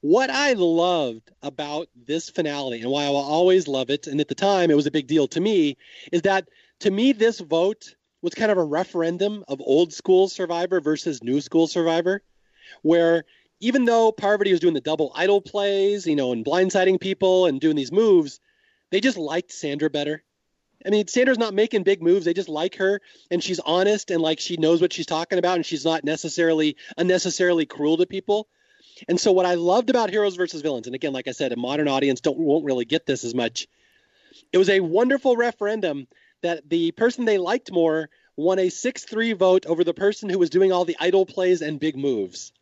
What 0.00 0.30
I 0.30 0.52
loved 0.52 1.32
about 1.42 1.88
this 1.96 2.30
finale, 2.30 2.80
and 2.80 2.90
why 2.90 3.04
I 3.04 3.10
will 3.10 3.16
always 3.16 3.66
love 3.66 3.90
it, 3.90 4.06
and 4.06 4.20
at 4.20 4.28
the 4.28 4.34
time 4.36 4.70
it 4.70 4.76
was 4.76 4.86
a 4.86 4.92
big 4.92 5.08
deal 5.08 5.26
to 5.28 5.40
me, 5.40 5.76
is 6.12 6.22
that 6.22 6.48
to 6.80 6.90
me 6.90 7.10
this 7.10 7.40
vote 7.40 7.96
was 8.22 8.34
kind 8.34 8.52
of 8.52 8.58
a 8.58 8.64
referendum 8.64 9.44
of 9.48 9.60
old 9.60 9.92
school 9.92 10.28
Survivor 10.28 10.80
versus 10.80 11.20
new 11.22 11.40
school 11.40 11.66
Survivor, 11.66 12.22
where 12.82 13.24
even 13.60 13.84
though 13.84 14.12
Parvati 14.12 14.50
was 14.50 14.60
doing 14.60 14.74
the 14.74 14.80
double 14.80 15.12
idol 15.14 15.40
plays, 15.40 16.06
you 16.06 16.16
know, 16.16 16.32
and 16.32 16.44
blindsiding 16.44 17.00
people 17.00 17.46
and 17.46 17.60
doing 17.60 17.76
these 17.76 17.92
moves, 17.92 18.40
they 18.90 19.00
just 19.00 19.18
liked 19.18 19.52
Sandra 19.52 19.90
better. 19.90 20.22
I 20.86 20.90
mean, 20.90 21.08
Sandra's 21.08 21.38
not 21.38 21.54
making 21.54 21.82
big 21.82 22.02
moves. 22.02 22.24
They 22.24 22.34
just 22.34 22.48
like 22.48 22.76
her, 22.76 23.00
and 23.30 23.42
she's 23.42 23.58
honest 23.58 24.10
and 24.10 24.22
like 24.22 24.38
she 24.38 24.56
knows 24.56 24.80
what 24.80 24.92
she's 24.92 25.06
talking 25.06 25.38
about, 25.38 25.56
and 25.56 25.66
she's 25.66 25.84
not 25.84 26.04
necessarily 26.04 26.76
unnecessarily 26.96 27.66
cruel 27.66 27.96
to 27.96 28.06
people. 28.06 28.48
And 29.08 29.18
so, 29.18 29.32
what 29.32 29.46
I 29.46 29.54
loved 29.54 29.90
about 29.90 30.10
Heroes 30.10 30.36
versus 30.36 30.62
Villains, 30.62 30.86
and 30.86 30.94
again, 30.94 31.12
like 31.12 31.26
I 31.26 31.32
said, 31.32 31.52
a 31.52 31.56
modern 31.56 31.88
audience 31.88 32.20
don't 32.20 32.38
won't 32.38 32.64
really 32.64 32.84
get 32.84 33.06
this 33.06 33.24
as 33.24 33.34
much. 33.34 33.66
It 34.52 34.58
was 34.58 34.68
a 34.68 34.80
wonderful 34.80 35.36
referendum 35.36 36.06
that 36.42 36.68
the 36.68 36.92
person 36.92 37.24
they 37.24 37.38
liked 37.38 37.72
more 37.72 38.08
won 38.36 38.60
a 38.60 38.68
6-3 38.68 39.36
vote 39.36 39.66
over 39.66 39.82
the 39.82 39.94
person 39.94 40.28
who 40.28 40.38
was 40.38 40.50
doing 40.50 40.70
all 40.70 40.84
the 40.84 40.96
idol 41.00 41.26
plays 41.26 41.60
and 41.60 41.80
big 41.80 41.96
moves. 41.96 42.52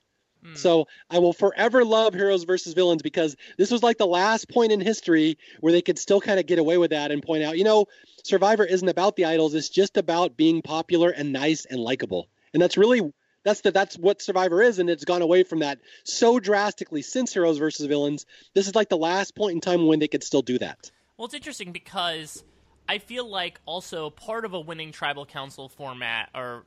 Mm. 0.46 0.56
So 0.56 0.86
I 1.10 1.18
will 1.18 1.32
forever 1.32 1.84
love 1.84 2.14
Heroes 2.14 2.44
versus 2.44 2.74
Villains 2.74 3.02
because 3.02 3.36
this 3.56 3.70
was 3.70 3.82
like 3.82 3.98
the 3.98 4.06
last 4.06 4.48
point 4.48 4.72
in 4.72 4.80
history 4.80 5.38
where 5.60 5.72
they 5.72 5.82
could 5.82 5.98
still 5.98 6.20
kind 6.20 6.38
of 6.38 6.46
get 6.46 6.58
away 6.58 6.78
with 6.78 6.90
that 6.90 7.10
and 7.10 7.22
point 7.22 7.42
out, 7.42 7.58
you 7.58 7.64
know, 7.64 7.86
Survivor 8.22 8.64
isn't 8.64 8.88
about 8.88 9.16
the 9.16 9.24
idols; 9.24 9.54
it's 9.54 9.68
just 9.68 9.96
about 9.96 10.36
being 10.36 10.62
popular 10.62 11.10
and 11.10 11.32
nice 11.32 11.64
and 11.64 11.80
likable. 11.80 12.28
And 12.52 12.62
that's 12.62 12.76
really 12.76 13.12
that's 13.44 13.60
the 13.60 13.70
that's 13.70 13.96
what 13.96 14.20
Survivor 14.20 14.60
is, 14.60 14.80
and 14.80 14.90
it's 14.90 15.04
gone 15.04 15.22
away 15.22 15.44
from 15.44 15.60
that 15.60 15.78
so 16.02 16.40
drastically 16.40 17.02
since 17.02 17.32
Heroes 17.32 17.58
versus 17.58 17.86
Villains. 17.86 18.26
This 18.54 18.66
is 18.66 18.74
like 18.74 18.88
the 18.88 18.96
last 18.96 19.36
point 19.36 19.54
in 19.54 19.60
time 19.60 19.86
when 19.86 20.00
they 20.00 20.08
could 20.08 20.24
still 20.24 20.42
do 20.42 20.58
that. 20.58 20.90
Well, 21.16 21.26
it's 21.26 21.34
interesting 21.34 21.70
because 21.70 22.42
I 22.88 22.98
feel 22.98 23.28
like 23.28 23.60
also 23.64 24.10
part 24.10 24.44
of 24.44 24.52
a 24.52 24.60
winning 24.60 24.90
tribal 24.90 25.24
council 25.24 25.68
format 25.68 26.28
or 26.34 26.64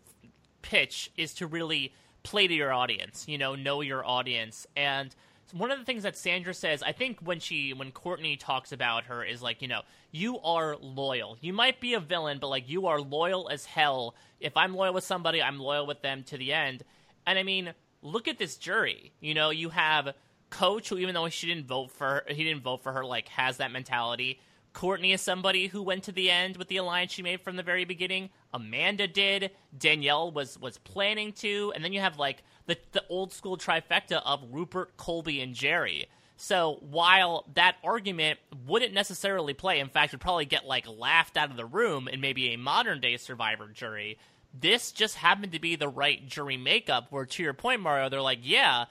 pitch 0.61 1.11
is 1.17 1.33
to 1.35 1.47
really 1.47 1.93
play 2.29 2.47
to 2.47 2.53
your 2.53 2.71
audience, 2.71 3.25
you 3.27 3.39
know, 3.39 3.55
know 3.55 3.81
your 3.81 4.05
audience. 4.05 4.67
And 4.77 5.13
one 5.51 5.71
of 5.71 5.79
the 5.79 5.85
things 5.85 6.03
that 6.03 6.15
Sandra 6.15 6.53
says, 6.53 6.83
I 6.83 6.91
think 6.91 7.19
when 7.21 7.39
she 7.39 7.73
when 7.73 7.91
Courtney 7.91 8.37
talks 8.37 8.71
about 8.71 9.05
her 9.05 9.23
is 9.23 9.41
like, 9.41 9.63
you 9.63 9.67
know, 9.67 9.81
you 10.11 10.39
are 10.39 10.77
loyal. 10.77 11.37
You 11.41 11.53
might 11.53 11.81
be 11.81 11.95
a 11.95 11.99
villain, 11.99 12.37
but 12.39 12.49
like 12.49 12.69
you 12.69 12.85
are 12.85 13.01
loyal 13.01 13.49
as 13.49 13.65
hell. 13.65 14.13
If 14.39 14.55
I'm 14.55 14.75
loyal 14.75 14.93
with 14.93 15.03
somebody, 15.03 15.41
I'm 15.41 15.59
loyal 15.59 15.87
with 15.87 16.03
them 16.03 16.23
to 16.25 16.37
the 16.37 16.53
end. 16.53 16.83
And 17.25 17.39
I 17.39 17.43
mean, 17.43 17.73
look 18.03 18.27
at 18.27 18.37
this 18.37 18.57
jury. 18.57 19.11
You 19.19 19.33
know, 19.33 19.49
you 19.49 19.69
have 19.69 20.13
Coach, 20.51 20.89
who 20.89 20.97
even 20.97 21.15
though 21.15 21.29
she 21.29 21.47
didn't 21.47 21.65
vote 21.65 21.91
for 21.91 22.07
her, 22.07 22.23
he 22.27 22.43
didn't 22.43 22.61
vote 22.61 22.83
for 22.83 22.91
her, 22.91 23.03
like 23.03 23.27
has 23.29 23.57
that 23.57 23.71
mentality. 23.71 24.39
Courtney 24.79 25.11
is 25.11 25.19
somebody 25.19 25.67
who 25.67 25.83
went 25.83 26.03
to 26.03 26.13
the 26.13 26.31
end 26.31 26.55
with 26.55 26.69
the 26.69 26.77
alliance 26.77 27.11
she 27.11 27.21
made 27.21 27.41
from 27.41 27.57
the 27.57 27.63
very 27.63 27.83
beginning. 27.83 28.29
Amanda 28.53 29.09
did. 29.09 29.51
Danielle 29.77 30.31
was 30.31 30.57
was 30.57 30.77
planning 30.77 31.33
to, 31.33 31.73
and 31.75 31.83
then 31.83 31.91
you 31.91 31.99
have 31.99 32.17
like 32.17 32.43
the 32.65 32.77
the 32.93 33.03
old 33.09 33.33
school 33.33 33.57
trifecta 33.57 34.21
of 34.25 34.41
Rupert, 34.49 34.95
Colby, 34.95 35.41
and 35.41 35.53
Jerri. 35.53 36.05
So 36.37 36.77
while 36.89 37.43
that 37.55 37.75
argument 37.83 38.39
wouldn't 38.65 38.93
necessarily 38.93 39.53
play, 39.53 39.81
in 39.81 39.89
fact, 39.89 40.13
would 40.13 40.21
probably 40.21 40.45
get 40.45 40.65
like 40.65 40.87
laughed 40.87 41.35
out 41.35 41.51
of 41.51 41.57
the 41.57 41.65
room 41.65 42.07
in 42.07 42.21
maybe 42.21 42.53
a 42.53 42.57
modern 42.57 43.01
day 43.01 43.17
Survivor 43.17 43.67
jury, 43.67 44.17
this 44.57 44.93
just 44.93 45.15
happened 45.15 45.51
to 45.51 45.59
be 45.59 45.75
the 45.75 45.89
right 45.89 46.25
jury 46.25 46.55
makeup. 46.55 47.07
Where 47.09 47.25
to 47.25 47.43
your 47.43 47.53
point, 47.53 47.81
Mario, 47.81 48.07
they're 48.07 48.21
like, 48.21 48.39
yeah, 48.43 48.85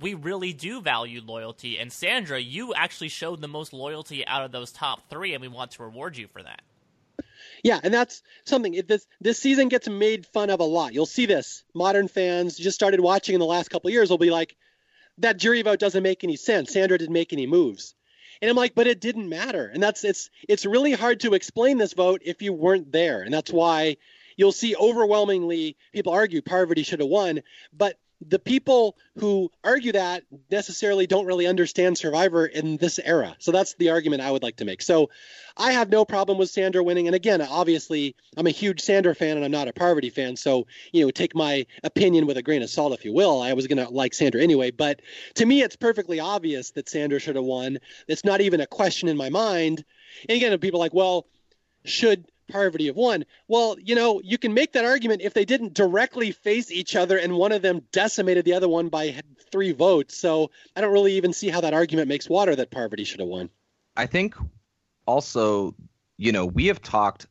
we 0.00 0.14
really 0.14 0.52
do 0.52 0.80
value 0.80 1.20
loyalty. 1.24 1.78
And 1.78 1.92
Sandra, 1.92 2.40
you 2.40 2.74
actually 2.74 3.08
showed 3.08 3.40
the 3.40 3.48
most 3.48 3.72
loyalty 3.72 4.26
out 4.26 4.44
of 4.44 4.52
those 4.52 4.72
top 4.72 5.08
three, 5.08 5.34
and 5.34 5.42
we 5.42 5.48
want 5.48 5.72
to 5.72 5.82
reward 5.82 6.16
you 6.16 6.28
for 6.28 6.42
that. 6.42 6.62
Yeah, 7.62 7.80
and 7.82 7.94
that's 7.94 8.22
something. 8.44 8.74
If 8.74 8.86
this 8.86 9.06
this 9.20 9.38
season 9.38 9.68
gets 9.68 9.88
made 9.88 10.26
fun 10.26 10.50
of 10.50 10.60
a 10.60 10.64
lot. 10.64 10.92
You'll 10.92 11.06
see 11.06 11.26
this. 11.26 11.64
Modern 11.74 12.08
fans 12.08 12.56
just 12.56 12.74
started 12.74 13.00
watching 13.00 13.34
in 13.34 13.40
the 13.40 13.46
last 13.46 13.70
couple 13.70 13.90
years 13.90 14.10
will 14.10 14.18
be 14.18 14.30
like, 14.30 14.56
that 15.18 15.38
jury 15.38 15.62
vote 15.62 15.78
doesn't 15.78 16.02
make 16.02 16.24
any 16.24 16.36
sense. 16.36 16.72
Sandra 16.72 16.98
didn't 16.98 17.12
make 17.12 17.32
any 17.32 17.46
moves. 17.46 17.94
And 18.42 18.50
I'm 18.50 18.56
like, 18.56 18.74
but 18.74 18.86
it 18.86 19.00
didn't 19.00 19.28
matter. 19.28 19.70
And 19.72 19.82
that's 19.82 20.04
it's 20.04 20.28
it's 20.48 20.66
really 20.66 20.92
hard 20.92 21.20
to 21.20 21.34
explain 21.34 21.78
this 21.78 21.94
vote 21.94 22.22
if 22.24 22.42
you 22.42 22.52
weren't 22.52 22.92
there. 22.92 23.22
And 23.22 23.32
that's 23.32 23.52
why 23.52 23.96
you'll 24.36 24.52
see 24.52 24.76
overwhelmingly 24.76 25.76
people 25.92 26.12
argue 26.12 26.42
Parvati 26.42 26.82
should 26.82 27.00
have 27.00 27.08
won. 27.08 27.42
But 27.72 27.98
the 28.20 28.38
people 28.38 28.96
who 29.18 29.50
argue 29.62 29.92
that 29.92 30.22
necessarily 30.50 31.06
don't 31.06 31.26
really 31.26 31.46
understand 31.46 31.98
Survivor 31.98 32.46
in 32.46 32.76
this 32.76 32.98
era. 32.98 33.36
So 33.38 33.52
that's 33.52 33.74
the 33.74 33.90
argument 33.90 34.22
I 34.22 34.30
would 34.30 34.42
like 34.42 34.56
to 34.56 34.64
make. 34.64 34.82
So 34.82 35.10
I 35.56 35.72
have 35.72 35.90
no 35.90 36.04
problem 36.04 36.38
with 36.38 36.50
Sandra 36.50 36.82
winning. 36.82 37.06
And 37.06 37.14
again, 37.14 37.40
obviously, 37.42 38.16
I'm 38.36 38.46
a 38.46 38.50
huge 38.50 38.80
Sandra 38.80 39.14
fan 39.14 39.36
and 39.36 39.44
I'm 39.44 39.50
not 39.50 39.68
a 39.68 39.72
Parvati 39.72 40.10
fan. 40.10 40.36
So, 40.36 40.66
you 40.92 41.04
know, 41.04 41.10
take 41.10 41.34
my 41.34 41.66
opinion 41.82 42.26
with 42.26 42.36
a 42.36 42.42
grain 42.42 42.62
of 42.62 42.70
salt, 42.70 42.92
if 42.92 43.04
you 43.04 43.12
will. 43.12 43.42
I 43.42 43.52
was 43.52 43.66
going 43.66 43.84
to 43.84 43.92
like 43.92 44.14
Sandra 44.14 44.42
anyway. 44.42 44.70
But 44.70 45.00
to 45.34 45.46
me, 45.46 45.62
it's 45.62 45.76
perfectly 45.76 46.18
obvious 46.18 46.70
that 46.72 46.88
Sandra 46.88 47.20
should 47.20 47.36
have 47.36 47.44
won. 47.44 47.78
It's 48.08 48.24
not 48.24 48.40
even 48.40 48.60
a 48.60 48.66
question 48.66 49.08
in 49.08 49.16
my 49.16 49.28
mind. 49.28 49.84
And 50.28 50.36
again, 50.36 50.58
people 50.58 50.80
like, 50.80 50.94
well, 50.94 51.26
should 51.84 52.24
Parvati 52.48 52.88
of 52.88 52.96
one. 52.96 53.24
Well, 53.48 53.76
you 53.80 53.94
know, 53.94 54.20
you 54.22 54.38
can 54.38 54.54
make 54.54 54.72
that 54.72 54.84
argument 54.84 55.22
if 55.22 55.34
they 55.34 55.44
didn't 55.44 55.74
directly 55.74 56.32
face 56.32 56.70
each 56.70 56.96
other 56.96 57.18
and 57.18 57.34
one 57.34 57.52
of 57.52 57.62
them 57.62 57.82
decimated 57.92 58.44
the 58.44 58.54
other 58.54 58.68
one 58.68 58.88
by 58.88 59.20
three 59.50 59.72
votes. 59.72 60.16
So 60.16 60.50
I 60.76 60.80
don't 60.80 60.92
really 60.92 61.14
even 61.14 61.32
see 61.32 61.48
how 61.48 61.60
that 61.60 61.74
argument 61.74 62.08
makes 62.08 62.28
water 62.28 62.54
that 62.56 62.70
Parvati 62.70 63.04
should 63.04 63.20
have 63.20 63.28
won. 63.28 63.50
I 63.96 64.06
think 64.06 64.34
also, 65.06 65.74
you 66.16 66.32
know, 66.32 66.46
we 66.46 66.66
have 66.66 66.82
talked 66.82 67.26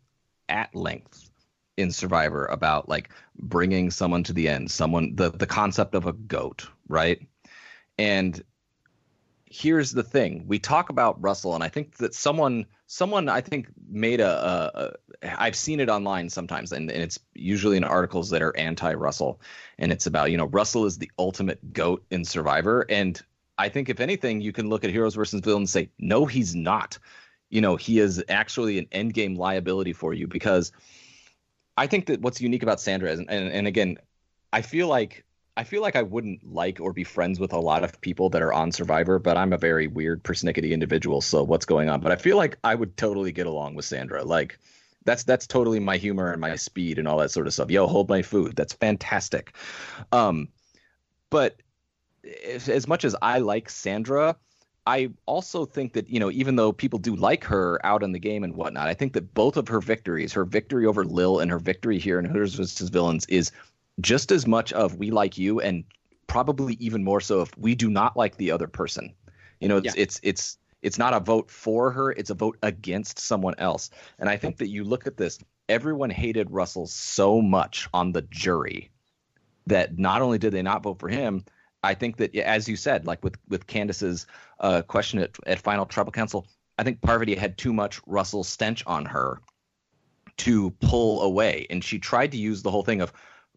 at 0.50 0.74
length 0.76 1.32
in 1.78 1.92
Survivor 1.92 2.46
about 2.46 2.88
like 2.88 3.10
bringing 3.38 3.92
someone 3.92 4.24
to 4.24 4.34
the 4.34 4.48
end, 4.48 4.70
someone 4.70 5.16
the 5.16 5.32
the 5.32 5.48
concept 5.48 5.96
of 5.96 6.06
a 6.06 6.14
goat, 6.14 6.68
right? 6.88 7.22
And 7.98 8.42
here's 9.54 9.92
the 9.92 10.04
thing: 10.04 10.44
we 10.48 10.58
talk 10.58 10.90
about 10.90 11.22
Russell, 11.22 11.54
and 11.54 11.64
I 11.64 11.70
think 11.70 11.98
that 11.98 12.16
someone 12.16 12.66
someone 12.88 13.30
I 13.30 13.42
think 13.42 13.68
made 13.88 14.20
a, 14.20 14.96
I've 15.22 15.56
seen 15.56 15.80
it 15.80 15.90
online 15.90 16.30
sometimes, 16.30 16.72
and, 16.72 16.90
and 16.92 17.02
it's 17.02 17.20
usually 17.36 17.78
in 17.78 17.84
articles 17.84 18.30
that 18.32 18.42
are 18.42 18.56
anti-Russell, 18.58 19.40
and 19.78 19.92
it's 19.92 20.08
about 20.08 20.32
you 20.32 20.38
know 20.38 20.48
Russell 20.48 20.86
is 20.86 20.98
the 20.98 21.12
ultimate 21.20 21.74
goat 21.74 22.04
in 22.10 22.26
Survivor, 22.26 22.86
and 22.90 23.22
I 23.58 23.70
think 23.70 23.90
if 23.90 24.00
anything, 24.00 24.42
you 24.42 24.52
can 24.52 24.70
look 24.70 24.84
at 24.84 24.90
Heroes 24.90 25.16
versus 25.16 25.42
Villains 25.42 25.76
and 25.76 25.86
say 25.86 25.92
no, 26.00 26.26
he's 26.26 26.56
not. 26.56 26.98
You 27.50 27.62
know, 27.62 27.76
he 27.76 28.00
is 28.00 28.24
actually 28.30 28.80
an 28.80 28.88
endgame 28.88 29.38
liability 29.38 29.94
for 29.94 30.14
you 30.14 30.26
because 30.28 30.72
I 31.78 31.86
think 31.86 32.08
that 32.08 32.22
what's 32.22 32.42
unique 32.42 32.64
about 32.64 32.82
Sandra 32.82 33.12
is, 33.12 33.20
and, 33.20 33.30
and 33.30 33.68
again, 33.68 34.00
I 34.52 34.64
feel 34.64 34.88
like 34.88 35.24
I 35.56 35.64
feel 35.64 35.82
like 35.82 35.96
I 35.96 36.02
wouldn't 36.02 36.52
like 36.52 36.80
or 36.80 36.94
be 36.94 37.04
friends 37.04 37.40
with 37.40 37.54
a 37.54 37.60
lot 37.60 37.84
of 37.84 38.02
people 38.02 38.30
that 38.30 38.42
are 38.42 38.54
on 38.54 38.72
Survivor, 38.72 39.20
but 39.20 39.38
I'm 39.38 39.54
a 39.54 39.58
very 39.58 39.88
weird 39.88 40.24
persnickety 40.24 40.72
individual. 40.72 41.22
So 41.22 41.44
what's 41.44 41.66
going 41.66 41.90
on? 41.90 42.02
But 42.02 42.12
I 42.12 42.16
feel 42.16 42.38
like 42.38 42.58
I 42.64 42.76
would 42.76 42.98
totally 42.98 43.32
get 43.32 43.48
along 43.48 43.76
with 43.76 43.86
Sandra. 43.86 44.24
Like 44.24 44.58
That's 45.06 45.24
that's 45.24 45.46
totally 45.46 45.80
my 45.80 45.98
humor 45.98 46.32
and 46.32 46.42
my 46.42 46.56
speed 46.56 46.98
and 46.98 47.08
all 47.08 47.18
that 47.20 47.32
sort 47.32 47.46
of 47.46 47.54
stuff. 47.54 47.70
Yo, 47.70 47.88
hold 47.88 48.10
my 48.10 48.22
food. 48.22 48.56
That's 48.56 48.74
fantastic. 48.74 49.56
Um, 50.12 50.48
but 51.30 51.62
as, 52.48 52.70
as 52.70 52.88
much 52.88 53.04
as 53.04 53.16
I 53.22 53.40
like 53.40 53.70
Sandra, 53.70 54.36
I 54.88 55.12
also 55.26 55.66
think 55.66 55.94
that, 55.94 56.10
you 56.10 56.20
know, 56.20 56.32
even 56.32 56.56
though 56.56 56.72
people 56.72 57.00
do 57.00 57.16
like 57.16 57.44
her 57.46 57.80
out 57.86 58.04
in 58.04 58.12
the 58.12 58.20
game 58.20 58.44
and 58.44 58.56
whatnot, 58.56 58.88
I 58.88 58.94
think 58.94 59.14
that 59.14 59.34
both 59.34 59.58
of 59.58 59.68
her 59.68 59.82
victories, 59.82 60.34
her 60.34 60.46
victory 60.46 60.86
over 60.86 61.06
Lill 61.06 61.40
and 61.40 61.52
her 61.52 61.60
victory 61.60 62.00
here 62.00 62.20
in 62.20 62.26
Heroes 62.26 62.56
vs. 62.56 62.90
Villains, 62.90 63.26
is 63.28 63.52
just 64.02 64.32
as 64.32 64.48
much 64.48 64.74
of 64.74 64.96
we 64.96 65.12
like 65.12 65.38
you 65.38 65.60
and 65.60 65.84
probably 66.28 66.76
even 66.80 67.04
more 67.04 67.22
so 67.22 67.42
if 67.42 67.58
we 67.58 67.76
do 67.76 67.90
not 67.90 68.18
like 68.18 68.38
the 68.38 68.52
other 68.52 68.68
person. 68.68 69.14
You 69.60 69.70
know, 69.70 69.78
it's 69.78 69.96
yeah. 69.96 70.02
it's 70.02 70.20
it's 70.24 70.58
it's 70.82 70.98
not 70.98 71.14
a 71.14 71.20
vote 71.20 71.50
for 71.50 71.92
her, 71.92 72.12
it's 72.12 72.30
a 72.30 72.36
vote 72.36 72.58
against 72.62 73.20
someone 73.20 73.56
else. 73.58 73.90
And 74.20 74.30
I 74.30 74.38
think 74.38 74.58
that 74.58 74.68
you 74.68 74.84
look 74.84 75.08
at 75.08 75.18
this, 75.18 75.40
everyone 75.70 76.10
hated 76.10 76.52
Russell 76.52 76.88
so 76.88 77.42
much 77.42 77.88
on 77.94 78.12
the 78.12 78.24
jury 78.24 78.92
that 79.68 79.98
not 79.98 80.22
only 80.22 80.38
did 80.38 80.52
they 80.52 80.62
not 80.62 80.84
vote 80.84 81.00
for 81.00 81.08
him, 81.08 81.46
I 81.84 81.94
think 81.94 82.18
that, 82.18 82.36
as 82.36 82.68
you 82.68 82.76
said, 82.76 83.06
like 83.06 83.24
with 83.24 83.36
with 83.48 83.68
Candice's 83.68 84.26
uh, 84.60 84.82
question 84.82 85.20
at, 85.20 85.32
at 85.46 85.60
Final 85.60 85.86
Tribal 85.86 86.12
Council, 86.12 86.48
I 86.78 86.84
think 86.84 87.02
Parvati 87.02 87.36
had 87.36 87.58
too 87.58 87.74
much 87.74 88.02
Russell 88.06 88.44
stench 88.44 88.86
on 88.86 89.06
her 89.06 89.40
to 90.38 90.72
pull 90.82 91.22
away, 91.22 91.68
and 91.70 91.84
she 91.84 92.00
tried 92.00 92.32
to 92.32 92.38
use 92.38 92.62
the 92.62 92.72
whole 92.72 92.84
thing 92.84 93.02
of 93.02 93.14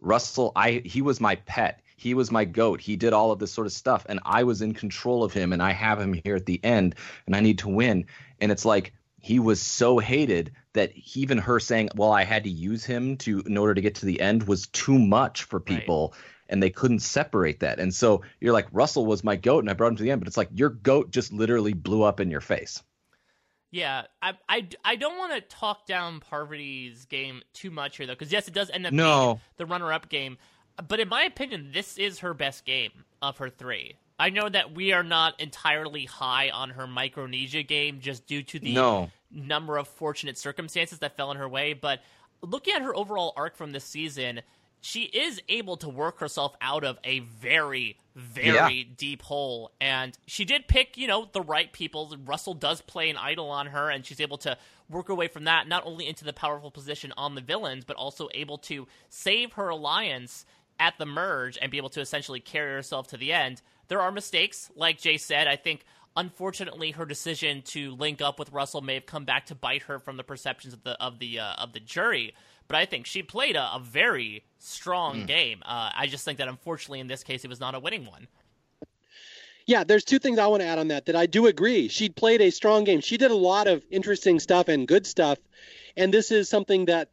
Russell. 0.07 0.52
I 0.57 0.83
he 0.85 1.02
was 1.02 1.20
my 1.20 1.35
pet. 1.35 1.81
He 1.97 2.15
was 2.15 2.31
my 2.31 2.44
goat. 2.44 2.81
He 2.81 2.97
did 2.97 3.12
all 3.12 3.33
of 3.33 3.39
this 3.39 3.52
sort 3.52 3.67
of 3.67 3.73
stuff, 3.73 4.07
and 4.09 4.20
I 4.25 4.44
was 4.44 4.62
in 4.62 4.75
control 4.75 5.25
of 5.25 5.33
him, 5.33 5.52
and 5.52 5.62
I 5.62 5.73
have 5.73 6.01
him 6.01 6.12
here 6.12 6.36
at 6.36 6.47
the 6.47 6.62
end, 6.62 6.94
and 7.26 7.35
I 7.35 7.41
need 7.41 7.59
to 7.59 7.68
win. 7.68 8.07
And 8.41 8.52
it's 8.52 8.65
like 8.65 8.93
he 9.20 9.39
was 9.39 9.60
so 9.60 9.99
hated 9.99 10.52
that 10.75 10.93
even 11.15 11.39
her 11.39 11.59
saying, 11.59 11.91
"Well, 11.97 12.12
I 12.12 12.25
had 12.25 12.44
to 12.44 12.51
use 12.51 12.85
him 12.85 13.17
to 13.18 13.41
in 13.41 13.57
order 13.57 13.75
to 13.75 13.81
get 13.81 13.97
to 13.97 14.07
the 14.07 14.20
end," 14.20 14.44
was 14.44 14.67
too 14.68 14.99
much 14.99 15.43
for 15.44 15.60
people. 15.60 16.12
Right 16.12 16.23
and 16.49 16.62
they 16.62 16.70
couldn't 16.70 17.01
separate 17.01 17.60
that. 17.60 17.81
And 17.81 17.93
so 17.93 18.23
you're 18.41 18.52
like, 18.52 18.68
Russell 18.70 19.07
was 19.07 19.25
my 19.25 19.35
goat, 19.35 19.60
and 19.60 19.70
I 19.70 19.75
brought 19.75 19.89
him 19.89 19.97
to 19.97 20.02
the 20.02 20.10
end, 20.10 20.20
but 20.20 20.28
it's 20.28 20.36
like 20.36 20.49
your 20.55 20.70
goat 20.70 21.10
just 21.10 21.33
literally 21.33 21.73
blew 21.73 22.02
up 22.02 22.20
in 22.20 22.31
your 22.31 22.41
face. 22.41 22.83
Yeah, 23.70 24.05
I 24.23 24.35
I, 24.49 24.69
I 24.85 24.97
don't 24.97 25.19
want 25.19 25.35
to 25.35 25.41
talk 25.41 25.86
down 25.86 26.20
Parvati's 26.20 27.05
game 27.05 27.43
too 27.53 27.70
much 27.70 27.97
here 27.97 28.07
though, 28.07 28.15
because 28.15 28.33
yes, 28.33 28.49
it 28.49 28.55
does 28.55 28.70
end 28.70 28.86
up 28.86 28.93
no. 28.93 29.25
being 29.25 29.41
the 29.57 29.67
runner-up 29.67 30.09
game, 30.09 30.39
but 30.89 31.01
in 31.01 31.09
my 31.09 31.23
opinion, 31.25 31.70
this 31.73 31.99
is 31.99 32.20
her 32.20 32.33
best 32.33 32.65
game 32.65 32.93
of 33.20 33.39
her 33.39 33.51
three. 33.51 33.97
I 34.19 34.31
know 34.31 34.49
that 34.49 34.75
we 34.75 34.93
are 34.93 35.03
not 35.03 35.39
entirely 35.41 36.07
high 36.07 36.49
on 36.49 36.70
her 36.70 36.86
Micronesia 36.86 37.62
game 37.62 38.01
just 38.01 38.27
due 38.27 38.43
to 38.45 38.59
the 38.59 38.73
no. 38.73 39.11
number 39.31 39.77
of 39.77 39.89
fortunate 39.89 40.39
circumstances 40.39 41.01
that 41.01 41.17
fell 41.17 41.31
in 41.31 41.36
her 41.36 41.49
way, 41.49 41.75
but 41.75 42.01
looking 42.41 42.75
at 42.75 42.83
her 42.83 42.97
overall 42.97 43.35
arc 43.36 43.57
from 43.57 43.73
this 43.73 43.85
season, 43.85 44.41
she 44.87 45.03
is 45.03 45.43
able 45.49 45.77
to 45.79 45.89
work 45.89 46.21
herself 46.21 46.55
out 46.61 46.85
of 46.85 46.97
a 47.03 47.19
very, 47.19 47.99
very 48.15 48.79
yeah. 48.79 48.85
deep 48.97 49.21
hole. 49.21 49.73
And 49.81 50.17
she 50.29 50.45
did 50.45 50.69
pick, 50.69 50.97
you 50.97 51.09
know, 51.09 51.29
the 51.33 51.41
right 51.41 51.73
people. 51.73 52.17
Russell 52.25 52.55
does 52.55 52.83
play 52.83 53.11
an 53.11 53.17
idol 53.17 53.51
on 53.51 53.67
her, 53.67 53.91
and 53.91 54.07
she's 54.07 54.21
able 54.21 54.39
to 54.39 54.57
work 54.89 55.09
her 55.09 55.15
way 55.17 55.27
from 55.27 55.43
that, 55.43 55.67
not 55.67 55.85
only 55.85 56.07
into 56.07 56.25
the 56.25 56.33
powerful 56.33 56.71
position 56.71 57.13
on 57.17 57.35
the 57.35 57.41
villains, 57.41 57.85
but 57.85 57.97
also 57.97 58.29
able 58.33 58.59
to 58.59 58.87
save 59.09 59.55
her 59.55 59.71
alliance 59.71 60.47
at 60.79 60.97
the 60.99 61.07
merge 61.07 61.59
and 61.61 61.73
be 61.73 61.79
able 61.79 61.89
to 61.89 62.01
essentially 62.01 62.39
carry 62.39 62.73
herself 62.73 63.09
to 63.09 63.17
the 63.17 63.33
end. 63.33 63.63
There 63.89 64.01
are 64.01 64.13
mistakes, 64.13 64.71
like 64.77 64.99
Jay 64.99 65.17
said. 65.17 65.49
I 65.49 65.57
think 65.57 65.85
unfortunately 66.17 66.93
her 66.93 67.05
decision 67.05 67.63
to 67.63 67.91
link 67.97 68.23
up 68.23 68.39
with 68.39 68.53
Russell 68.53 68.83
may 68.83 68.95
have 68.95 69.07
come 69.07 69.25
back 69.25 69.47
to 69.47 69.57
bite 69.57 69.83
her 69.83 69.99
from 69.99 70.17
the 70.17 70.23
perceptions 70.23 70.75
of 70.75 70.85
the 70.85 70.93
of 71.03 71.19
the 71.19 71.41
uh, 71.41 71.55
of 71.55 71.73
the 71.73 71.81
jury 71.81 72.35
but 72.69 72.77
I 72.77 72.85
think 72.85 73.07
she 73.07 73.23
played 73.23 73.57
a, 73.57 73.75
a 73.75 73.81
very 73.81 74.45
strong 74.59 75.23
mm. 75.23 75.27
game. 75.27 75.62
Uh, 75.65 75.91
I 75.95 76.07
just 76.07 76.25
think 76.25 76.39
that 76.39 76.49
unfortunately 76.49 77.01
in 77.01 77.07
this 77.07 77.23
case 77.23 77.45
it 77.45 77.49
was 77.49 77.61
not 77.61 77.75
a 77.75 77.81
winning 77.81 78.07
one. 78.07 78.27
Yeah, 79.67 79.83
there's 79.83 80.05
two 80.05 80.20
things 80.20 80.39
I 80.39 80.47
want 80.47 80.62
to 80.62 80.67
add 80.67 80.78
on 80.78 80.89
that. 80.89 81.07
That 81.07 81.17
I 81.17 81.27
do 81.27 81.47
agree. 81.47 81.89
She 81.89 82.09
played 82.09 82.41
a 82.41 82.51
strong 82.51 82.85
game. 82.85 83.01
She 83.01 83.17
did 83.17 83.33
a 83.33 83.36
lot 83.36 83.67
of 83.67 83.85
interesting 83.91 84.39
stuff 84.39 84.69
and 84.69 84.86
good 84.86 85.07
stuff, 85.07 85.39
and 85.97 86.15
this 86.15 86.31
is 86.31 86.49
something 86.49 86.85
that 86.85 87.11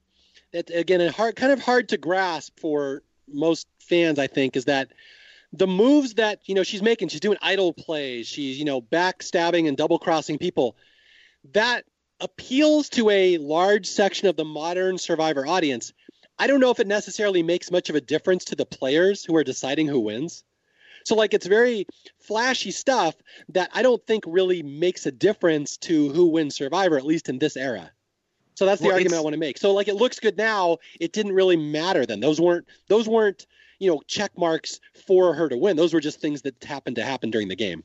that 0.52 0.70
again, 0.70 1.12
hard, 1.12 1.36
kind 1.36 1.52
of 1.52 1.60
hard 1.60 1.90
to 1.90 1.98
grasp 1.98 2.60
for 2.60 3.02
most 3.28 3.68
fans. 3.80 4.20
I 4.20 4.28
think 4.28 4.56
is 4.56 4.66
that 4.66 4.92
the 5.52 5.68
moves 5.68 6.16
that 6.16 6.42
you 6.46 6.54
know 6.54 6.64
she's 6.64 6.84
making. 6.84 7.08
She's 7.08 7.20
doing 7.20 7.40
idol 7.42 7.74
plays. 7.74 8.28
She's 8.28 8.60
you 8.60 8.66
know 8.66 8.82
backstabbing 8.82 9.68
and 9.68 9.76
double 9.76 9.98
crossing 9.98 10.38
people. 10.38 10.76
That 11.54 11.86
appeals 12.20 12.90
to 12.90 13.10
a 13.10 13.38
large 13.38 13.88
section 13.88 14.28
of 14.28 14.36
the 14.36 14.46
modern 14.46 14.98
survivor 14.98 15.46
audience. 15.46 15.94
I 16.38 16.48
don't 16.48 16.60
know 16.60 16.72
if 16.72 16.80
it 16.80 16.88
necessarily 16.88 17.44
makes 17.44 17.72
much 17.72 17.90
of 17.90 17.96
a 17.96 18.02
difference 18.02 18.46
to 18.46 18.56
the 18.56 18.66
players 18.66 19.24
who 19.24 19.36
are 19.36 19.44
deciding 19.44 19.88
who 19.88 20.00
wins. 20.00 20.44
So 21.06 21.16
like 21.16 21.34
it's 21.34 21.46
very 21.46 21.86
flashy 22.20 22.72
stuff 22.72 23.16
that 23.50 23.70
I 23.74 23.82
don't 23.82 24.06
think 24.06 24.24
really 24.26 24.64
makes 24.64 25.06
a 25.06 25.12
difference 25.12 25.78
to 25.78 26.10
who 26.10 26.28
wins 26.28 26.56
Survivor, 26.56 26.98
at 26.98 27.06
least 27.06 27.30
in 27.30 27.40
this 27.40 27.58
era. 27.58 27.92
So 28.56 28.66
that's 28.66 28.82
the 28.82 28.88
well, 28.88 28.96
argument 28.96 29.20
I 29.20 29.24
want 29.24 29.34
to 29.34 29.40
make. 29.40 29.58
So 29.58 29.74
like 29.74 29.88
it 29.88 29.96
looks 29.96 30.20
good 30.20 30.38
now, 30.38 30.78
it 31.00 31.12
didn't 31.12 31.34
really 31.34 31.58
matter 31.58 32.06
then. 32.06 32.20
Those 32.20 32.40
weren't 32.40 32.68
those 32.88 33.08
weren't, 33.08 33.46
you 33.80 33.90
know, 33.90 34.02
check 34.08 34.32
marks 34.38 34.80
for 35.08 35.34
her 35.34 35.50
to 35.50 35.58
win. 35.58 35.76
Those 35.76 35.94
were 35.94 36.00
just 36.00 36.22
things 36.22 36.44
that 36.44 36.64
happened 36.64 36.96
to 36.98 37.04
happen 37.04 37.32
during 37.32 37.48
the 37.48 37.56
game. 37.56 37.84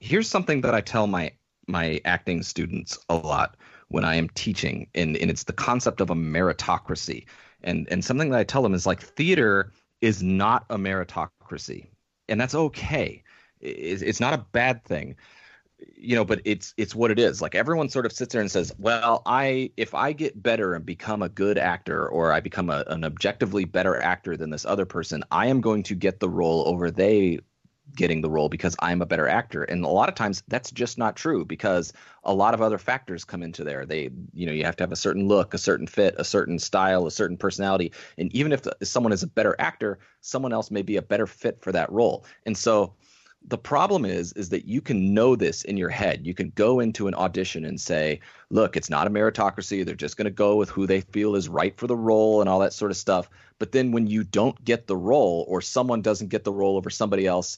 Here's 0.00 0.28
something 0.28 0.62
that 0.62 0.74
I 0.74 0.80
tell 0.80 1.06
my 1.06 1.32
my 1.66 2.00
acting 2.04 2.42
students 2.42 2.98
a 3.08 3.16
lot 3.16 3.56
when 3.88 4.04
I 4.04 4.16
am 4.16 4.28
teaching, 4.30 4.88
and, 4.94 5.16
and 5.16 5.30
it's 5.30 5.44
the 5.44 5.52
concept 5.52 6.00
of 6.00 6.10
a 6.10 6.14
meritocracy. 6.14 7.26
And 7.62 7.88
and 7.90 8.04
something 8.04 8.30
that 8.30 8.38
I 8.38 8.44
tell 8.44 8.62
them 8.62 8.74
is 8.74 8.86
like 8.86 9.00
theater 9.00 9.72
is 10.00 10.22
not 10.22 10.66
a 10.70 10.76
meritocracy, 10.76 11.86
and 12.28 12.40
that's 12.40 12.54
okay. 12.54 13.22
It's, 13.60 14.02
it's 14.02 14.20
not 14.20 14.34
a 14.34 14.46
bad 14.52 14.84
thing 14.84 15.16
you 15.94 16.16
know 16.16 16.24
but 16.24 16.40
it's 16.44 16.72
it's 16.76 16.94
what 16.94 17.10
it 17.10 17.18
is 17.18 17.42
like 17.42 17.54
everyone 17.54 17.88
sort 17.88 18.06
of 18.06 18.12
sits 18.12 18.32
there 18.32 18.40
and 18.40 18.50
says 18.50 18.72
well 18.78 19.22
i 19.26 19.70
if 19.76 19.94
i 19.94 20.12
get 20.12 20.42
better 20.42 20.74
and 20.74 20.86
become 20.86 21.22
a 21.22 21.28
good 21.28 21.58
actor 21.58 22.08
or 22.08 22.32
i 22.32 22.40
become 22.40 22.70
a, 22.70 22.84
an 22.88 23.04
objectively 23.04 23.64
better 23.64 24.00
actor 24.00 24.36
than 24.36 24.50
this 24.50 24.64
other 24.64 24.86
person 24.86 25.22
i 25.30 25.46
am 25.46 25.60
going 25.60 25.82
to 25.82 25.94
get 25.94 26.20
the 26.20 26.28
role 26.28 26.66
over 26.66 26.90
they 26.90 27.38
getting 27.94 28.20
the 28.20 28.30
role 28.30 28.48
because 28.48 28.76
I'm 28.80 29.02
a 29.02 29.06
better 29.06 29.28
actor. 29.28 29.62
And 29.62 29.84
a 29.84 29.88
lot 29.88 30.08
of 30.08 30.14
times 30.14 30.42
that's 30.48 30.70
just 30.70 30.98
not 30.98 31.16
true 31.16 31.44
because 31.44 31.92
a 32.24 32.34
lot 32.34 32.54
of 32.54 32.60
other 32.60 32.78
factors 32.78 33.24
come 33.24 33.42
into 33.42 33.64
there. 33.64 33.86
They, 33.86 34.10
you 34.32 34.46
know, 34.46 34.52
you 34.52 34.64
have 34.64 34.76
to 34.76 34.82
have 34.82 34.92
a 34.92 34.96
certain 34.96 35.28
look, 35.28 35.54
a 35.54 35.58
certain 35.58 35.86
fit, 35.86 36.14
a 36.18 36.24
certain 36.24 36.58
style, 36.58 37.06
a 37.06 37.10
certain 37.10 37.36
personality. 37.36 37.92
And 38.18 38.34
even 38.34 38.52
if 38.52 38.62
the, 38.62 38.76
someone 38.82 39.12
is 39.12 39.22
a 39.22 39.28
better 39.28 39.54
actor, 39.58 39.98
someone 40.20 40.52
else 40.52 40.70
may 40.70 40.82
be 40.82 40.96
a 40.96 41.02
better 41.02 41.26
fit 41.26 41.62
for 41.62 41.72
that 41.72 41.90
role. 41.92 42.24
And 42.44 42.56
so 42.56 42.94
the 43.48 43.58
problem 43.58 44.04
is 44.04 44.32
is 44.32 44.48
that 44.48 44.66
you 44.66 44.80
can 44.80 45.14
know 45.14 45.36
this 45.36 45.62
in 45.62 45.76
your 45.76 45.88
head. 45.88 46.26
You 46.26 46.34
can 46.34 46.50
go 46.56 46.80
into 46.80 47.06
an 47.06 47.14
audition 47.14 47.64
and 47.64 47.80
say, 47.80 48.20
"Look, 48.50 48.76
it's 48.76 48.90
not 48.90 49.06
a 49.06 49.10
meritocracy. 49.10 49.84
They're 49.84 49.94
just 49.94 50.16
going 50.16 50.24
to 50.24 50.30
go 50.30 50.56
with 50.56 50.68
who 50.68 50.86
they 50.86 51.02
feel 51.02 51.36
is 51.36 51.48
right 51.48 51.76
for 51.76 51.86
the 51.86 51.96
role 51.96 52.40
and 52.40 52.50
all 52.50 52.58
that 52.60 52.72
sort 52.72 52.90
of 52.90 52.96
stuff." 52.96 53.30
But 53.58 53.72
then 53.72 53.92
when 53.92 54.06
you 54.06 54.24
don't 54.24 54.62
get 54.64 54.86
the 54.86 54.96
role 54.96 55.44
or 55.48 55.60
someone 55.60 56.02
doesn't 56.02 56.28
get 56.28 56.44
the 56.44 56.52
role 56.52 56.76
over 56.76 56.90
somebody 56.90 57.26
else, 57.26 57.56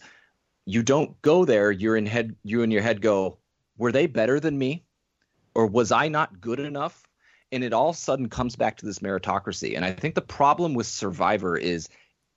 you 0.69 0.83
don't 0.83 1.21
go 1.23 1.47
there 1.47 1.73
you're 1.73 1.97
in 1.97 2.05
head 2.05 2.37
you 2.45 2.61
in 2.61 2.71
your 2.71 2.83
head 2.83 3.01
go 3.01 3.39
were 3.79 3.91
they 3.91 4.07
better 4.07 4.39
than 4.39 4.59
me? 4.59 4.85
Or 5.55 5.67
was 5.67 5.93
i 5.93 6.09
not 6.09 6.41
good 6.41 6.61
enough? 6.61 7.07
And 7.51 7.65
it 7.65 7.73
all 7.73 7.89
of 7.89 7.95
a 7.95 7.99
sudden 7.99 8.29
comes 8.29 8.55
back 8.55 8.77
to 8.77 8.87
this 8.87 8.99
meritocracy. 8.99 9.77
And 9.77 9.85
i 9.85 9.93
think 9.93 10.15
the 10.15 10.21
problem 10.21 10.75
with 10.75 10.87
survivor 10.87 11.57
is 11.57 11.89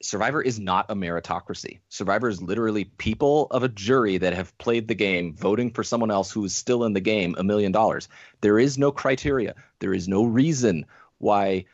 survivor 0.01 0.41
is 0.41 0.59
not 0.59 0.89
a 0.89 0.95
meritocracy. 0.95 1.79
Survivor 1.89 2.29
is 2.29 2.41
literally 2.41 2.85
people 2.85 3.47
of 3.51 3.63
a 3.63 3.69
jury 3.69 4.17
that 4.17 4.33
have 4.33 4.57
played 4.57 4.87
the 4.87 4.95
game 4.95 5.35
voting 5.35 5.69
for 5.69 5.83
someone 5.83 6.09
else 6.09 6.31
who 6.31 6.45
is 6.45 6.55
still 6.55 6.85
in 6.85 6.93
the 6.93 7.01
game 7.01 7.35
a 7.37 7.43
million 7.43 7.73
dollars. 7.73 8.07
There 8.39 8.57
is 8.57 8.77
no 8.77 8.93
criteria. 8.93 9.55
There 9.79 9.93
is 9.93 10.07
no 10.07 10.23
reason 10.23 10.85
why 11.17 11.65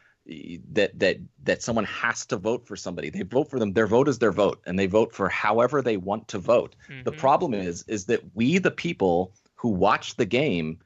that 0.72 0.97
that 0.99 1.17
that 1.43 1.61
someone 1.61 1.85
has 1.85 2.25
to 2.25 2.38
vote 2.38 2.67
for 2.67 2.75
somebody. 2.75 3.09
They 3.09 3.22
vote 3.22 3.49
for 3.49 3.59
them. 3.59 3.73
Their 3.73 3.88
vote 3.88 4.07
is 4.07 4.19
their 4.19 4.31
vote, 4.31 4.61
and 4.65 4.77
they 4.77 4.88
vote 4.88 5.14
for 5.14 5.30
however 5.30 5.81
they 5.81 5.97
want 5.97 6.27
to 6.30 6.39
vote. 6.39 6.75
Mm-hmm. 6.89 7.03
The 7.03 7.11
problem 7.14 7.53
is 7.53 7.83
is 7.88 8.06
that 8.06 8.22
we, 8.35 8.57
the 8.57 8.72
people 8.72 9.33
who 9.56 9.69
watch 9.69 10.15
the 10.15 10.25
game, 10.25 10.80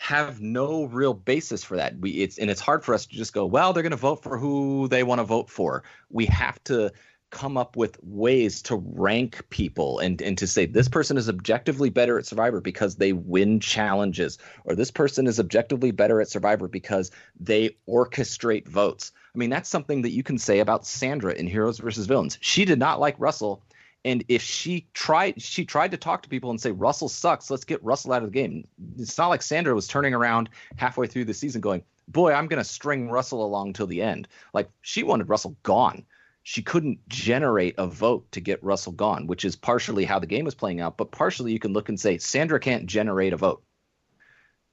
have 0.00 0.40
no 0.40 0.84
real 0.84 1.12
basis 1.12 1.62
for 1.62 1.76
that. 1.76 1.98
We 1.98 2.12
it's 2.12 2.38
and 2.38 2.50
it's 2.50 2.60
hard 2.60 2.82
for 2.82 2.94
us 2.94 3.04
to 3.04 3.14
just 3.14 3.34
go, 3.34 3.44
well, 3.44 3.72
they're 3.74 3.82
going 3.82 3.90
to 3.90 3.96
vote 3.96 4.22
for 4.22 4.38
who 4.38 4.88
they 4.88 5.02
want 5.02 5.18
to 5.18 5.24
vote 5.24 5.50
for. 5.50 5.84
We 6.08 6.24
have 6.26 6.62
to 6.64 6.90
come 7.30 7.56
up 7.56 7.76
with 7.76 8.02
ways 8.02 8.60
to 8.62 8.76
rank 8.94 9.48
people 9.50 9.98
and, 10.00 10.20
and 10.20 10.36
to 10.38 10.46
say 10.46 10.66
this 10.66 10.88
person 10.88 11.16
is 11.16 11.28
objectively 11.28 11.88
better 11.88 12.18
at 12.18 12.26
survivor 12.26 12.60
because 12.60 12.96
they 12.96 13.12
win 13.12 13.60
challenges 13.60 14.38
or 14.64 14.74
this 14.74 14.90
person 14.90 15.26
is 15.26 15.38
objectively 15.38 15.90
better 15.90 16.20
at 16.20 16.28
survivor 16.28 16.68
because 16.68 17.10
they 17.38 17.76
orchestrate 17.88 18.66
votes 18.66 19.12
i 19.34 19.38
mean 19.38 19.50
that's 19.50 19.68
something 19.68 20.02
that 20.02 20.10
you 20.10 20.22
can 20.22 20.38
say 20.38 20.58
about 20.58 20.86
sandra 20.86 21.32
in 21.32 21.46
heroes 21.46 21.78
versus 21.78 22.06
villains 22.06 22.36
she 22.40 22.64
did 22.64 22.78
not 22.78 23.00
like 23.00 23.14
russell 23.18 23.62
and 24.04 24.24
if 24.28 24.42
she 24.42 24.86
tried 24.94 25.40
she 25.40 25.64
tried 25.64 25.90
to 25.90 25.96
talk 25.96 26.22
to 26.22 26.28
people 26.28 26.50
and 26.50 26.60
say 26.60 26.72
russell 26.72 27.08
sucks 27.08 27.50
let's 27.50 27.64
get 27.64 27.82
russell 27.84 28.12
out 28.12 28.22
of 28.22 28.32
the 28.32 28.38
game 28.38 28.66
it's 28.98 29.16
not 29.16 29.28
like 29.28 29.42
sandra 29.42 29.74
was 29.74 29.86
turning 29.86 30.14
around 30.14 30.48
halfway 30.76 31.06
through 31.06 31.24
the 31.24 31.34
season 31.34 31.60
going 31.60 31.82
boy, 32.10 32.32
I'm 32.32 32.46
going 32.46 32.62
to 32.62 32.68
string 32.68 33.08
Russell 33.08 33.44
along 33.44 33.72
till 33.72 33.86
the 33.86 34.02
end. 34.02 34.28
Like 34.52 34.68
she 34.82 35.02
wanted 35.02 35.28
Russell 35.28 35.56
gone. 35.62 36.04
She 36.50 36.62
couldn't 36.62 37.08
generate 37.08 37.76
a 37.78 37.86
vote 37.86 38.32
to 38.32 38.40
get 38.40 38.64
Russell 38.64 38.90
gone, 38.90 39.28
which 39.28 39.44
is 39.44 39.54
partially 39.54 40.04
how 40.04 40.18
the 40.18 40.26
game 40.26 40.44
was 40.44 40.56
playing 40.56 40.80
out. 40.80 40.96
But 40.96 41.12
partially, 41.12 41.52
you 41.52 41.60
can 41.60 41.72
look 41.72 41.88
and 41.88 42.00
say 42.00 42.18
Sandra 42.18 42.58
can't 42.58 42.86
generate 42.86 43.32
a 43.32 43.36
vote. 43.36 43.62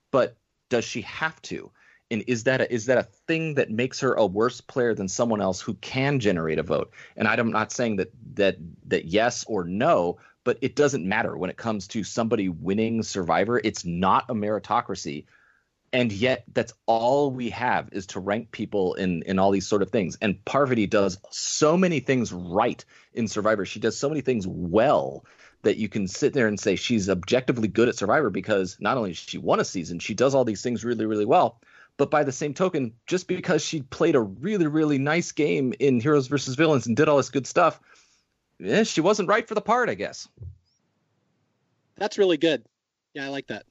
But 0.09 0.37
does 0.71 0.85
she 0.85 1.01
have 1.01 1.39
to? 1.43 1.71
And 2.09 2.23
is 2.25 2.45
that 2.45 2.61
a, 2.61 2.73
is 2.73 2.87
that 2.87 2.97
a 2.97 3.03
thing 3.03 3.53
that 3.53 3.69
makes 3.69 3.99
her 3.99 4.15
a 4.15 4.25
worse 4.25 4.59
player 4.59 4.95
than 4.95 5.07
someone 5.07 5.39
else 5.39 5.61
who 5.61 5.75
can 5.75 6.19
generate 6.19 6.57
a 6.57 6.63
vote? 6.63 6.91
And 7.15 7.27
I'm 7.27 7.51
not 7.51 7.71
saying 7.71 7.97
that 7.97 8.11
that 8.33 8.57
that 8.87 9.05
yes 9.05 9.45
or 9.47 9.63
no, 9.63 10.17
but 10.45 10.57
it 10.61 10.75
doesn't 10.75 11.07
matter 11.07 11.37
when 11.37 11.51
it 11.51 11.57
comes 11.57 11.87
to 11.89 12.03
somebody 12.03 12.49
winning 12.49 13.03
Survivor. 13.03 13.61
It's 13.63 13.85
not 13.85 14.25
a 14.29 14.33
meritocracy 14.33 15.25
and 15.93 16.11
yet 16.11 16.43
that's 16.53 16.73
all 16.85 17.31
we 17.31 17.49
have 17.49 17.89
is 17.91 18.07
to 18.07 18.19
rank 18.19 18.51
people 18.51 18.93
in 18.95 19.23
in 19.23 19.39
all 19.39 19.51
these 19.51 19.67
sort 19.67 19.81
of 19.81 19.89
things. 19.89 20.17
And 20.21 20.43
parvati 20.45 20.85
does 20.85 21.17
so 21.31 21.77
many 21.77 21.99
things 21.99 22.33
right 22.33 22.83
in 23.13 23.27
survivor. 23.27 23.65
She 23.65 23.79
does 23.79 23.97
so 23.97 24.09
many 24.09 24.21
things 24.21 24.45
well 24.45 25.25
that 25.63 25.77
you 25.77 25.89
can 25.89 26.07
sit 26.07 26.33
there 26.33 26.47
and 26.47 26.59
say 26.59 26.75
she's 26.75 27.09
objectively 27.09 27.67
good 27.67 27.87
at 27.89 27.95
survivor 27.95 28.29
because 28.29 28.77
not 28.79 28.97
only 28.97 29.13
she 29.13 29.37
won 29.37 29.59
a 29.59 29.65
season 29.65 29.99
she 29.99 30.13
does 30.13 30.35
all 30.35 30.45
these 30.45 30.61
things 30.61 30.83
really 30.83 31.05
really 31.05 31.25
well. 31.25 31.61
But 31.95 32.11
by 32.11 32.23
the 32.23 32.31
same 32.31 32.53
token 32.53 32.93
just 33.07 33.27
because 33.27 33.63
she 33.63 33.81
played 33.81 34.15
a 34.15 34.21
really 34.21 34.67
really 34.67 34.97
nice 34.97 35.31
game 35.31 35.73
in 35.79 35.99
heroes 35.99 36.27
versus 36.27 36.55
villains 36.55 36.85
and 36.85 36.95
did 36.95 37.07
all 37.07 37.17
this 37.17 37.29
good 37.29 37.47
stuff 37.47 37.79
eh, 38.63 38.83
she 38.83 39.01
wasn't 39.01 39.29
right 39.29 39.47
for 39.47 39.55
the 39.55 39.61
part 39.61 39.89
i 39.89 39.95
guess. 39.95 40.27
That's 41.95 42.17
really 42.17 42.37
good. 42.37 42.65
Yeah 43.13 43.25
i 43.25 43.29
like 43.29 43.47
that 43.47 43.65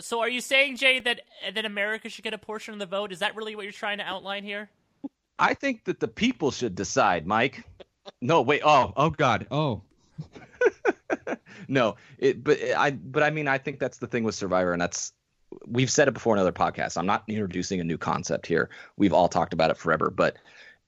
so 0.00 0.20
are 0.20 0.28
you 0.28 0.40
saying, 0.40 0.76
Jay, 0.76 1.00
that 1.00 1.22
that 1.54 1.64
America 1.64 2.08
should 2.08 2.24
get 2.24 2.34
a 2.34 2.38
portion 2.38 2.74
of 2.74 2.80
the 2.80 2.86
vote? 2.86 3.12
Is 3.12 3.20
that 3.20 3.36
really 3.36 3.56
what 3.56 3.64
you're 3.64 3.72
trying 3.72 3.98
to 3.98 4.04
outline 4.04 4.44
here? 4.44 4.70
I 5.38 5.54
think 5.54 5.84
that 5.84 6.00
the 6.00 6.08
people 6.08 6.50
should 6.50 6.74
decide, 6.74 7.26
Mike. 7.26 7.64
No, 8.20 8.42
wait. 8.42 8.62
Oh, 8.64 8.92
oh 8.96 9.10
God. 9.10 9.46
Oh. 9.50 9.82
no, 11.68 11.96
it. 12.18 12.42
But 12.42 12.58
I. 12.76 12.92
But 12.92 13.22
I 13.22 13.30
mean, 13.30 13.48
I 13.48 13.58
think 13.58 13.78
that's 13.78 13.98
the 13.98 14.06
thing 14.06 14.24
with 14.24 14.34
Survivor, 14.34 14.72
and 14.72 14.80
that's 14.80 15.12
we've 15.66 15.90
said 15.90 16.08
it 16.08 16.14
before 16.14 16.34
in 16.34 16.40
other 16.40 16.52
podcasts. 16.52 16.96
I'm 16.96 17.06
not 17.06 17.24
introducing 17.28 17.80
a 17.80 17.84
new 17.84 17.98
concept 17.98 18.46
here. 18.46 18.70
We've 18.96 19.12
all 19.12 19.28
talked 19.28 19.52
about 19.52 19.70
it 19.70 19.76
forever, 19.76 20.10
but 20.10 20.36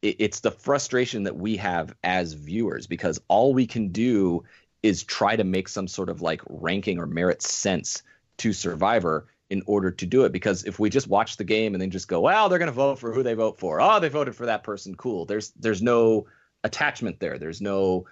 it, 0.02 0.16
it's 0.18 0.40
the 0.40 0.50
frustration 0.50 1.24
that 1.24 1.36
we 1.36 1.56
have 1.56 1.94
as 2.04 2.32
viewers 2.32 2.86
because 2.86 3.20
all 3.28 3.54
we 3.54 3.66
can 3.66 3.88
do 3.88 4.44
is 4.82 5.02
try 5.02 5.36
to 5.36 5.44
make 5.44 5.68
some 5.68 5.88
sort 5.88 6.08
of 6.08 6.22
like 6.22 6.40
ranking 6.48 6.98
or 6.98 7.06
merit 7.06 7.42
sense 7.42 8.02
to 8.38 8.52
Survivor 8.52 9.26
in 9.50 9.62
order 9.66 9.90
to 9.90 10.06
do 10.06 10.24
it. 10.24 10.32
Because 10.32 10.64
if 10.64 10.78
we 10.78 10.90
just 10.90 11.08
watch 11.08 11.36
the 11.36 11.44
game 11.44 11.74
and 11.74 11.80
then 11.80 11.90
just 11.90 12.08
go, 12.08 12.20
well, 12.20 12.48
they're 12.48 12.58
going 12.58 12.66
to 12.66 12.72
vote 12.72 12.98
for 12.98 13.12
who 13.12 13.22
they 13.22 13.34
vote 13.34 13.58
for. 13.58 13.80
Oh, 13.80 14.00
they 14.00 14.08
voted 14.08 14.36
for 14.36 14.46
that 14.46 14.62
person. 14.62 14.94
Cool. 14.94 15.24
There's 15.24 15.50
there's 15.52 15.82
no 15.82 16.26
attachment 16.64 17.20
there. 17.20 17.38
There's 17.38 17.60
no 17.60 18.06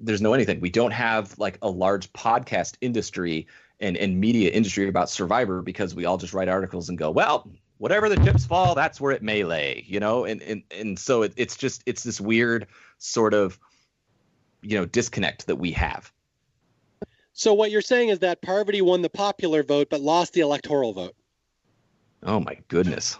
there's 0.00 0.22
no 0.22 0.34
anything. 0.34 0.60
We 0.60 0.70
don't 0.70 0.92
have 0.92 1.38
like 1.38 1.58
a 1.62 1.70
large 1.70 2.12
podcast 2.12 2.76
industry 2.80 3.46
and, 3.80 3.96
and 3.96 4.20
media 4.20 4.50
industry 4.50 4.88
about 4.88 5.10
Survivor 5.10 5.62
because 5.62 5.94
we 5.94 6.04
all 6.04 6.16
just 6.16 6.34
write 6.34 6.48
articles 6.48 6.88
and 6.88 6.98
go, 6.98 7.10
well, 7.10 7.50
whatever 7.78 8.08
the 8.08 8.16
chips 8.16 8.44
fall, 8.44 8.74
that's 8.74 9.00
where 9.00 9.12
it 9.12 9.22
may 9.22 9.44
lay, 9.44 9.84
you 9.86 10.00
know? 10.00 10.24
And 10.24 10.42
and 10.42 10.62
and 10.70 10.98
so 10.98 11.22
it, 11.22 11.34
it's 11.36 11.56
just 11.56 11.82
it's 11.86 12.02
this 12.02 12.20
weird 12.20 12.66
sort 12.98 13.34
of 13.34 13.58
you 14.62 14.78
know 14.78 14.86
disconnect 14.86 15.46
that 15.46 15.56
we 15.56 15.72
have. 15.72 16.12
So 17.36 17.52
what 17.52 17.70
you're 17.70 17.82
saying 17.82 18.08
is 18.08 18.20
that 18.20 18.40
Parvati 18.40 18.80
won 18.80 19.02
the 19.02 19.10
popular 19.10 19.62
vote 19.62 19.88
but 19.90 20.00
lost 20.00 20.32
the 20.32 20.40
electoral 20.40 20.94
vote. 20.94 21.14
Oh 22.22 22.40
my 22.40 22.56
goodness! 22.68 23.18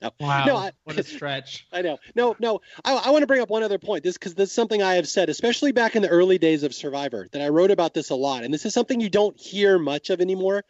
no. 0.00 0.10
Wow, 0.20 0.46
no, 0.46 0.56
I, 0.56 0.72
what 0.84 0.98
a 0.98 1.02
stretch! 1.02 1.66
I 1.72 1.82
know. 1.82 1.98
No, 2.14 2.34
no. 2.40 2.62
I, 2.84 2.94
I 2.94 3.10
want 3.10 3.22
to 3.22 3.26
bring 3.26 3.42
up 3.42 3.50
one 3.50 3.62
other 3.62 3.78
point. 3.78 4.02
This 4.02 4.16
because 4.16 4.34
this 4.34 4.48
is 4.48 4.54
something 4.54 4.82
I 4.82 4.94
have 4.94 5.06
said, 5.06 5.28
especially 5.28 5.72
back 5.72 5.94
in 5.94 6.00
the 6.00 6.08
early 6.08 6.38
days 6.38 6.62
of 6.62 6.74
Survivor, 6.74 7.28
that 7.32 7.42
I 7.42 7.50
wrote 7.50 7.70
about 7.70 7.92
this 7.92 8.08
a 8.08 8.14
lot, 8.14 8.44
and 8.44 8.52
this 8.52 8.64
is 8.64 8.72
something 8.72 8.98
you 8.98 9.10
don't 9.10 9.38
hear 9.38 9.78
much 9.78 10.08
of 10.08 10.22
anymore. 10.22 10.64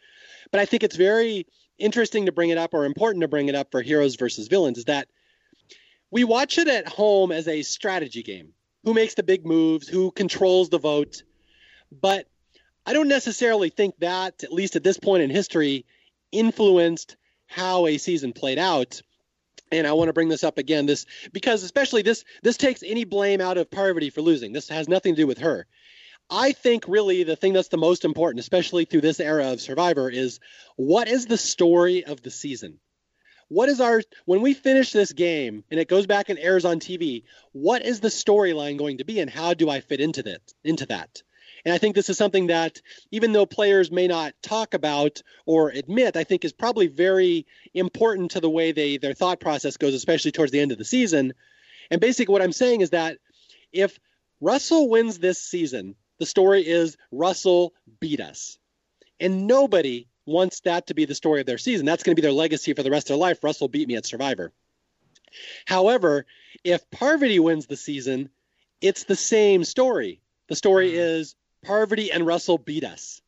But 0.51 0.59
I 0.59 0.65
think 0.65 0.83
it's 0.83 0.97
very 0.97 1.47
interesting 1.79 2.25
to 2.25 2.33
bring 2.33 2.49
it 2.49 2.57
up, 2.57 2.73
or 2.73 2.83
important 2.83 3.21
to 3.21 3.29
bring 3.29 3.47
it 3.47 3.55
up 3.55 3.71
for 3.71 3.81
heroes 3.81 4.15
versus 4.17 4.49
villains. 4.49 4.77
Is 4.77 4.85
that 4.85 5.07
we 6.11 6.25
watch 6.25 6.57
it 6.57 6.67
at 6.67 6.89
home 6.89 7.31
as 7.31 7.47
a 7.47 7.61
strategy 7.61 8.21
game. 8.21 8.49
Who 8.83 8.93
makes 8.93 9.13
the 9.13 9.23
big 9.23 9.45
moves? 9.45 9.87
Who 9.87 10.11
controls 10.11 10.69
the 10.69 10.77
vote? 10.77 11.23
But 11.89 12.27
I 12.85 12.93
don't 12.93 13.07
necessarily 13.07 13.69
think 13.69 13.97
that, 13.99 14.43
at 14.43 14.53
least 14.53 14.75
at 14.75 14.83
this 14.83 14.99
point 14.99 15.23
in 15.23 15.29
history, 15.29 15.85
influenced 16.31 17.17
how 17.47 17.87
a 17.87 17.97
season 17.97 18.33
played 18.33 18.59
out. 18.59 19.01
And 19.71 19.87
I 19.87 19.93
want 19.93 20.09
to 20.09 20.13
bring 20.13 20.29
this 20.29 20.43
up 20.43 20.59
again, 20.59 20.85
this 20.85 21.05
because 21.33 21.63
especially 21.63 22.03
this 22.03 22.23
this 22.43 22.57
takes 22.57 22.83
any 22.83 23.03
blame 23.03 23.41
out 23.41 23.57
of 23.57 23.71
Parvati 23.71 24.11
for 24.11 24.21
losing. 24.21 24.53
This 24.53 24.69
has 24.69 24.87
nothing 24.87 25.15
to 25.15 25.21
do 25.21 25.27
with 25.27 25.39
her. 25.39 25.65
I 26.29 26.51
think 26.51 26.85
really 26.87 27.23
the 27.23 27.35
thing 27.35 27.53
that's 27.53 27.69
the 27.69 27.77
most 27.77 28.05
important, 28.05 28.39
especially 28.39 28.85
through 28.85 29.01
this 29.01 29.19
era 29.19 29.51
of 29.51 29.61
Survivor, 29.61 30.09
is 30.09 30.39
what 30.75 31.07
is 31.07 31.25
the 31.25 31.37
story 31.37 32.03
of 32.03 32.21
the 32.21 32.31
season? 32.31 32.79
What 33.47 33.69
is 33.69 33.81
our 33.81 34.01
when 34.25 34.41
we 34.41 34.53
finish 34.53 34.91
this 34.91 35.13
game 35.13 35.63
and 35.71 35.79
it 35.79 35.87
goes 35.87 36.05
back 36.05 36.29
and 36.29 36.39
airs 36.39 36.65
on 36.65 36.79
TV, 36.79 37.23
what 37.51 37.83
is 37.83 37.99
the 37.99 38.09
storyline 38.09 38.77
going 38.77 38.99
to 38.99 39.05
be 39.05 39.19
and 39.19 39.29
how 39.29 39.55
do 39.55 39.69
I 39.69 39.81
fit 39.81 39.99
into 39.99 40.23
that 40.23 40.41
into 40.63 40.85
that? 40.87 41.23
And 41.65 41.73
I 41.73 41.79
think 41.79 41.95
this 41.95 42.09
is 42.09 42.17
something 42.17 42.47
that, 42.47 42.81
even 43.11 43.33
though 43.33 43.47
players 43.47 43.91
may 43.91 44.07
not 44.07 44.33
talk 44.43 44.75
about 44.75 45.23
or 45.47 45.69
admit, 45.69 46.15
I 46.15 46.23
think 46.23 46.45
is 46.45 46.53
probably 46.53 46.87
very 46.87 47.47
important 47.73 48.31
to 48.31 48.39
the 48.39 48.49
way 48.49 48.71
they 48.71 48.97
their 48.97 49.15
thought 49.15 49.39
process 49.39 49.77
goes, 49.77 49.95
especially 49.95 50.31
towards 50.31 50.51
the 50.51 50.59
end 50.59 50.71
of 50.71 50.77
the 50.77 50.85
season. 50.85 51.33
And 51.89 51.99
basically, 51.99 52.31
what 52.31 52.43
I'm 52.43 52.51
saying 52.51 52.81
is 52.81 52.91
that 52.91 53.17
if 53.73 53.99
Russell 54.39 54.89
wins 54.89 55.17
this 55.17 55.41
season, 55.41 55.95
the 56.19 56.25
story 56.25 56.65
is 56.65 56.97
Russell 57.11 57.73
beat 57.99 58.21
us. 58.21 58.59
And 59.19 59.47
nobody 59.47 60.07
wants 60.25 60.61
that 60.61 60.87
to 60.87 60.93
be 60.93 61.05
the 61.05 61.15
story 61.15 61.39
of 61.39 61.47
their 61.47 61.57
season. 61.57 61.85
That's 61.85 62.03
going 62.03 62.15
to 62.15 62.21
be 62.21 62.25
their 62.25 62.31
legacy 62.31 62.73
for 62.73 62.83
the 62.83 62.91
rest 62.91 63.05
of 63.05 63.15
their 63.15 63.17
life. 63.17 63.43
Russell 63.43 63.69
beat 63.69 63.87
me 63.87 63.95
at 63.95 64.05
Survivor. 64.05 64.53
However, 65.65 66.25
if 66.63 66.89
Parvati 66.91 67.39
wins 67.39 67.65
the 67.65 67.75
season, 67.75 68.29
it's 68.81 69.03
the 69.03 69.15
same 69.15 69.63
story. 69.63 70.21
The 70.47 70.55
story 70.55 70.89
mm-hmm. 70.89 70.99
is 70.99 71.35
Parvati 71.65 72.11
and 72.11 72.25
Russell 72.25 72.57
beat 72.57 72.83
us. 72.83 73.21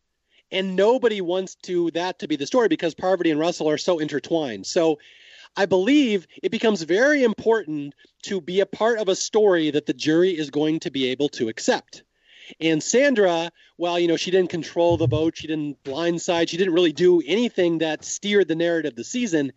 And 0.51 0.75
nobody 0.75 1.19
wants 1.21 1.55
to 1.63 1.91
that 1.91 2.19
to 2.19 2.27
be 2.27 2.37
the 2.37 2.47
story 2.47 2.67
because 2.69 2.93
Parvati 2.93 3.31
and 3.31 3.39
Russell 3.39 3.69
are 3.69 3.77
so 3.77 3.99
intertwined. 3.99 4.65
So 4.65 4.99
I 5.55 5.65
believe 5.65 6.27
it 6.41 6.51
becomes 6.51 6.83
very 6.83 7.23
important 7.23 7.95
to 8.23 8.39
be 8.39 8.59
a 8.59 8.65
part 8.65 8.99
of 8.99 9.09
a 9.09 9.15
story 9.15 9.71
that 9.71 9.85
the 9.85 9.93
jury 9.93 10.37
is 10.37 10.51
going 10.51 10.81
to 10.81 10.91
be 10.91 11.07
able 11.07 11.29
to 11.29 11.49
accept. 11.49 12.03
And 12.61 12.81
Sandra, 12.81 13.51
well, 13.77 13.99
you 13.99 14.07
know, 14.07 14.15
she 14.15 14.31
didn't 14.31 14.51
control 14.51 14.95
the 14.95 15.07
vote, 15.07 15.35
she 15.35 15.47
didn't 15.47 15.83
blindside, 15.83 16.47
she 16.47 16.57
didn't 16.57 16.75
really 16.75 16.93
do 16.93 17.21
anything 17.25 17.79
that 17.79 18.05
steered 18.05 18.47
the 18.47 18.55
narrative 18.55 18.93
of 18.93 18.95
the 18.95 19.03
season. 19.03 19.51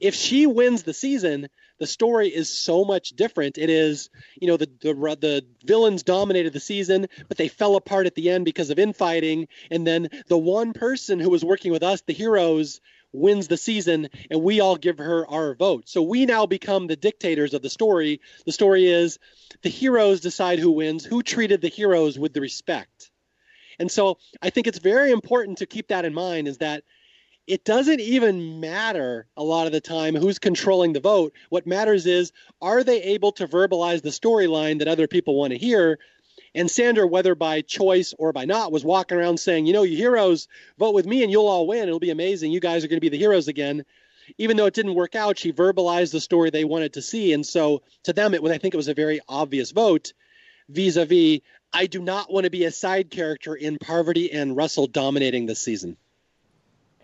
If 0.00 0.14
she 0.14 0.46
wins 0.46 0.82
the 0.82 0.94
season, 0.94 1.48
the 1.78 1.86
story 1.86 2.28
is 2.28 2.48
so 2.48 2.84
much 2.84 3.10
different. 3.10 3.58
It 3.58 3.70
is, 3.70 4.10
you 4.40 4.48
know, 4.48 4.56
the 4.56 4.70
the 4.80 4.94
the 4.94 5.44
villains 5.64 6.02
dominated 6.02 6.52
the 6.52 6.60
season, 6.60 7.06
but 7.28 7.36
they 7.36 7.48
fell 7.48 7.76
apart 7.76 8.06
at 8.06 8.14
the 8.14 8.30
end 8.30 8.44
because 8.44 8.70
of 8.70 8.78
infighting, 8.78 9.48
and 9.70 9.86
then 9.86 10.08
the 10.28 10.38
one 10.38 10.72
person 10.72 11.20
who 11.20 11.30
was 11.30 11.44
working 11.44 11.72
with 11.72 11.82
us, 11.82 12.02
the 12.02 12.12
heroes, 12.12 12.80
wins 13.12 13.48
the 13.48 13.56
season 13.56 14.08
and 14.30 14.42
we 14.42 14.60
all 14.60 14.76
give 14.76 14.98
her 14.98 15.26
our 15.28 15.54
vote. 15.54 15.88
So 15.88 16.02
we 16.02 16.26
now 16.26 16.46
become 16.46 16.86
the 16.86 16.96
dictators 16.96 17.54
of 17.54 17.62
the 17.62 17.70
story. 17.70 18.20
The 18.44 18.52
story 18.52 18.86
is 18.86 19.18
the 19.62 19.68
heroes 19.68 20.20
decide 20.20 20.58
who 20.58 20.72
wins, 20.72 21.04
who 21.04 21.22
treated 21.22 21.60
the 21.60 21.68
heroes 21.68 22.18
with 22.18 22.34
the 22.34 22.40
respect. 22.40 23.10
And 23.78 23.90
so 23.90 24.18
I 24.40 24.50
think 24.50 24.66
it's 24.66 24.78
very 24.78 25.10
important 25.10 25.58
to 25.58 25.66
keep 25.66 25.88
that 25.88 26.04
in 26.04 26.14
mind 26.14 26.48
is 26.48 26.58
that 26.58 26.84
it 27.46 27.64
doesn't 27.64 28.00
even 28.00 28.60
matter 28.60 29.26
a 29.36 29.42
lot 29.42 29.66
of 29.66 29.72
the 29.72 29.80
time 29.80 30.16
who's 30.16 30.38
controlling 30.38 30.92
the 30.92 31.00
vote. 31.00 31.32
What 31.48 31.66
matters 31.66 32.06
is 32.06 32.32
are 32.60 32.82
they 32.82 33.02
able 33.02 33.32
to 33.32 33.46
verbalize 33.46 34.02
the 34.02 34.10
storyline 34.10 34.80
that 34.80 34.88
other 34.88 35.06
people 35.06 35.36
want 35.36 35.52
to 35.52 35.58
hear? 35.58 35.98
And 36.54 36.70
Sandra, 36.70 37.06
whether 37.06 37.34
by 37.34 37.60
choice 37.60 38.14
or 38.18 38.32
by 38.32 38.46
not, 38.46 38.72
was 38.72 38.84
walking 38.84 39.18
around 39.18 39.38
saying, 39.38 39.66
you 39.66 39.72
know, 39.72 39.82
you 39.82 39.96
heroes, 39.96 40.48
vote 40.78 40.94
with 40.94 41.06
me 41.06 41.22
and 41.22 41.30
you'll 41.30 41.46
all 41.46 41.66
win. 41.66 41.86
It'll 41.86 42.00
be 42.00 42.10
amazing. 42.10 42.50
You 42.50 42.60
guys 42.60 42.82
are 42.82 42.88
going 42.88 42.96
to 42.96 43.04
be 43.04 43.10
the 43.10 43.18
heroes 43.18 43.48
again. 43.48 43.84
Even 44.38 44.56
though 44.56 44.66
it 44.66 44.74
didn't 44.74 44.94
work 44.94 45.14
out, 45.14 45.38
she 45.38 45.52
verbalized 45.52 46.12
the 46.12 46.20
story 46.20 46.50
they 46.50 46.64
wanted 46.64 46.94
to 46.94 47.02
see. 47.02 47.32
And 47.32 47.46
so 47.46 47.82
to 48.04 48.12
them, 48.12 48.34
it 48.34 48.42
was, 48.42 48.50
I 48.50 48.58
think 48.58 48.74
it 48.74 48.78
was 48.78 48.88
a 48.88 48.94
very 48.94 49.20
obvious 49.28 49.70
vote 49.70 50.12
vis 50.68 50.96
a 50.96 51.04
vis, 51.04 51.40
I 51.72 51.86
do 51.86 52.00
not 52.00 52.32
want 52.32 52.44
to 52.44 52.50
be 52.50 52.64
a 52.64 52.72
side 52.72 53.10
character 53.10 53.54
in 53.54 53.78
Parvati 53.78 54.32
and 54.32 54.56
Russell 54.56 54.88
dominating 54.88 55.46
this 55.46 55.60
season 55.60 55.96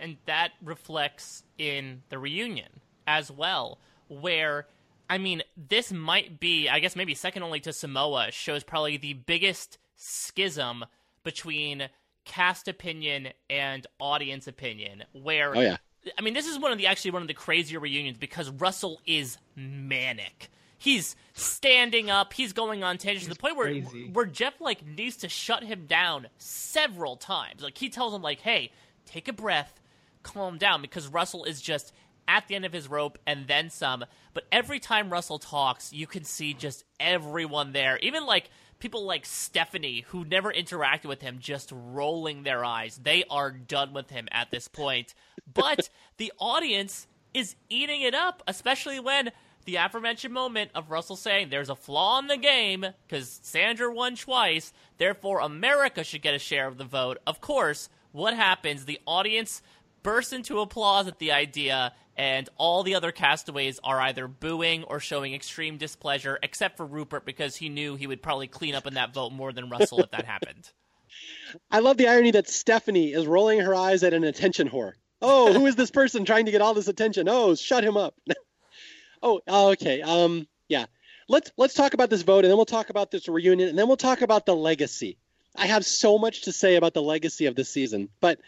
and 0.02 0.16
that 0.26 0.50
reflects 0.62 1.44
in 1.56 2.02
the 2.10 2.18
reunion 2.18 2.80
as 3.06 3.30
well, 3.30 3.78
where 4.08 4.66
I 5.08 5.18
mean, 5.18 5.42
this 5.56 5.92
might 5.92 6.40
be, 6.40 6.68
I 6.68 6.80
guess, 6.80 6.96
maybe 6.96 7.14
second 7.14 7.42
only 7.42 7.60
to 7.60 7.72
Samoa, 7.72 8.30
shows 8.30 8.64
probably 8.64 8.96
the 8.96 9.12
biggest 9.14 9.78
schism 9.96 10.84
between 11.22 11.88
cast 12.24 12.68
opinion 12.68 13.28
and 13.50 13.86
audience 14.00 14.46
opinion, 14.46 15.04
where 15.12 15.56
oh, 15.56 15.60
yeah. 15.60 15.76
I 16.18 16.22
mean, 16.22 16.34
this 16.34 16.46
is 16.46 16.58
one 16.58 16.72
of 16.72 16.78
the 16.78 16.86
actually 16.86 17.12
one 17.12 17.22
of 17.22 17.28
the 17.28 17.34
crazier 17.34 17.78
reunions 17.78 18.18
because 18.18 18.50
Russell 18.50 19.00
is 19.06 19.38
manic. 19.54 20.50
He's 20.78 21.14
standing 21.32 22.10
up. 22.10 22.32
He's 22.32 22.52
going 22.52 22.82
on 22.82 22.98
tangents 22.98 23.26
to 23.26 23.34
the 23.34 23.38
point 23.38 23.56
where 23.56 23.68
crazy. 23.68 24.10
where 24.12 24.26
Jeff 24.26 24.60
like 24.60 24.84
needs 24.84 25.18
to 25.18 25.28
shut 25.28 25.62
him 25.62 25.86
down 25.86 26.26
several 26.38 27.16
times. 27.16 27.62
Like 27.62 27.78
he 27.78 27.88
tells 27.88 28.12
him 28.14 28.22
like, 28.22 28.40
"Hey, 28.40 28.72
take 29.06 29.28
a 29.28 29.32
breath, 29.32 29.80
calm 30.22 30.58
down," 30.58 30.82
because 30.82 31.08
Russell 31.08 31.44
is 31.44 31.60
just 31.60 31.92
at 32.28 32.46
the 32.48 32.54
end 32.54 32.64
of 32.64 32.72
his 32.72 32.88
rope 32.88 33.18
and 33.26 33.46
then 33.46 33.70
some. 33.70 34.04
But 34.34 34.44
every 34.50 34.80
time 34.80 35.10
Russell 35.10 35.38
talks, 35.38 35.92
you 35.92 36.06
can 36.06 36.24
see 36.24 36.54
just 36.54 36.84
everyone 37.00 37.72
there, 37.72 37.98
even 37.98 38.26
like 38.26 38.50
people 38.78 39.04
like 39.04 39.24
Stephanie 39.24 40.04
who 40.08 40.24
never 40.24 40.52
interacted 40.52 41.06
with 41.06 41.22
him, 41.22 41.38
just 41.38 41.70
rolling 41.72 42.42
their 42.42 42.64
eyes. 42.64 42.98
They 43.02 43.24
are 43.30 43.50
done 43.50 43.92
with 43.92 44.10
him 44.10 44.28
at 44.32 44.50
this 44.50 44.68
point. 44.68 45.14
But 45.52 45.88
the 46.16 46.32
audience 46.38 47.06
is 47.34 47.54
eating 47.68 48.02
it 48.02 48.14
up, 48.14 48.42
especially 48.46 48.98
when 48.98 49.30
the 49.64 49.76
aforementioned 49.76 50.34
moment 50.34 50.72
of 50.74 50.90
Russell 50.90 51.14
saying 51.14 51.48
there's 51.48 51.70
a 51.70 51.76
flaw 51.76 52.18
in 52.18 52.26
the 52.26 52.36
game 52.36 52.84
because 53.06 53.38
Sandra 53.44 53.92
won 53.92 54.16
twice, 54.16 54.72
therefore 54.98 55.40
America 55.40 56.02
should 56.02 56.22
get 56.22 56.34
a 56.34 56.38
share 56.40 56.66
of 56.66 56.78
the 56.78 56.84
vote. 56.84 57.18
Of 57.26 57.40
course, 57.40 57.88
what 58.10 58.34
happens? 58.34 58.84
The 58.84 59.00
audience 59.06 59.62
bursts 60.02 60.32
into 60.32 60.60
applause 60.60 61.08
at 61.08 61.18
the 61.18 61.32
idea, 61.32 61.92
and 62.16 62.48
all 62.56 62.82
the 62.82 62.94
other 62.94 63.12
castaways 63.12 63.80
are 63.82 64.00
either 64.00 64.28
booing 64.28 64.84
or 64.84 65.00
showing 65.00 65.34
extreme 65.34 65.78
displeasure, 65.78 66.38
except 66.42 66.76
for 66.76 66.86
Rupert 66.86 67.24
because 67.24 67.56
he 67.56 67.68
knew 67.68 67.96
he 67.96 68.06
would 68.06 68.22
probably 68.22 68.48
clean 68.48 68.74
up 68.74 68.86
in 68.86 68.94
that 68.94 69.14
vote 69.14 69.32
more 69.32 69.52
than 69.52 69.70
Russell 69.70 70.00
if 70.00 70.10
that 70.10 70.24
happened. 70.24 70.70
I 71.70 71.80
love 71.80 71.96
the 71.96 72.08
irony 72.08 72.30
that 72.32 72.48
Stephanie 72.48 73.12
is 73.12 73.26
rolling 73.26 73.60
her 73.60 73.74
eyes 73.74 74.02
at 74.02 74.14
an 74.14 74.24
attention 74.24 74.68
whore. 74.68 74.92
Oh, 75.20 75.52
who 75.52 75.66
is 75.66 75.76
this 75.76 75.90
person 75.90 76.24
trying 76.24 76.46
to 76.46 76.50
get 76.50 76.62
all 76.62 76.74
this 76.74 76.88
attention? 76.88 77.28
Oh, 77.28 77.54
shut 77.54 77.84
him 77.84 77.96
up. 77.96 78.14
oh, 79.22 79.40
okay. 79.46 80.02
Um, 80.02 80.48
yeah. 80.68 80.86
Let's 81.28 81.52
let's 81.56 81.74
talk 81.74 81.94
about 81.94 82.10
this 82.10 82.22
vote, 82.22 82.44
and 82.44 82.50
then 82.50 82.56
we'll 82.56 82.66
talk 82.66 82.90
about 82.90 83.10
this 83.10 83.28
reunion, 83.28 83.68
and 83.68 83.78
then 83.78 83.86
we'll 83.86 83.96
talk 83.96 84.22
about 84.22 84.44
the 84.44 84.56
legacy. 84.56 85.18
I 85.56 85.66
have 85.66 85.84
so 85.84 86.18
much 86.18 86.42
to 86.42 86.52
say 86.52 86.76
about 86.76 86.94
the 86.94 87.02
legacy 87.02 87.46
of 87.46 87.54
this 87.54 87.68
season, 87.68 88.08
but 88.20 88.40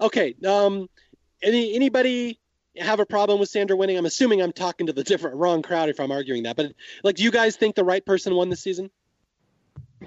okay. 0.00 0.34
Um, 0.46 0.88
any 1.42 1.74
anybody 1.74 2.38
have 2.78 3.00
a 3.00 3.06
problem 3.06 3.40
with 3.40 3.48
Sandra 3.48 3.76
winning? 3.76 3.96
I'm 3.96 4.06
assuming 4.06 4.42
I'm 4.42 4.52
talking 4.52 4.86
to 4.86 4.92
the 4.92 5.04
different 5.12 5.36
wrong 5.36 5.62
crowd 5.62 5.88
if 5.88 6.00
I'm 6.00 6.10
arguing 6.10 6.44
that. 6.44 6.56
But 6.56 6.72
like, 7.02 7.16
do 7.16 7.24
you 7.24 7.30
guys 7.30 7.56
think 7.56 7.74
the 7.74 7.84
right 7.84 8.04
person 8.04 8.34
won 8.34 8.48
this 8.48 8.60
season? 8.60 8.90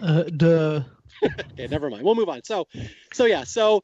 Uh, 0.01 0.23
duh. 0.23 0.81
okay, 1.23 1.67
never 1.67 1.89
mind. 1.89 2.03
We'll 2.03 2.15
move 2.15 2.29
on. 2.29 2.43
So, 2.43 2.67
so 3.13 3.25
yeah. 3.25 3.43
So 3.43 3.83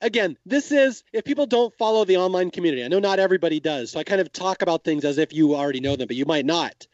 again, 0.00 0.36
this 0.46 0.72
is 0.72 1.02
if 1.12 1.24
people 1.24 1.46
don't 1.46 1.74
follow 1.76 2.04
the 2.04 2.16
online 2.16 2.50
community. 2.50 2.84
I 2.84 2.88
know 2.88 2.98
not 2.98 3.18
everybody 3.18 3.60
does. 3.60 3.92
So 3.92 4.00
I 4.00 4.04
kind 4.04 4.20
of 4.20 4.32
talk 4.32 4.62
about 4.62 4.84
things 4.84 5.04
as 5.04 5.18
if 5.18 5.32
you 5.32 5.54
already 5.54 5.80
know 5.80 5.96
them, 5.96 6.06
but 6.06 6.16
you 6.16 6.24
might 6.26 6.46
not. 6.46 6.86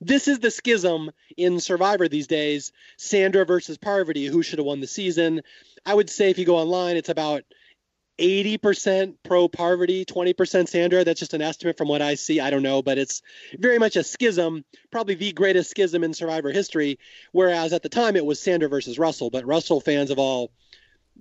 This 0.00 0.28
is 0.28 0.38
the 0.38 0.50
schism 0.50 1.10
in 1.36 1.60
Survivor 1.60 2.08
these 2.08 2.26
days. 2.26 2.72
Sandra 2.96 3.44
versus 3.44 3.78
Parvati, 3.78 4.26
who 4.26 4.42
should 4.42 4.58
have 4.58 4.66
won 4.66 4.80
the 4.80 4.86
season. 4.86 5.42
I 5.84 5.94
would 5.94 6.10
say 6.10 6.30
if 6.30 6.38
you 6.38 6.44
go 6.44 6.56
online, 6.56 6.96
it's 6.96 7.08
about 7.08 7.44
80% 8.18 9.16
pro 9.24 9.48
Parvati, 9.48 10.04
20% 10.04 10.68
Sandra. 10.68 11.04
That's 11.04 11.20
just 11.20 11.34
an 11.34 11.42
estimate 11.42 11.76
from 11.76 11.88
what 11.88 12.02
I 12.02 12.14
see. 12.14 12.40
I 12.40 12.50
don't 12.50 12.62
know, 12.62 12.82
but 12.82 12.98
it's 12.98 13.22
very 13.58 13.78
much 13.78 13.96
a 13.96 14.04
schism, 14.04 14.64
probably 14.90 15.14
the 15.14 15.32
greatest 15.32 15.70
schism 15.70 16.04
in 16.04 16.14
Survivor 16.14 16.52
history. 16.52 16.98
Whereas 17.32 17.72
at 17.72 17.82
the 17.82 17.88
time 17.88 18.16
it 18.16 18.24
was 18.24 18.40
Sandra 18.40 18.68
versus 18.68 18.98
Russell, 18.98 19.30
but 19.30 19.46
Russell 19.46 19.80
fans 19.80 20.10
of 20.10 20.18
all 20.18 20.52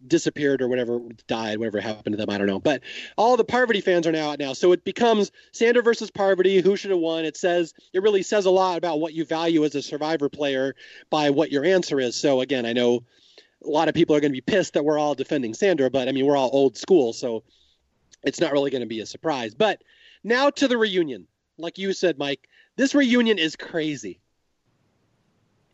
disappeared 0.07 0.61
or 0.61 0.67
whatever, 0.67 0.99
died, 1.27 1.57
whatever 1.57 1.79
happened 1.79 2.13
to 2.13 2.17
them. 2.17 2.29
I 2.29 2.37
don't 2.37 2.47
know. 2.47 2.59
But 2.59 2.81
all 3.17 3.37
the 3.37 3.43
Parvati 3.43 3.81
fans 3.81 4.07
are 4.07 4.11
now 4.11 4.31
out 4.31 4.39
now. 4.39 4.53
So 4.53 4.71
it 4.71 4.83
becomes 4.83 5.31
Sandra 5.51 5.83
versus 5.83 6.11
Parvati. 6.11 6.61
Who 6.61 6.75
should 6.75 6.91
have 6.91 6.99
won? 6.99 7.25
It 7.25 7.37
says, 7.37 7.73
it 7.93 8.01
really 8.01 8.23
says 8.23 8.45
a 8.45 8.51
lot 8.51 8.77
about 8.77 8.99
what 8.99 9.13
you 9.13 9.25
value 9.25 9.63
as 9.63 9.75
a 9.75 9.81
Survivor 9.81 10.29
player 10.29 10.75
by 11.09 11.29
what 11.29 11.51
your 11.51 11.65
answer 11.65 11.99
is. 11.99 12.15
So 12.15 12.41
again, 12.41 12.65
I 12.65 12.73
know 12.73 13.03
a 13.63 13.69
lot 13.69 13.89
of 13.89 13.95
people 13.95 14.15
are 14.15 14.19
going 14.19 14.31
to 14.31 14.37
be 14.37 14.41
pissed 14.41 14.73
that 14.73 14.85
we're 14.85 14.97
all 14.99 15.15
defending 15.15 15.53
Sandra, 15.53 15.89
but 15.89 16.07
I 16.07 16.11
mean, 16.11 16.25
we're 16.25 16.37
all 16.37 16.49
old 16.51 16.77
school, 16.77 17.13
so 17.13 17.43
it's 18.23 18.39
not 18.39 18.51
really 18.51 18.71
going 18.71 18.81
to 18.81 18.87
be 18.87 19.01
a 19.01 19.05
surprise. 19.05 19.53
But 19.53 19.83
now 20.23 20.49
to 20.49 20.67
the 20.67 20.77
reunion. 20.77 21.27
Like 21.57 21.77
you 21.77 21.93
said, 21.93 22.17
Mike, 22.17 22.47
this 22.75 22.95
reunion 22.95 23.37
is 23.37 23.55
crazy. 23.55 24.19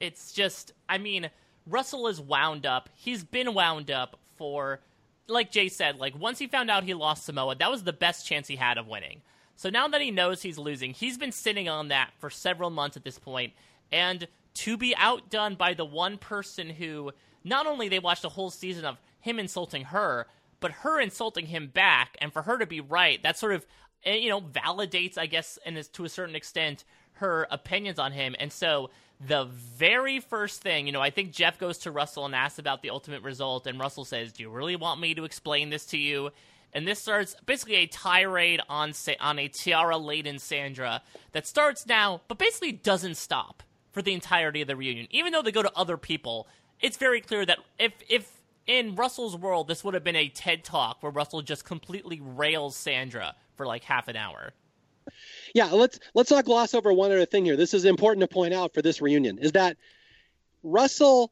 It's 0.02 0.34
just, 0.34 0.74
I 0.90 0.98
mean, 0.98 1.30
Russell 1.68 2.08
is 2.08 2.22
wound 2.22 2.66
up. 2.66 2.90
He's 2.96 3.24
been 3.24 3.54
wound 3.54 3.92
up 3.92 4.20
for, 4.38 4.80
like 5.28 5.52
Jay 5.52 5.70
said, 5.70 5.98
like 5.98 6.18
once 6.18 6.40
he 6.40 6.48
found 6.48 6.70
out 6.70 6.84
he 6.84 6.94
lost 6.94 7.26
Samoa, 7.26 7.56
that 7.56 7.72
was 7.72 7.84
the 7.84 7.94
best 7.94 8.26
chance 8.26 8.48
he 8.48 8.56
had 8.56 8.78
of 8.78 8.88
winning. 8.88 9.22
So 9.56 9.70
now 9.70 9.88
that 9.88 10.02
he 10.02 10.12
knows 10.12 10.42
he's 10.42 10.58
losing, 10.58 10.94
he's 10.94 11.18
been 11.18 11.32
sitting 11.32 11.68
on 11.68 11.88
that 11.88 12.12
for 12.20 12.30
several 12.30 12.70
months 12.70 12.96
at 12.98 13.04
this 13.04 13.20
point. 13.20 13.54
and 13.92 14.28
to 14.54 14.76
be 14.76 14.96
outdone 14.96 15.54
by 15.54 15.76
the 15.76 15.86
one 15.86 16.18
person 16.18 16.68
who 16.72 17.12
not 17.44 17.68
only 17.68 17.90
they 17.90 18.00
watched 18.00 18.26
a 18.26 18.30
whole 18.30 18.50
season 18.50 18.86
of 18.86 18.98
him 19.20 19.38
insulting 19.38 19.86
her, 19.86 20.26
but 20.60 20.72
her 20.72 21.00
insulting 21.00 21.46
him 21.46 21.68
back, 21.68 22.18
and 22.20 22.34
for 22.34 22.42
her 22.42 22.58
to 22.58 22.66
be 22.66 22.82
right, 22.82 23.22
that 23.22 23.38
sort 23.38 23.54
of 23.54 23.68
eh, 24.04 24.16
you 24.16 24.30
know 24.30 24.42
validates, 24.42 25.16
I 25.18 25.28
guess, 25.28 25.60
and 25.64 25.78
to 25.94 26.06
a 26.06 26.10
certain 26.10 26.36
extent 26.36 26.84
her 27.14 27.48
opinions 27.52 28.00
on 28.00 28.12
him. 28.12 28.36
And 28.40 28.52
so 28.52 28.90
the 29.26 29.46
very 29.46 30.20
first 30.20 30.62
thing, 30.62 30.86
you 30.86 30.94
know, 30.94 31.02
I 31.02 31.10
think 31.10 31.32
Jeff 31.32 31.58
goes 31.58 31.80
to 31.80 31.92
Russell 31.92 32.26
and 32.26 32.36
asks 32.36 32.60
about 32.60 32.82
the 32.82 32.92
ultimate 32.92 33.24
result, 33.24 33.66
and 33.66 33.80
Russell 33.80 34.06
says, 34.06 34.32
"Do 34.32 34.44
you 34.44 34.50
really 34.50 34.76
want 34.76 35.02
me 35.02 35.16
to 35.16 35.26
explain 35.26 35.70
this 35.70 35.86
to 35.88 35.98
you?" 35.98 36.32
And 36.74 36.88
this 36.88 37.02
starts 37.02 37.36
basically 37.46 37.76
a 37.76 37.88
tirade 37.88 38.62
on 38.70 38.94
on 39.20 39.40
a 39.40 39.48
tiara 39.48 39.98
laden 39.98 40.38
Sandra 40.38 41.02
that 41.32 41.48
starts 41.48 41.88
now, 41.88 42.22
but 42.28 42.38
basically 42.38 42.72
doesn't 42.72 43.16
stop 43.16 43.64
for 43.92 44.02
the 44.02 44.14
entirety 44.14 44.62
of 44.62 44.68
the 44.68 44.76
reunion. 44.76 45.08
Even 45.10 45.34
though 45.34 45.42
they 45.42 45.52
go 45.52 45.64
to 45.64 45.72
other 45.76 45.98
people, 45.98 46.48
it's 46.80 46.98
very 46.98 47.22
clear 47.22 47.46
that 47.46 47.60
if 47.80 47.94
if 48.08 48.32
in 48.68 48.96
Russell's 48.96 49.36
world 49.36 49.68
this 49.68 49.84
would 49.84 49.96
have 49.96 50.04
been 50.04 50.16
a 50.16 50.30
TED 50.30 50.64
talk 50.64 51.02
where 51.02 51.12
Russell 51.12 51.42
just 51.42 51.66
completely 51.66 52.20
rails 52.22 52.76
Sandra 52.76 53.36
for 53.56 53.66
like 53.66 53.86
half 53.86 54.08
an 54.08 54.16
hour. 54.16 54.54
Yeah, 55.54 55.68
let's 55.68 56.00
let's 56.14 56.32
not 56.32 56.46
gloss 56.46 56.74
over 56.74 56.92
one 56.92 57.12
other 57.12 57.26
thing 57.26 57.46
here. 57.46 57.56
This 57.56 57.74
is 57.74 57.86
important 57.86 58.22
to 58.22 58.34
point 58.34 58.54
out 58.54 58.74
for 58.74 58.82
this 58.82 59.02
reunion 59.02 59.40
is 59.40 59.54
that 59.54 59.78
Russell 60.64 61.32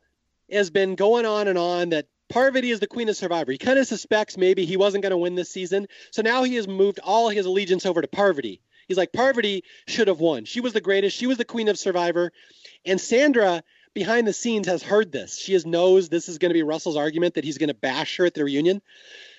has 0.51 0.69
been 0.69 0.95
going 0.95 1.25
on 1.25 1.47
and 1.47 1.57
on 1.57 1.89
that 1.89 2.07
Parvati 2.29 2.71
is 2.71 2.79
the 2.79 2.87
queen 2.87 3.09
of 3.09 3.15
Survivor. 3.15 3.51
He 3.51 3.57
kind 3.57 3.77
of 3.77 3.87
suspects 3.87 4.37
maybe 4.37 4.65
he 4.65 4.77
wasn't 4.77 5.03
going 5.03 5.11
to 5.11 5.17
win 5.17 5.35
this 5.35 5.49
season, 5.49 5.87
so 6.11 6.21
now 6.21 6.43
he 6.43 6.55
has 6.55 6.67
moved 6.67 6.99
all 7.03 7.29
his 7.29 7.45
allegiance 7.45 7.85
over 7.85 8.01
to 8.01 8.07
Parvati. 8.07 8.61
He's 8.87 8.97
like 8.97 9.11
Parvati 9.11 9.63
should 9.87 10.07
have 10.07 10.19
won. 10.19 10.45
She 10.45 10.61
was 10.61 10.73
the 10.73 10.81
greatest. 10.81 11.17
She 11.17 11.27
was 11.27 11.37
the 11.37 11.45
queen 11.45 11.67
of 11.67 11.77
Survivor, 11.77 12.31
and 12.85 12.99
Sandra 12.99 13.63
behind 13.93 14.27
the 14.27 14.33
scenes 14.33 14.67
has 14.67 14.83
heard 14.83 15.11
this. 15.11 15.37
She 15.37 15.53
has 15.53 15.65
knows 15.65 16.09
this 16.09 16.29
is 16.29 16.37
going 16.37 16.49
to 16.49 16.53
be 16.53 16.63
Russell's 16.63 16.97
argument 16.97 17.35
that 17.35 17.43
he's 17.43 17.57
going 17.57 17.69
to 17.69 17.73
bash 17.73 18.17
her 18.17 18.25
at 18.25 18.33
the 18.33 18.43
reunion. 18.43 18.81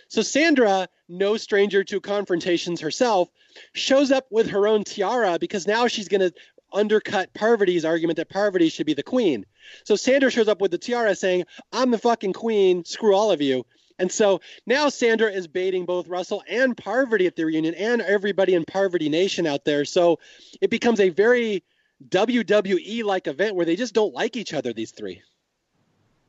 So 0.08 0.22
Sandra, 0.22 0.88
no 1.08 1.36
stranger 1.36 1.84
to 1.84 2.00
confrontations 2.00 2.80
herself, 2.80 3.28
shows 3.72 4.10
up 4.10 4.26
with 4.30 4.48
her 4.50 4.66
own 4.66 4.84
tiara 4.84 5.38
because 5.38 5.66
now 5.66 5.86
she's 5.86 6.08
going 6.08 6.20
to 6.20 6.32
undercut 6.72 7.32
Parvati's 7.34 7.84
argument 7.84 8.16
that 8.16 8.28
Parvati 8.28 8.68
should 8.68 8.86
be 8.86 8.94
the 8.94 9.02
queen. 9.02 9.46
So 9.84 9.96
Sandra 9.96 10.30
shows 10.30 10.48
up 10.48 10.60
with 10.60 10.70
the 10.70 10.78
tiara 10.78 11.14
saying, 11.14 11.44
"I'm 11.72 11.90
the 11.90 11.98
fucking 11.98 12.32
queen. 12.32 12.84
Screw 12.84 13.14
all 13.14 13.30
of 13.30 13.40
you." 13.40 13.64
And 13.98 14.12
so 14.12 14.40
now 14.66 14.88
Sandra 14.88 15.30
is 15.30 15.46
baiting 15.46 15.86
both 15.86 16.06
Russell 16.06 16.42
and 16.48 16.76
Parvati 16.76 17.26
at 17.26 17.36
the 17.36 17.46
reunion 17.46 17.74
and 17.74 18.02
everybody 18.02 18.54
in 18.54 18.64
Parvati 18.64 19.08
Nation 19.08 19.46
out 19.46 19.64
there. 19.64 19.84
So 19.84 20.18
it 20.60 20.70
becomes 20.70 21.00
a 21.00 21.08
very 21.08 21.64
WWE 22.08 23.04
like 23.04 23.26
event 23.26 23.56
where 23.56 23.64
they 23.64 23.76
just 23.76 23.94
don't 23.94 24.12
like 24.12 24.36
each 24.36 24.52
other. 24.52 24.72
These 24.72 24.90
three. 24.90 25.22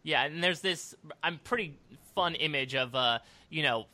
Yeah, 0.04 0.24
and 0.24 0.42
there's 0.42 0.62
this 0.62 0.96
I'm 1.22 1.40
pretty 1.44 1.78
fun 2.18 2.34
image 2.34 2.74
of 2.74 2.96
uh 2.96 3.20
you 3.52 3.62
know 3.62 3.86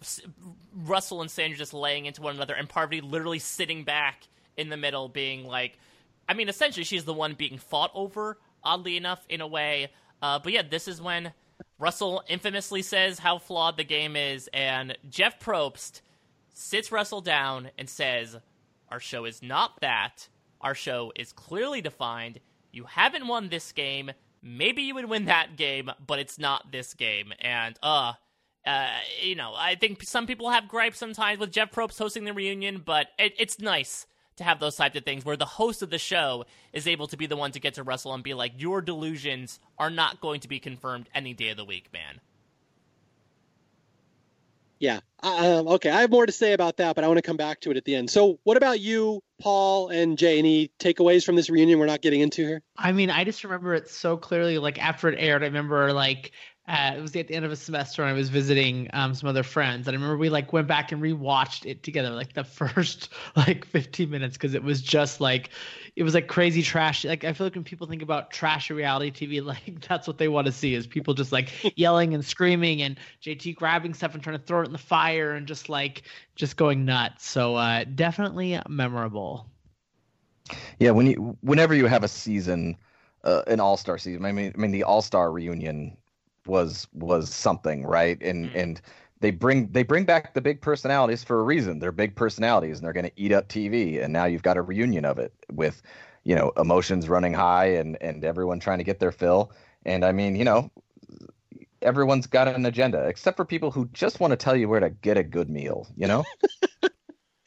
Russell 0.73 1.19
and 1.19 1.29
Sandra 1.29 1.57
just 1.57 1.73
laying 1.73 2.05
into 2.05 2.21
one 2.21 2.35
another, 2.35 2.53
and 2.53 2.69
Parvati 2.69 3.01
literally 3.01 3.39
sitting 3.39 3.83
back 3.83 4.27
in 4.55 4.69
the 4.69 4.77
middle, 4.77 5.09
being 5.09 5.45
like, 5.45 5.77
I 6.29 6.33
mean, 6.33 6.47
essentially 6.47 6.85
she's 6.85 7.03
the 7.03 7.13
one 7.13 7.33
being 7.33 7.57
fought 7.57 7.91
over. 7.93 8.37
Oddly 8.63 8.95
enough, 8.95 9.25
in 9.27 9.41
a 9.41 9.47
way. 9.47 9.89
Uh, 10.21 10.39
but 10.39 10.53
yeah, 10.53 10.61
this 10.61 10.87
is 10.87 11.01
when 11.01 11.33
Russell 11.79 12.23
infamously 12.29 12.81
says 12.81 13.19
how 13.19 13.39
flawed 13.39 13.75
the 13.75 13.83
game 13.83 14.15
is, 14.15 14.49
and 14.53 14.97
Jeff 15.09 15.37
Probst 15.37 15.99
sits 16.53 16.93
Russell 16.93 17.19
down 17.19 17.71
and 17.77 17.89
says, 17.89 18.37
"Our 18.87 19.01
show 19.01 19.25
is 19.25 19.43
not 19.43 19.81
that. 19.81 20.29
Our 20.61 20.75
show 20.75 21.11
is 21.17 21.33
clearly 21.33 21.81
defined. 21.81 22.39
You 22.71 22.85
haven't 22.85 23.27
won 23.27 23.49
this 23.49 23.73
game. 23.73 24.13
Maybe 24.43 24.81
you 24.83 24.95
would 24.95 25.09
win 25.09 25.25
that 25.25 25.55
game, 25.55 25.89
but 26.05 26.19
it's 26.19 26.37
not 26.37 26.71
this 26.71 26.93
game. 26.93 27.33
And, 27.39 27.79
uh, 27.81 28.13
uh, 28.65 28.87
you 29.21 29.35
know, 29.35 29.53
I 29.55 29.75
think 29.75 30.03
some 30.03 30.27
people 30.27 30.49
have 30.49 30.67
gripes 30.67 30.99
sometimes 30.99 31.39
with 31.39 31.51
Jeff 31.51 31.71
Probst 31.71 31.97
hosting 31.97 32.25
the 32.25 32.33
reunion, 32.33 32.81
but 32.85 33.07
it, 33.17 33.33
it's 33.39 33.59
nice 33.59 34.05
to 34.35 34.43
have 34.43 34.59
those 34.59 34.75
types 34.75 34.97
of 34.97 35.05
things 35.05 35.23
where 35.23 35.37
the 35.37 35.45
host 35.45 35.81
of 35.81 35.89
the 35.89 35.97
show 35.97 36.45
is 36.73 36.87
able 36.87 37.07
to 37.07 37.17
be 37.17 37.25
the 37.25 37.37
one 37.37 37.51
to 37.51 37.59
get 37.59 37.75
to 37.75 37.83
Russell 37.83 38.13
and 38.13 38.23
be 38.23 38.33
like, 38.33 38.53
your 38.57 38.81
delusions 38.81 39.59
are 39.77 39.89
not 39.89 40.19
going 40.19 40.41
to 40.41 40.47
be 40.47 40.59
confirmed 40.59 41.07
any 41.13 41.33
day 41.33 41.49
of 41.49 41.57
the 41.57 41.65
week, 41.65 41.91
man. 41.93 42.19
Yeah. 44.83 44.99
Uh, 45.23 45.63
okay. 45.75 45.89
I 45.89 46.01
have 46.01 46.11
more 46.11 46.25
to 46.25 46.31
say 46.33 46.51
about 46.51 46.75
that, 46.75 46.93
but 46.93 47.05
I 47.05 47.07
want 47.07 47.17
to 47.17 47.21
come 47.21 47.37
back 47.37 47.61
to 47.61 47.71
it 47.71 47.77
at 47.77 47.85
the 47.85 47.95
end. 47.95 48.09
So, 48.09 48.37
what 48.43 48.57
about 48.57 48.81
you, 48.81 49.23
Paul 49.39 49.87
and 49.87 50.17
Jay? 50.17 50.37
Any 50.37 50.71
takeaways 50.77 51.25
from 51.25 51.37
this 51.37 51.49
reunion 51.49 51.79
we're 51.79 51.85
not 51.85 52.01
getting 52.01 52.19
into 52.19 52.45
here? 52.45 52.61
I 52.77 52.91
mean, 52.91 53.09
I 53.09 53.23
just 53.23 53.45
remember 53.45 53.73
it 53.75 53.89
so 53.89 54.17
clearly. 54.17 54.57
Like 54.57 54.83
after 54.83 55.07
it 55.07 55.17
aired, 55.17 55.41
I 55.41 55.45
remember 55.45 55.93
like 55.93 56.33
uh, 56.65 56.93
it 56.95 57.01
was 57.01 57.13
at 57.17 57.27
the 57.27 57.35
end 57.35 57.43
of 57.43 57.51
a 57.51 57.57
semester 57.57 58.01
and 58.03 58.09
I 58.09 58.13
was 58.13 58.29
visiting 58.29 58.89
um, 58.93 59.13
some 59.13 59.27
other 59.27 59.43
friends. 59.43 59.87
And 59.87 59.95
I 59.95 59.97
remember 59.97 60.17
we 60.17 60.29
like 60.29 60.53
went 60.53 60.65
back 60.65 60.93
and 60.93 61.01
rewatched 61.01 61.65
it 61.69 61.83
together, 61.83 62.09
like 62.11 62.33
the 62.33 62.43
first 62.45 63.09
like 63.35 63.65
15 63.65 64.09
minutes, 64.09 64.37
because 64.37 64.53
it 64.53 64.63
was 64.63 64.81
just 64.81 65.19
like, 65.19 65.49
it 65.97 66.03
was 66.03 66.13
like 66.13 66.27
crazy 66.27 66.61
trash. 66.63 67.03
Like 67.03 67.25
I 67.25 67.33
feel 67.33 67.45
like 67.47 67.55
when 67.55 67.65
people 67.65 67.85
think 67.85 68.01
about 68.01 68.31
trash 68.31 68.71
reality 68.71 69.11
TV, 69.11 69.43
like 69.45 69.85
that's 69.87 70.07
what 70.07 70.17
they 70.17 70.29
want 70.29 70.45
to 70.45 70.53
see 70.53 70.73
is 70.73 70.87
people 70.87 71.13
just 71.13 71.33
like 71.33 71.49
yelling 71.77 72.13
and 72.13 72.23
screaming 72.23 72.81
and 72.81 72.97
JT 73.21 73.55
grabbing 73.55 73.93
stuff 73.93 74.13
and 74.13 74.23
trying 74.23 74.37
to 74.37 74.43
throw 74.43 74.61
it 74.61 74.67
in 74.67 74.71
the 74.71 74.77
fire 74.77 75.33
and 75.33 75.47
just 75.47 75.67
like 75.67 76.03
just 76.35 76.55
going 76.55 76.85
nuts. 76.85 77.27
So 77.27 77.55
uh, 77.55 77.83
definitely 77.83 78.57
memorable. 78.69 79.47
Yeah, 80.79 80.91
when 80.91 81.07
you 81.07 81.37
whenever 81.41 81.73
you 81.73 81.87
have 81.87 82.03
a 82.05 82.07
season, 82.07 82.77
uh, 83.25 83.41
an 83.47 83.59
All 83.59 83.75
Star 83.75 83.97
season. 83.97 84.23
I 84.23 84.31
mean, 84.31 84.53
I 84.55 84.57
mean 84.57 84.71
the 84.71 84.83
All 84.83 85.01
Star 85.01 85.29
reunion 85.29 85.97
was 86.47 86.87
was 86.93 87.33
something, 87.33 87.85
right? 87.85 88.21
And 88.21 88.47
mm-hmm. 88.47 88.57
and 88.57 88.81
they 89.19 89.31
bring 89.31 89.67
they 89.71 89.83
bring 89.83 90.03
back 90.03 90.33
the 90.33 90.41
big 90.41 90.61
personalities 90.61 91.23
for 91.23 91.39
a 91.39 91.43
reason. 91.43 91.79
They're 91.79 91.91
big 91.93 92.15
personalities, 92.15 92.77
and 92.77 92.85
they're 92.85 92.93
going 92.93 93.05
to 93.05 93.11
eat 93.15 93.31
up 93.31 93.47
TV. 93.47 94.03
And 94.03 94.11
now 94.11 94.25
you've 94.25 94.43
got 94.43 94.57
a 94.57 94.61
reunion 94.61 95.05
of 95.05 95.17
it 95.17 95.33
with, 95.51 95.81
you 96.25 96.35
know, 96.35 96.51
emotions 96.57 97.07
running 97.07 97.33
high 97.33 97.67
and 97.67 97.97
and 98.01 98.25
everyone 98.25 98.59
trying 98.59 98.79
to 98.79 98.83
get 98.83 98.99
their 98.99 99.13
fill. 99.13 99.51
And 99.85 100.03
I 100.03 100.11
mean, 100.11 100.35
you 100.35 100.43
know, 100.43 100.69
everyone's 101.81 102.27
got 102.27 102.49
an 102.49 102.65
agenda, 102.65 103.07
except 103.07 103.37
for 103.37 103.45
people 103.45 103.71
who 103.71 103.87
just 103.93 104.19
want 104.19 104.31
to 104.31 104.37
tell 104.37 104.55
you 104.55 104.67
where 104.67 104.81
to 104.81 104.89
get 104.89 105.17
a 105.17 105.23
good 105.23 105.49
meal. 105.49 105.87
You 105.95 106.07
know. 106.07 106.23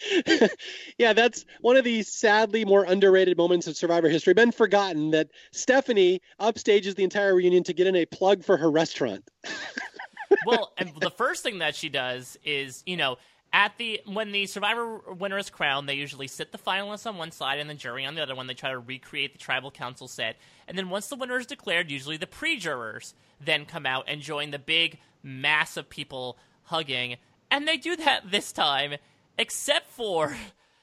yeah, 0.99 1.13
that's 1.13 1.45
one 1.61 1.77
of 1.77 1.85
the 1.85 2.03
sadly 2.03 2.65
more 2.65 2.85
underrated 2.85 3.37
moments 3.37 3.67
of 3.67 3.77
Survivor 3.77 4.09
history. 4.09 4.35
Been 4.35 4.53
forgotten 4.53 5.11
that 5.13 5.31
Stephanie 5.53 6.21
upstages 6.41 6.95
the 6.95 7.05
entire 7.05 7.35
reunion 7.35 7.65
to 7.65 7.73
get 7.73 7.87
in 7.87 7.97
a 7.97 8.07
plug 8.07 8.45
for 8.45 8.57
her 8.57 8.71
restaurant. 8.71 9.29
well, 10.47 10.73
and 10.77 10.93
the 11.01 11.11
first 11.11 11.43
thing 11.43 11.59
that 11.59 11.75
she 11.75 11.89
does 11.89 12.37
is, 12.45 12.83
you 12.87 12.97
know, 12.97 13.17
at 13.53 13.77
the 13.79 14.01
when 14.05 14.33
the 14.33 14.47
Survivor 14.47 14.99
winner 14.99 15.39
is 15.39 15.49
crowned, 15.49 15.89
they 15.89 15.95
usually 15.95 16.29
sit 16.29 16.53
the 16.53 16.59
finalists 16.59 17.07
on 17.07 17.17
one 17.17 17.31
side 17.31 17.59
and 17.59 17.71
the 17.71 17.75
jury 17.75 18.05
on 18.05 18.15
the 18.15 18.23
other 18.23 18.35
one. 18.35 18.47
They 18.47 18.55
try 18.55 18.71
to 18.71 18.79
recreate 18.79 19.33
the 19.33 19.39
tribal 19.39 19.71
council 19.71 20.09
set, 20.09 20.37
and 20.69 20.77
then 20.77 20.91
once 20.91 21.07
the 21.09 21.17
winner 21.17 21.39
is 21.39 21.47
declared, 21.47 21.91
usually 21.91 22.17
the 22.17 22.27
pre-jurors 22.27 23.15
then 23.41 23.65
come 23.65 23.87
out 23.87 24.05
and 24.09 24.21
join 24.21 24.51
the 24.51 24.59
big 24.59 24.99
mass 25.23 25.77
of 25.77 25.89
people 25.89 26.37
hugging, 26.65 27.17
and 27.51 27.67
they 27.67 27.77
do 27.77 27.97
that 27.97 28.31
this 28.31 28.53
time 28.53 28.97
except 29.39 29.91
for 29.91 30.37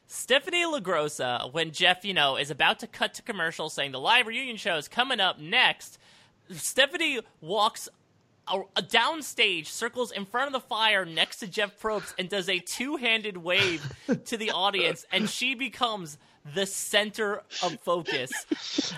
Stephanie 0.08 0.64
LaGrossa 0.64 1.52
when 1.54 1.72
Jeff, 1.72 2.06
you 2.06 2.14
know, 2.14 2.38
is 2.38 2.52
about 2.52 2.80
to 2.80 2.88
cut 2.88 3.16
to 3.16 3.22
commercial 3.22 3.70
saying 3.70 3.92
the 3.92 4.00
live 4.00 4.28
reunion 4.28 4.58
show 4.58 4.78
is 4.78 4.88
coming 4.88 5.20
up 5.20 5.40
next. 5.40 5.98
Stephanie 6.52 7.22
walks 7.42 7.90
a, 8.48 8.62
a 8.76 8.82
downstage, 8.82 9.68
circles 9.68 10.12
in 10.12 10.26
front 10.26 10.48
of 10.48 10.54
the 10.54 10.68
fire 10.68 11.06
next 11.06 11.38
to 11.38 11.48
Jeff 11.48 11.80
Probst, 11.80 12.14
and 12.18 12.30
does 12.30 12.50
a 12.50 12.60
two 12.60 12.98
handed 12.98 13.38
wave 13.38 13.92
to 14.26 14.38
the 14.38 14.52
audience, 14.52 15.06
and 15.12 15.30
she 15.30 15.56
becomes 15.56 16.18
the 16.54 16.66
center 16.66 17.44
of 17.62 17.80
focus. 17.84 18.32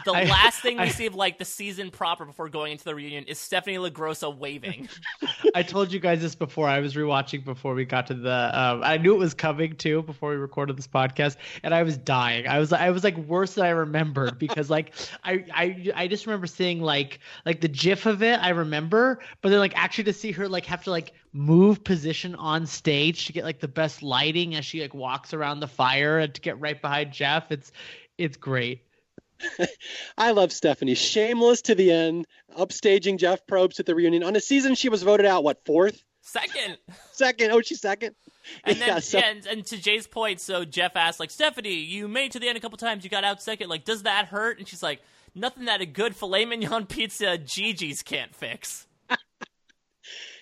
The 0.06 0.11
I, 0.11 0.24
last 0.24 0.61
thing 0.61 0.77
we 0.77 0.83
I, 0.83 0.88
see 0.90 1.06
of 1.06 1.15
like 1.15 1.38
the 1.38 1.45
season 1.45 1.91
proper 1.91 2.25
before 2.25 2.49
going 2.49 2.72
into 2.72 2.83
the 2.83 2.95
reunion 2.95 3.25
is 3.25 3.40
Stephanie 3.40 3.77
LaGrossa 3.77 4.35
waving. 4.35 4.90
I 5.56 5.64
told 5.64 5.91
you 5.91 5.99
guys 5.99 6.22
this 6.22 6.35
before. 6.35 6.67
I 6.67 6.80
was 6.80 6.95
rewatching 6.95 7.45
before 7.45 7.74
we 7.74 7.85
got 7.85 8.07
to 8.07 8.14
the. 8.14 8.51
Um, 8.53 8.82
I 8.83 8.98
knew 8.98 9.14
it 9.14 9.19
was 9.19 9.33
coming 9.33 9.75
too 9.75 10.01
before 10.03 10.32
we 10.32 10.38
recorded 10.38 10.77
this 10.77 10.88
podcast, 10.88 11.38
and 11.64 11.74
I 11.74 11.83
was 11.83 11.98
dying. 11.98 12.48
I 12.48 12.59
was 12.59 12.74
I 12.74 12.90
was 12.90 13.03
like 13.03 13.17
worse 13.17 13.56
than 13.56 13.65
I 13.65 13.69
remembered 13.69 14.40
because 14.40 14.69
like 14.69 14.93
I 15.24 15.45
I 15.53 15.91
I 15.95 16.07
just 16.07 16.25
remember 16.25 16.48
seeing 16.48 16.82
like 16.82 17.19
like 17.45 17.61
the 17.61 17.67
GIF 17.67 18.06
of 18.06 18.24
it. 18.24 18.40
I 18.41 18.49
remember, 18.49 19.19
but 19.41 19.49
then 19.49 19.59
like 19.59 19.77
actually 19.77 20.06
to 20.06 20.14
see 20.14 20.32
her 20.32 20.49
like 20.49 20.65
have 20.65 20.83
to 20.85 20.91
like 20.91 21.14
move 21.35 21.83
position 21.83 22.33
on 22.35 22.65
stage 22.65 23.25
to 23.25 23.33
get 23.33 23.43
like 23.43 23.59
the 23.59 23.67
best 23.67 24.01
lighting 24.01 24.55
as 24.55 24.64
she 24.64 24.81
like 24.81 24.93
walks 24.93 25.33
around 25.33 25.59
the 25.59 25.67
fire 25.67 26.17
and 26.19 26.33
to 26.33 26.39
get 26.39 26.59
right 26.61 26.81
behind 26.81 27.11
Jeff. 27.11 27.51
It's 27.51 27.73
it's 28.17 28.38
great. 28.38 28.83
I 30.17 30.31
love 30.31 30.53
Stephanie. 30.53 30.95
Shameless 30.95 31.61
to 31.64 31.75
the 31.75 31.91
end, 31.91 32.25
upstaging 32.57 33.17
Jeff 33.19 33.45
Probst 33.47 33.81
at 33.81 33.85
the 33.85 33.93
reunion. 33.93 34.23
On 34.23 34.33
a 34.35 34.39
season 34.39 34.75
she 34.75 34.88
was 34.88 35.03
voted 35.03 35.25
out, 35.25 35.43
what, 35.43 35.65
fourth? 35.65 36.01
Second. 36.22 36.77
Second. 37.11 37.51
Oh, 37.51 37.61
she's 37.61 37.81
second. 37.81 38.15
And 38.64 38.77
then, 38.77 38.88
yeah, 38.88 38.99
so... 38.99 39.17
yeah, 39.17 39.30
and, 39.30 39.45
and, 39.45 39.65
to 39.67 39.77
Jay's 39.77 40.07
point, 40.07 40.39
so 40.41 40.65
Jeff 40.65 40.95
asked, 40.95 41.19
like, 41.19 41.31
Stephanie, 41.31 41.73
you 41.73 42.07
made 42.07 42.31
to 42.31 42.39
the 42.39 42.47
end 42.47 42.57
a 42.57 42.61
couple 42.61 42.77
times, 42.77 43.03
you 43.03 43.09
got 43.09 43.23
out 43.23 43.41
second. 43.41 43.69
Like, 43.69 43.85
does 43.85 44.03
that 44.03 44.25
hurt? 44.25 44.57
And 44.57 44.67
she's 44.67 44.81
like, 44.81 45.01
nothing 45.35 45.65
that 45.65 45.81
a 45.81 45.85
good 45.85 46.15
filet 46.15 46.45
mignon 46.45 46.88
pizza 46.88 47.38
Gigi's 47.38 48.01
can't 48.01 48.35
fix 48.35 48.88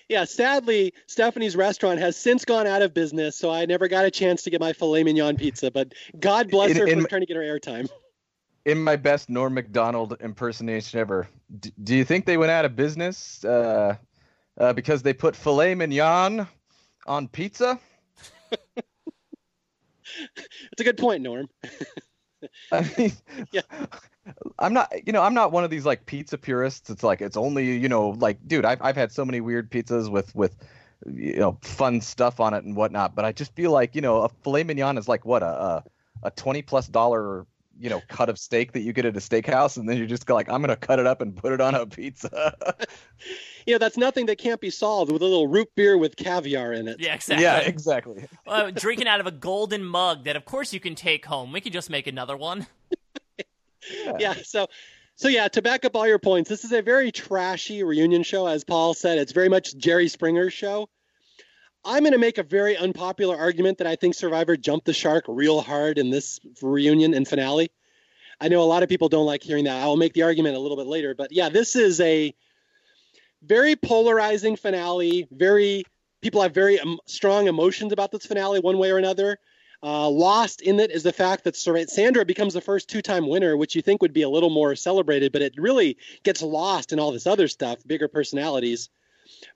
yeah, 0.08 0.24
sadly, 0.24 0.92
Stephanie's 1.06 1.56
restaurant 1.56 2.00
has 2.00 2.16
since 2.16 2.44
gone 2.44 2.66
out 2.66 2.82
of 2.82 2.92
business, 2.92 3.36
so 3.36 3.50
I 3.50 3.64
never 3.66 3.88
got 3.88 4.04
a 4.04 4.10
chance 4.10 4.42
to 4.42 4.50
get 4.50 4.60
my 4.60 4.72
filet 4.72 5.04
mignon 5.04 5.36
pizza. 5.36 5.70
But 5.70 5.92
God 6.18 6.50
bless 6.50 6.72
in, 6.72 6.76
her 6.78 6.86
in, 6.86 7.02
for 7.02 7.08
trying 7.08 7.22
to 7.22 7.26
get 7.26 7.36
her 7.36 7.42
airtime. 7.42 7.88
In 8.64 8.82
my 8.82 8.96
best 8.96 9.28
Norm 9.28 9.54
Macdonald 9.54 10.16
impersonation 10.20 10.98
ever, 10.98 11.28
d- 11.60 11.72
do 11.82 11.94
you 11.94 12.04
think 12.04 12.26
they 12.26 12.36
went 12.36 12.50
out 12.50 12.64
of 12.64 12.76
business 12.76 13.44
uh, 13.44 13.96
uh, 14.58 14.72
because 14.72 15.02
they 15.02 15.12
put 15.12 15.36
filet 15.36 15.74
mignon 15.74 16.46
on 17.06 17.28
pizza? 17.28 17.78
It's 20.72 20.80
a 20.80 20.84
good 20.84 20.98
point, 20.98 21.22
Norm. 21.22 21.48
I 22.72 22.90
mean, 22.98 23.12
yeah. 23.52 23.62
I'm 24.58 24.72
not, 24.72 24.92
you 25.06 25.12
know, 25.12 25.22
I'm 25.22 25.34
not 25.34 25.52
one 25.52 25.64
of 25.64 25.70
these 25.70 25.84
like 25.84 26.06
pizza 26.06 26.38
purists. 26.38 26.90
It's 26.90 27.02
like 27.02 27.20
it's 27.20 27.36
only, 27.36 27.76
you 27.76 27.88
know, 27.88 28.10
like, 28.10 28.38
dude, 28.46 28.64
I've 28.64 28.80
I've 28.82 28.96
had 28.96 29.12
so 29.12 29.24
many 29.24 29.40
weird 29.40 29.70
pizzas 29.70 30.10
with 30.10 30.34
with, 30.34 30.56
you 31.06 31.36
know, 31.36 31.58
fun 31.62 32.00
stuff 32.00 32.40
on 32.40 32.54
it 32.54 32.64
and 32.64 32.74
whatnot. 32.76 33.14
But 33.14 33.24
I 33.24 33.32
just 33.32 33.54
feel 33.54 33.70
like, 33.70 33.94
you 33.94 34.00
know, 34.00 34.22
a 34.22 34.28
filet 34.28 34.64
mignon 34.64 34.96
is 34.98 35.08
like 35.08 35.24
what 35.24 35.42
a 35.42 35.46
a, 35.46 35.84
a 36.24 36.30
twenty 36.30 36.62
plus 36.62 36.88
dollar, 36.88 37.46
you 37.78 37.90
know, 37.90 38.02
cut 38.08 38.28
of 38.28 38.38
steak 38.38 38.72
that 38.72 38.80
you 38.80 38.92
get 38.92 39.04
at 39.04 39.16
a 39.16 39.20
steakhouse, 39.20 39.76
and 39.76 39.88
then 39.88 39.98
you 39.98 40.06
just 40.06 40.26
go 40.26 40.34
like, 40.34 40.48
I'm 40.48 40.60
gonna 40.60 40.76
cut 40.76 40.98
it 40.98 41.06
up 41.06 41.20
and 41.20 41.36
put 41.36 41.52
it 41.52 41.60
on 41.60 41.74
a 41.74 41.86
pizza. 41.86 42.54
you 43.66 43.74
know, 43.74 43.78
that's 43.78 43.96
nothing 43.96 44.26
that 44.26 44.38
can't 44.38 44.60
be 44.60 44.70
solved 44.70 45.10
with 45.10 45.22
a 45.22 45.24
little 45.24 45.48
root 45.48 45.68
beer 45.74 45.98
with 45.98 46.16
caviar 46.16 46.72
in 46.72 46.88
it. 46.88 47.00
Yeah, 47.00 47.14
exactly. 47.14 47.42
Yeah, 47.42 47.58
exactly. 47.58 48.26
uh, 48.46 48.70
drinking 48.70 49.08
out 49.08 49.20
of 49.20 49.26
a 49.26 49.32
golden 49.32 49.84
mug 49.84 50.24
that, 50.24 50.36
of 50.36 50.44
course, 50.44 50.72
you 50.72 50.80
can 50.80 50.94
take 50.94 51.26
home. 51.26 51.52
We 51.52 51.60
could 51.60 51.72
just 51.72 51.90
make 51.90 52.06
another 52.06 52.36
one 52.36 52.66
yeah. 54.18 54.34
So, 54.42 54.66
so 55.16 55.28
yeah, 55.28 55.48
to 55.48 55.62
back 55.62 55.84
up 55.84 55.94
all 55.94 56.06
your 56.06 56.18
points, 56.18 56.48
this 56.48 56.64
is 56.64 56.72
a 56.72 56.82
very 56.82 57.12
trashy 57.12 57.82
reunion 57.82 58.22
show, 58.22 58.46
as 58.46 58.64
Paul 58.64 58.94
said. 58.94 59.18
It's 59.18 59.32
very 59.32 59.48
much 59.48 59.76
Jerry 59.76 60.08
Springer's 60.08 60.52
show. 60.52 60.88
I'm 61.84 62.02
going 62.02 62.12
to 62.12 62.18
make 62.18 62.38
a 62.38 62.42
very 62.42 62.76
unpopular 62.76 63.36
argument 63.36 63.78
that 63.78 63.86
I 63.86 63.96
think 63.96 64.14
Survivor 64.14 64.56
jumped 64.56 64.86
the 64.86 64.92
shark 64.92 65.24
real 65.28 65.60
hard 65.60 65.98
in 65.98 66.10
this 66.10 66.40
reunion 66.62 67.14
and 67.14 67.28
finale. 67.28 67.70
I 68.40 68.48
know 68.48 68.62
a 68.62 68.64
lot 68.64 68.82
of 68.82 68.88
people 68.88 69.08
don't 69.08 69.26
like 69.26 69.42
hearing 69.42 69.64
that. 69.64 69.82
I'll 69.82 69.96
make 69.96 70.14
the 70.14 70.22
argument 70.22 70.56
a 70.56 70.58
little 70.58 70.76
bit 70.76 70.86
later, 70.86 71.14
but 71.14 71.30
yeah, 71.30 71.48
this 71.48 71.76
is 71.76 72.00
a 72.00 72.34
very 73.42 73.76
polarizing 73.76 74.56
finale. 74.56 75.28
Very 75.30 75.84
people 76.20 76.40
have 76.40 76.54
very 76.54 76.80
um, 76.80 76.98
strong 77.06 77.48
emotions 77.48 77.92
about 77.92 78.10
this 78.10 78.26
finale, 78.26 78.60
one 78.60 78.78
way 78.78 78.90
or 78.90 78.98
another. 78.98 79.38
Uh, 79.82 80.08
lost 80.08 80.62
in 80.62 80.80
it 80.80 80.90
is 80.90 81.02
the 81.02 81.12
fact 81.12 81.44
that 81.44 81.54
Sandra 81.54 82.24
becomes 82.24 82.54
the 82.54 82.60
first 82.62 82.88
two-time 82.88 83.28
winner, 83.28 83.54
which 83.54 83.76
you 83.76 83.82
think 83.82 84.00
would 84.00 84.14
be 84.14 84.22
a 84.22 84.28
little 84.30 84.48
more 84.48 84.74
celebrated, 84.74 85.30
but 85.30 85.42
it 85.42 85.52
really 85.58 85.98
gets 86.22 86.40
lost 86.40 86.94
in 86.94 86.98
all 86.98 87.12
this 87.12 87.26
other 87.26 87.48
stuff, 87.48 87.86
bigger 87.86 88.08
personalities. 88.08 88.88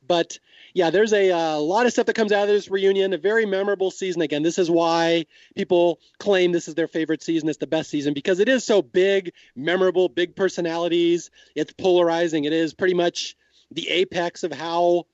But 0.06 0.38
yeah, 0.74 0.90
there's 0.90 1.12
a, 1.12 1.28
a 1.28 1.36
uh, 1.36 1.58
lot 1.58 1.86
of 1.86 1.92
stuff 1.92 2.06
that 2.06 2.14
comes 2.14 2.32
out 2.32 2.42
of 2.42 2.48
this 2.48 2.70
reunion. 2.70 3.12
A 3.12 3.18
very 3.18 3.46
memorable 3.46 3.90
season. 3.90 4.22
Again, 4.22 4.42
this 4.42 4.58
is 4.58 4.70
why 4.70 5.26
people 5.56 6.00
claim 6.18 6.52
this 6.52 6.68
is 6.68 6.74
their 6.74 6.88
favorite 6.88 7.22
season. 7.22 7.48
It's 7.48 7.58
the 7.58 7.66
best 7.66 7.90
season 7.90 8.14
because 8.14 8.40
it 8.40 8.48
is 8.48 8.64
so 8.64 8.82
big, 8.82 9.32
memorable, 9.56 10.08
big 10.08 10.36
personalities. 10.36 11.30
It's 11.54 11.72
polarizing. 11.72 12.44
It 12.44 12.52
is 12.52 12.74
pretty 12.74 12.94
much 12.94 13.36
the 13.70 13.88
apex 13.88 14.44
of 14.44 14.52
how 14.52 15.06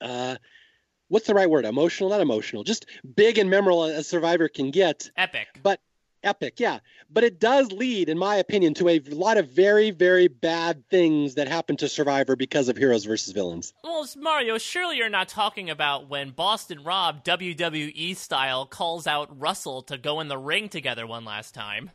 uh, 0.00 0.36
what's 1.08 1.26
the 1.26 1.34
right 1.34 1.50
word? 1.50 1.64
Emotional, 1.64 2.10
not 2.10 2.20
emotional, 2.20 2.64
just 2.64 2.86
big 3.14 3.38
and 3.38 3.50
memorable 3.50 3.84
as 3.84 4.06
Survivor 4.06 4.48
can 4.48 4.70
get. 4.70 5.10
Epic. 5.16 5.48
But 5.62 5.80
epic, 6.22 6.60
yeah. 6.60 6.78
But 7.10 7.24
it 7.24 7.40
does 7.40 7.72
lead, 7.72 8.08
in 8.08 8.18
my 8.18 8.36
opinion, 8.36 8.74
to 8.74 8.88
a 8.88 9.00
lot 9.08 9.36
of 9.36 9.48
very, 9.48 9.90
very 9.90 10.28
bad 10.28 10.88
things 10.88 11.34
that 11.34 11.48
happen 11.48 11.76
to 11.78 11.88
Survivor 11.88 12.36
because 12.36 12.68
of 12.68 12.76
heroes 12.76 13.04
versus 13.04 13.32
villains. 13.32 13.72
Well, 13.82 14.06
Mario, 14.16 14.58
surely 14.58 14.96
you're 14.96 15.08
not 15.08 15.28
talking 15.28 15.70
about 15.70 16.08
when 16.08 16.30
Boston 16.30 16.84
Rob, 16.84 17.24
WWE 17.24 18.16
style, 18.16 18.66
calls 18.66 19.06
out 19.06 19.38
Russell 19.38 19.82
to 19.82 19.98
go 19.98 20.20
in 20.20 20.28
the 20.28 20.38
ring 20.38 20.68
together 20.68 21.06
one 21.06 21.24
last 21.24 21.54
time. 21.54 21.90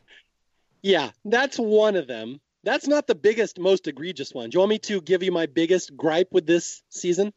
Yeah, 0.82 1.10
that's 1.24 1.58
one 1.58 1.96
of 1.96 2.06
them. 2.06 2.40
That's 2.62 2.88
not 2.88 3.06
the 3.06 3.14
biggest, 3.14 3.58
most 3.58 3.86
egregious 3.86 4.34
one. 4.34 4.50
Do 4.50 4.56
you 4.56 4.60
want 4.60 4.70
me 4.70 4.78
to 4.80 5.00
give 5.00 5.22
you 5.22 5.32
my 5.32 5.46
biggest 5.46 5.96
gripe 5.96 6.28
with 6.32 6.46
this 6.46 6.82
season? 6.88 7.32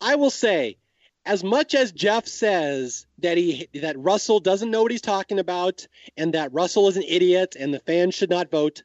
I 0.00 0.14
will 0.14 0.30
say, 0.30 0.78
as 1.24 1.44
much 1.44 1.74
as 1.74 1.92
Jeff 1.92 2.26
says 2.26 3.06
that 3.18 3.36
he 3.36 3.68
that 3.74 3.98
Russell 3.98 4.40
doesn't 4.40 4.70
know 4.70 4.82
what 4.82 4.90
he's 4.90 5.00
talking 5.00 5.38
about 5.38 5.86
and 6.16 6.34
that 6.34 6.52
Russell 6.52 6.88
is 6.88 6.96
an 6.96 7.04
idiot 7.06 7.56
and 7.58 7.72
the 7.72 7.80
fans 7.80 8.14
should 8.14 8.30
not 8.30 8.50
vote, 8.50 8.82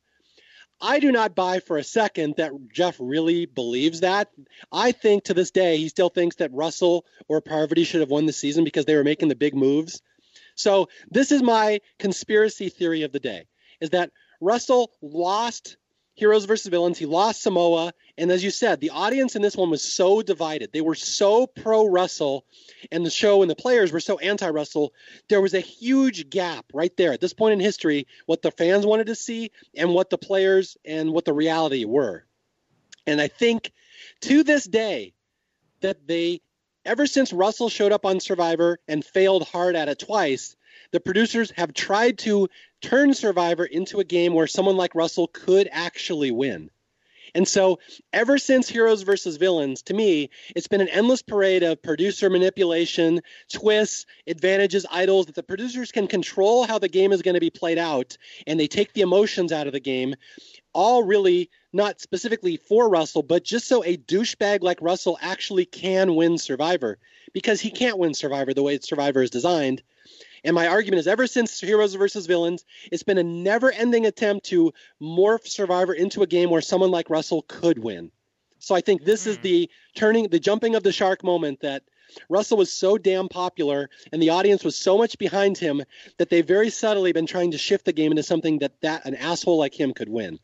I 0.81 0.99
do 0.99 1.11
not 1.11 1.35
buy 1.35 1.59
for 1.59 1.77
a 1.77 1.83
second 1.83 2.35
that 2.37 2.51
Jeff 2.73 2.97
really 2.99 3.45
believes 3.45 4.01
that. 4.01 4.29
I 4.71 4.91
think 4.91 5.23
to 5.23 5.33
this 5.33 5.51
day 5.51 5.77
he 5.77 5.87
still 5.87 6.09
thinks 6.09 6.35
that 6.37 6.53
Russell 6.53 7.05
or 7.27 7.41
Parvati 7.41 7.85
should 7.85 8.01
have 8.01 8.09
won 8.09 8.25
the 8.25 8.33
season 8.33 8.63
because 8.63 8.85
they 8.85 8.95
were 8.95 9.03
making 9.03 9.29
the 9.29 9.35
big 9.35 9.55
moves. 9.55 10.01
So 10.55 10.89
this 11.09 11.31
is 11.31 11.41
my 11.41 11.79
conspiracy 11.99 12.69
theory 12.69 13.03
of 13.03 13.11
the 13.11 13.19
day: 13.19 13.45
is 13.79 13.91
that 13.91 14.11
Russell 14.41 14.91
lost 15.01 15.77
Heroes 16.15 16.45
versus 16.45 16.67
Villains. 16.67 16.97
He 16.97 17.05
lost 17.05 17.41
Samoa. 17.41 17.93
And 18.17 18.31
as 18.31 18.43
you 18.43 18.49
said, 18.49 18.79
the 18.79 18.91
audience 18.91 19.35
in 19.35 19.41
this 19.41 19.57
one 19.57 19.69
was 19.69 19.83
so 19.83 20.21
divided. 20.21 20.71
They 20.71 20.81
were 20.81 20.95
so 20.95 21.45
pro 21.45 21.85
Russell, 21.85 22.45
and 22.91 23.05
the 23.05 23.09
show 23.09 23.41
and 23.41 23.51
the 23.51 23.55
players 23.55 23.91
were 23.91 23.99
so 23.99 24.17
anti 24.17 24.49
Russell. 24.49 24.93
There 25.27 25.41
was 25.41 25.53
a 25.53 25.59
huge 25.59 26.29
gap 26.29 26.65
right 26.73 26.95
there 26.95 27.11
at 27.11 27.19
this 27.19 27.33
point 27.33 27.53
in 27.53 27.59
history, 27.59 28.07
what 28.25 28.41
the 28.41 28.51
fans 28.51 28.85
wanted 28.85 29.07
to 29.07 29.15
see 29.15 29.51
and 29.75 29.93
what 29.93 30.09
the 30.09 30.17
players 30.17 30.77
and 30.85 31.11
what 31.11 31.25
the 31.25 31.33
reality 31.33 31.83
were. 31.83 32.23
And 33.05 33.19
I 33.19 33.27
think 33.27 33.71
to 34.21 34.43
this 34.43 34.63
day 34.65 35.13
that 35.81 36.07
they, 36.07 36.41
ever 36.85 37.05
since 37.05 37.33
Russell 37.33 37.69
showed 37.69 37.91
up 37.91 38.05
on 38.05 38.21
Survivor 38.21 38.79
and 38.87 39.03
failed 39.03 39.47
hard 39.47 39.75
at 39.75 39.89
it 39.89 39.99
twice, 39.99 40.55
the 40.91 40.99
producers 40.99 41.51
have 41.55 41.73
tried 41.73 42.17
to 42.19 42.49
turn 42.81 43.13
Survivor 43.13 43.65
into 43.65 43.99
a 43.99 44.03
game 44.03 44.33
where 44.33 44.47
someone 44.47 44.77
like 44.77 44.95
Russell 44.95 45.27
could 45.27 45.69
actually 45.71 46.31
win. 46.31 46.69
And 47.33 47.45
so, 47.45 47.79
ever 48.13 48.37
since 48.37 48.69
Heroes 48.69 49.01
versus 49.01 49.35
Villains, 49.35 49.81
to 49.83 49.93
me, 49.93 50.29
it's 50.55 50.69
been 50.69 50.79
an 50.79 50.87
endless 50.87 51.21
parade 51.21 51.63
of 51.63 51.81
producer 51.81 52.29
manipulation, 52.29 53.21
twists, 53.51 54.05
advantages, 54.25 54.85
idols 54.89 55.25
that 55.25 55.35
the 55.35 55.43
producers 55.43 55.91
can 55.91 56.07
control 56.07 56.65
how 56.65 56.79
the 56.79 56.87
game 56.87 57.11
is 57.11 57.21
going 57.21 57.33
to 57.33 57.41
be 57.41 57.49
played 57.49 57.77
out, 57.77 58.17
and 58.47 58.57
they 58.57 58.67
take 58.67 58.93
the 58.93 59.01
emotions 59.01 59.51
out 59.51 59.67
of 59.67 59.73
the 59.73 59.81
game, 59.81 60.15
all 60.71 61.03
really 61.03 61.49
not 61.73 61.99
specifically 61.99 62.55
for 62.55 62.87
Russell, 62.87 63.21
but 63.21 63.43
just 63.43 63.67
so 63.67 63.83
a 63.83 63.97
douchebag 63.97 64.61
like 64.61 64.81
Russell 64.81 65.17
actually 65.19 65.65
can 65.65 66.15
win 66.15 66.37
Survivor, 66.37 66.99
because 67.33 67.59
he 67.59 67.69
can't 67.69 67.97
win 67.97 68.13
Survivor 68.13 68.53
the 68.53 68.63
way 68.63 68.79
Survivor 68.79 69.21
is 69.21 69.29
designed. 69.29 69.83
And 70.45 70.53
my 70.53 70.67
argument 70.67 70.99
is 70.99 71.07
ever 71.07 71.25
since 71.25 71.59
Heroes 71.59 71.95
versus 71.95 72.27
Villains, 72.27 72.63
it's 72.91 73.03
been 73.03 73.17
a 73.17 73.23
never 73.23 73.71
ending 73.71 74.05
attempt 74.05 74.45
to 74.47 74.71
morph 75.01 75.47
Survivor 75.47 75.93
into 75.93 76.21
a 76.21 76.27
game 76.27 76.51
where 76.51 76.61
someone 76.61 76.91
like 76.91 77.09
Russell 77.09 77.43
could 77.47 77.79
win. 77.79 78.11
So 78.59 78.75
I 78.75 78.81
think 78.81 79.03
this 79.03 79.25
mm. 79.25 79.27
is 79.27 79.35
hmm. 79.37 79.41
the 79.41 79.71
turning, 79.95 80.27
the 80.29 80.39
jumping 80.39 80.75
of 80.75 80.83
the 80.83 80.91
shark 80.91 81.23
moment 81.23 81.61
that 81.61 81.83
Russell 82.29 82.57
was 82.57 82.71
so 82.71 82.97
damn 82.97 83.27
popular 83.27 83.89
and 84.13 84.21
the 84.21 84.29
audience 84.29 84.63
was 84.63 84.75
so 84.75 84.97
much 84.97 85.17
behind 85.17 85.57
him 85.57 85.83
that 86.17 86.29
they've 86.29 86.47
very 86.47 86.69
subtly 86.69 87.11
been 87.11 87.25
trying 87.25 87.51
to 87.51 87.57
shift 87.57 87.85
the 87.85 87.93
game 87.93 88.11
into 88.11 88.23
something 88.23 88.59
that, 88.59 88.79
that 88.81 89.05
an 89.05 89.15
asshole 89.15 89.57
like 89.57 89.77
him 89.77 89.93
could 89.93 90.09
win. 90.09 90.39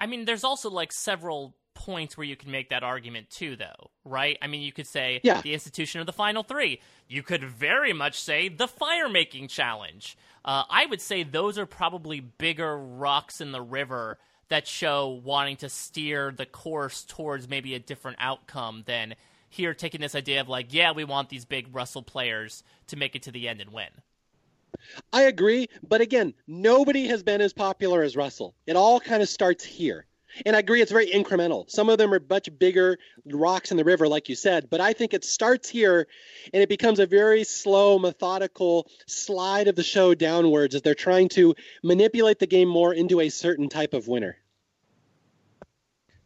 I 0.00 0.06
mean, 0.06 0.24
there's 0.24 0.44
also 0.44 0.68
like 0.68 0.92
several 0.92 1.54
points 1.78 2.16
where 2.16 2.26
you 2.26 2.34
can 2.34 2.50
make 2.50 2.70
that 2.70 2.82
argument 2.82 3.30
too, 3.30 3.54
though, 3.54 3.90
right? 4.04 4.36
I 4.42 4.48
mean, 4.48 4.62
you 4.62 4.72
could 4.72 4.86
say 4.86 5.20
yeah. 5.22 5.40
the 5.40 5.54
institution 5.54 6.00
of 6.00 6.06
the 6.06 6.12
final 6.12 6.42
three. 6.42 6.80
You 7.06 7.22
could 7.22 7.44
very 7.44 7.92
much 7.92 8.20
say 8.20 8.48
the 8.48 8.66
fire 8.66 9.08
making 9.08 9.46
challenge. 9.46 10.18
Uh, 10.44 10.64
I 10.68 10.86
would 10.86 11.00
say 11.00 11.22
those 11.22 11.56
are 11.56 11.66
probably 11.66 12.18
bigger 12.18 12.76
rocks 12.76 13.40
in 13.40 13.52
the 13.52 13.62
river 13.62 14.18
that 14.48 14.66
show 14.66 15.20
wanting 15.24 15.56
to 15.58 15.68
steer 15.68 16.32
the 16.36 16.46
course 16.46 17.04
towards 17.04 17.48
maybe 17.48 17.74
a 17.74 17.78
different 17.78 18.16
outcome 18.20 18.82
than 18.86 19.14
here 19.48 19.72
taking 19.72 20.00
this 20.00 20.16
idea 20.16 20.40
of 20.40 20.48
like, 20.48 20.74
yeah, 20.74 20.90
we 20.90 21.04
want 21.04 21.28
these 21.28 21.44
big 21.44 21.72
Russell 21.72 22.02
players 22.02 22.64
to 22.88 22.96
make 22.96 23.14
it 23.14 23.22
to 23.22 23.30
the 23.30 23.48
end 23.48 23.60
and 23.60 23.72
win. 23.72 23.88
I 25.12 25.22
agree, 25.22 25.68
but 25.86 26.00
again, 26.00 26.34
nobody 26.46 27.06
has 27.06 27.22
been 27.22 27.40
as 27.40 27.52
popular 27.52 28.02
as 28.02 28.16
Russell. 28.16 28.54
It 28.66 28.76
all 28.76 29.00
kind 29.00 29.22
of 29.22 29.28
starts 29.28 29.64
here. 29.64 30.06
And 30.44 30.54
I 30.54 30.60
agree, 30.60 30.80
it's 30.80 30.92
very 30.92 31.08
incremental. 31.08 31.68
Some 31.70 31.88
of 31.88 31.98
them 31.98 32.12
are 32.12 32.20
much 32.28 32.48
bigger 32.58 32.98
rocks 33.26 33.70
in 33.70 33.76
the 33.76 33.84
river, 33.84 34.08
like 34.08 34.28
you 34.28 34.34
said, 34.34 34.68
but 34.70 34.80
I 34.80 34.92
think 34.92 35.14
it 35.14 35.24
starts 35.24 35.68
here 35.68 36.06
and 36.52 36.62
it 36.62 36.68
becomes 36.68 36.98
a 36.98 37.06
very 37.06 37.44
slow, 37.44 37.98
methodical 37.98 38.88
slide 39.06 39.68
of 39.68 39.76
the 39.76 39.82
show 39.82 40.14
downwards 40.14 40.74
as 40.74 40.82
they're 40.82 40.94
trying 40.94 41.28
to 41.30 41.54
manipulate 41.82 42.38
the 42.38 42.46
game 42.46 42.68
more 42.68 42.92
into 42.92 43.20
a 43.20 43.28
certain 43.28 43.68
type 43.68 43.94
of 43.94 44.08
winner. 44.08 44.36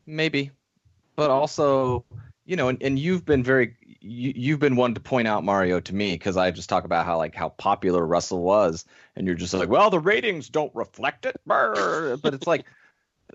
Maybe. 0.06 0.50
But 1.14 1.30
also, 1.30 2.04
you 2.44 2.56
know, 2.56 2.68
and, 2.68 2.82
and 2.82 2.98
you've 2.98 3.24
been 3.24 3.44
very 3.44 3.76
you, 4.02 4.32
you've 4.34 4.58
been 4.58 4.76
one 4.76 4.94
to 4.94 5.00
point 5.00 5.28
out 5.28 5.44
Mario 5.44 5.80
to 5.80 5.94
me 5.94 6.12
because 6.12 6.36
I 6.36 6.50
just 6.50 6.68
talk 6.68 6.84
about 6.84 7.06
how 7.06 7.18
like 7.18 7.34
how 7.34 7.50
popular 7.50 8.04
Russell 8.04 8.42
was, 8.42 8.84
and 9.14 9.26
you're 9.26 9.36
just 9.36 9.54
like, 9.54 9.68
well, 9.68 9.90
the 9.90 10.00
ratings 10.00 10.48
don't 10.48 10.74
reflect 10.74 11.24
it, 11.24 11.40
but 11.46 12.18
it's 12.24 12.46
like 12.46 12.64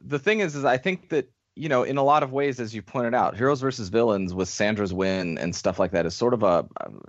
the 0.01 0.19
thing 0.19 0.39
is, 0.39 0.55
is 0.55 0.65
I 0.65 0.77
think 0.77 1.09
that 1.09 1.29
you 1.57 1.69
know, 1.69 1.83
in 1.83 1.97
a 1.97 2.03
lot 2.03 2.21
of 2.21 2.31
ways, 2.31 2.59
as 2.59 2.75
you 2.75 2.83
pointed 2.83 3.15
out, 3.15 3.35
heroes 3.35 3.61
versus 3.61 3.89
villains 3.89 4.33
with 4.33 4.47
Sandra's 4.47 4.93
win 4.93 5.39
and 5.39 5.55
stuff 5.55 5.79
like 5.79 5.91
that 5.91 6.05
is 6.05 6.15
sort 6.15 6.35
of 6.35 6.43
a, 6.43 6.67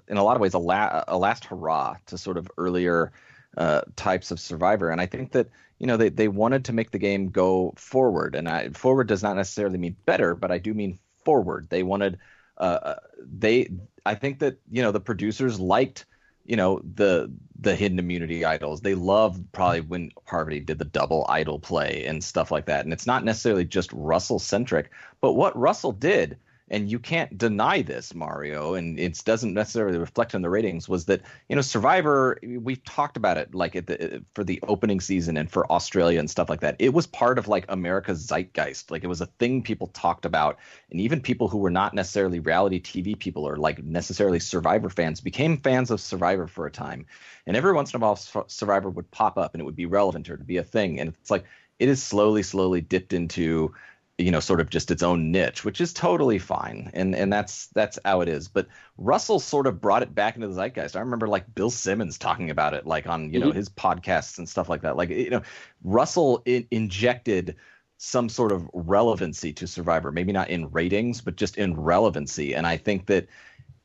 in 0.09 0.17
a 0.17 0.25
lot 0.25 0.37
of 0.37 0.41
ways, 0.41 0.55
a, 0.55 0.59
la- 0.59 1.05
a 1.07 1.19
last 1.19 1.45
hurrah 1.45 1.97
to 2.07 2.17
sort 2.17 2.39
of 2.39 2.51
earlier 2.57 3.13
uh, 3.59 3.83
types 3.97 4.31
of 4.31 4.41
Survivor. 4.41 4.91
And 4.91 5.01
I 5.01 5.07
think 5.07 5.33
that 5.33 5.49
you 5.79 5.87
know 5.87 5.97
they 5.97 6.09
they 6.09 6.29
wanted 6.29 6.65
to 6.65 6.73
make 6.73 6.91
the 6.91 6.99
game 6.99 7.29
go 7.29 7.75
forward, 7.77 8.35
and 8.35 8.49
I, 8.49 8.71
forward 8.71 9.07
does 9.07 9.23
not 9.23 9.37
necessarily 9.37 9.79
mean 9.79 9.97
better, 10.07 10.35
but 10.35 10.51
I 10.51 10.59
do 10.59 10.75
mean 10.75 10.99
forward. 11.25 11.69
They 11.69 11.83
wanted, 11.83 12.19
uh, 12.57 12.79
uh 12.83 12.97
they 13.21 13.69
I 14.07 14.15
think 14.15 14.39
that 14.41 14.59
you 14.71 14.83
know 14.83 14.93
the 14.93 15.01
producers 15.01 15.61
liked 15.61 16.07
you 16.49 16.57
know 16.57 16.81
the 16.95 17.31
the 17.61 17.77
hidden 17.77 17.99
immunity 17.99 18.45
idols. 18.45 18.81
They 18.81 18.95
love 18.95 19.41
probably 19.53 19.83
when 19.83 20.11
Parvati 20.27 20.61
did 20.61 20.79
the 20.79 20.85
double 20.85 21.27
idol 21.29 21.59
play 21.59 22.05
and 22.07 22.25
stuff 22.25 22.51
like 22.51 22.67
that. 22.67 22.85
And 22.85 22.93
it's 22.93 23.07
not 23.07 23.25
necessarily 23.25 23.65
just 23.65 23.93
Russell 23.93 24.39
centric, 24.39 24.91
but 25.21 25.33
what 25.33 25.59
Russell 25.59 25.93
did 25.93 26.39
and 26.71 26.91
you 26.91 26.99
can't 26.99 27.37
deny 27.37 27.83
this, 27.83 28.15
Mario, 28.15 28.75
and 28.75 28.99
it 28.99 29.21
doesn't 29.25 29.55
necessarily 29.55 29.99
reflect 29.99 30.35
on 30.35 30.43
the 30.43 30.51
ratings. 30.51 30.89
Was 30.89 31.07
that 31.07 31.23
you 31.49 31.57
know 31.57 31.63
Survivor? 31.63 32.39
We've 32.43 32.83
talked 32.85 33.17
about 33.17 33.39
it 33.39 33.55
like 33.55 33.73
the 33.73 34.25
for 34.35 34.45
the 34.45 34.61
opening 34.67 35.01
season 35.01 35.37
and 35.37 35.51
for 35.51 35.71
Australia 35.71 36.19
and 36.19 36.31
stuff 36.31 36.49
like 36.49 36.61
that. 36.61 36.77
It 36.79 36.93
was 36.93 37.07
part 37.07 37.39
of 37.39 37.49
like 37.49 37.65
America's 37.69 38.27
zeitgeist. 38.27 38.91
Like 38.91 39.05
it 39.05 39.09
was 39.09 39.21
a 39.21 39.27
thing 39.27 39.63
people 39.63 39.89
talked 39.89 40.25
about, 40.25 40.59
and 40.91 41.01
even 41.01 41.21
people 41.21 41.49
who 41.49 41.59
were 41.59 41.71
not 41.71 41.95
necessarily 41.95 42.41
reality 42.41 42.81
TV 42.81 43.19
people 43.19 43.49
or 43.49 43.57
like 43.57 43.83
necessarily 43.83 44.39
Survivor 44.39 44.91
fans 44.91 45.21
became 45.21 45.59
fans 45.59 45.91
of 45.91 46.01
Survivor 46.01 46.47
for 46.47 46.67
a 46.67 46.71
time. 46.71 47.07
And 47.47 47.57
every 47.57 47.73
once 47.73 47.95
in 47.95 48.01
a 48.01 48.05
while, 48.05 48.17
Survivor 48.17 48.91
would 48.91 49.11
pop 49.11 49.39
up 49.39 49.55
and 49.55 49.61
it 49.61 49.65
would 49.65 49.77
be 49.77 49.87
relevant 49.87 50.29
or 50.29 50.37
to 50.37 50.45
be 50.45 50.59
a 50.59 50.63
thing. 50.63 51.01
And 51.01 51.15
it's 51.21 51.31
like 51.31 51.45
it 51.79 51.89
is 51.89 52.03
slowly, 52.03 52.43
slowly 52.43 52.81
dipped 52.81 53.13
into 53.13 53.75
you 54.19 54.33
know 54.33 54.41
sort 54.41 54.61
of 54.61 54.69
just 54.69 54.91
its 54.91 55.03
own 55.03 55.31
niche 55.31 55.65
which 55.65 55.81
is 55.81 55.93
totally 55.93 56.39
fine. 56.39 56.91
And 56.93 57.15
and 57.15 57.33
that's 57.33 57.69
that's 57.69 57.99
how 58.05 58.21
it 58.21 58.29
is. 58.29 58.49
But 58.49 58.67
russell 58.99 59.39
sort 59.39 59.67
of 59.67 59.81
brought 59.81 60.03
it 60.03 60.15
back 60.15 60.35
into 60.35 60.49
the 60.49 60.55
zeitgeist. 60.55 60.97
I 60.97 61.01
remember 61.01 61.29
like 61.29 61.55
bill 61.55 61.71
simmons 61.71 62.19
talking 62.19 62.51
about 62.51 62.75
it 62.75 62.85
like 62.85 63.07
on 63.07 63.33
you 63.33 63.39
mm-hmm. 63.39 63.49
know 63.49 63.55
his 63.55 63.69
podcasts 63.69 64.39
and 64.39 64.49
stuff 64.49 64.69
like 64.69 64.83
that. 64.83 64.97
Like 64.97 65.11
you 65.11 65.31
know 65.31 65.43
russell 65.85 66.43
in, 66.45 66.67
injected 66.71 67.57
some 67.97 68.29
sort 68.29 68.53
of 68.53 68.69
relevancy 68.73 69.53
to 69.53 69.67
survivor 69.67 70.13
maybe 70.13 70.33
not 70.33 70.51
in 70.51 70.71
ratings 70.71 71.21
but 71.21 71.37
just 71.37 71.57
in 71.57 71.81
relevancy. 71.81 72.55
And 72.55 72.67
i 72.67 72.77
think 72.77 73.07
that 73.07 73.29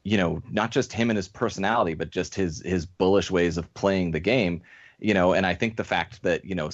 you 0.03 0.17
know 0.17 0.41
not 0.49 0.71
just 0.71 0.91
him 0.91 1.11
and 1.11 1.17
his 1.17 1.27
personality 1.27 1.93
but 1.93 2.09
just 2.09 2.33
his 2.33 2.61
his 2.65 2.87
bullish 2.87 3.29
ways 3.29 3.57
of 3.57 3.71
playing 3.75 4.11
the 4.11 4.19
game 4.19 4.63
you 5.03 5.13
know, 5.13 5.33
and 5.33 5.45
I 5.45 5.53
think 5.53 5.75
the 5.75 5.83
fact 5.83 6.23
that 6.23 6.45
you 6.45 6.55
know 6.55 6.69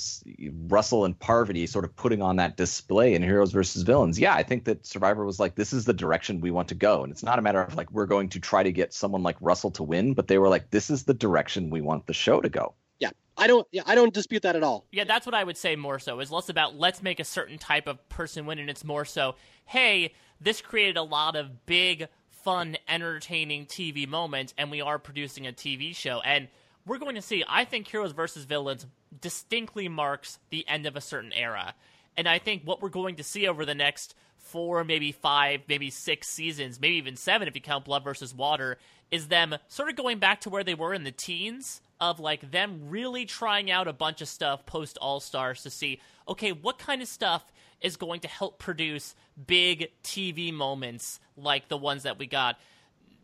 Russell 0.67 1.03
and 1.03 1.17
Parvati 1.19 1.65
sort 1.65 1.83
of 1.83 1.95
putting 1.95 2.21
on 2.21 2.35
that 2.35 2.57
display 2.57 3.15
in 3.15 3.23
Heroes 3.23 3.51
versus 3.51 3.81
Villains, 3.81 4.19
yeah, 4.19 4.35
I 4.35 4.43
think 4.43 4.65
that 4.65 4.85
Survivor 4.85 5.25
was 5.25 5.39
like, 5.39 5.55
this 5.55 5.73
is 5.73 5.85
the 5.85 5.93
direction 5.93 6.39
we 6.39 6.51
want 6.51 6.67
to 6.67 6.75
go, 6.75 7.03
and 7.03 7.11
it's 7.11 7.23
not 7.23 7.39
a 7.39 7.41
matter 7.41 7.61
of 7.63 7.75
like 7.75 7.91
we're 7.91 8.05
going 8.05 8.29
to 8.29 8.39
try 8.39 8.61
to 8.61 8.71
get 8.71 8.93
someone 8.93 9.23
like 9.23 9.35
Russell 9.41 9.71
to 9.71 9.83
win, 9.83 10.13
but 10.13 10.27
they 10.27 10.37
were 10.37 10.47
like, 10.47 10.69
this 10.69 10.91
is 10.91 11.05
the 11.05 11.13
direction 11.15 11.71
we 11.71 11.81
want 11.81 12.05
the 12.05 12.13
show 12.13 12.39
to 12.39 12.49
go. 12.49 12.75
Yeah, 12.99 13.09
I 13.35 13.47
don't, 13.47 13.67
yeah, 13.71 13.81
I 13.87 13.95
don't 13.95 14.13
dispute 14.13 14.43
that 14.43 14.55
at 14.55 14.61
all. 14.61 14.85
Yeah, 14.91 15.05
that's 15.05 15.25
what 15.25 15.33
I 15.33 15.43
would 15.43 15.57
say 15.57 15.75
more 15.75 15.97
so 15.97 16.19
is 16.19 16.31
less 16.31 16.49
about 16.49 16.77
let's 16.77 17.01
make 17.01 17.19
a 17.19 17.25
certain 17.25 17.57
type 17.57 17.87
of 17.87 18.07
person 18.09 18.45
win, 18.45 18.59
and 18.59 18.69
it's 18.69 18.83
more 18.83 19.05
so, 19.05 19.35
hey, 19.65 20.13
this 20.39 20.61
created 20.61 20.97
a 20.97 21.03
lot 21.03 21.35
of 21.35 21.65
big, 21.65 22.07
fun, 22.29 22.77
entertaining 22.87 23.65
TV 23.65 24.07
moments, 24.07 24.53
and 24.55 24.69
we 24.69 24.81
are 24.81 24.99
producing 24.99 25.47
a 25.47 25.51
TV 25.51 25.95
show, 25.95 26.21
and 26.23 26.47
we're 26.89 26.97
going 26.97 27.15
to 27.15 27.21
see. 27.21 27.43
I 27.47 27.65
think 27.65 27.87
Heroes 27.87 28.13
versus 28.13 28.45
Villains 28.45 28.87
distinctly 29.21 29.87
marks 29.87 30.39
the 30.49 30.67
end 30.67 30.87
of 30.87 30.95
a 30.95 31.01
certain 31.01 31.31
era. 31.31 31.75
And 32.17 32.27
I 32.27 32.39
think 32.39 32.63
what 32.65 32.81
we're 32.81 32.89
going 32.89 33.17
to 33.17 33.23
see 33.23 33.47
over 33.47 33.63
the 33.63 33.75
next 33.75 34.15
four, 34.37 34.83
maybe 34.83 35.11
five, 35.11 35.61
maybe 35.67 35.91
six 35.91 36.27
seasons, 36.27 36.81
maybe 36.81 36.95
even 36.95 37.15
seven 37.15 37.47
if 37.47 37.53
you 37.53 37.61
count 37.61 37.85
Blood 37.85 38.03
versus 38.03 38.33
Water, 38.33 38.79
is 39.11 39.27
them 39.27 39.55
sort 39.67 39.89
of 39.89 39.97
going 39.97 40.17
back 40.17 40.41
to 40.41 40.49
where 40.49 40.63
they 40.63 40.73
were 40.73 40.95
in 40.95 41.03
the 41.03 41.11
teens 41.11 41.81
of 42.01 42.19
like 42.19 42.49
them 42.49 42.89
really 42.89 43.25
trying 43.25 43.69
out 43.69 43.87
a 43.87 43.93
bunch 43.93 44.21
of 44.21 44.27
stuff 44.27 44.65
post 44.65 44.97
All 44.99 45.19
Stars 45.19 45.61
to 45.61 45.69
see, 45.69 46.01
okay, 46.27 46.51
what 46.51 46.79
kind 46.79 47.03
of 47.03 47.07
stuff 47.07 47.43
is 47.81 47.97
going 47.97 48.21
to 48.21 48.27
help 48.27 48.57
produce 48.57 49.15
big 49.45 49.91
TV 50.03 50.51
moments 50.51 51.19
like 51.37 51.67
the 51.67 51.77
ones 51.77 52.01
that 52.01 52.17
we 52.17 52.25
got 52.25 52.57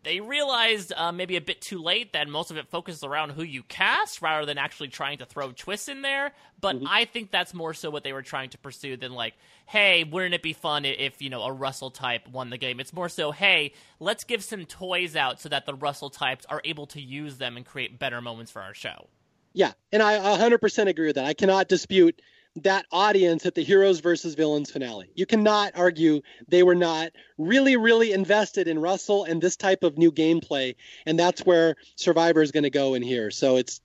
they 0.06 0.20
realized 0.20 0.92
uh, 0.96 1.10
maybe 1.10 1.36
a 1.36 1.40
bit 1.40 1.60
too 1.60 1.82
late 1.82 2.12
that 2.12 2.28
most 2.28 2.52
of 2.52 2.56
it 2.56 2.68
focuses 2.68 3.02
around 3.02 3.30
who 3.30 3.42
you 3.42 3.64
cast 3.64 4.22
rather 4.22 4.46
than 4.46 4.56
actually 4.56 4.86
trying 4.86 5.18
to 5.18 5.26
throw 5.26 5.50
twists 5.50 5.88
in 5.88 6.02
there. 6.02 6.32
But 6.60 6.76
mm-hmm. 6.76 6.86
I 6.88 7.06
think 7.06 7.32
that's 7.32 7.52
more 7.52 7.74
so 7.74 7.90
what 7.90 8.04
they 8.04 8.12
were 8.12 8.22
trying 8.22 8.50
to 8.50 8.58
pursue 8.58 8.96
than 8.96 9.12
like, 9.12 9.34
hey, 9.66 10.04
wouldn't 10.04 10.32
it 10.32 10.42
be 10.42 10.52
fun 10.52 10.84
if 10.84 11.20
you 11.20 11.28
know 11.28 11.42
a 11.42 11.52
Russell 11.52 11.90
type 11.90 12.28
won 12.28 12.50
the 12.50 12.56
game? 12.56 12.78
It's 12.78 12.92
more 12.92 13.08
so, 13.08 13.32
hey, 13.32 13.72
let's 13.98 14.22
give 14.22 14.44
some 14.44 14.64
toys 14.64 15.16
out 15.16 15.40
so 15.40 15.48
that 15.48 15.66
the 15.66 15.74
Russell 15.74 16.10
types 16.10 16.46
are 16.48 16.60
able 16.64 16.86
to 16.86 17.00
use 17.00 17.38
them 17.38 17.56
and 17.56 17.66
create 17.66 17.98
better 17.98 18.20
moments 18.20 18.52
for 18.52 18.62
our 18.62 18.74
show. 18.74 19.08
Yeah, 19.54 19.72
and 19.90 20.02
I 20.02 20.18
100% 20.18 20.86
agree 20.86 21.06
with 21.06 21.16
that. 21.16 21.24
I 21.24 21.34
cannot 21.34 21.66
dispute 21.66 22.22
that 22.62 22.86
audience 22.90 23.44
at 23.46 23.54
the 23.54 23.62
heroes 23.62 24.00
versus 24.00 24.34
villains 24.34 24.70
finale. 24.70 25.10
You 25.14 25.26
cannot 25.26 25.72
argue 25.76 26.22
they 26.48 26.62
were 26.62 26.74
not 26.74 27.10
really, 27.38 27.76
really 27.76 28.12
invested 28.12 28.66
in 28.66 28.78
Russell 28.78 29.24
and 29.24 29.40
this 29.40 29.56
type 29.56 29.82
of 29.82 29.98
new 29.98 30.10
gameplay, 30.10 30.74
and 31.04 31.18
that's 31.18 31.44
where 31.44 31.76
Survivor 31.96 32.42
is 32.42 32.52
going 32.52 32.64
to 32.64 32.70
go 32.70 32.94
in 32.94 33.02
here. 33.02 33.30
So 33.30 33.56
it's, 33.56 33.80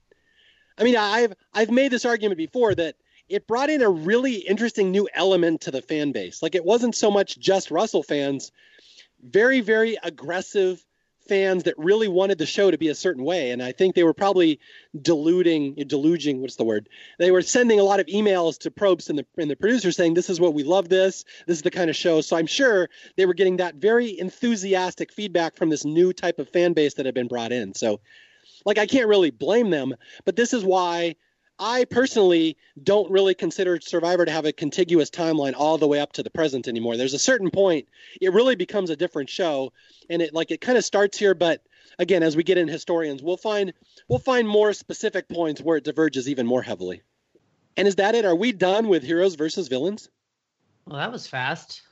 I 0.77 0.83
mean, 0.83 0.95
I've 0.95 1.33
I've 1.53 1.69
made 1.69 1.91
this 1.91 2.05
argument 2.05 2.37
before 2.37 2.73
that 2.75 2.95
it 3.27 3.47
brought 3.47 3.69
in 3.69 3.81
a 3.81 3.89
really 3.89 4.35
interesting 4.35 4.91
new 4.91 5.07
element 5.13 5.61
to 5.61 5.71
the 5.71 5.81
fan 5.81 6.11
base. 6.11 6.41
Like 6.41 6.55
it 6.55 6.65
wasn't 6.65 6.95
so 6.95 7.11
much 7.11 7.39
just 7.39 7.71
Russell 7.71 8.03
fans, 8.03 8.51
very, 9.21 9.61
very 9.61 9.97
aggressive 10.01 10.83
fans 11.31 11.63
that 11.63 11.75
really 11.77 12.09
wanted 12.09 12.37
the 12.37 12.45
show 12.45 12.69
to 12.69 12.77
be 12.77 12.89
a 12.89 12.95
certain 12.95 13.23
way 13.23 13.51
and 13.51 13.63
i 13.63 13.71
think 13.71 13.95
they 13.95 14.03
were 14.03 14.13
probably 14.13 14.59
deluding 15.01 15.75
deluging 15.75 16.41
what's 16.41 16.55
the 16.55 16.63
word? 16.63 16.89
They 17.17 17.31
were 17.31 17.41
sending 17.41 17.79
a 17.79 17.83
lot 17.83 17.99
of 17.99 18.07
emails 18.07 18.57
to 18.59 18.71
probst 18.71 19.09
and 19.09 19.19
the, 19.19 19.25
and 19.37 19.49
the 19.49 19.55
producer 19.55 19.91
saying 19.91 20.13
this 20.13 20.29
is 20.29 20.39
what 20.39 20.53
we 20.53 20.63
love 20.63 20.89
this. 20.89 21.23
This 21.47 21.57
is 21.57 21.63
the 21.63 21.71
kind 21.71 21.89
of 21.89 21.95
show. 21.95 22.21
So 22.21 22.35
i'm 22.35 22.47
sure 22.47 22.89
they 23.15 23.25
were 23.25 23.33
getting 23.33 23.57
that 23.57 23.75
very 23.75 24.19
enthusiastic 24.19 25.13
feedback 25.13 25.55
from 25.55 25.69
this 25.69 25.85
new 25.85 26.13
type 26.13 26.39
of 26.39 26.49
fan 26.49 26.73
base 26.73 26.95
that 26.95 27.05
had 27.05 27.15
been 27.15 27.27
brought 27.27 27.51
in. 27.51 27.73
So 27.73 27.99
like 28.65 28.77
i 28.77 28.85
can't 28.85 29.07
really 29.07 29.31
blame 29.31 29.69
them 29.69 29.95
but 30.25 30.35
this 30.35 30.53
is 30.53 30.63
why 30.63 31.15
I 31.61 31.85
personally 31.85 32.57
don't 32.83 33.11
really 33.11 33.35
consider 33.35 33.79
Survivor 33.79 34.25
to 34.25 34.31
have 34.31 34.45
a 34.45 34.51
contiguous 34.51 35.11
timeline 35.11 35.53
all 35.55 35.77
the 35.77 35.87
way 35.87 35.99
up 35.99 36.11
to 36.13 36.23
the 36.23 36.29
present 36.31 36.67
anymore. 36.67 36.97
There's 36.97 37.13
a 37.13 37.19
certain 37.19 37.51
point 37.51 37.87
it 38.19 38.33
really 38.33 38.55
becomes 38.55 38.89
a 38.89 38.95
different 38.95 39.29
show, 39.29 39.71
and 40.09 40.23
it 40.23 40.33
like 40.33 40.49
it 40.49 40.59
kind 40.59 40.75
of 40.75 40.83
starts 40.83 41.19
here, 41.19 41.35
but 41.35 41.61
again, 41.99 42.23
as 42.23 42.35
we 42.35 42.43
get 42.43 42.57
in 42.57 42.67
historians, 42.67 43.21
we'll 43.21 43.37
find 43.37 43.73
we'll 44.07 44.17
find 44.17 44.47
more 44.47 44.73
specific 44.73 45.29
points 45.29 45.61
where 45.61 45.77
it 45.77 45.83
diverges 45.83 46.27
even 46.27 46.47
more 46.47 46.63
heavily. 46.63 47.03
And 47.77 47.87
is 47.87 47.95
that 47.97 48.15
it? 48.15 48.25
Are 48.25 48.35
we 48.35 48.51
done 48.51 48.87
with 48.87 49.03
heroes 49.03 49.35
versus 49.35 49.67
villains? 49.67 50.09
Well, 50.87 50.97
that 50.97 51.11
was 51.11 51.27
fast. 51.27 51.83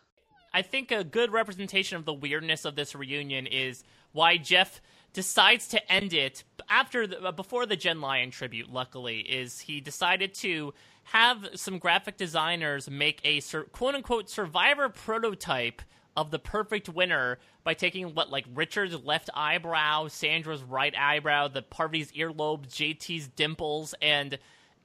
I 0.52 0.64
think 0.64 0.92
a 0.92 1.04
good 1.04 1.32
representation 1.32 1.96
of 1.96 2.06
the 2.06 2.14
weirdness 2.14 2.66
of 2.66 2.76
this 2.76 2.96
reunion 2.96 3.46
is 3.46 3.84
why 4.14 4.38
Jeff 4.38 4.82
decides 5.14 5.68
to 5.70 5.92
end 5.92 6.14
it 6.14 6.44
after 6.70 7.08
the, 7.08 7.22
uh, 7.22 7.32
before 7.32 7.66
the 7.66 7.76
Jenn 7.76 8.02
Lyon 8.02 8.32
tribute. 8.32 8.72
Luckily, 8.72 9.20
is 9.20 9.62
he 9.62 9.82
decided 9.82 10.34
to 10.36 10.74
have 11.04 11.50
some 11.56 11.80
graphic 11.80 12.18
designers 12.18 12.90
make 12.90 13.20
a 13.24 13.40
sur- 13.40 13.64
quote 13.64 13.96
unquote 13.96 14.30
survivor 14.30 14.90
prototype 14.90 15.82
of 16.16 16.32
the 16.32 16.40
perfect 16.40 16.90
winner 16.90 17.40
by 17.64 17.74
taking 17.74 18.14
what 18.14 18.30
like 18.30 18.46
Richard's 18.54 18.96
left 19.04 19.30
eyebrow, 19.34 20.08
Sandra's 20.08 20.64
right 20.64 20.96
eyebrow, 20.96 21.48
the 21.48 21.62
Parvati's 21.62 22.12
earlobe, 22.12 22.68
JT's 22.68 23.28
dimples, 23.28 23.96
and 24.02 24.38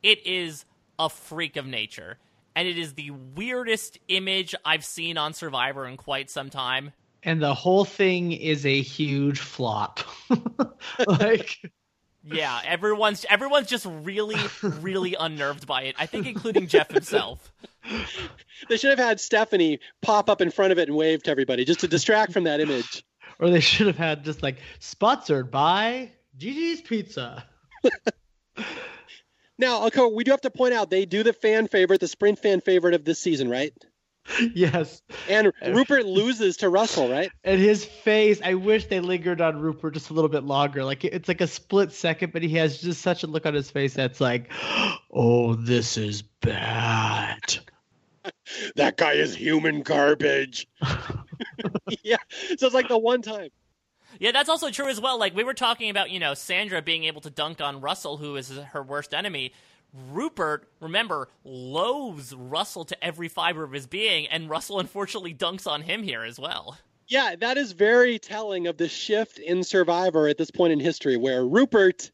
it 0.03 0.27
is 0.27 0.65
a 0.99 1.09
freak 1.09 1.57
of 1.57 1.67
nature. 1.67 2.19
And 2.57 2.69
it 2.69 2.79
is 2.79 2.95
the 2.95 3.11
weirdest 3.11 3.99
image 4.07 4.55
I've 4.65 4.85
seen 4.85 5.19
on 5.19 5.33
Survivor 5.33 5.87
in 5.87 5.97
quite 5.97 6.31
some 6.31 6.51
time 6.51 6.93
and 7.25 7.41
the 7.41 7.55
whole 7.55 7.85
thing 7.85 8.33
is 8.33 8.67
a 8.67 8.81
huge 8.83 9.41
flop. 9.41 10.01
like 11.07 11.59
yeah, 12.23 12.61
everyone's 12.65 13.27
everyone's 13.29 13.69
just 13.69 13.87
really 13.87 14.37
really 14.63 15.15
unnerved 15.21 15.67
by 15.67 15.83
it. 15.83 15.97
I 15.99 16.07
think 16.07 16.27
including 16.27 16.67
Jeff 16.67 16.91
himself. 16.91 17.53
They 18.69 18.77
should 18.77 18.91
have 18.91 18.99
had 18.99 19.21
Stephanie 19.21 19.81
pop 20.01 20.31
up 20.31 20.41
in 20.41 20.51
front 20.51 20.73
of 20.73 20.79
it 20.79 20.89
and 20.89 20.97
wave 20.97 21.23
to 21.25 21.31
everybody 21.31 21.65
just 21.65 21.81
to 21.81 21.89
distract 21.89 22.33
from 22.33 22.45
that 22.45 22.61
image. 22.61 23.05
Or 23.39 23.51
they 23.51 23.61
should 23.61 23.89
have 23.89 23.99
had 23.99 24.25
just 24.25 24.43
like 24.43 24.59
sponsored 24.79 25.51
by 25.51 26.13
Gigi's 26.39 26.81
Pizza. 26.81 27.45
now, 29.59 29.87
okay, 29.87 30.07
we 30.07 30.25
do 30.25 30.31
have 30.31 30.41
to 30.43 30.51
point 30.51 30.73
out 30.73 30.89
they 30.89 31.05
do 31.05 31.23
the 31.23 31.33
fan 31.33 31.69
favorite, 31.69 32.01
the 32.01 32.09
sprint 32.09 32.39
fan 32.39 32.61
favorite 32.61 32.95
of 32.95 33.05
this 33.05 33.19
season, 33.19 33.51
right? 33.51 33.75
yes. 34.55 35.03
And 35.29 35.53
Rupert 35.67 36.07
loses 36.07 36.59
to 36.59 36.69
Russell, 36.69 37.09
right? 37.09 37.31
And 37.45 37.61
his 37.61 37.85
face, 37.85 38.41
I 38.43 38.55
wish 38.55 38.87
they 38.87 39.01
lingered 39.01 39.41
on 39.41 39.61
Rupert 39.61 39.95
just 39.95 40.11
a 40.11 40.15
little 40.15 40.31
bit 40.31 40.45
longer. 40.45 40.85
Like 40.85 41.05
it's 41.05 41.29
like 41.29 41.41
a 41.41 41.47
split 41.47 41.93
second, 41.93 42.33
but 42.33 42.43
he 42.43 42.57
has 42.57 42.81
just 42.81 43.03
such 43.03 43.23
a 43.23 43.27
look 43.27 43.47
on 43.47 43.55
his 43.55 43.71
face 43.71 43.95
that's 43.95 44.21
like, 44.21 44.51
oh, 45.13 45.55
this 45.55 45.97
is 45.97 46.23
bad. 46.23 47.59
that 48.77 48.97
guy 48.97 49.13
is 49.13 49.35
human 49.35 49.83
garbage. 49.83 50.67
yeah. 52.03 52.17
So 52.57 52.67
it's 52.67 52.75
like 52.75 52.89
the 52.89 52.99
one 52.99 53.23
time. 53.23 53.51
Yeah, 54.21 54.33
that's 54.33 54.49
also 54.49 54.71
true 54.71 54.89
as 54.89 55.01
well. 55.01 55.19
Like 55.19 55.35
we 55.35 55.45
were 55.45 55.55
talking 55.55 55.91
about, 55.91 56.11
you 56.11 56.21
know, 56.21 56.35
Sandra 56.35 56.81
being 56.81 57.05
able 57.05 57.21
to 57.23 57.31
dunk 57.31 57.61
on 57.61 57.81
Russell, 57.81 58.17
who 58.17 58.37
is 58.37 58.51
her 58.73 58.83
worst 58.83 59.13
enemy. 59.13 59.53
Rupert, 59.95 60.69
remember, 60.81 61.29
loathes 61.45 62.35
Russell 62.35 62.85
to 62.87 63.05
every 63.05 63.29
fiber 63.29 63.63
of 63.63 63.73
his 63.73 63.87
being, 63.87 64.27
and 64.27 64.51
Russell 64.51 64.81
unfortunately 64.81 65.33
dunks 65.33 65.71
on 65.71 65.83
him 65.83 66.03
here 66.03 66.25
as 66.25 66.39
well. 66.39 66.77
Yeah, 67.07 67.37
that 67.37 67.57
is 67.57 67.73
very 67.73 68.19
telling 68.19 68.67
of 68.67 68.77
the 68.77 68.89
shift 68.89 69.39
in 69.39 69.63
Survivor 69.63 70.27
at 70.27 70.39
this 70.39 70.51
point 70.51 70.73
in 70.73 70.81
history, 70.81 71.17
where 71.17 71.45
Rupert, 71.45 72.11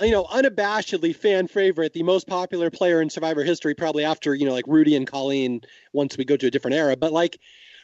you 0.00 0.10
know, 0.10 0.24
unabashedly 0.24 1.14
fan 1.14 1.46
favorite, 1.46 1.92
the 1.92 2.02
most 2.02 2.26
popular 2.26 2.70
player 2.70 3.00
in 3.02 3.10
Survivor 3.10 3.44
history, 3.44 3.74
probably 3.74 4.04
after, 4.04 4.34
you 4.34 4.46
know, 4.46 4.52
like 4.52 4.66
Rudy 4.66 4.96
and 4.96 5.06
Colleen 5.06 5.60
once 5.92 6.16
we 6.16 6.24
go 6.24 6.36
to 6.36 6.46
a 6.46 6.50
different 6.50 6.76
era, 6.76 6.96
but 6.96 7.12
like 7.12 7.38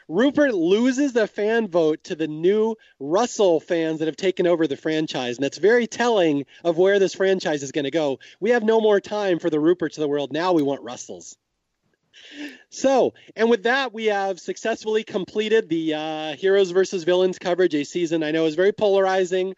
Rupert 0.09 0.55
loses 0.55 1.13
the 1.13 1.27
fan 1.27 1.69
vote 1.69 2.05
to 2.05 2.15
the 2.15 2.29
new 2.29 2.77
Russell 3.01 3.61
fans 3.61 3.99
that 3.99 4.07
have 4.07 4.17
taken 4.17 4.47
over 4.47 4.67
the 4.67 4.77
franchise. 4.77 5.37
And 5.37 5.45
that's 5.45 5.59
very 5.59 5.87
telling 5.87 6.47
of 6.63 6.79
where 6.79 6.99
this 6.99 7.15
franchise 7.15 7.63
is 7.63 7.73
going 7.73 7.85
to 7.85 7.91
go. 7.91 8.19
We 8.41 8.51
have 8.51 8.63
no 8.63 8.81
more 8.81 9.01
time 9.01 9.39
for 9.39 9.51
the 9.51 9.59
Ruperts 9.59 9.97
of 9.97 10.03
the 10.03 10.09
world. 10.09 10.33
Now 10.33 10.53
we 10.53 10.63
want 10.63 10.83
Russells. 10.83 11.37
So, 12.71 13.15
and 13.35 13.51
with 13.51 13.65
that, 13.65 13.93
we 13.93 14.07
have 14.07 14.41
successfully 14.41 15.05
completed 15.05 15.69
the 15.69 15.95
uh, 15.95 16.37
Heroes 16.37 16.71
versus 16.71 17.05
Villains 17.05 17.39
coverage, 17.39 17.75
a 17.75 17.85
season 17.85 18.23
I 18.23 18.31
know 18.31 18.47
is 18.47 18.55
very 18.55 18.73
polarizing. 18.73 19.55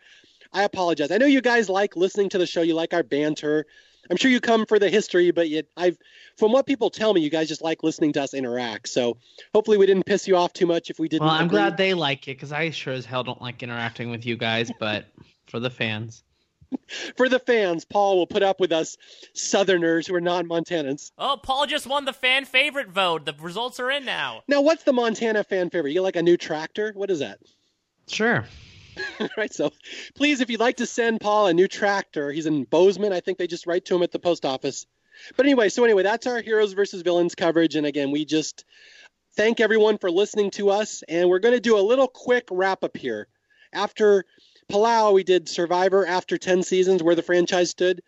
I 0.53 0.65
apologize. 0.65 1.11
I 1.11 1.19
know 1.19 1.27
you 1.27 1.41
guys 1.41 1.69
like 1.69 1.97
listening 1.97 2.31
to 2.31 2.39
the 2.39 2.47
show. 2.47 2.63
You 2.63 2.75
like 2.75 2.95
our 2.95 3.03
banter. 3.03 3.67
I'm 4.11 4.17
sure 4.17 4.31
you 4.31 4.41
come 4.41 4.67
for 4.67 4.79
the 4.79 4.89
history, 4.89 5.31
but 5.31 5.49
yet 5.49 5.67
I've 5.77 5.99
from 6.37 6.53
what 6.53 6.67
people 6.67 6.91
tell 6.91 7.13
me, 7.13 7.21
you 7.21 7.31
guys 7.31 7.49
just 7.49 7.63
like 7.63 7.83
listening 7.83 8.13
to 8.15 8.23
us 8.23 8.35
interact. 8.35 8.89
So 8.89 9.17
hopefully 9.55 9.77
we 9.77 9.87
didn't 9.87 10.07
piss 10.07 10.29
you 10.29 10.37
off 10.37 10.53
too 10.53 10.67
much 10.67 10.91
if 10.91 10.99
we 10.99 11.09
didn't. 11.09 11.27
Well, 11.27 11.35
I'm 11.35 11.47
agree. 11.47 11.59
glad 11.59 11.77
they 11.77 11.95
like 11.95 12.29
it 12.29 12.37
because 12.37 12.53
I 12.53 12.71
sure 12.71 12.95
as 12.95 13.05
hell 13.05 13.25
don't 13.25 13.43
like 13.43 13.63
interacting 13.63 14.11
with 14.11 14.25
you 14.25 14.37
guys, 14.37 14.71
but 14.79 15.07
for 15.47 15.61
the 15.61 15.71
fans. 15.71 16.23
For 17.17 17.31
the 17.31 17.39
fans, 17.39 17.87
Paul 17.87 18.19
will 18.19 18.27
put 18.27 18.43
up 18.43 18.61
with 18.61 18.73
us 18.73 18.99
Southerners 19.33 20.07
who 20.07 20.15
are 20.15 20.21
non-Montanans. 20.21 21.13
Oh, 21.17 21.39
Paul 21.43 21.67
just 21.67 21.87
won 21.87 22.05
the 22.05 22.13
fan 22.13 22.45
favorite 22.45 22.91
vote. 22.91 23.25
The 23.25 23.35
results 23.41 23.81
are 23.81 23.91
in 23.91 24.05
now. 24.05 24.43
Now, 24.49 24.61
what's 24.61 24.83
the 24.83 24.93
Montana 24.93 25.45
fan 25.45 25.71
favorite? 25.71 25.93
You 25.93 26.03
like 26.03 26.17
a 26.17 26.23
new 26.23 26.37
tractor? 26.37 26.93
What 26.95 27.11
is 27.11 27.21
that? 27.21 27.39
Sure. 28.07 28.45
right. 29.37 29.53
So 29.53 29.71
please, 30.15 30.41
if 30.41 30.51
you'd 30.51 30.61
like 30.61 30.77
to 30.77 30.87
send 30.87 31.21
Paul 31.21 31.47
a 31.49 31.55
new 31.55 31.69
tractor, 31.69 32.31
he's 32.31 32.47
in 32.47 32.65
Bozeman. 32.65 33.13
I 33.13 33.21
think 33.21 33.39
they 33.39 33.47
just 33.47 33.67
write 33.67 33.85
to 33.87 33.97
him 33.97 34.03
at 34.03 34.13
the 34.13 34.19
post 34.19 34.45
office. 34.45 34.87
But 35.37 35.47
anyway, 35.47 35.69
so 35.69 35.85
anyway, 35.85 36.03
that's 36.03 36.27
our 36.27 36.41
heroes 36.41 36.73
versus 36.73 37.03
villains 37.03 37.35
coverage. 37.35 37.77
And 37.77 37.87
again, 37.87 38.11
we 38.11 38.25
just 38.25 38.65
thank 39.37 39.61
everyone 39.61 39.99
for 39.99 40.11
listening 40.11 40.51
to 40.53 40.71
us. 40.71 41.03
And 41.09 41.29
we're 41.29 41.39
going 41.41 41.55
to 41.55 41.61
do 41.61 41.79
a 41.79 41.81
little 41.81 42.09
quick 42.09 42.49
wrap 42.51 42.85
up 42.85 42.97
here. 42.97 43.29
After 43.73 44.25
Palau, 44.71 45.13
we 45.13 45.25
did 45.25 45.49
Survivor 45.49 46.07
after 46.07 46.39
10 46.39 46.63
seasons 46.63 47.03
where 47.03 47.15
the 47.15 47.23
franchise 47.23 47.71
stood. 47.71 48.03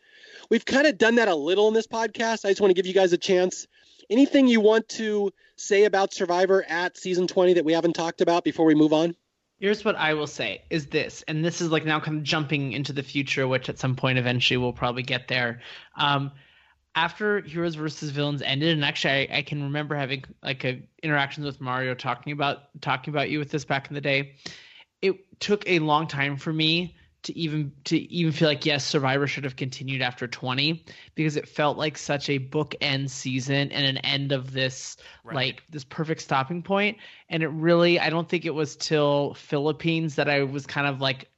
We've 0.51 0.65
kind 0.65 0.86
of 0.86 0.99
done 0.99 1.17
that 1.17 1.28
a 1.28 1.35
little 1.35 1.69
in 1.69 1.75
this 1.75 1.86
podcast. 1.86 2.44
I 2.44 2.51
just 2.51 2.60
want 2.60 2.70
to 2.70 2.75
give 2.75 2.86
you 2.86 2.94
guys 2.94 3.12
a 3.12 3.19
chance. 3.19 3.67
Anything 4.09 4.49
you 4.49 4.60
want 4.60 4.89
to 4.91 5.33
say 5.57 5.85
about 5.85 6.12
Survivor 6.12 6.65
at 6.69 6.97
season 6.97 7.27
20 7.27 7.55
that 7.55 7.65
we 7.65 7.73
haven't 7.73 7.93
talked 7.93 8.20
about 8.20 8.44
before 8.44 8.67
we 8.67 8.75
move 8.75 8.93
on? 8.93 9.15
Here's 9.60 9.84
what 9.84 9.97
I 9.97 10.14
will 10.14 10.26
say 10.26 10.62
is 10.70 10.86
this, 10.86 11.22
and 11.28 11.44
this 11.44 11.60
is 11.60 11.70
like 11.70 11.84
now 11.84 12.00
kind 12.00 12.16
of 12.16 12.24
jumping 12.24 12.72
into 12.72 12.94
the 12.94 13.02
future, 13.02 13.47
which 13.47 13.68
at 13.68 13.78
some 13.78 13.94
point 13.94 14.18
eventually 14.18 14.56
we'll 14.56 14.72
probably 14.72 15.02
get 15.02 15.28
there. 15.28 15.60
Um, 15.97 16.32
after 16.94 17.42
Heroes 17.42 17.74
versus 17.74 18.10
Villains 18.10 18.40
ended, 18.42 18.70
and 18.70 18.84
actually 18.84 19.30
I, 19.30 19.39
I 19.39 19.42
can 19.42 19.62
remember 19.62 19.94
having 19.94 20.24
like 20.42 20.64
a, 20.64 20.82
interactions 21.02 21.44
with 21.44 21.60
Mario 21.60 21.94
talking 21.94 22.32
about 22.32 22.80
talking 22.80 23.12
about 23.12 23.28
you 23.28 23.39
with 23.39 23.50
this 23.50 23.66
back 23.66 23.89
in 23.89 23.94
the 23.94 24.00
day. 24.00 24.34
It 25.02 25.40
took 25.40 25.62
a 25.68 25.78
long 25.78 26.06
time 26.06 26.36
for 26.36 26.52
me 26.52 26.97
to 27.23 27.36
even 27.36 27.73
to 27.84 27.99
even 28.12 28.32
feel 28.32 28.49
like 28.49 28.65
yes 28.65 28.84
survivor 28.84 29.26
should 29.26 29.44
have 29.44 29.57
continued 29.57 30.00
after 30.00 30.26
20 30.26 30.84
because 31.15 31.36
it 31.36 31.49
felt 31.49 31.76
like 31.76 31.99
such 31.99 32.31
a 32.31 32.39
bookend 32.39 33.10
season 33.10 33.70
and 33.73 33.86
an 33.86 33.99
end 33.99 34.32
of 34.32 34.52
this 34.52 34.97
right. 35.24 35.34
like 35.34 35.62
this 35.70 35.84
perfect 35.84 36.23
stopping 36.23 36.62
point. 36.62 36.97
And 37.28 37.42
it 37.42 37.49
really 37.49 38.00
i 38.00 38.10
don't 38.10 38.28
think 38.28 38.44
it 38.44 38.55
was 38.55 38.76
till 38.76 39.34
philippines 39.34 40.15
that 40.16 40.28
i 40.28 40.42
was 40.42 40.66
kind 40.66 40.86
of 40.86 41.00
like 41.00 41.28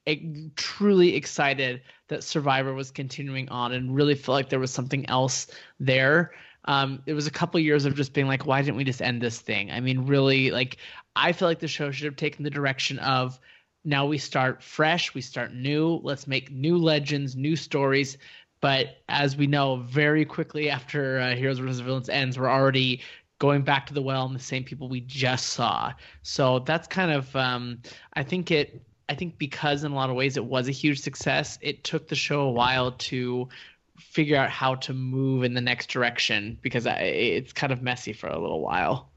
truly 0.57 1.15
excited 1.17 1.83
that 2.09 2.23
survivor 2.23 2.75
was 2.75 2.91
continuing 2.91 3.49
on 3.49 3.73
and 3.73 3.95
really 3.95 4.15
felt 4.15 4.35
like 4.35 4.51
there 4.51 4.59
was 4.59 4.71
something 4.71 5.09
else 5.09 5.47
there. 5.79 6.33
Um, 6.65 7.03
it 7.07 7.15
was 7.15 7.27
a 7.27 7.31
couple 7.31 7.59
years 7.61 7.87
of 7.87 7.95
just 7.95 8.13
being 8.13 8.27
like 8.27 8.47
why 8.47 8.61
didn't 8.63 8.77
we 8.77 8.85
just 8.85 9.03
end 9.03 9.21
this 9.21 9.41
thing? 9.41 9.71
I 9.71 9.81
mean 9.81 10.07
really 10.07 10.51
like 10.51 10.77
i 11.17 11.33
feel 11.33 11.49
like 11.49 11.59
the 11.59 11.69
show 11.69 11.91
should 11.91 12.07
have 12.07 12.17
taken 12.17 12.45
the 12.45 12.51
direction 12.51 12.99
of 13.01 13.39
now 13.85 14.07
we 14.07 14.19
start 14.19 14.63
fresh, 14.63 15.15
we 15.15 15.21
start 15.21 15.53
new. 15.53 16.01
Let's 16.03 16.27
make 16.27 16.51
new 16.51 16.79
legends, 16.79 17.35
new 17.35 17.57
stories. 17.57 18.19
But 18.61 19.03
as 19.09 19.37
we 19.37 19.47
know, 19.47 19.77
very 19.77 20.25
quickly 20.25 20.71
after 20.71 21.19
uh, 21.19 21.35
Heroes 21.35 21.59
vs. 21.59 21.81
Villains 21.81 22.09
ends, 22.09 22.39
we're 22.39 22.49
already 22.49 23.03
going 23.41 23.63
back 23.63 23.87
to 23.87 23.95
the 23.95 24.03
well 24.03 24.25
and 24.25 24.37
the 24.37 24.41
same 24.41 24.63
people 24.63 24.89
we 24.89 25.01
just 25.01 25.47
saw. 25.47 25.93
So 26.23 26.61
that's 26.61 26.87
kind 26.87 27.11
of, 27.11 27.35
um, 27.35 27.83
I 28.15 28.23
think 28.23 28.53
it, 28.53 28.81
I 29.09 29.17
think 29.17 29.37
because 29.37 29.83
in 29.83 29.91
a 29.91 29.95
lot 29.97 30.11
of 30.11 30.17
ways 30.17 30.37
it 30.37 30.45
was 30.45 30.69
a 30.69 30.73
huge 30.73 31.01
success, 31.01 31.59
it 31.61 31.83
took 31.83 32.07
the 32.07 32.15
show 32.15 32.43
a 32.43 32.53
while 32.53 32.93
to 32.93 33.49
figure 33.99 34.37
out 34.37 34.51
how 34.51 34.77
to 34.77 34.95
move 34.95 35.43
in 35.43 35.55
the 35.55 35.61
next 35.61 35.89
direction 35.91 36.57
because 36.63 36.87
it's 36.89 37.53
kind 37.53 37.73
of 37.73 37.83
messy 37.83 38.13
for 38.13 38.29
a 38.29 38.39
little 38.39 38.61
while. 38.61 39.12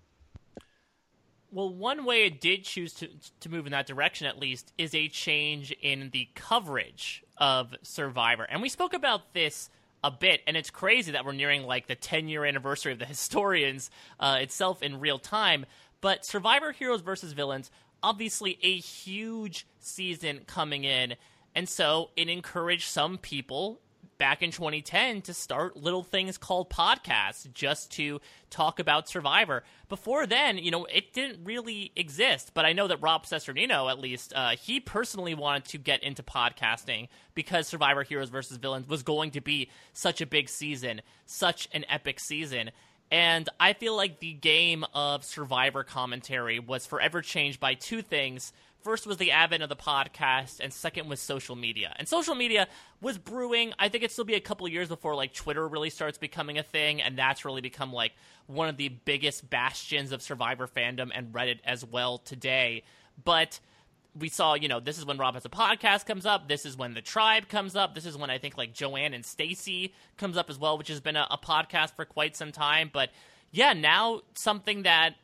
Well, 1.56 1.74
one 1.74 2.04
way 2.04 2.26
it 2.26 2.42
did 2.42 2.66
choose 2.66 2.94
to 2.96 3.08
to 3.40 3.48
move 3.48 3.66
in 3.66 3.72
that 3.72 3.88
direction, 3.88 4.28
at 4.28 4.38
least, 4.38 4.74
is 4.78 4.94
a 4.94 5.08
change 5.08 5.72
in 5.72 6.10
the 6.10 6.28
coverage 6.36 7.24
of 7.38 7.74
Survivor, 7.82 8.44
and 8.44 8.62
we 8.62 8.68
spoke 8.68 8.94
about 8.94 9.34
this 9.34 9.70
a 10.04 10.12
bit, 10.12 10.42
and 10.48 10.58
it's 10.58 10.70
crazy 10.70 11.14
that 11.14 11.24
we're 11.24 11.32
nearing 11.32 11.64
like 11.64 11.88
the 11.88 11.96
10 11.96 12.28
year 12.28 12.44
anniversary 12.44 12.92
of 12.92 13.00
the 13.00 13.06
Historians 13.16 13.90
uh, 14.20 14.40
itself 14.42 14.84
in 14.84 15.00
real 15.00 15.18
time. 15.18 15.66
But 16.02 16.26
Survivor 16.26 16.74
Heroes 16.74 17.00
versus 17.00 17.32
Villains, 17.32 17.72
obviously 18.04 18.60
a 18.62 18.76
huge 18.76 19.66
season 19.80 20.42
coming 20.48 20.84
in, 20.84 21.16
and 21.56 21.70
so 21.70 22.10
it 22.18 22.28
encouraged 22.28 22.90
some 22.90 23.18
people 23.18 23.80
back 24.18 24.42
in 24.42 24.52
2010 24.52 25.22
to 25.24 25.34
start 25.34 25.78
little 25.78 26.04
things 26.04 26.38
called 26.38 26.70
podcasts 26.70 27.52
just 27.54 27.92
to 27.94 28.20
talk 28.50 28.80
about 28.80 29.10
Survivor. 29.10 29.64
Before 29.90 30.26
then, 30.26 30.58
you 30.58 30.72
know, 30.72 30.86
it 30.86 31.14
didn't 31.14 31.44
really 31.44 31.92
exist, 31.96 32.52
but 32.54 32.66
I 32.66 32.74
know 32.74 32.88
that 32.88 33.02
Rob 33.02 33.26
Cesternino, 33.26 33.90
at 33.90 34.00
least, 34.00 34.34
uh, 34.36 34.52
he 34.52 34.80
personally 34.80 35.36
wanted 35.36 35.66
to 35.66 35.78
get 35.78 36.04
into 36.04 36.24
podcasting 36.24 37.08
because 37.34 37.68
Survivor 37.68 38.04
Heroes 38.04 38.30
versus 38.30 38.58
Villains 38.58 38.88
was 38.88 39.04
going 39.04 39.32
to 39.32 39.42
be 39.42 39.70
such 39.94 40.22
a 40.22 40.26
big 40.26 40.50
season, 40.50 41.02
such 41.26 41.68
an 41.74 41.86
epic 41.90 42.20
season. 42.20 42.72
And 43.12 43.48
I 43.60 43.74
feel 43.74 43.96
like 43.96 44.20
the 44.20 44.34
game 44.34 44.84
of 44.94 45.24
Survivor 45.24 45.84
commentary 45.84 46.60
was 46.60 46.86
forever 46.86 47.22
changed 47.22 47.60
by 47.60 47.76
two 47.76 48.02
things 48.02 48.52
First 48.86 49.08
was 49.08 49.18
the 49.18 49.32
advent 49.32 49.64
of 49.64 49.70
the 49.70 49.76
podcast, 49.76 50.60
and 50.60 50.72
second 50.72 51.10
was 51.10 51.20
social 51.20 51.56
media. 51.56 51.96
And 51.98 52.08
social 52.08 52.36
media 52.36 52.68
was 53.02 53.18
brewing. 53.18 53.74
I 53.80 53.90
think 53.90 54.04
it'd 54.04 54.12
still 54.12 54.26
be 54.26 54.36
a 54.36 54.40
couple 54.40 54.68
years 54.68 54.90
before 54.90 55.16
like 55.16 55.34
Twitter 55.34 55.68
really 55.68 55.90
starts 55.90 56.20
becoming 56.20 56.60
a 56.60 56.64
thing, 56.64 57.02
and 57.02 57.18
that's 57.18 57.44
really 57.46 57.62
become 57.62 57.92
like 57.92 58.12
one 58.46 58.70
of 58.70 58.78
the 58.78 58.90
biggest 58.90 59.50
bastions 59.50 60.12
of 60.12 60.22
Survivor 60.22 60.68
fandom 60.68 61.10
and 61.16 61.34
Reddit 61.34 61.62
as 61.66 61.84
well 61.84 62.20
today. 62.20 62.84
But 63.24 63.60
we 64.14 64.30
saw, 64.30 64.54
you 64.54 64.68
know, 64.68 64.80
this 64.80 65.00
is 65.00 65.06
when 65.06 65.18
Rob 65.18 65.34
has 65.34 65.46
a 65.46 65.50
podcast 65.50 66.06
comes 66.06 66.28
up. 66.28 66.48
This 66.48 66.64
is 66.64 66.78
when 66.78 66.94
the 66.94 67.02
tribe 67.02 67.50
comes 67.50 67.76
up. 67.76 67.96
This 67.96 68.06
is 68.06 68.16
when 68.16 68.30
I 68.30 68.38
think 68.38 68.56
like 68.56 68.72
Joanne 68.72 69.16
and 69.16 69.26
Stacy 69.26 69.96
comes 70.18 70.38
up 70.38 70.48
as 70.48 70.60
well, 70.60 70.78
which 70.78 70.90
has 70.90 71.02
been 71.02 71.16
a, 71.16 71.26
a 71.32 71.40
podcast 71.40 71.96
for 71.96 72.06
quite 72.06 72.36
some 72.36 72.52
time. 72.52 72.92
But 72.94 73.10
yeah, 73.52 73.74
now 73.74 74.22
something 74.36 74.84
that 74.84 75.16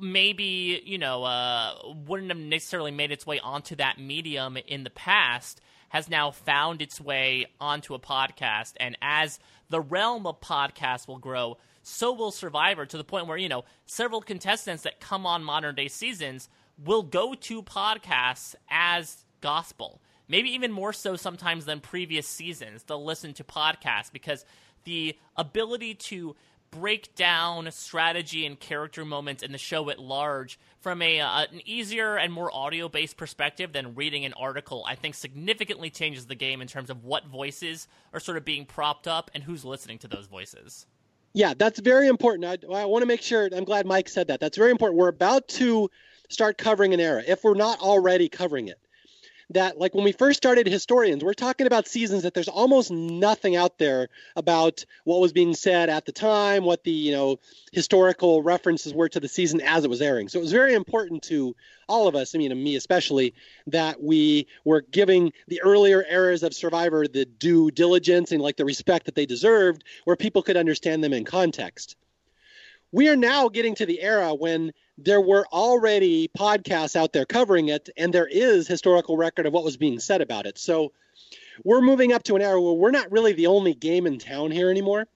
maybe 0.00 0.82
you 0.84 0.98
know 0.98 1.24
uh, 1.24 1.74
wouldn't 2.06 2.30
have 2.30 2.38
necessarily 2.38 2.90
made 2.90 3.12
its 3.12 3.26
way 3.26 3.38
onto 3.40 3.76
that 3.76 3.98
medium 3.98 4.56
in 4.66 4.84
the 4.84 4.90
past 4.90 5.60
has 5.88 6.08
now 6.08 6.30
found 6.30 6.82
its 6.82 7.00
way 7.00 7.46
onto 7.60 7.94
a 7.94 7.98
podcast. 7.98 8.72
And 8.78 8.98
as 9.00 9.38
the 9.70 9.80
realm 9.80 10.26
of 10.26 10.40
podcasts 10.40 11.06
will 11.06 11.18
grow 11.18 11.58
so 11.82 12.12
will 12.12 12.32
survivor 12.32 12.84
to 12.84 12.96
the 12.96 13.04
point 13.04 13.28
where 13.28 13.38
you 13.38 13.48
know 13.48 13.64
several 13.86 14.20
contestants 14.20 14.82
that 14.82 15.00
come 15.00 15.24
on 15.24 15.44
modern 15.44 15.74
day 15.74 15.88
seasons 15.88 16.48
will 16.84 17.02
go 17.02 17.34
to 17.34 17.62
podcasts 17.62 18.54
as 18.68 19.24
gospel. 19.40 20.00
Maybe 20.28 20.50
even 20.50 20.72
more 20.72 20.92
so 20.92 21.14
sometimes 21.14 21.64
than 21.64 21.80
previous 21.80 22.26
seasons 22.26 22.82
they'll 22.82 23.04
listen 23.04 23.32
to 23.34 23.44
podcasts 23.44 24.12
because 24.12 24.44
the 24.84 25.16
ability 25.36 25.94
to 25.94 26.34
break 26.70 27.14
down 27.14 27.70
strategy 27.70 28.46
and 28.46 28.58
character 28.58 29.04
moments 29.04 29.42
in 29.42 29.52
the 29.52 29.58
show 29.58 29.90
at 29.90 29.98
large 29.98 30.58
from 30.80 31.02
a 31.02 31.20
uh, 31.20 31.46
an 31.50 31.60
easier 31.64 32.16
and 32.16 32.32
more 32.32 32.54
audio 32.54 32.88
based 32.88 33.16
perspective 33.16 33.72
than 33.72 33.94
reading 33.94 34.24
an 34.24 34.32
article, 34.34 34.84
I 34.86 34.94
think 34.94 35.14
significantly 35.14 35.90
changes 35.90 36.26
the 36.26 36.34
game 36.34 36.62
in 36.62 36.68
terms 36.68 36.90
of 36.90 37.04
what 37.04 37.26
voices 37.26 37.88
are 38.12 38.20
sort 38.20 38.36
of 38.36 38.44
being 38.44 38.64
propped 38.64 39.08
up 39.08 39.30
and 39.34 39.42
who's 39.42 39.64
listening 39.64 39.98
to 39.98 40.08
those 40.08 40.26
voices. 40.26 40.86
Yeah, 41.32 41.54
that's 41.56 41.80
very 41.80 42.08
important. 42.08 42.44
I, 42.44 42.72
I 42.72 42.84
want 42.86 43.02
to 43.02 43.06
make 43.06 43.20
sure. 43.20 43.48
I'm 43.52 43.64
glad 43.64 43.84
Mike 43.84 44.08
said 44.08 44.28
that. 44.28 44.40
That's 44.40 44.56
very 44.56 44.70
important. 44.70 44.98
We're 44.98 45.08
about 45.08 45.48
to 45.48 45.90
start 46.28 46.56
covering 46.56 46.94
an 46.94 47.00
era 47.00 47.22
if 47.26 47.44
we're 47.44 47.54
not 47.54 47.80
already 47.80 48.28
covering 48.28 48.68
it 48.68 48.78
that 49.50 49.78
like 49.78 49.94
when 49.94 50.04
we 50.04 50.12
first 50.12 50.36
started 50.36 50.66
historians 50.66 51.22
we're 51.22 51.32
talking 51.32 51.66
about 51.66 51.86
seasons 51.86 52.24
that 52.24 52.34
there's 52.34 52.48
almost 52.48 52.90
nothing 52.90 53.54
out 53.54 53.78
there 53.78 54.08
about 54.34 54.84
what 55.04 55.20
was 55.20 55.32
being 55.32 55.54
said 55.54 55.88
at 55.88 56.04
the 56.04 56.12
time 56.12 56.64
what 56.64 56.82
the 56.84 56.90
you 56.90 57.12
know 57.12 57.38
historical 57.72 58.42
references 58.42 58.92
were 58.92 59.08
to 59.08 59.20
the 59.20 59.28
season 59.28 59.60
as 59.60 59.84
it 59.84 59.90
was 59.90 60.02
airing. 60.02 60.28
So 60.28 60.38
it 60.38 60.42
was 60.42 60.52
very 60.52 60.74
important 60.74 61.22
to 61.24 61.54
all 61.88 62.08
of 62.08 62.16
us 62.16 62.34
i 62.34 62.38
mean 62.38 62.52
me 62.62 62.74
especially 62.74 63.34
that 63.68 64.02
we 64.02 64.46
were 64.64 64.80
giving 64.90 65.32
the 65.46 65.62
earlier 65.62 66.04
eras 66.08 66.42
of 66.42 66.54
survivor 66.54 67.06
the 67.06 67.24
due 67.24 67.70
diligence 67.70 68.32
and 68.32 68.42
like 68.42 68.56
the 68.56 68.64
respect 68.64 69.06
that 69.06 69.14
they 69.14 69.26
deserved 69.26 69.84
where 70.04 70.16
people 70.16 70.42
could 70.42 70.56
understand 70.56 71.04
them 71.04 71.12
in 71.12 71.24
context. 71.24 71.96
We 72.92 73.08
are 73.08 73.16
now 73.16 73.48
getting 73.48 73.74
to 73.76 73.86
the 73.86 74.00
era 74.00 74.34
when 74.34 74.72
there 74.98 75.20
were 75.20 75.46
already 75.52 76.28
podcasts 76.28 76.96
out 76.96 77.12
there 77.12 77.26
covering 77.26 77.68
it, 77.68 77.88
and 77.96 78.12
there 78.12 78.26
is 78.26 78.66
historical 78.66 79.16
record 79.16 79.46
of 79.46 79.52
what 79.52 79.64
was 79.64 79.76
being 79.76 79.98
said 79.98 80.20
about 80.20 80.46
it. 80.46 80.58
So 80.58 80.92
we're 81.64 81.82
moving 81.82 82.12
up 82.12 82.22
to 82.24 82.36
an 82.36 82.42
era 82.42 82.60
where 82.60 82.74
we're 82.74 82.90
not 82.90 83.12
really 83.12 83.32
the 83.32 83.46
only 83.46 83.74
game 83.74 84.06
in 84.06 84.18
town 84.18 84.50
here 84.50 84.70
anymore. 84.70 85.06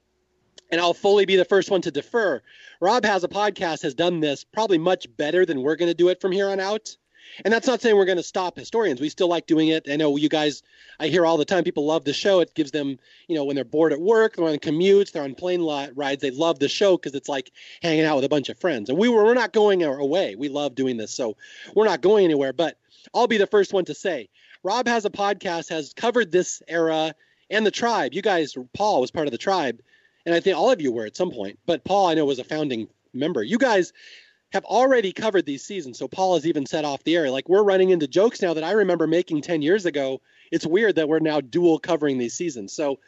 And 0.73 0.81
I'll 0.81 0.95
fully 0.95 1.27
be 1.27 1.37
the 1.37 1.45
first 1.45 1.71
one 1.71 1.83
to 1.83 1.91
defer. 1.91 2.41
Rob 2.81 3.05
has 3.05 3.25
a 3.25 3.29
podcast, 3.29 3.83
has 3.83 3.95
done 3.95 4.21
this 4.21 4.45
probably 4.45 4.79
much 4.79 5.07
better 5.17 5.45
than 5.45 5.63
we're 5.63 5.77
going 5.77 5.91
to 5.91 5.95
do 5.95 6.09
it 6.09 6.21
from 6.21 6.31
here 6.31 6.49
on 6.49 6.61
out. 6.61 6.97
And 7.45 7.53
that's 7.53 7.67
not 7.67 7.81
saying 7.81 7.97
we're 7.97 8.05
going 8.05 8.19
to 8.19 8.23
stop 8.23 8.57
historians. 8.57 9.01
We 9.01 9.09
still 9.09 9.29
like 9.29 9.47
doing 9.47 9.69
it. 9.69 9.87
I 9.91 9.97
know 9.97 10.17
you 10.17 10.29
guys, 10.29 10.63
I 10.99 11.09
hear 11.09 11.25
all 11.25 11.37
the 11.37 11.45
time 11.45 11.65
people 11.65 11.87
love 11.87 12.05
the 12.05 12.13
show. 12.13 12.41
It 12.41 12.55
gives 12.55 12.71
them, 12.71 12.99
you 13.29 13.37
know, 13.37 13.45
when 13.45 13.57
they're 13.57 13.65
bored 13.65 13.93
at 13.93 14.01
work, 14.01 14.37
they're 14.37 14.47
on 14.47 14.59
commutes, 14.59 15.13
they're 15.13 15.23
on 15.23 15.35
plane 15.35 15.63
rides, 15.63 16.23
they 16.23 16.31
love 16.31 16.59
the 16.59 16.69
show 16.69 16.97
because 16.97 17.15
it's 17.15 17.29
like 17.29 17.51
hanging 17.83 18.05
out 18.05 18.17
with 18.17 18.25
a 18.25 18.29
bunch 18.29 18.49
of 18.49 18.59
friends. 18.59 18.89
And 18.89 18.99
we 18.99 19.09
were, 19.09 19.25
we're 19.25 19.35
not 19.35 19.53
going 19.53 19.83
away. 19.83 20.35
We 20.37 20.49
love 20.49 20.75
doing 20.75 20.97
this. 20.97 21.13
So 21.13 21.37
we're 21.75 21.87
not 21.87 22.01
going 22.01 22.25
anywhere. 22.25 22.53
But 22.53 22.79
I'll 23.15 23.27
be 23.27 23.39
the 23.39 23.47
first 23.47 23.73
one 23.73 23.85
to 23.87 23.95
say 23.95 24.29
Rob 24.63 24.87
has 24.87 25.05
a 25.05 25.11
podcast, 25.11 25.71
has 25.71 25.93
covered 25.95 26.31
this 26.31 26.63
era 26.69 27.15
and 27.49 27.67
the 27.67 27.71
tribe. 27.71 28.15
You 28.15 28.23
guys, 28.23 28.57
Paul 28.75 29.01
was 29.01 29.11
part 29.11 29.27
of 29.27 29.33
the 29.33 29.39
tribe. 29.39 29.81
And 30.27 30.35
I 30.35 30.41
think 30.41 30.57
all 30.57 30.71
of 30.71 30.81
you 30.81 30.93
were 30.93 31.07
at 31.07 31.17
some 31.17 31.31
point. 31.31 31.59
But 31.67 31.85
Paul, 31.85 32.09
I 32.09 32.15
know, 32.15 32.27
was 32.27 32.39
a 32.39 32.45
founding 32.45 32.89
member. 33.15 33.43
You 33.43 33.59
guys 33.59 33.93
have 34.53 34.65
already 34.65 35.13
covered 35.13 35.47
these 35.47 35.65
seasons. 35.65 35.99
So 35.99 36.09
Paul 36.09 36.35
has 36.35 36.47
even 36.47 36.67
said 36.67 36.85
off 36.85 37.05
the 37.05 37.17
air, 37.17 37.31
like 37.31 37.49
we're 37.49 37.63
running 37.63 37.91
into 37.91 38.09
jokes 38.09 38.43
now 38.43 38.55
that 38.55 38.65
I 38.65 38.73
remember 38.73 39.07
making 39.07 39.43
10 39.43 39.63
years 39.63 39.87
ago. 39.87 40.21
It's 40.51 40.67
weird 40.67 40.97
that 40.97 41.09
we're 41.09 41.21
now 41.21 41.41
dual 41.41 41.79
covering 41.79 42.19
these 42.19 42.35
seasons. 42.35 42.73
So 42.73 42.99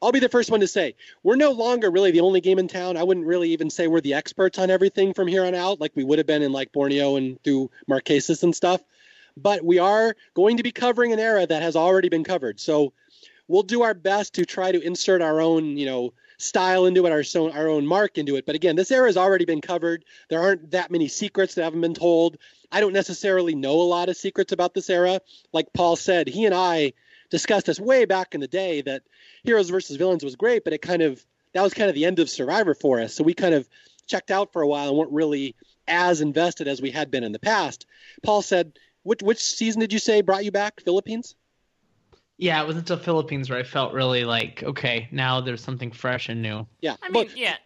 I'll 0.00 0.12
be 0.12 0.20
the 0.20 0.28
first 0.28 0.50
one 0.50 0.60
to 0.60 0.66
say 0.66 0.94
we're 1.22 1.36
no 1.36 1.52
longer 1.52 1.90
really 1.90 2.10
the 2.10 2.20
only 2.20 2.40
game 2.40 2.58
in 2.58 2.68
town. 2.68 2.96
I 2.96 3.02
wouldn't 3.02 3.26
really 3.26 3.50
even 3.50 3.70
say 3.70 3.86
we're 3.86 4.00
the 4.00 4.14
experts 4.14 4.58
on 4.58 4.70
everything 4.70 5.14
from 5.14 5.28
here 5.28 5.44
on 5.44 5.54
out, 5.54 5.80
like 5.80 5.92
we 5.94 6.04
would 6.04 6.18
have 6.18 6.26
been 6.26 6.42
in 6.42 6.52
like 6.52 6.72
Borneo 6.72 7.16
and 7.16 7.42
through 7.42 7.70
Marquesas 7.88 8.42
and 8.42 8.54
stuff. 8.54 8.82
But 9.36 9.62
we 9.62 9.78
are 9.78 10.16
going 10.34 10.56
to 10.56 10.62
be 10.62 10.72
covering 10.72 11.12
an 11.12 11.20
era 11.20 11.46
that 11.46 11.62
has 11.62 11.76
already 11.76 12.08
been 12.08 12.24
covered. 12.24 12.58
So 12.58 12.94
we'll 13.48 13.62
do 13.62 13.82
our 13.82 13.94
best 13.94 14.34
to 14.34 14.46
try 14.46 14.72
to 14.72 14.80
insert 14.80 15.20
our 15.20 15.40
own, 15.42 15.76
you 15.76 15.86
know, 15.86 16.14
style 16.38 16.86
into 16.86 17.06
it, 17.06 17.12
our 17.12 17.24
own, 17.40 17.50
our 17.52 17.68
own 17.68 17.86
mark 17.86 18.18
into 18.18 18.36
it. 18.36 18.46
But 18.46 18.54
again, 18.54 18.76
this 18.76 18.90
era 18.90 19.08
has 19.08 19.16
already 19.16 19.44
been 19.44 19.60
covered. 19.60 20.04
There 20.28 20.40
aren't 20.40 20.70
that 20.72 20.90
many 20.90 21.08
secrets 21.08 21.54
that 21.54 21.64
haven't 21.64 21.80
been 21.80 21.94
told. 21.94 22.38
I 22.70 22.80
don't 22.80 22.92
necessarily 22.92 23.54
know 23.54 23.80
a 23.80 23.82
lot 23.82 24.08
of 24.08 24.16
secrets 24.16 24.52
about 24.52 24.74
this 24.74 24.90
era. 24.90 25.20
Like 25.52 25.72
Paul 25.72 25.96
said, 25.96 26.28
he 26.28 26.44
and 26.44 26.54
I 26.54 26.92
discussed 27.30 27.66
this 27.66 27.80
way 27.80 28.04
back 28.04 28.34
in 28.34 28.40
the 28.40 28.48
day 28.48 28.82
that 28.82 29.02
Heroes 29.44 29.70
versus 29.70 29.96
Villains 29.96 30.24
was 30.24 30.36
great, 30.36 30.64
but 30.64 30.72
it 30.72 30.82
kind 30.82 31.02
of 31.02 31.24
that 31.52 31.62
was 31.62 31.74
kind 31.74 31.88
of 31.88 31.94
the 31.94 32.04
end 32.04 32.18
of 32.18 32.28
Survivor 32.28 32.74
for 32.74 33.00
us. 33.00 33.14
So 33.14 33.24
we 33.24 33.32
kind 33.34 33.54
of 33.54 33.68
checked 34.06 34.30
out 34.30 34.52
for 34.52 34.62
a 34.62 34.68
while 34.68 34.88
and 34.88 34.98
weren't 34.98 35.12
really 35.12 35.54
as 35.88 36.20
invested 36.20 36.68
as 36.68 36.82
we 36.82 36.90
had 36.90 37.10
been 37.10 37.24
in 37.24 37.32
the 37.32 37.38
past. 37.38 37.86
Paul 38.22 38.42
said, 38.42 38.78
which 39.04 39.22
which 39.22 39.38
season 39.38 39.80
did 39.80 39.92
you 39.92 39.98
say 39.98 40.20
brought 40.20 40.44
you 40.44 40.50
back? 40.50 40.80
Philippines? 40.80 41.34
Yeah, 42.38 42.60
it 42.62 42.66
was 42.66 42.76
until 42.76 42.98
Philippines 42.98 43.48
where 43.48 43.58
I 43.58 43.62
felt 43.62 43.94
really 43.94 44.24
like, 44.24 44.62
okay, 44.62 45.08
now 45.10 45.40
there's 45.40 45.62
something 45.62 45.90
fresh 45.90 46.28
and 46.28 46.42
new. 46.42 46.66
Yeah, 46.80 46.96
I 47.02 47.08
mean, 47.08 47.26
but 47.26 47.36
yeah. 47.36 47.56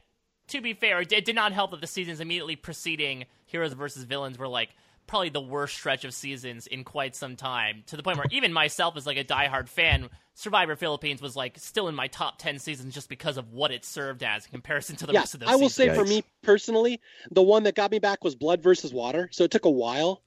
To 0.49 0.61
be 0.61 0.75
fair, 0.75 1.01
it, 1.01 1.13
it 1.13 1.25
did 1.25 1.37
not 1.37 1.53
help 1.53 1.71
that 1.71 1.81
the 1.81 1.87
seasons 1.87 2.19
immediately 2.21 2.57
preceding 2.57 3.27
Heroes 3.47 3.73
versus 3.73 4.03
Villains 4.03 4.37
were 4.37 4.49
like 4.49 4.71
probably 5.07 5.29
the 5.29 5.41
worst 5.41 5.75
stretch 5.75 6.05
of 6.05 6.15
seasons 6.15 6.67
in 6.67 6.85
quite 6.85 7.17
some 7.17 7.37
time. 7.37 7.83
To 7.87 7.97
the 7.97 8.03
point 8.03 8.17
where 8.17 8.27
even 8.31 8.53
myself, 8.53 8.97
as 8.97 9.07
like 9.07 9.17
a 9.17 9.25
diehard 9.25 9.69
fan, 9.69 10.09
Survivor 10.35 10.77
Philippines 10.77 11.21
was 11.21 11.35
like 11.37 11.59
still 11.59 11.89
in 11.89 11.95
my 11.95 12.07
top 12.07 12.39
ten 12.39 12.59
seasons 12.59 12.95
just 12.95 13.09
because 13.09 13.37
of 13.37 13.53
what 13.53 13.73
it 13.73 13.85
served 13.85 14.23
as 14.23 14.45
in 14.47 14.53
comparison 14.53 14.97
to 14.97 15.07
the 15.07 15.13
yeah, 15.13 15.21
rest 15.21 15.35
of 15.35 15.41
those. 15.41 15.49
Seasons. 15.49 15.61
I 15.61 15.63
will 15.63 15.69
seasons. 15.69 15.97
say 15.97 16.03
for 16.03 16.09
me 16.09 16.25
personally, 16.43 17.01
the 17.31 17.43
one 17.43 17.65
that 17.65 17.75
got 17.75 17.91
me 17.91 17.99
back 17.99 18.23
was 18.23 18.35
Blood 18.37 18.63
versus 18.63 18.93
Water. 18.93 19.29
So 19.33 19.45
it 19.45 19.51
took 19.51 19.65
a 19.65 19.71
while, 19.71 20.23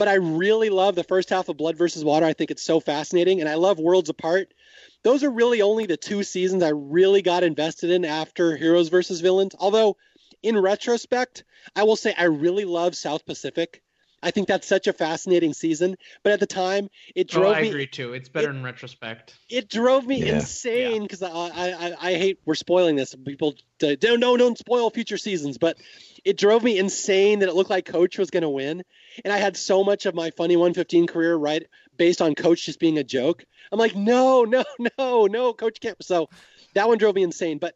but 0.00 0.08
I 0.08 0.14
really 0.14 0.70
love 0.70 0.94
the 0.94 1.04
first 1.04 1.28
half 1.28 1.50
of 1.50 1.58
Blood 1.58 1.76
versus 1.76 2.02
Water. 2.02 2.24
I 2.24 2.32
think 2.32 2.50
it's 2.50 2.62
so 2.62 2.80
fascinating, 2.80 3.40
and 3.40 3.50
I 3.50 3.56
love 3.56 3.78
Worlds 3.78 4.08
Apart. 4.08 4.54
Those 5.02 5.22
are 5.22 5.30
really 5.30 5.60
only 5.60 5.84
the 5.84 5.98
two 5.98 6.22
seasons 6.22 6.62
I 6.62 6.70
really 6.70 7.20
got 7.20 7.44
invested 7.44 7.90
in 7.90 8.06
after 8.06 8.56
Heroes 8.56 8.88
versus 8.88 9.20
Villains. 9.20 9.54
Although, 9.58 9.98
in 10.42 10.58
retrospect, 10.58 11.44
I 11.76 11.82
will 11.82 11.96
say 11.96 12.14
I 12.16 12.24
really 12.24 12.64
love 12.64 12.96
South 12.96 13.26
Pacific. 13.26 13.82
I 14.22 14.30
think 14.30 14.48
that's 14.48 14.66
such 14.66 14.86
a 14.86 14.94
fascinating 14.94 15.52
season. 15.52 15.96
But 16.22 16.32
at 16.32 16.40
the 16.40 16.46
time, 16.46 16.88
it 17.14 17.28
drove 17.28 17.44
Oh, 17.44 17.48
drove 17.48 17.56
I 17.56 17.60
me 17.60 17.66
I 17.66 17.70
agree 17.70 17.86
too. 17.86 18.14
It's 18.14 18.30
better 18.30 18.48
in 18.48 18.62
retrospect. 18.62 19.34
it 19.50 19.68
drove 19.68 20.06
me 20.06 20.26
Yeah. 20.26 20.38
insane 20.38 21.02
because 21.02 21.22
I, 21.22 21.28
I 21.28 21.68
I 21.70 21.94
I 22.00 22.14
hate 22.14 22.38
we're 22.46 22.54
spoiling 22.54 22.96
this. 22.96 23.14
People 23.26 23.54
don't 23.78 24.20
no 24.20 24.38
don't 24.38 24.56
spoil 24.56 24.88
future 24.88 25.18
seasons, 25.18 25.58
but 25.58 25.76
it 26.24 26.36
drove 26.36 26.62
me 26.62 26.78
insane 26.78 27.40
that 27.40 27.48
it 27.48 27.54
looked 27.54 27.70
like 27.70 27.84
Coach 27.84 28.18
was 28.18 28.30
going 28.30 28.42
to 28.42 28.48
win, 28.48 28.82
and 29.24 29.32
I 29.32 29.38
had 29.38 29.56
so 29.56 29.84
much 29.84 30.06
of 30.06 30.14
my 30.14 30.30
funny 30.30 30.56
115 30.56 31.06
career 31.06 31.34
right 31.34 31.66
based 31.96 32.22
on 32.22 32.34
Coach 32.34 32.66
just 32.66 32.80
being 32.80 32.98
a 32.98 33.04
joke. 33.04 33.44
I'm 33.72 33.78
like, 33.78 33.94
no, 33.94 34.44
no, 34.44 34.64
no, 34.98 35.26
no, 35.26 35.52
Coach 35.52 35.80
can't. 35.80 36.02
So 36.02 36.28
that 36.74 36.88
one 36.88 36.98
drove 36.98 37.14
me 37.14 37.22
insane, 37.22 37.58
but. 37.58 37.74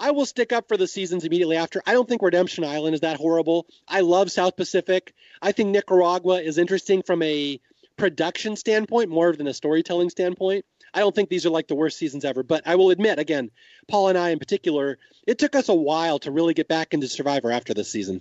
I 0.00 0.12
will 0.12 0.26
stick 0.26 0.52
up 0.52 0.68
for 0.68 0.76
the 0.76 0.86
seasons 0.86 1.24
immediately 1.24 1.56
after. 1.56 1.82
I 1.84 1.92
don't 1.92 2.08
think 2.08 2.22
Redemption 2.22 2.62
Island 2.62 2.94
is 2.94 3.00
that 3.00 3.16
horrible. 3.16 3.66
I 3.88 4.02
love 4.02 4.30
South 4.30 4.56
Pacific. 4.56 5.12
I 5.42 5.50
think 5.50 5.70
Nicaragua 5.70 6.40
is 6.40 6.56
interesting 6.56 7.02
from 7.02 7.20
a 7.20 7.60
production 7.96 8.56
standpoint 8.56 9.10
more 9.10 9.34
than 9.34 9.48
a 9.48 9.52
storytelling 9.52 10.08
standpoint. 10.08 10.64
I 10.98 11.00
don't 11.00 11.14
think 11.14 11.28
these 11.28 11.46
are 11.46 11.50
like 11.50 11.68
the 11.68 11.76
worst 11.76 11.96
seasons 11.96 12.24
ever, 12.24 12.42
but 12.42 12.66
I 12.66 12.74
will 12.74 12.90
admit, 12.90 13.20
again, 13.20 13.52
Paul 13.86 14.08
and 14.08 14.18
I 14.18 14.30
in 14.30 14.40
particular, 14.40 14.98
it 15.28 15.38
took 15.38 15.54
us 15.54 15.68
a 15.68 15.74
while 15.74 16.18
to 16.18 16.32
really 16.32 16.54
get 16.54 16.66
back 16.66 16.92
into 16.92 17.06
Survivor 17.06 17.52
after 17.52 17.72
this 17.72 17.88
season. 17.88 18.20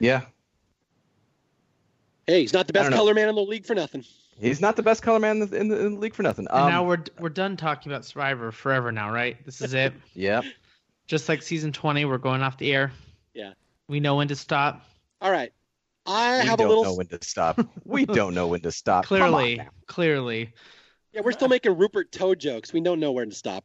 Yeah, 0.00 0.22
Hey, 2.26 2.40
he's 2.40 2.52
not 2.54 2.66
the 2.66 2.72
best 2.72 2.90
color 2.92 3.12
man 3.14 3.28
in 3.28 3.34
the 3.34 3.42
league 3.42 3.66
for 3.66 3.74
nothing. 3.74 4.04
he's 4.40 4.60
not 4.60 4.76
the 4.76 4.82
best 4.82 5.02
color 5.02 5.18
man 5.18 5.42
in 5.42 5.50
the, 5.50 5.56
in 5.56 5.68
the, 5.68 5.86
in 5.86 5.94
the 5.94 6.00
league 6.00 6.14
for 6.14 6.22
nothing. 6.22 6.46
And 6.50 6.58
Um, 6.64 6.70
now 6.70 6.84
we're 6.84 7.02
we're 7.18 7.28
done 7.30 7.56
talking 7.56 7.90
about 7.92 8.04
Survivor 8.04 8.50
forever 8.50 8.90
now, 8.92 9.10
right? 9.12 9.44
This 9.44 9.60
is 9.60 9.74
it. 9.74 9.92
yeah. 10.14 10.40
Just 11.06 11.28
like 11.28 11.42
season 11.42 11.72
20, 11.72 12.04
we're 12.06 12.18
going 12.18 12.42
off 12.42 12.56
the 12.58 12.72
air. 12.72 12.92
Yeah. 13.34 13.52
We 13.88 14.00
know 14.00 14.16
when 14.16 14.28
to 14.28 14.36
stop. 14.36 14.84
All 15.20 15.30
right. 15.30 15.52
I 16.06 16.40
we 16.42 16.46
have 16.48 16.58
don't 16.58 16.82
know 16.82 16.94
when 16.94 17.06
to 17.08 17.18
stop. 17.22 17.60
we 17.84 18.06
don't 18.06 18.34
know 18.34 18.46
when 18.46 18.60
to 18.60 18.72
stop. 18.72 19.04
Clearly, 19.06 19.60
clearly. 19.86 20.52
Yeah, 21.18 21.24
we're 21.24 21.32
still 21.32 21.48
making 21.48 21.76
Rupert 21.76 22.12
Toad 22.12 22.38
jokes. 22.38 22.72
We 22.72 22.80
don't 22.80 23.00
know 23.00 23.10
where 23.10 23.26
to 23.26 23.34
stop. 23.34 23.64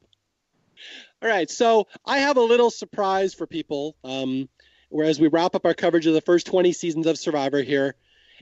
All 1.22 1.30
right, 1.30 1.48
so 1.52 1.88
I 2.04 2.18
have 2.18 2.38
a 2.38 2.42
little 2.42 2.72
surprise 2.72 3.36
for 3.36 3.46
people. 3.46 3.96
Um, 4.04 4.50
whereas 4.90 5.20
we 5.20 5.28
wrap 5.28 5.54
up 5.54 5.64
our 5.68 5.76
coverage 5.76 6.08
of 6.08 6.16
the 6.16 6.22
first 6.22 6.48
20 6.48 6.74
seasons 6.74 7.06
of 7.06 7.20
Survivor 7.20 7.62
here, 7.62 7.94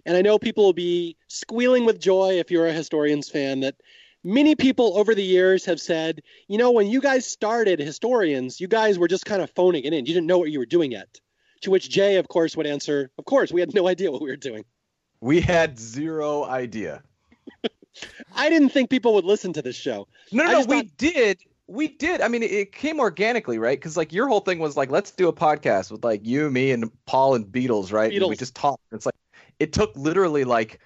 and 0.06 0.16
I 0.16 0.22
know 0.22 0.40
people 0.40 0.64
will 0.64 0.72
be 0.72 1.18
squealing 1.28 1.84
with 1.84 2.00
joy 2.00 2.40
if 2.40 2.52
you're 2.52 2.68
a 2.68 2.72
historians 2.72 3.28
fan 3.28 3.60
that 3.60 3.76
many 4.24 4.56
people 4.56 4.98
over 4.98 5.14
the 5.14 5.22
years 5.22 5.66
have 5.66 5.82
said, 5.82 6.22
you 6.48 6.58
know, 6.58 6.72
when 6.72 6.88
you 6.88 7.02
guys 7.02 7.28
started 7.28 7.80
historians, 7.80 8.62
you 8.62 8.70
guys 8.70 8.98
were 8.98 9.10
just 9.10 9.26
kind 9.26 9.42
of 9.42 9.52
phoning 9.52 9.84
it 9.84 9.92
in. 9.92 10.06
You 10.06 10.14
didn't 10.14 10.28
know 10.28 10.38
what 10.38 10.52
you 10.52 10.60
were 10.60 10.66
doing 10.66 10.94
yet. 10.94 11.20
To 11.64 11.70
which 11.72 11.90
Jay, 11.90 12.16
of 12.16 12.30
course, 12.30 12.56
would 12.56 12.66
answer, 12.66 13.12
of 13.18 13.26
course, 13.26 13.52
we 13.52 13.60
had 13.60 13.74
no 13.74 13.90
idea 13.90 14.10
what 14.10 14.22
we 14.22 14.30
were 14.30 14.38
doing. 14.38 14.64
We 15.20 15.42
had 15.42 15.78
zero 15.78 16.46
idea. 16.46 17.04
I 18.36 18.50
didn't 18.50 18.70
think 18.70 18.90
people 18.90 19.14
would 19.14 19.26
listen 19.26 19.54
to 19.54 19.62
this 19.62 19.76
show. 19.76 20.08
No, 20.32 20.44
no, 20.46 20.52
no. 20.52 20.60
We 20.60 20.82
thought- 20.82 20.98
did. 20.98 21.40
We 21.68 21.88
did. 21.88 22.20
I 22.20 22.28
mean, 22.28 22.44
it, 22.44 22.52
it 22.52 22.72
came 22.74 23.00
organically, 23.00 23.58
right? 23.58 23.78
Because 23.80 23.96
like 23.96 24.12
your 24.12 24.28
whole 24.28 24.42
thing 24.42 24.60
was 24.60 24.76
like, 24.76 24.92
let's 24.92 25.12
do 25.12 25.30
a 25.30 25.34
podcast 25.34 25.90
with 25.90 26.04
like 26.04 26.26
you, 26.26 26.50
me, 26.52 26.72
and 26.72 26.92
Paul 27.06 27.36
and 27.36 27.46
Beatles, 27.46 27.94
right? 27.94 28.12
And 28.12 28.28
we 28.28 28.36
just 28.36 28.56
talked. 28.56 28.84
It's 28.92 29.06
like 29.06 29.16
it 29.60 29.72
took 29.72 29.96
literally 29.96 30.44
like, 30.44 30.80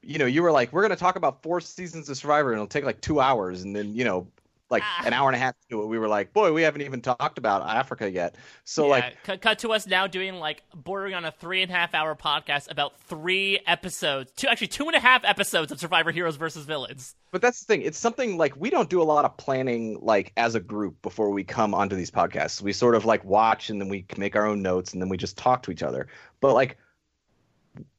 you 0.00 0.18
know, 0.18 0.26
you 0.26 0.42
were 0.42 0.52
like, 0.52 0.72
we're 0.72 0.82
gonna 0.82 0.94
talk 0.96 1.16
about 1.16 1.42
four 1.42 1.60
seasons 1.60 2.08
of 2.08 2.16
Survivor, 2.16 2.50
and 2.52 2.58
it'll 2.58 2.68
take 2.68 2.84
like 2.84 3.00
two 3.00 3.20
hours, 3.20 3.62
and 3.62 3.74
then 3.74 3.94
you 3.94 4.04
know, 4.04 4.28
like 4.72 4.82
Ah. 4.84 5.02
an 5.06 5.12
hour 5.12 5.28
and 5.28 5.36
a 5.36 5.38
half 5.38 5.54
to 5.70 5.82
it, 5.82 5.86
we 5.86 5.98
were 5.98 6.08
like, 6.08 6.32
boy, 6.32 6.52
we 6.52 6.62
haven't 6.62 6.80
even 6.82 7.00
talked 7.00 7.38
about 7.38 7.62
Africa 7.68 8.10
yet. 8.10 8.34
So 8.64 8.86
yeah, 8.86 8.90
like, 8.90 9.22
cut, 9.22 9.40
cut 9.40 9.58
to 9.60 9.72
us 9.72 9.86
now 9.86 10.08
doing 10.08 10.34
like 10.36 10.64
bordering 10.74 11.14
on 11.14 11.24
a 11.24 11.30
three 11.30 11.62
and 11.62 11.70
a 11.70 11.74
half 11.74 11.94
hour 11.94 12.16
podcast 12.16 12.70
about 12.70 12.98
three 13.02 13.60
episodes, 13.66 14.32
two 14.32 14.48
actually 14.48 14.66
two 14.68 14.86
and 14.86 14.96
a 14.96 15.00
half 15.00 15.24
episodes 15.24 15.70
of 15.70 15.78
Survivor 15.78 16.10
Heroes 16.10 16.34
versus 16.36 16.64
Villains. 16.64 17.14
But 17.30 17.42
that's 17.42 17.60
the 17.60 17.66
thing. 17.66 17.82
It's 17.82 17.98
something 17.98 18.36
like 18.36 18.56
we 18.56 18.70
don't 18.70 18.90
do 18.90 19.00
a 19.00 19.04
lot 19.04 19.24
of 19.24 19.36
planning 19.36 19.98
like 20.02 20.32
as 20.36 20.54
a 20.54 20.60
group 20.60 21.00
before 21.02 21.30
we 21.30 21.44
come 21.44 21.74
onto 21.74 21.94
these 21.94 22.10
podcasts. 22.10 22.60
We 22.60 22.72
sort 22.72 22.94
of 22.94 23.04
like 23.04 23.24
watch 23.24 23.70
and 23.70 23.80
then 23.80 23.88
we 23.88 24.04
make 24.16 24.34
our 24.34 24.46
own 24.46 24.62
notes 24.62 24.92
and 24.92 25.00
then 25.00 25.08
we 25.08 25.16
just 25.16 25.36
talk 25.38 25.62
to 25.64 25.70
each 25.70 25.82
other. 25.82 26.08
But 26.40 26.54
like 26.54 26.78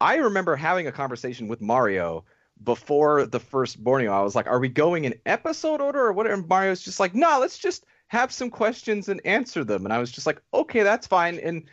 I 0.01 0.15
remember 0.17 0.55
having 0.55 0.87
a 0.87 0.91
conversation 0.91 1.47
with 1.47 1.61
Mario 1.61 2.25
before 2.61 3.25
the 3.25 3.40
first 3.40 3.83
Borneo. 3.83 4.11
I 4.11 4.22
was 4.22 4.35
like, 4.35 4.48
"Are 4.48 4.59
we 4.59 4.69
going 4.69 5.06
in 5.06 5.15
episode 5.25 5.82
order 5.82 5.99
or 5.99 6.14
what?" 6.14 6.30
And 6.30 6.48
Mario's 6.48 6.82
just 6.82 6.99
like, 6.99 7.15
"No, 7.15 7.40
let's 7.40 7.57
just 7.57 7.85
have 8.07 8.32
some 8.32 8.49
questions 8.49 9.09
and 9.09 9.22
answer 9.25 9.64
them." 9.64 9.85
And 9.85 9.93
I 9.93 9.99
was 9.99 10.11
just 10.11 10.27
like, 10.27 10.41
"Okay, 10.53 10.83
that's 10.83 11.07
fine." 11.07 11.40
And 11.40 11.64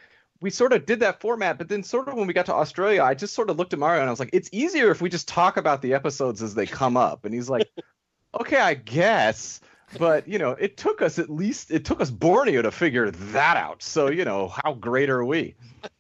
we 0.41 0.51
sort 0.51 0.73
of 0.73 0.87
did 0.87 1.01
that 1.01 1.21
format, 1.21 1.59
but 1.59 1.69
then 1.69 1.83
sort 1.83 2.09
of 2.09 2.15
when 2.15 2.27
we 2.27 2.33
got 2.33 2.47
to 2.47 2.55
Australia, 2.55 3.03
I 3.03 3.15
just 3.15 3.35
sort 3.35 3.51
of 3.51 3.59
looked 3.59 3.73
at 3.73 3.79
Mario 3.79 4.01
and 4.01 4.09
I 4.09 4.13
was 4.13 4.21
like, 4.21 4.31
"It's 4.33 4.49
easier 4.53 4.91
if 4.91 5.01
we 5.01 5.09
just 5.09 5.29
talk 5.29 5.57
about 5.57 5.83
the 5.83 5.95
episodes 5.95 6.43
as 6.43 6.55
they 6.55 6.67
come 6.67 6.97
up." 6.97 7.25
And 7.25 7.35
he's 7.35 7.51
like, 7.51 7.71
"Okay, 8.41 8.59
I 8.59 8.75
guess." 8.75 9.61
But 9.99 10.29
you 10.29 10.39
know, 10.39 10.53
it 10.53 10.77
took 10.77 11.03
us 11.03 11.19
at 11.19 11.31
least 11.31 11.71
it 11.71 11.85
took 11.85 12.01
us 12.01 12.11
Borneo 12.11 12.63
to 12.63 12.71
figure 12.71 13.11
that 13.11 13.57
out. 13.57 13.83
So 13.83 14.09
you 14.09 14.25
know, 14.25 14.49
how 14.49 14.75
great 14.75 15.11
are 15.11 15.25
we? 15.25 15.55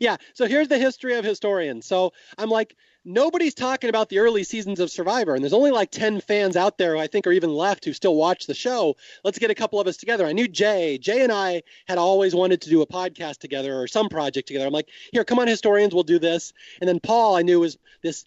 Yeah. 0.00 0.16
So 0.32 0.46
here's 0.46 0.68
the 0.68 0.78
history 0.78 1.14
of 1.16 1.26
historians. 1.26 1.84
So 1.84 2.14
I'm 2.38 2.48
like, 2.48 2.74
nobody's 3.08 3.54
talking 3.54 3.90
about 3.90 4.08
the 4.10 4.18
early 4.18 4.44
seasons 4.44 4.78
of 4.78 4.90
Survivor, 4.90 5.34
and 5.34 5.42
there's 5.42 5.54
only 5.54 5.70
like 5.70 5.90
10 5.90 6.20
fans 6.20 6.56
out 6.56 6.78
there 6.78 6.94
who 6.94 7.00
I 7.00 7.06
think 7.06 7.26
are 7.26 7.32
even 7.32 7.52
left 7.52 7.84
who 7.84 7.92
still 7.92 8.14
watch 8.14 8.46
the 8.46 8.54
show. 8.54 8.96
Let's 9.24 9.38
get 9.38 9.50
a 9.50 9.54
couple 9.54 9.80
of 9.80 9.86
us 9.86 9.96
together. 9.96 10.26
I 10.26 10.32
knew 10.32 10.46
Jay. 10.46 10.98
Jay 10.98 11.22
and 11.22 11.32
I 11.32 11.62
had 11.86 11.98
always 11.98 12.34
wanted 12.34 12.60
to 12.62 12.70
do 12.70 12.82
a 12.82 12.86
podcast 12.86 13.38
together 13.38 13.80
or 13.80 13.88
some 13.88 14.08
project 14.08 14.46
together. 14.46 14.66
I'm 14.66 14.72
like, 14.72 14.90
here, 15.12 15.24
come 15.24 15.38
on, 15.38 15.48
historians, 15.48 15.94
we'll 15.94 16.04
do 16.04 16.18
this. 16.18 16.52
And 16.80 16.88
then 16.88 17.00
Paul, 17.00 17.34
I 17.34 17.42
knew 17.42 17.60
was 17.60 17.78
this 18.02 18.26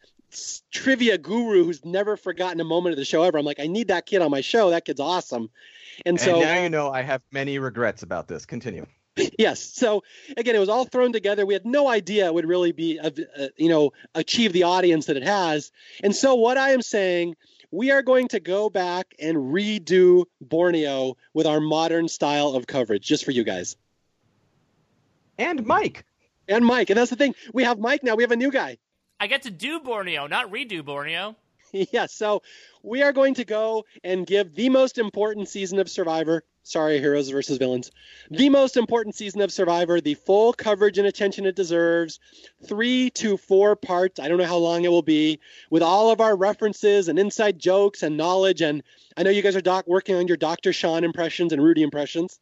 trivia 0.72 1.18
guru 1.18 1.64
who's 1.64 1.86
never 1.86 2.18
forgotten 2.18 2.60
a 2.60 2.64
moment 2.64 2.94
of 2.94 2.98
the 2.98 3.06
show 3.06 3.24
ever. 3.24 3.38
I'm 3.38 3.46
like, 3.46 3.60
I 3.60 3.68
need 3.68 3.90
that 3.90 4.06
kid 4.06 4.22
on 4.22 4.32
my 4.32 4.42
show. 4.42 4.72
That 4.72 4.86
kid's 4.86 5.00
awesome. 5.00 5.50
And 6.06 6.20
And 6.20 6.20
so 6.20 6.40
now 6.40 6.64
you 6.64 6.70
know 6.70 6.90
I 6.90 7.02
have 7.02 7.22
many 7.32 7.60
regrets 7.60 8.04
about 8.04 8.28
this. 8.28 8.46
Continue. 8.46 8.86
Yes. 9.38 9.62
So 9.62 10.04
again 10.38 10.56
it 10.56 10.60
was 10.60 10.70
all 10.70 10.86
thrown 10.86 11.14
together. 11.14 11.46
We 11.46 11.54
had 11.54 11.66
no 11.66 11.88
idea 11.88 12.28
it 12.28 12.34
would 12.34 12.48
really 12.48 12.72
be 12.72 13.00
uh, 13.00 13.12
uh, 13.38 13.48
you 13.58 13.70
know 13.70 13.92
achieve 14.16 14.54
the 14.54 14.64
audience 14.64 15.06
that 15.08 15.18
it 15.18 15.24
has. 15.24 15.72
And 16.04 16.16
so 16.16 16.36
what 16.36 16.58
i 16.58 16.72
am 16.72 16.82
saying 16.82 17.36
we 17.72 17.92
are 17.92 18.02
going 18.02 18.28
to 18.30 18.40
go 18.40 18.70
back 18.70 19.16
and 19.20 19.38
redo 19.38 20.26
borneo 20.42 21.16
with 21.34 21.48
our 21.48 21.62
modern 21.62 22.08
style 22.10 22.50
of 22.50 22.68
coverage 22.68 23.06
just 23.06 23.24
for 23.24 23.32
you 23.32 23.44
guys. 23.44 23.78
And 25.38 25.66
Mike. 25.66 26.06
and 26.48 26.66
mike. 26.66 26.90
And 26.90 27.00
that's 27.00 27.10
the 27.10 27.16
thing. 27.16 27.34
We 27.54 27.64
have 27.64 27.80
mike 27.80 28.04
now. 28.04 28.16
We 28.16 28.24
have 28.24 28.32
a 28.32 28.36
new 28.36 28.52
guy. 28.52 28.78
I 29.22 29.28
get 29.28 29.44
to 29.44 29.52
do 29.52 29.80
Borneo, 29.80 30.26
not 30.26 30.52
redo 30.52 30.84
Borneo. 30.84 31.36
yes 31.92 32.14
so 32.14 32.42
we 32.84 33.04
are 33.04 33.14
going 33.14 33.34
to 33.34 33.46
go 33.46 33.86
and 34.04 34.26
give 34.26 34.56
the 34.56 34.70
most 34.70 34.98
important 34.98 35.48
season 35.48 35.80
of 35.80 35.90
survivor 35.90 36.44
sorry 36.64 37.00
heroes 37.00 37.30
versus 37.30 37.58
villains 37.58 37.92
the 38.30 38.50
most 38.50 38.78
important 38.78 39.16
season 39.16 39.42
of 39.42 39.52
survivor 39.52 40.00
the 40.00 40.14
full 40.14 40.54
coverage 40.54 40.98
and 40.98 41.08
attention 41.08 41.46
it 41.46 41.56
deserves 41.56 42.20
three 42.68 43.10
to 43.10 43.38
four 43.38 43.76
parts 43.76 44.20
i 44.20 44.28
don't 44.28 44.38
know 44.38 44.46
how 44.46 44.58
long 44.58 44.84
it 44.84 44.92
will 44.92 45.02
be 45.02 45.40
with 45.70 45.82
all 45.82 46.12
of 46.12 46.22
our 46.22 46.36
references 46.36 47.08
and 47.08 47.18
inside 47.18 47.58
jokes 47.58 48.04
and 48.04 48.16
knowledge 48.16 48.62
and 48.62 48.84
i 49.18 49.24
know 49.24 49.30
you 49.30 49.42
guys 49.42 49.56
are 49.56 49.62
doc 49.62 49.86
working 49.88 50.16
on 50.16 50.28
your 50.28 50.38
dr 50.38 50.72
sean 50.74 51.04
impressions 51.04 51.52
and 51.52 51.64
rudy 51.64 51.82
impressions 51.82 52.40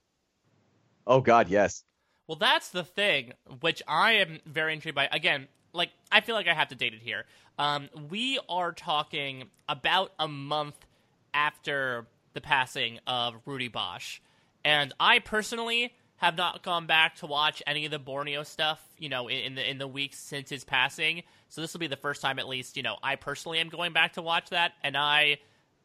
Oh 1.09 1.21
God, 1.21 1.49
yes. 1.49 1.83
Well, 2.27 2.37
that's 2.37 2.69
the 2.69 2.83
thing, 2.83 3.33
which 3.61 3.81
I 3.87 4.13
am 4.13 4.39
very 4.45 4.73
intrigued 4.73 4.95
by. 4.95 5.09
Again, 5.11 5.47
like 5.73 5.89
I 6.11 6.21
feel 6.21 6.35
like 6.35 6.47
I 6.47 6.53
have 6.53 6.69
to 6.69 6.75
date 6.75 6.93
it 6.93 7.01
here. 7.01 7.25
Um, 7.57 7.89
we 8.09 8.39
are 8.47 8.71
talking 8.71 9.45
about 9.67 10.11
a 10.19 10.27
month 10.27 10.75
after 11.33 12.07
the 12.33 12.41
passing 12.41 12.99
of 13.05 13.35
Rudy 13.45 13.69
Boesch, 13.69 14.19
and 14.63 14.93
I 14.99 15.19
personally 15.19 15.93
have 16.17 16.35
not 16.35 16.63
gone 16.63 16.85
back 16.85 17.15
to 17.17 17.25
watch 17.25 17.63
any 17.65 17.85
of 17.85 17.91
the 17.91 17.99
Borneo 17.99 18.43
stuff. 18.43 18.79
You 18.97 19.09
know, 19.09 19.27
in, 19.27 19.37
in 19.37 19.55
the 19.55 19.69
in 19.69 19.77
the 19.77 19.87
weeks 19.87 20.17
since 20.17 20.49
his 20.49 20.63
passing. 20.63 21.23
So 21.49 21.61
this 21.61 21.73
will 21.73 21.79
be 21.79 21.87
the 21.87 21.95
first 21.95 22.21
time, 22.21 22.37
at 22.37 22.47
least, 22.47 22.77
you 22.77 22.83
know, 22.83 22.97
I 23.01 23.15
personally 23.15 23.57
am 23.57 23.69
going 23.69 23.91
back 23.91 24.13
to 24.13 24.21
watch 24.21 24.51
that, 24.51 24.73
and 24.83 24.95
I 24.95 25.39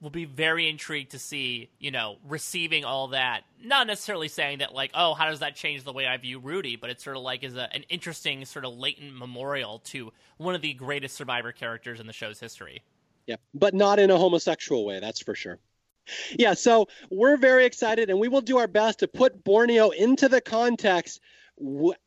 will 0.04 0.10
be 0.10 0.26
very 0.26 0.68
intrigued 0.68 1.12
to 1.12 1.18
see, 1.18 1.70
you 1.80 1.90
know, 1.90 2.18
receiving 2.28 2.84
all 2.84 3.08
that. 3.08 3.40
Not 3.64 3.86
necessarily 3.86 4.28
saying 4.28 4.58
that 4.58 4.74
like, 4.74 4.90
oh, 4.92 5.14
how 5.14 5.30
does 5.30 5.40
that 5.40 5.56
change 5.56 5.82
the 5.82 5.94
way 5.94 6.06
I 6.06 6.18
view 6.18 6.38
Rudy, 6.38 6.76
but 6.76 6.90
it's 6.90 7.02
sort 7.02 7.16
of 7.16 7.22
like 7.22 7.42
is 7.42 7.56
a, 7.56 7.74
an 7.74 7.84
interesting 7.88 8.44
sort 8.44 8.66
of 8.66 8.74
latent 8.74 9.16
memorial 9.16 9.78
to 9.86 10.12
one 10.36 10.54
of 10.54 10.60
the 10.60 10.74
greatest 10.74 11.16
Survivor 11.16 11.52
characters 11.52 12.00
in 12.00 12.06
the 12.06 12.12
show's 12.12 12.38
history. 12.38 12.82
Yeah, 13.26 13.36
but 13.54 13.72
not 13.72 13.98
in 13.98 14.10
a 14.10 14.18
homosexual 14.18 14.84
way, 14.84 15.00
that's 15.00 15.22
for 15.22 15.34
sure. 15.34 15.58
Yeah, 16.38 16.52
so 16.52 16.86
we're 17.10 17.38
very 17.38 17.64
excited, 17.64 18.10
and 18.10 18.20
we 18.20 18.28
will 18.28 18.42
do 18.42 18.58
our 18.58 18.66
best 18.66 18.98
to 18.98 19.08
put 19.08 19.42
Borneo 19.42 19.88
into 19.88 20.28
the 20.28 20.42
context 20.42 21.20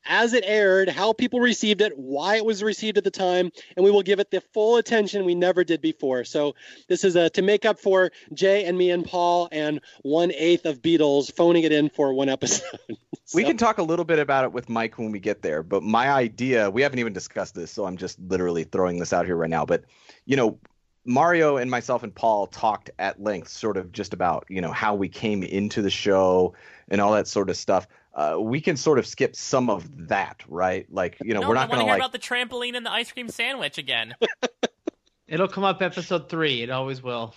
as 0.06 0.34
it 0.34 0.44
aired, 0.46 0.90
how 0.90 1.14
people 1.14 1.40
received 1.40 1.82
it, 1.82 1.98
why 1.98 2.36
it 2.36 2.46
was 2.46 2.62
received 2.62 2.98
at 2.98 3.04
the 3.04 3.12
time, 3.12 3.52
and 3.76 3.84
we 3.84 3.92
will 3.92 4.02
give 4.02 4.20
it 4.20 4.30
the 4.30 4.42
full 4.54 4.78
attention 4.78 5.26
we 5.26 5.36
never 5.36 5.64
did 5.64 5.82
before. 5.82 6.24
So 6.24 6.56
this 6.88 7.04
is 7.04 7.16
a, 7.16 7.30
to 7.32 7.42
make 7.42 7.66
up 7.66 7.80
for 7.80 8.12
Jay 8.34 8.66
and 8.66 8.78
me 8.78 8.92
and 8.92 9.06
Paul 9.06 9.48
and 9.52 9.80
one 10.02 10.32
eighth 10.34 10.66
of 10.66 10.82
Beatles 10.82 11.34
phoning 11.34 11.64
it 11.64 11.72
in 11.72 11.90
for 11.90 12.14
one 12.14 12.30
episode. 12.30 12.80
so. 13.26 13.36
We 13.36 13.44
can 13.44 13.58
talk 13.58 13.78
a 13.78 13.84
little 13.84 14.06
bit 14.06 14.20
about 14.20 14.44
it 14.44 14.52
with 14.52 14.70
Mike 14.70 14.98
when 14.98 15.12
we 15.12 15.20
get 15.20 15.42
there, 15.42 15.64
but 15.64 15.82
my 15.82 16.10
idea, 16.10 16.70
we 16.70 16.82
haven't 16.82 17.00
even 17.00 17.14
discussed 17.14 17.56
this, 17.56 17.72
so 17.72 17.86
I'm 17.86 17.98
just 17.98 18.20
literally 18.20 18.66
throwing 18.66 19.00
this 19.00 19.14
out 19.14 19.26
here 19.26 19.38
right 19.38 19.50
now. 19.50 19.66
But 19.66 19.86
you 20.26 20.36
know, 20.36 20.60
Mario 21.06 21.56
and 21.56 21.72
myself 21.72 22.04
and 22.04 22.14
Paul 22.14 22.48
talked 22.48 22.90
at 23.00 23.24
length, 23.24 23.48
sort 23.48 23.78
of 23.78 23.94
just 23.94 24.14
about 24.14 24.46
you 24.50 24.60
know 24.60 24.74
how 24.74 24.94
we 24.94 25.08
came 25.08 25.42
into 25.42 25.82
the 25.82 25.90
show 25.90 26.54
and 26.90 27.00
all 27.00 27.14
that 27.14 27.28
sort 27.28 27.50
of 27.50 27.56
stuff 27.56 27.88
uh, 28.18 28.36
we 28.40 28.60
can 28.60 28.76
sort 28.76 28.98
of 28.98 29.06
skip 29.06 29.36
some 29.36 29.70
of 29.70 30.08
that, 30.08 30.44
right? 30.48 30.92
Like, 30.92 31.18
you 31.24 31.36
know, 31.36 31.42
no, 31.42 31.50
we're 31.50 31.54
not 31.54 31.70
going 31.70 31.80
to 31.80 31.86
hear 31.86 31.94
like 31.94 32.02
about 32.02 32.12
the 32.12 32.20
trampoline 32.20 32.76
and 32.76 32.84
the 32.84 32.92
ice 32.92 33.12
cream 33.12 33.30
sandwich 33.30 33.78
again. 33.78 34.16
It'll 35.28 35.48
come 35.48 35.64
up 35.64 35.82
episode 35.82 36.28
three. 36.28 36.64
It 36.64 36.72
always 36.72 37.04
will. 37.04 37.36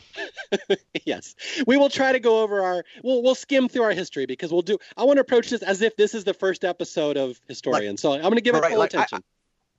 yes, 1.04 1.34
we 1.66 1.76
will 1.76 1.90
try 1.90 2.12
to 2.12 2.20
go 2.20 2.42
over 2.42 2.62
our. 2.62 2.84
We'll 3.02 3.20
we'll 3.20 3.34
skim 3.34 3.68
through 3.68 3.82
our 3.82 3.90
history 3.90 4.26
because 4.26 4.52
we'll 4.52 4.62
do. 4.62 4.78
I 4.96 5.02
want 5.04 5.16
to 5.16 5.22
approach 5.22 5.50
this 5.50 5.62
as 5.62 5.82
if 5.82 5.96
this 5.96 6.14
is 6.14 6.22
the 6.22 6.32
first 6.32 6.64
episode 6.64 7.16
of 7.16 7.40
Historian. 7.48 7.94
Like, 7.94 7.98
so 7.98 8.12
I'm 8.12 8.22
going 8.22 8.36
to 8.36 8.40
give 8.40 8.54
it 8.54 8.64
full 8.64 8.78
like, 8.78 8.94
attention. 8.94 9.24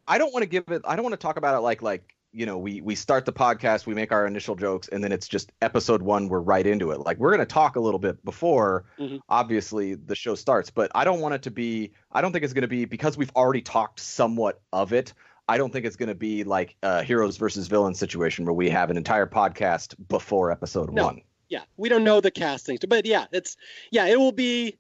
I, 0.07 0.15
I 0.15 0.17
don't 0.17 0.33
want 0.33 0.43
to 0.43 0.49
give 0.49 0.67
it. 0.67 0.81
I 0.85 0.97
don't 0.97 1.03
want 1.03 1.13
to 1.13 1.25
talk 1.25 1.37
about 1.37 1.55
it 1.57 1.61
like 1.61 1.81
like 1.81 2.13
you 2.33 2.45
know 2.45 2.57
we 2.57 2.81
we 2.81 2.95
start 2.95 3.25
the 3.25 3.33
podcast 3.33 3.85
we 3.85 3.93
make 3.93 4.11
our 4.11 4.25
initial 4.25 4.55
jokes 4.55 4.87
and 4.87 5.03
then 5.03 5.11
it's 5.11 5.27
just 5.27 5.51
episode 5.61 6.01
one 6.01 6.29
we're 6.29 6.39
right 6.39 6.65
into 6.65 6.91
it 6.91 6.99
like 7.01 7.17
we're 7.17 7.29
going 7.29 7.39
to 7.39 7.45
talk 7.45 7.75
a 7.75 7.79
little 7.79 7.99
bit 7.99 8.23
before 8.23 8.85
mm-hmm. 8.97 9.17
obviously 9.29 9.95
the 9.95 10.15
show 10.15 10.35
starts 10.35 10.69
but 10.69 10.89
i 10.95 11.03
don't 11.03 11.19
want 11.19 11.33
it 11.33 11.41
to 11.41 11.51
be 11.51 11.91
i 12.11 12.21
don't 12.21 12.31
think 12.31 12.43
it's 12.43 12.53
going 12.53 12.61
to 12.61 12.67
be 12.67 12.85
because 12.85 13.17
we've 13.17 13.31
already 13.35 13.61
talked 13.61 13.99
somewhat 13.99 14.61
of 14.71 14.93
it 14.93 15.13
i 15.49 15.57
don't 15.57 15.73
think 15.73 15.85
it's 15.85 15.97
going 15.97 16.09
to 16.09 16.15
be 16.15 16.43
like 16.43 16.75
a 16.83 17.03
heroes 17.03 17.37
versus 17.37 17.67
villains 17.67 17.99
situation 17.99 18.45
where 18.45 18.53
we 18.53 18.69
have 18.69 18.89
an 18.89 18.97
entire 18.97 19.27
podcast 19.27 19.95
before 20.07 20.51
episode 20.51 20.91
no. 20.93 21.05
one 21.05 21.21
yeah 21.49 21.63
we 21.77 21.89
don't 21.89 22.03
know 22.03 22.21
the 22.21 22.31
castings 22.31 22.79
but 22.87 23.05
yeah 23.05 23.25
it's 23.31 23.57
yeah 23.91 24.05
it 24.07 24.17
will 24.17 24.31
be 24.31 24.77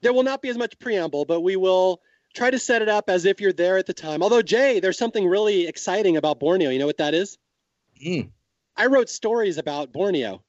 there 0.00 0.12
will 0.12 0.24
not 0.24 0.42
be 0.42 0.48
as 0.48 0.58
much 0.58 0.78
preamble 0.78 1.24
but 1.24 1.40
we 1.40 1.54
will 1.54 2.00
try 2.38 2.50
to 2.50 2.58
set 2.58 2.82
it 2.82 2.88
up 2.88 3.10
as 3.10 3.24
if 3.24 3.40
you're 3.40 3.52
there 3.52 3.76
at 3.76 3.86
the 3.86 3.92
time. 3.92 4.22
Although 4.22 4.42
Jay, 4.42 4.80
there's 4.80 4.96
something 4.96 5.26
really 5.26 5.66
exciting 5.66 6.16
about 6.16 6.38
Borneo. 6.38 6.70
You 6.70 6.78
know 6.78 6.86
what 6.86 6.98
that 6.98 7.12
is? 7.12 7.36
Mm. 8.04 8.30
I 8.76 8.86
wrote 8.86 9.08
stories 9.08 9.58
about 9.58 9.92
Borneo. 9.92 10.42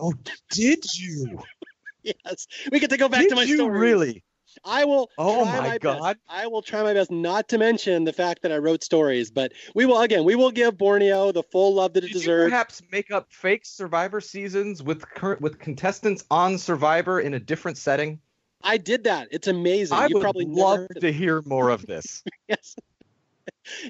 Oh, 0.00 0.14
did 0.50 0.84
you? 0.98 1.38
yes, 2.02 2.46
we 2.72 2.80
get 2.80 2.90
to 2.90 2.96
go 2.96 3.08
back 3.08 3.20
did 3.20 3.28
to 3.30 3.34
my 3.36 3.42
you 3.42 3.56
stories. 3.56 3.80
Really? 3.80 4.24
I 4.64 4.84
will. 4.84 5.10
Oh 5.16 5.44
my, 5.44 5.60
my 5.60 5.78
God! 5.78 6.00
Best. 6.00 6.18
I 6.28 6.48
will 6.48 6.62
try 6.62 6.82
my 6.82 6.92
best 6.92 7.10
not 7.10 7.48
to 7.50 7.58
mention 7.58 8.02
the 8.02 8.12
fact 8.12 8.42
that 8.42 8.50
I 8.50 8.58
wrote 8.58 8.82
stories, 8.82 9.30
but 9.30 9.52
we 9.76 9.86
will 9.86 10.00
again. 10.00 10.24
We 10.24 10.34
will 10.34 10.50
give 10.50 10.76
Borneo 10.76 11.30
the 11.30 11.44
full 11.44 11.74
love 11.74 11.92
that 11.92 12.02
it 12.02 12.08
Did 12.08 12.14
deserves. 12.14 12.46
You 12.46 12.50
perhaps 12.50 12.82
make 12.90 13.12
up 13.12 13.28
fake 13.30 13.64
Survivor 13.64 14.20
seasons 14.20 14.82
with 14.82 15.08
current 15.08 15.40
with 15.40 15.60
contestants 15.60 16.24
on 16.32 16.58
Survivor 16.58 17.20
in 17.20 17.34
a 17.34 17.38
different 17.38 17.78
setting. 17.78 18.18
I 18.62 18.76
did 18.76 19.04
that. 19.04 19.28
It's 19.30 19.48
amazing. 19.48 19.96
I 19.96 20.06
you 20.06 20.16
would 20.16 20.22
probably 20.22 20.46
love 20.46 20.86
to 21.00 21.12
hear 21.12 21.42
more 21.42 21.70
of 21.70 21.86
this. 21.86 22.22
yes. 22.48 22.76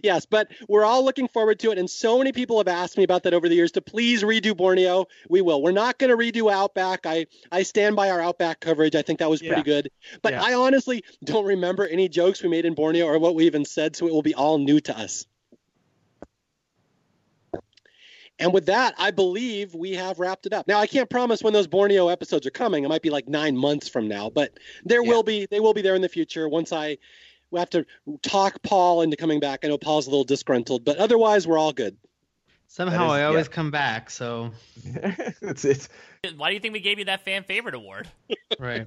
Yes, 0.02 0.26
but 0.26 0.48
we're 0.68 0.84
all 0.84 1.04
looking 1.04 1.28
forward 1.28 1.58
to 1.60 1.70
it. 1.70 1.78
And 1.78 1.88
so 1.88 2.18
many 2.18 2.32
people 2.32 2.58
have 2.58 2.68
asked 2.68 2.96
me 2.96 3.04
about 3.04 3.24
that 3.24 3.34
over 3.34 3.48
the 3.48 3.54
years 3.54 3.72
to 3.72 3.80
please 3.80 4.22
redo 4.22 4.56
Borneo. 4.56 5.06
We 5.28 5.40
will. 5.42 5.62
We're 5.62 5.72
not 5.72 5.98
going 5.98 6.10
to 6.10 6.16
redo 6.16 6.50
Outback. 6.50 7.06
I, 7.06 7.26
I 7.52 7.62
stand 7.62 7.96
by 7.96 8.10
our 8.10 8.20
Outback 8.20 8.60
coverage. 8.60 8.94
I 8.94 9.02
think 9.02 9.18
that 9.20 9.30
was 9.30 9.40
pretty 9.40 9.62
good. 9.62 9.90
But 10.22 10.34
yeah. 10.34 10.42
I 10.42 10.54
honestly 10.54 11.04
don't 11.24 11.44
remember 11.44 11.86
any 11.86 12.08
jokes 12.08 12.42
we 12.42 12.48
made 12.48 12.64
in 12.64 12.74
Borneo 12.74 13.06
or 13.06 13.18
what 13.18 13.34
we 13.34 13.46
even 13.46 13.64
said, 13.64 13.96
so 13.96 14.06
it 14.06 14.12
will 14.12 14.22
be 14.22 14.34
all 14.34 14.58
new 14.58 14.80
to 14.80 14.98
us. 14.98 15.26
And 18.40 18.52
with 18.52 18.66
that, 18.66 18.94
I 18.98 19.10
believe 19.10 19.74
we 19.74 19.92
have 19.92 20.18
wrapped 20.18 20.46
it 20.46 20.52
up. 20.52 20.66
Now, 20.66 20.80
I 20.80 20.86
can't 20.86 21.08
promise 21.08 21.42
when 21.42 21.52
those 21.52 21.66
Borneo 21.66 22.08
episodes 22.08 22.46
are 22.46 22.50
coming. 22.50 22.84
It 22.84 22.88
might 22.88 23.02
be 23.02 23.10
like 23.10 23.28
nine 23.28 23.56
months 23.56 23.88
from 23.88 24.08
now, 24.08 24.30
but 24.30 24.58
there 24.84 25.04
yeah. 25.04 25.10
will 25.10 25.22
be. 25.22 25.46
They 25.46 25.60
will 25.60 25.74
be 25.74 25.82
there 25.82 25.94
in 25.94 26.02
the 26.02 26.08
future. 26.08 26.48
Once 26.48 26.72
I 26.72 26.96
we 27.50 27.58
have 27.58 27.70
to 27.70 27.84
talk 28.22 28.62
Paul 28.62 29.02
into 29.02 29.16
coming 29.16 29.40
back. 29.40 29.60
I 29.64 29.68
know 29.68 29.78
Paul's 29.78 30.06
a 30.06 30.10
little 30.10 30.24
disgruntled, 30.24 30.84
but 30.84 30.98
otherwise, 30.98 31.46
we're 31.46 31.58
all 31.58 31.72
good. 31.72 31.96
Somehow, 32.68 33.06
is, 33.06 33.12
I 33.12 33.24
always 33.24 33.46
yeah. 33.46 33.52
come 33.52 33.70
back. 33.70 34.10
So 34.10 34.52
it's 35.42 35.64
it's. 35.64 35.88
Why 36.36 36.48
do 36.48 36.54
you 36.54 36.60
think 36.60 36.72
we 36.72 36.80
gave 36.80 36.98
you 36.98 37.06
that 37.06 37.24
fan 37.24 37.42
favorite 37.42 37.74
award? 37.74 38.08
right. 38.58 38.86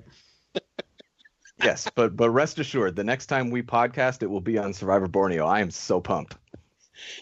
yes, 1.62 1.90
but 1.94 2.16
but 2.16 2.30
rest 2.30 2.60
assured, 2.60 2.96
the 2.96 3.04
next 3.04 3.26
time 3.26 3.50
we 3.50 3.62
podcast, 3.62 4.24
it 4.24 4.28
will 4.28 4.42
be 4.42 4.58
on 4.58 4.74
Survivor 4.74 5.08
Borneo. 5.08 5.46
I 5.46 5.60
am 5.60 5.72
so 5.72 6.00
pumped. 6.00 6.38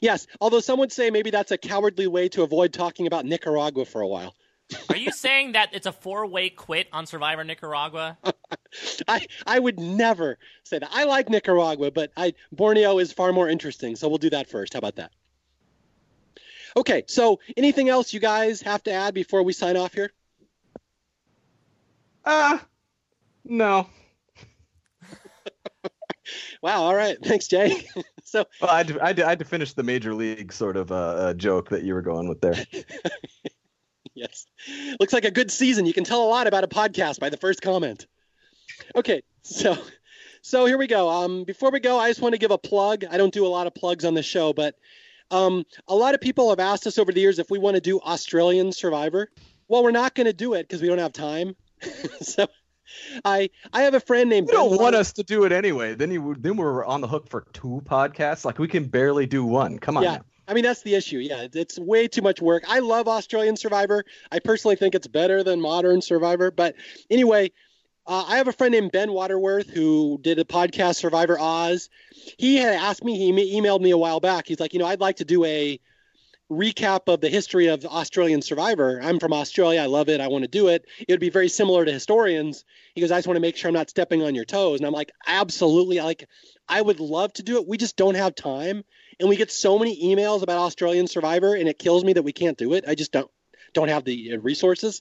Yes, 0.01 0.27
although 0.39 0.59
some 0.59 0.79
would 0.79 0.91
say 0.91 1.09
maybe 1.09 1.29
that's 1.29 1.51
a 1.51 1.57
cowardly 1.57 2.07
way 2.07 2.29
to 2.29 2.43
avoid 2.43 2.73
talking 2.73 3.07
about 3.07 3.25
Nicaragua 3.25 3.85
for 3.85 4.01
a 4.01 4.07
while. 4.07 4.35
Are 4.89 4.97
you 4.97 5.11
saying 5.11 5.53
that 5.53 5.69
it's 5.73 5.85
a 5.85 5.91
four-way 5.91 6.49
quit 6.49 6.87
on 6.93 7.05
Survivor 7.05 7.43
Nicaragua? 7.43 8.17
I 9.07 9.27
I 9.45 9.59
would 9.59 9.79
never 9.79 10.37
say 10.63 10.79
that. 10.79 10.89
I 10.91 11.03
like 11.03 11.29
Nicaragua, 11.29 11.91
but 11.91 12.11
I 12.15 12.33
Borneo 12.51 12.99
is 12.99 13.11
far 13.11 13.33
more 13.33 13.49
interesting, 13.49 13.95
so 13.95 14.07
we'll 14.07 14.17
do 14.17 14.29
that 14.29 14.49
first. 14.49 14.73
How 14.73 14.79
about 14.79 14.95
that? 14.95 15.11
Okay, 16.77 17.03
so 17.07 17.39
anything 17.57 17.89
else 17.89 18.13
you 18.13 18.21
guys 18.21 18.61
have 18.61 18.81
to 18.83 18.91
add 18.91 19.13
before 19.13 19.43
we 19.43 19.51
sign 19.53 19.75
off 19.75 19.93
here? 19.93 20.11
Uh 22.23 22.59
no. 23.43 23.87
Wow, 26.61 26.83
all 26.83 26.95
right. 26.95 27.17
Thanks, 27.23 27.47
Jay. 27.47 27.87
so 28.23 28.45
well, 28.61 28.71
I, 28.71 28.77
had 28.77 28.87
to, 28.87 29.03
I, 29.03 29.07
had 29.07 29.15
to, 29.17 29.25
I 29.25 29.29
had 29.29 29.39
to 29.39 29.45
finish 29.45 29.73
the 29.73 29.83
major 29.83 30.13
league 30.13 30.53
sort 30.53 30.77
of 30.77 30.91
uh, 30.91 30.95
uh, 30.95 31.33
joke 31.33 31.69
that 31.69 31.83
you 31.83 31.93
were 31.93 32.01
going 32.01 32.27
with 32.27 32.41
there. 32.41 32.65
yes, 34.13 34.45
looks 34.99 35.13
like 35.13 35.25
a 35.25 35.31
good 35.31 35.51
season. 35.51 35.85
You 35.85 35.93
can 35.93 36.03
tell 36.03 36.23
a 36.23 36.29
lot 36.29 36.47
about 36.47 36.63
a 36.63 36.67
podcast 36.67 37.19
by 37.19 37.29
the 37.29 37.37
first 37.37 37.61
comment. 37.61 38.07
Okay, 38.95 39.21
so 39.43 39.77
so 40.41 40.65
here 40.65 40.77
we 40.77 40.87
go. 40.87 41.09
Um, 41.09 41.43
before 41.43 41.71
we 41.71 41.79
go, 41.79 41.99
I 41.99 42.09
just 42.09 42.21
want 42.21 42.33
to 42.33 42.39
give 42.39 42.51
a 42.51 42.57
plug. 42.57 43.05
I 43.09 43.17
don't 43.17 43.33
do 43.33 43.45
a 43.45 43.49
lot 43.49 43.67
of 43.67 43.75
plugs 43.75 44.05
on 44.05 44.13
the 44.13 44.23
show, 44.23 44.53
but 44.53 44.75
um, 45.29 45.65
a 45.87 45.95
lot 45.95 46.13
of 46.13 46.21
people 46.21 46.49
have 46.49 46.59
asked 46.59 46.87
us 46.87 46.97
over 46.97 47.11
the 47.11 47.21
years 47.21 47.39
if 47.39 47.49
we 47.49 47.59
want 47.59 47.75
to 47.75 47.81
do 47.81 47.99
Australian 47.99 48.71
Survivor. 48.71 49.29
Well, 49.67 49.83
we're 49.83 49.91
not 49.91 50.15
going 50.15 50.27
to 50.27 50.33
do 50.33 50.53
it 50.53 50.63
because 50.67 50.81
we 50.81 50.87
don't 50.89 50.97
have 50.97 51.13
time. 51.13 51.55
so 52.21 52.47
I 53.25 53.49
I 53.73 53.83
have 53.83 53.93
a 53.93 53.99
friend 53.99 54.29
named. 54.29 54.47
You 54.47 54.53
don't 54.53 54.79
want 54.79 54.95
us 54.95 55.13
to 55.13 55.23
do 55.23 55.43
it 55.43 55.51
anyway. 55.51 55.95
Then 55.95 56.11
you 56.11 56.35
then 56.39 56.57
we're 56.57 56.85
on 56.85 57.01
the 57.01 57.07
hook 57.07 57.29
for 57.29 57.45
two 57.53 57.81
podcasts. 57.85 58.45
Like 58.45 58.59
we 58.59 58.67
can 58.67 58.85
barely 58.85 59.25
do 59.25 59.45
one. 59.45 59.79
Come 59.79 59.97
on. 59.97 60.03
Yeah. 60.03 60.15
Now. 60.17 60.25
I 60.47 60.53
mean 60.53 60.63
that's 60.63 60.81
the 60.81 60.95
issue. 60.95 61.17
Yeah, 61.19 61.47
it's 61.53 61.79
way 61.79 62.07
too 62.07 62.21
much 62.21 62.41
work. 62.41 62.63
I 62.67 62.79
love 62.79 63.07
Australian 63.07 63.55
Survivor. 63.57 64.03
I 64.31 64.39
personally 64.39 64.75
think 64.75 64.95
it's 64.95 65.07
better 65.07 65.43
than 65.43 65.61
modern 65.61 66.01
Survivor. 66.01 66.51
But 66.51 66.75
anyway, 67.09 67.51
uh, 68.07 68.25
I 68.27 68.37
have 68.37 68.47
a 68.47 68.51
friend 68.51 68.71
named 68.71 68.91
Ben 68.91 69.11
Waterworth 69.11 69.69
who 69.69 70.19
did 70.21 70.39
a 70.39 70.43
podcast 70.43 70.95
Survivor 70.95 71.39
Oz. 71.39 71.89
He 72.37 72.57
had 72.57 72.73
asked 72.73 73.03
me. 73.03 73.17
He 73.17 73.59
emailed 73.59 73.81
me 73.81 73.91
a 73.91 73.97
while 73.97 74.19
back. 74.19 74.47
He's 74.47 74.59
like, 74.59 74.73
you 74.73 74.79
know, 74.79 74.87
I'd 74.87 74.99
like 74.99 75.17
to 75.17 75.25
do 75.25 75.45
a 75.45 75.79
recap 76.51 77.07
of 77.07 77.21
the 77.21 77.29
history 77.29 77.67
of 77.67 77.85
Australian 77.85 78.41
Survivor. 78.41 78.99
I'm 79.01 79.19
from 79.19 79.31
Australia. 79.31 79.81
I 79.81 79.85
love 79.85 80.09
it. 80.09 80.19
I 80.19 80.27
want 80.27 80.43
to 80.43 80.49
do 80.49 80.67
it. 80.67 80.85
It 80.99 81.11
would 81.11 81.21
be 81.21 81.29
very 81.29 81.47
similar 81.47 81.85
to 81.85 81.91
historians. 81.91 82.65
He 82.93 82.99
goes, 82.99 83.09
I 83.09 83.17
just 83.17 83.27
want 83.27 83.37
to 83.37 83.41
make 83.41 83.55
sure 83.55 83.69
I'm 83.69 83.73
not 83.73 83.89
stepping 83.89 84.21
on 84.21 84.35
your 84.35 84.43
toes. 84.43 84.79
And 84.79 84.85
I'm 84.85 84.93
like, 84.93 85.11
absolutely. 85.25 86.01
Like, 86.01 86.27
I 86.67 86.81
would 86.81 86.99
love 86.99 87.31
to 87.33 87.43
do 87.43 87.55
it. 87.57 87.67
We 87.67 87.77
just 87.77 87.95
don't 87.95 88.15
have 88.15 88.35
time. 88.35 88.83
And 89.19 89.29
we 89.29 89.37
get 89.37 89.51
so 89.51 89.79
many 89.79 90.03
emails 90.03 90.41
about 90.41 90.57
Australian 90.57 91.07
Survivor, 91.07 91.53
and 91.55 91.69
it 91.69 91.79
kills 91.79 92.03
me 92.03 92.13
that 92.13 92.23
we 92.23 92.33
can't 92.33 92.57
do 92.57 92.73
it. 92.73 92.83
I 92.87 92.95
just 92.95 93.11
don't 93.11 93.31
don't 93.73 93.87
have 93.87 94.03
the 94.03 94.33
uh, 94.33 94.39
resources. 94.39 94.99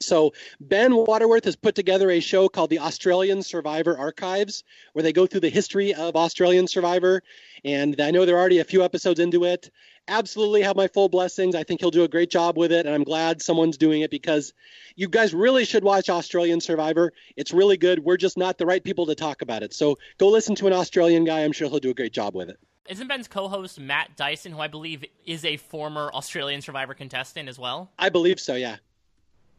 So 0.00 0.32
Ben 0.60 0.94
Waterworth 0.94 1.44
has 1.44 1.56
put 1.56 1.74
together 1.74 2.10
a 2.10 2.20
show 2.20 2.48
called 2.48 2.70
the 2.70 2.80
Australian 2.80 3.42
Survivor 3.42 3.96
Archives, 3.96 4.64
where 4.92 5.02
they 5.02 5.12
go 5.12 5.26
through 5.26 5.40
the 5.40 5.48
history 5.48 5.94
of 5.94 6.16
Australian 6.16 6.66
Survivor. 6.66 7.22
And 7.64 8.00
I 8.00 8.10
know 8.10 8.24
they're 8.24 8.38
already 8.38 8.58
a 8.58 8.64
few 8.64 8.84
episodes 8.84 9.20
into 9.20 9.44
it 9.44 9.70
absolutely 10.08 10.62
have 10.62 10.76
my 10.76 10.88
full 10.88 11.08
blessings. 11.08 11.54
I 11.54 11.64
think 11.64 11.80
he'll 11.80 11.90
do 11.90 12.04
a 12.04 12.08
great 12.08 12.30
job 12.30 12.56
with 12.56 12.72
it, 12.72 12.86
and 12.86 12.94
I'm 12.94 13.04
glad 13.04 13.42
someone's 13.42 13.76
doing 13.76 14.02
it 14.02 14.10
because 14.10 14.52
you 14.96 15.08
guys 15.08 15.34
really 15.34 15.64
should 15.64 15.84
watch 15.84 16.10
Australian 16.10 16.60
Survivor. 16.60 17.12
It's 17.36 17.52
really 17.52 17.76
good. 17.76 18.00
We're 18.00 18.16
just 18.16 18.36
not 18.36 18.58
the 18.58 18.66
right 18.66 18.82
people 18.82 19.06
to 19.06 19.14
talk 19.14 19.42
about 19.42 19.62
it. 19.62 19.72
So 19.72 19.98
go 20.18 20.28
listen 20.28 20.54
to 20.56 20.66
an 20.66 20.72
Australian 20.72 21.24
guy. 21.24 21.40
I'm 21.40 21.52
sure 21.52 21.68
he'll 21.68 21.78
do 21.78 21.90
a 21.90 21.94
great 21.94 22.12
job 22.12 22.34
with 22.34 22.48
it. 22.48 22.58
Isn't 22.88 23.06
Ben's 23.06 23.28
co-host 23.28 23.78
Matt 23.78 24.16
Dyson, 24.16 24.52
who 24.52 24.58
I 24.58 24.66
believe 24.66 25.04
is 25.24 25.44
a 25.44 25.56
former 25.56 26.10
Australian 26.12 26.62
Survivor 26.62 26.94
contestant 26.94 27.48
as 27.48 27.58
well? 27.58 27.92
I 27.98 28.08
believe 28.08 28.40
so. 28.40 28.54
Yeah. 28.56 28.76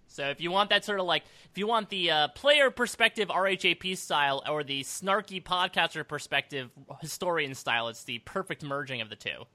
So 0.08 0.30
if 0.30 0.42
you 0.42 0.52
want 0.52 0.70
that 0.70 0.86
sort 0.86 1.00
of 1.00 1.08
like, 1.08 1.24
if 1.50 1.58
you 1.58 1.66
want 1.66 1.90
the 1.90 2.12
uh, 2.12 2.28
player 2.30 2.70
perspective 2.70 3.30
RHAP 3.30 3.98
style 3.98 4.44
or 4.48 4.64
the 4.64 4.84
snarky 4.84 5.42
podcaster 5.42 6.08
perspective 6.08 6.70
historian 7.02 7.56
style, 7.56 7.88
it's 7.88 8.04
the 8.04 8.20
perfect 8.20 8.62
merging 8.62 9.02
of 9.02 9.10
the 9.10 9.16
two. 9.16 9.46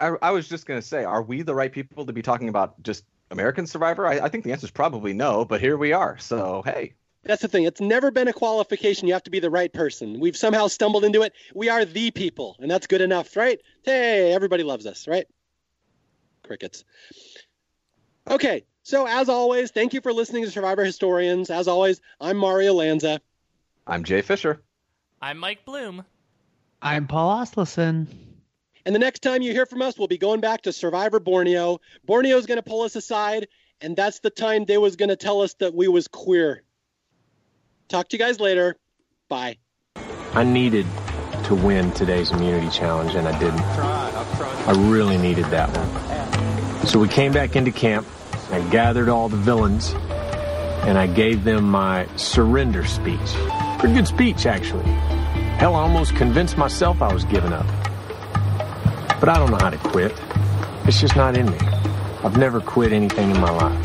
I, 0.00 0.12
I 0.22 0.30
was 0.30 0.48
just 0.48 0.66
gonna 0.66 0.82
say, 0.82 1.04
are 1.04 1.22
we 1.22 1.42
the 1.42 1.54
right 1.54 1.72
people 1.72 2.06
to 2.06 2.12
be 2.12 2.22
talking 2.22 2.48
about 2.48 2.82
just 2.82 3.04
American 3.30 3.66
Survivor? 3.66 4.06
I, 4.06 4.20
I 4.20 4.28
think 4.28 4.44
the 4.44 4.52
answer 4.52 4.66
is 4.66 4.70
probably 4.70 5.12
no, 5.12 5.44
but 5.44 5.60
here 5.60 5.76
we 5.76 5.92
are. 5.92 6.18
So 6.18 6.62
hey. 6.64 6.94
That's 7.24 7.42
the 7.42 7.48
thing. 7.48 7.64
It's 7.64 7.80
never 7.80 8.10
been 8.10 8.28
a 8.28 8.32
qualification. 8.32 9.08
You 9.08 9.14
have 9.14 9.24
to 9.24 9.30
be 9.30 9.40
the 9.40 9.50
right 9.50 9.72
person. 9.72 10.20
We've 10.20 10.36
somehow 10.36 10.68
stumbled 10.68 11.04
into 11.04 11.22
it. 11.22 11.32
We 11.54 11.68
are 11.68 11.84
the 11.84 12.10
people, 12.10 12.56
and 12.60 12.70
that's 12.70 12.86
good 12.86 13.00
enough, 13.00 13.36
right? 13.36 13.60
Hey, 13.82 14.32
everybody 14.32 14.62
loves 14.62 14.86
us, 14.86 15.08
right? 15.08 15.26
Crickets. 16.44 16.84
Okay, 18.30 18.64
so 18.82 19.06
as 19.06 19.28
always, 19.28 19.70
thank 19.72 19.92
you 19.92 20.00
for 20.00 20.12
listening 20.12 20.44
to 20.44 20.50
Survivor 20.50 20.84
Historians. 20.84 21.50
As 21.50 21.66
always, 21.66 22.00
I'm 22.20 22.36
Mario 22.36 22.72
Lanza. 22.74 23.20
I'm 23.86 24.04
Jay 24.04 24.22
Fischer. 24.22 24.62
I'm 25.20 25.38
Mike 25.38 25.64
Bloom. 25.64 26.04
I'm 26.80 27.06
Paul 27.08 27.38
Asleson. 27.40 28.06
And 28.88 28.94
the 28.94 29.00
next 29.00 29.20
time 29.20 29.42
you 29.42 29.52
hear 29.52 29.66
from 29.66 29.82
us, 29.82 29.98
we'll 29.98 30.08
be 30.08 30.16
going 30.16 30.40
back 30.40 30.62
to 30.62 30.72
Survivor 30.72 31.20
Borneo. 31.20 31.78
Borneo's 32.08 32.46
going 32.46 32.56
to 32.56 32.62
pull 32.62 32.80
us 32.80 32.96
aside, 32.96 33.48
and 33.82 33.94
that's 33.94 34.20
the 34.20 34.30
time 34.30 34.64
they 34.64 34.78
was 34.78 34.96
going 34.96 35.10
to 35.10 35.16
tell 35.16 35.42
us 35.42 35.52
that 35.60 35.74
we 35.74 35.88
was 35.88 36.08
queer. 36.08 36.62
Talk 37.88 38.08
to 38.08 38.16
you 38.16 38.18
guys 38.18 38.40
later. 38.40 38.76
Bye. 39.28 39.58
I 40.32 40.42
needed 40.42 40.86
to 41.44 41.54
win 41.54 41.92
today's 41.92 42.30
immunity 42.30 42.70
challenge, 42.70 43.14
and 43.14 43.28
I 43.28 43.38
didn't. 43.38 43.60
I 43.60 44.72
really 44.90 45.18
needed 45.18 45.44
that 45.50 45.68
one. 45.76 46.86
So 46.86 46.98
we 46.98 47.08
came 47.08 47.32
back 47.32 47.56
into 47.56 47.72
camp. 47.72 48.06
I 48.50 48.66
gathered 48.70 49.10
all 49.10 49.28
the 49.28 49.36
villains, 49.36 49.92
and 50.86 50.96
I 50.96 51.08
gave 51.08 51.44
them 51.44 51.64
my 51.64 52.06
surrender 52.16 52.86
speech. 52.86 53.34
Pretty 53.80 53.96
good 53.96 54.08
speech, 54.08 54.46
actually. 54.46 54.84
Hell, 55.58 55.74
I 55.74 55.82
almost 55.82 56.16
convinced 56.16 56.56
myself 56.56 57.02
I 57.02 57.12
was 57.12 57.24
giving 57.24 57.52
up. 57.52 57.66
But 59.20 59.28
I 59.30 59.38
don't 59.38 59.50
know 59.50 59.58
how 59.58 59.70
to 59.70 59.78
quit. 59.78 60.12
It's 60.84 61.00
just 61.00 61.16
not 61.16 61.36
in 61.36 61.50
me. 61.50 61.58
I've 62.22 62.36
never 62.36 62.60
quit 62.60 62.92
anything 62.92 63.30
in 63.30 63.40
my 63.40 63.50
life. 63.50 63.84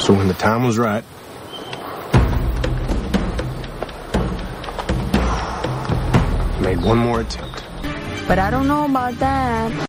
So 0.00 0.14
when 0.14 0.28
the 0.28 0.36
time 0.38 0.64
was 0.64 0.78
right, 0.78 1.04
made 6.68 6.84
one 6.84 6.98
more 6.98 7.20
attempt. 7.20 7.64
But 8.28 8.38
I 8.38 8.50
don't 8.50 8.68
know 8.68 8.84
about 8.84 9.14
that. 9.20 9.87